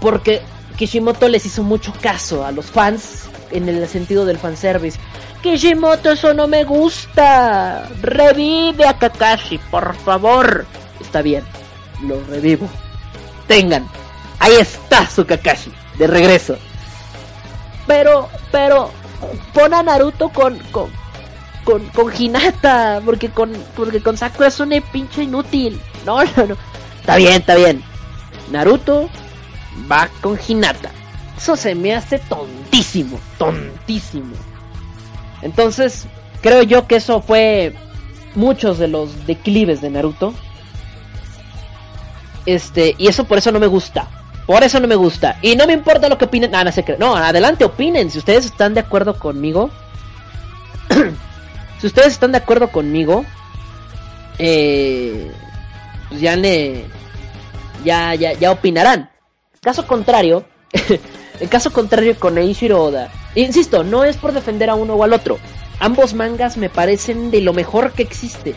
Porque 0.01 0.41
Kishimoto 0.79 1.29
les 1.29 1.45
hizo 1.45 1.63
mucho 1.63 1.93
caso 2.01 2.47
a 2.47 2.53
los 2.53 2.71
fans 2.71 3.29
en 3.51 3.69
el 3.69 3.87
sentido 3.89 4.25
del 4.25 4.39
fanservice. 4.39 4.99
Kishimoto, 5.43 6.13
eso 6.13 6.33
no 6.33 6.47
me 6.47 6.65
gusta. 6.65 7.89
Revive 8.01 8.87
a 8.87 8.97
Kakashi, 8.97 9.59
por 9.59 9.95
favor. 9.97 10.65
Está 11.01 11.21
bien, 11.21 11.45
lo 12.07 12.23
revivo. 12.25 12.69
Tengan, 13.49 13.87
ahí 14.39 14.55
está 14.55 15.09
su 15.11 15.27
Kakashi, 15.27 15.73
de 15.99 16.07
regreso. 16.07 16.57
Pero, 17.87 18.29
pero, 18.53 18.91
pon 19.53 19.75
a 19.75 19.83
Naruto 19.83 20.29
con, 20.29 20.59
con, 20.71 20.91
con, 21.65 21.85
con 21.89 22.13
Hinata, 22.17 23.03
porque 23.05 23.31
con, 23.31 23.53
porque 23.75 24.01
con 24.01 24.17
Sakura 24.17 24.49
es 24.49 24.61
una 24.61 24.81
pinche 24.81 25.25
inútil. 25.25 25.81
No, 26.07 26.23
no, 26.23 26.47
no. 26.47 26.57
Está 27.01 27.17
bien, 27.17 27.33
está 27.33 27.57
bien. 27.57 27.83
Naruto 28.53 29.11
va 29.91 30.09
con 30.21 30.39
Hinata. 30.47 30.93
Eso 31.37 31.57
se 31.57 31.75
me 31.75 31.95
hace 31.95 32.21
tontísimo, 32.21 33.19
tontísimo. 33.39 34.52
Entonces, 35.43 36.07
creo 36.41 36.63
yo 36.63 36.87
que 36.87 36.97
eso 36.97 37.21
fue 37.21 37.75
muchos 38.35 38.79
de 38.79 38.89
los 38.89 39.27
declives 39.27 39.81
de 39.81 39.91
Naruto. 39.91 40.35
Este, 42.47 42.95
y 42.99 43.09
eso 43.09 43.25
por 43.25 43.39
eso 43.39 43.53
no 43.53 43.61
me 43.61 43.67
gusta. 43.67 44.09
Por 44.47 44.63
eso 44.63 44.81
no 44.81 44.89
me 44.89 44.97
gusta. 44.97 45.39
Y 45.43 45.55
no 45.57 45.67
me 45.67 45.73
importa 45.73 46.09
lo 46.09 46.19
que 46.19 46.25
opinen. 46.25 46.55
Ah, 46.55 46.65
no 46.65 46.73
qué. 46.73 46.97
No, 46.99 47.15
adelante, 47.15 47.65
opinen. 47.65 48.11
Si 48.11 48.19
ustedes 48.19 48.47
están 48.47 48.75
de 48.75 48.81
acuerdo 48.81 49.19
conmigo. 49.19 49.71
si 51.81 51.87
ustedes 51.87 52.09
están 52.09 52.33
de 52.33 52.39
acuerdo 52.39 52.69
conmigo. 52.69 53.25
Eh, 54.39 55.31
pues 56.09 56.21
ya 56.21 56.37
le. 56.37 56.87
Ya, 57.85 58.15
ya, 58.15 58.33
ya 58.33 58.51
opinarán. 58.51 59.11
Caso 59.61 59.87
contrario. 59.87 60.45
en 61.41 61.49
caso 61.49 61.73
contrario 61.73 62.17
con 62.19 62.39
Eiichiro 62.39 62.83
Oda. 62.83 63.11
Insisto, 63.35 63.85
no 63.85 64.05
es 64.05 64.17
por 64.17 64.33
defender 64.33 64.71
a 64.71 64.75
uno 64.75 64.95
o 64.95 65.05
al 65.05 65.13
otro. 65.13 65.39
Ambos 65.81 66.15
mangas 66.15 66.57
me 66.57 66.71
parecen 66.71 67.31
de 67.31 67.41
lo 67.41 67.53
mejor 67.53 67.93
que 67.93 68.03
existe. 68.03 68.55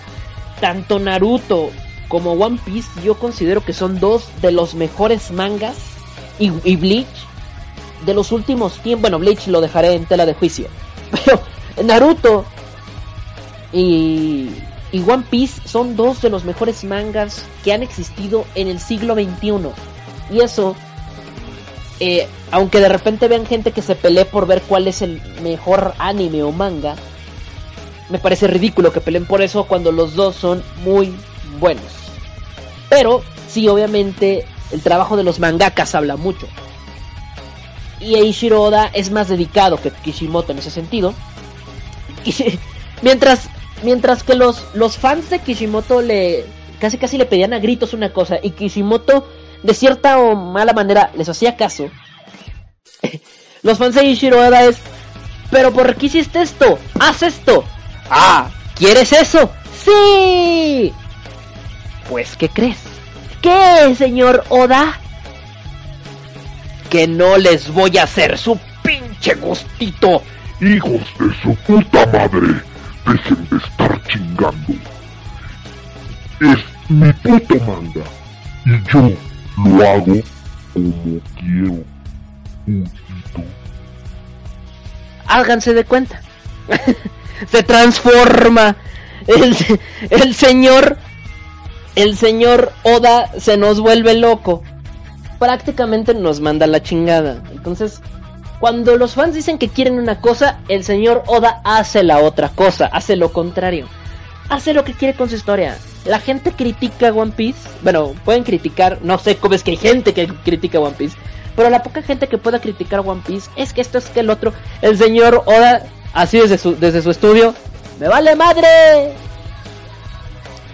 Tanto 0.59 0.99
Naruto 0.99 1.71
como 2.07 2.33
One 2.33 2.59
Piece 2.63 2.89
yo 3.03 3.15
considero 3.15 3.63
que 3.63 3.73
son 3.73 3.99
dos 3.99 4.27
de 4.41 4.51
los 4.51 4.75
mejores 4.75 5.31
mangas 5.31 5.75
y, 6.39 6.51
y 6.63 6.75
Bleach 6.75 7.07
de 8.05 8.13
los 8.13 8.31
últimos 8.31 8.79
tiempos. 8.79 9.01
Bueno, 9.01 9.19
Bleach 9.19 9.47
lo 9.47 9.61
dejaré 9.61 9.93
en 9.93 10.05
tela 10.05 10.25
de 10.25 10.33
juicio. 10.33 10.67
Pero 11.25 11.41
Naruto 11.83 12.45
y, 13.71 14.49
y 14.91 14.99
One 15.07 15.25
Piece 15.29 15.67
son 15.67 15.95
dos 15.95 16.21
de 16.21 16.29
los 16.29 16.45
mejores 16.45 16.83
mangas 16.83 17.45
que 17.63 17.73
han 17.73 17.83
existido 17.83 18.45
en 18.55 18.67
el 18.67 18.79
siglo 18.79 19.15
XXI. 19.15 19.71
Y 20.31 20.41
eso, 20.41 20.75
eh, 21.99 22.27
aunque 22.51 22.79
de 22.79 22.89
repente 22.89 23.27
vean 23.27 23.45
gente 23.45 23.71
que 23.71 23.81
se 23.81 23.95
pelee 23.95 24.25
por 24.25 24.47
ver 24.47 24.61
cuál 24.61 24.87
es 24.87 25.01
el 25.01 25.21
mejor 25.41 25.93
anime 25.97 26.43
o 26.43 26.51
manga, 26.51 26.95
me 28.09 28.19
parece 28.19 28.47
ridículo 28.47 28.91
que 28.91 29.01
peleen 29.01 29.25
por 29.25 29.41
eso 29.41 29.65
cuando 29.65 29.91
los 29.91 30.15
dos 30.15 30.35
son 30.35 30.63
muy 30.83 31.13
buenos. 31.59 31.85
Pero 32.89 33.23
sí, 33.47 33.67
obviamente, 33.67 34.45
el 34.71 34.81
trabajo 34.81 35.17
de 35.17 35.23
los 35.23 35.39
mangakas 35.39 35.95
habla 35.95 36.17
mucho. 36.17 36.47
Y 37.99 38.15
Eiichiro 38.15 38.61
Oda 38.61 38.89
es 38.93 39.09
más 39.11 39.29
dedicado 39.29 39.81
que 39.81 39.89
Kishimoto 39.89 40.51
en 40.51 40.59
ese 40.59 40.69
sentido. 40.69 41.13
Mientras, 43.01 43.49
mientras 43.83 44.23
que 44.23 44.35
los, 44.35 44.63
los 44.73 44.97
fans 44.97 45.29
de 45.29 45.39
Kishimoto 45.39 46.01
le 46.01 46.45
casi 46.79 46.97
casi 46.97 47.17
le 47.17 47.25
pedían 47.25 47.53
a 47.53 47.59
gritos 47.59 47.93
una 47.93 48.11
cosa 48.13 48.37
y 48.41 48.51
Kishimoto 48.51 49.27
de 49.65 49.73
cierta 49.73 50.19
o 50.19 50.35
mala 50.35 50.73
manera 50.73 51.09
les 51.17 51.27
hacía 51.27 51.57
caso. 51.57 51.89
los 53.63 53.77
fans 53.77 53.95
de 53.95 54.01
Eiichiro 54.01 54.39
Oda 54.39 54.63
es, 54.63 54.77
pero 55.49 55.71
¿por 55.71 55.95
qué 55.95 56.05
hiciste 56.05 56.41
esto? 56.41 56.77
Haz 56.99 57.23
esto. 57.23 57.65
Ah, 58.09 58.49
¿quieres 58.75 59.11
eso? 59.11 59.51
Sí. 59.83 60.93
Pues, 62.09 62.37
¿qué 62.37 62.49
crees? 62.49 62.77
¿Qué, 63.41 63.95
señor 63.97 64.43
Oda? 64.49 64.99
Que 66.89 67.07
no 67.07 67.37
les 67.37 67.71
voy 67.73 67.97
a 67.97 68.03
hacer 68.03 68.37
su 68.37 68.59
pinche 68.83 69.33
gustito. 69.35 70.21
Hijos 70.61 71.01
de 71.19 71.41
su 71.41 71.55
puta 71.67 72.05
madre, 72.05 72.61
dejen 73.05 73.49
de 73.49 73.57
estar 73.57 74.01
chingando. 74.07 74.73
Es 76.39 76.59
mi 76.89 77.11
puto 77.13 77.55
manga 77.65 78.03
y 78.65 78.91
yo 78.91 79.09
lo 79.57 79.87
hago 79.87 80.15
como 80.73 81.19
quiero. 81.39 81.83
Putito. 82.65 83.43
Háganse 85.27 85.73
de 85.73 85.83
cuenta. 85.85 86.21
Se 87.51 87.63
transforma. 87.63 88.75
El 89.27 90.33
señor. 90.35 90.97
El 91.95 92.17
señor 92.17 92.73
Oda 92.83 93.31
se 93.37 93.55
nos 93.55 93.79
vuelve 93.79 94.15
loco. 94.15 94.63
Prácticamente 95.39 96.13
nos 96.13 96.41
manda 96.41 96.67
la 96.67 96.83
chingada. 96.83 97.41
Entonces, 97.51 98.01
cuando 98.59 98.97
los 98.97 99.15
fans 99.15 99.33
dicen 99.33 99.57
que 99.57 99.69
quieren 99.69 99.97
una 99.97 100.19
cosa, 100.19 100.59
el 100.67 100.83
señor 100.83 101.23
Oda 101.27 101.61
hace 101.63 102.03
la 102.03 102.19
otra 102.19 102.49
cosa, 102.49 102.87
hace 102.87 103.15
lo 103.15 103.31
contrario. 103.31 103.87
Hace 104.49 104.73
lo 104.73 104.83
que 104.83 104.93
quiere 104.93 105.15
con 105.17 105.29
su 105.29 105.35
historia. 105.35 105.77
La 106.05 106.19
gente 106.19 106.51
critica 106.51 107.11
One 107.11 107.31
Piece. 107.31 107.67
Bueno, 107.81 108.13
pueden 108.23 108.43
criticar, 108.43 108.99
no 109.01 109.17
sé 109.17 109.37
cómo 109.37 109.55
es 109.55 109.63
que 109.63 109.71
hay 109.71 109.77
gente 109.77 110.13
que 110.13 110.27
critica 110.27 110.79
One 110.79 110.95
Piece. 110.95 111.17
Pero 111.55 111.69
la 111.69 111.81
poca 111.81 112.01
gente 112.01 112.27
que 112.27 112.37
pueda 112.37 112.59
criticar 112.59 112.99
One 112.99 113.21
Piece 113.25 113.49
es 113.55 113.73
que 113.73 113.81
esto 113.81 113.97
es 113.97 114.05
que 114.09 114.19
el 114.19 114.29
otro. 114.29 114.53
El 114.81 114.97
señor 114.97 115.43
Oda, 115.45 115.83
así 116.13 116.37
desde 116.37 116.57
su, 116.57 116.75
desde 116.75 117.01
su 117.01 117.11
estudio, 117.11 117.55
¡me 117.99 118.07
vale 118.07 118.35
madre! 118.35 119.13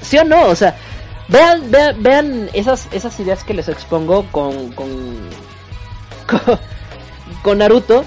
¿Sí 0.02 0.18
o 0.18 0.24
no? 0.24 0.48
O 0.48 0.56
sea, 0.56 0.76
vean, 1.28 1.70
vean, 1.70 2.04
vean 2.04 2.50
esas, 2.54 2.88
esas 2.92 3.18
ideas 3.20 3.44
que 3.44 3.54
les 3.54 3.70
expongo 3.70 4.26
con, 4.32 4.72
con, 4.72 4.90
con, 6.28 6.60
con 7.42 7.58
Naruto. 7.60 8.04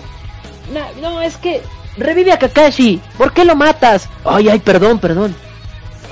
No, 0.72 1.00
no, 1.00 1.22
es 1.22 1.36
que 1.36 1.62
revive 1.96 2.32
a 2.32 2.38
Kakashi. 2.38 3.00
¿Por 3.16 3.32
qué 3.32 3.44
lo 3.44 3.54
matas? 3.54 4.08
Ay, 4.24 4.48
ay, 4.48 4.58
perdón, 4.58 4.98
perdón. 4.98 5.34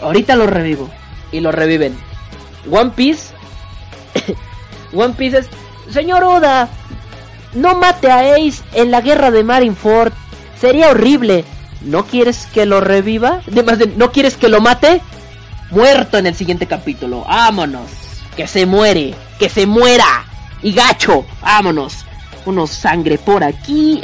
Ahorita 0.02 0.36
lo 0.36 0.46
revivo. 0.46 0.90
Y 1.30 1.40
lo 1.40 1.52
reviven. 1.52 1.96
One 2.70 2.90
Piece. 2.90 3.32
One 4.92 5.14
Piece 5.14 5.38
es. 5.38 5.48
Señor 5.90 6.24
Oda, 6.24 6.68
no 7.54 7.74
mate 7.74 8.10
a 8.10 8.34
Ace 8.34 8.62
en 8.72 8.90
la 8.90 9.00
guerra 9.00 9.30
de 9.30 9.44
Marineford. 9.44 10.12
Sería 10.60 10.90
horrible. 10.90 11.44
¿No 11.82 12.06
quieres 12.06 12.46
que 12.46 12.66
lo 12.66 12.80
reviva? 12.80 13.40
Además 13.50 13.78
de, 13.78 13.88
¿no 13.88 14.12
quieres 14.12 14.36
que 14.36 14.48
lo 14.48 14.60
mate? 14.60 15.00
Muerto 15.70 16.18
en 16.18 16.26
el 16.26 16.34
siguiente 16.34 16.66
capítulo. 16.66 17.24
Vámonos. 17.24 17.90
que 18.36 18.46
se 18.46 18.66
muere, 18.66 19.14
que 19.38 19.48
se 19.48 19.66
muera. 19.66 20.24
Y 20.62 20.72
gacho, 20.72 21.26
vámonos. 21.40 22.06
Unos 22.46 22.70
sangre 22.70 23.18
por 23.18 23.42
aquí. 23.42 24.00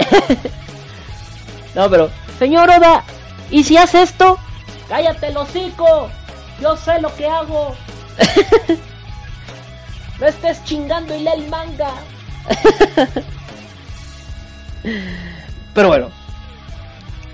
no, 1.74 1.88
pero, 1.88 2.10
señor 2.38 2.68
Oda, 2.68 3.04
¿y 3.50 3.64
si 3.64 3.76
hace 3.76 4.02
esto? 4.02 4.38
Cállate 4.88 5.28
el 5.28 5.36
hocico. 5.36 6.10
Yo 6.60 6.76
sé 6.76 7.00
lo 7.00 7.14
que 7.14 7.26
hago. 7.26 7.74
no 10.20 10.26
estés 10.26 10.64
chingando 10.64 11.14
y 11.14 11.20
lee 11.20 11.30
el 11.36 11.48
manga. 11.48 11.92
pero 15.74 15.88
bueno. 15.88 16.08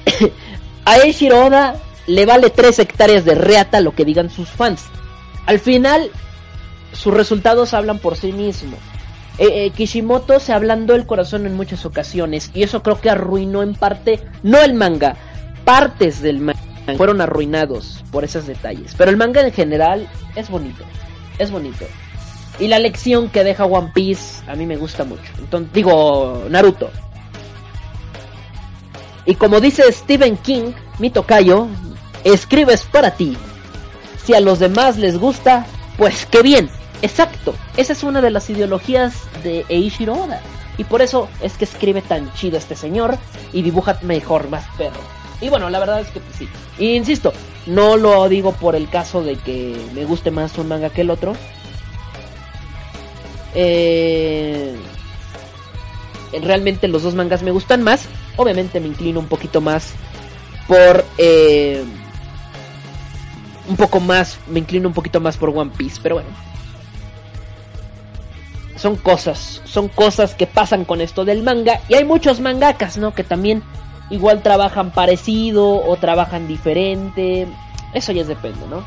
A 0.85 0.99
Eiichiro 0.99 1.47
Oda 1.47 1.77
le 2.07 2.27
vale 2.27 2.51
3 2.51 2.81
hectáreas 2.81 3.25
de 3.25 3.35
reata 3.35 3.81
lo 3.81 3.95
que 3.95 4.05
digan 4.05 4.29
sus 4.29 4.51
fans. 4.51 4.85
Al 5.47 5.59
final, 5.59 6.11
sus 6.93 7.15
resultados 7.15 7.73
hablan 7.73 7.99
por 7.99 8.17
sí 8.17 8.33
mismos. 8.33 8.79
Eh, 9.39 9.67
eh, 9.67 9.71
Kishimoto 9.71 10.39
se 10.39 10.53
ablandó 10.53 10.95
el 10.95 11.07
corazón 11.07 11.47
en 11.47 11.57
muchas 11.57 11.87
ocasiones 11.87 12.51
y 12.55 12.63
eso 12.63 12.83
creo 12.83 13.01
que 13.01 13.11
arruinó 13.11 13.63
en 13.63 13.75
parte, 13.75 14.21
no 14.43 14.61
el 14.61 14.75
manga, 14.75 15.17
partes 15.65 16.23
del 16.23 16.39
manga 16.39 16.64
fueron 16.97 17.21
arruinados 17.21 18.05
por 18.11 18.25
esos 18.25 18.47
detalles. 18.47 18.95
Pero 18.97 19.11
el 19.11 19.17
manga 19.17 19.41
en 19.41 19.53
general 19.53 20.09
es 20.37 20.51
bonito, 20.51 20.85
es 21.39 21.51
bonito. 21.51 21.87
Y 22.59 22.69
la 22.69 22.79
lección 22.79 23.29
que 23.31 23.43
deja 23.43 23.65
One 23.65 23.91
Piece 23.93 24.43
a 24.49 24.55
mí 24.55 24.67
me 24.67 24.77
gusta 24.77 25.05
mucho. 25.05 25.33
Entonces, 25.39 25.73
digo, 25.73 26.45
Naruto. 26.49 26.91
Y 29.27 29.35
como 29.35 29.61
dice 29.61 29.91
Stephen 29.91 30.37
King, 30.37 30.73
mi 30.99 31.11
tocayo, 31.11 31.67
escribes 32.25 32.85
para 32.85 33.13
ti. 33.13 33.37
Si 34.25 34.35
a 34.35 34.41
los 34.41 34.59
demás 34.59 34.97
les 34.99 35.19
gusta, 35.19 35.67
pues 35.97 36.27
qué 36.27 36.43
bien. 36.43 36.71
Exacto, 37.03 37.55
esa 37.77 37.93
es 37.93 38.03
una 38.03 38.21
de 38.21 38.31
las 38.31 38.49
ideologías 38.49 39.15
de 39.43 39.65
Eiichiro 39.69 40.15
Oda. 40.15 40.41
Y 40.79 40.85
por 40.85 41.03
eso 41.03 41.29
es 41.41 41.55
que 41.55 41.65
escribe 41.65 42.03
tan 42.03 42.33
chido 42.35 42.57
este 42.57 42.75
señor 42.75 43.19
y 43.53 43.63
dibuja 43.63 43.99
mejor, 44.03 44.49
más 44.49 44.65
perro. 44.77 45.01
Y 45.41 45.49
bueno, 45.49 45.71
la 45.71 45.79
verdad 45.79 46.01
es 46.01 46.09
que 46.09 46.21
pues, 46.21 46.37
sí. 46.37 46.49
Y 46.79 46.95
insisto, 46.95 47.33
no 47.67 47.97
lo 47.97 48.29
digo 48.29 48.53
por 48.53 48.77
el 48.77 48.89
caso 48.89 49.23
de 49.23 49.37
que 49.37 49.77
me 49.95 50.05
guste 50.05 50.31
más 50.31 50.57
un 50.59 50.69
manga 50.69 50.91
que 50.91 51.03
el 51.03 51.11
otro. 51.11 51.35
Eh, 53.55 54.75
realmente 56.43 56.89
los 56.89 57.03
dos 57.03 57.15
mangas 57.15 57.43
me 57.43 57.51
gustan 57.51 57.83
más. 57.83 58.07
Obviamente 58.37 58.81
me 58.81 58.89
inclino 58.89 59.21
un 59.21 59.29
poquito 59.29 59.61
más 59.61 59.93
por... 60.67 61.05
Eh, 61.19 61.85
un 63.67 63.77
poco 63.77 63.99
más, 63.99 64.39
me 64.47 64.59
inclino 64.59 64.89
un 64.89 64.95
poquito 64.95 65.21
más 65.21 65.39
por 65.39 65.49
One 65.49 65.71
Piece, 65.77 65.99
pero 66.03 66.17
bueno. 66.17 66.29
Son 68.77 68.97
cosas, 68.97 69.63
son 69.65 69.89
cosas 69.89 70.35
que 70.35 70.47
pasan 70.47 70.85
con 70.85 71.01
esto 71.01 71.25
del 71.25 71.43
manga. 71.43 71.81
Y 71.89 71.95
hay 71.95 72.05
muchos 72.05 72.41
mangakas, 72.41 72.99
¿no? 72.99 73.15
Que 73.15 73.25
también 73.25 73.63
igual 74.11 74.43
trabajan 74.43 74.91
parecido 74.91 75.85
o 75.85 75.97
trabajan 75.97 76.47
diferente. 76.47 77.47
Eso 77.93 78.13
ya 78.13 78.25
depende, 78.25 78.67
¿no? 78.69 78.85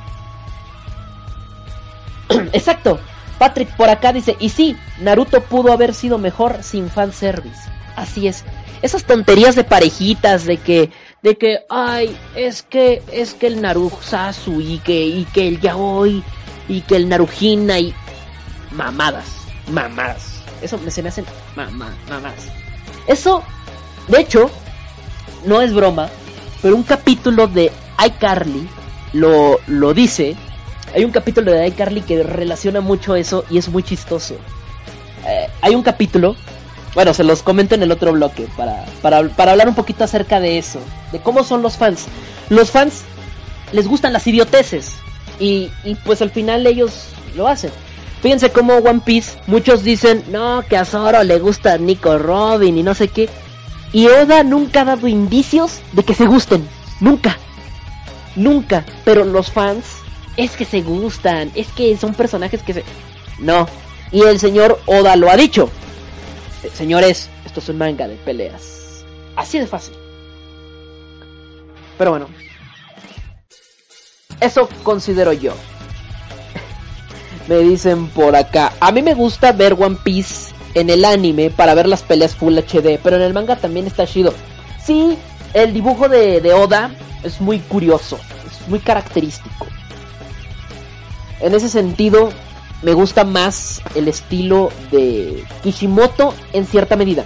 Exacto. 2.53 2.99
Patrick 3.39 3.75
por 3.75 3.89
acá 3.89 4.13
dice, 4.13 4.35
y 4.39 4.49
sí, 4.49 4.75
Naruto 4.99 5.41
pudo 5.41 5.71
haber 5.71 5.93
sido 5.93 6.17
mejor 6.17 6.63
sin 6.63 6.89
fanservice. 6.89 7.69
Así 7.95 8.27
es. 8.27 8.43
Esas 8.81 9.03
tonterías 9.03 9.55
de 9.55 9.63
parejitas, 9.63 10.45
de 10.45 10.57
que, 10.57 10.91
de 11.21 11.37
que, 11.37 11.59
ay, 11.69 12.15
es 12.35 12.63
que, 12.63 13.03
es 13.11 13.33
que 13.33 13.47
el 13.47 13.61
Narusasu 13.61 14.61
y 14.61 14.79
que, 14.79 15.05
y 15.05 15.25
que 15.25 15.47
el 15.47 15.59
Yaoi 15.59 16.23
y 16.67 16.81
que 16.81 16.95
el 16.95 17.09
Narujina 17.09 17.79
y 17.79 17.93
mamadas, 18.71 19.25
mamadas. 19.71 20.43
Eso 20.61 20.77
me 20.79 20.91
se 20.91 21.03
me 21.03 21.09
hacen 21.09 21.25
mamadas. 21.55 22.51
Eso, 23.07 23.43
de 24.07 24.21
hecho, 24.21 24.49
no 25.47 25.61
es 25.61 25.73
broma, 25.73 26.09
pero 26.61 26.75
un 26.75 26.83
capítulo 26.83 27.47
de 27.47 27.71
iCarly 28.05 28.67
lo, 29.13 29.59
lo 29.67 29.93
dice. 29.93 30.35
Hay 30.93 31.03
un 31.03 31.11
capítulo 31.11 31.51
de 31.51 31.67
iCarly 31.67 32.01
que 32.01 32.23
relaciona 32.23 32.81
mucho 32.81 33.15
eso 33.15 33.45
y 33.49 33.57
es 33.57 33.69
muy 33.69 33.83
chistoso. 33.83 34.35
Eh, 35.25 35.49
hay 35.61 35.75
un 35.75 35.83
capítulo, 35.83 36.35
bueno, 36.93 37.13
se 37.13 37.23
los 37.23 37.43
comento 37.43 37.75
en 37.75 37.83
el 37.83 37.91
otro 37.91 38.11
bloque 38.13 38.47
para, 38.55 38.85
para, 39.01 39.27
para 39.29 39.51
hablar 39.51 39.67
un 39.67 39.75
poquito 39.75 40.03
acerca 40.03 40.39
de 40.39 40.57
eso, 40.57 40.79
de 41.11 41.19
cómo 41.19 41.43
son 41.43 41.61
los 41.61 41.77
fans. 41.77 42.05
Los 42.49 42.71
fans 42.71 43.01
les 43.71 43.87
gustan 43.87 44.13
las 44.13 44.25
idioteces 44.27 44.93
y, 45.39 45.69
y 45.83 45.95
pues 45.95 46.21
al 46.21 46.29
final 46.29 46.65
ellos 46.67 47.09
lo 47.35 47.47
hacen. 47.47 47.71
Fíjense 48.21 48.49
cómo 48.49 48.77
One 48.77 49.01
Piece, 49.05 49.37
muchos 49.45 49.83
dicen, 49.83 50.23
no, 50.29 50.63
que 50.67 50.75
a 50.75 50.85
Zoro 50.85 51.23
le 51.23 51.39
gusta 51.39 51.77
Nico 51.77 52.17
Robin 52.17 52.77
y 52.77 52.83
no 52.83 52.95
sé 52.95 53.09
qué. 53.09 53.29
Y 53.93 54.07
Oda 54.07 54.43
nunca 54.43 54.81
ha 54.81 54.85
dado 54.85 55.07
indicios 55.07 55.79
de 55.93 56.03
que 56.03 56.13
se 56.13 56.25
gusten. 56.25 56.67
Nunca. 56.99 57.37
Nunca. 58.35 58.85
Pero 59.05 59.23
los 59.23 59.51
fans 59.51 59.85
es 60.35 60.55
que 60.55 60.65
se 60.65 60.81
gustan. 60.81 61.51
Es 61.55 61.67
que 61.69 61.95
son 61.97 62.13
personajes 62.13 62.61
que 62.61 62.73
se... 62.73 62.83
No. 63.39 63.67
Y 64.11 64.21
el 64.21 64.39
señor 64.39 64.79
Oda 64.85 65.15
lo 65.15 65.29
ha 65.29 65.37
dicho. 65.37 65.69
Señores, 66.73 67.29
esto 67.45 67.59
es 67.59 67.69
un 67.69 67.77
manga 67.77 68.07
de 68.07 68.15
peleas. 68.15 69.05
Así 69.35 69.59
de 69.59 69.67
fácil. 69.67 69.95
Pero 71.97 72.11
bueno. 72.11 72.27
Eso 74.41 74.69
considero 74.83 75.33
yo. 75.33 75.53
me 77.47 77.59
dicen 77.59 78.07
por 78.07 78.35
acá. 78.35 78.73
A 78.79 78.91
mí 78.91 79.01
me 79.01 79.13
gusta 79.13 79.51
ver 79.53 79.73
One 79.73 79.97
Piece 80.03 80.56
en 80.79 80.89
el 80.89 81.05
anime 81.05 81.49
para 81.49 81.73
ver 81.73 81.87
las 81.87 82.03
peleas 82.03 82.35
Full 82.35 82.57
HD, 82.57 82.99
pero 83.01 83.15
en 83.15 83.21
el 83.21 83.33
manga 83.33 83.55
también 83.55 83.87
está 83.87 84.05
chido. 84.05 84.33
Sí, 84.83 85.17
el 85.53 85.73
dibujo 85.73 86.07
de, 86.07 86.41
de 86.41 86.53
Oda 86.53 86.91
es 87.23 87.41
muy 87.41 87.59
curioso, 87.59 88.19
es 88.49 88.67
muy 88.67 88.79
característico. 88.79 89.67
En 91.39 91.53
ese 91.53 91.69
sentido, 91.69 92.29
me 92.81 92.93
gusta 92.93 93.23
más 93.23 93.81
el 93.95 94.07
estilo 94.07 94.69
de 94.91 95.43
Kishimoto 95.63 96.33
en 96.53 96.65
cierta 96.65 96.95
medida. 96.95 97.25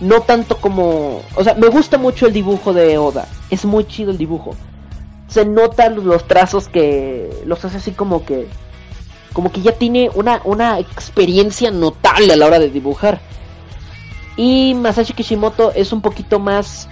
No 0.00 0.22
tanto 0.22 0.58
como... 0.58 1.22
O 1.34 1.44
sea, 1.44 1.54
me 1.54 1.68
gusta 1.68 1.98
mucho 1.98 2.26
el 2.26 2.32
dibujo 2.32 2.72
de 2.72 2.98
Oda. 2.98 3.26
Es 3.50 3.64
muy 3.64 3.84
chido 3.84 4.10
el 4.10 4.18
dibujo. 4.18 4.54
Se 5.28 5.44
notan 5.44 6.06
los 6.06 6.26
trazos 6.26 6.68
que 6.68 7.30
los 7.44 7.64
hace 7.64 7.78
así 7.78 7.92
como 7.92 8.24
que 8.24 8.48
como 9.32 9.52
que 9.52 9.60
ya 9.60 9.72
tiene 9.72 10.10
una, 10.14 10.40
una 10.44 10.78
experiencia 10.78 11.70
notable 11.70 12.32
a 12.32 12.36
la 12.36 12.46
hora 12.46 12.58
de 12.58 12.70
dibujar. 12.70 13.20
Y 14.36 14.74
Masashi 14.74 15.12
Kishimoto 15.12 15.72
es 15.72 15.92
un 15.92 16.00
poquito 16.00 16.38
más... 16.38 16.88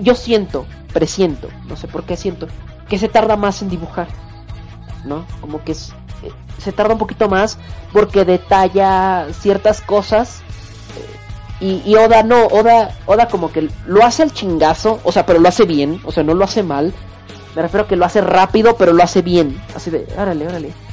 yo 0.00 0.14
siento, 0.14 0.66
presiento, 0.92 1.48
no 1.66 1.76
sé 1.76 1.88
por 1.88 2.04
qué 2.04 2.16
siento, 2.16 2.46
que 2.88 2.98
se 2.98 3.08
tarda 3.08 3.36
más 3.36 3.62
en 3.62 3.70
dibujar. 3.70 4.08
¿No? 5.04 5.24
Como 5.40 5.62
que 5.62 5.72
es, 5.72 5.92
se 6.58 6.72
tarda 6.72 6.94
un 6.94 6.98
poquito 6.98 7.28
más 7.28 7.58
porque 7.92 8.24
detalla 8.24 9.26
ciertas 9.32 9.80
cosas. 9.80 10.42
Y, 11.60 11.82
y, 11.86 11.94
Oda 11.94 12.22
no, 12.22 12.46
Oda, 12.46 12.94
Oda 13.06 13.28
como 13.28 13.50
que 13.50 13.70
lo 13.86 14.04
hace 14.04 14.22
al 14.22 14.32
chingazo, 14.32 15.00
o 15.04 15.12
sea, 15.12 15.24
pero 15.24 15.38
lo 15.38 15.48
hace 15.48 15.64
bien, 15.64 16.02
o 16.04 16.12
sea, 16.12 16.22
no 16.22 16.34
lo 16.34 16.44
hace 16.44 16.62
mal. 16.62 16.92
Me 17.54 17.62
refiero 17.62 17.84
a 17.84 17.88
que 17.88 17.96
lo 17.96 18.04
hace 18.04 18.20
rápido, 18.20 18.76
pero 18.76 18.92
lo 18.92 19.02
hace 19.02 19.22
bien. 19.22 19.58
Así 19.74 19.90
de, 19.90 20.06
órale, 20.18 20.46
órale 20.46 20.85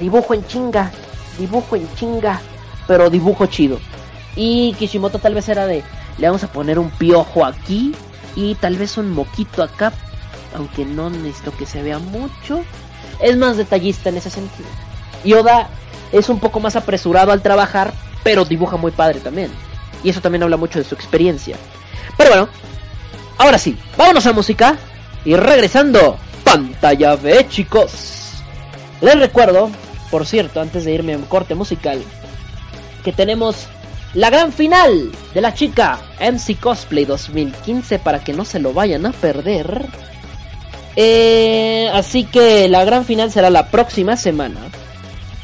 dibujo 0.00 0.34
en 0.34 0.44
chinga, 0.46 0.90
dibujo 1.38 1.76
en 1.76 1.94
chinga, 1.94 2.40
pero 2.88 3.10
dibujo 3.10 3.46
chido. 3.46 3.78
Y 4.34 4.72
Kishimoto 4.74 5.18
tal 5.18 5.34
vez 5.34 5.48
era 5.48 5.66
de, 5.66 5.84
le 6.18 6.26
vamos 6.26 6.42
a 6.42 6.50
poner 6.50 6.78
un 6.78 6.90
piojo 6.90 7.44
aquí 7.44 7.94
y 8.34 8.54
tal 8.56 8.76
vez 8.76 8.96
un 8.96 9.12
moquito 9.12 9.62
acá, 9.62 9.92
aunque 10.56 10.84
no 10.84 11.10
necesito 11.10 11.56
que 11.56 11.66
se 11.66 11.82
vea 11.82 11.98
mucho. 11.98 12.64
Es 13.20 13.36
más 13.36 13.56
detallista 13.56 14.08
en 14.08 14.16
ese 14.16 14.30
sentido. 14.30 14.68
Y 15.24 15.34
Oda 15.34 15.68
es 16.10 16.28
un 16.28 16.40
poco 16.40 16.58
más 16.58 16.74
apresurado 16.76 17.32
al 17.32 17.42
trabajar, 17.42 17.92
pero 18.22 18.44
dibuja 18.44 18.76
muy 18.76 18.92
padre 18.92 19.20
también. 19.20 19.50
Y 20.02 20.08
eso 20.08 20.20
también 20.20 20.42
habla 20.42 20.56
mucho 20.56 20.78
de 20.78 20.84
su 20.84 20.94
experiencia. 20.94 21.56
Pero 22.16 22.30
bueno, 22.30 22.48
ahora 23.36 23.58
sí, 23.58 23.78
vámonos 23.98 24.26
a 24.26 24.32
música. 24.32 24.78
Y 25.24 25.36
regresando, 25.36 26.16
pantalla 26.44 27.16
B 27.16 27.46
chicos. 27.48 28.32
Les 29.02 29.18
recuerdo 29.18 29.70
por 30.10 30.26
cierto, 30.26 30.60
antes 30.60 30.84
de 30.84 30.92
irme 30.92 31.14
a 31.14 31.18
un 31.18 31.24
corte 31.24 31.54
musical, 31.54 32.02
que 33.04 33.12
tenemos 33.12 33.68
la 34.14 34.28
gran 34.30 34.52
final 34.52 35.12
de 35.34 35.40
la 35.40 35.54
chica 35.54 36.00
MC 36.20 36.58
Cosplay 36.58 37.04
2015 37.04 37.98
para 38.00 38.22
que 38.22 38.32
no 38.32 38.44
se 38.44 38.58
lo 38.58 38.72
vayan 38.72 39.06
a 39.06 39.12
perder. 39.12 39.86
Eh, 40.96 41.88
así 41.94 42.24
que 42.24 42.68
la 42.68 42.84
gran 42.84 43.04
final 43.04 43.30
será 43.30 43.50
la 43.50 43.70
próxima 43.70 44.16
semana. 44.16 44.60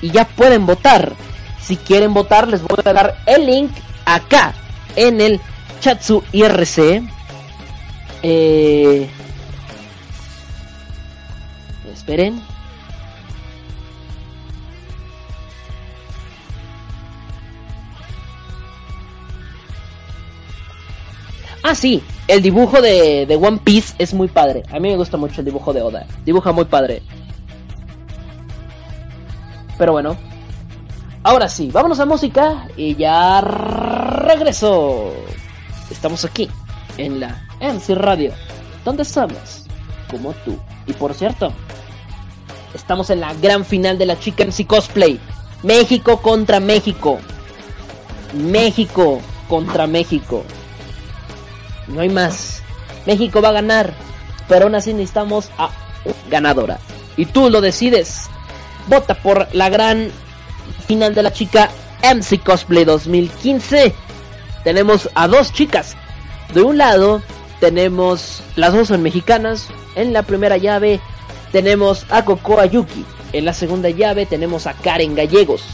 Y 0.02 0.10
ya 0.10 0.26
pueden 0.26 0.66
votar. 0.66 1.14
Si 1.62 1.76
quieren 1.76 2.12
votar, 2.12 2.48
les 2.48 2.62
voy 2.62 2.78
a 2.84 2.93
dar 2.93 3.16
el 3.26 3.47
link 3.47 3.70
acá 4.05 4.55
en 4.97 5.20
el 5.20 5.40
Chatsu 5.80 6.22
IRC. 6.32 7.02
Eh, 8.22 9.09
esperen. 11.93 12.40
Ah, 21.68 21.74
sí, 21.74 22.01
el 22.28 22.43
dibujo 22.43 22.80
de, 22.80 23.26
de 23.26 23.34
One 23.34 23.59
Piece 23.59 23.93
es 23.98 24.14
muy 24.14 24.28
padre. 24.28 24.62
A 24.70 24.78
mí 24.78 24.88
me 24.88 24.97
gusta 24.97 25.16
mucho 25.16 25.40
el 25.40 25.47
dibujo 25.47 25.72
de 25.72 25.82
Oda. 25.82 26.06
Dibuja 26.24 26.52
muy 26.52 26.66
padre. 26.66 27.02
Pero 29.76 29.90
bueno. 29.90 30.16
Ahora 31.24 31.48
sí, 31.48 31.70
vámonos 31.72 31.98
a 31.98 32.06
música 32.06 32.68
y 32.76 32.94
ya 32.94 33.40
regreso. 33.40 35.12
Estamos 35.90 36.24
aquí, 36.24 36.48
en 36.98 37.18
la 37.18 37.44
MC 37.60 37.97
Radio, 37.97 38.32
donde 38.84 39.02
estamos, 39.02 39.64
como 40.09 40.34
tú. 40.44 40.56
Y 40.86 40.93
por 40.93 41.14
cierto, 41.14 41.52
estamos 42.74 43.10
en 43.10 43.18
la 43.18 43.34
gran 43.34 43.64
final 43.64 43.98
de 43.98 44.06
la 44.06 44.20
Chica 44.20 44.44
MC 44.44 44.68
Cosplay. 44.68 45.18
México 45.64 46.22
contra 46.22 46.60
México. 46.60 47.18
México 48.34 49.20
contra 49.48 49.88
México. 49.88 50.44
No 51.88 52.00
hay 52.00 52.08
más. 52.08 52.62
México 53.06 53.40
va 53.40 53.50
a 53.50 53.52
ganar. 53.52 53.94
Pero 54.48 54.64
aún 54.64 54.74
así 54.74 54.92
necesitamos 54.92 55.50
a 55.58 55.70
ganadora. 56.30 56.78
Y 57.16 57.26
tú 57.26 57.50
lo 57.50 57.60
decides. 57.60 58.28
Vota 58.88 59.14
por 59.14 59.48
la 59.52 59.68
gran 59.68 60.10
final 60.86 61.14
de 61.14 61.22
la 61.22 61.32
chica 61.32 61.70
MC 62.02 62.42
Cosplay 62.42 62.84
2015. 62.84 63.94
Tenemos 64.64 65.10
a 65.14 65.26
dos 65.28 65.52
chicas. 65.52 65.96
De 66.54 66.62
un 66.62 66.78
lado 66.78 67.22
tenemos, 67.60 68.42
las 68.54 68.72
dos 68.72 68.88
son 68.88 69.02
mexicanas. 69.02 69.68
En 69.94 70.12
la 70.12 70.22
primera 70.22 70.56
llave 70.56 71.00
tenemos 71.52 72.06
a 72.10 72.24
Coco 72.24 72.60
Ayuki. 72.60 73.04
En 73.32 73.44
la 73.44 73.52
segunda 73.52 73.90
llave 73.90 74.26
tenemos 74.26 74.66
a 74.66 74.74
Karen 74.74 75.14
Gallegos. 75.14 75.64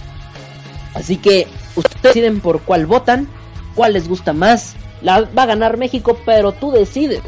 Así 0.94 1.16
que 1.16 1.46
ustedes 1.76 2.02
deciden 2.02 2.40
por 2.40 2.62
cuál 2.62 2.86
votan, 2.86 3.28
cuál 3.74 3.94
les 3.94 4.08
gusta 4.08 4.32
más. 4.32 4.76
La 5.02 5.22
va 5.22 5.42
a 5.42 5.46
ganar 5.46 5.76
México, 5.76 6.18
pero 6.24 6.52
tú 6.52 6.70
decides 6.70 7.22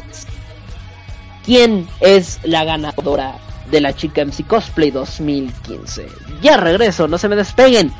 quién 1.45 1.87
es 1.99 2.39
la 2.43 2.63
ganadora 2.63 3.37
de 3.69 3.81
la 3.81 3.93
chica 3.93 4.23
MC 4.23 4.45
Cosplay 4.47 4.91
2015. 4.91 6.07
Ya 6.41 6.57
regreso, 6.57 7.07
no 7.07 7.17
se 7.17 7.27
me 7.27 7.35
despeguen. 7.35 7.91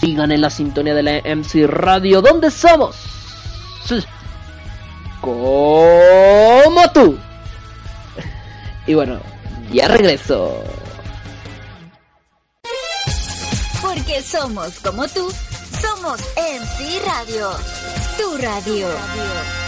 Sigan 0.00 0.32
en 0.32 0.40
la 0.40 0.50
sintonía 0.50 0.94
de 0.94 1.02
la 1.02 1.20
MC 1.36 1.66
Radio, 1.66 2.20
¿dónde 2.20 2.50
somos? 2.50 2.96
Como 5.20 6.82
tú. 6.92 7.16
Y 8.84 8.94
bueno, 8.94 9.20
ya 9.72 9.86
regreso. 9.86 10.60
Porque 13.80 14.20
somos 14.22 14.80
como 14.80 15.06
tú, 15.06 15.32
somos 15.82 16.20
MC 16.36 17.00
Radio. 17.04 17.50
Tu 18.16 18.38
radio. 18.38 19.61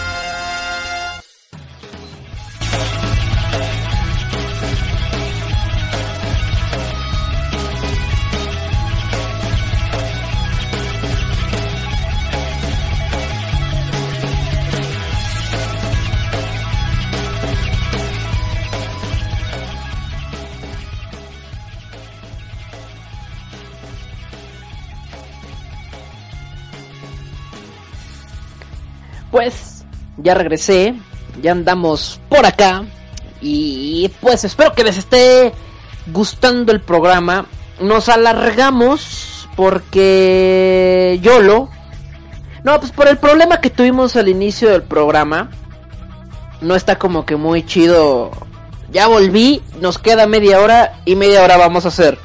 Pues 29.35 29.85
ya 30.16 30.32
regresé, 30.35 30.94
ya 31.43 31.51
andamos 31.51 32.20
por 32.28 32.47
acá 32.47 32.85
y 33.40 34.09
pues 34.20 34.44
espero 34.44 34.74
que 34.74 34.85
les 34.85 34.97
esté 34.97 35.52
gustando 36.12 36.70
el 36.70 36.81
programa. 36.81 37.47
Nos 37.81 38.09
alargamos 38.09 39.48
porque 39.56 41.19
YOLO. 41.20 41.69
No, 42.62 42.78
pues 42.78 42.93
por 42.93 43.09
el 43.09 43.19
problema 43.19 43.61
que 43.61 43.70
tuvimos 43.70 44.15
al 44.15 44.28
inicio 44.28 44.70
del 44.70 44.85
programa. 44.85 45.51
No 46.61 46.77
está 46.77 46.97
como 46.97 47.27
que 47.27 47.35
muy 47.35 47.66
chido. 47.66 48.31
Ya 48.93 49.09
volví, 49.09 49.62
nos 49.81 49.98
queda 49.98 50.28
media 50.28 50.61
hora 50.61 51.01
y 51.06 51.16
media 51.16 51.43
hora 51.43 51.56
vamos 51.56 51.86
a 51.86 51.89
hacer. 51.89 52.20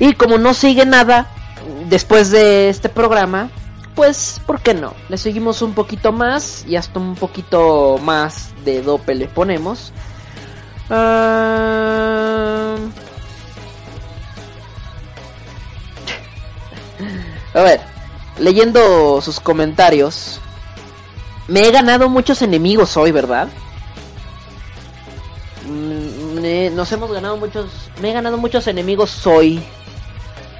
Y 0.00 0.14
como 0.14 0.36
no 0.36 0.52
sigue 0.52 0.84
nada 0.84 1.28
después 1.88 2.32
de 2.32 2.70
este 2.70 2.88
programa, 2.88 3.50
pues, 3.98 4.40
¿por 4.46 4.60
qué 4.60 4.74
no? 4.74 4.94
Le 5.08 5.18
seguimos 5.18 5.60
un 5.60 5.74
poquito 5.74 6.12
más 6.12 6.64
y 6.68 6.76
hasta 6.76 7.00
un 7.00 7.16
poquito 7.16 7.98
más 8.00 8.50
de 8.64 8.80
dope 8.80 9.12
le 9.16 9.26
ponemos. 9.26 9.92
Ah, 10.88 12.76
A 17.54 17.62
ver, 17.64 17.80
leyendo 18.38 19.20
sus 19.20 19.40
comentarios, 19.40 20.38
me 21.48 21.62
he 21.62 21.72
ganado 21.72 22.08
muchos 22.08 22.40
enemigos 22.40 22.96
hoy, 22.96 23.10
¿verdad? 23.10 23.48
Mm, 25.66 26.72
Nos 26.76 26.92
hemos 26.92 27.10
ganado 27.10 27.36
muchos, 27.36 27.68
me 28.00 28.10
he 28.10 28.12
ganado 28.12 28.38
muchos 28.38 28.68
enemigos 28.68 29.26
hoy. 29.26 29.60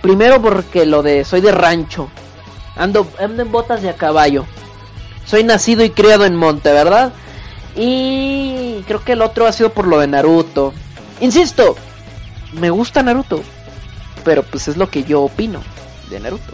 Primero 0.03 0.43
porque 0.43 0.85
lo 0.87 1.05
de 1.05 1.25
soy 1.25 1.41
de 1.41 1.53
rancho. 1.53 2.11
Ando, 2.79 3.07
ando 3.19 3.43
en 3.43 3.51
botas 3.53 3.83
de 3.83 3.91
a 3.91 3.95
caballo. 3.97 4.47
Soy 5.27 5.45
nacido 5.45 5.85
y 5.85 5.91
criado 5.91 6.25
en 6.25 6.37
monte, 6.37 6.73
¿verdad? 6.73 7.13
Y 7.77 8.83
creo 8.87 9.05
que 9.05 9.13
el 9.13 9.23
otro 9.23 9.47
ha 9.47 9.53
sido 9.53 9.71
por 9.73 9.87
lo 9.87 9.99
de 9.99 10.07
Naruto. 10.07 10.73
Insisto, 11.21 11.77
me 12.53 12.71
gusta 12.71 13.03
Naruto. 13.03 13.43
Pero 14.25 14.43
pues 14.43 14.69
es 14.69 14.77
lo 14.77 14.89
que 14.91 15.05
yo 15.05 15.23
opino 15.23 15.61
de 16.11 16.21
Naruto. 16.21 16.53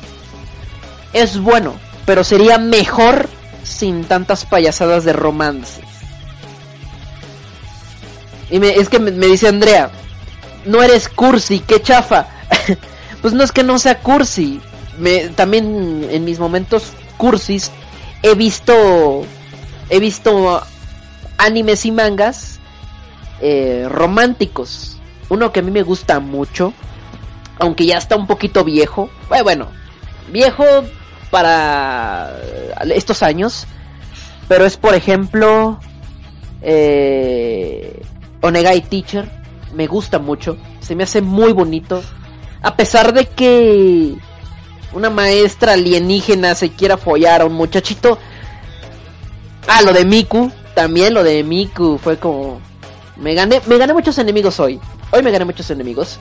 Es 1.12 1.38
bueno, 1.40 1.74
pero 2.06 2.24
sería 2.24 2.58
mejor 2.58 3.28
sin 3.62 4.04
tantas 4.04 4.44
payasadas 4.44 5.04
de 5.04 5.12
romances. 5.12 5.84
Y 8.50 8.58
me- 8.58 8.74
es 8.74 8.88
que 8.88 8.98
me, 8.98 9.10
me 9.10 9.26
dice 9.26 9.48
Andrea, 9.48 9.90
no 10.64 10.82
eres 10.82 11.08
cursi, 11.08 11.60
qué 11.60 11.80
chafa. 11.80 12.26
pues 13.22 13.32
no 13.34 13.42
es 13.44 13.52
que 13.52 13.62
no 13.62 13.78
sea 13.78 14.00
cursi. 14.00 14.60
Me, 14.98 15.28
también 15.28 16.06
en 16.10 16.24
mis 16.24 16.38
momentos 16.38 16.92
cursis 17.16 17.70
he 18.22 18.34
visto 18.34 19.24
he 19.90 19.98
visto 19.98 20.62
animes 21.38 21.84
y 21.84 21.92
mangas 21.92 22.58
eh, 23.40 23.86
románticos. 23.88 24.96
Uno 25.28 25.52
que 25.52 25.60
a 25.60 25.62
mí 25.62 25.70
me 25.70 25.82
gusta 25.82 26.20
mucho, 26.20 26.72
aunque 27.58 27.86
ya 27.86 27.98
está 27.98 28.16
un 28.16 28.26
poquito 28.26 28.64
viejo. 28.64 29.10
Eh, 29.34 29.42
bueno, 29.42 29.68
viejo 30.32 30.64
para 31.30 32.36
estos 32.94 33.22
años, 33.22 33.66
pero 34.48 34.64
es 34.64 34.76
por 34.76 34.94
ejemplo 34.94 35.78
eh, 36.62 38.02
Onegai 38.40 38.82
Teacher. 38.82 39.30
Me 39.74 39.86
gusta 39.88 40.18
mucho, 40.18 40.56
se 40.80 40.94
me 40.94 41.04
hace 41.04 41.20
muy 41.20 41.52
bonito. 41.52 42.02
A 42.62 42.76
pesar 42.76 43.12
de 43.12 43.26
que 43.26 44.14
una 44.94 45.10
maestra 45.10 45.72
alienígena 45.72 46.54
se 46.54 46.70
quiera 46.70 46.96
follar 46.96 47.42
a 47.42 47.46
un 47.46 47.54
muchachito. 47.54 48.16
Ah, 49.66 49.82
lo 49.82 49.92
de 49.92 50.04
Miku, 50.04 50.52
también 50.74 51.14
lo 51.14 51.24
de 51.24 51.42
Miku 51.42 51.98
fue 51.98 52.16
como 52.16 52.60
me 53.16 53.34
gané 53.34 53.60
me 53.66 53.76
gané 53.76 53.92
muchos 53.92 54.16
enemigos 54.18 54.60
hoy. 54.60 54.80
Hoy 55.10 55.22
me 55.22 55.32
gané 55.32 55.44
muchos 55.44 55.68
enemigos. 55.70 56.20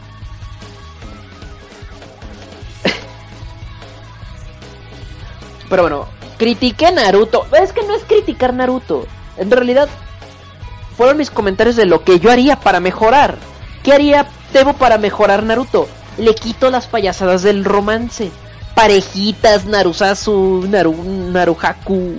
Pero 5.70 5.84
bueno, 5.84 6.08
critiqué 6.38 6.92
Naruto. 6.92 7.46
Es 7.60 7.72
que 7.74 7.84
no 7.84 7.96
es 7.96 8.04
criticar 8.04 8.54
Naruto. 8.54 9.06
En 9.38 9.52
realidad 9.52 9.88
fueron 10.98 11.18
mis 11.18 11.32
comentarios 11.32 11.76
de 11.76 11.86
lo 11.86 12.04
que 12.04 12.20
yo 12.20 12.32
haría 12.32 12.60
para 12.60 12.80
mejorar. 12.80 13.38
¿Qué 13.84 13.94
haría 13.94 14.28
Tebo 14.52 14.74
para 14.74 14.98
mejorar 14.98 15.44
Naruto? 15.44 15.88
Le 16.18 16.34
quito 16.36 16.70
las 16.70 16.88
payasadas 16.88 17.44
del 17.44 17.66
romance. 17.66 18.32
Parejitas, 18.76 19.66
Narusasu, 19.66 20.66
Naru, 20.68 20.96
Naruhaku. 21.32 22.16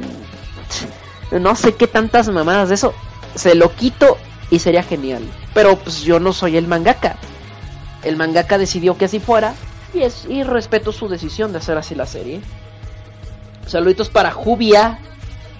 No 1.32 1.56
sé 1.56 1.74
qué 1.74 1.86
tantas 1.86 2.28
mamadas 2.28 2.68
de 2.68 2.76
eso. 2.76 2.94
Se 3.34 3.54
lo 3.54 3.74
quito 3.74 4.16
y 4.50 4.60
sería 4.60 4.82
genial. 4.84 5.22
Pero 5.52 5.76
pues 5.76 6.02
yo 6.02 6.20
no 6.20 6.32
soy 6.32 6.56
el 6.56 6.68
mangaka. 6.68 7.16
El 8.02 8.16
mangaka 8.16 8.56
decidió 8.58 8.96
que 8.96 9.06
así 9.06 9.18
fuera. 9.18 9.54
Y, 9.92 10.02
es, 10.02 10.26
y 10.28 10.42
respeto 10.44 10.92
su 10.92 11.08
decisión 11.08 11.52
de 11.52 11.58
hacer 11.58 11.76
así 11.76 11.94
la 11.94 12.06
serie. 12.06 12.40
Saluditos 13.66 14.08
para 14.08 14.30
Jubia. 14.30 14.98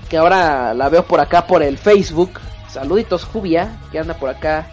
Que 0.08 0.18
ahora 0.18 0.74
la 0.74 0.88
veo 0.88 1.04
por 1.04 1.20
acá 1.20 1.46
por 1.46 1.62
el 1.62 1.76
Facebook. 1.76 2.40
Saluditos 2.70 3.24
Jubia. 3.24 3.80
Que 3.90 3.98
anda 3.98 4.14
por 4.14 4.30
acá. 4.30 4.70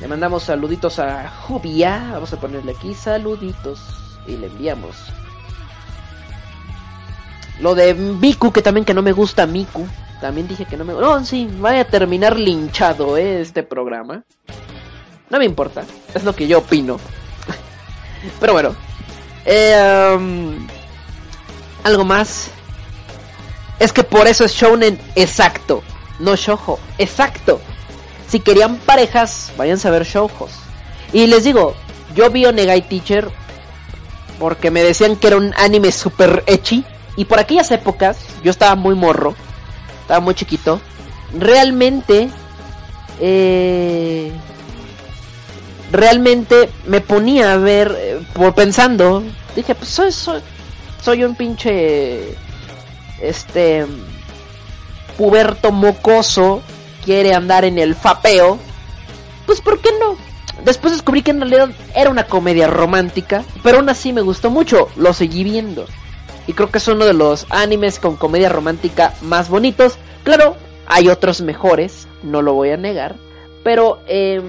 Le 0.00 0.08
mandamos 0.08 0.44
saluditos 0.44 0.98
a 0.98 1.28
Jubia. 1.28 2.08
Vamos 2.12 2.32
a 2.32 2.40
ponerle 2.40 2.72
aquí 2.72 2.94
saluditos. 2.94 3.99
Y 4.26 4.36
le 4.36 4.46
enviamos. 4.46 4.96
Lo 7.60 7.74
de 7.74 7.94
Miku, 7.94 8.52
que 8.52 8.62
también 8.62 8.84
que 8.84 8.94
no 8.94 9.02
me 9.02 9.12
gusta 9.12 9.46
Miku. 9.46 9.86
También 10.20 10.48
dije 10.48 10.64
que 10.66 10.76
no 10.76 10.84
me... 10.84 10.92
No, 10.92 11.24
sí, 11.24 11.48
vaya 11.58 11.82
a 11.82 11.84
terminar 11.84 12.38
linchado, 12.38 13.16
¿eh? 13.16 13.40
Este 13.40 13.62
programa. 13.62 14.22
No 15.30 15.38
me 15.38 15.44
importa, 15.44 15.84
es 16.14 16.24
lo 16.24 16.34
que 16.34 16.46
yo 16.46 16.58
opino. 16.58 16.98
Pero 18.40 18.52
bueno. 18.52 18.74
Eh, 19.44 20.16
um, 20.16 20.66
algo 21.84 22.04
más. 22.04 22.50
Es 23.78 23.92
que 23.92 24.04
por 24.04 24.26
eso 24.26 24.44
es 24.44 24.52
shounen 24.52 25.00
exacto, 25.14 25.82
no 26.18 26.36
shoujo, 26.36 26.78
exacto. 26.98 27.60
Si 28.28 28.40
querían 28.40 28.76
parejas, 28.76 29.52
vayan 29.56 29.78
a 29.82 29.90
ver 29.90 30.04
shoujos. 30.04 30.50
Y 31.12 31.26
les 31.26 31.44
digo, 31.44 31.74
yo 32.14 32.30
vi 32.30 32.44
Onegai 32.44 32.86
Teacher 32.88 33.30
porque 34.40 34.72
me 34.72 34.82
decían 34.82 35.14
que 35.16 35.28
era 35.28 35.36
un 35.36 35.54
anime 35.56 35.92
super 35.92 36.42
ecchi 36.46 36.82
y 37.14 37.26
por 37.26 37.38
aquellas 37.38 37.70
épocas 37.70 38.16
yo 38.42 38.50
estaba 38.50 38.74
muy 38.74 38.96
morro, 38.96 39.36
estaba 40.00 40.18
muy 40.18 40.34
chiquito. 40.34 40.80
Realmente 41.38 42.30
eh, 43.20 44.32
realmente 45.92 46.70
me 46.86 47.02
ponía 47.02 47.52
a 47.52 47.58
ver, 47.58 47.94
eh, 47.98 48.20
por 48.32 48.54
pensando, 48.54 49.22
dije, 49.54 49.74
pues 49.74 49.90
soy, 49.90 50.10
soy, 50.10 50.40
soy 51.02 51.24
un 51.24 51.34
pinche, 51.34 52.34
este, 53.20 53.86
puberto 55.18 55.70
mocoso, 55.70 56.62
quiere 57.04 57.34
andar 57.34 57.66
en 57.66 57.78
el 57.78 57.94
fapeo, 57.94 58.58
pues 59.44 59.60
¿por 59.60 59.80
qué 59.80 59.90
no? 60.00 60.29
Después 60.64 60.92
descubrí 60.92 61.22
que 61.22 61.30
en 61.30 61.40
realidad 61.40 61.70
era 61.94 62.10
una 62.10 62.24
comedia 62.24 62.66
romántica, 62.66 63.44
pero 63.62 63.78
aún 63.78 63.88
así 63.88 64.12
me 64.12 64.20
gustó 64.20 64.50
mucho, 64.50 64.88
lo 64.96 65.12
seguí 65.12 65.44
viendo. 65.44 65.86
Y 66.46 66.52
creo 66.52 66.70
que 66.70 66.78
es 66.78 66.88
uno 66.88 67.04
de 67.04 67.14
los 67.14 67.46
animes 67.50 67.98
con 67.98 68.16
comedia 68.16 68.48
romántica 68.48 69.14
más 69.22 69.48
bonitos. 69.48 69.98
Claro, 70.24 70.56
hay 70.86 71.08
otros 71.08 71.40
mejores, 71.40 72.08
no 72.22 72.42
lo 72.42 72.54
voy 72.54 72.70
a 72.70 72.76
negar, 72.76 73.16
pero 73.62 74.00
eh, 74.06 74.42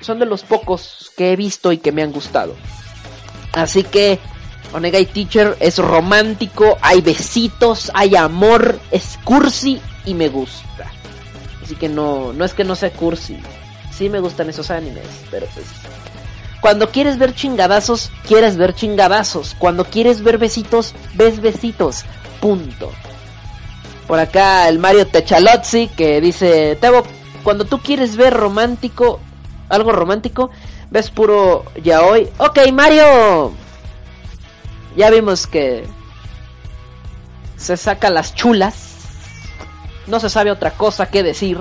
son 0.00 0.18
de 0.18 0.26
los 0.26 0.42
pocos 0.42 1.12
que 1.16 1.32
he 1.32 1.36
visto 1.36 1.72
y 1.72 1.78
que 1.78 1.92
me 1.92 2.02
han 2.02 2.12
gustado. 2.12 2.54
Así 3.52 3.82
que 3.84 4.18
Onegai 4.72 5.06
Teacher 5.06 5.56
es 5.60 5.78
romántico, 5.78 6.76
hay 6.80 7.00
besitos, 7.00 7.90
hay 7.94 8.16
amor, 8.16 8.78
es 8.90 9.18
cursi 9.24 9.80
y 10.04 10.14
me 10.14 10.28
gusta. 10.28 10.90
Así 11.62 11.76
que 11.76 11.88
no, 11.88 12.32
no 12.32 12.44
es 12.44 12.54
que 12.54 12.64
no 12.64 12.74
sea 12.74 12.90
cursi. 12.90 13.38
Sí 13.96 14.08
me 14.08 14.20
gustan 14.20 14.48
esos 14.50 14.70
animes, 14.70 15.06
pero 15.30 15.46
pues 15.54 15.66
cuando 16.64 16.90
quieres 16.90 17.18
ver 17.18 17.34
chingadazos, 17.34 18.10
quieres 18.26 18.56
ver 18.56 18.74
chingadazos. 18.74 19.54
Cuando 19.58 19.84
quieres 19.84 20.22
ver 20.22 20.38
besitos, 20.38 20.94
ves 21.12 21.42
besitos. 21.42 22.06
Punto. 22.40 22.90
Por 24.06 24.18
acá 24.18 24.66
el 24.70 24.78
Mario 24.78 25.06
Techalozzi 25.06 25.88
que 25.88 26.22
dice, 26.22 26.78
Tebo, 26.80 27.02
cuando 27.42 27.66
tú 27.66 27.80
quieres 27.80 28.16
ver 28.16 28.32
romántico, 28.32 29.20
algo 29.68 29.92
romántico, 29.92 30.50
ves 30.90 31.10
puro 31.10 31.66
ya 31.82 32.00
hoy. 32.00 32.30
Ok, 32.38 32.58
Mario. 32.72 33.52
Ya 34.96 35.10
vimos 35.10 35.46
que 35.46 35.86
se 37.58 37.76
saca 37.76 38.08
las 38.08 38.34
chulas. 38.34 38.74
No 40.06 40.18
se 40.18 40.30
sabe 40.30 40.50
otra 40.50 40.70
cosa 40.70 41.10
que 41.10 41.22
decir. 41.22 41.58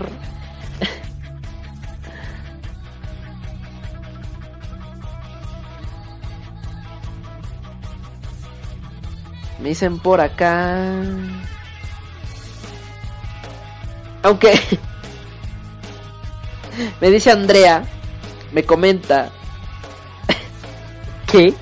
Me 9.64 9.70
dicen 9.70 9.98
por 9.98 10.20
acá. 10.20 10.92
Aunque 14.22 14.60
me 17.00 17.10
dice 17.10 17.32
Andrea, 17.32 17.86
me 18.52 18.64
comenta 18.64 19.30
que 21.32 21.54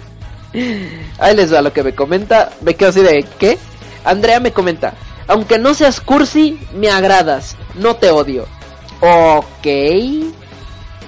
ahí 1.20 1.36
les 1.36 1.54
va 1.54 1.62
lo 1.62 1.72
que 1.72 1.84
me 1.84 1.94
comenta, 1.94 2.52
me 2.62 2.74
quedo 2.74 2.90
así 2.90 3.02
de 3.02 3.24
¿qué? 3.38 3.60
Andrea 4.04 4.40
me 4.40 4.52
comenta, 4.52 4.96
aunque 5.28 5.60
no 5.60 5.76
seas 5.76 6.02
cursi, 6.02 6.60
me 6.74 6.90
agradas, 6.90 7.56
no 7.76 7.98
te 7.98 8.10
odio. 8.10 8.48
Ok, 9.00 9.68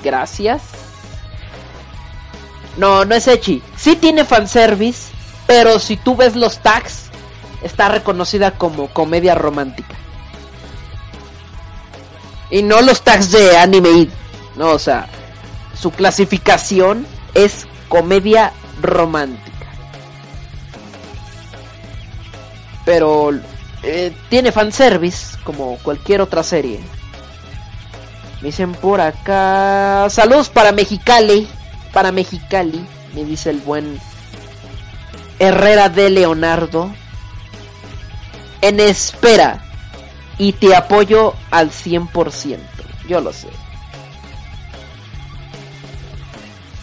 gracias. 0.03 0.61
No, 2.78 3.06
no 3.06 3.15
es 3.15 3.28
Echi. 3.28 3.64
Sí 3.76 3.95
tiene 3.95 4.26
fanservice, 4.26 5.12
pero 5.48 5.80
si 5.80 5.98
tú 5.98 6.15
ves 6.15 6.36
los 6.36 6.60
tags, 6.60 7.06
está 7.61 7.90
reconocida 7.90 8.52
como 8.52 8.88
comedia 8.88 9.36
romántica. 9.36 9.95
Y 12.49 12.61
no 12.61 12.82
los 12.82 13.02
tags 13.02 13.32
de 13.32 13.57
anime. 13.57 14.10
No, 14.56 14.72
o 14.72 14.80
sea, 14.80 15.07
su 15.80 15.91
clasificación 15.91 17.06
es 17.34 17.65
comedia 17.90 18.53
romántica. 18.82 19.52
Pero 22.86 23.32
eh, 23.82 24.15
tiene 24.30 24.52
fanservice 24.52 25.38
como 25.44 25.78
cualquier 25.78 26.22
otra 26.22 26.44
serie. 26.44 26.80
Me 28.41 28.48
dicen 28.48 28.74
por 28.74 29.02
acá. 29.02 30.07
Saludos 30.10 30.49
para 30.49 30.72
Mexicali. 30.72 31.48
Para 31.91 32.11
Mexicali. 32.11 32.86
Me 33.15 33.24
dice 33.24 33.49
el 33.49 33.61
buen 33.61 33.99
Herrera 35.44 35.90
de 35.90 36.10
Leonardo. 36.10 36.91
En 38.61 38.80
espera. 38.80 39.61
Y 40.38 40.53
te 40.53 40.74
apoyo 40.74 41.34
al 41.52 41.72
100%. 41.72 42.57
Yo 43.07 43.20
lo 43.20 43.34
sé. 43.34 43.49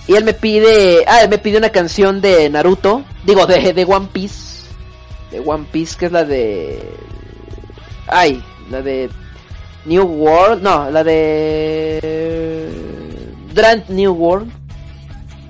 Y 0.07 0.15
él 0.15 0.25
me 0.25 0.35
pide. 0.35 1.05
Ah, 1.07 1.23
él 1.23 1.31
me 1.31 1.39
pide 1.39 1.57
una 1.57 1.71
canción 1.71 2.21
de 2.21 2.51
Naruto. 2.51 3.03
Digo, 3.25 3.47
de, 3.47 3.73
de 3.73 3.85
One 3.85 4.09
Piece. 4.13 4.67
De 5.31 5.41
One 5.41 5.67
Piece, 5.71 5.97
que 5.97 6.07
es 6.07 6.13
la 6.13 6.25
de. 6.25 6.83
Ay, 8.09 8.43
la 8.71 8.83
de. 8.83 9.09
New 9.87 10.05
World. 10.05 10.63
No, 10.63 10.91
la 10.91 11.03
de. 11.03 12.69
Grand 13.55 13.89
New 13.89 14.13
World. 14.13 14.51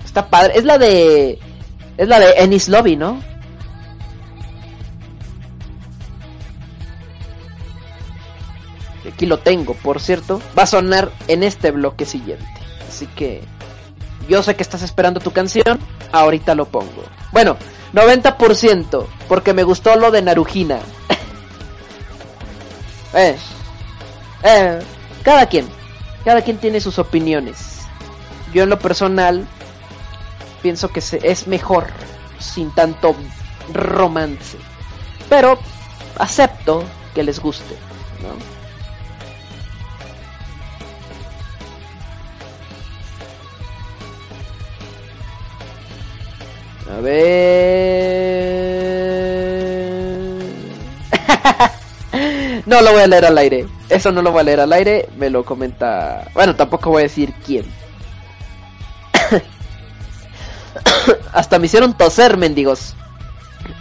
Está 0.04 0.28
padre. 0.28 0.52
Es 0.56 0.64
la 0.64 0.78
de. 0.78 1.40
Es 2.00 2.08
la 2.08 2.18
de 2.18 2.32
Ennis 2.38 2.70
Lobby, 2.70 2.96
¿no? 2.96 3.20
Aquí 9.06 9.26
lo 9.26 9.40
tengo, 9.40 9.74
por 9.74 10.00
cierto. 10.00 10.40
Va 10.58 10.62
a 10.62 10.66
sonar 10.66 11.12
en 11.28 11.42
este 11.42 11.72
bloque 11.72 12.06
siguiente. 12.06 12.46
Así 12.88 13.06
que 13.06 13.42
yo 14.30 14.42
sé 14.42 14.56
que 14.56 14.62
estás 14.62 14.80
esperando 14.80 15.20
tu 15.20 15.32
canción. 15.32 15.78
Ahorita 16.10 16.54
lo 16.54 16.64
pongo. 16.64 17.04
Bueno, 17.32 17.58
90%. 17.92 19.06
Porque 19.28 19.52
me 19.52 19.62
gustó 19.62 19.94
lo 19.96 20.10
de 20.10 20.22
Narujina. 20.22 20.76
eh, 23.12 23.36
eh, 24.42 24.78
cada 25.22 25.46
quien. 25.50 25.68
Cada 26.24 26.40
quien 26.40 26.56
tiene 26.56 26.80
sus 26.80 26.98
opiniones. 26.98 27.80
Yo 28.54 28.62
en 28.62 28.70
lo 28.70 28.78
personal 28.78 29.46
pienso 30.62 30.88
que 30.88 31.00
se, 31.00 31.20
es 31.22 31.46
mejor 31.46 31.86
sin 32.38 32.74
tanto 32.74 33.14
romance. 33.72 34.58
Pero 35.28 35.58
acepto 36.16 36.84
que 37.14 37.22
les 37.22 37.40
guste, 37.40 37.76
¿no? 38.22 38.60
A 46.92 47.00
ver. 47.00 48.00
no 52.66 52.82
lo 52.82 52.92
voy 52.92 53.02
a 53.02 53.06
leer 53.06 53.26
al 53.26 53.38
aire. 53.38 53.66
Eso 53.88 54.10
no 54.10 54.22
lo 54.22 54.32
voy 54.32 54.40
a 54.40 54.44
leer 54.44 54.60
al 54.60 54.72
aire. 54.72 55.08
Me 55.16 55.30
lo 55.30 55.44
comenta. 55.44 56.28
Bueno, 56.34 56.56
tampoco 56.56 56.90
voy 56.90 57.00
a 57.00 57.04
decir 57.04 57.32
quién. 57.46 57.64
Hasta 61.32 61.58
me 61.58 61.66
hicieron 61.66 61.94
toser, 61.94 62.36
mendigos. 62.36 62.94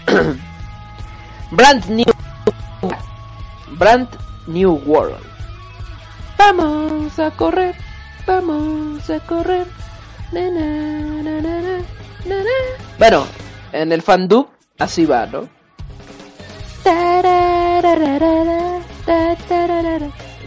Brand 1.52 1.86
New. 1.86 2.06
Brand 3.78 4.08
New 4.48 4.82
World. 4.86 5.24
Vamos 6.38 7.18
a 7.20 7.32
correr. 7.32 7.76
Vamos 8.26 9.10
a 9.10 9.20
correr. 9.22 9.68
Na, 10.32 10.42
na, 10.42 10.62
na, 11.24 11.42
na, 11.42 11.62
na, 11.62 11.78
na, 12.26 12.36
na. 12.36 12.50
Bueno, 12.98 13.26
en 13.72 13.92
el 13.92 14.02
fandub 14.02 14.50
así 14.78 15.06
va, 15.06 15.26
¿no? 15.26 15.50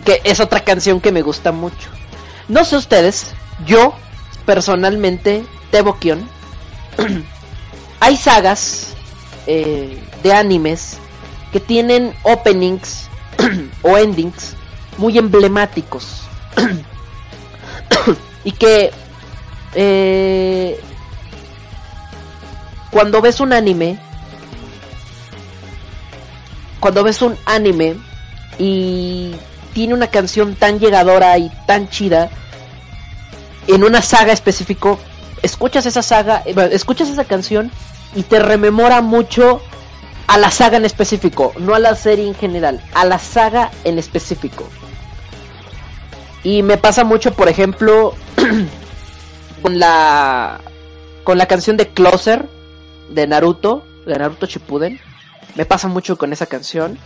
Que 0.04 0.20
es 0.24 0.40
otra 0.40 0.60
canción 0.60 1.00
que 1.00 1.12
me 1.12 1.22
gusta 1.22 1.52
mucho. 1.52 1.88
No 2.48 2.64
sé 2.64 2.76
ustedes, 2.76 3.34
yo 3.66 3.94
personalmente, 4.44 5.44
Tebokion, 5.70 6.28
hay 8.00 8.16
sagas 8.16 8.94
eh, 9.46 10.02
de 10.22 10.32
animes 10.32 10.98
que 11.52 11.60
tienen 11.60 12.14
openings 12.22 13.08
o 13.82 13.98
endings 13.98 14.54
muy 14.98 15.18
emblemáticos. 15.18 16.22
Y 18.44 18.50
que 18.50 18.90
eh, 19.76 20.80
cuando 22.90 23.22
ves 23.22 23.38
un 23.38 23.52
anime 23.52 24.00
cuando 26.82 27.04
ves 27.04 27.22
un 27.22 27.36
anime 27.46 27.94
y 28.58 29.36
tiene 29.72 29.94
una 29.94 30.08
canción 30.08 30.56
tan 30.56 30.80
llegadora 30.80 31.38
y 31.38 31.48
tan 31.68 31.88
chida 31.88 32.28
en 33.66 33.84
una 33.84 34.02
saga 34.02 34.32
específico, 34.32 34.98
escuchas 35.42 35.86
esa 35.86 36.02
saga, 36.02 36.42
eh, 36.44 36.54
escuchas 36.72 37.08
esa 37.08 37.24
canción 37.24 37.70
y 38.14 38.22
te 38.22 38.38
rememora 38.38 39.00
mucho 39.00 39.62
a 40.26 40.38
la 40.38 40.50
saga 40.50 40.76
en 40.76 40.84
específico, 40.84 41.52
no 41.58 41.74
a 41.74 41.78
la 41.78 41.94
serie 41.94 42.26
en 42.26 42.34
general, 42.34 42.80
a 42.94 43.04
la 43.04 43.18
saga 43.18 43.70
en 43.84 43.98
específico. 43.98 44.68
Y 46.44 46.62
me 46.62 46.76
pasa 46.76 47.04
mucho, 47.04 47.34
por 47.34 47.48
ejemplo, 47.48 48.14
con 49.62 49.78
la 49.78 50.60
con 51.24 51.38
la 51.38 51.46
canción 51.46 51.76
de 51.76 51.88
Closer 51.88 52.48
de 53.10 53.26
Naruto, 53.28 53.84
de 54.06 54.18
Naruto 54.18 54.46
Shippuden. 54.46 55.00
Me 55.54 55.66
pasa 55.66 55.86
mucho 55.86 56.16
con 56.18 56.32
esa 56.32 56.46
canción 56.46 56.98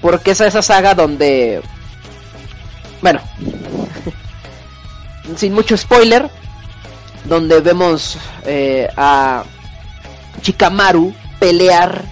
porque 0.00 0.32
es 0.32 0.40
esa 0.40 0.62
saga 0.62 0.94
donde 0.94 1.62
bueno, 3.00 3.20
sin 5.34 5.52
mucho 5.52 5.76
spoiler, 5.76 6.30
donde 7.24 7.60
vemos 7.60 8.18
eh, 8.44 8.88
a 8.96 9.44
Chikamaru 10.42 11.14
pelear 11.40 12.04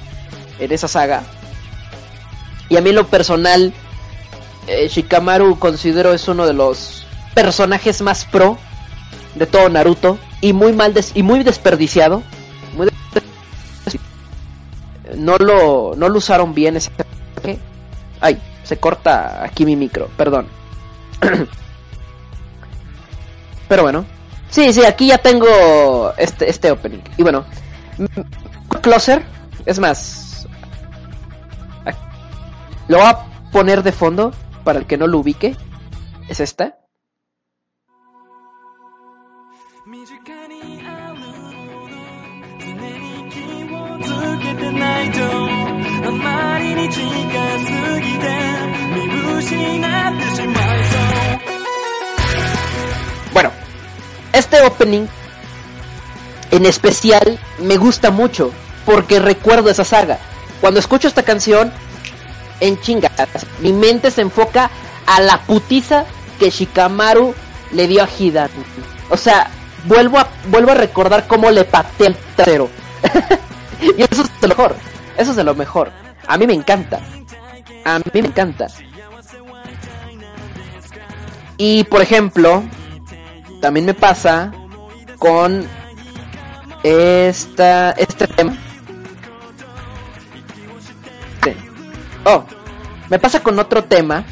en 0.59 0.73
esa 0.73 0.89
saga. 0.89 1.23
Y 2.69 2.77
a 2.77 2.81
mí 2.81 2.91
en 2.91 2.97
lo 2.97 3.07
personal, 3.07 3.73
eh, 4.67 4.89
Shikamaru 4.89 5.59
considero 5.59 6.13
es 6.13 6.27
uno 6.29 6.47
de 6.47 6.55
los 6.55 7.07
personajes 7.35 8.01
más 8.03 8.25
pro 8.25 8.59
de 9.35 9.47
todo 9.47 9.69
Naruto 9.69 10.19
y 10.41 10.53
muy 10.53 10.73
mal 10.73 10.95
y 11.15 11.23
muy 11.23 11.43
desperdiciado. 11.43 12.23
No 15.17 15.37
lo 15.39 15.95
no 15.97 16.09
lo 16.09 16.19
usaron 16.19 16.55
bien 16.55 16.77
ese 16.77 16.91
Ay, 18.21 18.41
se 18.65 18.79
corta 18.79 19.45
aquí 19.45 19.65
mi 19.65 19.77
micro, 19.77 20.09
perdón. 20.17 20.49
Pero 23.69 23.83
bueno. 23.83 24.05
Sí, 24.51 24.73
sí, 24.73 24.85
aquí 24.85 25.09
ya 25.09 25.19
tengo 25.19 26.13
este, 26.17 26.49
este 26.49 26.71
opening. 26.71 27.01
Y 27.17 27.23
bueno, 27.23 27.45
Closer, 28.83 29.25
es 29.67 29.79
más, 29.79 30.25
lo 32.89 32.99
voy 32.99 33.07
a 33.07 33.19
poner 33.51 33.83
de 33.83 33.93
fondo 33.93 34.33
para 34.63 34.79
el 34.79 34.87
que 34.87 34.97
no 34.99 35.07
lo 35.07 35.19
ubique. 35.19 35.57
Es 36.29 36.41
esta. 36.41 36.79
Bueno, 53.35 53.51
este 54.33 54.63
opening 54.63 55.07
en 56.53 56.67
especial 56.67 57.39
me 57.59 57.77
gusta 57.77 58.13
mucho 58.13 58.53
porque 58.87 59.19
recuerdo 59.19 59.71
esa 59.71 59.85
saga. 59.85 60.19
Cuando 60.61 60.79
escucho 60.79 61.09
esta 61.09 61.25
canción, 61.25 61.73
en 62.61 62.81
chingas, 62.81 63.13
mi 63.59 63.73
mente 63.73 64.13
se 64.13 64.23
enfoca 64.23 64.71
a 65.07 65.21
la 65.21 65.41
putiza 65.43 66.05
que 66.39 66.51
Shikamaru 66.51 67.35
le 67.73 67.89
dio 67.89 68.05
a 68.05 68.09
Hidan. 68.09 68.51
O 69.11 69.17
sea, 69.17 69.51
vuelvo 69.87 70.19
a, 70.19 70.29
vuelvo 70.47 70.71
a 70.71 70.75
recordar 70.75 71.27
cómo 71.27 71.51
le 71.51 71.65
pateé 71.65 72.07
el 72.07 72.17
trasero. 72.37 72.71
y 73.83 74.01
eso 74.01 74.23
es 74.23 74.31
lo 74.41 74.49
mejor. 74.49 74.77
Eso 75.17 75.31
es 75.33 75.37
de 75.37 75.45
lo 75.45 75.57
mejor. 75.57 75.91
A 76.29 76.39
mí 76.39 76.47
me 76.47 76.55
encanta. 76.55 77.01
A 77.85 77.99
mí 77.99 78.05
me 78.13 78.21
encanta. 78.21 78.69
Y 81.57 81.85
por 81.85 82.01
ejemplo, 82.01 82.63
también 83.65 83.87
me 83.87 83.95
pasa 83.95 84.53
con 85.19 85.67
esta, 86.83 87.93
este 87.93 88.27
tema. 88.27 88.55
Oh, 92.27 92.45
me 93.09 93.19
pasa 93.19 93.41
con 93.41 93.59
otro 93.59 93.85
tema. 93.85 94.27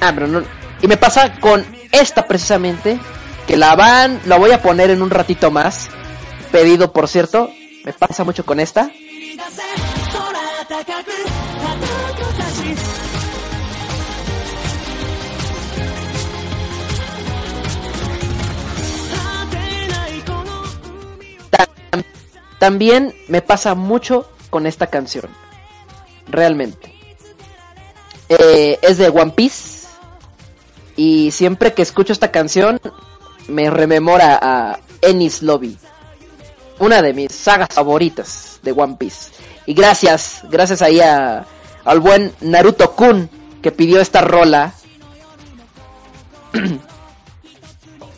Ah, 0.00 0.10
pero 0.12 0.26
no. 0.26 0.42
Y 0.80 0.88
me 0.88 0.96
pasa 0.96 1.38
con 1.38 1.64
esta 1.92 2.26
precisamente. 2.26 2.98
Que 3.46 3.56
la 3.56 3.76
van, 3.76 4.20
la 4.24 4.38
voy 4.38 4.50
a 4.50 4.60
poner 4.60 4.90
en 4.90 5.00
un 5.00 5.10
ratito 5.10 5.52
más. 5.52 5.88
Pedido, 6.50 6.92
por 6.92 7.06
cierto. 7.06 7.48
Me 7.84 7.92
pasa 7.92 8.24
mucho 8.24 8.44
con 8.44 8.58
esta. 8.58 8.90
También 22.58 23.14
me 23.28 23.42
pasa 23.42 23.74
mucho 23.74 24.30
con 24.50 24.66
esta 24.66 24.86
canción. 24.86 25.28
Realmente. 26.28 26.94
Eh, 28.28 28.78
es 28.82 28.98
de 28.98 29.08
One 29.08 29.32
Piece. 29.32 29.88
Y 30.96 31.30
siempre 31.32 31.72
que 31.72 31.82
escucho 31.82 32.12
esta 32.12 32.30
canción 32.30 32.80
me 33.48 33.70
rememora 33.70 34.38
a 34.40 34.78
Ennis 35.00 35.42
Lobby. 35.42 35.78
Una 36.78 37.02
de 37.02 37.12
mis 37.12 37.32
sagas 37.32 37.68
favoritas 37.72 38.60
de 38.62 38.72
One 38.72 38.96
Piece. 38.98 39.30
Y 39.66 39.74
gracias, 39.74 40.42
gracias 40.50 40.82
ahí 40.82 41.00
a, 41.00 41.46
al 41.84 42.00
buen 42.00 42.32
Naruto 42.40 42.92
Kun 42.92 43.28
que 43.62 43.72
pidió 43.72 44.00
esta 44.00 44.20
rola. 44.20 44.74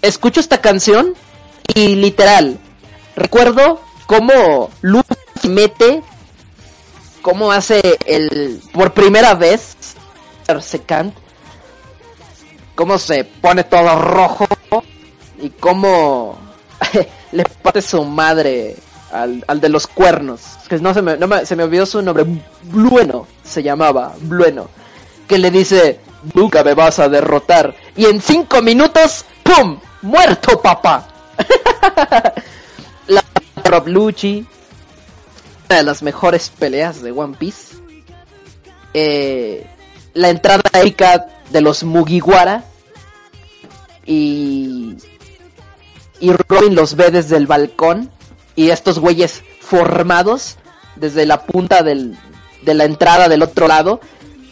Escucho 0.02 0.40
esta 0.40 0.60
canción 0.60 1.14
y 1.74 1.94
literal, 1.94 2.58
recuerdo 3.16 3.80
cómo 4.06 4.70
Luffy 4.82 5.48
mete, 5.48 6.02
cómo 7.22 7.52
hace 7.52 7.98
el, 8.06 8.60
por 8.72 8.92
primera 8.92 9.34
vez, 9.34 9.76
Secant, 10.60 11.14
cómo 12.74 12.98
se 12.98 13.24
pone 13.24 13.64
todo 13.64 13.98
rojo 14.00 14.46
y 15.40 15.50
cómo 15.50 16.38
le 17.32 17.44
parte 17.44 17.82
su 17.82 18.04
madre 18.04 18.76
al, 19.12 19.44
al 19.46 19.60
de 19.60 19.68
los 19.68 19.86
cuernos. 19.86 20.42
Que 20.68 20.78
no 20.78 20.92
se 20.92 21.02
me, 21.02 21.16
no 21.16 21.26
me, 21.26 21.46
se 21.46 21.56
me 21.56 21.64
olvidó 21.64 21.86
su 21.86 22.02
nombre. 22.02 22.24
Blueno 22.62 23.26
se 23.42 23.62
llamaba, 23.62 24.14
Blueno. 24.20 24.68
Que 25.26 25.38
le 25.38 25.50
dice, 25.50 26.00
nunca 26.34 26.62
me 26.62 26.74
vas 26.74 26.98
a 26.98 27.08
derrotar. 27.08 27.74
Y 27.96 28.06
en 28.06 28.20
cinco 28.20 28.60
minutos, 28.62 29.24
¡pum! 29.42 29.78
¡Muerto, 30.02 30.60
papá! 30.60 31.08
Rob 33.64 33.88
Lucci, 33.88 34.46
una 35.68 35.78
de 35.78 35.82
las 35.82 36.02
mejores 36.02 36.50
peleas 36.50 37.02
de 37.02 37.10
One 37.10 37.36
Piece. 37.38 37.76
Eh, 38.92 39.66
la 40.12 40.28
entrada 40.28 40.62
épica 40.74 41.26
de 41.50 41.60
los 41.60 41.82
Mugiwara. 41.82 42.64
Y. 44.06 44.96
Y 46.20 46.32
Robin 46.48 46.74
los 46.74 46.94
ve 46.94 47.10
desde 47.10 47.36
el 47.36 47.46
balcón. 47.46 48.10
Y 48.54 48.70
estos 48.70 48.98
güeyes 48.98 49.42
formados 49.60 50.56
desde 50.96 51.26
la 51.26 51.42
punta 51.42 51.82
del, 51.82 52.16
de 52.62 52.74
la 52.74 52.84
entrada 52.84 53.28
del 53.28 53.42
otro 53.42 53.66
lado, 53.66 54.00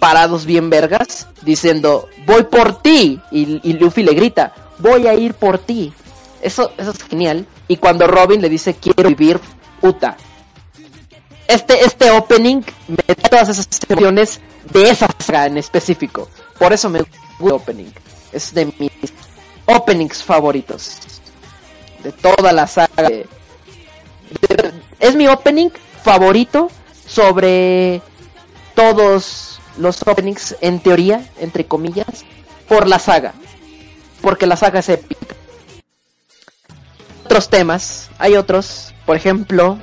parados 0.00 0.44
bien 0.44 0.70
vergas, 0.70 1.28
diciendo, 1.42 2.08
voy 2.26 2.44
por 2.44 2.82
ti. 2.82 3.20
Y 3.30 3.72
Luffy 3.74 4.02
le 4.02 4.14
grita, 4.14 4.52
voy 4.78 5.06
a 5.06 5.14
ir 5.14 5.34
por 5.34 5.58
ti. 5.58 5.92
Eso, 6.42 6.72
eso 6.76 6.90
es 6.90 7.02
genial. 7.04 7.46
Y 7.68 7.76
cuando 7.76 8.06
Robin 8.06 8.42
le 8.42 8.48
dice, 8.48 8.74
quiero 8.74 9.08
vivir 9.08 9.40
Uta. 9.80 10.16
Este, 11.48 11.84
este 11.84 12.10
opening 12.10 12.62
me 12.88 12.96
da 13.06 13.14
todas 13.28 13.48
esas 13.48 13.68
emociones 13.88 14.40
de 14.72 14.90
esa 14.90 15.08
saga 15.18 15.46
en 15.46 15.58
específico. 15.58 16.28
Por 16.58 16.72
eso 16.72 16.88
me 16.88 17.00
gusta 17.00 17.18
el 17.40 17.52
opening. 17.52 17.90
Es 18.32 18.54
de 18.54 18.66
mis 18.66 19.12
openings 19.66 20.22
favoritos. 20.22 20.98
De 22.02 22.12
toda 22.12 22.52
la 22.52 22.66
saga. 22.66 23.08
Es 24.98 25.14
mi 25.14 25.26
opening 25.26 25.70
favorito 26.02 26.70
sobre 27.06 28.00
todos 28.74 29.60
los 29.78 30.02
openings 30.06 30.56
en 30.60 30.80
teoría, 30.80 31.28
entre 31.38 31.66
comillas, 31.66 32.24
por 32.68 32.88
la 32.88 32.98
saga. 32.98 33.34
Porque 34.20 34.46
la 34.46 34.56
saga 34.56 34.80
es 34.80 34.88
épica. 34.88 35.36
Otros 37.32 37.48
temas, 37.48 38.10
hay 38.18 38.36
otros, 38.36 38.92
por 39.06 39.16
ejemplo, 39.16 39.78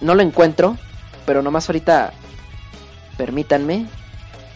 no 0.00 0.14
lo 0.14 0.22
encuentro, 0.22 0.78
pero 1.26 1.42
nomás 1.42 1.68
ahorita 1.68 2.14
permítanme. 3.18 3.84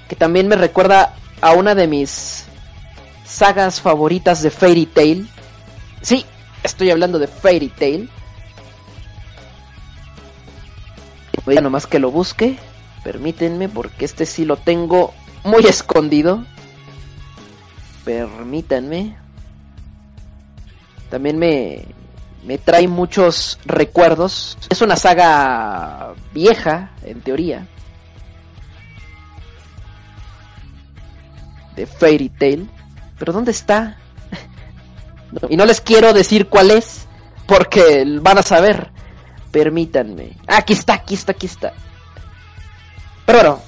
que 0.08 0.16
también 0.16 0.48
me 0.48 0.56
recuerda 0.56 1.14
a 1.42 1.52
una 1.52 1.74
de 1.74 1.86
mis 1.88 2.46
sagas 3.26 3.82
favoritas 3.82 4.40
de 4.40 4.50
Fairy 4.50 4.86
Tail. 4.86 5.28
Sí, 6.00 6.24
estoy 6.62 6.90
hablando 6.90 7.18
de 7.18 7.26
Fairy 7.26 7.68
Tail. 7.68 8.08
Voy 11.44 11.58
a 11.58 11.60
nomás 11.60 11.86
que 11.86 11.98
lo 11.98 12.10
busque. 12.10 12.58
Permítanme 13.04 13.68
porque 13.68 14.06
este 14.06 14.24
sí 14.24 14.46
lo 14.46 14.56
tengo 14.56 15.12
muy 15.44 15.66
escondido. 15.66 16.46
Permítanme. 18.06 19.19
También 21.10 21.38
me, 21.38 21.84
me 22.44 22.58
trae 22.58 22.88
muchos 22.88 23.58
recuerdos. 23.64 24.56
Es 24.68 24.80
una 24.80 24.96
saga 24.96 26.14
vieja, 26.32 26.90
en 27.04 27.20
teoría. 27.20 27.66
De 31.76 31.86
Fairy 31.86 32.28
Tail. 32.28 32.70
Pero 33.18 33.32
¿dónde 33.32 33.50
está? 33.50 33.98
y 35.50 35.56
no 35.56 35.66
les 35.66 35.80
quiero 35.80 36.12
decir 36.12 36.48
cuál 36.48 36.70
es, 36.70 37.06
porque 37.46 38.04
van 38.20 38.38
a 38.38 38.42
saber. 38.42 38.90
Permítanme. 39.50 40.36
Ah, 40.46 40.58
aquí 40.58 40.72
está, 40.72 40.94
aquí 40.94 41.14
está, 41.14 41.32
aquí 41.32 41.46
está. 41.46 41.72
Pero 43.26 43.38
bueno, 43.38 43.60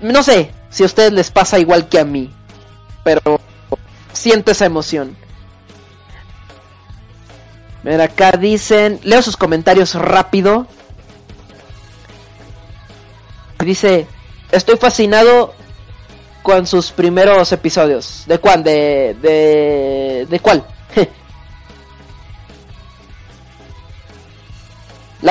no 0.00 0.22
sé 0.22 0.52
si 0.70 0.82
a 0.82 0.86
ustedes 0.86 1.12
les 1.12 1.30
pasa 1.30 1.58
igual 1.58 1.88
que 1.88 1.98
a 1.98 2.04
mí, 2.04 2.32
pero 3.04 3.40
siento 4.12 4.52
esa 4.52 4.66
emoción. 4.66 5.16
Mira, 7.82 8.04
acá 8.04 8.32
dicen, 8.32 9.00
leo 9.02 9.22
sus 9.22 9.36
comentarios 9.36 9.94
rápido. 9.94 10.66
Dice, 13.58 14.06
estoy 14.50 14.76
fascinado 14.76 15.54
con 16.42 16.66
sus 16.66 16.90
primeros 16.92 17.52
episodios. 17.52 18.24
¿De 18.26 18.38
cuál? 18.38 18.62
De, 18.64 19.16
de, 19.20 20.26
de 20.28 20.40
cuál? 20.40 20.64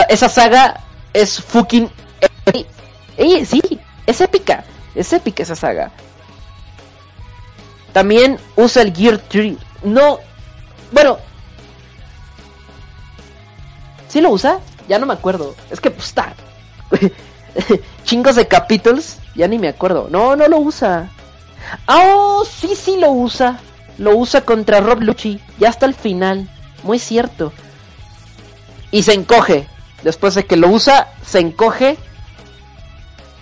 Esa 0.10 0.30
saga 0.30 0.82
es 1.14 1.42
fucking... 1.42 1.90
Ey, 3.18 3.46
sí, 3.46 3.62
es 4.06 4.22
épica. 4.22 4.64
Es 4.96 5.12
épica 5.14 5.44
esa 5.44 5.56
saga. 5.56 5.92
También 7.94 8.40
usa 8.56 8.82
el 8.82 8.96
Gear 8.96 9.18
3. 9.18 9.58
No... 9.84 10.20
Bueno. 10.92 11.18
¿Sí 14.12 14.20
lo 14.20 14.30
usa? 14.30 14.60
Ya 14.90 15.00
no 15.00 15.06
me 15.06 15.14
acuerdo. 15.14 15.56
Es 15.70 15.80
que 15.80 15.90
pues. 15.90 16.14
Chingos 18.04 18.36
de 18.36 18.46
capítulos. 18.46 19.20
Ya 19.36 19.48
ni 19.48 19.58
me 19.58 19.70
acuerdo. 19.70 20.10
No, 20.12 20.36
no 20.36 20.50
lo 20.50 20.58
usa. 20.58 21.10
Oh, 21.88 22.44
sí, 22.44 22.76
sí 22.76 22.98
lo 22.98 23.12
usa. 23.12 23.62
Lo 23.98 24.18
usa 24.18 24.42
contra 24.42 24.82
Rob 24.82 25.02
Lucci. 25.02 25.40
Ya 25.60 25.70
hasta 25.70 25.86
el 25.86 25.96
final. 25.96 26.50
Muy 26.84 27.00
cierto. 27.00 27.54
Y 28.92 29.04
se 29.04 29.14
encoge. 29.14 29.66
Después 30.04 30.36
de 30.36 30.46
que 30.46 30.58
lo 30.58 30.68
usa, 30.68 31.08
se 31.26 31.40
encoge. 31.40 31.98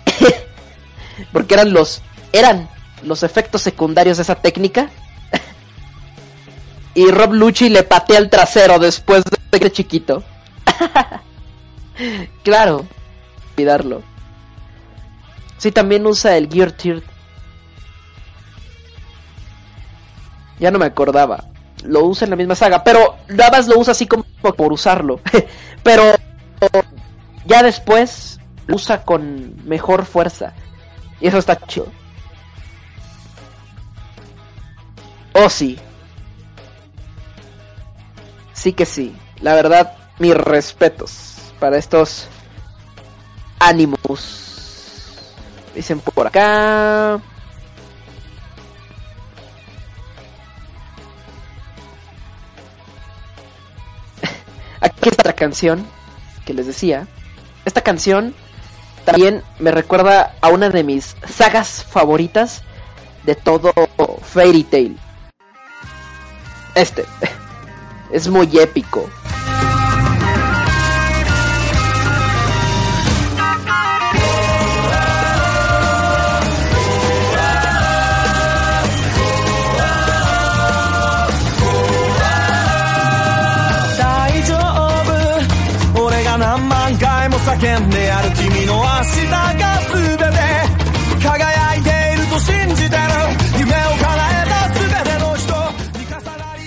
Porque 1.32 1.54
eran 1.54 1.72
los. 1.72 2.00
Eran 2.32 2.68
los 3.02 3.24
efectos 3.24 3.62
secundarios 3.62 4.18
de 4.18 4.22
esa 4.22 4.36
técnica. 4.36 4.88
y 6.94 7.10
Rob 7.10 7.32
Lucci 7.32 7.70
le 7.70 7.82
patea 7.82 8.18
el 8.18 8.30
trasero 8.30 8.78
después 8.78 9.24
de 9.50 9.58
que 9.58 9.72
chiquito. 9.72 10.22
claro. 12.42 12.86
Olvidarlo. 13.56 14.02
Sí, 15.58 15.72
también 15.72 16.06
usa 16.06 16.36
el 16.36 16.48
Gear 16.48 16.72
Tier. 16.72 17.02
Ya 20.58 20.70
no 20.70 20.78
me 20.78 20.86
acordaba. 20.86 21.44
Lo 21.84 22.04
usa 22.04 22.24
en 22.24 22.30
la 22.30 22.36
misma 22.36 22.54
saga, 22.54 22.84
pero 22.84 23.16
nada 23.28 23.50
más 23.50 23.68
lo 23.68 23.78
usa 23.78 23.92
así 23.92 24.06
como 24.06 24.24
por 24.56 24.72
usarlo. 24.72 25.20
pero 25.82 26.14
ya 27.46 27.62
después 27.62 28.38
lo 28.66 28.76
usa 28.76 29.04
con 29.04 29.54
mejor 29.66 30.04
fuerza. 30.04 30.52
Y 31.20 31.28
eso 31.28 31.38
está 31.38 31.58
chido. 31.66 31.86
Oh, 35.34 35.48
sí. 35.48 35.78
Sí 38.52 38.72
que 38.72 38.86
sí. 38.86 39.14
La 39.40 39.54
verdad, 39.54 39.92
mis 40.20 40.36
respetos 40.36 41.34
para 41.58 41.76
estos 41.78 42.28
ánimos. 43.58 45.16
Dicen 45.74 45.98
por 46.00 46.26
acá. 46.26 47.14
Aquí 54.80 55.08
está 55.08 55.28
la 55.28 55.34
canción 55.34 55.86
que 56.44 56.54
les 56.54 56.66
decía. 56.66 57.08
Esta 57.64 57.80
canción 57.80 58.34
también 59.04 59.42
me 59.58 59.70
recuerda 59.70 60.34
a 60.42 60.48
una 60.48 60.68
de 60.68 60.84
mis 60.84 61.16
sagas 61.28 61.82
favoritas 61.84 62.62
de 63.24 63.34
todo 63.34 63.72
Fairy 64.22 64.64
Tail. 64.64 64.98
Este 66.74 67.06
es 68.12 68.28
muy 68.28 68.50
épico. 68.58 69.08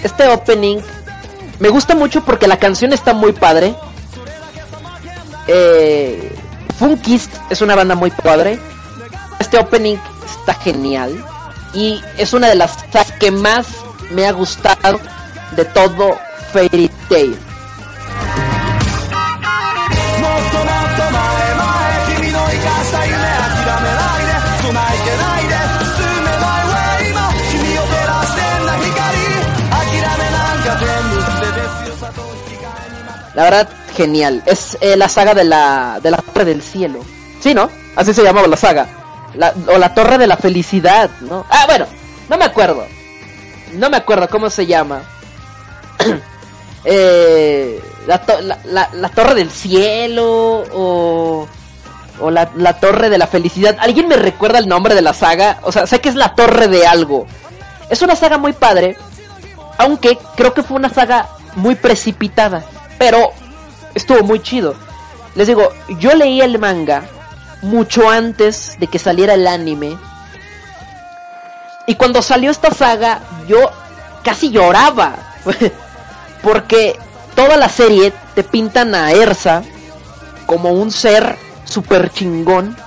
Este 0.03 0.27
opening 0.27 0.77
me 1.59 1.69
gusta 1.69 1.95
mucho 1.95 2.23
porque 2.23 2.47
la 2.47 2.57
canción 2.57 2.93
está 2.93 3.13
muy 3.13 3.31
padre. 3.31 3.73
Eh, 5.47 6.35
Funkist 6.77 7.33
es 7.49 7.61
una 7.61 7.73
banda 7.73 7.95
muy 7.95 8.11
padre. 8.11 8.59
Este 9.39 9.57
opening 9.57 9.97
está 10.29 10.53
genial. 10.53 11.25
Y 11.73 12.01
es 12.17 12.33
una 12.33 12.49
de 12.49 12.55
las 12.55 12.77
que 13.19 13.31
más 13.31 13.65
me 14.11 14.27
ha 14.27 14.31
gustado 14.31 14.99
de 15.55 15.65
todo 15.65 16.19
Fairy 16.51 16.91
Tail. 17.09 17.35
La 33.33 33.43
verdad, 33.43 33.69
genial. 33.95 34.43
Es 34.45 34.77
eh, 34.81 34.95
la 34.95 35.09
saga 35.09 35.33
de 35.33 35.43
la, 35.43 35.99
de 36.01 36.11
la 36.11 36.17
Torre 36.17 36.45
del 36.45 36.61
Cielo. 36.61 36.99
Sí, 37.39 37.53
¿no? 37.53 37.69
Así 37.95 38.13
se 38.13 38.23
llamaba 38.23 38.47
la 38.47 38.57
saga. 38.57 38.87
o 39.67 39.77
la 39.77 39.93
Torre 39.93 40.17
de 40.17 40.27
la 40.27 40.37
Felicidad, 40.37 41.09
¿no? 41.21 41.45
Ah, 41.49 41.65
bueno, 41.67 41.85
no 42.29 42.37
me 42.37 42.45
acuerdo. 42.45 42.85
No 43.73 43.89
me 43.89 43.97
acuerdo 43.97 44.29
cómo 44.29 44.49
se 44.49 44.65
llama. 44.65 45.01
eh, 46.85 47.81
la, 48.05 48.21
la, 48.65 48.89
la, 48.93 49.09
Torre 49.09 49.35
del 49.35 49.49
Cielo 49.49 50.63
o, 50.71 51.47
o 52.19 52.31
la, 52.31 52.51
la 52.55 52.79
Torre 52.79 53.09
de 53.09 53.17
la 53.17 53.27
Felicidad. 53.27 53.77
¿Alguien 53.79 54.07
me 54.07 54.15
recuerda 54.15 54.59
el 54.59 54.67
nombre 54.67 54.93
de 54.93 55.01
la 55.01 55.13
saga? 55.13 55.59
O 55.63 55.71
sea, 55.71 55.87
sé 55.87 56.01
que 56.01 56.09
es 56.09 56.15
la 56.15 56.35
Torre 56.35 56.67
de 56.67 56.85
algo. 56.85 57.25
Es 57.89 58.01
una 58.01 58.15
saga 58.15 58.37
muy 58.37 58.53
padre. 58.53 58.95
Aunque 59.79 60.19
creo 60.35 60.53
que 60.53 60.61
fue 60.61 60.77
una 60.77 60.89
saga 60.89 61.29
muy 61.55 61.75
precipitada. 61.75 62.63
Pero 63.03 63.33
estuvo 63.95 64.23
muy 64.23 64.39
chido. 64.41 64.75
Les 65.35 65.45
digo, 65.45 65.73
yo 65.99 66.15
leí 66.15 66.39
el 66.39 66.57
manga 66.57 67.03
mucho 67.61 68.09
antes 68.09 68.79
de 68.79 68.87
que 68.87 68.97
saliera 68.97 69.33
el 69.33 69.45
anime. 69.45 69.97
Y 71.85 71.95
cuando 71.95 72.21
salió 72.21 72.49
esta 72.49 72.71
saga, 72.71 73.19
yo 73.45 73.57
casi 74.23 74.51
lloraba. 74.51 75.17
Porque 76.43 76.97
toda 77.35 77.57
la 77.57 77.67
serie 77.67 78.13
te 78.35 78.43
pintan 78.45 78.95
a 78.95 79.11
Ersa 79.11 79.63
como 80.45 80.69
un 80.69 80.89
ser 80.89 81.37
super 81.65 82.09
chingón 82.09 82.77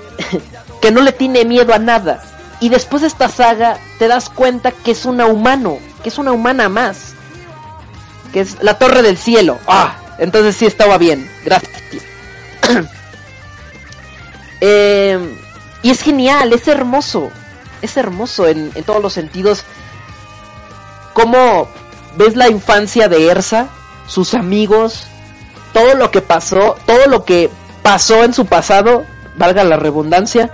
que 0.80 0.90
no 0.90 1.02
le 1.02 1.12
tiene 1.12 1.44
miedo 1.44 1.74
a 1.74 1.78
nada. 1.78 2.22
Y 2.60 2.70
después 2.70 3.02
de 3.02 3.08
esta 3.08 3.28
saga 3.28 3.76
te 3.98 4.08
das 4.08 4.30
cuenta 4.30 4.70
que 4.70 4.92
es 4.92 5.04
una 5.04 5.26
humano, 5.26 5.80
que 6.02 6.08
es 6.08 6.16
una 6.16 6.32
humana 6.32 6.70
más 6.70 7.13
que 8.34 8.40
es 8.40 8.60
la 8.62 8.76
Torre 8.78 9.02
del 9.02 9.16
Cielo. 9.16 9.60
Ah, 9.68 9.96
entonces 10.18 10.56
sí 10.56 10.66
estaba 10.66 10.98
bien. 10.98 11.30
Gracias. 11.44 11.72
eh, 14.60 15.38
Y 15.82 15.90
es 15.90 16.00
genial, 16.00 16.52
es 16.54 16.66
hermoso. 16.66 17.30
Es 17.82 17.98
hermoso 17.98 18.48
en, 18.48 18.72
en 18.74 18.84
todos 18.84 19.02
los 19.02 19.12
sentidos. 19.12 19.64
Cómo 21.12 21.68
ves 22.16 22.36
la 22.36 22.48
infancia 22.48 23.06
de 23.06 23.26
Ersa, 23.28 23.68
sus 24.08 24.32
amigos, 24.32 25.06
todo 25.74 25.94
lo 25.94 26.10
que 26.10 26.22
pasó, 26.22 26.76
todo 26.86 27.06
lo 27.06 27.26
que 27.26 27.50
pasó 27.82 28.24
en 28.24 28.32
su 28.32 28.46
pasado, 28.46 29.04
valga 29.36 29.62
la 29.62 29.76
redundancia, 29.76 30.50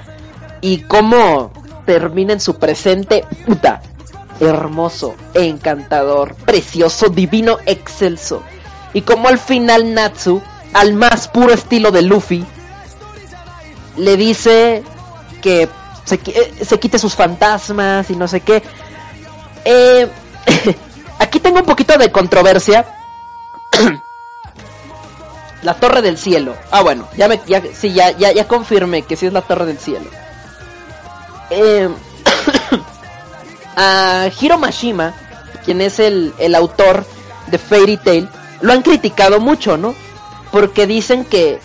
y 0.60 0.82
cómo 0.82 1.52
termina 1.86 2.32
en 2.32 2.40
su 2.40 2.58
presente, 2.58 3.24
puta, 3.46 3.82
hermoso, 4.40 5.14
encantador, 5.34 6.34
precioso, 6.34 7.08
divino, 7.08 7.58
excelso. 7.66 8.42
Y 8.92 9.02
como 9.02 9.28
al 9.28 9.38
final 9.38 9.94
Natsu, 9.94 10.42
al 10.72 10.94
más 10.94 11.28
puro 11.28 11.52
estilo 11.52 11.90
de 11.90 12.02
Luffy, 12.02 12.44
le 13.96 14.16
dice 14.16 14.82
que 15.42 15.68
se, 16.04 16.14
eh, 16.14 16.64
se 16.64 16.80
quite 16.80 16.98
sus 16.98 17.14
fantasmas 17.14 18.10
y 18.10 18.16
no 18.16 18.26
sé 18.26 18.40
qué. 18.40 18.62
Eh, 19.64 20.08
aquí 21.18 21.40
tengo 21.40 21.60
un 21.60 21.66
poquito 21.66 21.96
de 21.98 22.10
controversia. 22.10 22.86
la 25.62 25.74
Torre 25.74 26.02
del 26.02 26.18
Cielo. 26.18 26.54
Ah, 26.70 26.82
bueno, 26.82 27.08
ya 27.16 27.28
me, 27.28 27.40
ya, 27.46 27.62
sí, 27.72 27.92
ya, 27.92 28.10
ya, 28.12 28.32
ya 28.32 28.48
confirmé 28.48 29.02
que 29.02 29.16
sí 29.16 29.26
es 29.26 29.32
la 29.32 29.42
Torre 29.42 29.66
del 29.66 29.78
Cielo. 29.78 30.10
Eh, 31.50 31.88
a 33.82 34.28
Hiro 34.38 34.58
Mashima, 34.58 35.14
quien 35.64 35.80
es 35.80 35.98
el, 36.00 36.34
el 36.38 36.54
autor 36.54 37.06
de 37.46 37.56
Fairy 37.56 37.96
Tail, 37.96 38.28
lo 38.60 38.74
han 38.74 38.82
criticado 38.82 39.40
mucho, 39.40 39.78
¿no? 39.78 39.94
Porque 40.52 40.86
dicen 40.86 41.24
que 41.24 41.60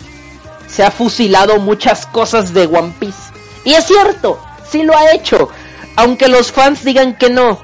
se 0.66 0.82
ha 0.82 0.90
fusilado 0.90 1.58
muchas 1.58 2.06
cosas 2.06 2.54
de 2.54 2.64
One 2.64 2.94
Piece. 2.98 3.32
Y 3.64 3.74
es 3.74 3.84
cierto, 3.84 4.40
sí 4.66 4.82
lo 4.82 4.96
ha 4.96 5.12
hecho. 5.12 5.50
Aunque 5.96 6.28
los 6.28 6.52
fans 6.52 6.84
digan 6.84 7.18
que 7.18 7.28
no. 7.28 7.58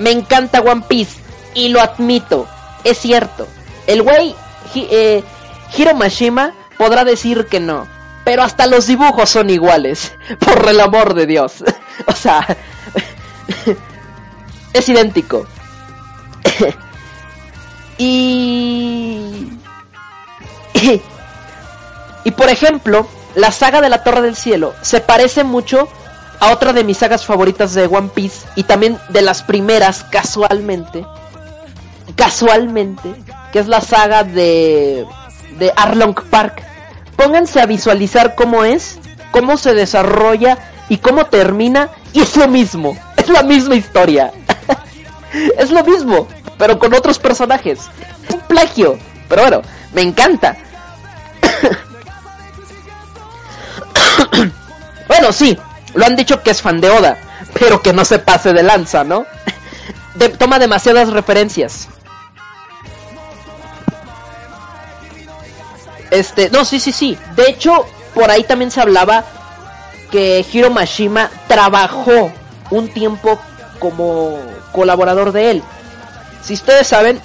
Me 0.00 0.10
encanta 0.10 0.62
One 0.62 0.84
Piece. 0.88 1.20
Y 1.54 1.68
lo 1.68 1.80
admito. 1.80 2.48
Es 2.82 2.98
cierto. 2.98 3.46
El 3.86 4.02
güey 4.02 4.34
eh, 4.74 5.22
Hiro 5.76 5.94
Mashima 5.94 6.54
podrá 6.76 7.04
decir 7.04 7.46
que 7.46 7.60
no. 7.60 7.86
Pero 8.24 8.42
hasta 8.42 8.66
los 8.66 8.88
dibujos 8.88 9.30
son 9.30 9.48
iguales. 9.48 10.12
Por 10.40 10.68
el 10.68 10.80
amor 10.80 11.14
de 11.14 11.26
Dios. 11.26 11.62
o 12.06 12.12
sea... 12.12 12.44
es 14.72 14.88
idéntico. 14.88 15.46
y... 17.98 19.58
y 22.24 22.30
por 22.30 22.48
ejemplo, 22.48 23.06
la 23.34 23.52
saga 23.52 23.80
de 23.80 23.88
la 23.88 24.02
Torre 24.02 24.22
del 24.22 24.36
Cielo 24.36 24.74
se 24.82 25.00
parece 25.00 25.44
mucho 25.44 25.88
a 26.40 26.52
otra 26.52 26.72
de 26.72 26.84
mis 26.84 26.98
sagas 26.98 27.26
favoritas 27.26 27.74
de 27.74 27.86
One 27.86 28.10
Piece 28.14 28.46
y 28.56 28.64
también 28.64 28.98
de 29.10 29.22
las 29.22 29.42
primeras 29.42 30.04
casualmente. 30.04 31.04
Casualmente, 32.16 33.14
que 33.52 33.58
es 33.58 33.68
la 33.68 33.80
saga 33.80 34.24
de 34.24 35.06
de 35.58 35.72
Arlong 35.76 36.14
Park. 36.30 36.62
Pónganse 37.16 37.60
a 37.60 37.66
visualizar 37.66 38.34
cómo 38.34 38.64
es, 38.64 38.98
cómo 39.30 39.56
se 39.56 39.74
desarrolla 39.74 40.58
y 40.88 40.98
cómo 40.98 41.26
termina 41.26 41.90
y 42.12 42.20
es 42.20 42.36
lo 42.36 42.48
mismo, 42.48 42.96
la 43.30 43.42
misma 43.42 43.74
historia. 43.74 44.32
es 45.58 45.70
lo 45.70 45.84
mismo, 45.84 46.28
pero 46.58 46.78
con 46.78 46.94
otros 46.94 47.18
personajes. 47.18 47.80
Es 48.28 48.34
un 48.34 48.40
plagio, 48.40 48.98
pero 49.28 49.42
bueno, 49.42 49.62
me 49.92 50.02
encanta. 50.02 50.56
bueno, 55.08 55.32
sí, 55.32 55.58
lo 55.94 56.06
han 56.06 56.16
dicho 56.16 56.42
que 56.42 56.50
es 56.50 56.62
fan 56.62 56.80
de 56.80 56.90
Oda, 56.90 57.18
pero 57.58 57.82
que 57.82 57.92
no 57.92 58.04
se 58.04 58.18
pase 58.18 58.52
de 58.52 58.62
lanza, 58.62 59.04
¿no? 59.04 59.26
toma 60.38 60.58
demasiadas 60.58 61.10
referencias. 61.10 61.88
Este, 66.10 66.50
no, 66.50 66.64
sí, 66.64 66.80
sí, 66.80 66.92
sí. 66.92 67.16
De 67.36 67.48
hecho, 67.48 67.86
por 68.14 68.30
ahí 68.30 68.44
también 68.44 68.70
se 68.70 68.80
hablaba 68.80 69.24
que 70.10 70.44
Hiro 70.52 70.70
Mashima 70.70 71.30
trabajó 71.46 72.32
un 72.70 72.88
tiempo 72.88 73.38
como 73.78 74.38
colaborador 74.72 75.32
de 75.32 75.50
él. 75.50 75.62
Si 76.42 76.54
ustedes 76.54 76.86
saben, 76.86 77.20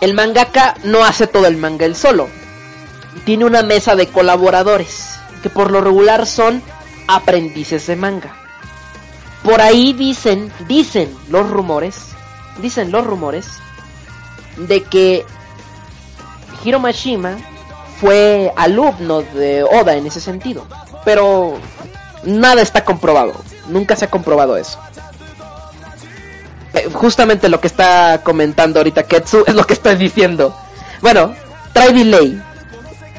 el 0.00 0.14
mangaka 0.14 0.74
no 0.84 1.04
hace 1.04 1.26
todo 1.26 1.46
el 1.46 1.56
manga 1.56 1.86
él 1.86 1.96
solo. 1.96 2.28
Tiene 3.24 3.44
una 3.44 3.62
mesa 3.62 3.96
de 3.96 4.08
colaboradores, 4.08 5.18
que 5.42 5.50
por 5.50 5.70
lo 5.70 5.80
regular 5.80 6.26
son 6.26 6.62
aprendices 7.06 7.86
de 7.86 7.96
manga. 7.96 8.34
Por 9.42 9.60
ahí 9.60 9.92
dicen, 9.92 10.52
dicen 10.68 11.14
los 11.28 11.48
rumores, 11.48 12.08
dicen 12.60 12.92
los 12.92 13.06
rumores, 13.06 13.48
de 14.56 14.82
que 14.82 15.24
Hiro 16.64 16.78
Mashima 16.78 17.36
fue 18.00 18.52
alumno 18.56 19.22
de 19.22 19.62
Oda 19.62 19.94
en 19.94 20.06
ese 20.06 20.20
sentido. 20.20 20.66
Pero 21.04 21.58
nada 22.24 22.62
está 22.62 22.84
comprobado. 22.84 23.34
Nunca 23.68 23.96
se 23.96 24.06
ha 24.06 24.10
comprobado 24.10 24.56
eso. 24.56 24.78
Eh, 26.72 26.88
justamente 26.92 27.48
lo 27.48 27.60
que 27.60 27.66
está 27.66 28.20
comentando 28.22 28.78
ahorita 28.78 29.02
Ketsu 29.02 29.44
es 29.46 29.54
lo 29.54 29.64
que 29.64 29.74
estoy 29.74 29.96
diciendo. 29.96 30.56
Bueno, 31.00 31.34
trae 31.72 31.92
delay. 31.92 32.40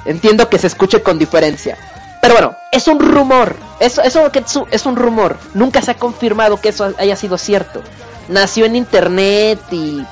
Entiendo 0.05 0.49
que 0.49 0.57
se 0.57 0.67
escuche 0.67 1.01
con 1.01 1.19
diferencia. 1.19 1.77
Pero 2.21 2.35
bueno, 2.35 2.55
es 2.71 2.87
un 2.87 2.99
rumor. 2.99 3.55
Eso, 3.79 4.01
eso 4.03 4.31
Ketsu 4.31 4.67
es 4.71 4.85
un 4.85 4.95
rumor. 4.95 5.37
Nunca 5.53 5.81
se 5.81 5.91
ha 5.91 5.95
confirmado 5.95 6.61
que 6.61 6.69
eso 6.69 6.93
haya 6.97 7.15
sido 7.15 7.37
cierto. 7.37 7.81
Nació 8.29 8.65
en 8.65 8.75
internet 8.75 9.59
y 9.71 10.05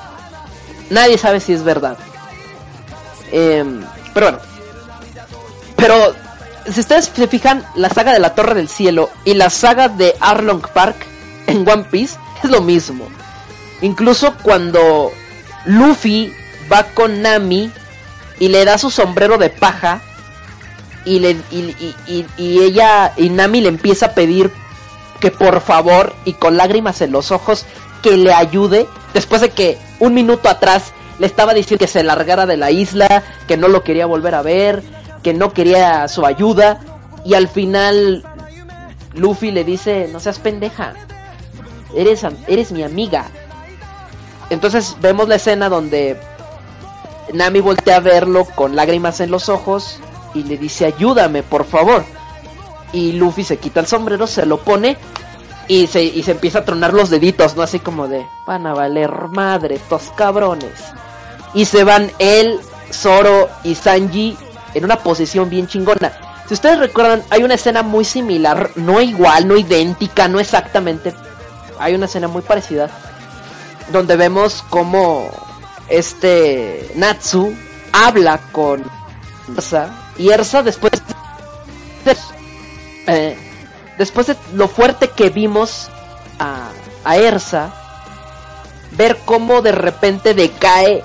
nadie 0.90 1.16
sabe 1.16 1.40
si 1.40 1.52
es 1.52 1.62
verdad. 1.62 1.96
Em, 3.32 3.82
pero 4.12 4.26
bueno. 4.26 4.38
Pero 5.76 6.14
si 6.72 6.80
ustedes 6.80 7.10
se 7.14 7.28
fijan, 7.28 7.64
la 7.74 7.88
saga 7.88 8.12
de 8.12 8.18
la 8.18 8.34
Torre 8.34 8.54
del 8.54 8.68
Cielo 8.68 9.10
y 9.24 9.34
la 9.34 9.50
saga 9.50 9.88
de 9.88 10.14
Arlong 10.20 10.62
Park 10.72 10.96
en 11.46 11.68
One 11.68 11.84
Piece 11.90 12.18
es 12.42 12.50
lo 12.50 12.60
mismo. 12.60 13.08
Incluso 13.82 14.34
cuando 14.42 15.10
Luffy 15.64 16.32
va 16.70 16.84
con 16.84 17.22
Nami 17.22 17.70
y 18.38 18.48
le 18.48 18.64
da 18.64 18.78
su 18.78 18.90
sombrero 18.90 19.38
de 19.38 19.50
paja 19.50 20.00
y, 21.04 21.18
le, 21.20 21.30
y, 21.50 21.94
y, 22.36 22.58
ella 22.60 23.12
y 23.16 23.30
Nami 23.30 23.60
le 23.62 23.68
empieza 23.68 24.06
a 24.06 24.14
pedir 24.14 24.50
que 25.18 25.30
por 25.30 25.60
favor 25.60 26.14
y 26.24 26.34
con 26.34 26.56
lágrimas 26.56 27.00
en 27.00 27.12
los 27.12 27.30
ojos 27.30 27.64
que 28.02 28.16
le 28.16 28.32
ayude 28.32 28.86
después 29.12 29.40
de 29.40 29.50
que 29.50 29.78
un 29.98 30.14
minuto 30.14 30.48
atrás 30.48 30.92
le 31.18 31.26
estaba 31.26 31.52
diciendo 31.52 31.84
que 31.84 31.90
se 31.90 32.02
largara 32.02 32.46
de 32.46 32.56
la 32.56 32.70
isla, 32.70 33.22
que 33.46 33.58
no 33.58 33.68
lo 33.68 33.82
quería 33.82 34.06
volver 34.06 34.34
a 34.34 34.42
ver, 34.42 34.82
que 35.22 35.34
no 35.34 35.52
quería 35.52 36.08
su 36.08 36.24
ayuda. 36.24 36.80
Y 37.24 37.34
al 37.34 37.48
final 37.48 38.24
Luffy 39.14 39.50
le 39.50 39.64
dice, 39.64 40.08
no 40.10 40.20
seas 40.20 40.38
pendeja, 40.38 40.94
eres, 41.94 42.24
eres 42.46 42.72
mi 42.72 42.82
amiga. 42.82 43.26
Entonces 44.48 44.96
vemos 45.00 45.28
la 45.28 45.36
escena 45.36 45.68
donde 45.68 46.18
Nami 47.32 47.60
voltea 47.60 47.96
a 47.96 48.00
verlo 48.00 48.44
con 48.54 48.74
lágrimas 48.74 49.20
en 49.20 49.30
los 49.30 49.48
ojos 49.48 50.00
y 50.34 50.44
le 50.44 50.56
dice, 50.56 50.86
ayúdame, 50.86 51.42
por 51.42 51.64
favor. 51.64 52.04
Y 52.92 53.12
Luffy 53.12 53.44
se 53.44 53.58
quita 53.58 53.80
el 53.80 53.86
sombrero, 53.86 54.26
se 54.26 54.46
lo 54.46 54.58
pone 54.58 54.96
y 55.68 55.86
se, 55.86 56.02
y 56.02 56.22
se 56.22 56.32
empieza 56.32 56.60
a 56.60 56.64
tronar 56.64 56.92
los 56.94 57.10
deditos, 57.10 57.54
¿no? 57.54 57.62
Así 57.62 57.78
como 57.78 58.08
de, 58.08 58.26
van 58.46 58.66
a 58.66 58.74
valer 58.74 59.10
madre, 59.28 59.76
estos 59.76 60.10
cabrones 60.16 60.72
y 61.54 61.64
se 61.64 61.84
van 61.84 62.10
él, 62.18 62.60
Zoro 62.92 63.48
y 63.64 63.74
Sanji 63.74 64.36
en 64.74 64.84
una 64.84 64.96
posición 64.96 65.48
bien 65.50 65.66
chingona. 65.66 66.12
Si 66.46 66.54
ustedes 66.54 66.78
recuerdan, 66.78 67.22
hay 67.30 67.44
una 67.44 67.54
escena 67.54 67.82
muy 67.82 68.04
similar, 68.04 68.70
no 68.74 69.00
igual, 69.00 69.46
no 69.46 69.56
idéntica, 69.56 70.26
no 70.26 70.40
exactamente. 70.40 71.14
Hay 71.78 71.94
una 71.94 72.06
escena 72.06 72.28
muy 72.28 72.42
parecida 72.42 72.90
donde 73.92 74.16
vemos 74.16 74.62
como 74.68 75.30
este 75.88 76.90
Natsu 76.94 77.54
habla 77.92 78.38
con 78.52 78.84
Ersa 79.56 79.90
y 80.16 80.30
Ersa 80.30 80.62
después 80.62 80.92
de, 82.04 82.16
eh, 83.06 83.36
después 83.98 84.28
de 84.28 84.36
lo 84.54 84.68
fuerte 84.68 85.08
que 85.08 85.30
vimos 85.30 85.88
a, 86.38 86.68
a 87.04 87.16
Ersa 87.16 87.72
ver 88.92 89.18
cómo 89.24 89.62
de 89.62 89.72
repente 89.72 90.34
decae 90.34 91.04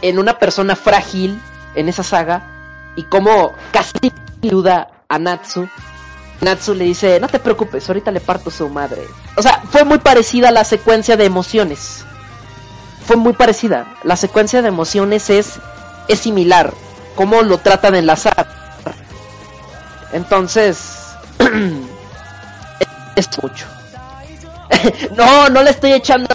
en 0.00 0.18
una 0.18 0.38
persona 0.38 0.76
frágil 0.76 1.40
en 1.74 1.88
esa 1.88 2.02
saga 2.02 2.51
y 2.96 3.04
como 3.04 3.52
casi 3.72 4.12
ayuda 4.42 4.88
a 5.08 5.18
Natsu. 5.18 5.68
Natsu 6.40 6.74
le 6.74 6.84
dice, 6.84 7.20
no 7.20 7.28
te 7.28 7.38
preocupes, 7.38 7.88
ahorita 7.88 8.10
le 8.10 8.20
parto 8.20 8.50
su 8.50 8.68
madre. 8.68 9.06
O 9.36 9.42
sea, 9.42 9.62
fue 9.70 9.84
muy 9.84 9.98
parecida 9.98 10.50
la 10.50 10.64
secuencia 10.64 11.16
de 11.16 11.24
emociones. 11.24 12.04
Fue 13.06 13.16
muy 13.16 13.32
parecida. 13.32 13.94
La 14.02 14.16
secuencia 14.16 14.62
de 14.62 14.68
emociones 14.68 15.30
es, 15.30 15.60
es 16.08 16.18
similar. 16.18 16.74
Cómo 17.14 17.42
lo 17.42 17.58
tratan 17.58 17.92
de 17.92 18.00
enlazar. 18.00 18.48
Entonces, 20.12 21.14
es 23.16 23.28
mucho. 23.42 23.66
no, 25.16 25.48
no 25.48 25.62
le 25.62 25.70
estoy 25.70 25.92
echando. 25.92 26.34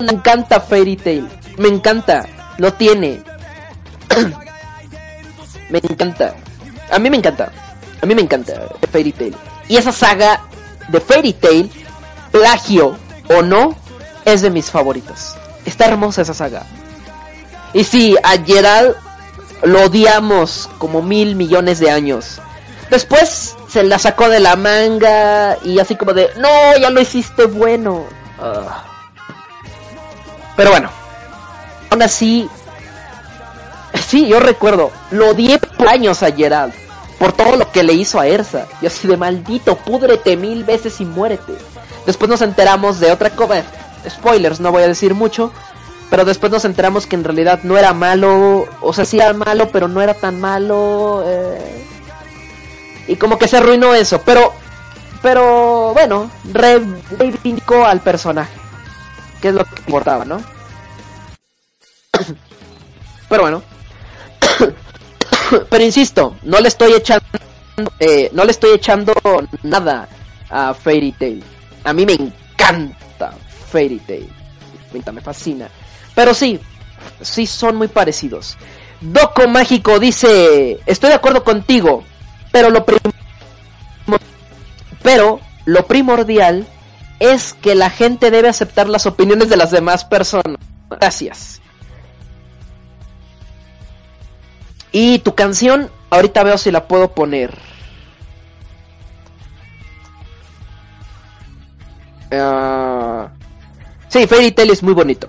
Me 0.00 0.12
encanta 0.12 0.60
Fairy 0.60 0.96
Tail. 0.96 1.28
Me 1.58 1.68
encanta. 1.68 2.26
Lo 2.58 2.72
tiene. 2.72 3.22
me 5.82 5.92
encanta. 5.92 6.34
A 6.90 6.98
mí 6.98 7.10
me 7.10 7.16
encanta. 7.16 7.50
A 8.02 8.06
mí 8.06 8.14
me 8.14 8.22
encanta 8.22 8.52
Fairy 8.90 9.12
Tail. 9.12 9.36
Y 9.68 9.76
esa 9.76 9.92
saga 9.92 10.42
de 10.88 11.00
Fairy 11.00 11.32
Tail, 11.32 11.70
plagio 12.30 12.96
o 13.30 13.42
no, 13.42 13.76
es 14.24 14.42
de 14.42 14.50
mis 14.50 14.70
favoritas. 14.70 15.36
Está 15.64 15.86
hermosa 15.86 16.22
esa 16.22 16.34
saga. 16.34 16.66
Y 17.72 17.84
sí, 17.84 18.16
a 18.22 18.38
Gerald 18.44 18.94
lo 19.62 19.82
odiamos 19.84 20.68
como 20.78 21.02
mil 21.02 21.34
millones 21.34 21.78
de 21.80 21.90
años. 21.90 22.40
Después 22.90 23.56
se 23.68 23.82
la 23.82 23.98
sacó 23.98 24.28
de 24.28 24.40
la 24.40 24.56
manga 24.56 25.56
y 25.64 25.78
así 25.78 25.96
como 25.96 26.12
de, 26.12 26.30
no, 26.36 26.76
ya 26.78 26.90
lo 26.90 27.00
hiciste 27.00 27.46
bueno. 27.46 28.04
Ah. 28.38 28.84
Pero 30.56 30.70
bueno, 30.70 30.90
aún 31.90 32.02
así, 32.02 32.48
sí, 34.00 34.26
yo 34.26 34.40
recuerdo, 34.40 34.90
lo 35.10 35.30
odié 35.30 35.60
años 35.88 36.22
a 36.22 36.32
Gerald, 36.32 36.72
por 37.18 37.32
todo 37.32 37.56
lo 37.56 37.70
que 37.70 37.82
le 37.82 37.92
hizo 37.92 38.20
a 38.20 38.26
Ersa. 38.26 38.66
Y 38.80 38.86
así 38.86 39.06
de 39.08 39.16
maldito, 39.16 39.76
púdrete 39.76 40.36
mil 40.36 40.64
veces 40.64 41.00
y 41.00 41.04
muérete. 41.04 41.54
Después 42.06 42.28
nos 42.28 42.42
enteramos 42.42 43.00
de 43.00 43.12
otra 43.12 43.30
cosa, 43.30 43.64
spoilers, 44.08 44.60
no 44.60 44.72
voy 44.72 44.82
a 44.82 44.88
decir 44.88 45.14
mucho, 45.14 45.52
pero 46.10 46.24
después 46.24 46.52
nos 46.52 46.64
enteramos 46.64 47.06
que 47.06 47.16
en 47.16 47.24
realidad 47.24 47.60
no 47.62 47.78
era 47.78 47.94
malo, 47.94 48.66
o 48.80 48.92
sea, 48.92 49.04
sí 49.04 49.18
era 49.18 49.32
malo, 49.32 49.68
pero 49.70 49.88
no 49.88 50.02
era 50.02 50.14
tan 50.14 50.40
malo. 50.40 51.24
Eh, 51.26 51.84
y 53.08 53.16
como 53.16 53.38
que 53.38 53.48
se 53.48 53.56
arruinó 53.56 53.94
eso, 53.94 54.20
pero 54.24 54.52
pero 55.22 55.94
bueno, 55.94 56.30
reivindicó 56.52 57.86
al 57.86 58.00
personaje, 58.00 58.52
que 59.40 59.48
es 59.48 59.54
lo 59.54 59.64
que 59.64 59.80
importaba, 59.86 60.26
¿no? 60.26 60.38
pero 63.30 63.42
bueno. 63.42 63.73
pero 65.70 65.84
insisto, 65.84 66.36
no 66.42 66.60
le 66.60 66.68
estoy 66.68 66.92
echando 66.92 67.26
eh, 67.98 68.30
no 68.32 68.44
le 68.44 68.52
estoy 68.52 68.72
echando 68.72 69.12
nada 69.62 70.08
a 70.48 70.74
Fairy 70.74 71.12
Tail. 71.12 71.42
A 71.82 71.92
mí 71.92 72.06
me 72.06 72.14
encanta 72.14 73.34
Fairy 73.70 73.98
Tail. 74.00 74.30
Me 74.92 75.20
fascina. 75.20 75.68
Pero 76.14 76.34
sí, 76.34 76.60
sí 77.20 77.46
son 77.46 77.76
muy 77.76 77.88
parecidos. 77.88 78.56
Doco 79.00 79.48
Mágico 79.48 79.98
dice, 79.98 80.78
estoy 80.86 81.10
de 81.10 81.16
acuerdo 81.16 81.42
contigo, 81.42 82.04
pero 82.52 82.70
lo, 82.70 82.86
pero 85.02 85.40
lo 85.64 85.86
primordial 85.86 86.66
es 87.18 87.54
que 87.54 87.74
la 87.74 87.90
gente 87.90 88.30
debe 88.30 88.48
aceptar 88.48 88.88
las 88.88 89.06
opiniones 89.06 89.48
de 89.48 89.56
las 89.56 89.72
demás 89.72 90.04
personas. 90.04 90.58
Gracias. 90.88 91.60
Y 94.96 95.18
tu 95.18 95.34
canción, 95.34 95.90
ahorita 96.10 96.44
veo 96.44 96.56
si 96.56 96.70
la 96.70 96.86
puedo 96.86 97.10
poner. 97.10 97.52
Uh... 102.30 103.26
Sí, 104.06 104.28
Fairy 104.28 104.52
Tail 104.52 104.70
es 104.70 104.84
muy 104.84 104.94
bonito. 104.94 105.28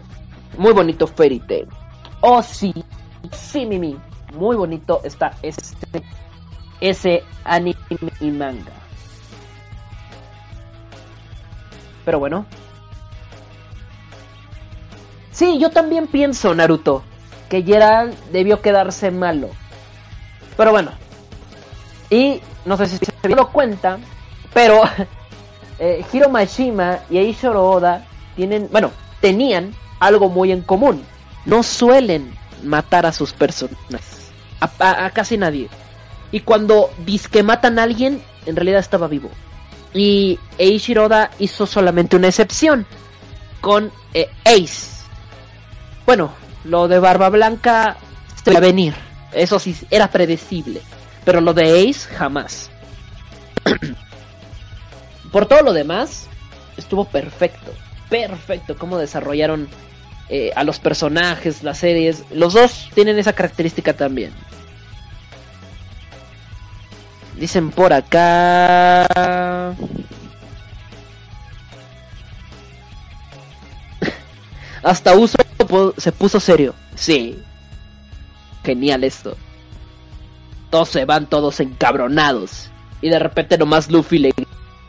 Muy 0.59 0.71
bonito 0.71 1.07
Fairy 1.07 1.39
Tail. 1.39 1.67
Oh, 2.21 2.43
sí. 2.43 2.71
Sí, 3.31 3.65
Mimi. 3.65 3.97
Muy 4.35 4.55
bonito 4.55 5.01
está 5.03 5.35
este 5.41 6.03
ese 6.79 7.23
anime 7.43 7.75
y 8.19 8.29
manga. 8.29 8.71
Pero 12.05 12.19
bueno. 12.19 12.45
Sí, 15.31 15.57
yo 15.57 15.71
también 15.71 16.05
pienso, 16.05 16.53
Naruto, 16.53 17.01
que 17.49 17.63
Gerald 17.63 18.15
debió 18.31 18.61
quedarse 18.61 19.11
malo. 19.11 19.49
Pero 20.57 20.71
bueno. 20.71 20.91
Y 22.09 22.41
no 22.65 22.77
sé 22.77 22.87
si 22.87 22.97
se 22.97 23.27
dio 23.27 23.47
cuenta, 23.49 23.99
pero 24.53 24.81
eh, 25.79 26.05
Mashima 26.29 26.99
y 27.09 27.17
Eishiro 27.17 27.67
Oda 27.69 28.05
tienen, 28.35 28.69
bueno, 28.71 28.91
tenían 29.21 29.73
algo 29.99 30.29
muy 30.29 30.51
en 30.51 30.61
común. 30.61 31.03
No 31.45 31.63
suelen 31.63 32.33
matar 32.63 33.05
a 33.05 33.11
sus 33.11 33.33
personas. 33.33 34.31
a 34.59 35.09
casi 35.11 35.37
nadie. 35.37 35.69
Y 36.31 36.41
cuando 36.41 36.89
que 37.31 37.43
matan 37.43 37.79
a 37.79 37.83
alguien, 37.83 38.21
en 38.45 38.55
realidad 38.55 38.79
estaba 38.79 39.07
vivo. 39.07 39.29
Y 39.93 40.39
Eishiroda 40.57 41.31
hizo 41.39 41.65
solamente 41.65 42.17
una 42.17 42.27
excepción 42.27 42.85
con 43.61 43.91
eh, 44.13 44.29
Ace. 44.43 45.05
Bueno, 46.05 46.31
lo 46.65 46.87
de 46.87 46.99
Barba 46.99 47.29
Blanca 47.29 47.97
se 48.43 48.55
a 48.55 48.59
venir. 48.59 48.93
Eso 49.33 49.59
sí, 49.59 49.75
era 49.89 50.09
predecible. 50.09 50.81
Pero 51.23 51.41
lo 51.41 51.53
de 51.53 51.89
Ace, 51.89 52.07
jamás. 52.13 52.69
Por 55.31 55.47
todo 55.47 55.61
lo 55.61 55.73
demás, 55.73 56.27
estuvo 56.77 57.05
perfecto. 57.05 57.73
Perfecto 58.09 58.77
cómo 58.77 58.97
desarrollaron 58.97 59.67
eh, 60.29 60.51
a 60.55 60.63
los 60.63 60.79
personajes, 60.79 61.63
las 61.63 61.79
series. 61.79 62.23
Los 62.31 62.53
dos 62.53 62.89
tienen 62.93 63.17
esa 63.19 63.33
característica 63.33 63.93
también. 63.93 64.31
Dicen 67.37 67.71
por 67.71 67.91
acá. 67.91 69.75
Hasta 74.85 75.15
Uso 75.15 75.39
se 75.97 76.11
puso 76.11 76.39
serio. 76.39 76.75
Sí. 76.93 77.39
Genial 78.63 79.03
esto. 79.03 79.35
Todos 80.69 80.89
se 80.89 81.05
van 81.05 81.25
todos 81.25 81.59
encabronados. 81.59 82.69
Y 83.01 83.09
de 83.09 83.17
repente 83.17 83.57
nomás 83.57 83.89
Luffy 83.89 84.19
le 84.19 84.33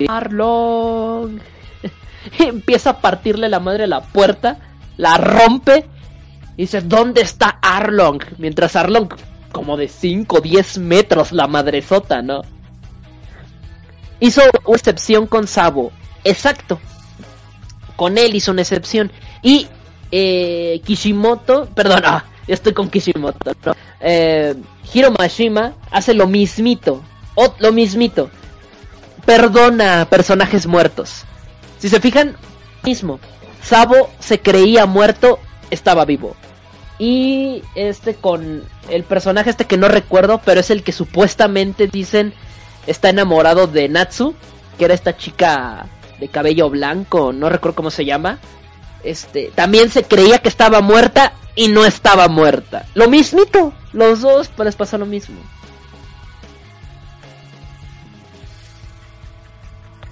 Arlong. 0.07 1.39
Empieza 2.39 2.91
a 2.91 3.01
partirle 3.01 3.49
la 3.49 3.59
madre 3.59 3.85
a 3.85 3.87
la 3.87 4.03
puerta. 4.03 4.59
La 4.99 5.17
rompe. 5.17 5.87
Y 6.59 6.63
dice, 6.65 6.83
¿dónde 6.83 7.23
está 7.23 7.59
Arlong? 7.63 8.21
Mientras 8.37 8.77
Arlong 8.77 9.09
como 9.51 9.79
de 9.79 9.89
5 9.89 10.37
o 10.37 10.41
10 10.43 10.77
metros 10.77 11.33
la 11.33 11.47
madresota, 11.47 12.21
¿no? 12.21 12.43
Hizo 14.21 14.43
una 14.67 14.77
excepción 14.77 15.27
con 15.27 15.47
Sabo. 15.47 15.91
Exacto. 16.23 16.79
Con 17.97 18.19
él 18.19 18.35
hizo 18.35 18.53
una 18.53 18.61
excepción. 18.61 19.11
Y 19.43 19.69
eh, 20.11 20.81
Kishimoto, 20.85 21.67
perdón, 21.75 22.03
ah, 22.05 22.25
estoy 22.47 22.73
con 22.73 22.89
Kishimoto, 22.91 23.53
¿no? 23.65 23.75
Eh, 24.01 24.55
Hiro 24.93 25.11
Mashima 25.11 25.75
hace 25.91 26.15
lo 26.15 26.27
mismito. 26.27 27.03
O, 27.35 27.55
lo 27.59 27.73
mismito. 27.73 28.31
Perdona 29.25 30.07
personajes 30.09 30.67
muertos. 30.67 31.25
Si 31.79 31.89
se 31.89 32.01
fijan, 32.01 32.37
mismo. 32.83 33.21
Sabo 33.63 34.11
se 34.21 34.41
creía 34.41 34.87
muerto, 34.87 35.39
estaba 35.71 36.05
vivo. 36.05 36.37
Y 36.99 37.63
este 37.75 38.15
con 38.15 38.63
el 38.89 39.05
personaje 39.05 39.51
este 39.51 39.67
que 39.67 39.77
no 39.77 39.89
recuerdo, 39.89 40.41
pero 40.45 40.61
es 40.61 40.71
el 40.71 40.83
que 40.83 40.93
supuestamente 40.93 41.89
dicen 41.89 42.33
está 42.87 43.11
enamorado 43.11 43.67
de 43.67 43.89
Natsu, 43.89 44.35
que 44.79 44.85
era 44.87 44.95
esta 44.95 45.17
chica 45.17 45.87
de 46.21 46.29
cabello 46.29 46.71
blanco, 46.71 47.33
no 47.33 47.49
recuerdo 47.51 47.77
cómo 47.77 47.91
se 47.91 48.05
llama. 48.05 48.39
Este, 49.07 49.53
también 49.55 49.89
se 49.89 50.03
creía 50.03 50.39
que 50.39 50.49
estaba 50.49 50.81
muerta 50.81 51.33
y 51.55 51.69
no 51.69 51.85
estaba 51.85 52.27
muerta. 52.27 52.87
Lo 52.95 53.09
mismito, 53.09 53.73
los 53.93 54.21
dos 54.21 54.49
pues 54.49 54.67
les 54.67 54.77
pasa 54.77 54.99
lo 54.99 55.07
mismo. 55.07 55.37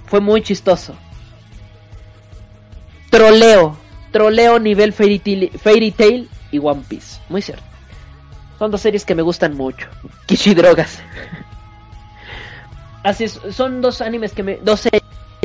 Fue 0.07 0.21
muy 0.21 0.41
chistoso. 0.41 0.95
Troleo, 3.09 3.77
troleo 4.11 4.59
nivel 4.59 4.93
Fairy 4.93 5.19
Tail, 5.19 5.51
Fairy 5.61 5.91
Tail 5.91 6.29
y 6.51 6.59
One 6.59 6.83
Piece. 6.87 7.19
Muy 7.27 7.41
cierto. 7.41 7.63
Son 8.57 8.71
dos 8.71 8.79
series 8.79 9.03
que 9.03 9.15
me 9.15 9.23
gustan 9.23 9.57
mucho. 9.57 9.87
Drogas. 10.55 11.01
Así 13.03 13.25
es, 13.25 13.39
son 13.51 13.81
dos 13.81 14.01
animes 14.01 14.31
que 14.31 14.43
me. 14.43 14.55
Dos 14.57 14.87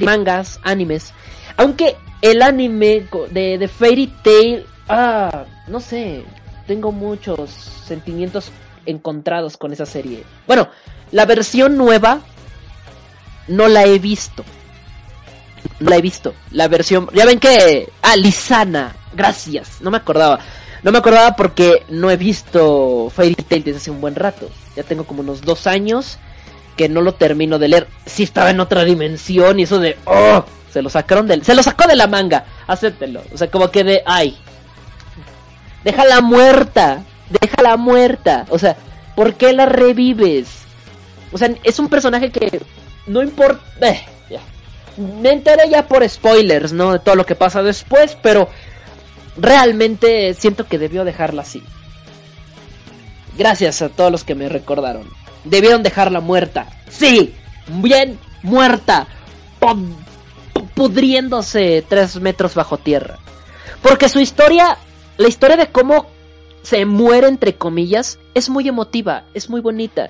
mangas, 0.00 0.60
animes. 0.62 1.12
Aunque 1.60 1.98
el 2.22 2.40
anime 2.40 3.06
de, 3.30 3.68
Fairy 3.68 4.06
Tail. 4.24 4.64
Ah, 4.88 5.44
no 5.66 5.78
sé. 5.78 6.24
Tengo 6.66 6.90
muchos 6.90 7.50
sentimientos 7.50 8.50
encontrados 8.86 9.58
con 9.58 9.70
esa 9.70 9.84
serie. 9.84 10.24
Bueno, 10.46 10.70
la 11.12 11.26
versión 11.26 11.76
nueva 11.76 12.20
no 13.46 13.68
la 13.68 13.84
he 13.84 13.98
visto. 13.98 14.42
No 15.80 15.90
la 15.90 15.96
he 15.96 16.00
visto. 16.00 16.32
La 16.50 16.66
versión. 16.66 17.10
Ya 17.12 17.26
ven 17.26 17.38
que. 17.38 17.90
Ah, 18.00 18.16
Lisana. 18.16 18.96
Gracias. 19.12 19.82
No 19.82 19.90
me 19.90 19.98
acordaba. 19.98 20.40
No 20.82 20.92
me 20.92 20.98
acordaba 20.98 21.36
porque 21.36 21.84
no 21.90 22.10
he 22.10 22.16
visto 22.16 23.12
Fairy 23.14 23.34
Tail 23.34 23.64
desde 23.64 23.80
hace 23.80 23.90
un 23.90 24.00
buen 24.00 24.14
rato. 24.14 24.48
Ya 24.76 24.82
tengo 24.82 25.04
como 25.04 25.20
unos 25.20 25.42
dos 25.42 25.66
años 25.66 26.16
que 26.78 26.88
no 26.88 27.02
lo 27.02 27.12
termino 27.12 27.58
de 27.58 27.68
leer. 27.68 27.86
Sí 28.06 28.22
estaba 28.22 28.48
en 28.48 28.60
otra 28.60 28.82
dimensión 28.86 29.60
y 29.60 29.64
eso 29.64 29.78
de, 29.78 29.98
oh, 30.06 30.46
se 30.72 30.82
lo 30.82 30.88
sacaron 30.88 31.26
del, 31.26 31.44
se 31.44 31.54
lo 31.54 31.62
sacó 31.62 31.86
de 31.86 31.96
la 31.96 32.06
manga, 32.06 32.44
acéptenlo. 32.66 33.22
O 33.32 33.38
sea, 33.38 33.50
como 33.50 33.70
que 33.70 33.84
de, 33.84 34.02
ay, 34.06 34.36
déjala 35.84 36.20
muerta, 36.20 37.02
déjala 37.40 37.76
muerta. 37.76 38.46
O 38.50 38.58
sea, 38.58 38.76
¿por 39.16 39.34
qué 39.34 39.52
la 39.52 39.66
revives? 39.66 40.48
O 41.32 41.38
sea, 41.38 41.50
es 41.62 41.78
un 41.78 41.88
personaje 41.88 42.30
que 42.30 42.60
no 43.06 43.22
importa, 43.22 43.62
eh, 43.88 44.02
ya. 44.28 44.40
Me 44.96 45.32
enteré 45.32 45.68
ya 45.68 45.86
por 45.86 46.08
spoilers, 46.08 46.72
¿no? 46.72 46.92
De 46.92 46.98
todo 46.98 47.14
lo 47.14 47.26
que 47.26 47.34
pasa 47.34 47.62
después, 47.62 48.16
pero 48.20 48.48
realmente 49.36 50.34
siento 50.34 50.66
que 50.66 50.78
debió 50.78 51.04
dejarla 51.04 51.42
así. 51.42 51.62
Gracias 53.36 53.80
a 53.82 53.88
todos 53.88 54.12
los 54.12 54.24
que 54.24 54.34
me 54.34 54.48
recordaron. 54.48 55.08
Debieron 55.44 55.82
dejarla 55.82 56.20
muerta. 56.20 56.66
Sí, 56.90 57.34
bien 57.68 58.18
muerta. 58.42 59.06
Pum, 59.58 59.94
pudriéndose 60.80 61.84
tres 61.86 62.18
metros 62.22 62.54
bajo 62.54 62.78
tierra. 62.78 63.18
Porque 63.82 64.08
su 64.08 64.18
historia, 64.18 64.78
la 65.18 65.28
historia 65.28 65.58
de 65.58 65.66
cómo 65.66 66.06
se 66.62 66.86
muere 66.86 67.28
entre 67.28 67.54
comillas, 67.54 68.18
es 68.32 68.48
muy 68.48 68.66
emotiva, 68.66 69.24
es 69.34 69.50
muy 69.50 69.60
bonita. 69.60 70.08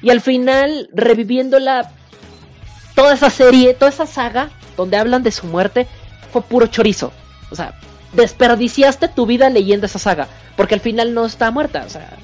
Y 0.00 0.08
al 0.08 0.22
final, 0.22 0.88
reviviéndola, 0.94 1.92
toda 2.94 3.12
esa 3.12 3.28
serie, 3.28 3.74
toda 3.74 3.90
esa 3.90 4.06
saga, 4.06 4.48
donde 4.78 4.96
hablan 4.96 5.22
de 5.22 5.32
su 5.32 5.48
muerte, 5.48 5.86
fue 6.32 6.40
puro 6.40 6.66
chorizo. 6.68 7.12
O 7.50 7.54
sea, 7.54 7.78
desperdiciaste 8.14 9.08
tu 9.08 9.26
vida 9.26 9.50
leyendo 9.50 9.84
esa 9.84 9.98
saga, 9.98 10.28
porque 10.56 10.76
al 10.76 10.80
final 10.80 11.12
no 11.12 11.26
está 11.26 11.50
muerta. 11.50 11.84
O 11.86 11.90
sea, 11.90 12.16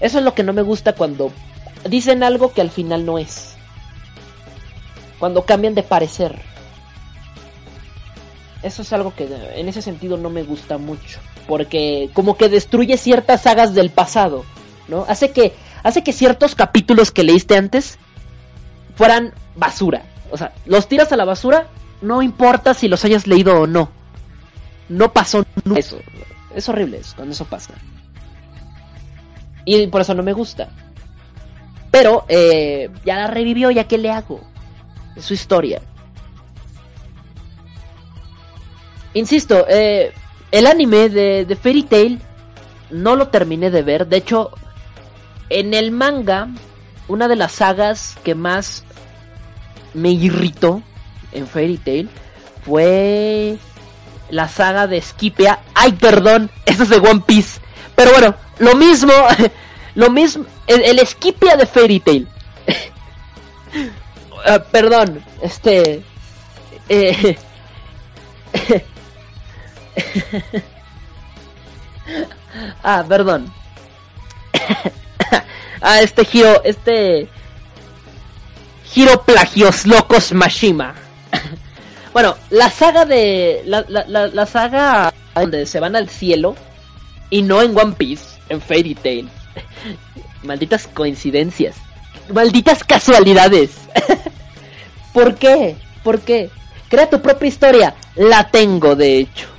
eso 0.00 0.18
es 0.18 0.24
lo 0.24 0.34
que 0.34 0.42
no 0.42 0.52
me 0.52 0.62
gusta 0.62 0.94
cuando 0.94 1.30
dicen 1.88 2.24
algo 2.24 2.52
que 2.52 2.62
al 2.62 2.70
final 2.70 3.06
no 3.06 3.16
es. 3.16 3.54
Cuando 5.20 5.44
cambian 5.44 5.76
de 5.76 5.84
parecer. 5.84 6.50
Eso 8.62 8.82
es 8.82 8.92
algo 8.92 9.14
que 9.14 9.28
en 9.54 9.68
ese 9.68 9.82
sentido 9.82 10.16
no 10.16 10.30
me 10.30 10.42
gusta 10.42 10.78
mucho. 10.78 11.20
Porque 11.46 12.10
como 12.12 12.36
que 12.36 12.48
destruye 12.48 12.96
ciertas 12.96 13.42
sagas 13.42 13.74
del 13.74 13.90
pasado. 13.90 14.44
¿No? 14.88 15.04
Hace 15.08 15.30
que. 15.30 15.54
Hace 15.82 16.02
que 16.02 16.12
ciertos 16.12 16.54
capítulos 16.54 17.10
que 17.10 17.24
leíste 17.24 17.56
antes 17.56 17.98
fueran 18.96 19.32
basura. 19.56 20.02
O 20.30 20.36
sea, 20.36 20.52
los 20.66 20.88
tiras 20.88 21.10
a 21.10 21.16
la 21.16 21.24
basura, 21.24 21.68
no 22.02 22.20
importa 22.20 22.74
si 22.74 22.86
los 22.86 23.02
hayas 23.04 23.26
leído 23.26 23.62
o 23.62 23.66
no. 23.66 23.90
No 24.90 25.12
pasó 25.12 25.44
eso. 25.74 25.98
Es 26.54 26.68
horrible 26.68 26.98
eso, 26.98 27.14
cuando 27.16 27.32
eso 27.32 27.44
pasa. 27.46 27.72
Y 29.64 29.86
por 29.86 30.02
eso 30.02 30.14
no 30.14 30.22
me 30.22 30.32
gusta. 30.32 30.68
Pero 31.90 32.24
eh, 32.28 32.90
ya 33.04 33.16
la 33.16 33.26
revivió, 33.28 33.70
ya 33.70 33.84
que 33.84 33.98
le 33.98 34.10
hago. 34.10 34.40
Es 35.16 35.24
su 35.24 35.34
historia. 35.34 35.80
Insisto, 39.14 39.66
eh, 39.68 40.12
el 40.50 40.66
anime 40.66 41.08
de, 41.08 41.44
de 41.44 41.56
Fairy 41.56 41.82
Tail 41.82 42.20
no 42.90 43.16
lo 43.16 43.28
terminé 43.28 43.70
de 43.70 43.82
ver. 43.82 44.06
De 44.06 44.18
hecho, 44.18 44.50
en 45.48 45.74
el 45.74 45.90
manga, 45.90 46.48
una 47.08 47.28
de 47.28 47.36
las 47.36 47.52
sagas 47.52 48.16
que 48.22 48.34
más 48.34 48.84
me 49.94 50.10
irritó 50.10 50.82
en 51.32 51.46
Fairy 51.46 51.78
Tail 51.78 52.08
fue 52.64 53.58
la 54.30 54.48
saga 54.48 54.86
de 54.86 55.00
Skipia. 55.00 55.60
Ay, 55.74 55.92
perdón, 55.92 56.50
eso 56.66 56.84
es 56.84 56.88
de 56.88 56.98
One 56.98 57.22
Piece. 57.26 57.60
Pero 57.94 58.12
bueno, 58.12 58.34
lo 58.58 58.76
mismo, 58.76 59.12
lo 59.94 60.10
mismo, 60.10 60.44
el, 60.66 60.82
el 60.82 61.06
Skipia 61.06 61.56
de 61.56 61.66
Fairy 61.66 62.00
Tail. 62.00 62.28
Uh, 63.72 64.60
perdón, 64.70 65.22
este... 65.42 66.02
Eh, 66.88 67.36
ah, 72.82 73.04
perdón. 73.08 73.52
ah, 75.80 76.00
este 76.00 76.24
giro, 76.24 76.62
este... 76.64 77.28
Giro 78.92 79.22
Plagios 79.22 79.86
Locos 79.86 80.32
Mashima. 80.32 80.94
bueno, 82.12 82.36
la 82.50 82.70
saga 82.70 83.04
de... 83.04 83.62
La, 83.64 83.84
la, 83.88 84.26
la, 84.26 84.46
saga 84.46 85.14
donde 85.34 85.66
se 85.66 85.78
van 85.80 85.94
al 85.94 86.08
cielo 86.08 86.56
y 87.30 87.42
no 87.42 87.62
en 87.62 87.76
One 87.76 87.92
Piece, 87.92 88.24
en 88.48 88.60
Fairy 88.60 88.94
Tail. 88.94 89.28
Malditas 90.42 90.88
coincidencias. 90.88 91.76
Malditas 92.32 92.84
casualidades. 92.84 93.70
¿Por 95.12 95.34
qué? 95.36 95.76
¿Por 96.02 96.20
qué? 96.20 96.50
Crea 96.88 97.08
tu 97.08 97.20
propia 97.20 97.48
historia. 97.48 97.94
La 98.16 98.50
tengo, 98.50 98.96
de 98.96 99.18
hecho. 99.18 99.49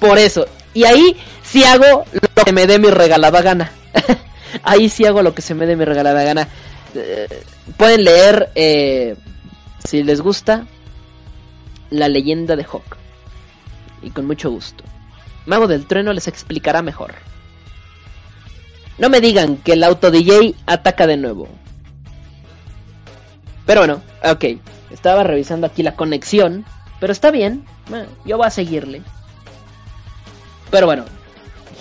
Por 0.00 0.18
eso. 0.18 0.46
Y 0.74 0.84
ahí 0.84 1.16
sí 1.42 1.62
hago 1.62 2.04
lo 2.12 2.44
que 2.44 2.52
me 2.52 2.66
dé 2.66 2.78
mi 2.78 2.90
regalada 2.90 3.42
gana. 3.42 3.70
ahí 4.62 4.88
sí 4.88 5.04
hago 5.04 5.22
lo 5.22 5.34
que 5.34 5.42
se 5.42 5.54
me 5.54 5.66
dé 5.66 5.76
mi 5.76 5.84
regalada 5.84 6.24
gana. 6.24 6.48
Eh, 6.94 7.44
pueden 7.76 8.04
leer, 8.04 8.50
eh, 8.54 9.16
si 9.86 10.02
les 10.02 10.20
gusta, 10.20 10.66
La 11.90 12.08
leyenda 12.08 12.56
de 12.56 12.64
Hawk. 12.64 12.96
Y 14.02 14.10
con 14.10 14.26
mucho 14.26 14.50
gusto. 14.50 14.84
Mago 15.46 15.66
del 15.66 15.86
Trueno 15.86 16.12
les 16.12 16.28
explicará 16.28 16.82
mejor. 16.82 17.14
No 18.98 19.08
me 19.08 19.20
digan 19.20 19.56
que 19.56 19.72
el 19.72 19.84
auto 19.84 20.10
DJ 20.10 20.54
ataca 20.66 21.06
de 21.06 21.16
nuevo. 21.16 21.48
Pero 23.66 23.80
bueno, 23.80 24.02
ok. 24.24 24.44
Estaba 24.90 25.22
revisando 25.22 25.66
aquí 25.66 25.82
la 25.82 25.96
conexión. 25.96 26.64
Pero 27.00 27.12
está 27.12 27.30
bien. 27.30 27.64
Yo 28.24 28.36
voy 28.36 28.46
a 28.46 28.50
seguirle. 28.50 29.02
Pero 30.70 30.86
bueno. 30.86 31.04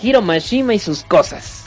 Hiro 0.01 0.21
Mashima 0.21 0.73
y 0.73 0.79
sus 0.79 1.03
cosas. 1.03 1.65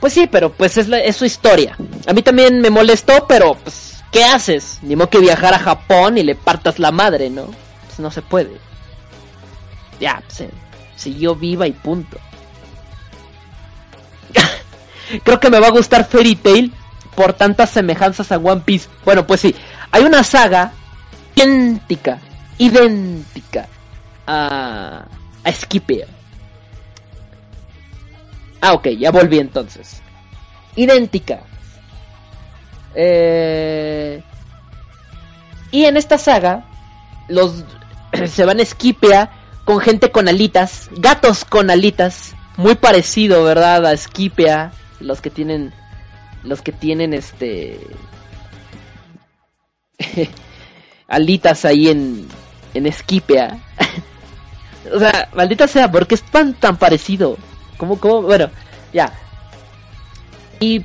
Pues 0.00 0.12
sí, 0.12 0.28
pero 0.30 0.52
pues 0.52 0.76
es, 0.76 0.88
la, 0.88 0.98
es 0.98 1.16
su 1.16 1.24
historia. 1.24 1.76
A 2.06 2.12
mí 2.12 2.22
también 2.22 2.60
me 2.60 2.70
molestó, 2.70 3.26
pero 3.26 3.54
pues, 3.54 4.04
¿qué 4.12 4.24
haces? 4.24 4.78
Ni 4.82 4.94
modo 4.94 5.10
que 5.10 5.18
viajar 5.18 5.54
a 5.54 5.58
Japón 5.58 6.18
y 6.18 6.22
le 6.22 6.34
partas 6.34 6.78
la 6.78 6.92
madre, 6.92 7.30
¿no? 7.30 7.46
Pues 7.86 7.98
no 7.98 8.10
se 8.10 8.22
puede. 8.22 8.56
Ya, 9.98 10.22
pues, 10.26 10.50
siguió 10.96 11.34
viva 11.34 11.66
y 11.66 11.72
punto. 11.72 12.18
Creo 15.24 15.40
que 15.40 15.50
me 15.50 15.60
va 15.60 15.68
a 15.68 15.72
gustar 15.72 16.08
Fairy 16.08 16.36
Tail 16.36 16.72
por 17.14 17.32
tantas 17.32 17.70
semejanzas 17.70 18.30
a 18.30 18.36
One 18.38 18.62
Piece. 18.64 18.88
Bueno, 19.04 19.26
pues 19.26 19.40
sí, 19.40 19.54
hay 19.90 20.02
una 20.04 20.22
saga 20.22 20.72
idéntica, 21.34 22.18
idéntica 22.58 23.68
a, 24.26 25.06
a 25.44 25.52
Skipper. 25.52 26.08
Ah, 28.60 28.72
ok, 28.72 28.88
ya 28.98 29.10
volví 29.10 29.38
entonces. 29.38 30.02
Idéntica. 30.74 31.40
Eh... 32.94 34.22
Y 35.70 35.84
en 35.84 35.96
esta 35.96 36.16
saga, 36.18 36.64
los 37.28 37.64
se 38.26 38.44
van 38.44 38.60
a 38.60 39.30
con 39.64 39.80
gente 39.80 40.10
con 40.10 40.28
alitas, 40.28 40.88
gatos 40.92 41.44
con 41.44 41.70
alitas, 41.70 42.34
muy 42.56 42.76
parecido, 42.76 43.44
¿verdad? 43.44 43.84
A 43.86 43.96
Skipia, 43.96 44.72
los 45.00 45.20
que 45.20 45.28
tienen, 45.28 45.72
los 46.44 46.62
que 46.62 46.72
tienen 46.72 47.12
este 47.12 47.80
alitas 51.08 51.64
ahí 51.64 51.88
en 51.88 52.26
en 52.76 52.92
Skipia. 52.92 53.58
o 54.94 54.98
sea, 54.98 55.28
maldita 55.34 55.66
sea, 55.66 55.90
porque 55.90 56.14
es 56.14 56.22
tan 56.22 56.54
tan 56.54 56.76
parecido. 56.76 57.36
Como, 57.76 57.98
como, 57.98 58.22
bueno, 58.22 58.50
ya. 58.92 59.12
Y 60.60 60.84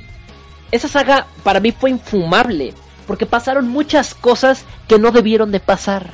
esa 0.70 0.88
saga 0.88 1.26
para 1.42 1.60
mí 1.60 1.72
fue 1.72 1.90
infumable, 1.90 2.74
porque 3.06 3.26
pasaron 3.26 3.68
muchas 3.68 4.14
cosas 4.14 4.64
que 4.88 4.98
no 4.98 5.10
debieron 5.10 5.52
de 5.52 5.60
pasar. 5.60 6.10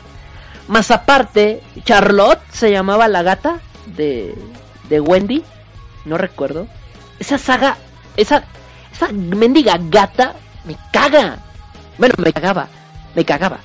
Más 0.68 0.90
aparte, 0.90 1.62
Charlotte 1.84 2.40
se 2.52 2.70
llamaba 2.70 3.08
la 3.08 3.22
gata 3.22 3.60
de, 3.96 4.34
de 4.88 5.00
Wendy, 5.00 5.42
no 6.04 6.18
recuerdo. 6.18 6.68
Esa 7.18 7.38
saga, 7.38 7.78
esa, 8.16 8.44
esa 8.92 9.08
mendiga 9.12 9.78
gata 9.80 10.34
me 10.64 10.76
caga. 10.92 11.38
Bueno, 11.96 12.14
me 12.18 12.32
cagaba, 12.32 12.68
me 13.14 13.24
cagaba. 13.24 13.58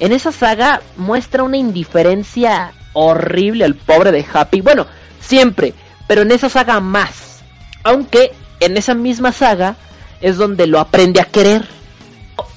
En 0.00 0.12
esa 0.12 0.32
saga 0.32 0.82
muestra 0.96 1.42
una 1.42 1.56
indiferencia 1.56 2.72
horrible 2.92 3.64
al 3.64 3.74
pobre 3.74 4.12
de 4.12 4.24
Happy. 4.32 4.60
Bueno, 4.60 4.86
siempre, 5.20 5.74
pero 6.06 6.22
en 6.22 6.32
esa 6.32 6.48
saga 6.48 6.80
más. 6.80 7.42
Aunque 7.82 8.32
en 8.60 8.76
esa 8.76 8.94
misma 8.94 9.32
saga 9.32 9.76
es 10.20 10.36
donde 10.36 10.66
lo 10.66 10.80
aprende 10.80 11.20
a 11.20 11.26
querer. 11.26 11.66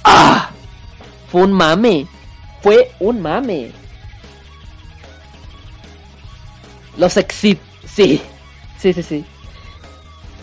¡Ah! 0.04 0.50
Fue 1.32 1.44
un 1.44 1.52
mame. 1.52 2.08
Fue 2.62 2.92
un 3.00 3.22
mame. 3.22 3.72
Los 6.98 7.18
exit. 7.18 7.60
Sí. 7.86 8.22
Sí, 8.80 8.94
sí, 8.94 9.04
sí. 9.04 9.26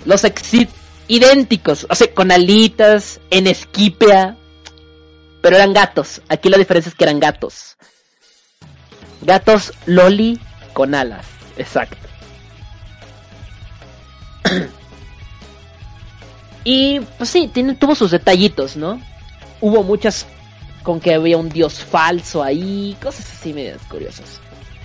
Los 0.05 0.24
Exit 0.24 0.68
idénticos, 1.08 1.86
o 1.89 1.94
sea, 1.94 2.12
con 2.12 2.32
alitas, 2.32 3.20
en 3.31 3.47
esquipea, 3.47 4.36
pero 5.44 5.56
eran 5.56 5.74
gatos. 5.74 6.23
Aquí 6.31 6.48
la 6.48 6.56
diferencia 6.56 6.89
es 6.89 6.94
que 6.94 7.05
eran 7.05 7.20
gatos. 7.20 7.76
Gatos 9.20 9.74
loli 9.84 10.40
con 10.73 10.94
alas, 10.94 11.26
exacto. 11.58 11.98
y 16.64 17.00
pues 17.00 17.28
sí, 17.28 17.50
tiene, 17.52 17.74
tuvo 17.74 17.94
sus 17.94 18.10
detallitos, 18.10 18.74
¿no? 18.74 19.02
Hubo 19.60 19.82
muchas 19.82 20.24
con 20.82 20.98
que 20.98 21.12
había 21.12 21.36
un 21.36 21.50
dios 21.50 21.74
falso 21.84 22.42
ahí, 22.42 22.97
cosas 23.02 23.31
así 23.31 23.52
medias 23.52 23.82
curiosas. 23.90 24.40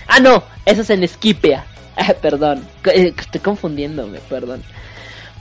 Ah, 0.08 0.20
no, 0.20 0.44
eso 0.66 0.82
es 0.82 0.90
en 0.90 1.06
Esquipea. 1.06 1.66
perdón, 2.22 2.68
eh, 2.84 3.14
estoy 3.18 3.40
confundiéndome, 3.40 4.20
perdón. 4.28 4.62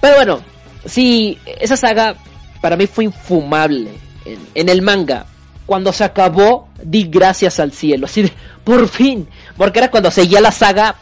Pero 0.01 0.15
bueno, 0.15 0.45
sí, 0.87 1.41
esa 1.59 1.77
saga 1.77 2.15
para 2.61 2.77
mí 2.77 2.87
fue 2.87 3.03
infumable 3.03 4.07
en, 4.25 4.69
el 4.69 4.83
manga. 4.83 5.27
Cuando 5.67 5.93
se 5.93 6.05
acabó, 6.05 6.69
di 6.83 7.05
gracias 7.05 7.61
al 7.61 7.73
cielo, 7.73 8.07
así 8.07 8.23
de, 8.23 8.33
por 8.65 8.89
fin, 8.89 9.29
porque 9.57 9.81
era 9.81 9.91
cuando 9.91 10.11
seguía 10.11 10.41
la 10.41 10.51
saga 10.51 10.97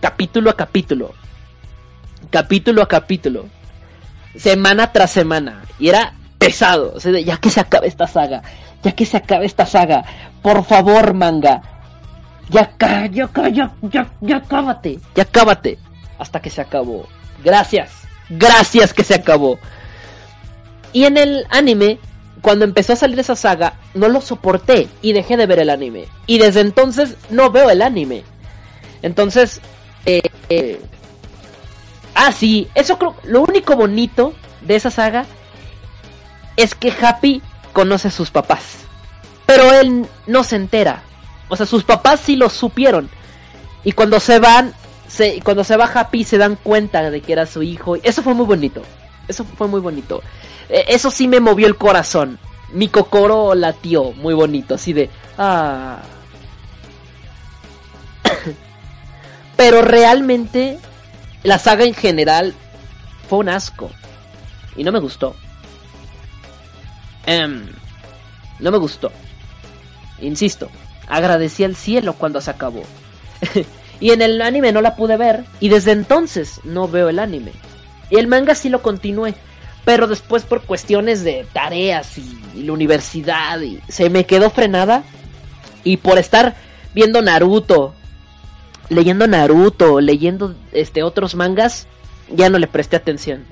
capítulo 0.00 0.50
a 0.50 0.56
capítulo, 0.56 1.12
capítulo 2.30 2.82
a 2.82 2.88
capítulo, 2.88 3.46
semana 4.34 4.92
tras 4.92 5.10
semana, 5.10 5.62
y 5.78 5.88
era 5.88 6.14
pesado, 6.38 6.98
ya 6.98 7.36
que 7.38 7.50
se 7.50 7.60
acabe 7.60 7.88
esta 7.88 8.06
saga, 8.06 8.42
ya 8.82 8.92
que 8.92 9.04
se 9.04 9.18
acabe 9.18 9.44
esta 9.44 9.66
saga, 9.66 10.04
por 10.40 10.64
favor, 10.64 11.12
manga, 11.12 11.62
ya, 12.48 12.72
ya, 12.78 13.06
ya, 13.10 13.30
ya, 13.50 13.72
ya, 13.82 14.10
ya 14.20 14.40
cábate, 14.42 15.00
ya 15.14 15.24
cábate, 15.24 15.78
hasta 16.18 16.40
que 16.40 16.50
se 16.50 16.60
acabó. 16.60 17.06
Gracias, 17.44 17.90
gracias 18.28 18.92
que 18.92 19.04
se 19.04 19.14
acabó. 19.14 19.58
Y 20.92 21.04
en 21.04 21.16
el 21.16 21.46
anime, 21.50 21.98
cuando 22.42 22.64
empezó 22.64 22.92
a 22.92 22.96
salir 22.96 23.18
esa 23.18 23.36
saga, 23.36 23.74
no 23.94 24.08
lo 24.08 24.20
soporté 24.20 24.88
y 25.02 25.12
dejé 25.12 25.36
de 25.36 25.46
ver 25.46 25.60
el 25.60 25.70
anime. 25.70 26.06
Y 26.26 26.38
desde 26.38 26.60
entonces 26.60 27.16
no 27.30 27.50
veo 27.50 27.70
el 27.70 27.82
anime. 27.82 28.24
Entonces, 29.02 29.60
eh, 30.04 30.22
eh, 30.48 30.80
ah, 32.14 32.32
sí, 32.32 32.68
eso 32.74 32.98
creo, 32.98 33.16
lo 33.24 33.42
único 33.42 33.76
bonito 33.76 34.34
de 34.62 34.76
esa 34.76 34.90
saga 34.90 35.26
es 36.56 36.74
que 36.74 36.92
Happy 36.92 37.42
conoce 37.72 38.08
a 38.08 38.12
sus 38.12 38.30
papás. 38.30 38.78
Pero 39.46 39.72
él 39.72 40.06
no 40.26 40.44
se 40.44 40.56
entera. 40.56 41.02
O 41.48 41.56
sea, 41.56 41.66
sus 41.66 41.84
papás 41.84 42.20
sí 42.20 42.36
lo 42.36 42.48
supieron. 42.50 43.08
Y 43.84 43.92
cuando 43.92 44.18
se 44.18 44.40
van, 44.40 44.74
se, 45.06 45.40
cuando 45.42 45.62
se 45.62 45.76
va 45.76 45.84
Happy 45.84 46.24
se 46.24 46.38
dan 46.38 46.56
cuenta 46.56 47.10
de 47.10 47.20
que 47.20 47.32
era 47.32 47.46
su 47.46 47.62
hijo. 47.62 47.96
Eso 47.96 48.22
fue 48.22 48.34
muy 48.34 48.46
bonito. 48.46 48.82
Eso 49.28 49.44
fue 49.44 49.68
muy 49.68 49.80
bonito. 49.80 50.22
Eh, 50.68 50.84
eso 50.88 51.10
sí 51.10 51.28
me 51.28 51.40
movió 51.40 51.66
el 51.66 51.76
corazón. 51.76 52.38
Mi 52.72 52.88
cocoro 52.88 53.54
latió 53.54 54.12
muy 54.12 54.34
bonito, 54.34 54.74
así 54.74 54.92
de... 54.92 55.10
Ah. 55.38 56.02
Pero 59.56 59.82
realmente 59.82 60.78
la 61.42 61.58
saga 61.58 61.84
en 61.84 61.94
general 61.94 62.54
fue 63.28 63.38
un 63.38 63.48
asco. 63.48 63.90
Y 64.76 64.84
no 64.84 64.92
me 64.92 64.98
gustó. 64.98 65.34
Um, 67.26 67.66
no 68.60 68.70
me 68.70 68.78
gustó. 68.78 69.10
Insisto, 70.20 70.70
agradecí 71.08 71.64
al 71.64 71.76
cielo 71.76 72.14
cuando 72.14 72.40
se 72.40 72.50
acabó. 72.50 72.82
y 74.00 74.10
en 74.10 74.22
el 74.22 74.40
anime 74.42 74.72
no 74.72 74.80
la 74.80 74.96
pude 74.96 75.16
ver. 75.16 75.44
Y 75.60 75.68
desde 75.68 75.92
entonces 75.92 76.60
no 76.64 76.88
veo 76.88 77.08
el 77.08 77.18
anime. 77.18 77.52
Y 78.10 78.16
el 78.16 78.26
manga 78.26 78.54
sí 78.54 78.68
lo 78.68 78.82
continué. 78.82 79.34
Pero 79.86 80.08
después 80.08 80.42
por 80.42 80.62
cuestiones 80.62 81.22
de 81.22 81.46
tareas 81.52 82.18
y, 82.18 82.64
la 82.64 82.72
universidad. 82.72 83.60
Y 83.60 83.80
se 83.88 84.10
me 84.10 84.26
quedó 84.26 84.50
frenada. 84.50 85.04
Y 85.84 85.98
por 85.98 86.18
estar 86.18 86.56
viendo 86.92 87.22
Naruto. 87.22 87.94
Leyendo 88.88 89.28
Naruto. 89.28 90.00
Leyendo 90.00 90.56
este 90.72 91.04
otros 91.04 91.36
mangas. 91.36 91.86
Ya 92.28 92.50
no 92.50 92.58
le 92.58 92.66
presté 92.66 92.96
atención. 92.96 93.44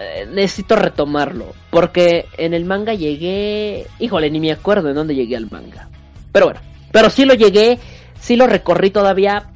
Eh, 0.00 0.28
necesito 0.32 0.76
retomarlo. 0.76 1.52
Porque 1.70 2.26
en 2.36 2.54
el 2.54 2.64
manga 2.64 2.94
llegué. 2.94 3.88
Híjole, 3.98 4.30
ni 4.30 4.38
me 4.38 4.52
acuerdo 4.52 4.90
en 4.90 4.94
dónde 4.94 5.16
llegué 5.16 5.36
al 5.36 5.50
manga. 5.50 5.88
Pero 6.30 6.46
bueno. 6.46 6.60
Pero 6.92 7.10
sí 7.10 7.24
lo 7.24 7.34
llegué. 7.34 7.80
Sí 8.20 8.36
lo 8.36 8.46
recorrí 8.46 8.90
todavía. 8.90 9.50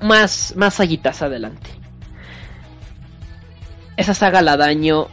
Más, 0.00 0.54
más 0.56 0.80
adelante. 0.80 1.83
Esa 3.96 4.14
saga 4.14 4.42
la 4.42 4.56
daño. 4.56 5.08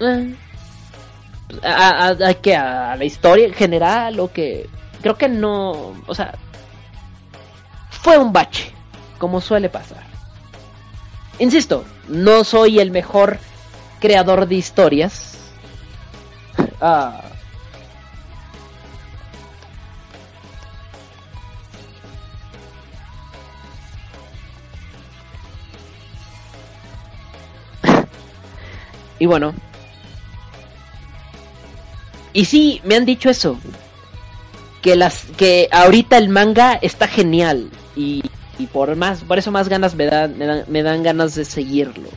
Eh, 0.00 0.34
a, 1.62 2.34
que 2.40 2.56
a 2.56 2.96
la 2.96 3.04
historia 3.04 3.46
en 3.46 3.54
general. 3.54 4.20
O 4.20 4.32
que. 4.32 4.68
Creo 5.02 5.16
que 5.16 5.28
no. 5.28 5.94
O 6.06 6.14
sea. 6.14 6.34
Fue 7.90 8.18
un 8.18 8.32
bache. 8.32 8.72
Como 9.18 9.40
suele 9.40 9.68
pasar. 9.68 10.04
Insisto, 11.38 11.84
no 12.08 12.44
soy 12.44 12.80
el 12.80 12.90
mejor 12.90 13.38
creador 14.00 14.46
de 14.46 14.54
historias. 14.56 15.32
Ah. 16.78 17.22
Y 29.18 29.26
bueno. 29.26 29.54
Y 32.32 32.44
sí, 32.44 32.80
me 32.84 32.96
han 32.96 33.06
dicho 33.06 33.30
eso. 33.30 33.58
Que 34.82 34.94
las 34.94 35.24
que 35.36 35.68
ahorita 35.72 36.18
el 36.18 36.28
manga 36.28 36.74
está 36.74 37.08
genial. 37.08 37.70
Y 37.96 38.22
y 38.58 38.66
por 38.66 38.94
más 38.96 39.22
por 39.22 39.38
eso 39.38 39.50
más 39.50 39.68
ganas 39.68 39.94
me 39.94 40.06
dan 40.06 40.38
me 40.38 40.46
dan, 40.46 40.64
me 40.68 40.82
dan 40.82 41.02
ganas 41.02 41.34
de 41.34 41.44
seguirlo. 41.44 42.08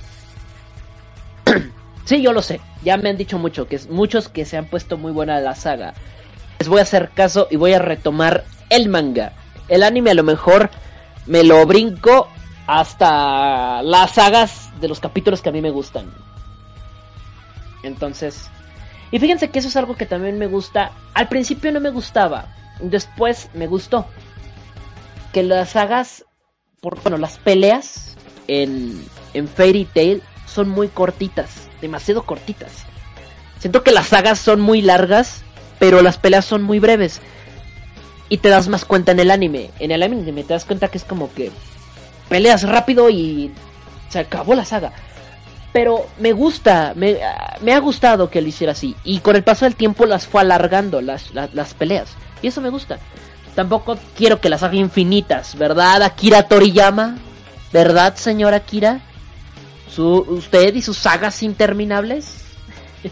Sí 2.06 2.24
yo 2.24 2.34
lo 2.34 2.42
sé. 2.42 2.60
Ya 2.84 2.98
me 2.98 3.10
han 3.10 3.18
dicho 3.18 3.38
mucho 3.38 3.68
que 3.68 3.80
muchos 3.88 4.30
que 4.30 4.44
se 4.44 4.58
han 4.58 4.66
puesto 4.66 4.98
muy 4.98 5.12
buena 5.12 5.40
la 5.42 5.54
saga. 5.54 5.94
Les 6.58 6.68
voy 6.68 6.80
a 6.80 6.82
hacer 6.82 7.12
caso 7.14 7.48
y 7.52 7.56
voy 7.56 7.74
a 7.74 7.80
retomar 7.80 8.46
el 8.70 8.90
manga. 8.90 9.34
El 9.68 9.84
anime 9.84 10.10
a 10.10 10.16
lo 10.16 10.24
mejor 10.24 10.72
me 11.28 11.44
lo 11.44 11.64
brinco 11.68 12.28
hasta 12.66 13.84
las 13.84 14.16
sagas 14.16 14.72
de 14.82 14.88
los 14.88 15.00
capítulos 15.00 15.44
que 15.44 15.50
a 15.50 15.52
mí 15.52 15.62
me 15.62 15.70
gustan 15.70 16.12
entonces 17.84 18.50
y 19.12 19.20
fíjense 19.20 19.50
que 19.50 19.60
eso 19.60 19.68
es 19.68 19.76
algo 19.76 19.96
que 19.96 20.06
también 20.06 20.38
me 20.38 20.48
gusta 20.48 20.92
al 21.14 21.28
principio 21.28 21.72
no 21.72 21.80
me 21.80 21.90
gustaba 21.90 22.56
después 22.80 23.50
me 23.54 23.68
gustó 23.68 24.08
que 25.32 25.44
las 25.44 25.72
sagas 25.72 26.26
por, 26.82 27.02
bueno, 27.02 27.18
las 27.18 27.38
peleas 27.38 28.16
en, 28.48 29.04
en 29.34 29.48
Fairy 29.48 29.86
Tail 29.86 30.22
son 30.46 30.70
muy 30.70 30.88
cortitas, 30.88 31.68
demasiado 31.82 32.24
cortitas. 32.24 32.86
Siento 33.60 33.84
que 33.84 33.92
las 33.92 34.08
sagas 34.08 34.40
son 34.40 34.62
muy 34.62 34.82
largas, 34.82 35.44
pero 35.78 36.02
las 36.02 36.18
peleas 36.18 36.46
son 36.46 36.64
muy 36.64 36.80
breves. 36.80 37.22
Y 38.30 38.38
te 38.38 38.50
das 38.50 38.68
más 38.68 38.86
cuenta 38.86 39.12
en 39.12 39.20
el 39.20 39.32
anime. 39.32 39.72
En 39.80 39.92
el 39.92 40.04
anime 40.04 40.44
te 40.44 40.54
das 40.54 40.66
cuenta 40.66 40.88
que 40.88 40.98
es 40.98 41.04
como 41.04 41.34
que 41.34 41.52
peleas 42.30 42.64
rápido 42.64 43.10
y 43.10 43.52
se 44.10 44.20
acabó 44.20 44.56
la 44.56 44.66
saga. 44.66 44.94
Pero 45.72 46.08
me 46.20 46.32
gusta, 46.32 46.94
me, 46.96 47.20
me 47.62 47.74
ha 47.74 47.80
gustado 47.80 48.30
que 48.30 48.42
lo 48.42 48.48
hiciera 48.48 48.72
así. 48.72 48.96
Y 49.04 49.20
con 49.20 49.36
el 49.36 49.44
paso 49.44 49.66
del 49.66 49.76
tiempo 49.76 50.06
las 50.06 50.26
fue 50.26 50.42
alargando 50.42 51.02
las, 51.02 51.34
las, 51.34 51.74
peleas. 51.74 52.10
Y 52.42 52.48
eso 52.48 52.62
me 52.62 52.70
gusta. 52.70 53.00
Tampoco 53.56 53.98
quiero 54.16 54.42
que 54.42 54.50
las 54.50 54.64
haga 54.64 54.76
infinitas, 54.76 55.58
¿verdad, 55.58 56.02
Akira 56.02 56.44
Toriyama? 56.44 57.18
¿Verdad, 57.74 58.16
señor 58.16 58.54
Akira? 58.54 59.02
¿Su, 59.94 60.26
¿Usted 60.28 60.74
y 60.76 60.82
sus 60.82 60.98
sagas 60.98 61.44
interminables? 61.44 62.46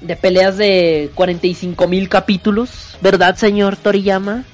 de 0.00 0.16
peleas 0.16 0.56
de 0.56 1.10
45 1.14 1.86
mil 1.88 2.08
capítulos, 2.08 2.96
¿verdad, 3.00 3.36
señor 3.36 3.76
Toriyama? 3.76 4.44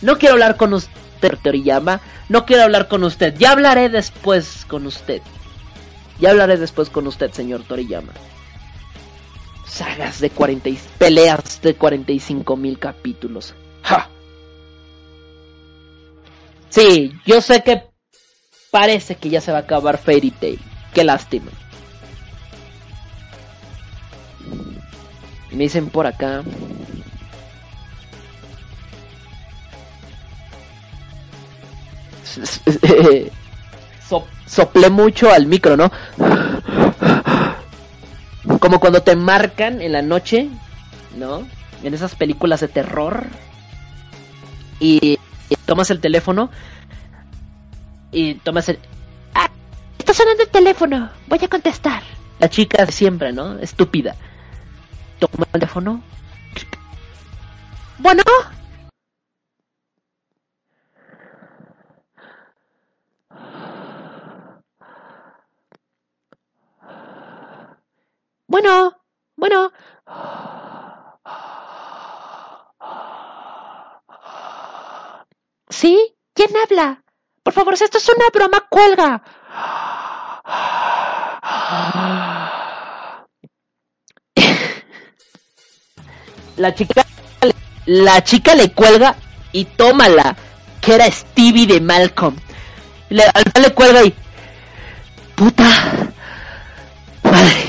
No 0.00 0.18
quiero 0.18 0.34
hablar 0.34 0.56
con 0.56 0.74
usted, 0.74 0.92
Toriyama. 1.18 2.00
No 2.28 2.46
quiero 2.46 2.62
hablar 2.62 2.88
con 2.88 3.04
usted. 3.04 3.34
Ya 3.38 3.52
hablaré 3.52 3.88
después 3.88 4.64
con 4.66 4.86
usted. 4.86 5.22
Ya 6.20 6.30
hablaré 6.30 6.56
después 6.56 6.90
con 6.90 7.06
usted, 7.06 7.32
señor 7.32 7.62
Toriyama 7.62 8.12
sagas 9.78 10.20
de 10.20 10.30
40 10.30 10.68
y 10.70 10.78
peleas 10.98 11.60
de 11.62 11.74
45 11.74 12.56
mil 12.56 12.78
capítulos. 12.78 13.54
¡Ja! 13.82 14.08
Sí, 16.68 17.12
yo 17.24 17.40
sé 17.40 17.62
que 17.62 17.84
parece 18.70 19.14
que 19.14 19.30
ya 19.30 19.40
se 19.40 19.52
va 19.52 19.58
a 19.58 19.62
acabar 19.62 19.98
Fairy 19.98 20.30
Tail. 20.32 20.58
Qué 20.92 21.04
lástima. 21.04 21.50
Me 25.52 25.64
dicen 25.64 25.88
por 25.88 26.06
acá. 26.06 26.42
so- 34.08 34.26
soplé 34.46 34.90
mucho 34.90 35.30
al 35.32 35.46
micro, 35.46 35.76
¿no? 35.76 35.90
Como 38.60 38.80
cuando 38.80 39.02
te 39.02 39.14
marcan 39.14 39.80
en 39.80 39.92
la 39.92 40.02
noche, 40.02 40.48
¿no? 41.16 41.46
En 41.82 41.94
esas 41.94 42.14
películas 42.14 42.60
de 42.60 42.68
terror. 42.68 43.26
Y, 44.80 45.18
tomas 45.66 45.90
el 45.90 46.00
teléfono. 46.00 46.50
Y 48.10 48.34
tomas 48.36 48.68
el... 48.68 48.78
¡Ah! 49.34 49.50
Está 49.98 50.14
sonando 50.14 50.42
el 50.42 50.48
teléfono. 50.48 51.10
Voy 51.26 51.38
a 51.42 51.48
contestar. 51.48 52.02
La 52.38 52.48
chica 52.48 52.86
siempre, 52.86 53.32
¿no? 53.32 53.58
Estúpida. 53.58 54.16
Toma 55.18 55.44
el 55.44 55.60
teléfono. 55.60 56.02
Bueno. 57.98 58.22
Bueno, 68.48 68.96
bueno. 69.36 69.70
¿Sí? 75.68 76.16
¿Quién 76.34 76.50
habla? 76.56 77.02
Por 77.42 77.52
favor, 77.52 77.76
si 77.76 77.84
esto 77.84 77.98
es 77.98 78.08
una 78.08 78.28
broma, 78.32 78.66
cuelga. 78.70 79.22
La 86.56 86.74
chica, 86.74 87.06
la 87.86 88.22
chica 88.24 88.54
le 88.56 88.72
cuelga 88.72 89.14
y 89.52 89.64
tómala, 89.64 90.36
que 90.80 90.94
era 90.94 91.10
Stevie 91.10 91.66
de 91.66 91.80
Malcolm. 91.80 92.36
Le, 93.10 93.24
le 93.60 93.74
cuelga 93.74 94.04
y... 94.04 94.14
Puta. 95.36 95.64
Madre. 97.22 97.67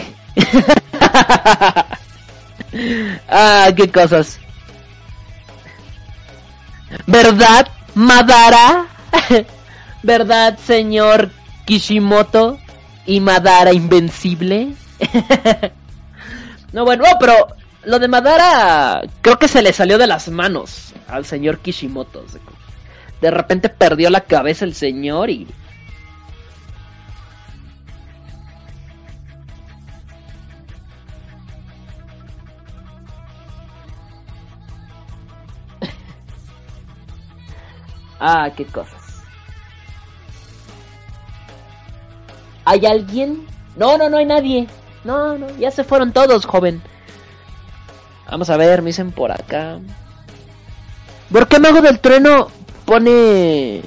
ah, 3.29 3.69
qué 3.75 3.89
cosas. 3.89 4.39
¿Verdad, 7.05 7.67
Madara? 7.95 8.87
¿Verdad, 10.03 10.57
señor 10.57 11.31
Kishimoto? 11.65 12.57
¿Y 13.05 13.19
Madara 13.19 13.73
invencible? 13.73 14.73
no, 16.73 16.85
bueno, 16.85 17.03
no, 17.03 17.17
pero 17.19 17.47
lo 17.83 17.99
de 17.99 18.07
Madara 18.07 19.01
creo 19.21 19.39
que 19.39 19.47
se 19.47 19.61
le 19.61 19.73
salió 19.73 19.97
de 19.97 20.07
las 20.07 20.29
manos 20.29 20.93
al 21.07 21.25
señor 21.25 21.59
Kishimoto. 21.59 22.25
De 23.21 23.31
repente 23.31 23.69
perdió 23.69 24.09
la 24.09 24.21
cabeza 24.21 24.65
el 24.65 24.75
señor 24.75 25.29
y... 25.29 25.47
Ah, 38.19 38.49
qué 38.56 38.65
cosas. 38.65 39.23
¿Hay 42.65 42.85
alguien? 42.85 43.48
No, 43.75 43.98
no, 43.98 44.09
no 44.09 44.17
hay 44.17 44.25
nadie. 44.25 44.67
No, 45.03 45.38
no, 45.38 45.49
ya 45.57 45.72
se 45.72 45.83
fueron 45.83 46.11
todos, 46.11 46.45
joven. 46.45 46.81
Vamos 48.30 48.49
a 48.49 48.57
ver, 48.57 48.81
me 48.81 48.88
dicen 48.88 49.11
por 49.11 49.31
acá. 49.31 49.80
¿Por 51.31 51.48
qué 51.48 51.59
Mago 51.59 51.81
del 51.81 51.99
Trueno 51.99 52.49
pone 52.85 53.81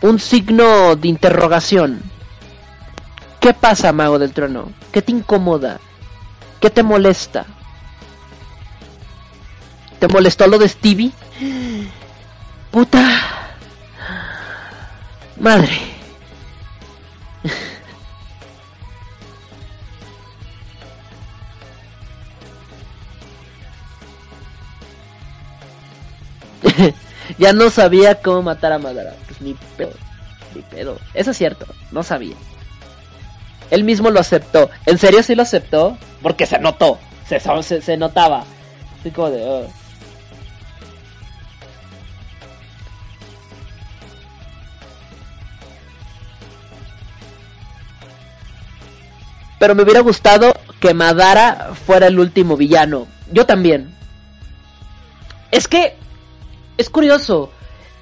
un 0.00 0.18
signo 0.18 0.96
de 0.96 1.08
interrogación? 1.08 2.02
¿Qué 3.40 3.52
pasa, 3.54 3.92
Mago 3.92 4.18
del 4.18 4.32
Trueno? 4.32 4.72
¿Qué 4.90 5.02
te 5.02 5.12
incomoda? 5.12 5.78
¿Qué 6.60 6.70
te 6.70 6.82
molesta? 6.82 7.44
¿Te 9.98 10.08
molestó 10.08 10.46
lo 10.46 10.58
de 10.58 10.68
Stevie? 10.68 11.12
Puta. 12.72 13.20
Madre. 15.38 15.68
ya 27.38 27.52
no 27.52 27.68
sabía 27.68 28.22
cómo 28.22 28.40
matar 28.42 28.72
a 28.72 28.78
Madara. 28.78 29.14
Pues 29.26 29.42
ni 29.42 29.54
pedo. 29.76 29.92
Ni 30.54 30.62
pedo. 30.62 30.98
Eso 31.12 31.32
es 31.32 31.36
cierto. 31.36 31.66
No 31.90 32.02
sabía. 32.02 32.36
Él 33.70 33.84
mismo 33.84 34.10
lo 34.10 34.18
aceptó. 34.20 34.70
¿En 34.86 34.96
serio 34.96 35.22
sí 35.22 35.34
lo 35.34 35.42
aceptó? 35.42 35.98
Porque 36.22 36.46
se 36.46 36.58
notó. 36.58 36.98
Se, 37.28 37.38
se, 37.38 37.82
se 37.82 37.96
notaba. 37.98 38.44
Así 38.98 39.10
como 39.10 39.28
de... 39.30 39.42
oh. 39.44 39.81
Pero 49.62 49.76
me 49.76 49.84
hubiera 49.84 50.00
gustado 50.00 50.54
que 50.80 50.92
Madara 50.92 51.70
fuera 51.86 52.08
el 52.08 52.18
último 52.18 52.56
villano. 52.56 53.06
Yo 53.30 53.46
también. 53.46 53.94
Es 55.52 55.68
que 55.68 55.94
es 56.78 56.90
curioso 56.90 57.52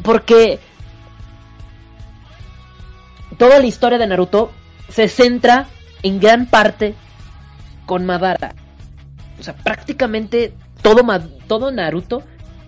porque 0.02 0.58
toda 3.36 3.58
la 3.58 3.66
historia 3.66 3.98
de 3.98 4.06
Naruto 4.06 4.52
se 4.88 5.06
centra 5.06 5.66
en 6.02 6.18
gran 6.18 6.46
parte 6.46 6.94
con 7.84 8.06
Madara. 8.06 8.54
O 9.38 9.42
sea, 9.42 9.54
prácticamente 9.54 10.54
todo, 10.80 11.02
todo 11.46 11.70
Naruto 11.70 12.22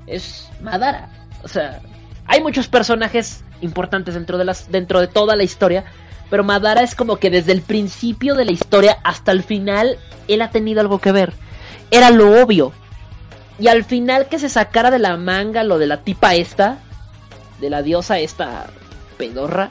es 0.07 0.51
Madara. 0.61 1.09
O 1.43 1.49
sea, 1.49 1.81
hay 2.27 2.43
muchos 2.43 2.69
personajes 2.69 3.43
importantes 3.63 4.13
dentro 4.13 4.37
de, 4.37 4.45
las, 4.45 4.71
dentro 4.71 5.01
de 5.01 5.07
toda 5.07 5.35
la 5.35 5.45
historia, 5.45 5.87
pero 6.33 6.45
Madara 6.45 6.83
es 6.83 6.95
como 6.95 7.19
que 7.19 7.29
desde 7.29 7.53
el 7.53 7.61
principio 7.61 8.35
de 8.35 8.47
la 8.47 8.53
historia 8.53 8.97
hasta 9.05 9.33
el 9.33 9.43
final 9.43 9.99
él 10.29 10.41
ha 10.41 10.51
tenido 10.51 10.81
algo 10.81 10.99
que 10.99 11.13
ver. 11.13 11.35
Era 11.91 12.09
lo 12.09 12.43
obvio. 12.43 12.73
Y 13.59 13.69
al 13.69 13.85
final 13.85 14.29
que 14.31 14.39
se 14.39 14.49
sacara 14.49 14.91
de 14.91 14.99
la 14.99 15.19
manga 15.19 15.63
lo 15.63 15.77
de 15.77 15.87
la 15.87 15.99
tipa 15.99 16.35
esta, 16.35 16.79
de 17.61 17.69
la 17.69 17.83
diosa 17.83 18.19
esta 18.19 18.71
pedorra, 19.19 19.69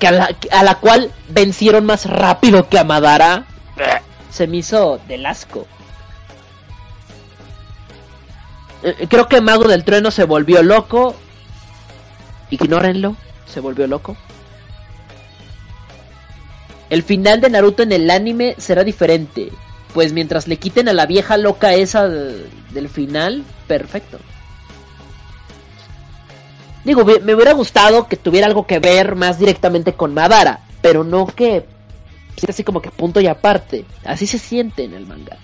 que 0.00 0.08
a 0.08 0.10
la, 0.10 0.36
a 0.50 0.64
la 0.64 0.74
cual 0.74 1.12
vencieron 1.28 1.86
más 1.86 2.06
rápido 2.06 2.68
que 2.68 2.80
a 2.80 2.82
Madara, 2.82 3.44
se 4.28 4.48
me 4.48 4.56
hizo 4.56 4.98
del 5.06 5.24
asco. 5.24 5.68
Eh, 8.82 9.06
Creo 9.08 9.28
que 9.28 9.40
Mago 9.40 9.68
del 9.68 9.84
Trueno 9.84 10.10
se 10.10 10.24
volvió 10.24 10.64
loco. 10.64 11.14
Ignórenlo, 12.50 13.14
se 13.46 13.60
volvió 13.60 13.86
loco. 13.86 14.16
El 16.90 17.02
final 17.02 17.40
de 17.40 17.50
Naruto 17.50 17.82
en 17.82 17.92
el 17.92 18.10
anime 18.10 18.54
será 18.58 18.84
diferente. 18.84 19.50
Pues 19.94 20.12
mientras 20.12 20.46
le 20.46 20.56
quiten 20.58 20.88
a 20.88 20.92
la 20.92 21.06
vieja 21.06 21.36
loca 21.36 21.72
esa 21.74 22.08
de- 22.08 22.46
del 22.72 22.88
final, 22.88 23.44
perfecto. 23.66 24.18
Digo, 26.84 27.04
me 27.04 27.34
hubiera 27.34 27.52
gustado 27.52 28.06
que 28.08 28.16
tuviera 28.16 28.46
algo 28.46 28.66
que 28.66 28.78
ver 28.78 29.14
más 29.14 29.38
directamente 29.38 29.94
con 29.94 30.14
Madara, 30.14 30.60
pero 30.80 31.04
no 31.04 31.26
que 31.26 31.66
sea 32.36 32.50
así 32.50 32.64
como 32.64 32.80
que 32.80 32.90
punto 32.90 33.20
y 33.20 33.26
aparte. 33.26 33.84
Así 34.04 34.26
se 34.26 34.38
siente 34.38 34.84
en 34.84 34.94
el 34.94 35.06
manga. 35.06 35.36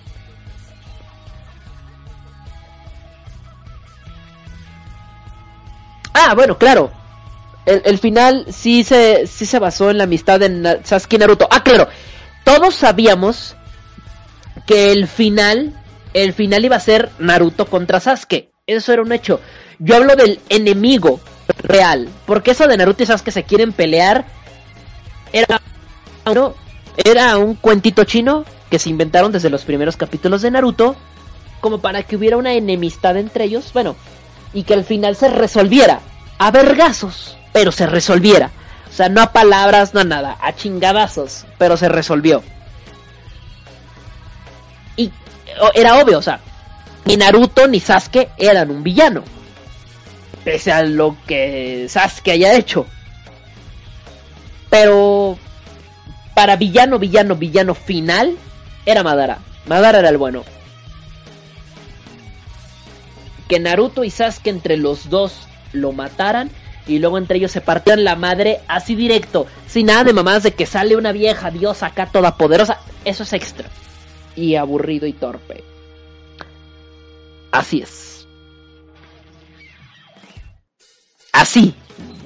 Ah, 6.13 6.33
bueno, 6.35 6.57
claro. 6.57 6.91
El, 7.67 7.99
final 7.99 8.45
sí 8.49 8.85
se, 8.85 9.27
sí 9.27 9.45
se 9.45 9.59
basó 9.59 9.89
en 9.89 9.97
la 9.97 10.05
amistad 10.05 10.39
de 10.39 10.79
Sasuke 10.85 11.15
y 11.15 11.17
Naruto. 11.17 11.49
Ah, 11.51 11.63
claro. 11.63 11.89
Todos 12.45 12.75
sabíamos 12.75 13.57
que 14.65 14.93
el 14.93 15.05
final, 15.05 15.73
el 16.13 16.31
final 16.31 16.63
iba 16.63 16.77
a 16.77 16.79
ser 16.79 17.09
Naruto 17.19 17.65
contra 17.65 17.99
Sasuke. 17.99 18.51
Eso 18.65 18.93
era 18.93 19.01
un 19.01 19.11
hecho. 19.11 19.41
Yo 19.79 19.97
hablo 19.97 20.15
del 20.15 20.39
enemigo 20.47 21.19
real. 21.57 22.07
Porque 22.25 22.51
eso 22.51 22.67
de 22.67 22.77
Naruto 22.77 23.03
y 23.03 23.05
Sasuke 23.05 23.31
se 23.31 23.43
quieren 23.43 23.73
pelear. 23.73 24.23
Era, 25.33 25.59
era 26.95 27.37
un 27.37 27.55
cuentito 27.55 28.05
chino 28.05 28.45
que 28.71 28.79
se 28.79 28.89
inventaron 28.89 29.33
desde 29.33 29.49
los 29.49 29.65
primeros 29.65 29.97
capítulos 29.97 30.41
de 30.41 30.51
Naruto. 30.51 30.95
Como 31.59 31.81
para 31.81 32.03
que 32.03 32.15
hubiera 32.15 32.37
una 32.37 32.53
enemistad 32.53 33.17
entre 33.17 33.43
ellos. 33.43 33.73
Bueno, 33.73 33.97
y 34.53 34.63
que 34.63 34.73
al 34.73 34.85
final 34.85 35.17
se 35.17 35.27
resolviera. 35.27 35.99
A 36.39 36.51
vergazos, 36.51 37.36
pero 37.53 37.71
se 37.71 37.87
resolviera. 37.87 38.51
O 38.89 38.93
sea, 38.93 39.09
no 39.09 39.21
a 39.21 39.31
palabras, 39.31 39.93
no 39.93 39.99
a 39.99 40.03
nada, 40.03 40.37
a 40.41 40.55
chingadazos, 40.55 41.45
pero 41.57 41.77
se 41.77 41.89
resolvió. 41.89 42.43
Y 44.95 45.11
era 45.75 45.97
obvio, 45.97 46.17
o 46.17 46.21
sea, 46.21 46.39
ni 47.05 47.15
Naruto 47.15 47.67
ni 47.67 47.79
Sasuke 47.79 48.29
eran 48.37 48.71
un 48.71 48.83
villano. 48.83 49.23
Pese 50.43 50.71
a 50.71 50.83
lo 50.83 51.15
que 51.27 51.87
Sasuke 51.89 52.31
haya 52.31 52.53
hecho. 52.55 52.85
Pero 54.69 55.37
para 56.33 56.55
villano, 56.55 56.99
villano, 56.99 57.35
villano 57.35 57.75
final, 57.75 58.37
era 58.85 59.03
Madara. 59.03 59.39
Madara 59.67 59.99
era 59.99 60.09
el 60.09 60.17
bueno. 60.17 60.43
Que 63.47 63.59
Naruto 63.59 64.03
y 64.03 64.09
Sasuke 64.09 64.49
entre 64.49 64.77
los 64.77 65.09
dos 65.09 65.47
lo 65.71 65.91
mataran 65.91 66.49
y 66.87 66.99
luego 66.99 67.17
entre 67.17 67.37
ellos 67.37 67.51
se 67.51 67.61
partieran 67.61 68.03
la 68.03 68.15
madre 68.15 68.61
así 68.67 68.95
directo, 68.95 69.45
sin 69.67 69.87
nada 69.87 70.05
de 70.05 70.13
mamadas 70.13 70.43
de 70.43 70.53
que 70.53 70.65
sale 70.65 70.95
una 70.95 71.11
vieja 71.11 71.51
diosa 71.51 71.87
acá 71.87 72.07
toda 72.07 72.37
poderosa. 72.37 72.79
Eso 73.05 73.23
es 73.23 73.33
extra. 73.33 73.69
Y 74.35 74.55
aburrido 74.55 75.05
y 75.07 75.13
torpe. 75.13 75.63
Así 77.51 77.81
es. 77.81 78.27
Así. 81.31 81.73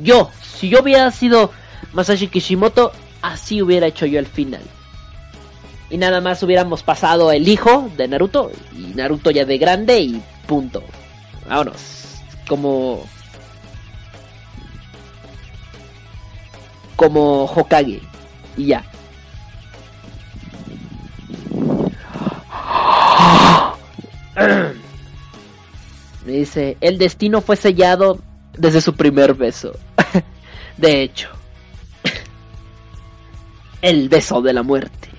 Yo, 0.01 0.29
si 0.41 0.69
yo 0.69 0.81
hubiera 0.81 1.11
sido 1.11 1.51
Masashi 1.93 2.27
Kishimoto, 2.27 2.91
así 3.21 3.61
hubiera 3.61 3.87
hecho 3.87 4.05
yo 4.05 4.19
el 4.19 4.27
final. 4.27 4.61
Y 5.89 5.97
nada 5.97 6.21
más 6.21 6.41
hubiéramos 6.43 6.83
pasado 6.83 7.31
el 7.31 7.47
hijo 7.47 7.89
de 7.97 8.07
Naruto 8.07 8.51
y 8.73 8.93
Naruto 8.95 9.29
ya 9.31 9.45
de 9.45 9.57
grande 9.57 9.99
y 9.99 10.21
punto. 10.47 10.83
Vámonos. 11.47 12.21
Como 12.47 13.05
como 17.01 17.45
Hokage 17.45 17.99
y 18.55 18.67
ya. 18.67 18.83
Me 26.23 26.31
dice, 26.31 26.77
el 26.79 26.99
destino 26.99 27.41
fue 27.41 27.55
sellado 27.55 28.19
desde 28.55 28.81
su 28.81 28.93
primer 28.93 29.33
beso. 29.33 29.71
de 30.77 31.01
hecho, 31.01 31.29
el 33.81 34.07
beso 34.07 34.43
de 34.43 34.53
la 34.53 34.61
muerte. 34.61 35.09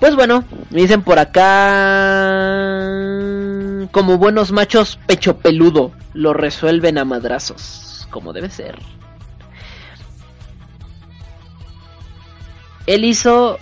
Pues 0.00 0.16
bueno, 0.16 0.46
me 0.70 0.80
dicen 0.80 1.02
por 1.02 1.18
acá, 1.18 1.44
como 3.90 4.16
buenos 4.16 4.50
machos 4.50 4.98
pecho 5.06 5.36
peludo, 5.36 5.92
lo 6.14 6.32
resuelven 6.32 6.96
a 6.96 7.04
madrazos, 7.04 8.08
como 8.10 8.32
debe 8.32 8.48
ser. 8.48 8.78
Él 12.88 13.04
hizo 13.04 13.58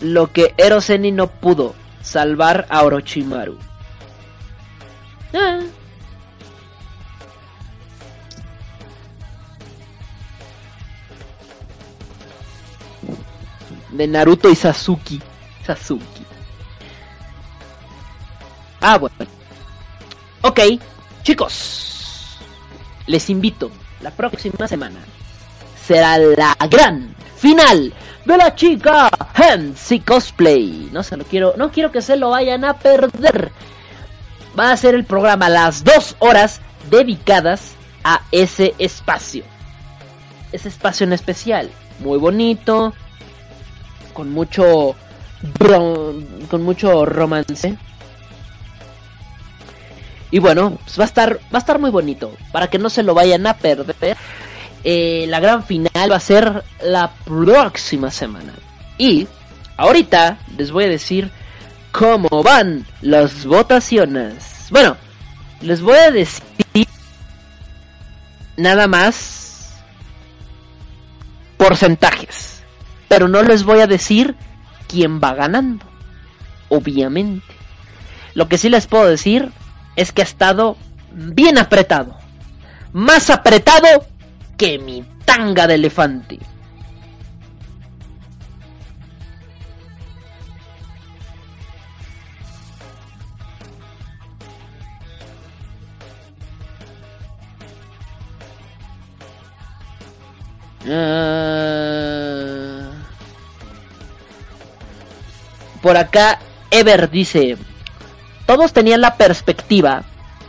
lo 0.00 0.32
que 0.32 0.54
Eroseni 0.56 1.12
no 1.12 1.26
pudo, 1.26 1.74
salvar 2.00 2.66
a 2.70 2.82
Orochimaru. 2.82 3.58
Ah. 5.34 5.60
De 13.90 14.06
Naruto 14.06 14.48
y 14.48 14.56
Sasuke. 14.56 15.20
Sasuke. 15.66 16.22
Ah, 18.80 18.96
bueno. 18.96 19.14
Ok, 20.40 20.60
chicos. 21.22 22.38
Les 23.06 23.28
invito 23.28 23.70
la 24.00 24.10
próxima 24.10 24.66
semana. 24.66 25.00
Será 25.86 26.16
la 26.16 26.56
gran 26.70 27.14
final 27.36 27.92
de 28.28 28.36
la 28.36 28.54
chica 28.54 29.08
Hansi 29.34 30.00
Cosplay. 30.00 30.90
No 30.92 31.02
se 31.02 31.16
lo 31.16 31.24
quiero, 31.24 31.54
no 31.56 31.72
quiero 31.72 31.90
que 31.90 32.02
se 32.02 32.16
lo 32.16 32.30
vayan 32.30 32.62
a 32.64 32.74
perder. 32.74 33.50
Va 34.58 34.70
a 34.70 34.76
ser 34.76 34.94
el 34.94 35.04
programa 35.04 35.48
las 35.48 35.82
dos 35.82 36.14
horas 36.18 36.60
dedicadas 36.90 37.72
a 38.04 38.20
ese 38.30 38.74
espacio. 38.78 39.44
Ese 40.52 40.68
espacio 40.68 41.04
en 41.04 41.14
especial. 41.14 41.70
Muy 42.00 42.18
bonito. 42.18 42.92
Con 44.12 44.30
mucho. 44.30 44.94
con 45.58 46.62
mucho 46.62 47.06
romance. 47.06 47.78
Y 50.30 50.38
bueno, 50.38 50.78
pues 50.84 50.98
va 50.98 51.04
a 51.04 51.06
estar. 51.06 51.36
Va 51.36 51.56
a 51.56 51.58
estar 51.58 51.78
muy 51.78 51.90
bonito. 51.90 52.32
Para 52.52 52.68
que 52.68 52.78
no 52.78 52.90
se 52.90 53.02
lo 53.02 53.14
vayan 53.14 53.46
a 53.46 53.54
perder. 53.54 54.18
Eh, 54.84 55.26
la 55.28 55.40
gran 55.40 55.64
final 55.64 56.10
va 56.10 56.16
a 56.16 56.20
ser 56.20 56.62
la 56.82 57.10
próxima 57.24 58.10
semana. 58.10 58.52
Y 58.96 59.26
ahorita 59.76 60.38
les 60.56 60.70
voy 60.70 60.84
a 60.84 60.88
decir 60.88 61.30
cómo 61.92 62.42
van 62.42 62.86
las 63.00 63.44
votaciones. 63.44 64.68
Bueno, 64.70 64.96
les 65.60 65.80
voy 65.80 65.96
a 65.96 66.10
decir 66.10 66.42
nada 68.56 68.86
más 68.86 69.74
porcentajes. 71.56 72.62
Pero 73.08 73.28
no 73.28 73.42
les 73.42 73.64
voy 73.64 73.80
a 73.80 73.86
decir 73.86 74.34
quién 74.86 75.20
va 75.20 75.34
ganando. 75.34 75.84
Obviamente. 76.68 77.46
Lo 78.34 78.48
que 78.48 78.58
sí 78.58 78.68
les 78.68 78.86
puedo 78.86 79.06
decir 79.06 79.50
es 79.96 80.12
que 80.12 80.22
ha 80.22 80.24
estado 80.24 80.76
bien 81.12 81.58
apretado. 81.58 82.16
Más 82.92 83.30
apretado 83.30 84.06
que 84.58 84.78
mi 84.78 85.02
tanga 85.24 85.66
de 85.66 85.74
elefante. 85.74 86.38
Ah. 100.90 102.08
Por 105.80 105.96
acá, 105.96 106.40
Ever 106.70 107.08
dice, 107.10 107.56
todos 108.46 108.72
tenían 108.72 109.00
la 109.00 109.16
perspectiva 109.16 110.02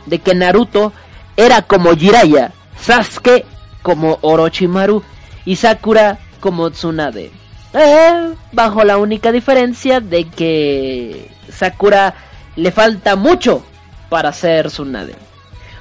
de 0.06 0.18
que 0.18 0.34
Naruto 0.34 0.92
era 1.36 1.62
como 1.62 1.94
Jiraiya, 1.94 2.52
Sasuke 2.80 3.46
como 3.82 4.18
Orochimaru 4.22 5.02
y 5.44 5.56
Sakura 5.56 6.18
como 6.40 6.70
Tsunade. 6.70 7.30
Eh, 7.72 8.34
bajo 8.52 8.82
la 8.84 8.98
única 8.98 9.30
diferencia 9.32 10.00
de 10.00 10.28
que 10.28 11.30
Sakura 11.50 12.14
le 12.56 12.72
falta 12.72 13.16
mucho 13.16 13.64
para 14.08 14.32
ser 14.32 14.68
Tsunade. 14.68 15.14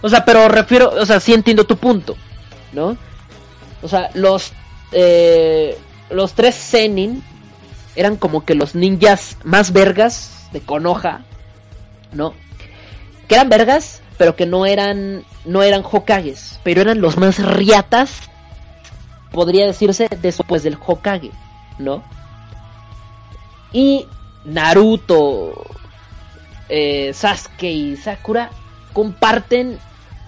O 0.02 0.10
sea, 0.10 0.24
pero 0.24 0.48
refiero, 0.48 0.92
o 0.92 1.06
sea, 1.06 1.20
sí 1.20 1.34
entiendo 1.34 1.66
tu 1.66 1.78
punto, 1.78 2.16
¿no? 2.72 2.98
O 3.82 3.88
sea, 3.88 4.10
los 4.14 4.54
eh, 4.92 5.78
los 6.10 6.34
tres 6.34 6.56
Zenin 6.56 7.24
eran 7.96 8.16
como 8.16 8.46
que 8.46 8.56
los 8.56 8.76
ninjas 8.76 9.38
más 9.44 9.74
vergas 9.74 10.48
de 10.52 10.62
Konoha, 10.62 11.22
¿no? 12.14 12.34
Que 13.28 13.36
eran 13.36 13.50
vergas, 13.50 14.02
pero 14.20 14.36
que 14.36 14.46
no 14.46 14.66
eran 14.66 15.24
no 15.46 15.64
eran 15.64 15.82
Hokages, 15.90 16.60
pero 16.62 16.82
eran 16.82 17.00
los 17.00 17.18
más 17.18 17.40
riatas, 17.40 18.30
podría 19.32 19.66
decirse 19.66 20.10
después 20.22 20.62
del 20.62 20.78
Hokage, 20.86 21.32
¿no? 21.80 22.04
Y 23.72 24.06
Naruto, 24.44 25.54
eh, 26.68 27.14
Sasuke 27.14 27.72
y 27.72 27.96
Sakura 27.96 28.52
comparten 28.92 29.80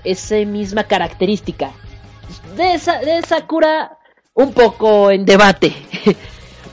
esa 0.05 0.37
misma 0.37 0.85
característica. 0.85 1.71
De, 2.55 2.75
esa, 2.75 2.99
de 2.99 3.21
Sakura 3.23 3.97
un 4.33 4.53
poco 4.53 5.11
en 5.11 5.25
debate, 5.25 5.75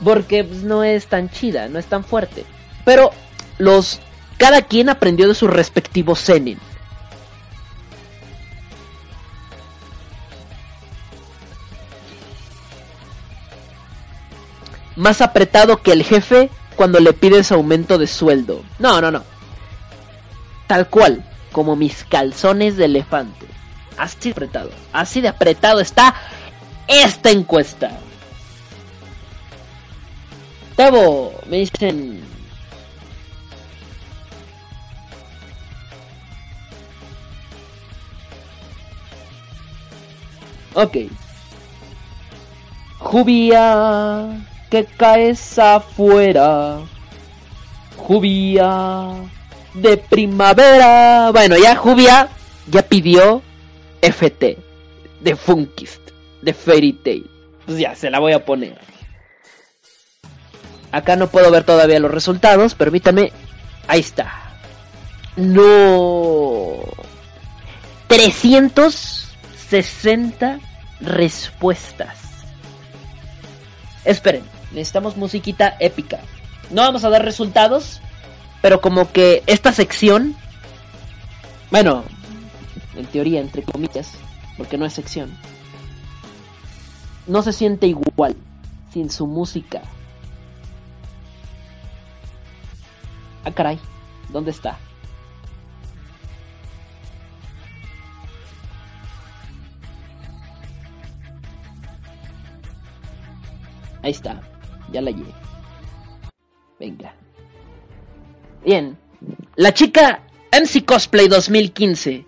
porque 0.05 0.45
pues, 0.45 0.63
no 0.63 0.85
es 0.85 1.07
tan 1.07 1.29
chida, 1.29 1.67
no 1.67 1.79
es 1.79 1.85
tan 1.85 2.05
fuerte. 2.05 2.45
Pero 2.85 3.11
los 3.57 3.99
cada 4.37 4.61
quien 4.61 4.87
aprendió 4.87 5.27
de 5.27 5.35
su 5.35 5.49
respectivo 5.49 6.15
Zenin. 6.15 6.59
Más 14.99 15.21
apretado 15.21 15.77
que 15.77 15.93
el 15.93 16.03
jefe 16.03 16.49
cuando 16.75 16.99
le 16.99 17.13
pides 17.13 17.53
aumento 17.53 17.97
de 17.97 18.05
sueldo. 18.05 18.63
No, 18.79 18.99
no, 18.99 19.11
no. 19.11 19.23
Tal 20.67 20.89
cual, 20.89 21.23
como 21.53 21.77
mis 21.77 22.03
calzones 22.03 22.75
de 22.75 22.83
elefante. 22.83 23.45
Así 23.97 24.17
de 24.23 24.31
apretado. 24.31 24.71
Así 24.91 25.21
de 25.21 25.29
apretado 25.29 25.79
está 25.79 26.15
esta 26.85 27.31
encuesta. 27.31 27.91
Tebo, 30.75 31.33
me 31.45 31.59
dicen... 31.59 32.21
Ok. 40.73 40.97
Jubia, 42.97 44.48
que 44.69 44.85
caes 44.85 45.59
afuera. 45.59 46.79
Jubia 47.97 49.09
de 49.73 49.97
primavera. 49.97 51.31
Bueno, 51.31 51.57
ya 51.57 51.75
Jubia 51.75 52.29
ya 52.67 52.83
pidió 52.83 53.41
FT 54.01 54.57
de 55.21 55.35
Funkist. 55.35 55.99
de 56.41 56.53
Fairy 56.53 56.93
Tail. 56.93 57.29
Pues 57.65 57.77
ya, 57.77 57.93
se 57.95 58.09
la 58.09 58.19
voy 58.19 58.31
a 58.33 58.45
poner. 58.45 58.79
Acá 60.91 61.15
no 61.15 61.27
puedo 61.27 61.51
ver 61.51 61.65
todavía 61.65 61.99
los 61.99 62.09
resultados, 62.11 62.73
permítame. 62.75 63.31
Ahí 63.87 63.99
está. 63.99 64.31
No. 65.35 66.79
360 68.07 70.59
respuestas. 71.01 72.17
Esperen, 74.03 74.41
necesitamos 74.71 75.17
musiquita 75.17 75.75
épica. 75.79 76.19
No 76.71 76.81
vamos 76.81 77.03
a 77.03 77.09
dar 77.09 77.23
resultados, 77.23 78.01
pero 78.61 78.81
como 78.81 79.11
que 79.11 79.43
esta 79.47 79.73
sección, 79.73 80.35
bueno, 81.71 82.03
en 82.95 83.05
teoría, 83.07 83.41
entre 83.41 83.63
comillas, 83.63 84.11
porque 84.57 84.77
no 84.77 84.85
es 84.85 84.93
sección, 84.93 85.35
no 87.27 87.41
se 87.41 87.53
siente 87.53 87.87
igual 87.87 88.35
sin 88.93 89.09
su 89.09 89.27
música. 89.27 89.81
Ah, 93.45 93.51
caray, 93.51 93.79
¿dónde 94.29 94.51
está? 94.51 94.77
Ahí 104.01 104.11
está, 104.11 104.41
ya 104.91 105.01
la 105.01 105.11
llevé. 105.11 105.33
Venga. 106.79 107.13
Bien, 108.63 108.97
la 109.55 109.73
chica 109.73 110.21
MC 110.51 110.85
Cosplay 110.85 111.27
2015, 111.27 112.25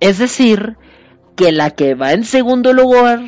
Es 0.00 0.18
decir, 0.18 0.76
que 1.36 1.52
la 1.52 1.70
que 1.70 1.94
va 1.94 2.10
en 2.12 2.24
segundo 2.24 2.72
lugar, 2.72 3.20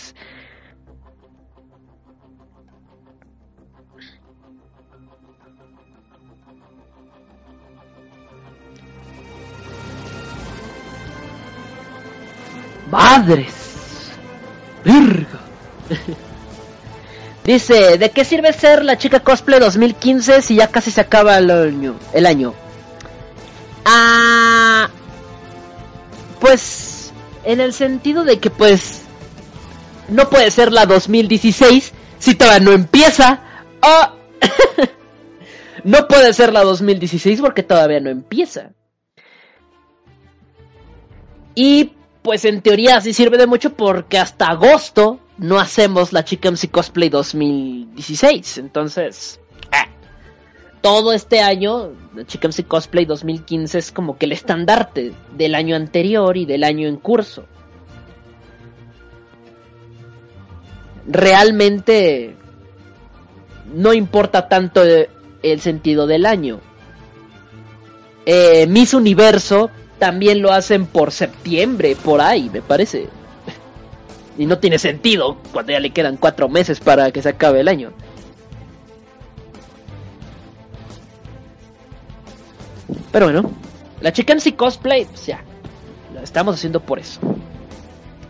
Madres. 12.91 13.53
Virgo. 14.85 15.39
Dice, 17.45 17.99
¿de 17.99 18.11
qué 18.11 18.25
sirve 18.25 18.53
ser 18.53 18.85
la 18.85 18.99
chica 18.99 19.21
cosplay 19.21 19.59
2015 19.59 20.43
si 20.43 20.57
ya 20.57 20.69
casi 20.69 20.91
se 20.91 21.01
acaba 21.01 21.39
el 21.39 21.51
año? 21.51 21.97
El 22.13 22.27
año? 22.27 22.55
Ah, 23.85 24.89
pues 26.39 27.13
en 27.45 27.61
el 27.61 27.73
sentido 27.73 28.25
de 28.25 28.39
que 28.39 28.51
pues 28.51 29.03
no 30.09 30.29
puede 30.29 30.51
ser 30.51 30.73
la 30.73 30.87
2016 30.87 31.93
si 32.19 32.35
todavía 32.35 32.61
no 32.61 32.73
empieza. 32.73 33.41
Oh. 33.83 34.13
no 35.85 36.07
puede 36.07 36.33
ser 36.35 36.53
la 36.53 36.63
2016 36.63 37.41
porque 37.41 37.63
todavía 37.63 38.01
no 38.01 38.11
empieza. 38.11 38.73
Y 41.55 41.95
pues 42.23 42.45
en 42.45 42.61
teoría 42.61 43.01
sí 43.01 43.13
sirve 43.13 43.39
de 43.39 43.47
mucho 43.47 43.73
porque 43.73 44.19
hasta 44.19 44.47
agosto 44.47 45.21
no 45.39 45.59
hacemos 45.59 46.13
la 46.13 46.25
Chica 46.25 46.51
MC 46.51 46.71
Cosplay 46.71 47.09
2016. 47.09 48.59
Entonces, 48.59 49.41
eh, 49.73 49.89
todo 50.83 51.13
este 51.13 51.41
año, 51.41 51.91
la 52.15 52.25
Chica 52.27 52.49
MC 52.49 52.67
Cosplay 52.67 53.07
2015 53.07 53.79
es 53.79 53.91
como 53.91 54.19
que 54.19 54.27
el 54.27 54.33
estandarte 54.33 55.13
del 55.37 55.55
año 55.55 55.77
anterior 55.77 56.37
y 56.37 56.45
del 56.45 56.65
año 56.65 56.89
en 56.89 56.97
curso. 56.97 57.47
Realmente 61.07 62.37
no 63.75 63.95
importa 63.95 64.49
tanto 64.49 64.83
el 65.43 65.61
sentido 65.61 66.07
del 66.07 66.27
año. 66.27 66.61
Eh, 68.27 68.67
Miss 68.67 68.93
Universo 68.93 69.71
también 70.01 70.41
lo 70.41 70.51
hacen 70.51 70.87
por 70.87 71.13
septiembre, 71.13 71.95
por 71.95 72.21
ahí, 72.21 72.51
me 72.51 72.63
parece. 72.63 73.09
Y 74.37 74.47
no 74.47 74.59
tiene 74.59 74.79
sentido 74.79 75.37
cuando 75.53 75.73
ya 75.73 75.79
le 75.79 75.91
quedan 75.91 76.17
cuatro 76.17 76.49
meses 76.49 76.81
para 76.81 77.13
que 77.13 77.21
se 77.23 77.29
acabe 77.29 77.61
el 77.61 77.69
año. 77.69 77.93
Pero 83.13 83.27
bueno, 83.27 83.51
la 84.01 84.13
chica 84.13 84.33
en 84.33 84.41
sí 84.41 84.53
cosplay, 84.53 85.07
o 85.13 85.17
sea, 85.17 85.45
la 86.15 86.23
estamos 86.23 86.55
haciendo 86.55 86.81
por 86.81 86.99
eso. 86.99 87.21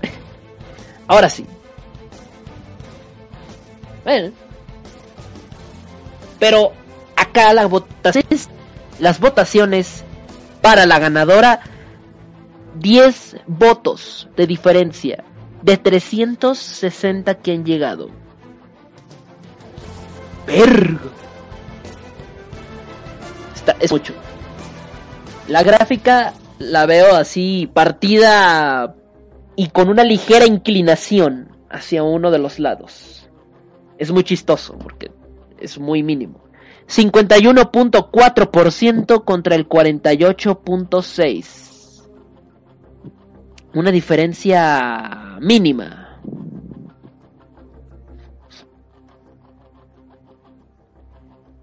Ahora 1.07 1.31
sí. 1.31 1.47
Bueno. 4.05 4.33
Pero 6.41 6.73
acá 7.15 7.53
las 7.53 7.71
votaciones, 7.71 8.49
las 8.99 9.21
votaciones 9.21 10.05
para 10.61 10.87
la 10.87 10.99
ganadora 10.99 11.61
10 12.79 13.37
votos 13.47 14.29
de 14.37 14.47
diferencia 14.47 15.25
de 15.63 15.77
360 15.77 17.35
que 17.37 17.53
han 17.53 17.65
llegado. 17.65 18.11
Vergo. 20.47 21.11
Está, 23.55 23.77
es 23.81 23.93
mucho. 23.93 24.15
La 25.49 25.63
gráfica 25.63 26.35
la 26.59 26.87
veo 26.87 27.15
así 27.15 27.69
partida 27.73 28.95
y 29.57 29.69
con 29.69 29.89
una 29.89 30.05
ligera 30.05 30.47
inclinación 30.47 31.57
hacia 31.69 32.03
uno 32.03 32.31
de 32.31 32.39
los 32.39 32.59
lados. 32.59 33.29
Es 33.99 34.11
muy 34.11 34.25
chistoso 34.25 34.79
porque 34.79 35.11
es 35.59 35.79
muy 35.79 36.03
mínimo. 36.03 36.50
51.4% 36.91 39.25
contra 39.25 39.55
el 39.55 39.69
48.6%. 39.69 41.61
Una 43.73 43.93
diferencia 43.93 45.37
mínima. 45.41 46.19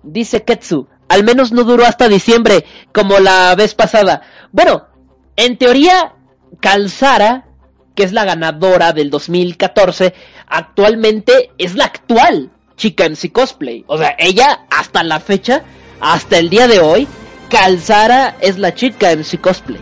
Dice 0.03 0.43
Ketsu, 0.43 0.87
Al 1.09 1.25
menos 1.25 1.51
no 1.51 1.65
duró 1.65 1.85
hasta 1.85 2.07
diciembre, 2.07 2.63
como 2.93 3.19
la 3.19 3.53
vez 3.55 3.75
pasada. 3.75 4.21
Bueno, 4.53 4.87
en 5.35 5.57
teoría, 5.57 6.15
Calzara, 6.61 7.49
que 7.93 8.03
es 8.03 8.13
la 8.13 8.23
ganadora 8.23 8.93
del 8.93 9.09
2014, 9.09 10.13
actualmente 10.47 11.51
es 11.57 11.75
la 11.75 11.83
actual 11.85 12.51
chica 12.77 13.09
MC 13.09 13.31
Cosplay. 13.31 13.83
O 13.87 13.97
sea, 13.97 14.15
ella 14.17 14.61
hasta 14.69 15.03
la 15.03 15.19
fecha, 15.19 15.63
hasta 15.99 16.37
el 16.37 16.49
día 16.49 16.67
de 16.67 16.79
hoy, 16.79 17.07
Calzara 17.49 18.37
es 18.39 18.57
la 18.57 18.73
chica 18.73 19.13
MC 19.13 19.41
Cosplay. 19.41 19.81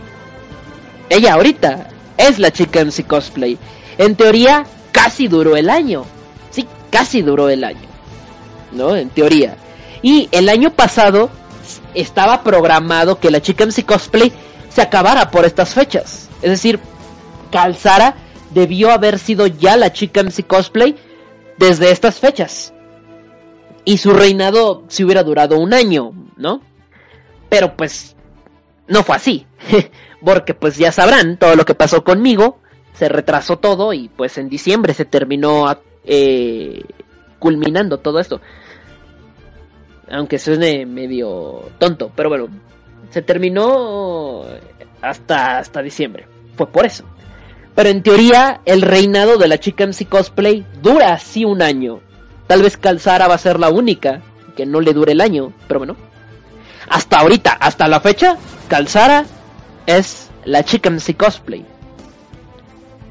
Ella 1.08 1.34
ahorita 1.34 1.88
es 2.16 2.38
la 2.38 2.50
chica 2.50 2.84
MC 2.84 3.06
Cosplay. 3.06 3.58
En 3.98 4.16
teoría, 4.16 4.66
casi 4.90 5.28
duró 5.28 5.56
el 5.56 5.70
año. 5.70 6.04
Sí, 6.50 6.66
casi 6.90 7.22
duró 7.22 7.48
el 7.48 7.62
año. 7.62 7.88
¿No? 8.72 8.96
En 8.96 9.10
teoría. 9.10 9.56
Y 10.02 10.28
el 10.32 10.48
año 10.48 10.70
pasado 10.72 11.30
estaba 11.94 12.42
programado 12.42 13.20
que 13.20 13.30
la 13.30 13.40
chica 13.40 13.64
MC 13.64 13.84
Cosplay 13.84 14.32
se 14.70 14.82
acabara 14.82 15.30
por 15.30 15.44
estas 15.44 15.74
fechas. 15.74 16.28
Es 16.42 16.50
decir, 16.50 16.80
Calzara 17.50 18.16
debió 18.50 18.90
haber 18.90 19.18
sido 19.18 19.46
ya 19.46 19.76
la 19.76 19.92
chica 19.92 20.22
MC 20.22 20.46
Cosplay 20.46 20.96
desde 21.58 21.90
estas 21.90 22.18
fechas. 22.18 22.72
Y 23.86 23.98
su 23.98 24.12
reinado 24.12 24.82
si 24.88 25.04
hubiera 25.04 25.22
durado 25.22 25.58
un 25.58 25.72
año, 25.72 26.12
¿no? 26.36 26.60
Pero 27.48 27.76
pues 27.76 28.16
no 28.88 29.02
fue 29.02 29.16
así. 29.16 29.46
Porque 30.24 30.54
pues 30.54 30.76
ya 30.76 30.90
sabrán 30.92 31.38
todo 31.38 31.54
lo 31.56 31.64
que 31.64 31.74
pasó 31.74 32.04
conmigo. 32.04 32.58
Se 32.94 33.08
retrasó 33.08 33.58
todo 33.58 33.92
y 33.92 34.08
pues 34.08 34.38
en 34.38 34.48
diciembre 34.48 34.92
se 34.92 35.04
terminó 35.04 35.66
eh, 36.04 36.82
culminando 37.38 37.98
todo 37.98 38.18
esto. 38.18 38.40
Aunque 40.10 40.40
suene 40.40 40.84
medio 40.84 41.70
tonto, 41.78 42.10
pero 42.14 42.28
bueno, 42.28 42.48
se 43.10 43.22
terminó 43.22 44.42
hasta, 45.00 45.58
hasta 45.58 45.80
diciembre. 45.80 46.26
Fue 46.56 46.66
por 46.66 46.86
eso. 46.86 47.04
Pero 47.76 47.90
en 47.90 48.02
teoría, 48.02 48.62
el 48.64 48.82
reinado 48.82 49.36
de 49.36 49.48
la 49.48 49.58
chica 49.58 49.86
MC 49.86 50.08
Cosplay 50.08 50.64
dura 50.82 51.12
así 51.12 51.44
un 51.44 51.60
año. 51.60 52.00
Tal 52.46 52.62
vez 52.62 52.76
Calzara 52.76 53.28
va 53.28 53.34
a 53.34 53.38
ser 53.38 53.58
la 53.58 53.70
única 53.70 54.22
que 54.56 54.66
no 54.66 54.80
le 54.80 54.92
dure 54.92 55.12
el 55.12 55.20
año, 55.20 55.52
pero 55.68 55.80
bueno. 55.80 55.96
Hasta 56.88 57.18
ahorita, 57.18 57.52
hasta 57.52 57.88
la 57.88 58.00
fecha, 58.00 58.36
Calzara 58.68 59.26
es 59.86 60.30
la 60.44 60.64
chica 60.64 60.90
MC 60.90 61.16
Cosplay. 61.16 61.64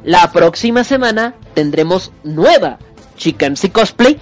La 0.04 0.32
próxima 0.32 0.84
semana 0.84 1.36
tendremos 1.54 2.12
nueva 2.24 2.78
chica 3.18 3.50
MC 3.50 3.72
Cosplay 3.72 4.18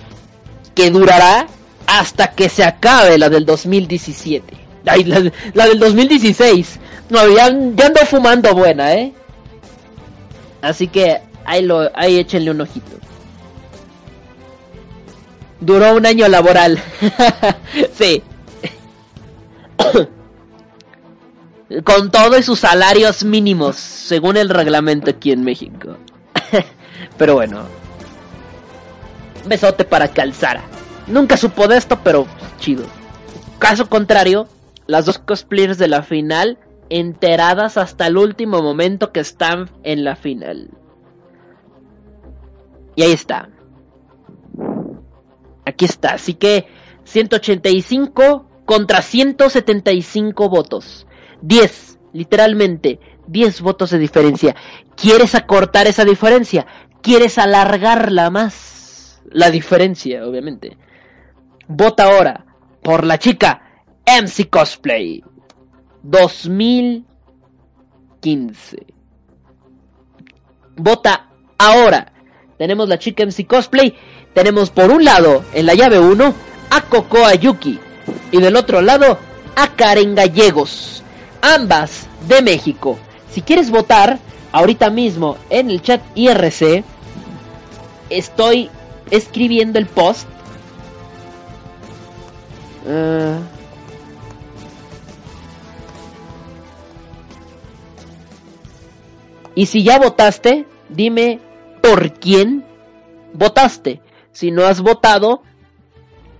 que 0.73 0.89
durará 0.89 1.47
hasta 1.85 2.31
que 2.31 2.49
se 2.49 2.63
acabe 2.63 3.17
la 3.17 3.29
del 3.29 3.45
2017. 3.45 4.57
Ay, 4.85 5.03
la, 5.03 5.31
la 5.53 5.67
del 5.67 5.79
2016. 5.79 6.79
No, 7.09 7.27
ya, 7.29 7.49
ya, 7.75 7.85
ando 7.87 7.99
fumando 8.05 8.53
buena, 8.53 8.93
¿eh? 8.95 9.13
Así 10.61 10.87
que 10.87 11.21
ahí, 11.45 11.61
lo, 11.61 11.91
ahí 11.93 12.17
échenle 12.17 12.51
un 12.51 12.61
ojito. 12.61 12.97
Duró 15.63 15.95
un 15.95 16.05
año 16.05 16.27
laboral. 16.27 16.77
sí. 17.93 18.21
Con 21.83 22.11
todo 22.11 22.37
y 22.37 22.43
sus 22.43 22.59
salarios 22.59 23.23
mínimos, 23.23 23.77
según 23.77 24.37
el 24.37 24.49
reglamento 24.49 25.09
aquí 25.09 25.31
en 25.31 25.43
México. 25.43 25.97
pero 27.17 27.35
bueno. 27.35 27.63
Besote 29.45 29.85
para 29.85 30.09
Calzara. 30.09 30.63
Nunca 31.07 31.37
supo 31.37 31.67
de 31.67 31.77
esto, 31.77 31.99
pero 32.03 32.27
chido. 32.59 32.85
Caso 33.57 33.89
contrario, 33.89 34.47
las 34.85 35.05
dos 35.05 35.17
cosplayers 35.17 35.77
de 35.77 35.87
la 35.87 36.03
final 36.03 36.57
enteradas 36.89 37.77
hasta 37.77 38.07
el 38.07 38.17
último 38.17 38.61
momento 38.61 39.13
que 39.13 39.21
están 39.21 39.69
en 39.83 40.03
la 40.03 40.17
final. 40.17 40.69
Y 42.95 43.03
ahí 43.03 43.13
está. 43.13 43.49
Aquí 45.65 45.85
está. 45.85 46.13
Así 46.13 46.33
que 46.33 46.65
185 47.03 48.63
contra 48.65 49.01
175 49.01 50.49
votos. 50.49 51.07
10, 51.41 51.99
literalmente, 52.13 52.99
10 53.27 53.61
votos 53.61 53.91
de 53.91 53.99
diferencia. 53.99 54.55
¿Quieres 54.95 55.35
acortar 55.35 55.87
esa 55.87 56.05
diferencia? 56.05 56.65
¿Quieres 57.01 57.37
alargarla 57.37 58.29
más? 58.29 59.21
La 59.29 59.51
diferencia, 59.51 60.25
obviamente. 60.25 60.77
Vota 61.67 62.05
ahora 62.05 62.45
por 62.81 63.05
la 63.05 63.17
chica 63.17 63.83
MC 64.05 64.49
Cosplay 64.49 65.23
2015. 66.03 68.85
Vota 70.75 71.29
ahora. 71.57 72.11
Tenemos 72.57 72.89
la 72.89 72.99
chica 72.99 73.25
MC 73.25 73.47
Cosplay. 73.47 73.95
Tenemos 74.33 74.69
por 74.69 74.91
un 74.91 75.03
lado 75.03 75.43
en 75.53 75.65
la 75.65 75.75
llave 75.75 75.99
1 75.99 76.33
a 76.69 76.81
Coco 76.81 77.25
Ayuki 77.25 77.79
y 78.31 78.39
del 78.39 78.55
otro 78.55 78.81
lado 78.81 79.17
a 79.55 79.67
Karen 79.75 80.15
Gallegos. 80.15 81.03
Ambas 81.41 82.07
de 82.27 82.41
México. 82.41 82.97
Si 83.31 83.41
quieres 83.41 83.69
votar 83.69 84.19
ahorita 84.51 84.89
mismo 84.89 85.37
en 85.49 85.69
el 85.69 85.81
chat 85.81 86.01
IRC, 86.15 86.83
estoy 88.09 88.69
escribiendo 89.11 89.77
el 89.79 89.85
post. 89.85 90.27
Uh, 92.85 93.39
Y 99.55 99.67
si 99.67 99.83
ya 99.83 99.99
votaste, 99.99 100.65
dime 100.89 101.39
por 101.81 102.13
quién 102.13 102.65
votaste. 103.33 104.01
Si 104.33 104.51
no 104.51 104.65
has 104.65 104.81
votado, 104.81 105.43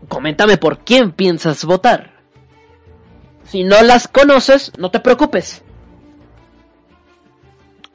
coméntame 0.10 0.58
por 0.58 0.80
quién 0.80 1.14
piensas 1.14 1.64
votar. 1.64 2.12
Si 3.46 3.64
no 3.64 3.82
las 3.82 4.10
conoces, 4.10 4.74
no 4.78 4.92
te 4.92 5.00
preocupes. 5.00 5.64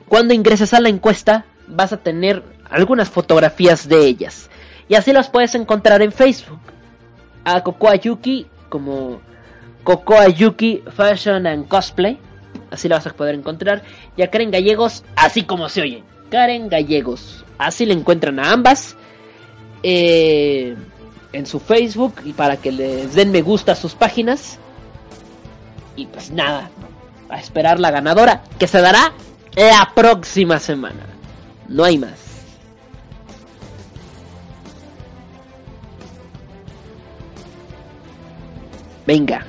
Cuando 0.08 0.32
ingreses 0.32 0.72
a 0.72 0.80
la 0.80 0.88
encuesta, 0.88 1.44
vas 1.66 1.92
a 1.92 1.98
tener 1.98 2.42
algunas 2.70 3.10
fotografías 3.10 3.86
de 3.86 4.06
ellas. 4.06 4.48
Y 4.88 4.94
así 4.94 5.12
las 5.12 5.28
puedes 5.28 5.54
encontrar 5.54 6.00
en 6.00 6.12
Facebook. 6.12 6.60
A 7.44 7.62
Cocoa 7.62 7.96
Yuki 7.96 8.46
como 8.70 9.20
Cocoa 9.84 10.28
Yuki 10.28 10.82
Fashion 10.96 11.46
and 11.46 11.68
Cosplay 11.68 12.18
así 12.70 12.88
la 12.88 12.96
vas 12.96 13.06
a 13.06 13.12
poder 13.12 13.34
encontrar. 13.34 13.82
Y 14.16 14.22
a 14.22 14.30
Karen 14.30 14.50
Gallegos, 14.50 15.04
así 15.16 15.42
como 15.42 15.68
se 15.68 15.82
oye. 15.82 16.02
Karen 16.30 16.68
Gallegos, 16.68 17.44
así 17.58 17.86
le 17.86 17.94
encuentran 17.94 18.38
a 18.38 18.52
ambas. 18.52 18.96
Eh, 19.82 20.76
en 21.32 21.46
su 21.46 21.60
Facebook 21.60 22.14
y 22.24 22.32
para 22.32 22.56
que 22.56 22.72
les 22.72 23.14
den 23.14 23.30
me 23.30 23.42
gusta 23.42 23.72
a 23.72 23.76
sus 23.76 23.94
páginas. 23.94 24.58
Y 25.96 26.06
pues 26.06 26.30
nada, 26.30 26.70
a 27.28 27.38
esperar 27.38 27.80
la 27.80 27.90
ganadora 27.90 28.42
que 28.58 28.66
se 28.66 28.80
dará 28.80 29.12
la 29.54 29.92
próxima 29.94 30.58
semana. 30.58 31.06
No 31.68 31.84
hay 31.84 31.98
más. 31.98 32.28
Venga. 39.06 39.46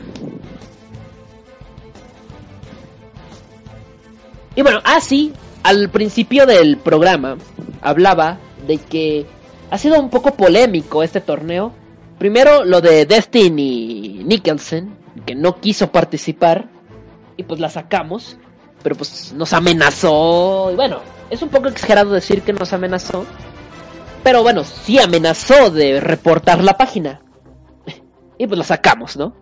Y 4.55 4.61
bueno, 4.61 4.79
así, 4.83 5.33
al 5.63 5.89
principio 5.89 6.45
del 6.45 6.77
programa 6.77 7.37
hablaba 7.81 8.37
de 8.67 8.77
que 8.77 9.25
ha 9.71 9.77
sido 9.77 9.99
un 9.99 10.09
poco 10.09 10.33
polémico 10.33 11.03
este 11.03 11.21
torneo. 11.21 11.73
Primero 12.17 12.65
lo 12.65 12.81
de 12.81 13.05
Destiny 13.05 14.23
Nicholson, 14.25 14.95
que 15.25 15.35
no 15.35 15.59
quiso 15.59 15.91
participar 15.91 16.67
y 17.37 17.43
pues 17.43 17.59
la 17.59 17.69
sacamos, 17.69 18.37
pero 18.83 18.95
pues 18.95 19.33
nos 19.33 19.53
amenazó. 19.53 20.69
Y 20.71 20.75
bueno, 20.75 20.99
es 21.29 21.41
un 21.41 21.49
poco 21.49 21.69
exagerado 21.69 22.11
decir 22.11 22.41
que 22.41 22.53
nos 22.53 22.73
amenazó, 22.73 23.25
pero 24.23 24.43
bueno, 24.43 24.63
sí 24.63 24.99
amenazó 24.99 25.69
de 25.69 25.99
reportar 25.99 26.63
la 26.63 26.77
página. 26.77 27.21
y 28.37 28.47
pues 28.47 28.57
la 28.57 28.65
sacamos, 28.65 29.15
¿no? 29.15 29.35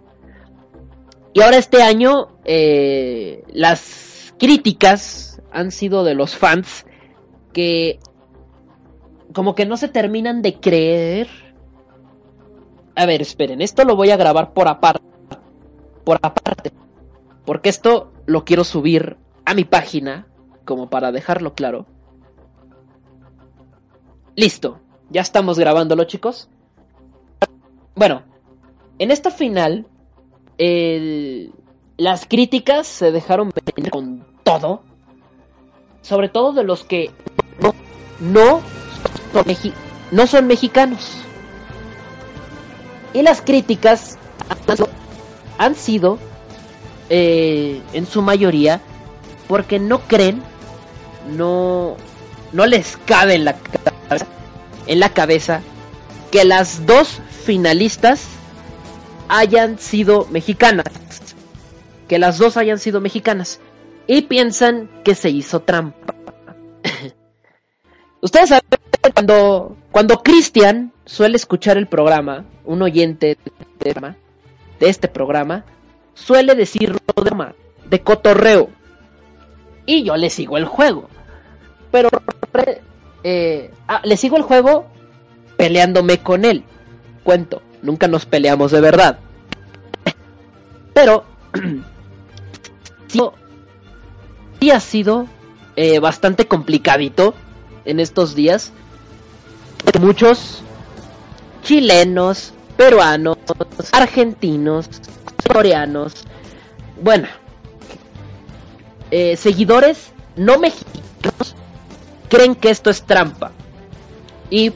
Y 1.33 1.41
ahora 1.41 1.57
este 1.57 1.81
año 1.81 2.39
eh, 2.45 3.43
las 3.53 4.33
críticas 4.39 5.41
han 5.51 5.71
sido 5.71 6.03
de 6.03 6.15
los 6.15 6.35
fans 6.35 6.85
que 7.53 7.99
como 9.33 9.55
que 9.55 9.65
no 9.65 9.77
se 9.77 9.87
terminan 9.87 10.41
de 10.41 10.59
creer. 10.59 11.27
A 12.95 13.05
ver, 13.05 13.21
esperen, 13.21 13.61
esto 13.61 13.83
lo 13.83 13.95
voy 13.95 14.09
a 14.11 14.17
grabar 14.17 14.53
por 14.53 14.67
aparte. 14.67 15.05
Por 16.03 16.17
aparte. 16.21 16.71
Porque 17.45 17.69
esto 17.69 18.11
lo 18.25 18.43
quiero 18.43 18.63
subir 18.63 19.17
a 19.45 19.53
mi 19.53 19.63
página, 19.63 20.27
como 20.65 20.89
para 20.89 21.11
dejarlo 21.11 21.53
claro. 21.53 21.85
Listo, 24.35 24.79
ya 25.09 25.21
estamos 25.21 25.57
grabándolo 25.57 26.03
chicos. 26.03 26.49
Bueno, 27.95 28.23
en 28.99 29.11
esta 29.11 29.31
final 29.31 29.87
las 31.97 32.25
críticas 32.25 32.87
se 32.87 33.11
dejaron 33.11 33.51
venir 33.75 33.91
con 33.91 34.25
todo. 34.43 34.81
Sobre 36.01 36.29
todo 36.29 36.53
de 36.53 36.63
los 36.63 36.83
que 36.83 37.11
no, 37.61 37.73
no, 38.19 38.61
no 40.11 40.27
son 40.27 40.47
mexicanos. 40.47 41.17
Y 43.13 43.21
las 43.21 43.41
críticas 43.41 44.17
han 45.57 45.75
sido, 45.75 46.19
eh, 47.09 47.81
en 47.93 48.05
su 48.05 48.21
mayoría 48.21 48.81
porque 49.47 49.79
no 49.79 49.99
creen, 49.99 50.41
no, 51.35 51.95
no 52.51 52.65
les 52.65 52.97
cabe 53.05 53.35
en 53.35 53.45
la 53.45 53.55
en 54.87 54.99
la 54.99 55.09
cabeza 55.09 55.61
que 56.31 56.45
las 56.45 56.85
dos 56.85 57.19
finalistas 57.45 58.25
hayan 59.29 59.77
sido 59.79 60.27
mexicanas. 60.31 60.85
Que 62.07 62.19
las 62.19 62.37
dos 62.37 62.57
hayan 62.57 62.79
sido 62.79 63.01
mexicanas. 63.01 63.59
Y 64.07 64.23
piensan 64.23 64.89
que 65.03 65.15
se 65.15 65.29
hizo 65.29 65.59
trampa. 65.59 66.16
Ustedes 68.21 68.49
saben 68.49 68.63
cuando, 69.13 69.77
cuando 69.91 70.23
Cristian 70.23 70.91
suele 71.05 71.37
escuchar 71.37 71.77
el 71.77 71.87
programa, 71.87 72.45
un 72.65 72.81
oyente 72.81 73.37
de, 73.79 74.15
este 74.79 75.07
programa, 75.07 75.63
suele 76.13 76.55
decirlo 76.55 76.99
de, 77.15 77.53
de 77.89 78.01
cotorreo. 78.01 78.69
Y 79.85 80.03
yo 80.03 80.17
le 80.17 80.29
sigo 80.29 80.57
el 80.57 80.65
juego. 80.65 81.09
Pero 81.91 82.09
eh, 83.23 83.71
ah, 83.87 84.01
le 84.03 84.17
sigo 84.17 84.37
el 84.37 84.43
juego 84.43 84.87
peleándome 85.55 86.19
con 86.19 86.43
él. 86.43 86.63
Cuento, 87.23 87.61
nunca 87.81 88.07
nos 88.07 88.25
peleamos 88.25 88.71
de 88.71 88.81
verdad. 88.81 89.19
Pero 90.93 91.23
sí, 93.07 93.19
sí 94.59 94.71
ha 94.71 94.79
sido 94.79 95.27
eh, 95.75 95.99
bastante 95.99 96.47
complicadito 96.47 97.33
en 97.87 97.99
estos 97.99 98.35
días. 98.35 98.71
Muchos 99.99 100.61
chilenos, 101.63 102.53
peruanos, 102.75 103.37
argentinos, 103.91 104.89
coreanos, 105.51 106.13
bueno, 107.01 107.27
eh, 109.09 109.37
seguidores 109.37 110.11
no 110.35 110.59
mexicanos 110.59 111.55
creen 112.29 112.55
que 112.55 112.69
esto 112.69 112.89
es 112.89 113.03
trampa. 113.03 113.51
Y 114.49 114.71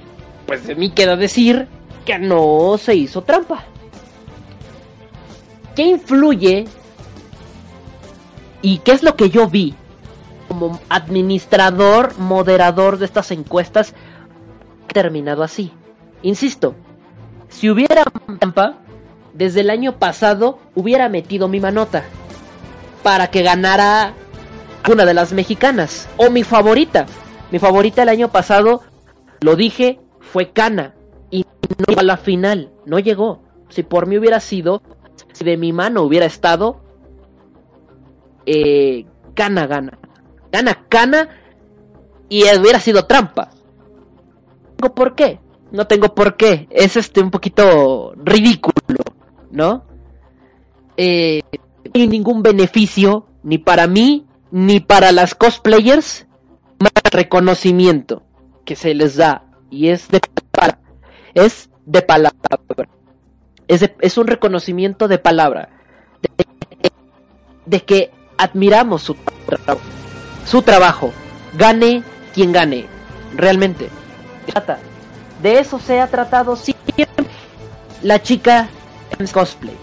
pues 0.47 0.65
de 0.65 0.75
mí 0.75 0.91
queda 0.91 1.15
decir 1.15 1.67
que 2.05 2.17
no 2.17 2.77
se 2.77 2.95
hizo 2.95 3.21
trampa. 3.21 3.65
¿Qué 5.75 5.83
influye? 5.83 6.65
¿Y 8.61 8.77
qué 8.79 8.91
es 8.91 9.03
lo 9.03 9.15
que 9.15 9.29
yo 9.29 9.47
vi 9.47 9.75
como 10.51 10.81
administrador, 10.89 12.17
moderador 12.19 12.97
de 12.97 13.05
estas 13.05 13.31
encuestas? 13.31 13.93
Terminado 14.87 15.43
así. 15.43 15.71
Insisto, 16.23 16.75
si 17.47 17.69
hubiera 17.69 18.03
trampa, 18.37 18.79
desde 19.33 19.61
el 19.61 19.69
año 19.69 19.97
pasado 19.97 20.59
hubiera 20.75 21.07
metido 21.07 21.47
mi 21.47 21.61
manota 21.61 22.03
para 23.01 23.31
que 23.31 23.43
ganara 23.43 24.13
una 24.91 25.05
de 25.05 25.13
las 25.13 25.31
mexicanas 25.31 26.09
o 26.17 26.29
mi 26.29 26.43
favorita. 26.43 27.05
Mi 27.49 27.57
favorita 27.57 28.03
el 28.03 28.09
año 28.09 28.27
pasado, 28.27 28.81
lo 29.39 29.55
dije, 29.55 30.01
fue 30.19 30.51
Cana 30.51 30.95
y 31.29 31.45
no 31.77 31.85
llegó 31.87 32.01
a 32.01 32.03
la 32.03 32.17
final, 32.17 32.71
no 32.85 32.99
llegó. 32.99 33.41
Si 33.69 33.83
por 33.83 34.05
mí 34.05 34.17
hubiera 34.17 34.41
sido, 34.41 34.81
si 35.31 35.45
de 35.45 35.55
mi 35.55 35.71
mano 35.71 36.01
hubiera 36.01 36.25
estado, 36.25 36.81
eh, 38.45 39.05
Cana 39.33 39.65
gana. 39.65 40.00
Gana 40.51 40.85
Cana 40.89 41.29
y 42.29 42.43
hubiera 42.57 42.79
sido 42.79 43.05
trampa. 43.05 43.49
No 43.51 44.89
tengo 44.89 44.95
por 44.95 45.15
qué, 45.15 45.39
no 45.71 45.87
tengo 45.87 46.15
por 46.15 46.35
qué. 46.37 46.67
Es 46.71 46.97
este 46.97 47.21
un 47.21 47.31
poquito 47.31 48.13
ridículo, 48.17 48.75
¿no? 49.51 49.85
Eh, 50.97 51.41
no 51.53 51.91
hay 51.93 52.07
ningún 52.07 52.43
beneficio 52.43 53.27
ni 53.43 53.57
para 53.57 53.87
mí 53.87 54.27
ni 54.51 54.79
para 54.81 55.11
las 55.11 55.33
cosplayers 55.35 56.27
más 56.79 56.91
reconocimiento 57.11 58.23
que 58.65 58.75
se 58.75 58.93
les 58.93 59.15
da 59.15 59.45
y 59.69 59.87
es 59.89 60.09
de 60.09 60.19
palabra 60.51 60.79
es 61.33 61.69
de 61.85 62.01
palabra 62.01 62.39
es, 63.67 63.79
de- 63.79 63.95
es 64.01 64.17
un 64.17 64.27
reconocimiento 64.27 65.07
de 65.07 65.17
palabra 65.17 65.69
de, 66.21 66.45
de 67.65 67.79
que 67.83 68.11
admiramos 68.37 69.01
su, 69.03 69.15
tra- 69.15 69.77
su 70.45 70.61
trabajo 70.61 71.13
gane 71.53 72.03
quien 72.33 72.51
gane 72.51 72.87
realmente. 73.35 73.89
De 75.41 75.59
eso 75.59 75.79
se 75.79 75.99
ha 75.99 76.07
tratado 76.07 76.55
siempre 76.55 77.07
la 78.01 78.21
chica 78.21 78.69
en 79.17 79.27
cosplay. 79.27 79.75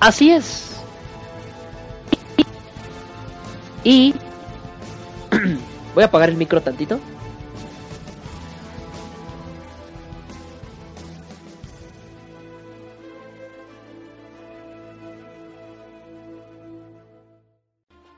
Así 0.00 0.30
es. 0.32 0.70
Y 3.84 4.14
voy 5.94 6.02
a 6.02 6.06
apagar 6.06 6.28
el 6.28 6.36
micro 6.36 6.60
tantito. 6.60 6.98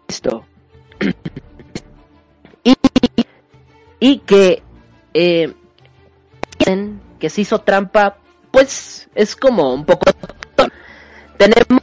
Listo. 0.09 0.52
Y 4.03 4.19
que 4.19 4.65
eh, 5.15 5.55
que 7.21 7.31
se 7.31 7.43
hizo 7.43 7.61
trampa, 7.61 8.17
pues 8.51 9.09
es 9.15 9.37
como 9.37 9.73
un 9.73 9.85
poco... 9.85 10.11
Tenemos, 11.37 11.83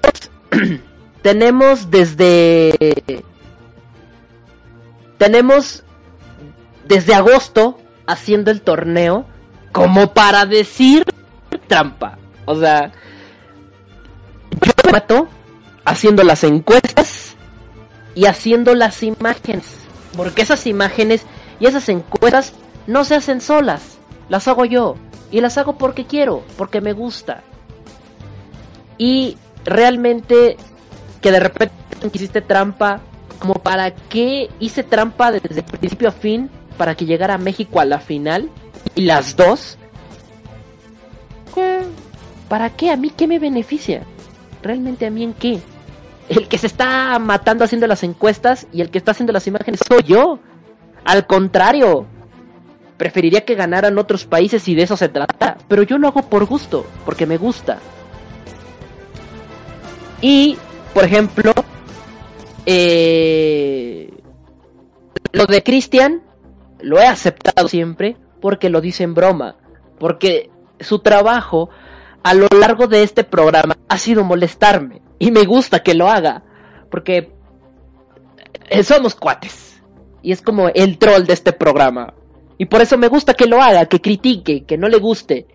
tenemos 1.21 1.89
desde... 1.89 3.23
Tenemos 5.17 5.83
desde 6.89 7.13
agosto 7.13 7.79
haciendo 8.05 8.51
el 8.51 8.61
torneo 8.61 9.25
como 9.71 10.13
para 10.13 10.45
decir 10.45 11.05
trampa. 11.67 12.17
O 12.43 12.59
sea, 12.59 12.91
yo 14.61 14.71
me 14.83 14.91
mato 14.91 15.29
haciendo 15.85 16.23
las 16.23 16.43
encuestas 16.43 17.35
y 18.13 18.25
haciendo 18.25 18.75
las 18.75 19.03
imágenes. 19.03 19.65
Porque 20.17 20.41
esas 20.41 20.67
imágenes 20.67 21.25
y 21.59 21.65
esas 21.65 21.87
encuestas 21.89 22.53
no 22.87 23.03
se 23.03 23.15
hacen 23.15 23.41
solas. 23.41 23.97
Las 24.29 24.47
hago 24.47 24.65
yo. 24.65 24.95
Y 25.31 25.41
las 25.41 25.57
hago 25.57 25.77
porque 25.77 26.05
quiero, 26.05 26.43
porque 26.57 26.81
me 26.81 26.93
gusta. 26.93 27.43
Y 28.97 29.37
realmente 29.65 30.57
que 31.21 31.31
de 31.31 31.39
repente 31.39 31.73
hiciste 32.13 32.41
trampa, 32.41 33.01
como 33.39 33.55
para 33.55 33.91
qué 33.91 34.49
hice 34.59 34.83
trampa 34.83 35.31
desde 35.31 35.63
principio 35.63 36.09
a 36.09 36.11
fin 36.11 36.49
para 36.77 36.95
que 36.95 37.05
llegara 37.05 37.37
México 37.37 37.79
a 37.79 37.85
la 37.85 37.99
final 37.99 38.49
y 38.95 39.01
las 39.01 39.35
dos. 39.35 39.77
¿Qué? 41.53 41.81
¿Para 42.47 42.69
qué? 42.69 42.91
¿A 42.91 42.97
mí 42.97 43.11
qué 43.15 43.27
me 43.27 43.39
beneficia? 43.39 44.03
¿Realmente 44.61 45.05
a 45.05 45.11
mí 45.11 45.23
en 45.23 45.33
qué? 45.33 45.59
El 46.27 46.47
que 46.47 46.57
se 46.57 46.67
está 46.67 47.17
matando 47.19 47.63
haciendo 47.63 47.87
las 47.87 48.03
encuestas 48.03 48.67
y 48.71 48.81
el 48.81 48.89
que 48.89 48.97
está 48.97 49.11
haciendo 49.11 49.33
las 49.33 49.47
imágenes 49.47 49.81
soy 49.87 50.03
yo. 50.03 50.39
Al 51.05 51.25
contrario, 51.27 52.05
preferiría 52.97 53.45
que 53.45 53.55
ganaran 53.55 53.97
otros 53.97 54.25
países 54.25 54.67
y 54.67 54.75
de 54.75 54.83
eso 54.83 54.97
se 54.97 55.09
trata. 55.09 55.57
Pero 55.67 55.83
yo 55.83 55.97
lo 55.97 56.09
hago 56.09 56.23
por 56.23 56.45
gusto, 56.45 56.85
porque 57.05 57.25
me 57.25 57.37
gusta. 57.37 57.79
Y, 60.21 60.57
por 60.93 61.05
ejemplo, 61.05 61.53
eh, 62.65 64.11
lo 65.31 65.45
de 65.45 65.63
Christian 65.63 66.21
lo 66.81 66.99
he 66.99 67.05
aceptado 67.05 67.67
siempre 67.67 68.17
porque 68.41 68.69
lo 68.69 68.81
dice 68.81 69.03
en 69.03 69.13
broma. 69.13 69.55
Porque 69.97 70.49
su 70.79 70.99
trabajo 70.99 71.69
a 72.23 72.33
lo 72.33 72.47
largo 72.59 72.87
de 72.87 73.03
este 73.03 73.23
programa 73.23 73.77
ha 73.87 73.97
sido 73.97 74.23
molestarme. 74.23 75.01
Y 75.19 75.31
me 75.31 75.45
gusta 75.45 75.83
que 75.83 75.93
lo 75.93 76.09
haga. 76.09 76.43
Porque 76.91 77.31
eh, 78.69 78.83
somos 78.83 79.15
cuates. 79.15 79.68
Y 80.21 80.31
es 80.31 80.41
como 80.41 80.69
el 80.69 80.97
troll 80.97 81.25
de 81.25 81.33
este 81.33 81.53
programa. 81.53 82.13
Y 82.57 82.65
por 82.65 82.81
eso 82.81 82.97
me 82.97 83.07
gusta 83.07 83.33
que 83.33 83.45
lo 83.47 83.61
haga, 83.61 83.85
que 83.85 84.01
critique, 84.01 84.65
que 84.65 84.77
no 84.77 84.89
le 84.89 84.97
guste. 84.97 85.47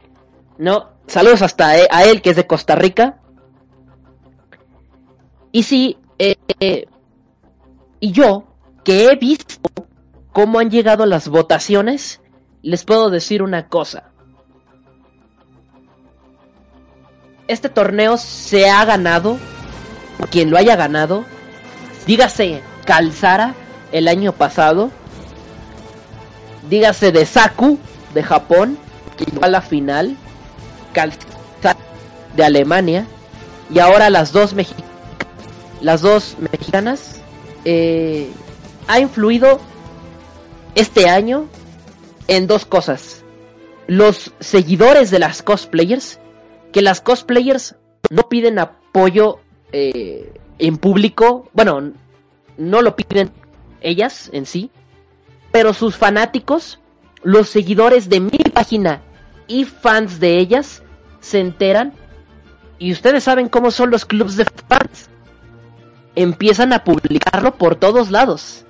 No, 0.58 0.90
saludos 1.06 1.42
hasta 1.42 1.78
e- 1.78 1.88
a 1.90 2.04
él 2.04 2.22
que 2.22 2.30
es 2.30 2.36
de 2.36 2.46
Costa 2.46 2.74
Rica. 2.74 3.20
Y 5.52 5.62
sí, 5.64 5.98
eh, 6.18 6.36
eh, 6.60 6.86
y 8.00 8.12
yo, 8.12 8.44
que 8.84 9.06
he 9.06 9.16
visto 9.16 9.70
cómo 10.32 10.58
han 10.58 10.70
llegado 10.70 11.06
las 11.06 11.28
votaciones, 11.28 12.20
les 12.62 12.84
puedo 12.84 13.10
decir 13.10 13.42
una 13.42 13.68
cosa. 13.68 14.14
este 17.48 17.68
torneo 17.68 18.16
se 18.16 18.70
ha 18.70 18.84
ganado, 18.84 19.38
quien 20.30 20.50
lo 20.50 20.56
haya 20.56 20.76
ganado, 20.76 21.24
dígase 22.06 22.62
Calzara 22.84 23.54
el 23.94 24.08
año 24.08 24.32
pasado, 24.32 24.90
dígase 26.68 27.12
de 27.12 27.24
Saku 27.24 27.78
de 28.12 28.24
Japón, 28.24 28.76
que 29.16 29.24
llegó 29.24 29.44
a 29.44 29.48
la 29.48 29.62
final, 29.62 30.16
Calzara 30.92 31.78
de 32.34 32.44
Alemania, 32.44 33.06
y 33.72 33.78
ahora 33.78 34.10
las 34.10 34.32
dos, 34.32 34.52
las 35.80 36.02
dos 36.02 36.36
mexicanas, 36.40 37.20
eh, 37.64 38.28
ha 38.88 38.98
influido 38.98 39.60
este 40.74 41.08
año 41.08 41.46
en 42.26 42.48
dos 42.48 42.66
cosas. 42.66 43.22
Los 43.86 44.32
seguidores 44.40 45.12
de 45.12 45.20
las 45.20 45.40
cosplayers, 45.40 46.18
que 46.72 46.82
las 46.82 47.00
cosplayers 47.00 47.76
no 48.10 48.28
piden 48.28 48.58
apoyo 48.58 49.38
eh, 49.70 50.32
en 50.58 50.78
público, 50.78 51.48
bueno, 51.52 51.92
no 52.58 52.82
lo 52.82 52.96
piden 52.96 53.30
ellas 53.84 54.30
en 54.32 54.46
sí, 54.46 54.70
pero 55.52 55.72
sus 55.72 55.96
fanáticos, 55.96 56.80
los 57.22 57.48
seguidores 57.48 58.08
de 58.08 58.20
mi 58.20 58.38
página 58.52 59.02
y 59.46 59.64
fans 59.64 60.18
de 60.18 60.38
ellas, 60.38 60.82
se 61.20 61.40
enteran 61.40 61.92
y 62.78 62.92
ustedes 62.92 63.24
saben 63.24 63.48
cómo 63.48 63.70
son 63.70 63.90
los 63.90 64.04
clubs 64.04 64.36
de 64.36 64.44
fans. 64.44 65.08
Empiezan 66.16 66.72
a 66.72 66.84
publicarlo 66.84 67.54
por 67.54 67.76
todos 67.76 68.10
lados. 68.10 68.64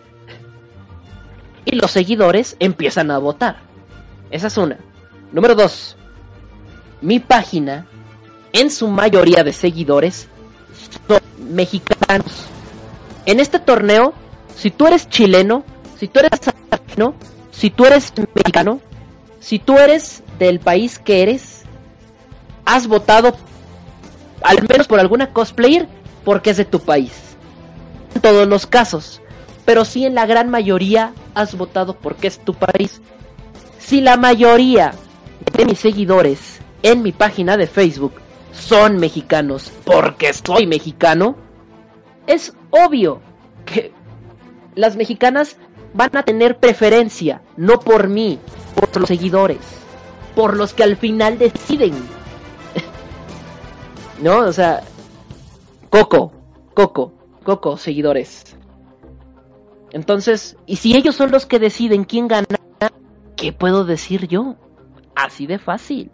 Y 1.64 1.76
los 1.76 1.90
seguidores 1.90 2.56
empiezan 2.58 3.10
a 3.10 3.18
votar. 3.18 3.56
Esa 4.30 4.48
es 4.48 4.56
una. 4.56 4.78
Número 5.32 5.54
dos. 5.54 5.96
Mi 7.00 7.18
página, 7.18 7.86
en 8.52 8.70
su 8.70 8.88
mayoría 8.88 9.42
de 9.42 9.52
seguidores, 9.52 10.28
son 11.08 11.20
mexicanos. 11.54 12.46
En 13.26 13.40
este 13.40 13.58
torneo, 13.58 14.14
si 14.56 14.70
tú 14.70 14.86
eres 14.86 15.08
chileno, 15.08 15.64
si 15.98 16.08
tú 16.08 16.20
eres 16.20 16.32
argentino, 16.70 17.14
si 17.50 17.70
tú 17.70 17.84
eres 17.84 18.12
mexicano, 18.34 18.80
si 19.40 19.58
tú 19.58 19.78
eres 19.78 20.22
del 20.38 20.60
país 20.60 20.98
que 20.98 21.22
eres, 21.22 21.62
has 22.64 22.86
votado 22.86 23.36
al 24.42 24.58
menos 24.68 24.86
por 24.86 25.00
alguna 25.00 25.32
cosplayer 25.32 25.88
porque 26.24 26.50
es 26.50 26.56
de 26.56 26.64
tu 26.64 26.80
país. 26.80 27.12
En 28.14 28.20
todos 28.20 28.46
los 28.46 28.66
casos, 28.66 29.20
pero 29.64 29.84
si 29.84 30.04
en 30.04 30.14
la 30.14 30.26
gran 30.26 30.50
mayoría 30.50 31.12
has 31.34 31.56
votado 31.56 31.96
porque 31.96 32.28
es 32.28 32.38
tu 32.38 32.54
país. 32.54 33.00
Si 33.78 34.00
la 34.00 34.16
mayoría 34.16 34.94
de 35.56 35.64
mis 35.64 35.78
seguidores 35.78 36.60
en 36.82 37.02
mi 37.02 37.12
página 37.12 37.56
de 37.56 37.66
Facebook 37.66 38.14
son 38.52 38.98
mexicanos 38.98 39.72
porque 39.84 40.32
soy 40.32 40.66
mexicano, 40.66 41.36
es 42.26 42.54
obvio 42.70 43.20
que 43.66 43.92
las 44.74 44.96
mexicanas 44.96 45.56
van 45.92 46.16
a 46.16 46.22
tener 46.22 46.58
preferencia, 46.58 47.42
no 47.56 47.80
por 47.80 48.08
mí, 48.08 48.38
por 48.74 48.96
los 49.00 49.08
seguidores, 49.08 49.58
por 50.34 50.56
los 50.56 50.74
que 50.74 50.82
al 50.82 50.96
final 50.96 51.38
deciden 51.38 51.94
¿No? 54.22 54.38
O 54.38 54.52
sea, 54.52 54.82
Coco, 55.90 56.32
Coco, 56.74 57.12
Coco, 57.44 57.76
seguidores. 57.76 58.56
Entonces, 59.92 60.56
y 60.66 60.76
si 60.76 60.96
ellos 60.96 61.14
son 61.14 61.30
los 61.30 61.46
que 61.46 61.60
deciden 61.60 62.04
quién 62.04 62.26
gana, 62.26 62.46
¿qué 63.36 63.52
puedo 63.52 63.84
decir 63.84 64.26
yo? 64.26 64.56
Así 65.14 65.46
de 65.46 65.58
fácil. 65.58 66.10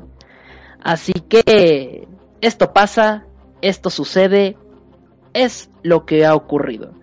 Así 0.82 1.12
que 1.12 2.06
esto 2.42 2.72
pasa, 2.74 3.24
esto 3.62 3.88
sucede, 3.88 4.58
es 5.32 5.70
lo 5.82 6.04
que 6.04 6.26
ha 6.26 6.34
ocurrido. 6.34 6.99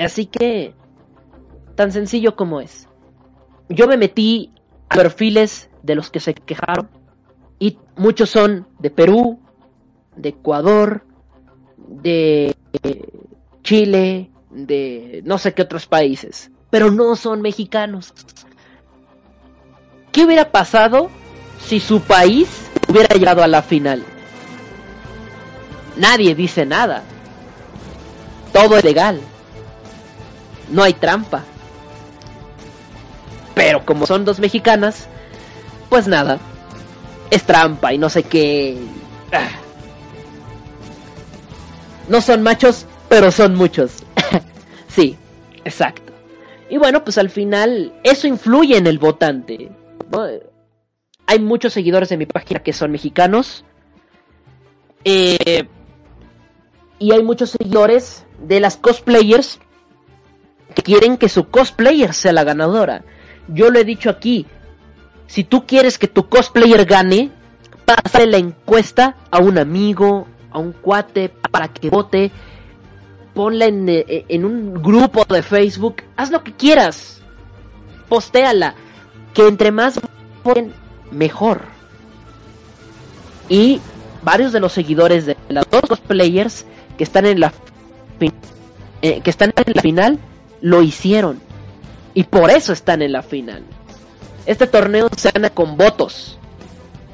Así 0.00 0.26
que, 0.26 0.74
tan 1.74 1.92
sencillo 1.92 2.34
como 2.34 2.60
es. 2.60 2.88
Yo 3.68 3.86
me 3.86 3.96
metí 3.96 4.52
a 4.88 4.96
perfiles 4.96 5.70
de 5.82 5.94
los 5.94 6.10
que 6.10 6.20
se 6.20 6.34
quejaron 6.34 6.88
y 7.58 7.78
muchos 7.96 8.30
son 8.30 8.66
de 8.78 8.90
Perú, 8.90 9.38
de 10.16 10.30
Ecuador, 10.30 11.04
de 11.76 12.56
Chile, 13.62 14.30
de 14.50 15.22
no 15.24 15.38
sé 15.38 15.54
qué 15.54 15.62
otros 15.62 15.86
países, 15.86 16.50
pero 16.70 16.90
no 16.90 17.14
son 17.14 17.42
mexicanos. 17.42 18.12
¿Qué 20.12 20.24
hubiera 20.24 20.50
pasado 20.50 21.10
si 21.60 21.78
su 21.78 22.00
país 22.00 22.70
hubiera 22.88 23.14
llegado 23.14 23.42
a 23.42 23.48
la 23.48 23.62
final? 23.62 24.02
Nadie 25.96 26.34
dice 26.34 26.66
nada. 26.66 27.04
Todo 28.52 28.78
es 28.78 28.84
legal. 28.84 29.20
No 30.70 30.82
hay 30.82 30.94
trampa. 30.94 31.44
Pero 33.54 33.84
como 33.84 34.06
son 34.06 34.24
dos 34.24 34.38
mexicanas, 34.40 35.08
pues 35.88 36.06
nada, 36.06 36.38
es 37.30 37.44
trampa 37.44 37.92
y 37.92 37.98
no 37.98 38.08
sé 38.08 38.22
qué. 38.22 38.78
No 42.08 42.20
son 42.20 42.42
machos, 42.42 42.86
pero 43.08 43.30
son 43.30 43.54
muchos. 43.54 44.02
sí, 44.88 45.16
exacto. 45.64 46.12
Y 46.68 46.78
bueno, 46.78 47.04
pues 47.04 47.18
al 47.18 47.30
final 47.30 47.92
eso 48.04 48.26
influye 48.26 48.76
en 48.76 48.86
el 48.86 48.98
votante. 48.98 49.70
Hay 51.26 51.38
muchos 51.40 51.72
seguidores 51.72 52.08
de 52.08 52.16
mi 52.16 52.26
página 52.26 52.60
que 52.60 52.72
son 52.72 52.92
mexicanos. 52.92 53.64
Eh, 55.04 55.66
y 56.98 57.12
hay 57.12 57.22
muchos 57.22 57.50
seguidores 57.50 58.24
de 58.46 58.60
las 58.60 58.76
cosplayers 58.76 59.58
quieren 60.70 61.16
que 61.16 61.28
su 61.28 61.48
cosplayer 61.48 62.14
sea 62.14 62.32
la 62.32 62.44
ganadora. 62.44 63.02
Yo 63.48 63.70
lo 63.70 63.78
he 63.78 63.84
dicho 63.84 64.10
aquí, 64.10 64.46
si 65.26 65.44
tú 65.44 65.66
quieres 65.66 65.98
que 65.98 66.08
tu 66.08 66.28
cosplayer 66.28 66.84
gane, 66.84 67.30
pásale 67.84 68.26
la 68.26 68.38
encuesta 68.38 69.16
a 69.30 69.38
un 69.38 69.58
amigo, 69.58 70.26
a 70.50 70.58
un 70.58 70.72
cuate, 70.72 71.28
para 71.28 71.68
que 71.68 71.90
vote. 71.90 72.30
Ponla 73.34 73.66
en, 73.66 73.88
eh, 73.88 74.24
en 74.28 74.44
un 74.44 74.74
grupo 74.82 75.24
de 75.24 75.42
Facebook. 75.42 76.02
Haz 76.16 76.30
lo 76.30 76.42
que 76.42 76.52
quieras. 76.52 77.22
Postéala. 78.08 78.74
Que 79.32 79.46
entre 79.46 79.70
más 79.70 80.00
voten, 80.42 80.72
mejor. 81.12 81.62
Y 83.48 83.80
varios 84.22 84.52
de 84.52 84.60
los 84.60 84.72
seguidores 84.72 85.26
de 85.26 85.36
las 85.48 85.68
dos 85.70 85.82
cosplayers 85.82 86.66
que 86.98 87.04
están 87.04 87.26
en 87.26 87.40
la 87.40 87.52
eh, 89.02 89.20
que 89.22 89.30
están 89.30 89.52
en 89.56 89.72
la 89.74 89.80
final 89.80 90.18
lo 90.60 90.82
hicieron 90.82 91.40
y 92.14 92.24
por 92.24 92.50
eso 92.50 92.72
están 92.72 93.02
en 93.02 93.12
la 93.12 93.22
final. 93.22 93.64
Este 94.46 94.66
torneo 94.66 95.08
se 95.16 95.30
gana 95.30 95.50
con 95.50 95.76
votos. 95.76 96.38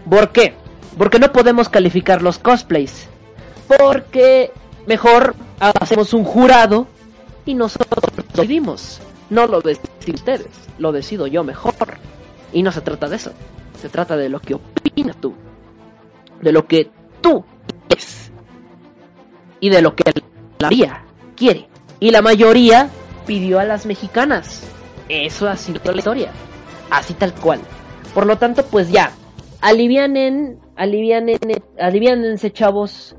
¿Por 0.08 0.30
qué? 0.30 0.54
Porque 0.96 1.18
no 1.18 1.32
podemos 1.32 1.68
calificar 1.68 2.22
los 2.22 2.38
cosplays. 2.38 3.08
Porque 3.78 4.52
mejor 4.86 5.34
hacemos 5.58 6.14
un 6.14 6.24
jurado 6.24 6.86
y 7.44 7.54
nosotros 7.54 8.04
decidimos. 8.34 9.00
No 9.28 9.46
lo 9.46 9.60
deciden 9.60 10.14
ustedes, 10.14 10.48
lo 10.78 10.92
decido 10.92 11.26
yo 11.26 11.42
mejor. 11.44 11.74
Y 12.52 12.62
no 12.62 12.72
se 12.72 12.80
trata 12.80 13.08
de 13.08 13.16
eso. 13.16 13.32
Se 13.80 13.88
trata 13.88 14.16
de 14.16 14.28
lo 14.28 14.40
que 14.40 14.54
opinas 14.54 15.16
tú. 15.20 15.34
De 16.40 16.52
lo 16.52 16.66
que 16.66 16.90
tú 17.20 17.44
es. 17.88 18.30
Y 19.60 19.68
de 19.68 19.82
lo 19.82 19.94
que 19.94 20.04
la 20.58 20.68
mayoría 20.68 21.04
quiere. 21.34 21.68
Y 21.98 22.10
la 22.10 22.22
mayoría 22.22 22.88
pidió 23.26 23.58
a 23.58 23.64
las 23.64 23.86
mexicanas. 23.86 24.62
Eso 25.08 25.48
ha 25.48 25.56
sido 25.56 25.80
la 25.84 25.98
historia 25.98 26.32
así 26.90 27.14
tal 27.14 27.34
cual. 27.34 27.60
Por 28.14 28.26
lo 28.26 28.38
tanto, 28.38 28.64
pues 28.64 28.90
ya, 28.90 29.12
alivianen, 29.60 30.58
alivianen, 30.76 31.38
alivianense 31.78 32.52
chavos. 32.52 33.16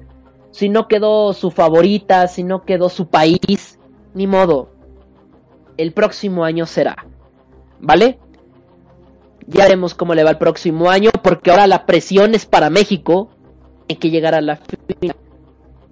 Si 0.51 0.69
no 0.69 0.87
quedó 0.87 1.33
su 1.33 1.51
favorita, 1.51 2.27
si 2.27 2.43
no 2.43 2.63
quedó 2.63 2.89
su 2.89 3.09
país, 3.09 3.79
ni 4.13 4.25
modo. 4.25 4.71
El 5.77 5.93
próximo 5.93 6.43
año 6.43 6.65
será. 6.65 6.95
¿Vale? 7.79 8.19
Ya 9.45 9.63
veremos 9.63 9.93
cómo 9.93 10.15
le 10.15 10.23
va 10.23 10.31
el 10.31 10.37
próximo 10.37 10.89
año, 10.89 11.11
porque 11.21 11.51
ahora 11.51 11.67
la 11.67 11.85
presión 11.85 12.33
es 12.33 12.45
para 12.45 12.69
México. 12.69 13.29
Hay 13.87 13.97
que 13.97 14.09
llegar 14.09 14.33
a 14.33 14.41
la 14.41 14.55
final. 14.55 15.15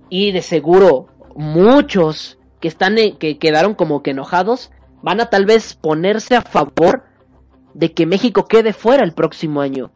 Y 0.10 0.32
de 0.32 0.42
seguro, 0.42 1.08
muchos 1.36 2.40
que 2.66 2.70
están, 2.70 2.96
que 3.20 3.38
quedaron 3.38 3.76
como 3.76 4.02
que 4.02 4.10
enojados, 4.10 4.72
van 5.04 5.22
a 5.22 5.30
tal 5.30 5.46
vez 5.46 5.76
ponerse 5.76 6.36
a 6.36 6.42
favor 6.42 7.04
de 7.76 7.94
que 7.94 8.08
México 8.08 8.46
quede 8.46 8.74
fuera 8.74 9.04
el 9.04 9.14
próximo 9.14 9.62
año. 9.62 9.92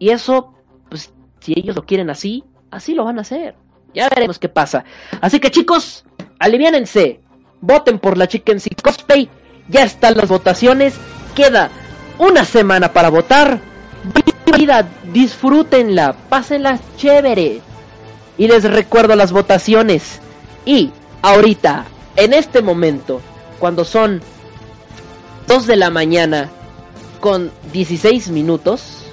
Y 0.00 0.10
eso, 0.10 0.54
pues, 0.88 1.14
si 1.38 1.52
ellos 1.56 1.76
lo 1.76 1.86
quieren 1.86 2.10
así, 2.10 2.42
así 2.72 2.94
lo 2.94 3.04
van 3.04 3.18
a 3.18 3.20
hacer. 3.20 3.54
Ya 3.94 4.08
veremos 4.08 4.40
qué 4.40 4.48
pasa. 4.48 4.84
Así 5.20 5.38
que 5.38 5.52
chicos, 5.52 6.04
aliviánense. 6.40 7.20
Voten 7.60 8.00
por 8.00 8.18
la 8.18 8.26
Chicken 8.26 8.58
Sea 8.58 8.76
Cosplay. 8.82 9.30
Ya 9.68 9.84
están 9.84 10.16
las 10.16 10.28
votaciones. 10.28 10.96
Queda 11.36 11.70
una 12.18 12.44
semana 12.44 12.92
para 12.92 13.08
votar. 13.08 13.60
vida, 14.58 14.88
disfrútenla, 15.12 16.16
pásenla 16.28 16.80
chévere. 16.96 17.60
Y 18.36 18.48
les 18.48 18.64
recuerdo 18.64 19.14
las 19.14 19.30
votaciones. 19.30 20.18
Y 20.64 20.90
ahorita, 21.22 21.86
en 22.16 22.34
este 22.34 22.60
momento, 22.60 23.20
cuando 23.58 23.84
son 23.84 24.20
2 25.46 25.66
de 25.66 25.76
la 25.76 25.90
mañana 25.90 26.50
con 27.20 27.50
16 27.72 28.30
minutos, 28.30 29.04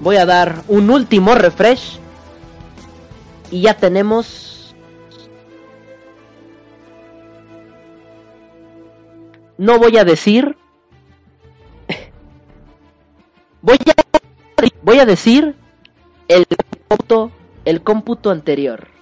voy 0.00 0.16
a 0.16 0.26
dar 0.26 0.62
un 0.68 0.90
último 0.90 1.34
refresh. 1.34 1.98
Y 3.50 3.62
ya 3.62 3.74
tenemos... 3.74 4.74
No 9.58 9.78
voy 9.78 9.96
a 9.96 10.04
decir... 10.04 10.56
Voy 13.62 13.78
a, 13.86 13.94
voy 14.82 14.98
a 15.00 15.06
decir 15.06 15.56
el 16.28 16.46
cómputo, 16.46 17.32
el 17.64 17.82
cómputo 17.82 18.30
anterior. 18.30 18.95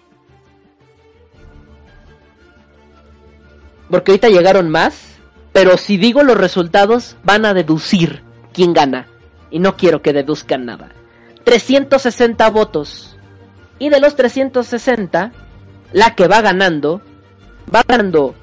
Porque 3.95 4.11
ahorita 4.11 4.29
llegaron 4.29 4.69
más, 4.71 5.21
pero 5.53 5.77
si 5.77 5.99
digo 5.99 6.25
los 6.25 6.37
resultados 6.37 7.15
van 7.23 7.45
a 7.45 7.55
deducir 7.55 8.25
quién 8.53 8.73
gana. 8.73 9.07
Y 9.53 9.61
no 9.61 9.77
quiero 9.77 10.03
que 10.03 10.13
deduzcan 10.13 10.65
nada. 10.65 10.89
360 11.45 12.51
votos. 12.51 13.17
Y 13.79 13.91
de 13.91 14.01
los 14.01 14.17
360, 14.17 15.31
la 15.93 16.17
que 16.17 16.27
va 16.27 16.41
ganando, 16.41 17.03
va 17.73 17.85
ganando 17.87 18.35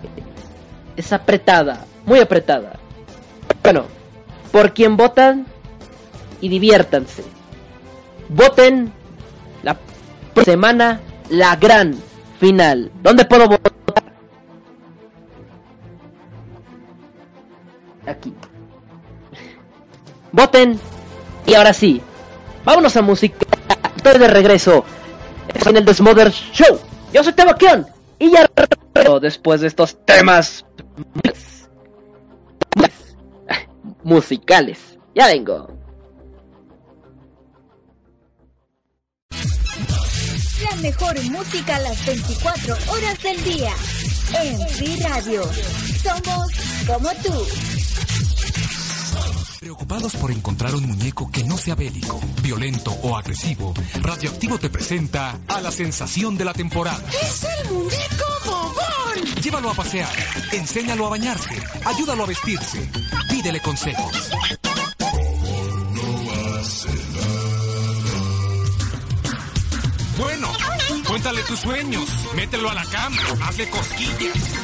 Es 0.95 1.13
apretada. 1.13 1.85
Muy 2.05 2.19
apretada. 2.19 2.79
Bueno, 3.63 3.85
por 4.51 4.73
quien 4.73 4.95
votan 4.97 5.45
y 6.41 6.49
diviértanse. 6.49 7.23
Voten 8.29 8.91
la 9.63 9.77
semana 10.43 11.01
la 11.29 11.55
gran 11.55 11.95
final. 12.39 12.91
¿Dónde 13.01 13.25
puedo 13.25 13.47
votar? 13.47 13.73
Aquí. 18.05 18.33
Voten. 20.31 20.79
Y 21.45 21.53
ahora 21.53 21.73
sí. 21.73 22.01
Vámonos 22.63 22.95
a 22.95 23.01
música. 23.01 23.45
Estoy 23.95 24.19
de 24.19 24.27
regreso. 24.27 24.85
Estoy 25.53 25.71
en 25.71 25.77
el 25.77 25.85
Desmother 25.85 26.31
Show. 26.31 26.79
Yo 27.13 27.23
soy 27.23 27.33
Tebaquion. 27.33 27.87
Y 28.19 28.31
ya 28.31 28.47
después 29.21 29.61
de 29.61 29.67
estos 29.67 29.97
temas 30.05 30.65
musicales. 34.03 34.97
Ya 35.13 35.27
vengo. 35.27 35.67
La 40.63 40.75
mejor 40.81 41.21
música 41.25 41.75
a 41.75 41.79
las 41.79 42.05
24 42.05 42.73
horas 42.73 43.23
del 43.23 43.43
día. 43.43 43.71
En 44.41 44.67
Free 44.69 44.97
Radio. 45.01 45.43
Somos 46.03 46.51
como 46.85 47.09
tú. 47.23 47.96
Preocupados 49.59 50.15
por 50.15 50.31
encontrar 50.31 50.75
un 50.75 50.85
muñeco 50.87 51.29
que 51.31 51.43
no 51.43 51.57
sea 51.57 51.75
bélico, 51.75 52.19
violento 52.41 52.91
o 53.03 53.17
agresivo, 53.17 53.73
Radioactivo 54.01 54.57
te 54.59 54.69
presenta 54.69 55.39
a 55.47 55.61
la 55.61 55.71
sensación 55.71 56.37
de 56.37 56.45
la 56.45 56.53
temporada. 56.53 57.03
¡Es 57.09 57.43
el 57.43 57.71
muñeco 57.71 58.25
bobón! 58.45 59.41
Llévalo 59.41 59.71
a 59.71 59.73
pasear, 59.73 60.09
enséñalo 60.51 61.07
a 61.07 61.09
bañarse, 61.09 61.61
ayúdalo 61.85 62.23
a 62.23 62.27
vestirse, 62.27 62.89
pídele 63.29 63.59
consejos. 63.61 64.29
Bueno, 70.17 70.51
cuéntale 71.07 71.41
tus 71.43 71.59
sueños, 71.59 72.09
mételo 72.35 72.69
a 72.69 72.73
la 72.73 72.85
cama, 72.85 73.17
hazle 73.43 73.69
cosquillas. 73.69 74.57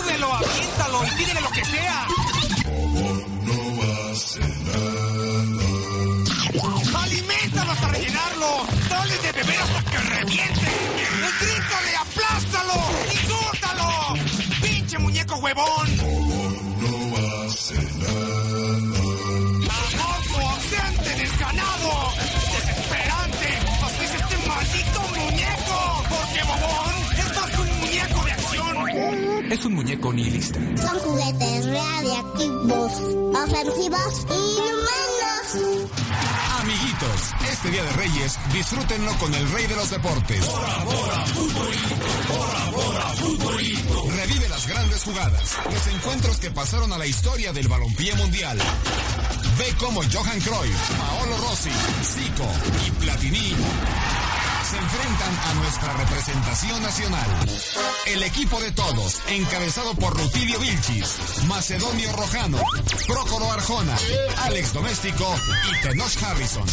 Sacúdelo, 0.00 0.32
aviéntalo 0.34 1.04
y 1.04 1.10
pídele 1.10 1.40
lo 1.42 1.50
que 1.50 1.64
sea. 1.64 2.06
Aliméntalo 7.02 7.72
hasta 7.72 7.88
rellenarlo. 7.88 8.66
Dale 8.88 9.18
de 9.18 9.32
beber 9.32 9.60
hasta 9.60 9.90
que 9.90 9.98
reviente. 9.98 10.68
Grítale, 11.40 11.96
aplástalo, 11.96 12.74
insúltalo. 13.12 14.14
Pinche 14.62 14.98
muñeco 14.98 15.36
huevón. 15.36 15.99
Es 29.50 29.64
un 29.64 29.74
muñeco 29.74 30.12
nihilista. 30.12 30.60
Son 30.76 30.98
juguetes 31.00 31.66
radiactivos, 31.66 32.92
ofensivos 33.34 34.26
y 34.30 34.58
inhumanos. 34.58 35.90
Amiguitos, 36.60 37.50
este 37.50 37.70
Día 37.70 37.82
de 37.82 37.92
Reyes, 37.94 38.38
disfrútenlo 38.52 39.12
con 39.18 39.34
el 39.34 39.50
rey 39.50 39.66
de 39.66 39.74
los 39.74 39.90
deportes. 39.90 40.46
Revive 44.16 44.48
las 44.48 44.68
grandes 44.68 45.02
jugadas, 45.02 45.56
los 45.64 45.86
encuentros 45.88 46.36
que 46.36 46.52
pasaron 46.52 46.92
a 46.92 46.98
la 46.98 47.06
historia 47.06 47.52
del 47.52 47.66
balompié 47.66 48.14
mundial. 48.14 48.56
Ve 49.58 49.74
cómo 49.80 50.00
Johan 50.12 50.40
Cruyff, 50.40 50.90
Paolo 50.96 51.36
Rossi, 51.38 51.70
Zico 52.04 52.46
y 52.86 52.90
Platini 52.92 53.56
se 54.70 54.76
enfrentan 54.76 55.36
a 55.48 55.54
nuestra 55.54 55.92
representación 55.94 56.80
nacional. 56.80 57.26
El 58.06 58.22
equipo 58.22 58.60
de 58.60 58.70
todos, 58.70 59.20
encabezado 59.28 59.94
por 59.96 60.16
Rutilio 60.16 60.60
Vilchis, 60.60 61.16
Macedonio 61.48 62.12
Rojano, 62.12 62.58
Prócoro 63.08 63.50
Arjona, 63.50 63.96
Alex 64.44 64.72
Doméstico 64.72 65.34
y 65.72 65.82
Tenoch 65.82 66.22
Harrison. 66.22 66.64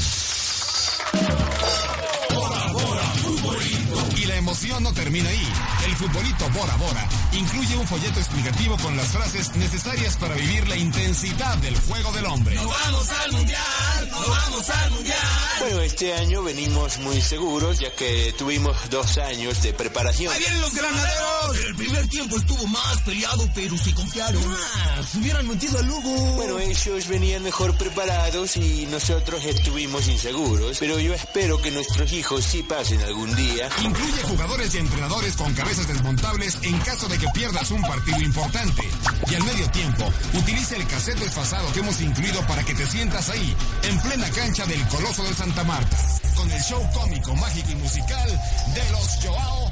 Emoción 4.48 4.82
no 4.82 4.94
termina 4.94 5.28
ahí. 5.30 5.54
El 5.88 5.96
futbolito 5.98 6.50
Bora 6.52 6.74
Bora 6.78 7.06
incluye 7.34 7.76
un 7.76 7.86
folleto 7.86 8.18
explicativo 8.18 8.78
con 8.78 8.96
las 8.96 9.08
frases 9.08 9.54
necesarias 9.58 10.16
para 10.16 10.36
vivir 10.36 10.66
la 10.70 10.78
intensidad 10.78 11.58
del 11.58 11.78
juego 11.82 12.14
del 12.14 12.26
hombre. 12.28 12.56
¡Vamos 12.56 13.10
al 13.10 13.32
mundial! 13.34 14.10
¡No 14.10 14.20
vamos 14.22 14.70
al 14.70 14.92
mundial! 14.92 15.18
Bueno, 15.60 15.82
este 15.82 16.14
año 16.14 16.44
venimos 16.44 16.98
muy 17.00 17.20
seguros 17.20 17.80
ya 17.80 17.94
que 17.94 18.34
tuvimos 18.38 18.78
dos 18.90 19.18
años 19.18 19.62
de 19.62 19.74
preparación. 19.74 20.32
¡Ahí 20.32 20.40
vienen 20.40 20.62
los 20.62 20.74
granaderos! 20.74 21.58
El 21.68 21.76
primer 21.76 22.08
tiempo 22.08 22.38
estuvo 22.38 22.68
más 22.68 23.02
peleado, 23.02 23.50
pero 23.54 23.78
se 23.78 23.94
confiaron. 23.94 24.42
Ah, 24.76 25.02
se 25.12 25.18
hubieran 25.18 25.46
metido 25.46 25.78
al 25.78 25.88
Lugo. 25.88 26.16
Bueno, 26.36 26.58
ellos 26.60 27.08
venían 27.10 27.44
mejor 27.44 27.76
preparados 27.78 28.56
y 28.56 28.88
nosotros 28.90 29.44
estuvimos 29.44 30.08
inseguros, 30.08 30.78
pero 30.80 31.00
yo 31.00 31.14
espero 31.14 31.62
que 31.62 31.72
nuestros 31.72 32.14
hijos 32.14 32.46
sí 32.46 32.64
pasen 32.64 33.02
algún 33.02 33.36
día. 33.36 33.68
Incluye 33.84 34.22
jugadores 34.38 34.76
y 34.76 34.78
entrenadores 34.78 35.36
con 35.36 35.52
cabezas 35.56 35.88
desmontables 35.88 36.60
en 36.62 36.78
caso 36.82 37.08
de 37.08 37.18
que 37.18 37.28
pierdas 37.34 37.72
un 37.72 37.82
partido 37.82 38.22
importante. 38.22 38.84
Y 39.32 39.34
al 39.34 39.44
medio 39.44 39.68
tiempo, 39.72 40.14
utiliza 40.36 40.76
el 40.76 40.86
cassette 40.86 41.18
desfasado 41.18 41.72
que 41.74 41.80
hemos 41.80 42.00
incluido 42.02 42.40
para 42.46 42.64
que 42.64 42.76
te 42.76 42.86
sientas 42.86 43.30
ahí, 43.30 43.56
en 43.82 44.00
plena 44.00 44.30
cancha 44.30 44.66
del 44.68 44.86
Coloso 44.90 45.24
de 45.24 45.34
Santa 45.34 45.64
Marta, 45.64 45.98
con 46.36 46.52
el 46.52 46.62
show 46.62 46.88
cómico, 46.94 47.36
mágico 47.36 47.72
y 47.72 47.76
musical 47.76 48.30
de 48.76 48.92
los 48.92 49.08
Joao 49.24 49.72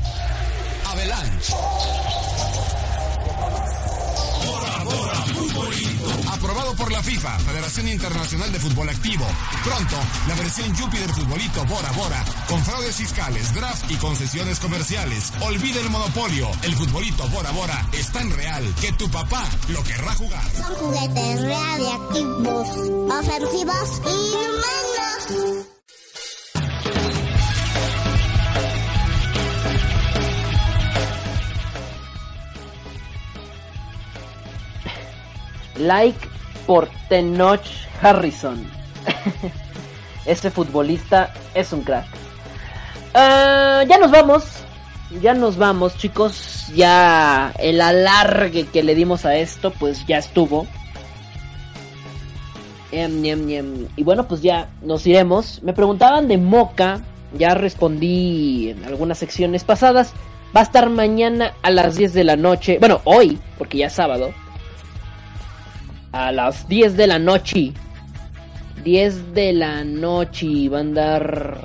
Avalanche. 0.87 1.53
Aprobado 6.31 6.75
por 6.75 6.91
la 6.91 7.01
FIFA, 7.01 7.39
Federación 7.39 7.87
Internacional 7.87 8.51
de 8.51 8.59
Fútbol 8.59 8.89
Activo. 8.89 9.25
Pronto, 9.63 9.95
la 10.27 10.35
versión 10.35 10.75
Yupi 10.75 10.97
del 10.97 11.13
futbolito 11.13 11.65
Bora 11.65 11.91
Bora, 11.91 12.23
con 12.47 12.63
fraudes 12.63 12.95
fiscales, 12.95 13.53
draft 13.53 13.89
y 13.89 13.95
concesiones 13.95 14.59
comerciales. 14.59 15.31
Olvida 15.41 15.81
el 15.81 15.89
monopolio. 15.89 16.49
El 16.63 16.75
futbolito 16.75 17.27
Bora 17.29 17.51
Bora 17.51 17.87
es 17.93 18.11
tan 18.11 18.29
real 18.31 18.63
que 18.81 18.91
tu 18.93 19.09
papá 19.09 19.45
lo 19.69 19.83
querrá 19.83 20.13
jugar. 20.15 20.43
Son 20.55 20.75
juguetes 20.75 21.41
radiactivos, 21.41 22.69
ofensivos 23.11 24.01
y 24.05 24.35
inhumanos. 24.35 25.74
Like 35.77 36.19
por 36.65 36.89
Tenoch 37.09 37.65
Harrison. 38.01 38.65
Ese 40.25 40.49
futbolista 40.49 41.33
es 41.53 41.71
un 41.71 41.81
crack. 41.81 42.05
Ah, 43.13 43.83
ya 43.87 43.97
nos 43.97 44.11
vamos. 44.11 44.43
Ya 45.21 45.33
nos 45.33 45.57
vamos, 45.57 45.97
chicos. 45.97 46.67
Ya 46.75 47.53
el 47.59 47.79
alargue 47.79 48.65
que 48.67 48.83
le 48.83 48.95
dimos 48.95 49.25
a 49.25 49.35
esto, 49.35 49.71
pues 49.71 50.05
ya 50.07 50.17
estuvo. 50.17 50.67
Em, 52.91 53.23
em, 53.25 53.49
em. 53.49 53.87
Y 53.95 54.03
bueno, 54.03 54.27
pues 54.27 54.41
ya 54.41 54.69
nos 54.81 55.05
iremos. 55.05 55.61
Me 55.63 55.73
preguntaban 55.73 56.27
de 56.27 56.37
Moca. 56.37 57.01
Ya 57.37 57.53
respondí 57.53 58.69
en 58.69 58.85
algunas 58.85 59.17
secciones 59.17 59.63
pasadas. 59.63 60.13
Va 60.55 60.61
a 60.61 60.63
estar 60.63 60.89
mañana 60.89 61.53
a 61.61 61.69
las 61.69 61.95
10 61.95 62.13
de 62.13 62.23
la 62.23 62.35
noche. 62.35 62.77
Bueno, 62.79 63.01
hoy, 63.03 63.39
porque 63.57 63.79
ya 63.79 63.87
es 63.87 63.93
sábado. 63.93 64.33
A 66.15 66.31
las 66.31 66.65
10 66.69 66.95
de 66.95 67.07
la 67.07 67.19
noche. 67.19 67.73
10 68.85 69.33
de 69.33 69.51
la 69.51 69.83
noche 69.83 70.69
va 70.69 70.77
a 70.77 70.79
andar 70.79 71.57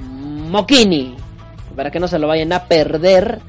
Mokini. 0.00 1.16
Para 1.74 1.90
que 1.90 1.98
no 1.98 2.06
se 2.06 2.20
lo 2.20 2.28
vayan 2.28 2.52
a 2.52 2.66
perder. 2.66 3.40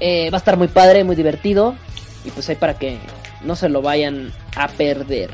Eh, 0.00 0.28
va 0.30 0.36
a 0.36 0.40
estar 0.40 0.58
muy 0.58 0.68
padre, 0.68 1.02
muy 1.02 1.16
divertido. 1.16 1.74
Y 2.26 2.30
pues 2.30 2.46
ahí 2.50 2.56
para 2.56 2.74
que 2.74 2.98
no 3.42 3.56
se 3.56 3.70
lo 3.70 3.80
vayan 3.80 4.34
a 4.54 4.68
perder. 4.68 5.30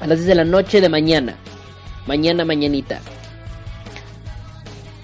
A 0.00 0.08
las 0.08 0.18
10 0.18 0.26
de 0.26 0.34
la 0.34 0.44
noche 0.44 0.80
de 0.80 0.88
mañana. 0.88 1.36
Mañana, 2.08 2.44
mañanita. 2.44 2.98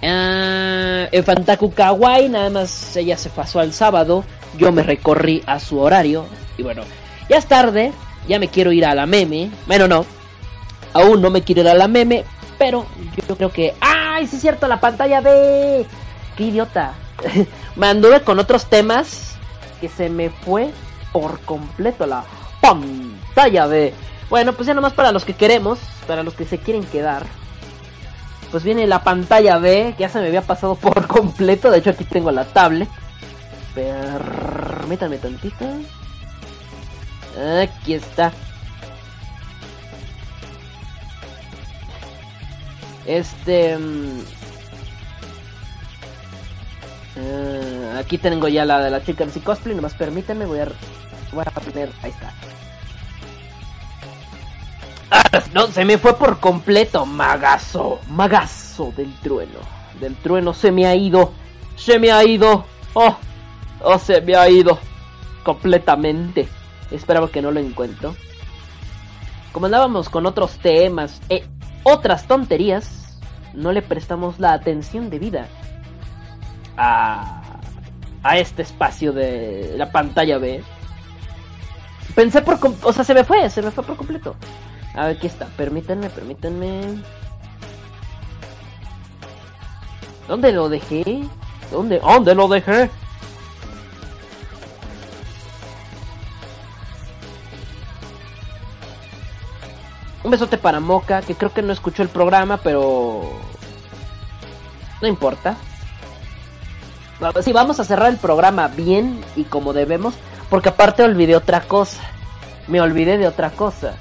Ah, 0.02 1.06
en 1.12 1.22
Fantaku 1.22 1.72
Kawaii, 1.72 2.28
nada 2.30 2.50
más 2.50 2.96
ella 2.96 3.16
se 3.16 3.30
pasó 3.30 3.60
al 3.60 3.72
sábado. 3.72 4.24
Yo 4.58 4.72
me 4.72 4.82
recorrí 4.82 5.40
a 5.46 5.60
su 5.60 5.78
horario. 5.78 6.26
Y 6.58 6.64
bueno, 6.64 6.82
ya 7.28 7.38
es 7.38 7.46
tarde. 7.46 7.92
Ya 8.28 8.38
me 8.38 8.48
quiero 8.48 8.72
ir 8.72 8.86
a 8.86 8.94
la 8.94 9.06
meme. 9.06 9.50
Bueno, 9.66 9.88
no. 9.88 10.06
Aún 10.92 11.20
no 11.20 11.30
me 11.30 11.42
quiero 11.42 11.62
ir 11.62 11.68
a 11.68 11.74
la 11.74 11.88
meme. 11.88 12.24
Pero 12.58 12.86
yo 13.28 13.36
creo 13.36 13.50
que. 13.50 13.74
¡Ay! 13.80 14.26
Sí, 14.26 14.36
es 14.36 14.42
cierto, 14.42 14.68
la 14.68 14.80
pantalla 14.80 15.20
B. 15.20 15.86
¡Qué 16.36 16.44
idiota! 16.44 16.94
me 17.76 17.86
anduve 17.86 18.22
con 18.22 18.38
otros 18.38 18.66
temas. 18.66 19.36
Que 19.80 19.88
se 19.88 20.08
me 20.08 20.30
fue 20.30 20.70
por 21.12 21.40
completo 21.40 22.06
la 22.06 22.24
pantalla 22.60 23.66
B. 23.66 23.92
Bueno, 24.30 24.52
pues 24.52 24.66
ya 24.66 24.74
nomás 24.74 24.92
para 24.92 25.12
los 25.12 25.24
que 25.24 25.34
queremos. 25.34 25.78
Para 26.06 26.22
los 26.22 26.34
que 26.34 26.44
se 26.44 26.58
quieren 26.58 26.84
quedar 26.84 27.26
pues 28.52 28.64
viene 28.64 28.86
la 28.86 29.02
pantalla 29.02 29.56
B, 29.56 29.94
que 29.96 30.02
ya 30.02 30.10
se 30.10 30.20
me 30.20 30.26
había 30.26 30.42
pasado 30.42 30.76
por 30.76 31.06
completo. 31.08 31.70
De 31.70 31.78
hecho, 31.78 31.90
aquí 31.90 32.04
tengo 32.04 32.30
la 32.30 32.44
tablet. 32.44 32.88
Permítanme 33.74 35.16
tantito. 35.16 35.64
Aquí 37.38 37.94
está. 37.94 38.32
Este. 43.06 43.76
Uh, 47.14 47.98
aquí 47.98 48.16
tengo 48.18 48.48
ya 48.48 48.64
la 48.64 48.80
de 48.80 48.90
la 48.90 49.04
chica 49.04 49.24
de 49.24 49.40
cosplay. 49.40 49.74
Nomás 49.74 49.94
permítanme, 49.94 50.46
voy 50.46 50.60
a, 50.60 50.68
voy 51.32 51.44
a 51.46 51.50
poner. 51.50 51.90
Ahí 52.02 52.10
está. 52.10 52.32
Ah, 55.10 55.42
no, 55.52 55.66
se 55.66 55.84
me 55.84 55.98
fue 55.98 56.16
por 56.16 56.38
completo. 56.40 57.04
Magazo. 57.06 58.00
Magazo 58.08 58.92
del 58.96 59.12
trueno. 59.20 59.58
Del 60.00 60.16
trueno 60.16 60.54
se 60.54 60.70
me 60.70 60.86
ha 60.86 60.94
ido. 60.94 61.32
Se 61.76 61.98
me 61.98 62.10
ha 62.12 62.24
ido. 62.24 62.66
Oh. 62.94 63.16
Oh, 63.80 63.98
se 63.98 64.20
me 64.20 64.36
ha 64.36 64.48
ido. 64.48 64.78
Completamente. 65.42 66.48
Esperaba 66.92 67.28
que 67.28 67.42
no 67.42 67.50
lo 67.50 67.60
encuentro. 67.60 68.14
Como 69.52 69.66
andábamos 69.66 70.08
con 70.08 70.26
otros 70.26 70.58
temas 70.58 71.20
e 71.28 71.44
otras 71.82 72.26
tonterías, 72.26 73.18
no 73.54 73.72
le 73.72 73.82
prestamos 73.82 74.38
la 74.38 74.52
atención 74.52 75.10
debida 75.10 75.46
a, 76.76 77.60
a 78.22 78.38
este 78.38 78.62
espacio 78.62 79.12
de 79.12 79.74
la 79.76 79.90
pantalla 79.92 80.38
B. 80.38 80.62
Pensé 82.14 82.42
por... 82.42 82.58
O 82.82 82.92
sea, 82.92 83.04
se 83.04 83.14
me 83.14 83.24
fue, 83.24 83.48
se 83.50 83.62
me 83.62 83.70
fue 83.70 83.84
por 83.84 83.96
completo. 83.96 84.36
A 84.94 85.06
ver, 85.06 85.16
aquí 85.16 85.26
está. 85.26 85.46
Permítanme, 85.56 86.10
permítanme. 86.10 87.02
¿Dónde 90.28 90.52
lo 90.52 90.68
dejé? 90.68 91.24
¿Dónde? 91.70 91.98
¿Dónde 91.98 92.34
lo 92.34 92.48
dejé? 92.48 92.90
Un 100.24 100.30
besote 100.30 100.56
para 100.58 100.80
Moca, 100.80 101.22
que 101.22 101.34
creo 101.34 101.52
que 101.52 101.62
no 101.62 101.72
escuchó 101.72 102.02
el 102.02 102.08
programa, 102.08 102.58
pero... 102.58 103.22
No 105.00 105.08
importa. 105.08 105.56
Sí, 107.42 107.52
vamos 107.52 107.78
a 107.80 107.84
cerrar 107.84 108.10
el 108.10 108.18
programa 108.18 108.68
bien 108.68 109.20
y 109.36 109.44
como 109.44 109.72
debemos, 109.72 110.14
porque 110.50 110.70
aparte 110.70 111.02
olvidé 111.02 111.36
otra 111.36 111.62
cosa. 111.62 112.00
Me 112.68 112.80
olvidé 112.80 113.18
de 113.18 113.26
otra 113.26 113.50
cosa. 113.50 113.94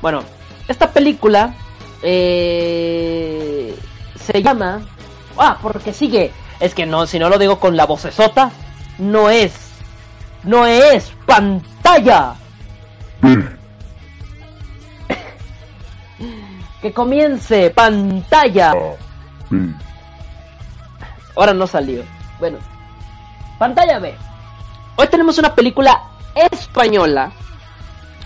Bueno, 0.00 0.22
esta 0.68 0.90
película 0.90 1.54
eh, 2.02 3.76
se 4.16 4.42
llama... 4.42 4.80
Ah, 5.38 5.58
porque 5.62 5.92
sigue. 5.92 6.32
Es 6.58 6.74
que 6.74 6.86
no, 6.86 7.06
si 7.06 7.18
no 7.18 7.28
lo 7.28 7.38
digo 7.38 7.58
con 7.58 7.76
la 7.76 7.86
vocesota, 7.86 8.50
no 8.98 9.30
es. 9.30 9.52
No 10.44 10.66
es 10.66 11.12
pantalla. 11.26 12.34
Que 16.80 16.92
comience 16.92 17.70
pantalla. 17.70 18.72
Ahora 21.36 21.54
no 21.54 21.66
salió. 21.66 22.02
Bueno, 22.38 22.58
pantalla 23.58 23.98
B. 23.98 24.14
Hoy 24.96 25.06
tenemos 25.08 25.38
una 25.38 25.54
película 25.54 26.02
española 26.34 27.32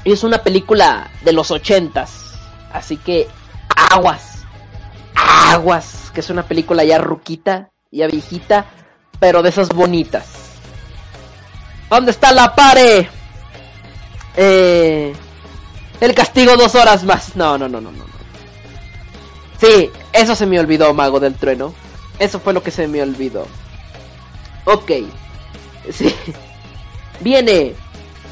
y 0.04 0.12
es 0.12 0.24
una 0.24 0.38
película 0.38 1.10
de 1.22 1.32
los 1.32 1.50
ochentas. 1.50 2.34
Así 2.72 2.96
que 2.96 3.28
aguas. 3.90 4.44
Aguas. 5.14 6.10
Que 6.12 6.20
es 6.20 6.30
una 6.30 6.44
película 6.44 6.84
ya 6.84 6.98
ruquita, 6.98 7.70
ya 7.90 8.06
viejita, 8.06 8.66
pero 9.18 9.42
de 9.42 9.48
esas 9.48 9.68
bonitas. 9.70 10.26
¿Dónde 11.90 12.12
está 12.12 12.32
la 12.32 12.54
pare? 12.54 13.08
Eh, 14.36 15.12
el 16.00 16.14
castigo 16.14 16.56
dos 16.56 16.74
horas 16.74 17.04
más. 17.04 17.34
No, 17.36 17.58
no, 17.58 17.68
no, 17.68 17.80
no, 17.80 17.90
no. 17.90 18.13
Sí, 19.60 19.90
eso 20.12 20.34
se 20.34 20.46
me 20.46 20.58
olvidó, 20.60 20.92
Mago 20.94 21.20
del 21.20 21.34
Trueno. 21.34 21.74
Eso 22.18 22.38
fue 22.40 22.52
lo 22.52 22.62
que 22.62 22.70
se 22.70 22.86
me 22.86 23.02
olvidó. 23.02 23.46
Ok. 24.64 24.90
Sí. 25.92 26.14
Viene 27.20 27.74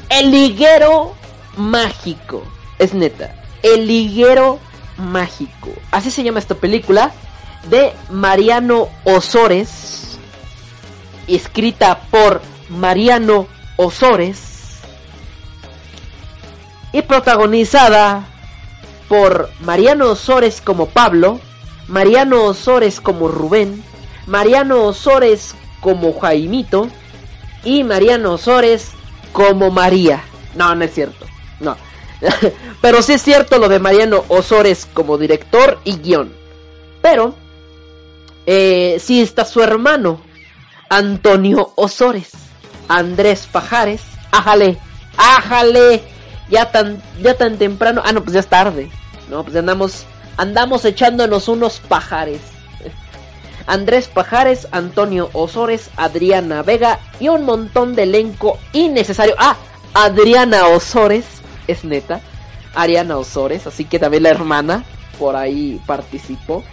el 0.09 0.31
liguero 0.31 1.15
mágico. 1.57 2.43
Es 2.79 2.93
neta. 2.93 3.35
El 3.61 3.87
liguero 3.87 4.59
mágico. 4.97 5.69
Así 5.91 6.11
se 6.11 6.23
llama 6.23 6.39
esta 6.39 6.55
película. 6.55 7.11
De 7.69 7.93
Mariano 8.09 8.89
Osores. 9.03 10.17
Escrita 11.27 12.01
por 12.11 12.41
Mariano 12.69 13.47
Osores. 13.77 14.79
Y 16.91 17.01
protagonizada 17.01 18.27
por 19.13 19.51
Mariano 19.59 20.09
Osores 20.09 20.59
como 20.59 20.87
Pablo. 20.87 21.39
Mariano 21.87 22.45
Osores 22.45 22.99
como 22.99 23.27
Rubén. 23.27 23.83
Mariano 24.25 24.85
Osores 24.85 25.53
como 25.81 26.19
Jaimito. 26.19 26.87
Y 27.63 27.83
Mariano 27.83 28.33
Osores 28.33 28.89
como 29.31 29.69
María. 29.69 30.23
No, 30.55 30.73
no 30.73 30.83
es 30.83 30.95
cierto. 30.95 31.27
No. 31.59 31.77
Pero 32.81 33.03
sí 33.03 33.13
es 33.13 33.21
cierto 33.21 33.59
lo 33.59 33.69
de 33.69 33.77
Mariano 33.77 34.23
Osores 34.29 34.87
como 34.91 35.19
director 35.19 35.79
y 35.83 35.97
guion. 35.97 36.33
Pero 37.03 37.35
eh, 38.47 38.97
sí 38.99 39.21
está 39.21 39.45
su 39.45 39.61
hermano, 39.61 40.21
Antonio 40.89 41.71
Osores, 41.75 42.31
Andrés 42.87 43.47
Pajares. 43.51 44.01
Ájale, 44.31 44.79
ájale. 45.17 46.01
Ya 46.49 46.71
tan, 46.71 46.99
ya 47.21 47.35
tan 47.35 47.59
temprano. 47.59 48.01
Ah, 48.03 48.11
no, 48.11 48.23
pues 48.23 48.33
ya 48.33 48.39
es 48.39 48.47
tarde. 48.47 48.89
Pues 49.41 49.55
andamos, 49.55 50.05
andamos 50.37 50.85
echándonos 50.85 51.47
unos 51.47 51.79
pajares. 51.79 52.41
Andrés 53.65 54.09
Pajares, 54.09 54.67
Antonio 54.71 55.29
Osores, 55.33 55.89
Adriana 55.95 56.63
Vega 56.63 56.99
y 57.19 57.29
un 57.29 57.45
montón 57.45 57.95
de 57.95 58.03
elenco 58.03 58.59
innecesario. 58.73 59.35
Ah, 59.39 59.55
Adriana 59.93 60.67
Osores, 60.67 61.25
es 61.67 61.83
neta. 61.85 62.21
Ariana 62.75 63.17
Osores, 63.17 63.65
así 63.67 63.85
que 63.85 63.99
también 63.99 64.23
la 64.23 64.29
hermana 64.29 64.83
por 65.17 65.35
ahí 65.35 65.79
participó. 65.85 66.63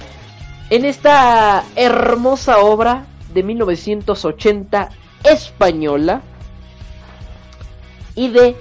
En 0.71 0.85
esta 0.85 1.65
hermosa 1.77 2.59
obra 2.59 3.07
de 3.33 3.43
1980 3.43 4.89
española 5.25 6.23
y 8.15 8.29
de 8.29 8.57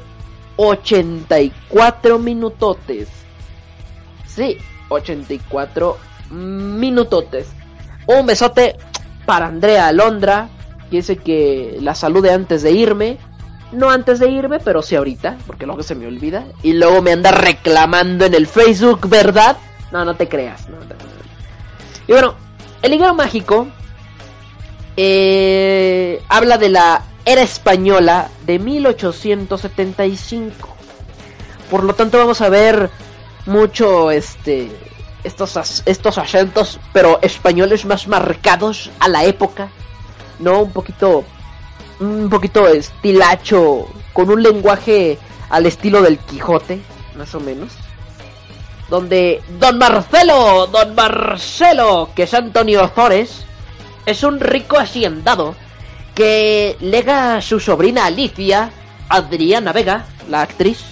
84 0.57 2.19
minutotes. 2.19 3.07
Sí, 4.39 4.57
84 4.87 5.97
minutotes. 6.31 7.47
Un 8.07 8.25
besote 8.25 8.77
para 9.25 9.47
Andrea 9.47 9.87
Alondra, 9.87 10.47
que 10.89 10.97
dice 10.97 11.17
que 11.17 11.77
la 11.81 11.93
salude 11.93 12.31
antes 12.31 12.63
de 12.63 12.71
irme. 12.71 13.17
No 13.73 13.89
antes 13.89 14.19
de 14.19 14.29
irme, 14.29 14.59
pero 14.59 14.81
sí 14.81 14.95
ahorita, 14.95 15.39
porque 15.45 15.65
luego 15.65 15.83
se 15.83 15.93
me 15.93 16.07
olvida. 16.07 16.45
Y 16.63 16.71
luego 16.71 17.01
me 17.01 17.11
anda 17.11 17.31
reclamando 17.31 18.25
en 18.25 18.33
el 18.33 18.47
Facebook, 18.47 19.09
¿verdad? 19.09 19.57
No, 19.91 20.05
no 20.05 20.15
te 20.15 20.29
creas. 20.29 20.67
Y 22.07 22.13
bueno, 22.13 22.35
el 22.81 22.91
liguero 22.91 23.13
mágico 23.13 23.67
eh, 24.95 26.23
habla 26.29 26.57
de 26.57 26.69
la 26.69 27.03
era 27.25 27.41
española 27.41 28.29
de 28.45 28.57
1875. 28.57 30.69
Por 31.69 31.83
lo 31.83 31.93
tanto 31.93 32.17
vamos 32.17 32.39
a 32.39 32.47
ver 32.47 32.89
mucho 33.45 34.11
este 34.11 34.71
estos 35.23 35.83
estos 35.85 36.17
acentos 36.17 36.79
pero 36.93 37.19
españoles 37.21 37.85
más 37.85 38.07
marcados 38.07 38.89
a 38.99 39.07
la 39.07 39.25
época, 39.25 39.69
no 40.39 40.61
un 40.61 40.71
poquito 40.71 41.23
un 41.99 42.29
poquito 42.29 42.67
estilacho 42.67 43.87
con 44.13 44.29
un 44.29 44.41
lenguaje 44.41 45.17
al 45.49 45.65
estilo 45.65 46.01
del 46.01 46.17
Quijote, 46.17 46.81
más 47.15 47.33
o 47.35 47.39
menos. 47.39 47.73
Donde 48.89 49.41
Don 49.59 49.77
Marcelo, 49.77 50.67
Don 50.67 50.95
Marcelo, 50.95 52.09
que 52.15 52.23
es 52.23 52.33
Antonio 52.33 52.83
Ozores, 52.83 53.45
es 54.05 54.23
un 54.23 54.39
rico 54.39 54.79
haciendado 54.79 55.55
que 56.15 56.75
lega 56.79 57.35
a 57.35 57.41
su 57.41 57.59
sobrina 57.59 58.05
Alicia, 58.05 58.71
Adriana 59.09 59.71
Vega, 59.73 60.05
la 60.27 60.41
actriz, 60.41 60.83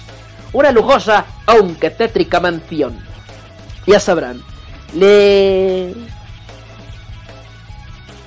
una 0.52 0.70
lujosa, 0.70 1.26
aunque 1.46 1.90
tétrica 1.90 2.40
mansión. 2.40 2.98
Ya 3.86 4.00
sabrán, 4.00 4.42
le... 4.94 5.94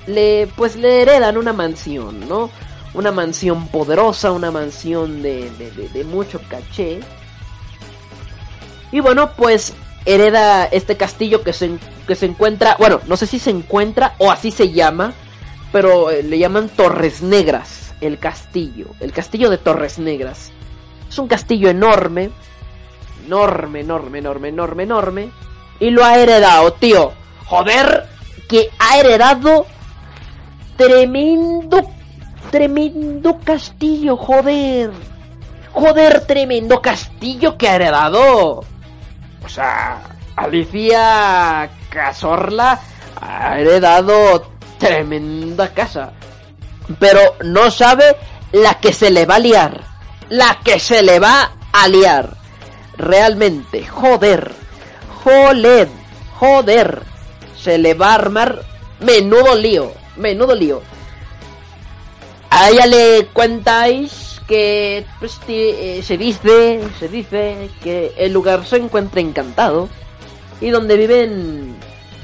Le, 0.07 0.47
pues 0.55 0.75
le 0.75 1.03
heredan 1.03 1.37
una 1.37 1.53
mansión, 1.53 2.27
¿no? 2.27 2.49
Una 2.93 3.11
mansión 3.11 3.67
poderosa, 3.67 4.31
una 4.31 4.49
mansión 4.49 5.21
de, 5.21 5.49
de, 5.93 6.03
mucho 6.03 6.41
caché. 6.49 6.99
Y 8.91 8.99
bueno, 8.99 9.33
pues 9.33 9.73
hereda 10.05 10.65
este 10.65 10.97
castillo 10.97 11.43
que 11.43 11.53
se, 11.53 11.77
que 12.07 12.15
se 12.15 12.25
encuentra, 12.25 12.75
bueno, 12.79 12.99
no 13.05 13.15
sé 13.15 13.27
si 13.27 13.37
se 13.37 13.51
encuentra 13.51 14.15
o 14.17 14.31
así 14.31 14.49
se 14.49 14.71
llama, 14.71 15.13
pero 15.71 16.09
eh, 16.09 16.23
le 16.23 16.39
llaman 16.39 16.67
Torres 16.69 17.21
Negras, 17.21 17.93
el 18.01 18.17
castillo, 18.17 18.87
el 18.99 19.13
castillo 19.13 19.49
de 19.49 19.59
Torres 19.59 19.99
Negras. 19.99 20.51
Es 21.11 21.19
un 21.19 21.27
castillo 21.27 21.69
enorme, 21.69 22.31
enorme, 23.25 23.81
enorme, 23.81 24.19
enorme, 24.19 24.47
enorme, 24.47 24.83
enorme, 24.83 25.31
y 25.77 25.89
lo 25.89 26.05
ha 26.05 26.17
heredado, 26.17 26.71
tío. 26.71 27.11
Joder, 27.47 28.07
que 28.47 28.69
ha 28.79 28.97
heredado 28.97 29.65
tremendo, 30.77 31.81
tremendo 32.49 33.37
castillo, 33.43 34.15
joder. 34.15 34.91
Joder, 35.73 36.25
tremendo 36.25 36.81
castillo 36.81 37.57
que 37.57 37.67
ha 37.67 37.75
heredado. 37.75 38.63
O 39.43 39.49
sea, 39.49 40.01
Alicia 40.37 41.69
Casorla 41.89 42.79
ha 43.19 43.59
heredado 43.59 44.47
tremenda 44.77 45.73
casa. 45.73 46.13
Pero 46.99 47.35
no 47.43 47.69
sabe 47.69 48.15
la 48.53 48.75
que 48.75 48.93
se 48.93 49.11
le 49.11 49.25
va 49.25 49.35
a 49.35 49.39
liar. 49.39 49.90
La 50.31 50.59
que 50.63 50.79
se 50.79 51.03
le 51.03 51.19
va 51.19 51.51
a 51.73 51.89
liar. 51.89 52.37
Realmente, 52.97 53.85
joder. 53.85 54.53
Joder. 55.25 55.89
Joder. 56.39 57.01
Se 57.61 57.77
le 57.77 57.95
va 57.95 58.11
a 58.11 58.15
armar 58.15 58.63
menudo 59.01 59.55
lío. 59.55 59.91
Menudo 60.15 60.55
lío. 60.55 60.81
A 62.49 62.69
ella 62.69 62.85
le 62.85 63.27
cuentáis 63.33 64.41
que 64.47 65.05
pues, 65.19 65.37
eh, 65.49 66.01
se 66.01 66.17
dice, 66.17 66.79
se 66.97 67.09
dice 67.09 67.69
que 67.83 68.13
el 68.15 68.31
lugar 68.31 68.65
se 68.65 68.77
encuentra 68.77 69.19
encantado 69.19 69.89
y 70.61 70.69
donde 70.69 70.95
viven 70.95 71.75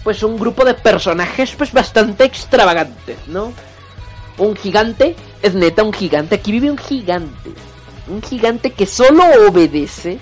pues 0.06 0.24
un 0.24 0.40
grupo 0.40 0.64
de 0.64 0.76
personajes 0.76 1.56
pues 1.58 1.74
bastante 1.74 2.24
extravagantes, 2.24 3.18
¿no? 3.27 3.52
Un 4.38 4.56
gigante, 4.56 5.18
es 5.42 5.56
neta 5.56 5.84
un 5.84 5.92
gigante, 5.92 6.36
aquí 6.36 6.53
vive 6.53 6.72
un 6.72 6.77
gigante, 6.77 7.52
un 8.08 8.22
gigante 8.22 8.72
que 8.72 8.86
solo 8.86 9.24
obedece 9.48 10.19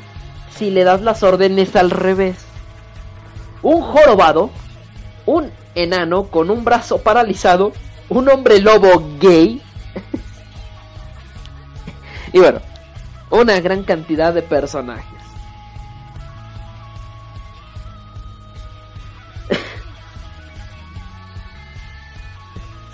si 0.57 0.71
le 0.71 0.83
das 0.83 1.01
las 1.01 1.23
órdenes 1.23 1.75
al 1.75 1.91
revés. 1.91 2.37
Un 3.61 3.81
jorobado, 3.81 4.49
un 5.25 5.51
enano 5.75 6.27
con 6.27 6.49
un 6.49 6.63
brazo 6.63 6.99
paralizado, 6.99 7.73
un 8.09 8.29
hombre 8.29 8.59
lobo 8.59 9.17
gay. 9.19 9.61
y 12.33 12.39
bueno, 12.39 12.61
una 13.29 13.59
gran 13.59 13.83
cantidad 13.83 14.33
de 14.33 14.41
personajes. 14.41 15.15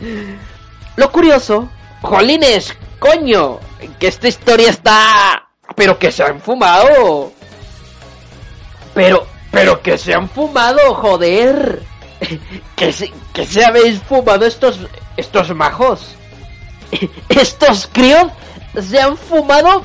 Lo 0.95 1.11
curioso, 1.11 1.70
jolines, 2.02 2.76
coño, 3.02 3.60
que 4.00 4.08
esta 4.08 4.28
historia 4.28 4.70
está... 4.70 5.48
Pero 5.76 5.98
que 5.98 6.12
se 6.12 6.24
han 6.24 6.40
fumado. 6.40 7.34
Pero, 8.94 9.26
pero 9.50 9.82
que 9.82 9.98
se 9.98 10.14
han 10.14 10.30
fumado, 10.30 10.94
joder. 10.96 11.82
Que 12.76 12.94
se, 12.94 13.12
que 13.34 13.46
se 13.46 13.64
habéis 13.64 14.02
fumado 14.02 14.46
estos, 14.46 14.80
estos 15.18 15.54
majos. 15.56 16.16
Estos 17.30 17.88
críos 17.92 18.28
se 18.80 19.00
han 19.00 19.16
fumado, 19.18 19.84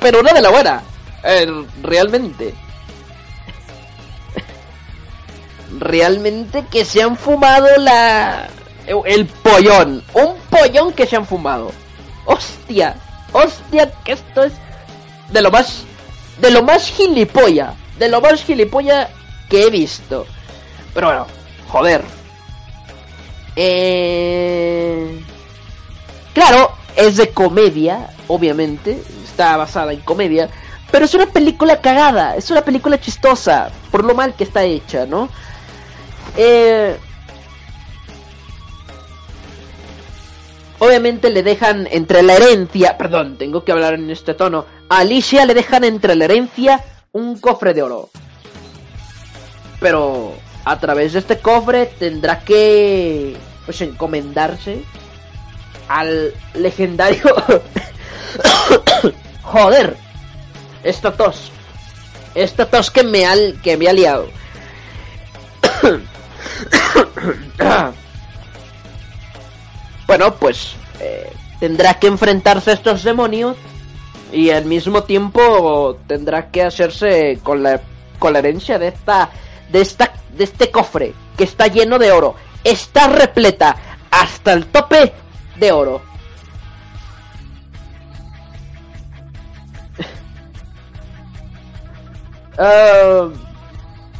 pero 0.00 0.20
una 0.20 0.32
de 0.32 0.40
la 0.40 0.50
buena. 0.50 0.82
Eh, 1.22 1.46
realmente. 1.82 2.54
Realmente 5.78 6.64
que 6.70 6.84
se 6.84 7.02
han 7.02 7.16
fumado 7.16 7.68
la... 7.76 8.48
El 8.86 9.26
pollón. 9.26 10.02
Un 10.14 10.36
pollón 10.50 10.92
que 10.92 11.06
se 11.06 11.16
han 11.16 11.26
fumado. 11.26 11.70
Hostia. 12.28 12.94
Hostia, 13.32 13.90
que 14.04 14.12
esto 14.12 14.44
es 14.44 14.52
de 15.30 15.42
lo 15.42 15.50
más... 15.50 15.84
De 16.38 16.50
lo 16.50 16.62
más 16.62 16.88
gilipolla. 16.90 17.74
De 17.98 18.08
lo 18.08 18.20
más 18.20 18.44
gilipolla 18.44 19.08
que 19.48 19.62
he 19.62 19.70
visto. 19.70 20.26
Pero 20.94 21.06
bueno, 21.08 21.26
joder. 21.68 22.02
Eh... 23.56 25.24
Claro, 26.34 26.72
es 26.94 27.16
de 27.16 27.30
comedia, 27.30 28.10
obviamente. 28.28 29.02
Está 29.24 29.56
basada 29.56 29.92
en 29.92 30.00
comedia. 30.00 30.50
Pero 30.90 31.06
es 31.06 31.14
una 31.14 31.26
película 31.26 31.80
cagada. 31.80 32.36
Es 32.36 32.50
una 32.50 32.60
película 32.60 33.00
chistosa. 33.00 33.70
Por 33.90 34.04
lo 34.04 34.14
mal 34.14 34.34
que 34.34 34.44
está 34.44 34.64
hecha, 34.64 35.06
¿no? 35.06 35.30
Eh... 36.36 36.98
Obviamente 40.80 41.30
le 41.30 41.42
dejan 41.42 41.88
entre 41.90 42.22
la 42.22 42.34
herencia, 42.34 42.96
perdón, 42.96 43.36
tengo 43.36 43.64
que 43.64 43.72
hablar 43.72 43.94
en 43.94 44.10
este 44.10 44.34
tono. 44.34 44.66
A 44.88 44.98
Alicia 44.98 45.44
le 45.44 45.54
dejan 45.54 45.84
entre 45.84 46.14
la 46.14 46.26
herencia 46.26 46.82
un 47.12 47.38
cofre 47.40 47.74
de 47.74 47.82
oro. 47.82 48.10
Pero 49.80 50.34
a 50.64 50.78
través 50.78 51.12
de 51.12 51.20
este 51.20 51.38
cofre 51.38 51.86
tendrá 51.86 52.40
que 52.40 53.36
pues 53.64 53.80
encomendarse 53.80 54.82
al 55.88 56.32
legendario 56.54 57.34
Joder. 59.42 59.96
Esta 60.82 61.12
tos. 61.12 61.50
Esta 62.34 62.66
tos 62.66 62.90
que 62.90 63.02
me 63.02 63.26
ha 63.26 63.34
que 63.62 63.76
me 63.76 63.88
ha 63.88 63.92
liado. 63.92 64.28
Bueno, 70.08 70.34
pues 70.34 70.74
eh, 71.00 71.30
tendrá 71.60 72.00
que 72.00 72.06
enfrentarse 72.08 72.70
a 72.70 72.74
estos 72.74 73.04
demonios 73.04 73.56
y 74.32 74.50
al 74.50 74.64
mismo 74.64 75.04
tiempo 75.04 75.98
tendrá 76.06 76.50
que 76.50 76.62
hacerse 76.62 77.38
con 77.42 77.62
la 77.62 77.80
con 78.18 78.32
la 78.32 78.40
herencia 78.40 78.78
de 78.78 78.88
esta 78.88 79.30
de 79.70 79.82
esta 79.82 80.12
de 80.36 80.44
este 80.44 80.70
cofre 80.70 81.12
que 81.36 81.44
está 81.44 81.66
lleno 81.66 81.98
de 81.98 82.10
oro. 82.10 82.34
Está 82.64 83.08
repleta 83.08 83.76
hasta 84.10 84.54
el 84.54 84.66
tope 84.66 85.12
de 85.56 85.72
oro. 85.72 86.02
Ah, 92.60 93.28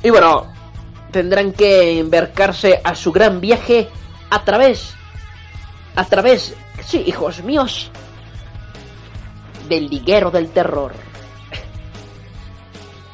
y 0.00 0.10
bueno, 0.10 0.46
tendrán 1.10 1.52
que 1.52 1.98
embarcarse 1.98 2.80
a 2.84 2.94
su 2.94 3.10
gran 3.10 3.40
viaje 3.40 3.88
a 4.30 4.44
través, 4.44 4.94
a 5.98 6.04
través, 6.04 6.54
sí, 6.86 7.02
hijos 7.06 7.42
míos, 7.42 7.90
del 9.68 9.88
liguero 9.88 10.30
del 10.30 10.48
terror. 10.50 10.92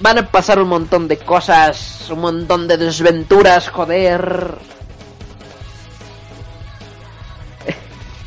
van 0.00 0.18
a 0.18 0.26
pasar 0.26 0.58
un 0.58 0.68
montón 0.68 1.08
de 1.08 1.16
cosas, 1.16 2.10
un 2.10 2.20
montón 2.20 2.68
de 2.68 2.76
desventuras, 2.76 3.70
joder. 3.70 4.58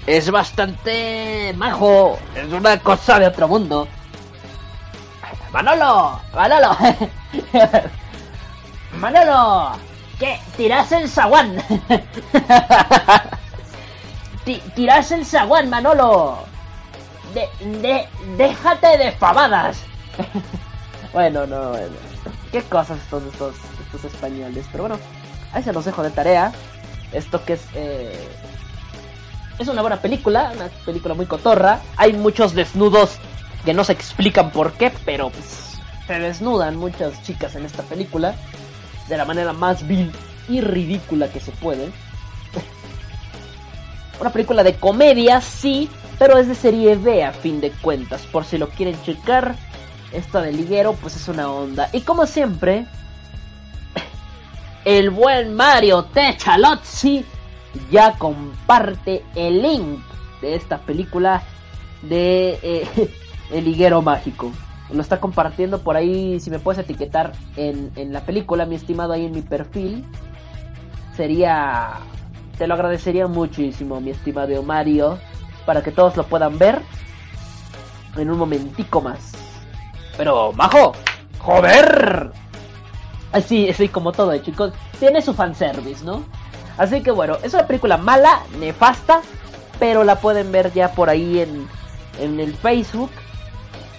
Es 0.08 0.32
bastante 0.32 1.53
majo, 1.56 2.18
es 2.34 2.52
una 2.52 2.80
cosa 2.80 3.19
de 3.19 3.27
otro 3.27 3.48
mundo. 3.48 3.88
Manolo, 5.52 6.19
Manolo, 6.34 6.76
Manolo, 9.00 9.72
¿qué? 10.18 10.40
Tirás 10.58 10.92
el 10.94 11.08
zaguán. 11.08 11.61
Ti- 14.48 14.61
Tirás 14.76 15.11
el 15.11 15.26
zaguán, 15.26 15.69
Manolo. 15.69 16.38
De, 17.34 17.50
de, 17.80 18.08
déjate 18.38 18.98
de 18.98 19.11
famadas. 19.11 19.82
bueno, 21.14 21.45
no, 21.45 21.72
bueno. 21.72 21.95
Qué 22.51 22.61
cosas 22.64 22.98
estos, 23.00 23.24
estos, 23.26 23.56
estos 23.85 24.06
españoles. 24.06 24.66
Pero 24.72 24.85
bueno, 24.85 25.00
ahí 25.51 25.61
se 25.64 25.74
los 25.74 25.84
dejo 25.84 26.01
de 26.01 26.11
tarea. 26.11 26.53
Esto 27.11 27.43
que 27.43 27.53
es... 27.53 27.61
Eh, 27.76 28.27
es 29.59 29.67
una 29.67 29.82
buena 29.82 29.98
película, 29.98 30.51
una 30.56 30.67
película 30.85 31.14
muy 31.14 31.26
cotorra. 31.26 31.82
Hay 31.98 32.14
muchos 32.14 32.53
desnudos 32.53 33.17
que 33.66 33.74
no 33.74 33.84
se 33.84 33.92
explican 33.92 34.51
por 34.51 34.74
qué, 34.74 34.93
pero 35.03 35.30
pues, 35.30 35.77
se 36.08 36.19
desnudan 36.19 36.77
muchas 36.77 37.22
chicas 37.24 37.56
en 37.56 37.66
esta 37.66 37.84
película 37.84 38.35
de 39.09 39.17
la 39.17 39.26
manera 39.26 39.51
más 39.51 39.85
vil 39.88 40.14
y 40.48 40.61
ridícula 40.61 41.27
que 41.30 41.42
se 41.42 41.51
puede. 41.51 41.92
Una 44.19 44.31
película 44.31 44.63
de 44.63 44.75
comedia, 44.75 45.41
sí, 45.41 45.89
pero 46.17 46.37
es 46.37 46.47
de 46.47 46.55
serie 46.55 46.95
B 46.95 47.23
a 47.23 47.31
fin 47.31 47.61
de 47.61 47.71
cuentas. 47.71 48.25
Por 48.25 48.45
si 48.45 48.57
lo 48.57 48.69
quieren 48.69 48.99
checar, 49.03 49.55
esta 50.11 50.41
de 50.41 50.51
liguero, 50.51 50.93
pues 50.93 51.15
es 51.15 51.27
una 51.27 51.51
onda. 51.51 51.89
Y 51.93 52.01
como 52.01 52.25
siempre, 52.25 52.85
el 54.85 55.11
buen 55.11 55.53
Mario 55.53 56.05
Techalozzi 56.05 57.25
ya 57.91 58.17
comparte 58.17 59.23
el 59.35 59.61
link 59.61 59.99
de 60.41 60.55
esta 60.55 60.79
película 60.79 61.43
de 62.01 62.59
eh, 62.61 63.09
El 63.51 63.65
Liguero 63.65 64.01
Mágico. 64.01 64.51
Lo 64.91 65.01
está 65.01 65.19
compartiendo 65.19 65.81
por 65.81 65.97
ahí, 65.97 66.39
si 66.39 66.49
me 66.49 66.59
puedes 66.59 66.79
etiquetar 66.79 67.33
en 67.57 68.13
la 68.13 68.21
película, 68.21 68.65
mi 68.65 68.75
estimado, 68.75 69.11
ahí 69.13 69.25
en 69.25 69.33
mi 69.33 69.41
perfil. 69.41 70.05
Sería... 71.15 71.99
Te 72.58 72.68
lo 72.68 72.74
agradecería 72.74 73.27
muchísimo, 73.27 74.02
mi 74.02 74.11
estimado 74.11 74.64
Mario, 74.64 75.19
para 75.66 75.84
que 75.84 75.92
todos 75.92 76.18
lo 76.18 76.24
puedan 76.24 76.58
ver 76.58 76.82
en 78.16 78.32
un 78.32 78.38
momentico 78.38 79.02
más. 79.02 79.32
Pero, 80.18 80.52
majo, 80.53 80.94
joder. 81.40 82.32
Así, 83.32 83.69
así 83.69 83.88
como 83.90 84.11
todo, 84.11 84.34
eh, 84.34 84.42
chicos. 84.42 84.74
Tiene 85.00 85.22
su 85.22 85.34
fanservice, 85.34 86.03
¿no? 86.03 86.24
Así 86.77 87.02
que 87.02 87.11
bueno, 87.11 87.38
es 87.44 87.53
una 87.53 87.68
película 87.68 87.98
mala, 87.98 88.42
nefasta, 88.60 89.22
pero 89.80 90.03
la 90.03 90.16
pueden 90.16 90.52
ver 90.52 90.74
ya 90.74 90.92
por 90.92 91.10
ahí 91.10 91.40
en, 91.40 91.68
en 92.19 92.40
el 92.40 92.56
Facebook. 92.56 93.11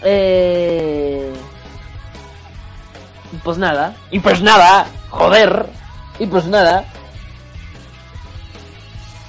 Eh... 0.02 1.32
y 3.32 3.36
Pues 3.38 3.58
nada, 3.58 3.94
y 4.10 4.20
pues 4.20 4.40
nada, 4.42 4.86
joder, 5.10 5.66
y 6.18 6.26
pues 6.26 6.46
nada. 6.46 6.84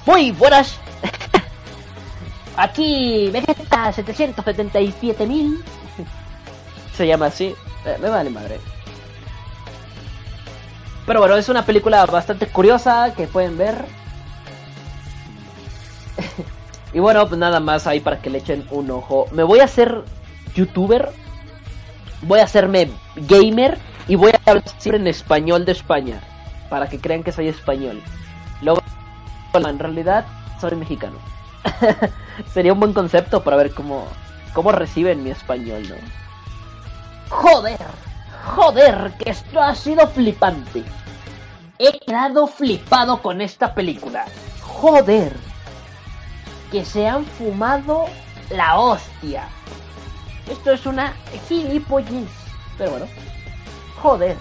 Muy 0.06 0.32
buenas. 0.32 0.78
Aquí 2.56 3.30
Vegeta 3.30 3.92
777.000. 3.92 5.62
Se 6.94 7.06
llama 7.06 7.26
así. 7.26 7.54
Eh, 7.86 7.96
me 8.00 8.08
vale 8.08 8.30
madre. 8.30 8.60
Pero 11.06 11.20
bueno, 11.20 11.36
es 11.36 11.48
una 11.48 11.64
película 11.64 12.04
bastante 12.06 12.46
curiosa 12.46 13.14
que 13.14 13.26
pueden 13.26 13.56
ver. 13.56 13.84
y 16.92 16.98
bueno, 16.98 17.26
pues 17.26 17.38
nada 17.38 17.60
más 17.60 17.86
ahí 17.86 18.00
para 18.00 18.20
que 18.20 18.30
le 18.30 18.38
echen 18.38 18.66
un 18.70 18.90
ojo. 18.90 19.26
Me 19.32 19.42
voy 19.42 19.60
a 19.60 19.64
hacer 19.64 20.04
youtuber. 20.54 21.10
Voy 22.22 22.40
a 22.40 22.44
hacerme 22.44 22.90
gamer. 23.16 23.78
Y 24.08 24.16
voy 24.16 24.32
a 24.32 24.50
hablar 24.50 24.64
siempre 24.78 25.00
en 25.00 25.06
español 25.06 25.64
de 25.64 25.72
España. 25.72 26.20
Para 26.68 26.88
que 26.88 26.98
crean 27.00 27.22
que 27.22 27.32
soy 27.32 27.48
español. 27.48 28.02
En 29.52 29.78
realidad, 29.78 30.24
soy 30.60 30.76
mexicano. 30.76 31.18
Sería 32.52 32.72
un 32.72 32.80
buen 32.80 32.92
concepto 32.92 33.42
para 33.42 33.56
ver 33.56 33.74
cómo, 33.74 34.06
cómo 34.54 34.72
reciben 34.72 35.24
mi 35.24 35.30
español, 35.30 35.82
¿no? 35.88 35.96
Joder, 37.28 37.78
joder, 38.44 39.12
que 39.18 39.30
esto 39.30 39.60
ha 39.60 39.74
sido 39.74 40.06
flipante. 40.08 40.84
He 41.78 41.98
quedado 41.98 42.46
flipado 42.46 43.20
con 43.22 43.40
esta 43.40 43.74
película. 43.74 44.26
Joder, 44.62 45.32
que 46.70 46.84
se 46.84 47.08
han 47.08 47.24
fumado 47.24 48.06
la 48.50 48.78
hostia. 48.78 49.48
Esto 50.48 50.72
es 50.72 50.86
una 50.86 51.14
gilipollez. 51.48 52.28
Pero 52.78 52.90
bueno, 52.92 53.06
joder. 54.00 54.36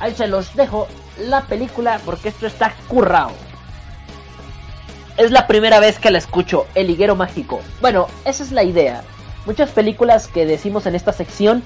Ahí 0.00 0.14
se 0.14 0.26
los 0.26 0.54
dejo 0.54 0.88
la 1.18 1.42
película 1.42 2.00
porque 2.04 2.30
esto 2.30 2.46
está 2.46 2.74
currado. 2.88 3.32
Es 5.18 5.30
la 5.30 5.46
primera 5.46 5.78
vez 5.78 5.98
que 5.98 6.10
la 6.10 6.16
escucho, 6.16 6.66
El 6.74 6.88
Higuero 6.88 7.16
Mágico. 7.16 7.60
Bueno, 7.82 8.06
esa 8.24 8.42
es 8.42 8.50
la 8.50 8.64
idea. 8.64 9.02
Muchas 9.44 9.70
películas 9.70 10.26
que 10.26 10.46
decimos 10.46 10.86
en 10.86 10.94
esta 10.94 11.12
sección, 11.12 11.62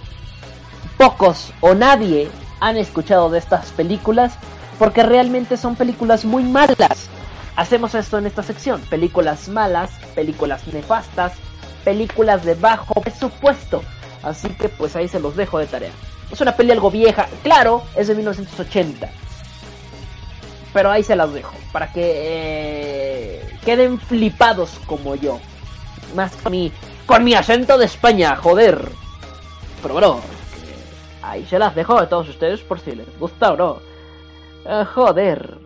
pocos 0.99 1.53
o 1.61 1.75
nadie 1.75 2.29
han 2.59 2.77
escuchado 2.77 3.31
de 3.31 3.39
estas 3.39 3.71
películas 3.71 4.33
porque 4.81 5.05
realmente 5.05 5.57
son 5.57 5.77
películas 5.77 6.25
muy 6.25 6.43
malas. 6.43 7.09
Hacemos 7.55 7.95
esto 7.95 8.19
en 8.19 8.27
esta 8.27 8.43
sección, 8.43 8.81
películas 8.91 9.49
malas, 9.49 9.91
películas 10.17 10.67
nefastas, 10.67 11.35
películas 11.85 12.45
de 12.45 12.57
bajo 12.57 13.01
presupuesto. 13.01 13.83
Así 14.25 14.49
que 14.49 14.69
pues 14.69 14.97
ahí 14.97 15.07
se 15.07 15.21
los 15.21 15.37
dejo 15.37 15.61
de 15.61 15.67
tarea. 15.67 15.93
Es 16.33 16.41
una 16.41 16.57
peli 16.57 16.73
algo 16.73 16.91
vieja, 16.91 17.29
claro, 17.45 17.85
es 17.95 18.09
de 18.09 18.17
1980 18.17 19.09
pero 20.77 20.91
ahí 20.91 21.03
se 21.03 21.17
las 21.17 21.33
dejo 21.33 21.57
para 21.73 21.91
que 21.91 22.03
eh, 22.05 23.59
queden 23.65 23.99
flipados 23.99 24.79
como 24.85 25.15
yo. 25.15 25.41
Más 26.15 26.37
con 26.37 26.53
mi, 26.53 26.71
con 27.07 27.25
mi 27.25 27.33
acento 27.33 27.79
de 27.79 27.87
España, 27.87 28.37
joder. 28.37 28.87
Pero 29.81 29.95
bueno, 29.95 30.21
ahí 31.23 31.47
se 31.47 31.59
las 31.59 31.75
dejo 31.75 31.99
a 31.99 32.11
todos 32.11 32.29
ustedes 32.29 32.61
por 32.61 32.79
si 32.79 32.95
les 32.95 33.19
gusta 33.19 33.55
o 33.55 33.57
no. 33.57 33.79
Eh, 34.67 34.85
joder. 34.85 35.57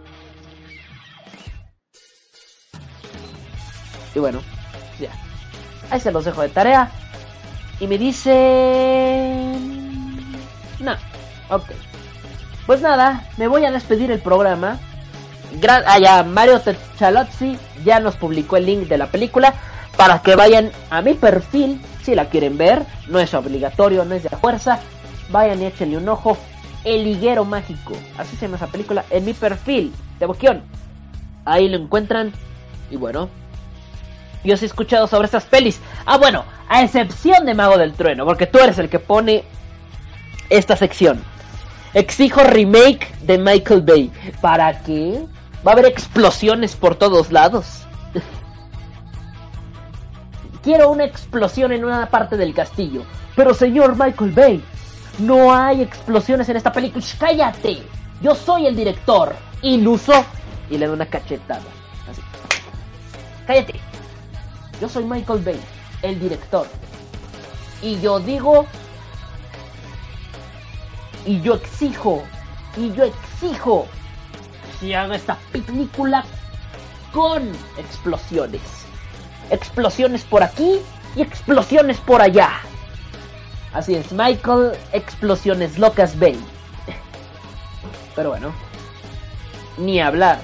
Y 4.14 4.20
bueno, 4.20 4.40
ya. 5.00 5.10
Ahí 5.90 5.98
se 5.98 6.12
los 6.12 6.24
dejo 6.24 6.42
de 6.42 6.50
tarea. 6.50 6.88
Y 7.80 7.88
me 7.88 7.98
dicen... 7.98 8.30
No, 10.78 10.92
ok. 11.48 11.64
Pues 12.64 12.80
nada, 12.80 13.28
me 13.38 13.48
voy 13.48 13.64
a 13.64 13.72
despedir 13.72 14.12
el 14.12 14.20
programa. 14.20 14.78
Gra 15.58 15.82
ah, 15.86 15.98
ya, 15.98 16.22
Mario 16.22 16.60
Techalozzi 16.60 17.58
ya 17.84 18.00
nos 18.00 18.16
publicó 18.16 18.56
el 18.56 18.66
link 18.66 18.88
de 18.88 18.98
la 18.98 19.06
película 19.06 19.54
para 19.96 20.22
que 20.22 20.36
vayan 20.36 20.70
a 20.90 21.02
mi 21.02 21.14
perfil 21.14 21.80
si 22.02 22.14
la 22.14 22.26
quieren 22.26 22.56
ver. 22.56 22.84
No 23.08 23.18
es 23.18 23.34
obligatorio, 23.34 24.04
no 24.04 24.14
es 24.14 24.22
de 24.22 24.30
fuerza. 24.30 24.80
Vayan 25.30 25.62
y 25.62 25.66
échenle 25.66 25.96
un 25.96 26.08
ojo. 26.08 26.36
El 26.84 27.06
higuero 27.06 27.44
mágico, 27.44 27.92
así 28.16 28.36
se 28.36 28.46
llama 28.46 28.56
esa 28.56 28.66
película, 28.66 29.04
en 29.10 29.24
mi 29.24 29.34
perfil 29.34 29.92
de 30.18 30.26
Boquión. 30.26 30.62
Ahí 31.44 31.68
lo 31.68 31.76
encuentran. 31.76 32.32
Y 32.90 32.96
bueno, 32.96 33.28
yo 34.44 34.54
os 34.54 34.62
he 34.62 34.66
escuchado 34.66 35.06
sobre 35.06 35.26
estas 35.26 35.44
pelis. 35.44 35.80
Ah, 36.06 36.16
bueno, 36.16 36.44
a 36.68 36.82
excepción 36.82 37.44
de 37.44 37.54
Mago 37.54 37.76
del 37.76 37.92
Trueno, 37.92 38.24
porque 38.24 38.46
tú 38.46 38.58
eres 38.58 38.78
el 38.78 38.88
que 38.88 38.98
pone 38.98 39.44
esta 40.48 40.76
sección. 40.76 41.22
Exijo 41.92 42.42
remake 42.44 43.12
de 43.22 43.36
Michael 43.36 43.82
Bay. 43.82 44.10
¿Para 44.40 44.80
qué? 44.82 45.26
Va 45.66 45.72
a 45.72 45.74
haber 45.74 45.86
explosiones 45.86 46.74
por 46.74 46.94
todos 46.94 47.30
lados. 47.32 47.86
Quiero 50.62 50.90
una 50.90 51.04
explosión 51.04 51.72
en 51.72 51.84
una 51.84 52.08
parte 52.08 52.36
del 52.36 52.54
castillo. 52.54 53.02
Pero 53.36 53.54
señor 53.54 53.96
Michael 53.96 54.32
Bay, 54.32 54.64
no 55.18 55.54
hay 55.54 55.82
explosiones 55.82 56.48
en 56.48 56.56
esta 56.56 56.72
película. 56.72 57.04
Shh, 57.04 57.18
¡Cállate! 57.18 57.82
Yo 58.22 58.34
soy 58.34 58.66
el 58.66 58.76
director. 58.76 59.34
Iluso. 59.62 60.24
Y 60.68 60.78
le 60.78 60.86
doy 60.86 60.94
una 60.94 61.06
cachetada. 61.06 61.62
Así. 62.10 62.22
Cállate. 63.46 63.80
Yo 64.80 64.88
soy 64.88 65.04
Michael 65.04 65.42
Bay, 65.42 65.60
el 66.02 66.18
director. 66.18 66.66
Y 67.82 68.00
yo 68.00 68.18
digo 68.20 68.66
y 71.26 71.40
yo 71.42 71.54
exijo, 71.54 72.22
y 72.76 72.92
yo 72.92 73.04
exijo 73.04 73.86
se 74.80 74.96
haga 74.96 75.16
esta 75.16 75.36
película 75.52 76.24
con 77.12 77.48
explosiones. 77.76 78.62
Explosiones 79.50 80.24
por 80.24 80.42
aquí 80.42 80.80
y 81.14 81.22
explosiones 81.22 81.98
por 81.98 82.22
allá. 82.22 82.50
Así 83.72 83.94
es, 83.94 84.10
Michael 84.12 84.72
Explosiones 84.92 85.78
Locas 85.78 86.18
Bay. 86.18 86.38
Pero 88.16 88.30
bueno, 88.30 88.52
ni 89.78 90.00
hablar, 90.00 90.40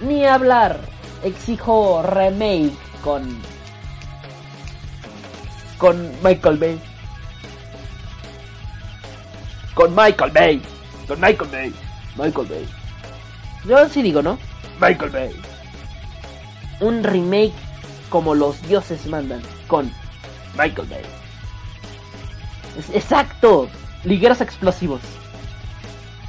ni 0.00 0.24
hablar. 0.24 0.78
Exijo 1.22 2.02
remake 2.02 2.72
con 3.04 3.38
con 5.76 6.10
Michael 6.22 6.56
Bay. 6.56 6.80
Con 9.74 9.94
Michael 9.94 10.30
Bay. 10.30 10.62
Con 11.06 11.20
Michael 11.20 11.50
Bay. 11.50 11.74
Michael 12.16 12.46
Bay. 12.46 12.79
Yo 13.66 13.88
sí 13.88 14.02
digo, 14.02 14.22
¿no? 14.22 14.38
Michael 14.80 15.10
Bay. 15.10 15.30
Un 16.80 17.02
remake 17.04 17.52
como 18.08 18.34
los 18.34 18.60
dioses 18.62 19.06
mandan 19.06 19.42
con 19.68 19.90
Michael 20.56 20.88
Bay. 20.88 21.02
Es- 22.78 22.90
exacto. 22.94 23.68
Ligueros 24.04 24.40
explosivos. 24.40 25.00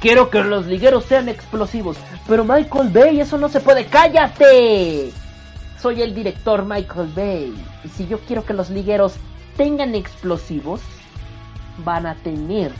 Quiero 0.00 0.30
que 0.30 0.42
los 0.42 0.66
ligueros 0.66 1.04
sean 1.06 1.28
explosivos. 1.28 1.96
Pero 2.28 2.44
Michael 2.44 2.88
Bay, 2.90 3.20
eso 3.20 3.38
no 3.38 3.48
se 3.48 3.60
puede. 3.60 3.86
¡Cállate! 3.86 5.12
Soy 5.80 6.02
el 6.02 6.14
director 6.14 6.64
Michael 6.64 7.08
Bay. 7.14 7.54
Y 7.84 7.88
si 7.88 8.06
yo 8.06 8.18
quiero 8.20 8.44
que 8.44 8.52
los 8.52 8.68
ligueros 8.70 9.14
tengan 9.56 9.94
explosivos, 9.94 10.80
van 11.78 12.06
a 12.06 12.14
tener 12.16 12.72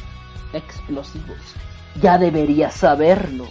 explosivos. 0.52 1.38
Ya 2.00 2.18
deberías 2.18 2.74
saberlo. 2.74 3.46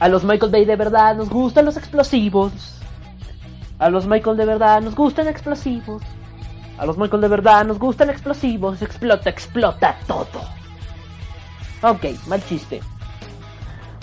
A 0.00 0.08
los 0.08 0.24
Michael 0.24 0.52
Bay 0.52 0.64
de 0.64 0.76
verdad 0.76 1.16
nos 1.16 1.28
gustan 1.28 1.64
los 1.64 1.76
explosivos. 1.76 2.52
A 3.78 3.90
los 3.90 4.06
Michael 4.06 4.36
de 4.36 4.44
verdad 4.44 4.80
nos 4.80 4.94
gustan 4.94 5.26
explosivos. 5.26 6.02
A 6.78 6.86
los 6.86 6.96
Michael 6.96 7.22
de 7.22 7.28
verdad 7.28 7.64
nos 7.64 7.78
gustan 7.78 8.10
explosivos. 8.10 8.80
Explota, 8.80 9.28
explota 9.28 9.96
todo. 10.06 10.40
Ok, 11.82 12.06
mal 12.26 12.44
chiste. 12.44 12.80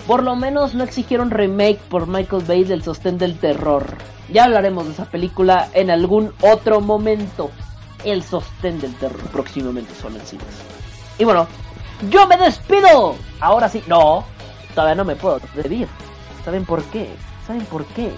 Por 0.06 0.22
lo 0.22 0.36
menos 0.36 0.74
no 0.74 0.84
exigieron 0.84 1.30
remake 1.30 1.80
por 1.88 2.06
Michael 2.06 2.44
Bay 2.44 2.64
del 2.64 2.82
sostén 2.82 3.16
del 3.16 3.38
terror. 3.38 3.96
Ya 4.30 4.44
hablaremos 4.44 4.86
de 4.86 4.92
esa 4.92 5.06
película 5.06 5.68
en 5.72 5.90
algún 5.90 6.32
otro 6.42 6.80
momento. 6.80 7.50
El 8.04 8.22
sostén 8.22 8.78
del 8.80 8.94
terror 8.96 9.22
próximamente 9.32 9.94
solo 9.94 10.16
en 10.16 10.26
cines. 10.26 10.62
Y 11.18 11.24
bueno, 11.24 11.46
yo 12.10 12.26
me 12.26 12.36
despido. 12.36 13.16
Ahora 13.40 13.68
sí, 13.68 13.82
no, 13.86 14.24
todavía 14.76 14.94
no 14.94 15.04
me 15.04 15.16
puedo 15.16 15.40
despedir. 15.40 15.88
¿Saben 16.44 16.64
por 16.64 16.84
qué? 16.84 17.08
¿Saben 17.46 17.64
por 17.64 17.84
qué? 17.86 18.12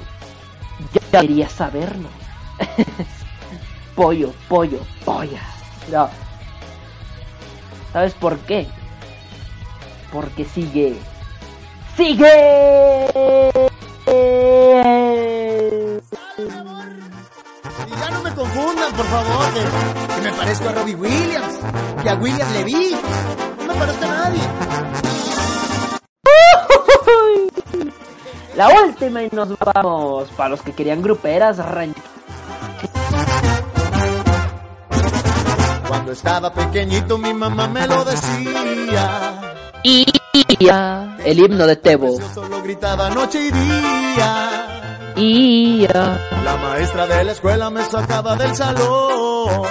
Ya 0.92 1.20
quería 1.20 1.48
saberlo. 1.48 2.08
pollo, 3.94 4.34
pollo, 4.48 4.80
polla. 5.04 5.40
No. 5.90 6.10
¿Sabes 7.92 8.12
por 8.14 8.36
qué? 8.40 8.66
Porque 10.12 10.44
sigue. 10.44 10.98
¡Sigue! 11.96 12.30
Y 17.86 18.00
ya 18.00 18.10
no 18.10 18.22
me 18.22 18.34
confundan, 18.34 18.92
por 18.92 19.06
favor, 19.06 19.46
que, 19.54 20.20
me 20.22 20.32
parezco 20.32 20.68
a 20.68 20.72
Robbie 20.72 20.94
Williams, 20.96 21.58
que 22.02 22.10
a 22.10 22.14
William 22.16 22.52
Levy. 22.52 22.96
No 23.58 23.74
me 23.74 23.74
parezco 23.74 24.04
a 24.04 24.08
nadie. 24.08 25.07
La 28.56 28.68
última 28.70 29.22
y 29.22 29.28
nos 29.30 29.50
vamos. 29.58 30.28
Para 30.36 30.50
los 30.50 30.62
que 30.62 30.72
querían 30.72 31.00
gruperas, 31.00 31.58
Cuando 35.88 36.12
estaba 36.12 36.52
pequeñito 36.52 37.18
mi 37.18 37.32
mamá 37.32 37.68
me 37.68 37.86
lo 37.86 38.04
decía. 38.04 39.54
Y 39.84 40.06
ya, 40.58 41.16
el 41.24 41.38
himno 41.38 41.66
de 41.66 41.76
Tebo. 41.76 42.18
Solo 42.34 42.62
gritaba 42.62 43.10
noche 43.10 43.46
y 43.46 43.50
día. 43.50 45.14
Y 45.14 45.86
ya. 45.86 46.18
La 46.44 46.56
maestra 46.56 47.06
de 47.06 47.24
la 47.24 47.32
escuela 47.32 47.70
me 47.70 47.84
sacaba 47.84 48.36
del 48.36 48.54
salón. 48.56 49.62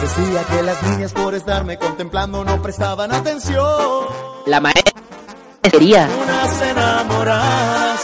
Pues 0.00 0.16
decía 0.16 0.44
que 0.44 0.62
las 0.62 0.82
niñas 0.84 1.12
por 1.12 1.34
estarme 1.34 1.76
contemplando 1.76 2.44
no 2.44 2.62
prestaban 2.62 3.12
atención. 3.12 4.06
La 4.46 4.60
maestra 4.60 4.92
sería. 5.70 6.08
Unas 6.22 6.62
enamoradas, 6.62 8.00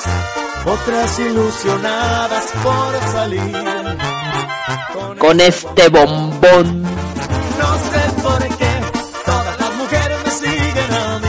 otras 0.64 1.18
ilusionadas 1.20 2.44
por 2.62 3.12
salir. 3.12 3.64
Con 5.18 5.40
este 5.40 5.88
bombón. 5.88 6.82
No 6.82 7.74
sé 7.92 8.22
por 8.22 8.38
qué 8.56 8.70
todas 9.24 9.60
las 9.60 9.74
mujeres 9.74 10.18
me 10.24 10.30
siguen 10.32 10.92
a 10.92 11.18
mí. 11.20 11.28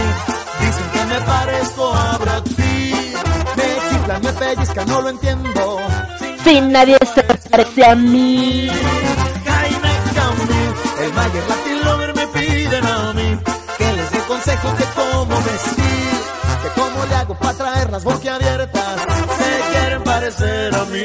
Dicen 0.62 0.90
que 0.94 1.06
me 1.14 1.22
parezco 1.22 1.94
a 1.94 2.18
Brad 2.18 2.44
Pitt. 2.44 3.18
Me 3.56 3.90
chiflan, 3.90 4.22
me 4.24 4.34
pellizcan, 4.34 4.88
no 4.88 5.02
lo 5.02 5.10
entiendo. 5.10 5.78
Si 6.44 6.62
nadie 6.62 6.98
se 7.14 7.24
parece 7.24 7.86
a 7.86 7.96
mí. 7.96 8.72
El 11.06 11.14
Mayer 11.14 11.44
Latin 11.48 11.86
Lover 11.86 12.16
me 12.16 12.28
piden 12.30 12.84
a 12.84 13.14
mí 13.14 13.38
que 13.78 13.94
les 13.94 14.12
dé 14.12 14.20
consejos 14.28 14.76
de 14.76 14.86
cómo 14.96 15.36
vestir, 15.36 16.18
de 16.64 16.70
cómo 16.74 17.06
le 17.06 17.16
hago 17.16 17.38
para 17.38 17.54
traer 17.54 17.92
las 17.92 18.04
boquiabiertas. 18.04 19.02
Se 19.38 19.72
quieren 19.72 20.04
parecer 20.04 20.74
a 20.74 20.86
mí. 20.86 21.04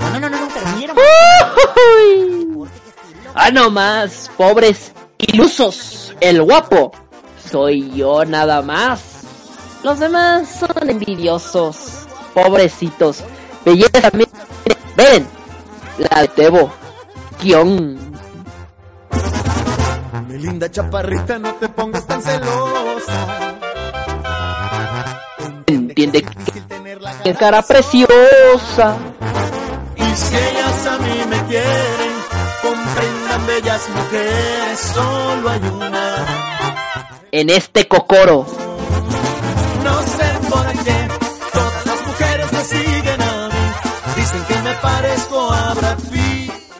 No, 0.00 0.18
no, 0.18 0.30
no, 0.30 0.40
no, 0.40 0.48
termina. 0.48 0.94
Uy. 2.56 2.68
Ah, 3.34 3.50
no 3.50 3.70
más, 3.70 4.30
pobres 4.38 4.92
ilusos. 5.18 6.14
El 6.20 6.42
guapo 6.42 6.92
soy 7.50 7.92
yo 7.94 8.24
nada 8.24 8.62
más. 8.62 9.02
Los 9.82 9.98
demás 9.98 10.48
son 10.58 10.88
envidiosos, 10.88 12.06
pobrecitos. 12.32 13.18
Belleza, 13.62 14.10
miren, 14.14 14.30
ven, 14.96 15.28
la 15.98 16.22
de 16.22 16.28
Tebo, 16.28 16.72
Mi 20.28 20.38
linda 20.38 20.70
chaparrita, 20.70 21.38
no 21.38 21.54
te 21.54 21.68
pongas 21.68 22.06
tan 22.06 22.22
celosa. 22.22 23.26
Entiende 25.66 26.22
que 26.22 27.30
es 27.30 27.38
cara 27.38 27.62
preciosa. 27.62 28.96
Y 29.96 30.14
si 30.14 30.36
ellas 30.36 30.86
a 30.86 30.98
mí 30.98 31.24
me 31.28 31.42
quieren, 31.48 32.12
comprendan 32.62 33.46
bellas 33.46 33.88
mujeres, 33.90 34.80
solo 34.94 35.50
hay 35.50 35.60
una. 35.60 36.26
En 37.32 37.50
este 37.50 37.86
cocoro. 37.86 38.46
No 39.84 40.02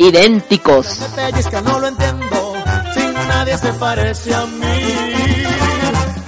Idénticos. 0.06 1.00
Me 1.00 1.08
pellizca, 1.16 1.60
no 1.62 1.80
lo 1.80 1.88
entiendo. 1.88 2.54
Sin 2.94 3.12
nadie 3.12 3.58
se 3.58 3.72
parece 3.72 4.34
a 4.34 4.46
mí. 4.46 4.94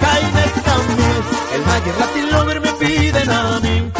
Jaime 0.01 0.43
Camil, 0.65 1.23
el 1.55 1.61
Mayer 1.65 1.97
Latin 1.97 2.31
Lover 2.31 2.61
me 2.61 2.71
piden 2.73 3.29
a 3.29 3.59
mí. 3.61 3.91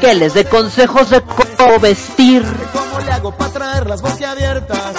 Que 0.00 0.14
les 0.14 0.32
dé 0.32 0.46
consejos 0.46 1.10
de 1.10 1.20
cómo 1.20 1.78
vestir. 1.78 2.42
¿Cómo 2.72 3.00
le 3.04 3.12
hago 3.12 3.36
para 3.36 3.52
traer 3.52 3.86
las 3.86 4.00
boquiabiertas? 4.00 4.94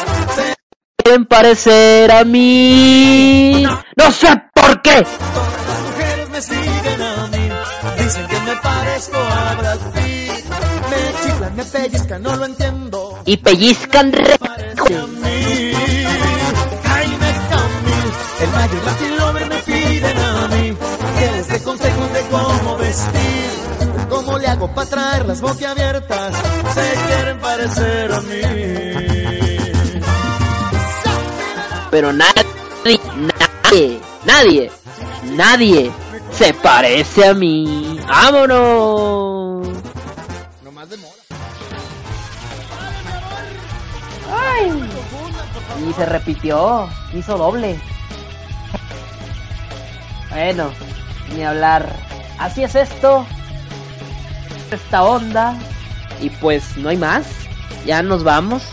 Quieren 0.98 1.25
parecer 1.25 2.11
a 2.11 2.24
mí. 2.24 3.64
No 3.95 4.11
sé 4.11 4.27
por 4.53 4.80
qué. 4.83 5.01
Todas 5.33 5.67
las 5.67 5.82
mujeres 5.88 6.30
me 6.30 6.41
siguen 6.41 7.01
a 7.01 7.27
mí. 7.27 7.49
Dicen 8.03 8.27
que 8.27 8.40
me 8.41 8.56
parezco 8.58 9.17
a 9.17 9.56
Brad 9.56 9.80
Pitt. 9.93 10.45
Me 10.90 11.01
chiflan, 11.24 11.56
me 11.56 11.64
pellizcan, 11.64 12.22
no 12.22 12.35
lo 12.35 12.45
entiendo. 12.45 12.99
Y 13.30 13.38
pellizcan 13.38 14.11
re... 14.11 14.24
El 18.41 18.49
Latin 18.85 19.17
Lover 19.17 19.45
me 19.45 19.58
piden 19.58 20.17
a 20.17 20.48
mí. 20.48 20.75
Que 21.19 21.32
les 21.33 21.48
dé 21.48 21.61
consejos 21.61 22.14
de 22.14 22.22
cómo 22.32 22.77
vestir. 22.77 23.51
¿Cómo 24.09 24.40
le 24.40 24.48
hago 24.48 24.74
para 24.74 24.90
traer 24.90 25.27
las 25.27 25.41
boquiabiertas? 25.41 26.33
Se 26.74 26.93
quieren 27.06 27.40
parecer 27.40 28.11
a 28.11 28.22
mí. 28.22 28.41
Pero 31.91 32.11
nadie, 32.11 32.99
nadie, 33.64 34.01
nadie, 34.25 34.72
nadie 35.35 35.91
se 36.32 36.51
parece 36.56 37.27
a 37.27 37.35
mí. 37.35 37.99
¡Vámonos! 38.08 39.89
Y 45.88 45.94
se 45.94 46.06
repitió, 46.06 46.90
hizo 47.14 47.38
doble. 47.38 47.80
Bueno, 50.30 50.72
ni 51.36 51.44
hablar. 51.44 51.96
Así 52.38 52.64
es 52.64 52.76
esto. 52.76 53.26
Esta 54.72 55.04
onda. 55.04 55.58
Y 56.22 56.30
pues 56.30 56.78
no 56.78 56.90
hay 56.90 56.98
más. 56.98 57.26
ya 57.86 58.04
nos 58.04 58.24
vamos. 58.24 58.64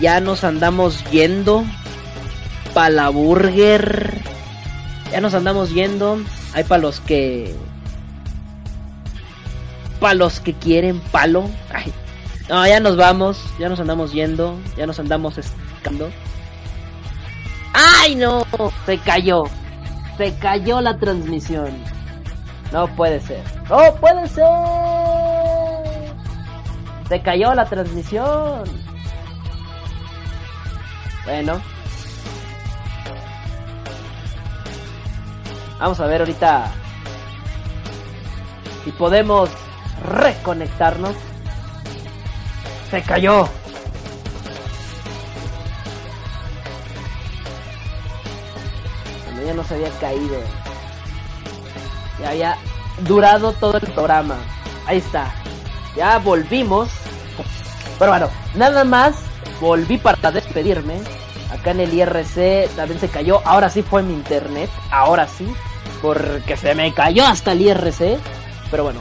Ya 0.00 0.20
nos 0.20 0.44
andamos 0.44 1.04
yendo. 1.10 1.64
Pa' 2.74 2.90
la 2.90 3.08
burger. 3.08 4.20
Ya 5.12 5.20
nos 5.20 5.34
andamos 5.34 5.70
yendo. 5.72 6.18
Hay 6.52 6.64
para 6.64 6.82
los 6.82 7.00
que. 7.00 7.54
Para 10.00 10.14
los 10.14 10.40
que 10.40 10.54
quieren 10.54 11.00
palo. 11.00 11.48
Ay. 11.72 11.92
No, 12.48 12.66
ya 12.66 12.80
nos 12.80 12.96
vamos. 12.96 13.42
Ya 13.58 13.68
nos 13.68 13.80
andamos 13.80 14.12
yendo. 14.12 14.58
Ya 14.76 14.86
nos 14.86 14.98
andamos 14.98 15.38
escando. 15.38 16.10
¡Ay, 17.72 18.14
no! 18.14 18.44
Se 18.86 18.98
cayó. 18.98 19.44
Se 20.16 20.36
cayó 20.36 20.80
la 20.80 20.96
transmisión. 20.98 21.72
No 22.72 22.86
puede 22.88 23.20
ser. 23.20 23.42
¡No 23.68 23.94
puede 23.96 24.28
ser! 24.28 24.44
Se 27.08 27.20
cayó 27.22 27.54
la 27.54 27.64
transmisión. 27.66 28.64
Bueno. 31.24 31.60
Vamos 35.78 36.00
a 36.00 36.06
ver 36.06 36.20
ahorita 36.20 36.72
si 38.84 38.92
podemos 38.92 39.50
reconectarnos. 40.04 41.16
Se 42.94 43.02
cayó. 43.02 43.48
Ya 49.44 49.52
no 49.52 49.64
se 49.64 49.74
había 49.74 49.90
caído. 49.98 50.36
Ya 52.20 52.30
había 52.30 52.56
durado 53.00 53.52
todo 53.54 53.78
el 53.78 53.92
programa. 53.92 54.36
Ahí 54.86 54.98
está. 54.98 55.34
Ya 55.96 56.18
volvimos. 56.18 56.88
Pero 57.98 58.12
bueno, 58.12 58.28
nada 58.54 58.84
más 58.84 59.16
volví 59.60 59.98
para 59.98 60.30
despedirme. 60.30 61.00
Acá 61.50 61.72
en 61.72 61.80
el 61.80 61.94
IRC 61.94 62.76
también 62.76 63.00
se 63.00 63.08
cayó. 63.08 63.40
Ahora 63.44 63.70
sí 63.70 63.82
fue 63.82 64.04
mi 64.04 64.12
internet. 64.12 64.70
Ahora 64.92 65.26
sí. 65.26 65.52
Porque 66.00 66.56
se 66.56 66.76
me 66.76 66.94
cayó 66.94 67.26
hasta 67.26 67.50
el 67.50 67.62
IRC. 67.62 68.20
Pero 68.70 68.84
bueno, 68.84 69.00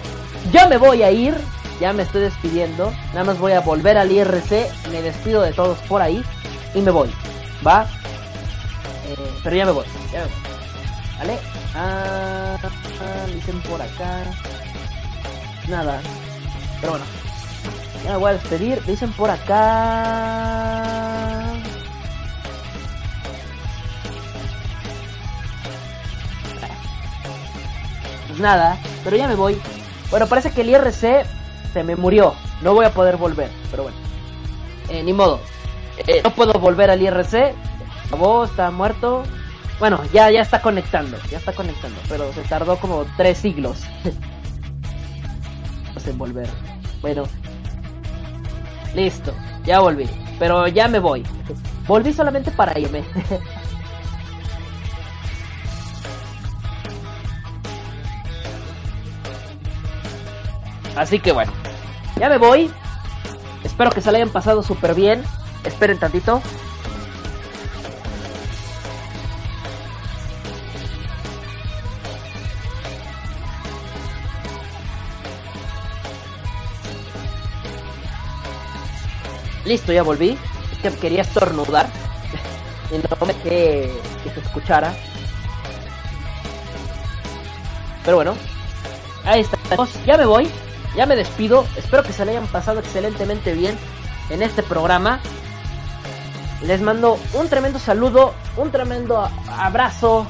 ya 0.52 0.68
me 0.68 0.78
voy 0.78 1.04
a 1.04 1.12
ir. 1.12 1.36
Ya 1.80 1.94
me 1.94 2.04
estoy 2.04 2.22
despidiendo. 2.22 2.94
Nada 3.14 3.24
más 3.24 3.40
voy 3.40 3.54
a 3.54 3.62
volver 3.62 3.98
al 3.98 4.12
IRC. 4.12 4.70
Me 4.92 5.02
despido 5.02 5.42
de 5.42 5.54
todos 5.54 5.78
por 5.80 6.02
ahí. 6.02 6.24
Y 6.74 6.82
me 6.82 6.92
voy. 6.92 7.10
¿Va? 7.66 7.88
Eh, 9.08 9.16
pero 9.44 9.56
ya 9.56 9.66
me 9.66 9.72
voy. 9.72 9.86
Ya 10.12 10.24
me. 10.24 10.30
¿Vale? 11.20 11.40
Ah, 11.76 12.58
dicen 13.34 13.62
por 13.62 13.82
acá. 13.82 14.24
Nada. 15.68 16.02
Pero 16.80 16.92
bueno. 16.92 17.06
Ya 18.04 18.12
me 18.12 18.18
voy 18.18 18.30
a 18.30 18.34
despedir. 18.34 18.84
Dicen 18.86 19.12
por 19.14 19.30
acá. 19.30 20.74
Pues 28.28 28.40
nada. 28.40 28.78
Pero 29.04 29.18
ya 29.18 29.28
me 29.28 29.36
voy. 29.36 29.60
Bueno, 30.10 30.28
parece 30.28 30.52
que 30.52 30.62
el 30.62 30.70
IRC 30.70 31.26
se 31.74 31.84
me 31.84 31.96
murió. 31.96 32.34
No 32.62 32.74
voy 32.74 32.86
a 32.86 32.94
poder 32.94 33.18
volver. 33.18 33.50
Pero 33.72 33.84
bueno. 33.84 33.98
Eh, 34.90 35.04
ni 35.04 35.14
modo. 35.14 35.40
Eh, 36.08 36.22
no 36.24 36.32
puedo 36.32 36.54
volver 36.54 36.90
al 36.90 37.02
IRC. 37.02 37.54
Acabó, 38.08 38.46
está 38.46 38.72
muerto. 38.72 39.24
Bueno, 39.80 40.00
ya, 40.14 40.32
ya 40.32 40.42
está 40.42 40.62
conectando, 40.62 41.18
ya 41.30 41.40
está 41.40 41.52
conectando, 41.52 42.00
pero 42.08 42.32
se 42.32 42.42
tardó 42.44 42.78
como 42.78 43.06
tres 43.18 43.40
siglos 43.40 43.82
en 46.06 46.18
volver. 46.18 46.48
Bueno, 47.02 47.24
listo, 48.96 49.34
ya 49.66 49.80
volví, 49.80 50.10
pero 50.40 50.68
ya 50.68 50.88
me 50.88 51.00
voy. 51.00 51.26
Volví 51.88 52.14
solamente 52.14 52.52
para 52.52 52.80
irme. 52.80 53.04
Así 60.96 61.20
que 61.20 61.32
bueno, 61.32 61.52
ya 62.20 62.30
me 62.30 62.38
voy. 62.38 62.72
Espero 63.64 63.90
que 63.90 64.02
se 64.02 64.12
la 64.12 64.18
hayan 64.18 64.30
pasado 64.30 64.62
súper 64.62 64.94
bien. 64.94 65.24
Esperen 65.64 65.98
tantito. 65.98 66.42
Listo, 79.66 79.94
ya 79.94 80.04
volví. 80.04 80.38
Es 80.72 80.78
que 80.80 81.00
quería 81.00 81.22
estornudar. 81.22 81.88
y 82.92 82.98
no 82.98 83.26
me 83.26 83.34
dejé 83.34 83.92
que 84.24 84.30
se 84.30 84.40
escuchara. 84.42 84.94
Pero 88.04 88.18
bueno. 88.18 88.36
Ahí 89.24 89.42
estamos. 89.42 89.90
Ya 90.06 90.18
me 90.18 90.26
voy. 90.26 90.52
Ya 90.96 91.06
me 91.06 91.16
despido. 91.16 91.66
Espero 91.76 92.04
que 92.04 92.14
se 92.14 92.26
le 92.26 92.32
hayan 92.32 92.48
pasado 92.48 92.80
excelentemente 92.80 93.54
bien 93.54 93.78
en 94.30 94.42
este 94.44 94.64
programa. 94.64 95.20
Les 96.62 96.82
mando 96.82 97.18
un 97.34 97.50
tremendo 97.50 97.80
saludo, 97.80 98.34
un 98.56 98.72
tremendo 98.72 99.28
abrazo 99.58 100.28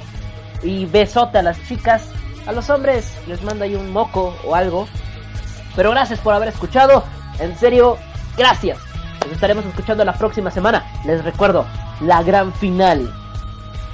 y 0.64 0.85
besote 0.85 1.38
a 1.38 1.43
las 1.43 1.61
chicas. 1.67 2.08
A 2.48 2.51
los 2.51 2.69
hombres 2.69 3.14
les 3.27 3.42
mando 3.43 3.66
ahí 3.66 3.75
un 3.75 3.92
moco 3.92 4.35
o 4.45 4.56
algo. 4.56 4.88
Pero 5.75 5.92
gracias 5.92 6.19
por 6.19 6.33
haber 6.33 6.50
escuchado. 6.50 7.03
En 7.40 7.58
serio, 7.58 7.98
gracias. 8.38 8.80
Nos 9.24 9.33
estaremos 9.33 9.66
escuchando 9.66 10.03
la 10.06 10.14
próxima 10.14 10.51
semana. 10.51 10.85
Les 11.06 11.24
recuerdo, 11.24 11.66
la 12.01 12.24
gran 12.24 12.53
final 12.53 13.14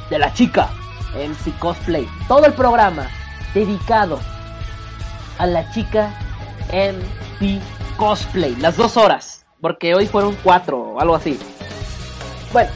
de 0.09 0.19
la 0.19 0.33
chica 0.33 0.69
MC 1.13 1.57
Cosplay. 1.59 2.07
Todo 2.27 2.45
el 2.45 2.53
programa 2.53 3.07
dedicado 3.53 4.19
a 5.37 5.45
la 5.45 5.71
chica 5.71 6.11
MC 6.71 7.61
Cosplay. 7.97 8.55
Las 8.55 8.77
dos 8.77 8.97
horas. 8.97 9.45
Porque 9.61 9.93
hoy 9.93 10.07
fueron 10.07 10.35
cuatro 10.43 10.79
o 10.79 10.99
algo 11.01 11.15
así. 11.15 11.37
Bueno, 12.53 12.71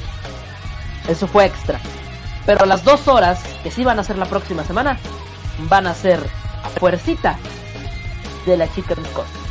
eso 1.07 1.27
fue 1.27 1.45
extra. 1.45 1.80
Pero 2.45 2.65
las 2.65 2.83
dos 2.83 3.07
horas 3.07 3.41
que 3.63 3.72
sí 3.72 3.83
van 3.83 3.99
a 3.99 4.03
ser 4.03 4.17
la 4.17 4.25
próxima 4.25 4.63
semana 4.63 4.99
van 5.69 5.88
a 5.88 5.93
ser 5.93 6.19
a 6.63 6.69
fuercita 6.69 7.38
de 8.45 8.57
la 8.57 8.72
chica 8.73 8.95
Cosplay. 8.95 9.43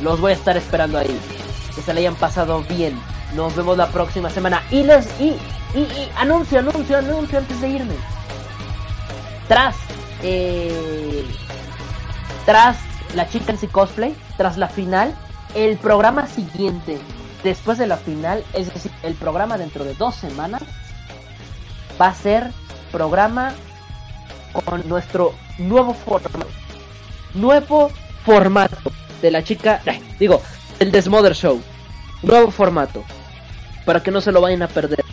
Los 0.00 0.20
voy 0.20 0.32
a 0.32 0.34
estar 0.34 0.56
esperando 0.56 0.98
ahí 0.98 1.20
que 1.74 1.82
se 1.82 1.92
le 1.92 2.00
hayan 2.00 2.14
pasado 2.14 2.62
bien. 2.62 2.98
Nos 3.34 3.54
vemos 3.54 3.76
la 3.76 3.88
próxima 3.88 4.30
semana. 4.30 4.62
Y 4.70 4.84
les 4.84 5.06
y, 5.20 5.36
y, 5.74 5.80
y 5.80 6.10
anuncio, 6.16 6.60
anuncio, 6.60 6.96
anuncio 6.96 7.38
antes 7.38 7.60
de 7.60 7.68
irme. 7.68 7.94
Tras 9.48 9.76
eh, 10.22 11.24
tras 12.46 12.78
la 13.14 13.28
chica 13.28 13.52
en 13.52 13.68
cosplay, 13.68 14.16
tras 14.36 14.56
la 14.56 14.68
final, 14.68 15.14
el 15.54 15.76
programa 15.78 16.26
siguiente, 16.26 16.98
después 17.42 17.78
de 17.78 17.86
la 17.86 17.96
final, 17.96 18.44
es 18.52 18.72
decir, 18.72 18.92
el 19.02 19.14
programa 19.14 19.58
dentro 19.58 19.84
de 19.84 19.94
dos 19.94 20.14
semanas, 20.14 20.62
va 22.00 22.08
a 22.08 22.14
ser 22.14 22.50
programa 22.92 23.54
con 24.64 24.88
nuestro 24.88 25.34
nuevo 25.58 25.94
formato. 25.94 26.46
Nuevo 27.34 27.90
formato 28.24 28.92
de 29.20 29.30
la 29.30 29.42
chica, 29.42 29.80
digo, 30.18 30.42
el 30.78 30.92
Desmother 30.92 31.34
Show. 31.34 31.60
Nuevo 32.22 32.50
formato. 32.50 33.04
Para 33.84 34.02
que 34.02 34.10
no 34.10 34.20
se 34.20 34.32
lo 34.32 34.40
vayan 34.40 34.62
a 34.62 34.68
perder. 34.68 35.04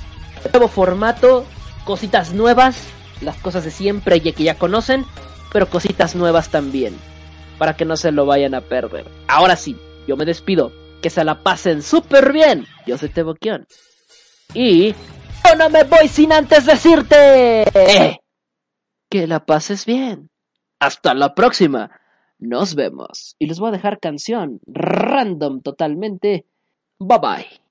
Nuevo 0.51 0.67
formato, 0.67 1.45
cositas 1.85 2.33
nuevas, 2.33 2.77
las 3.21 3.35
cosas 3.37 3.63
de 3.63 3.71
siempre 3.71 4.17
y 4.17 4.21
que 4.21 4.43
ya 4.43 4.55
conocen, 4.55 5.05
pero 5.51 5.69
cositas 5.69 6.15
nuevas 6.15 6.49
también. 6.49 6.95
Para 7.57 7.75
que 7.75 7.85
no 7.85 7.95
se 7.97 8.11
lo 8.11 8.25
vayan 8.25 8.53
a 8.53 8.61
perder. 8.61 9.05
Ahora 9.27 9.55
sí, 9.55 9.77
yo 10.07 10.17
me 10.17 10.25
despido. 10.25 10.71
Que 11.01 11.09
se 11.09 11.23
la 11.23 11.43
pasen 11.43 11.81
súper 11.81 12.33
bien. 12.33 12.65
Yo 12.85 12.97
soy 12.97 13.09
Teboquión. 13.09 13.67
Y... 14.53 14.91
Yo 14.91 15.55
no 15.57 15.69
me 15.69 15.83
voy 15.83 16.07
sin 16.07 16.33
antes 16.33 16.65
decirte... 16.65 17.65
Que 19.09 19.27
la 19.27 19.45
pases 19.45 19.85
bien. 19.85 20.29
Hasta 20.79 21.13
la 21.13 21.35
próxima. 21.35 21.91
Nos 22.39 22.75
vemos. 22.75 23.35
Y 23.39 23.47
les 23.47 23.59
voy 23.59 23.69
a 23.69 23.73
dejar 23.73 23.99
canción 23.99 24.59
random 24.65 25.61
totalmente. 25.61 26.45
Bye 26.99 27.19
bye. 27.19 27.64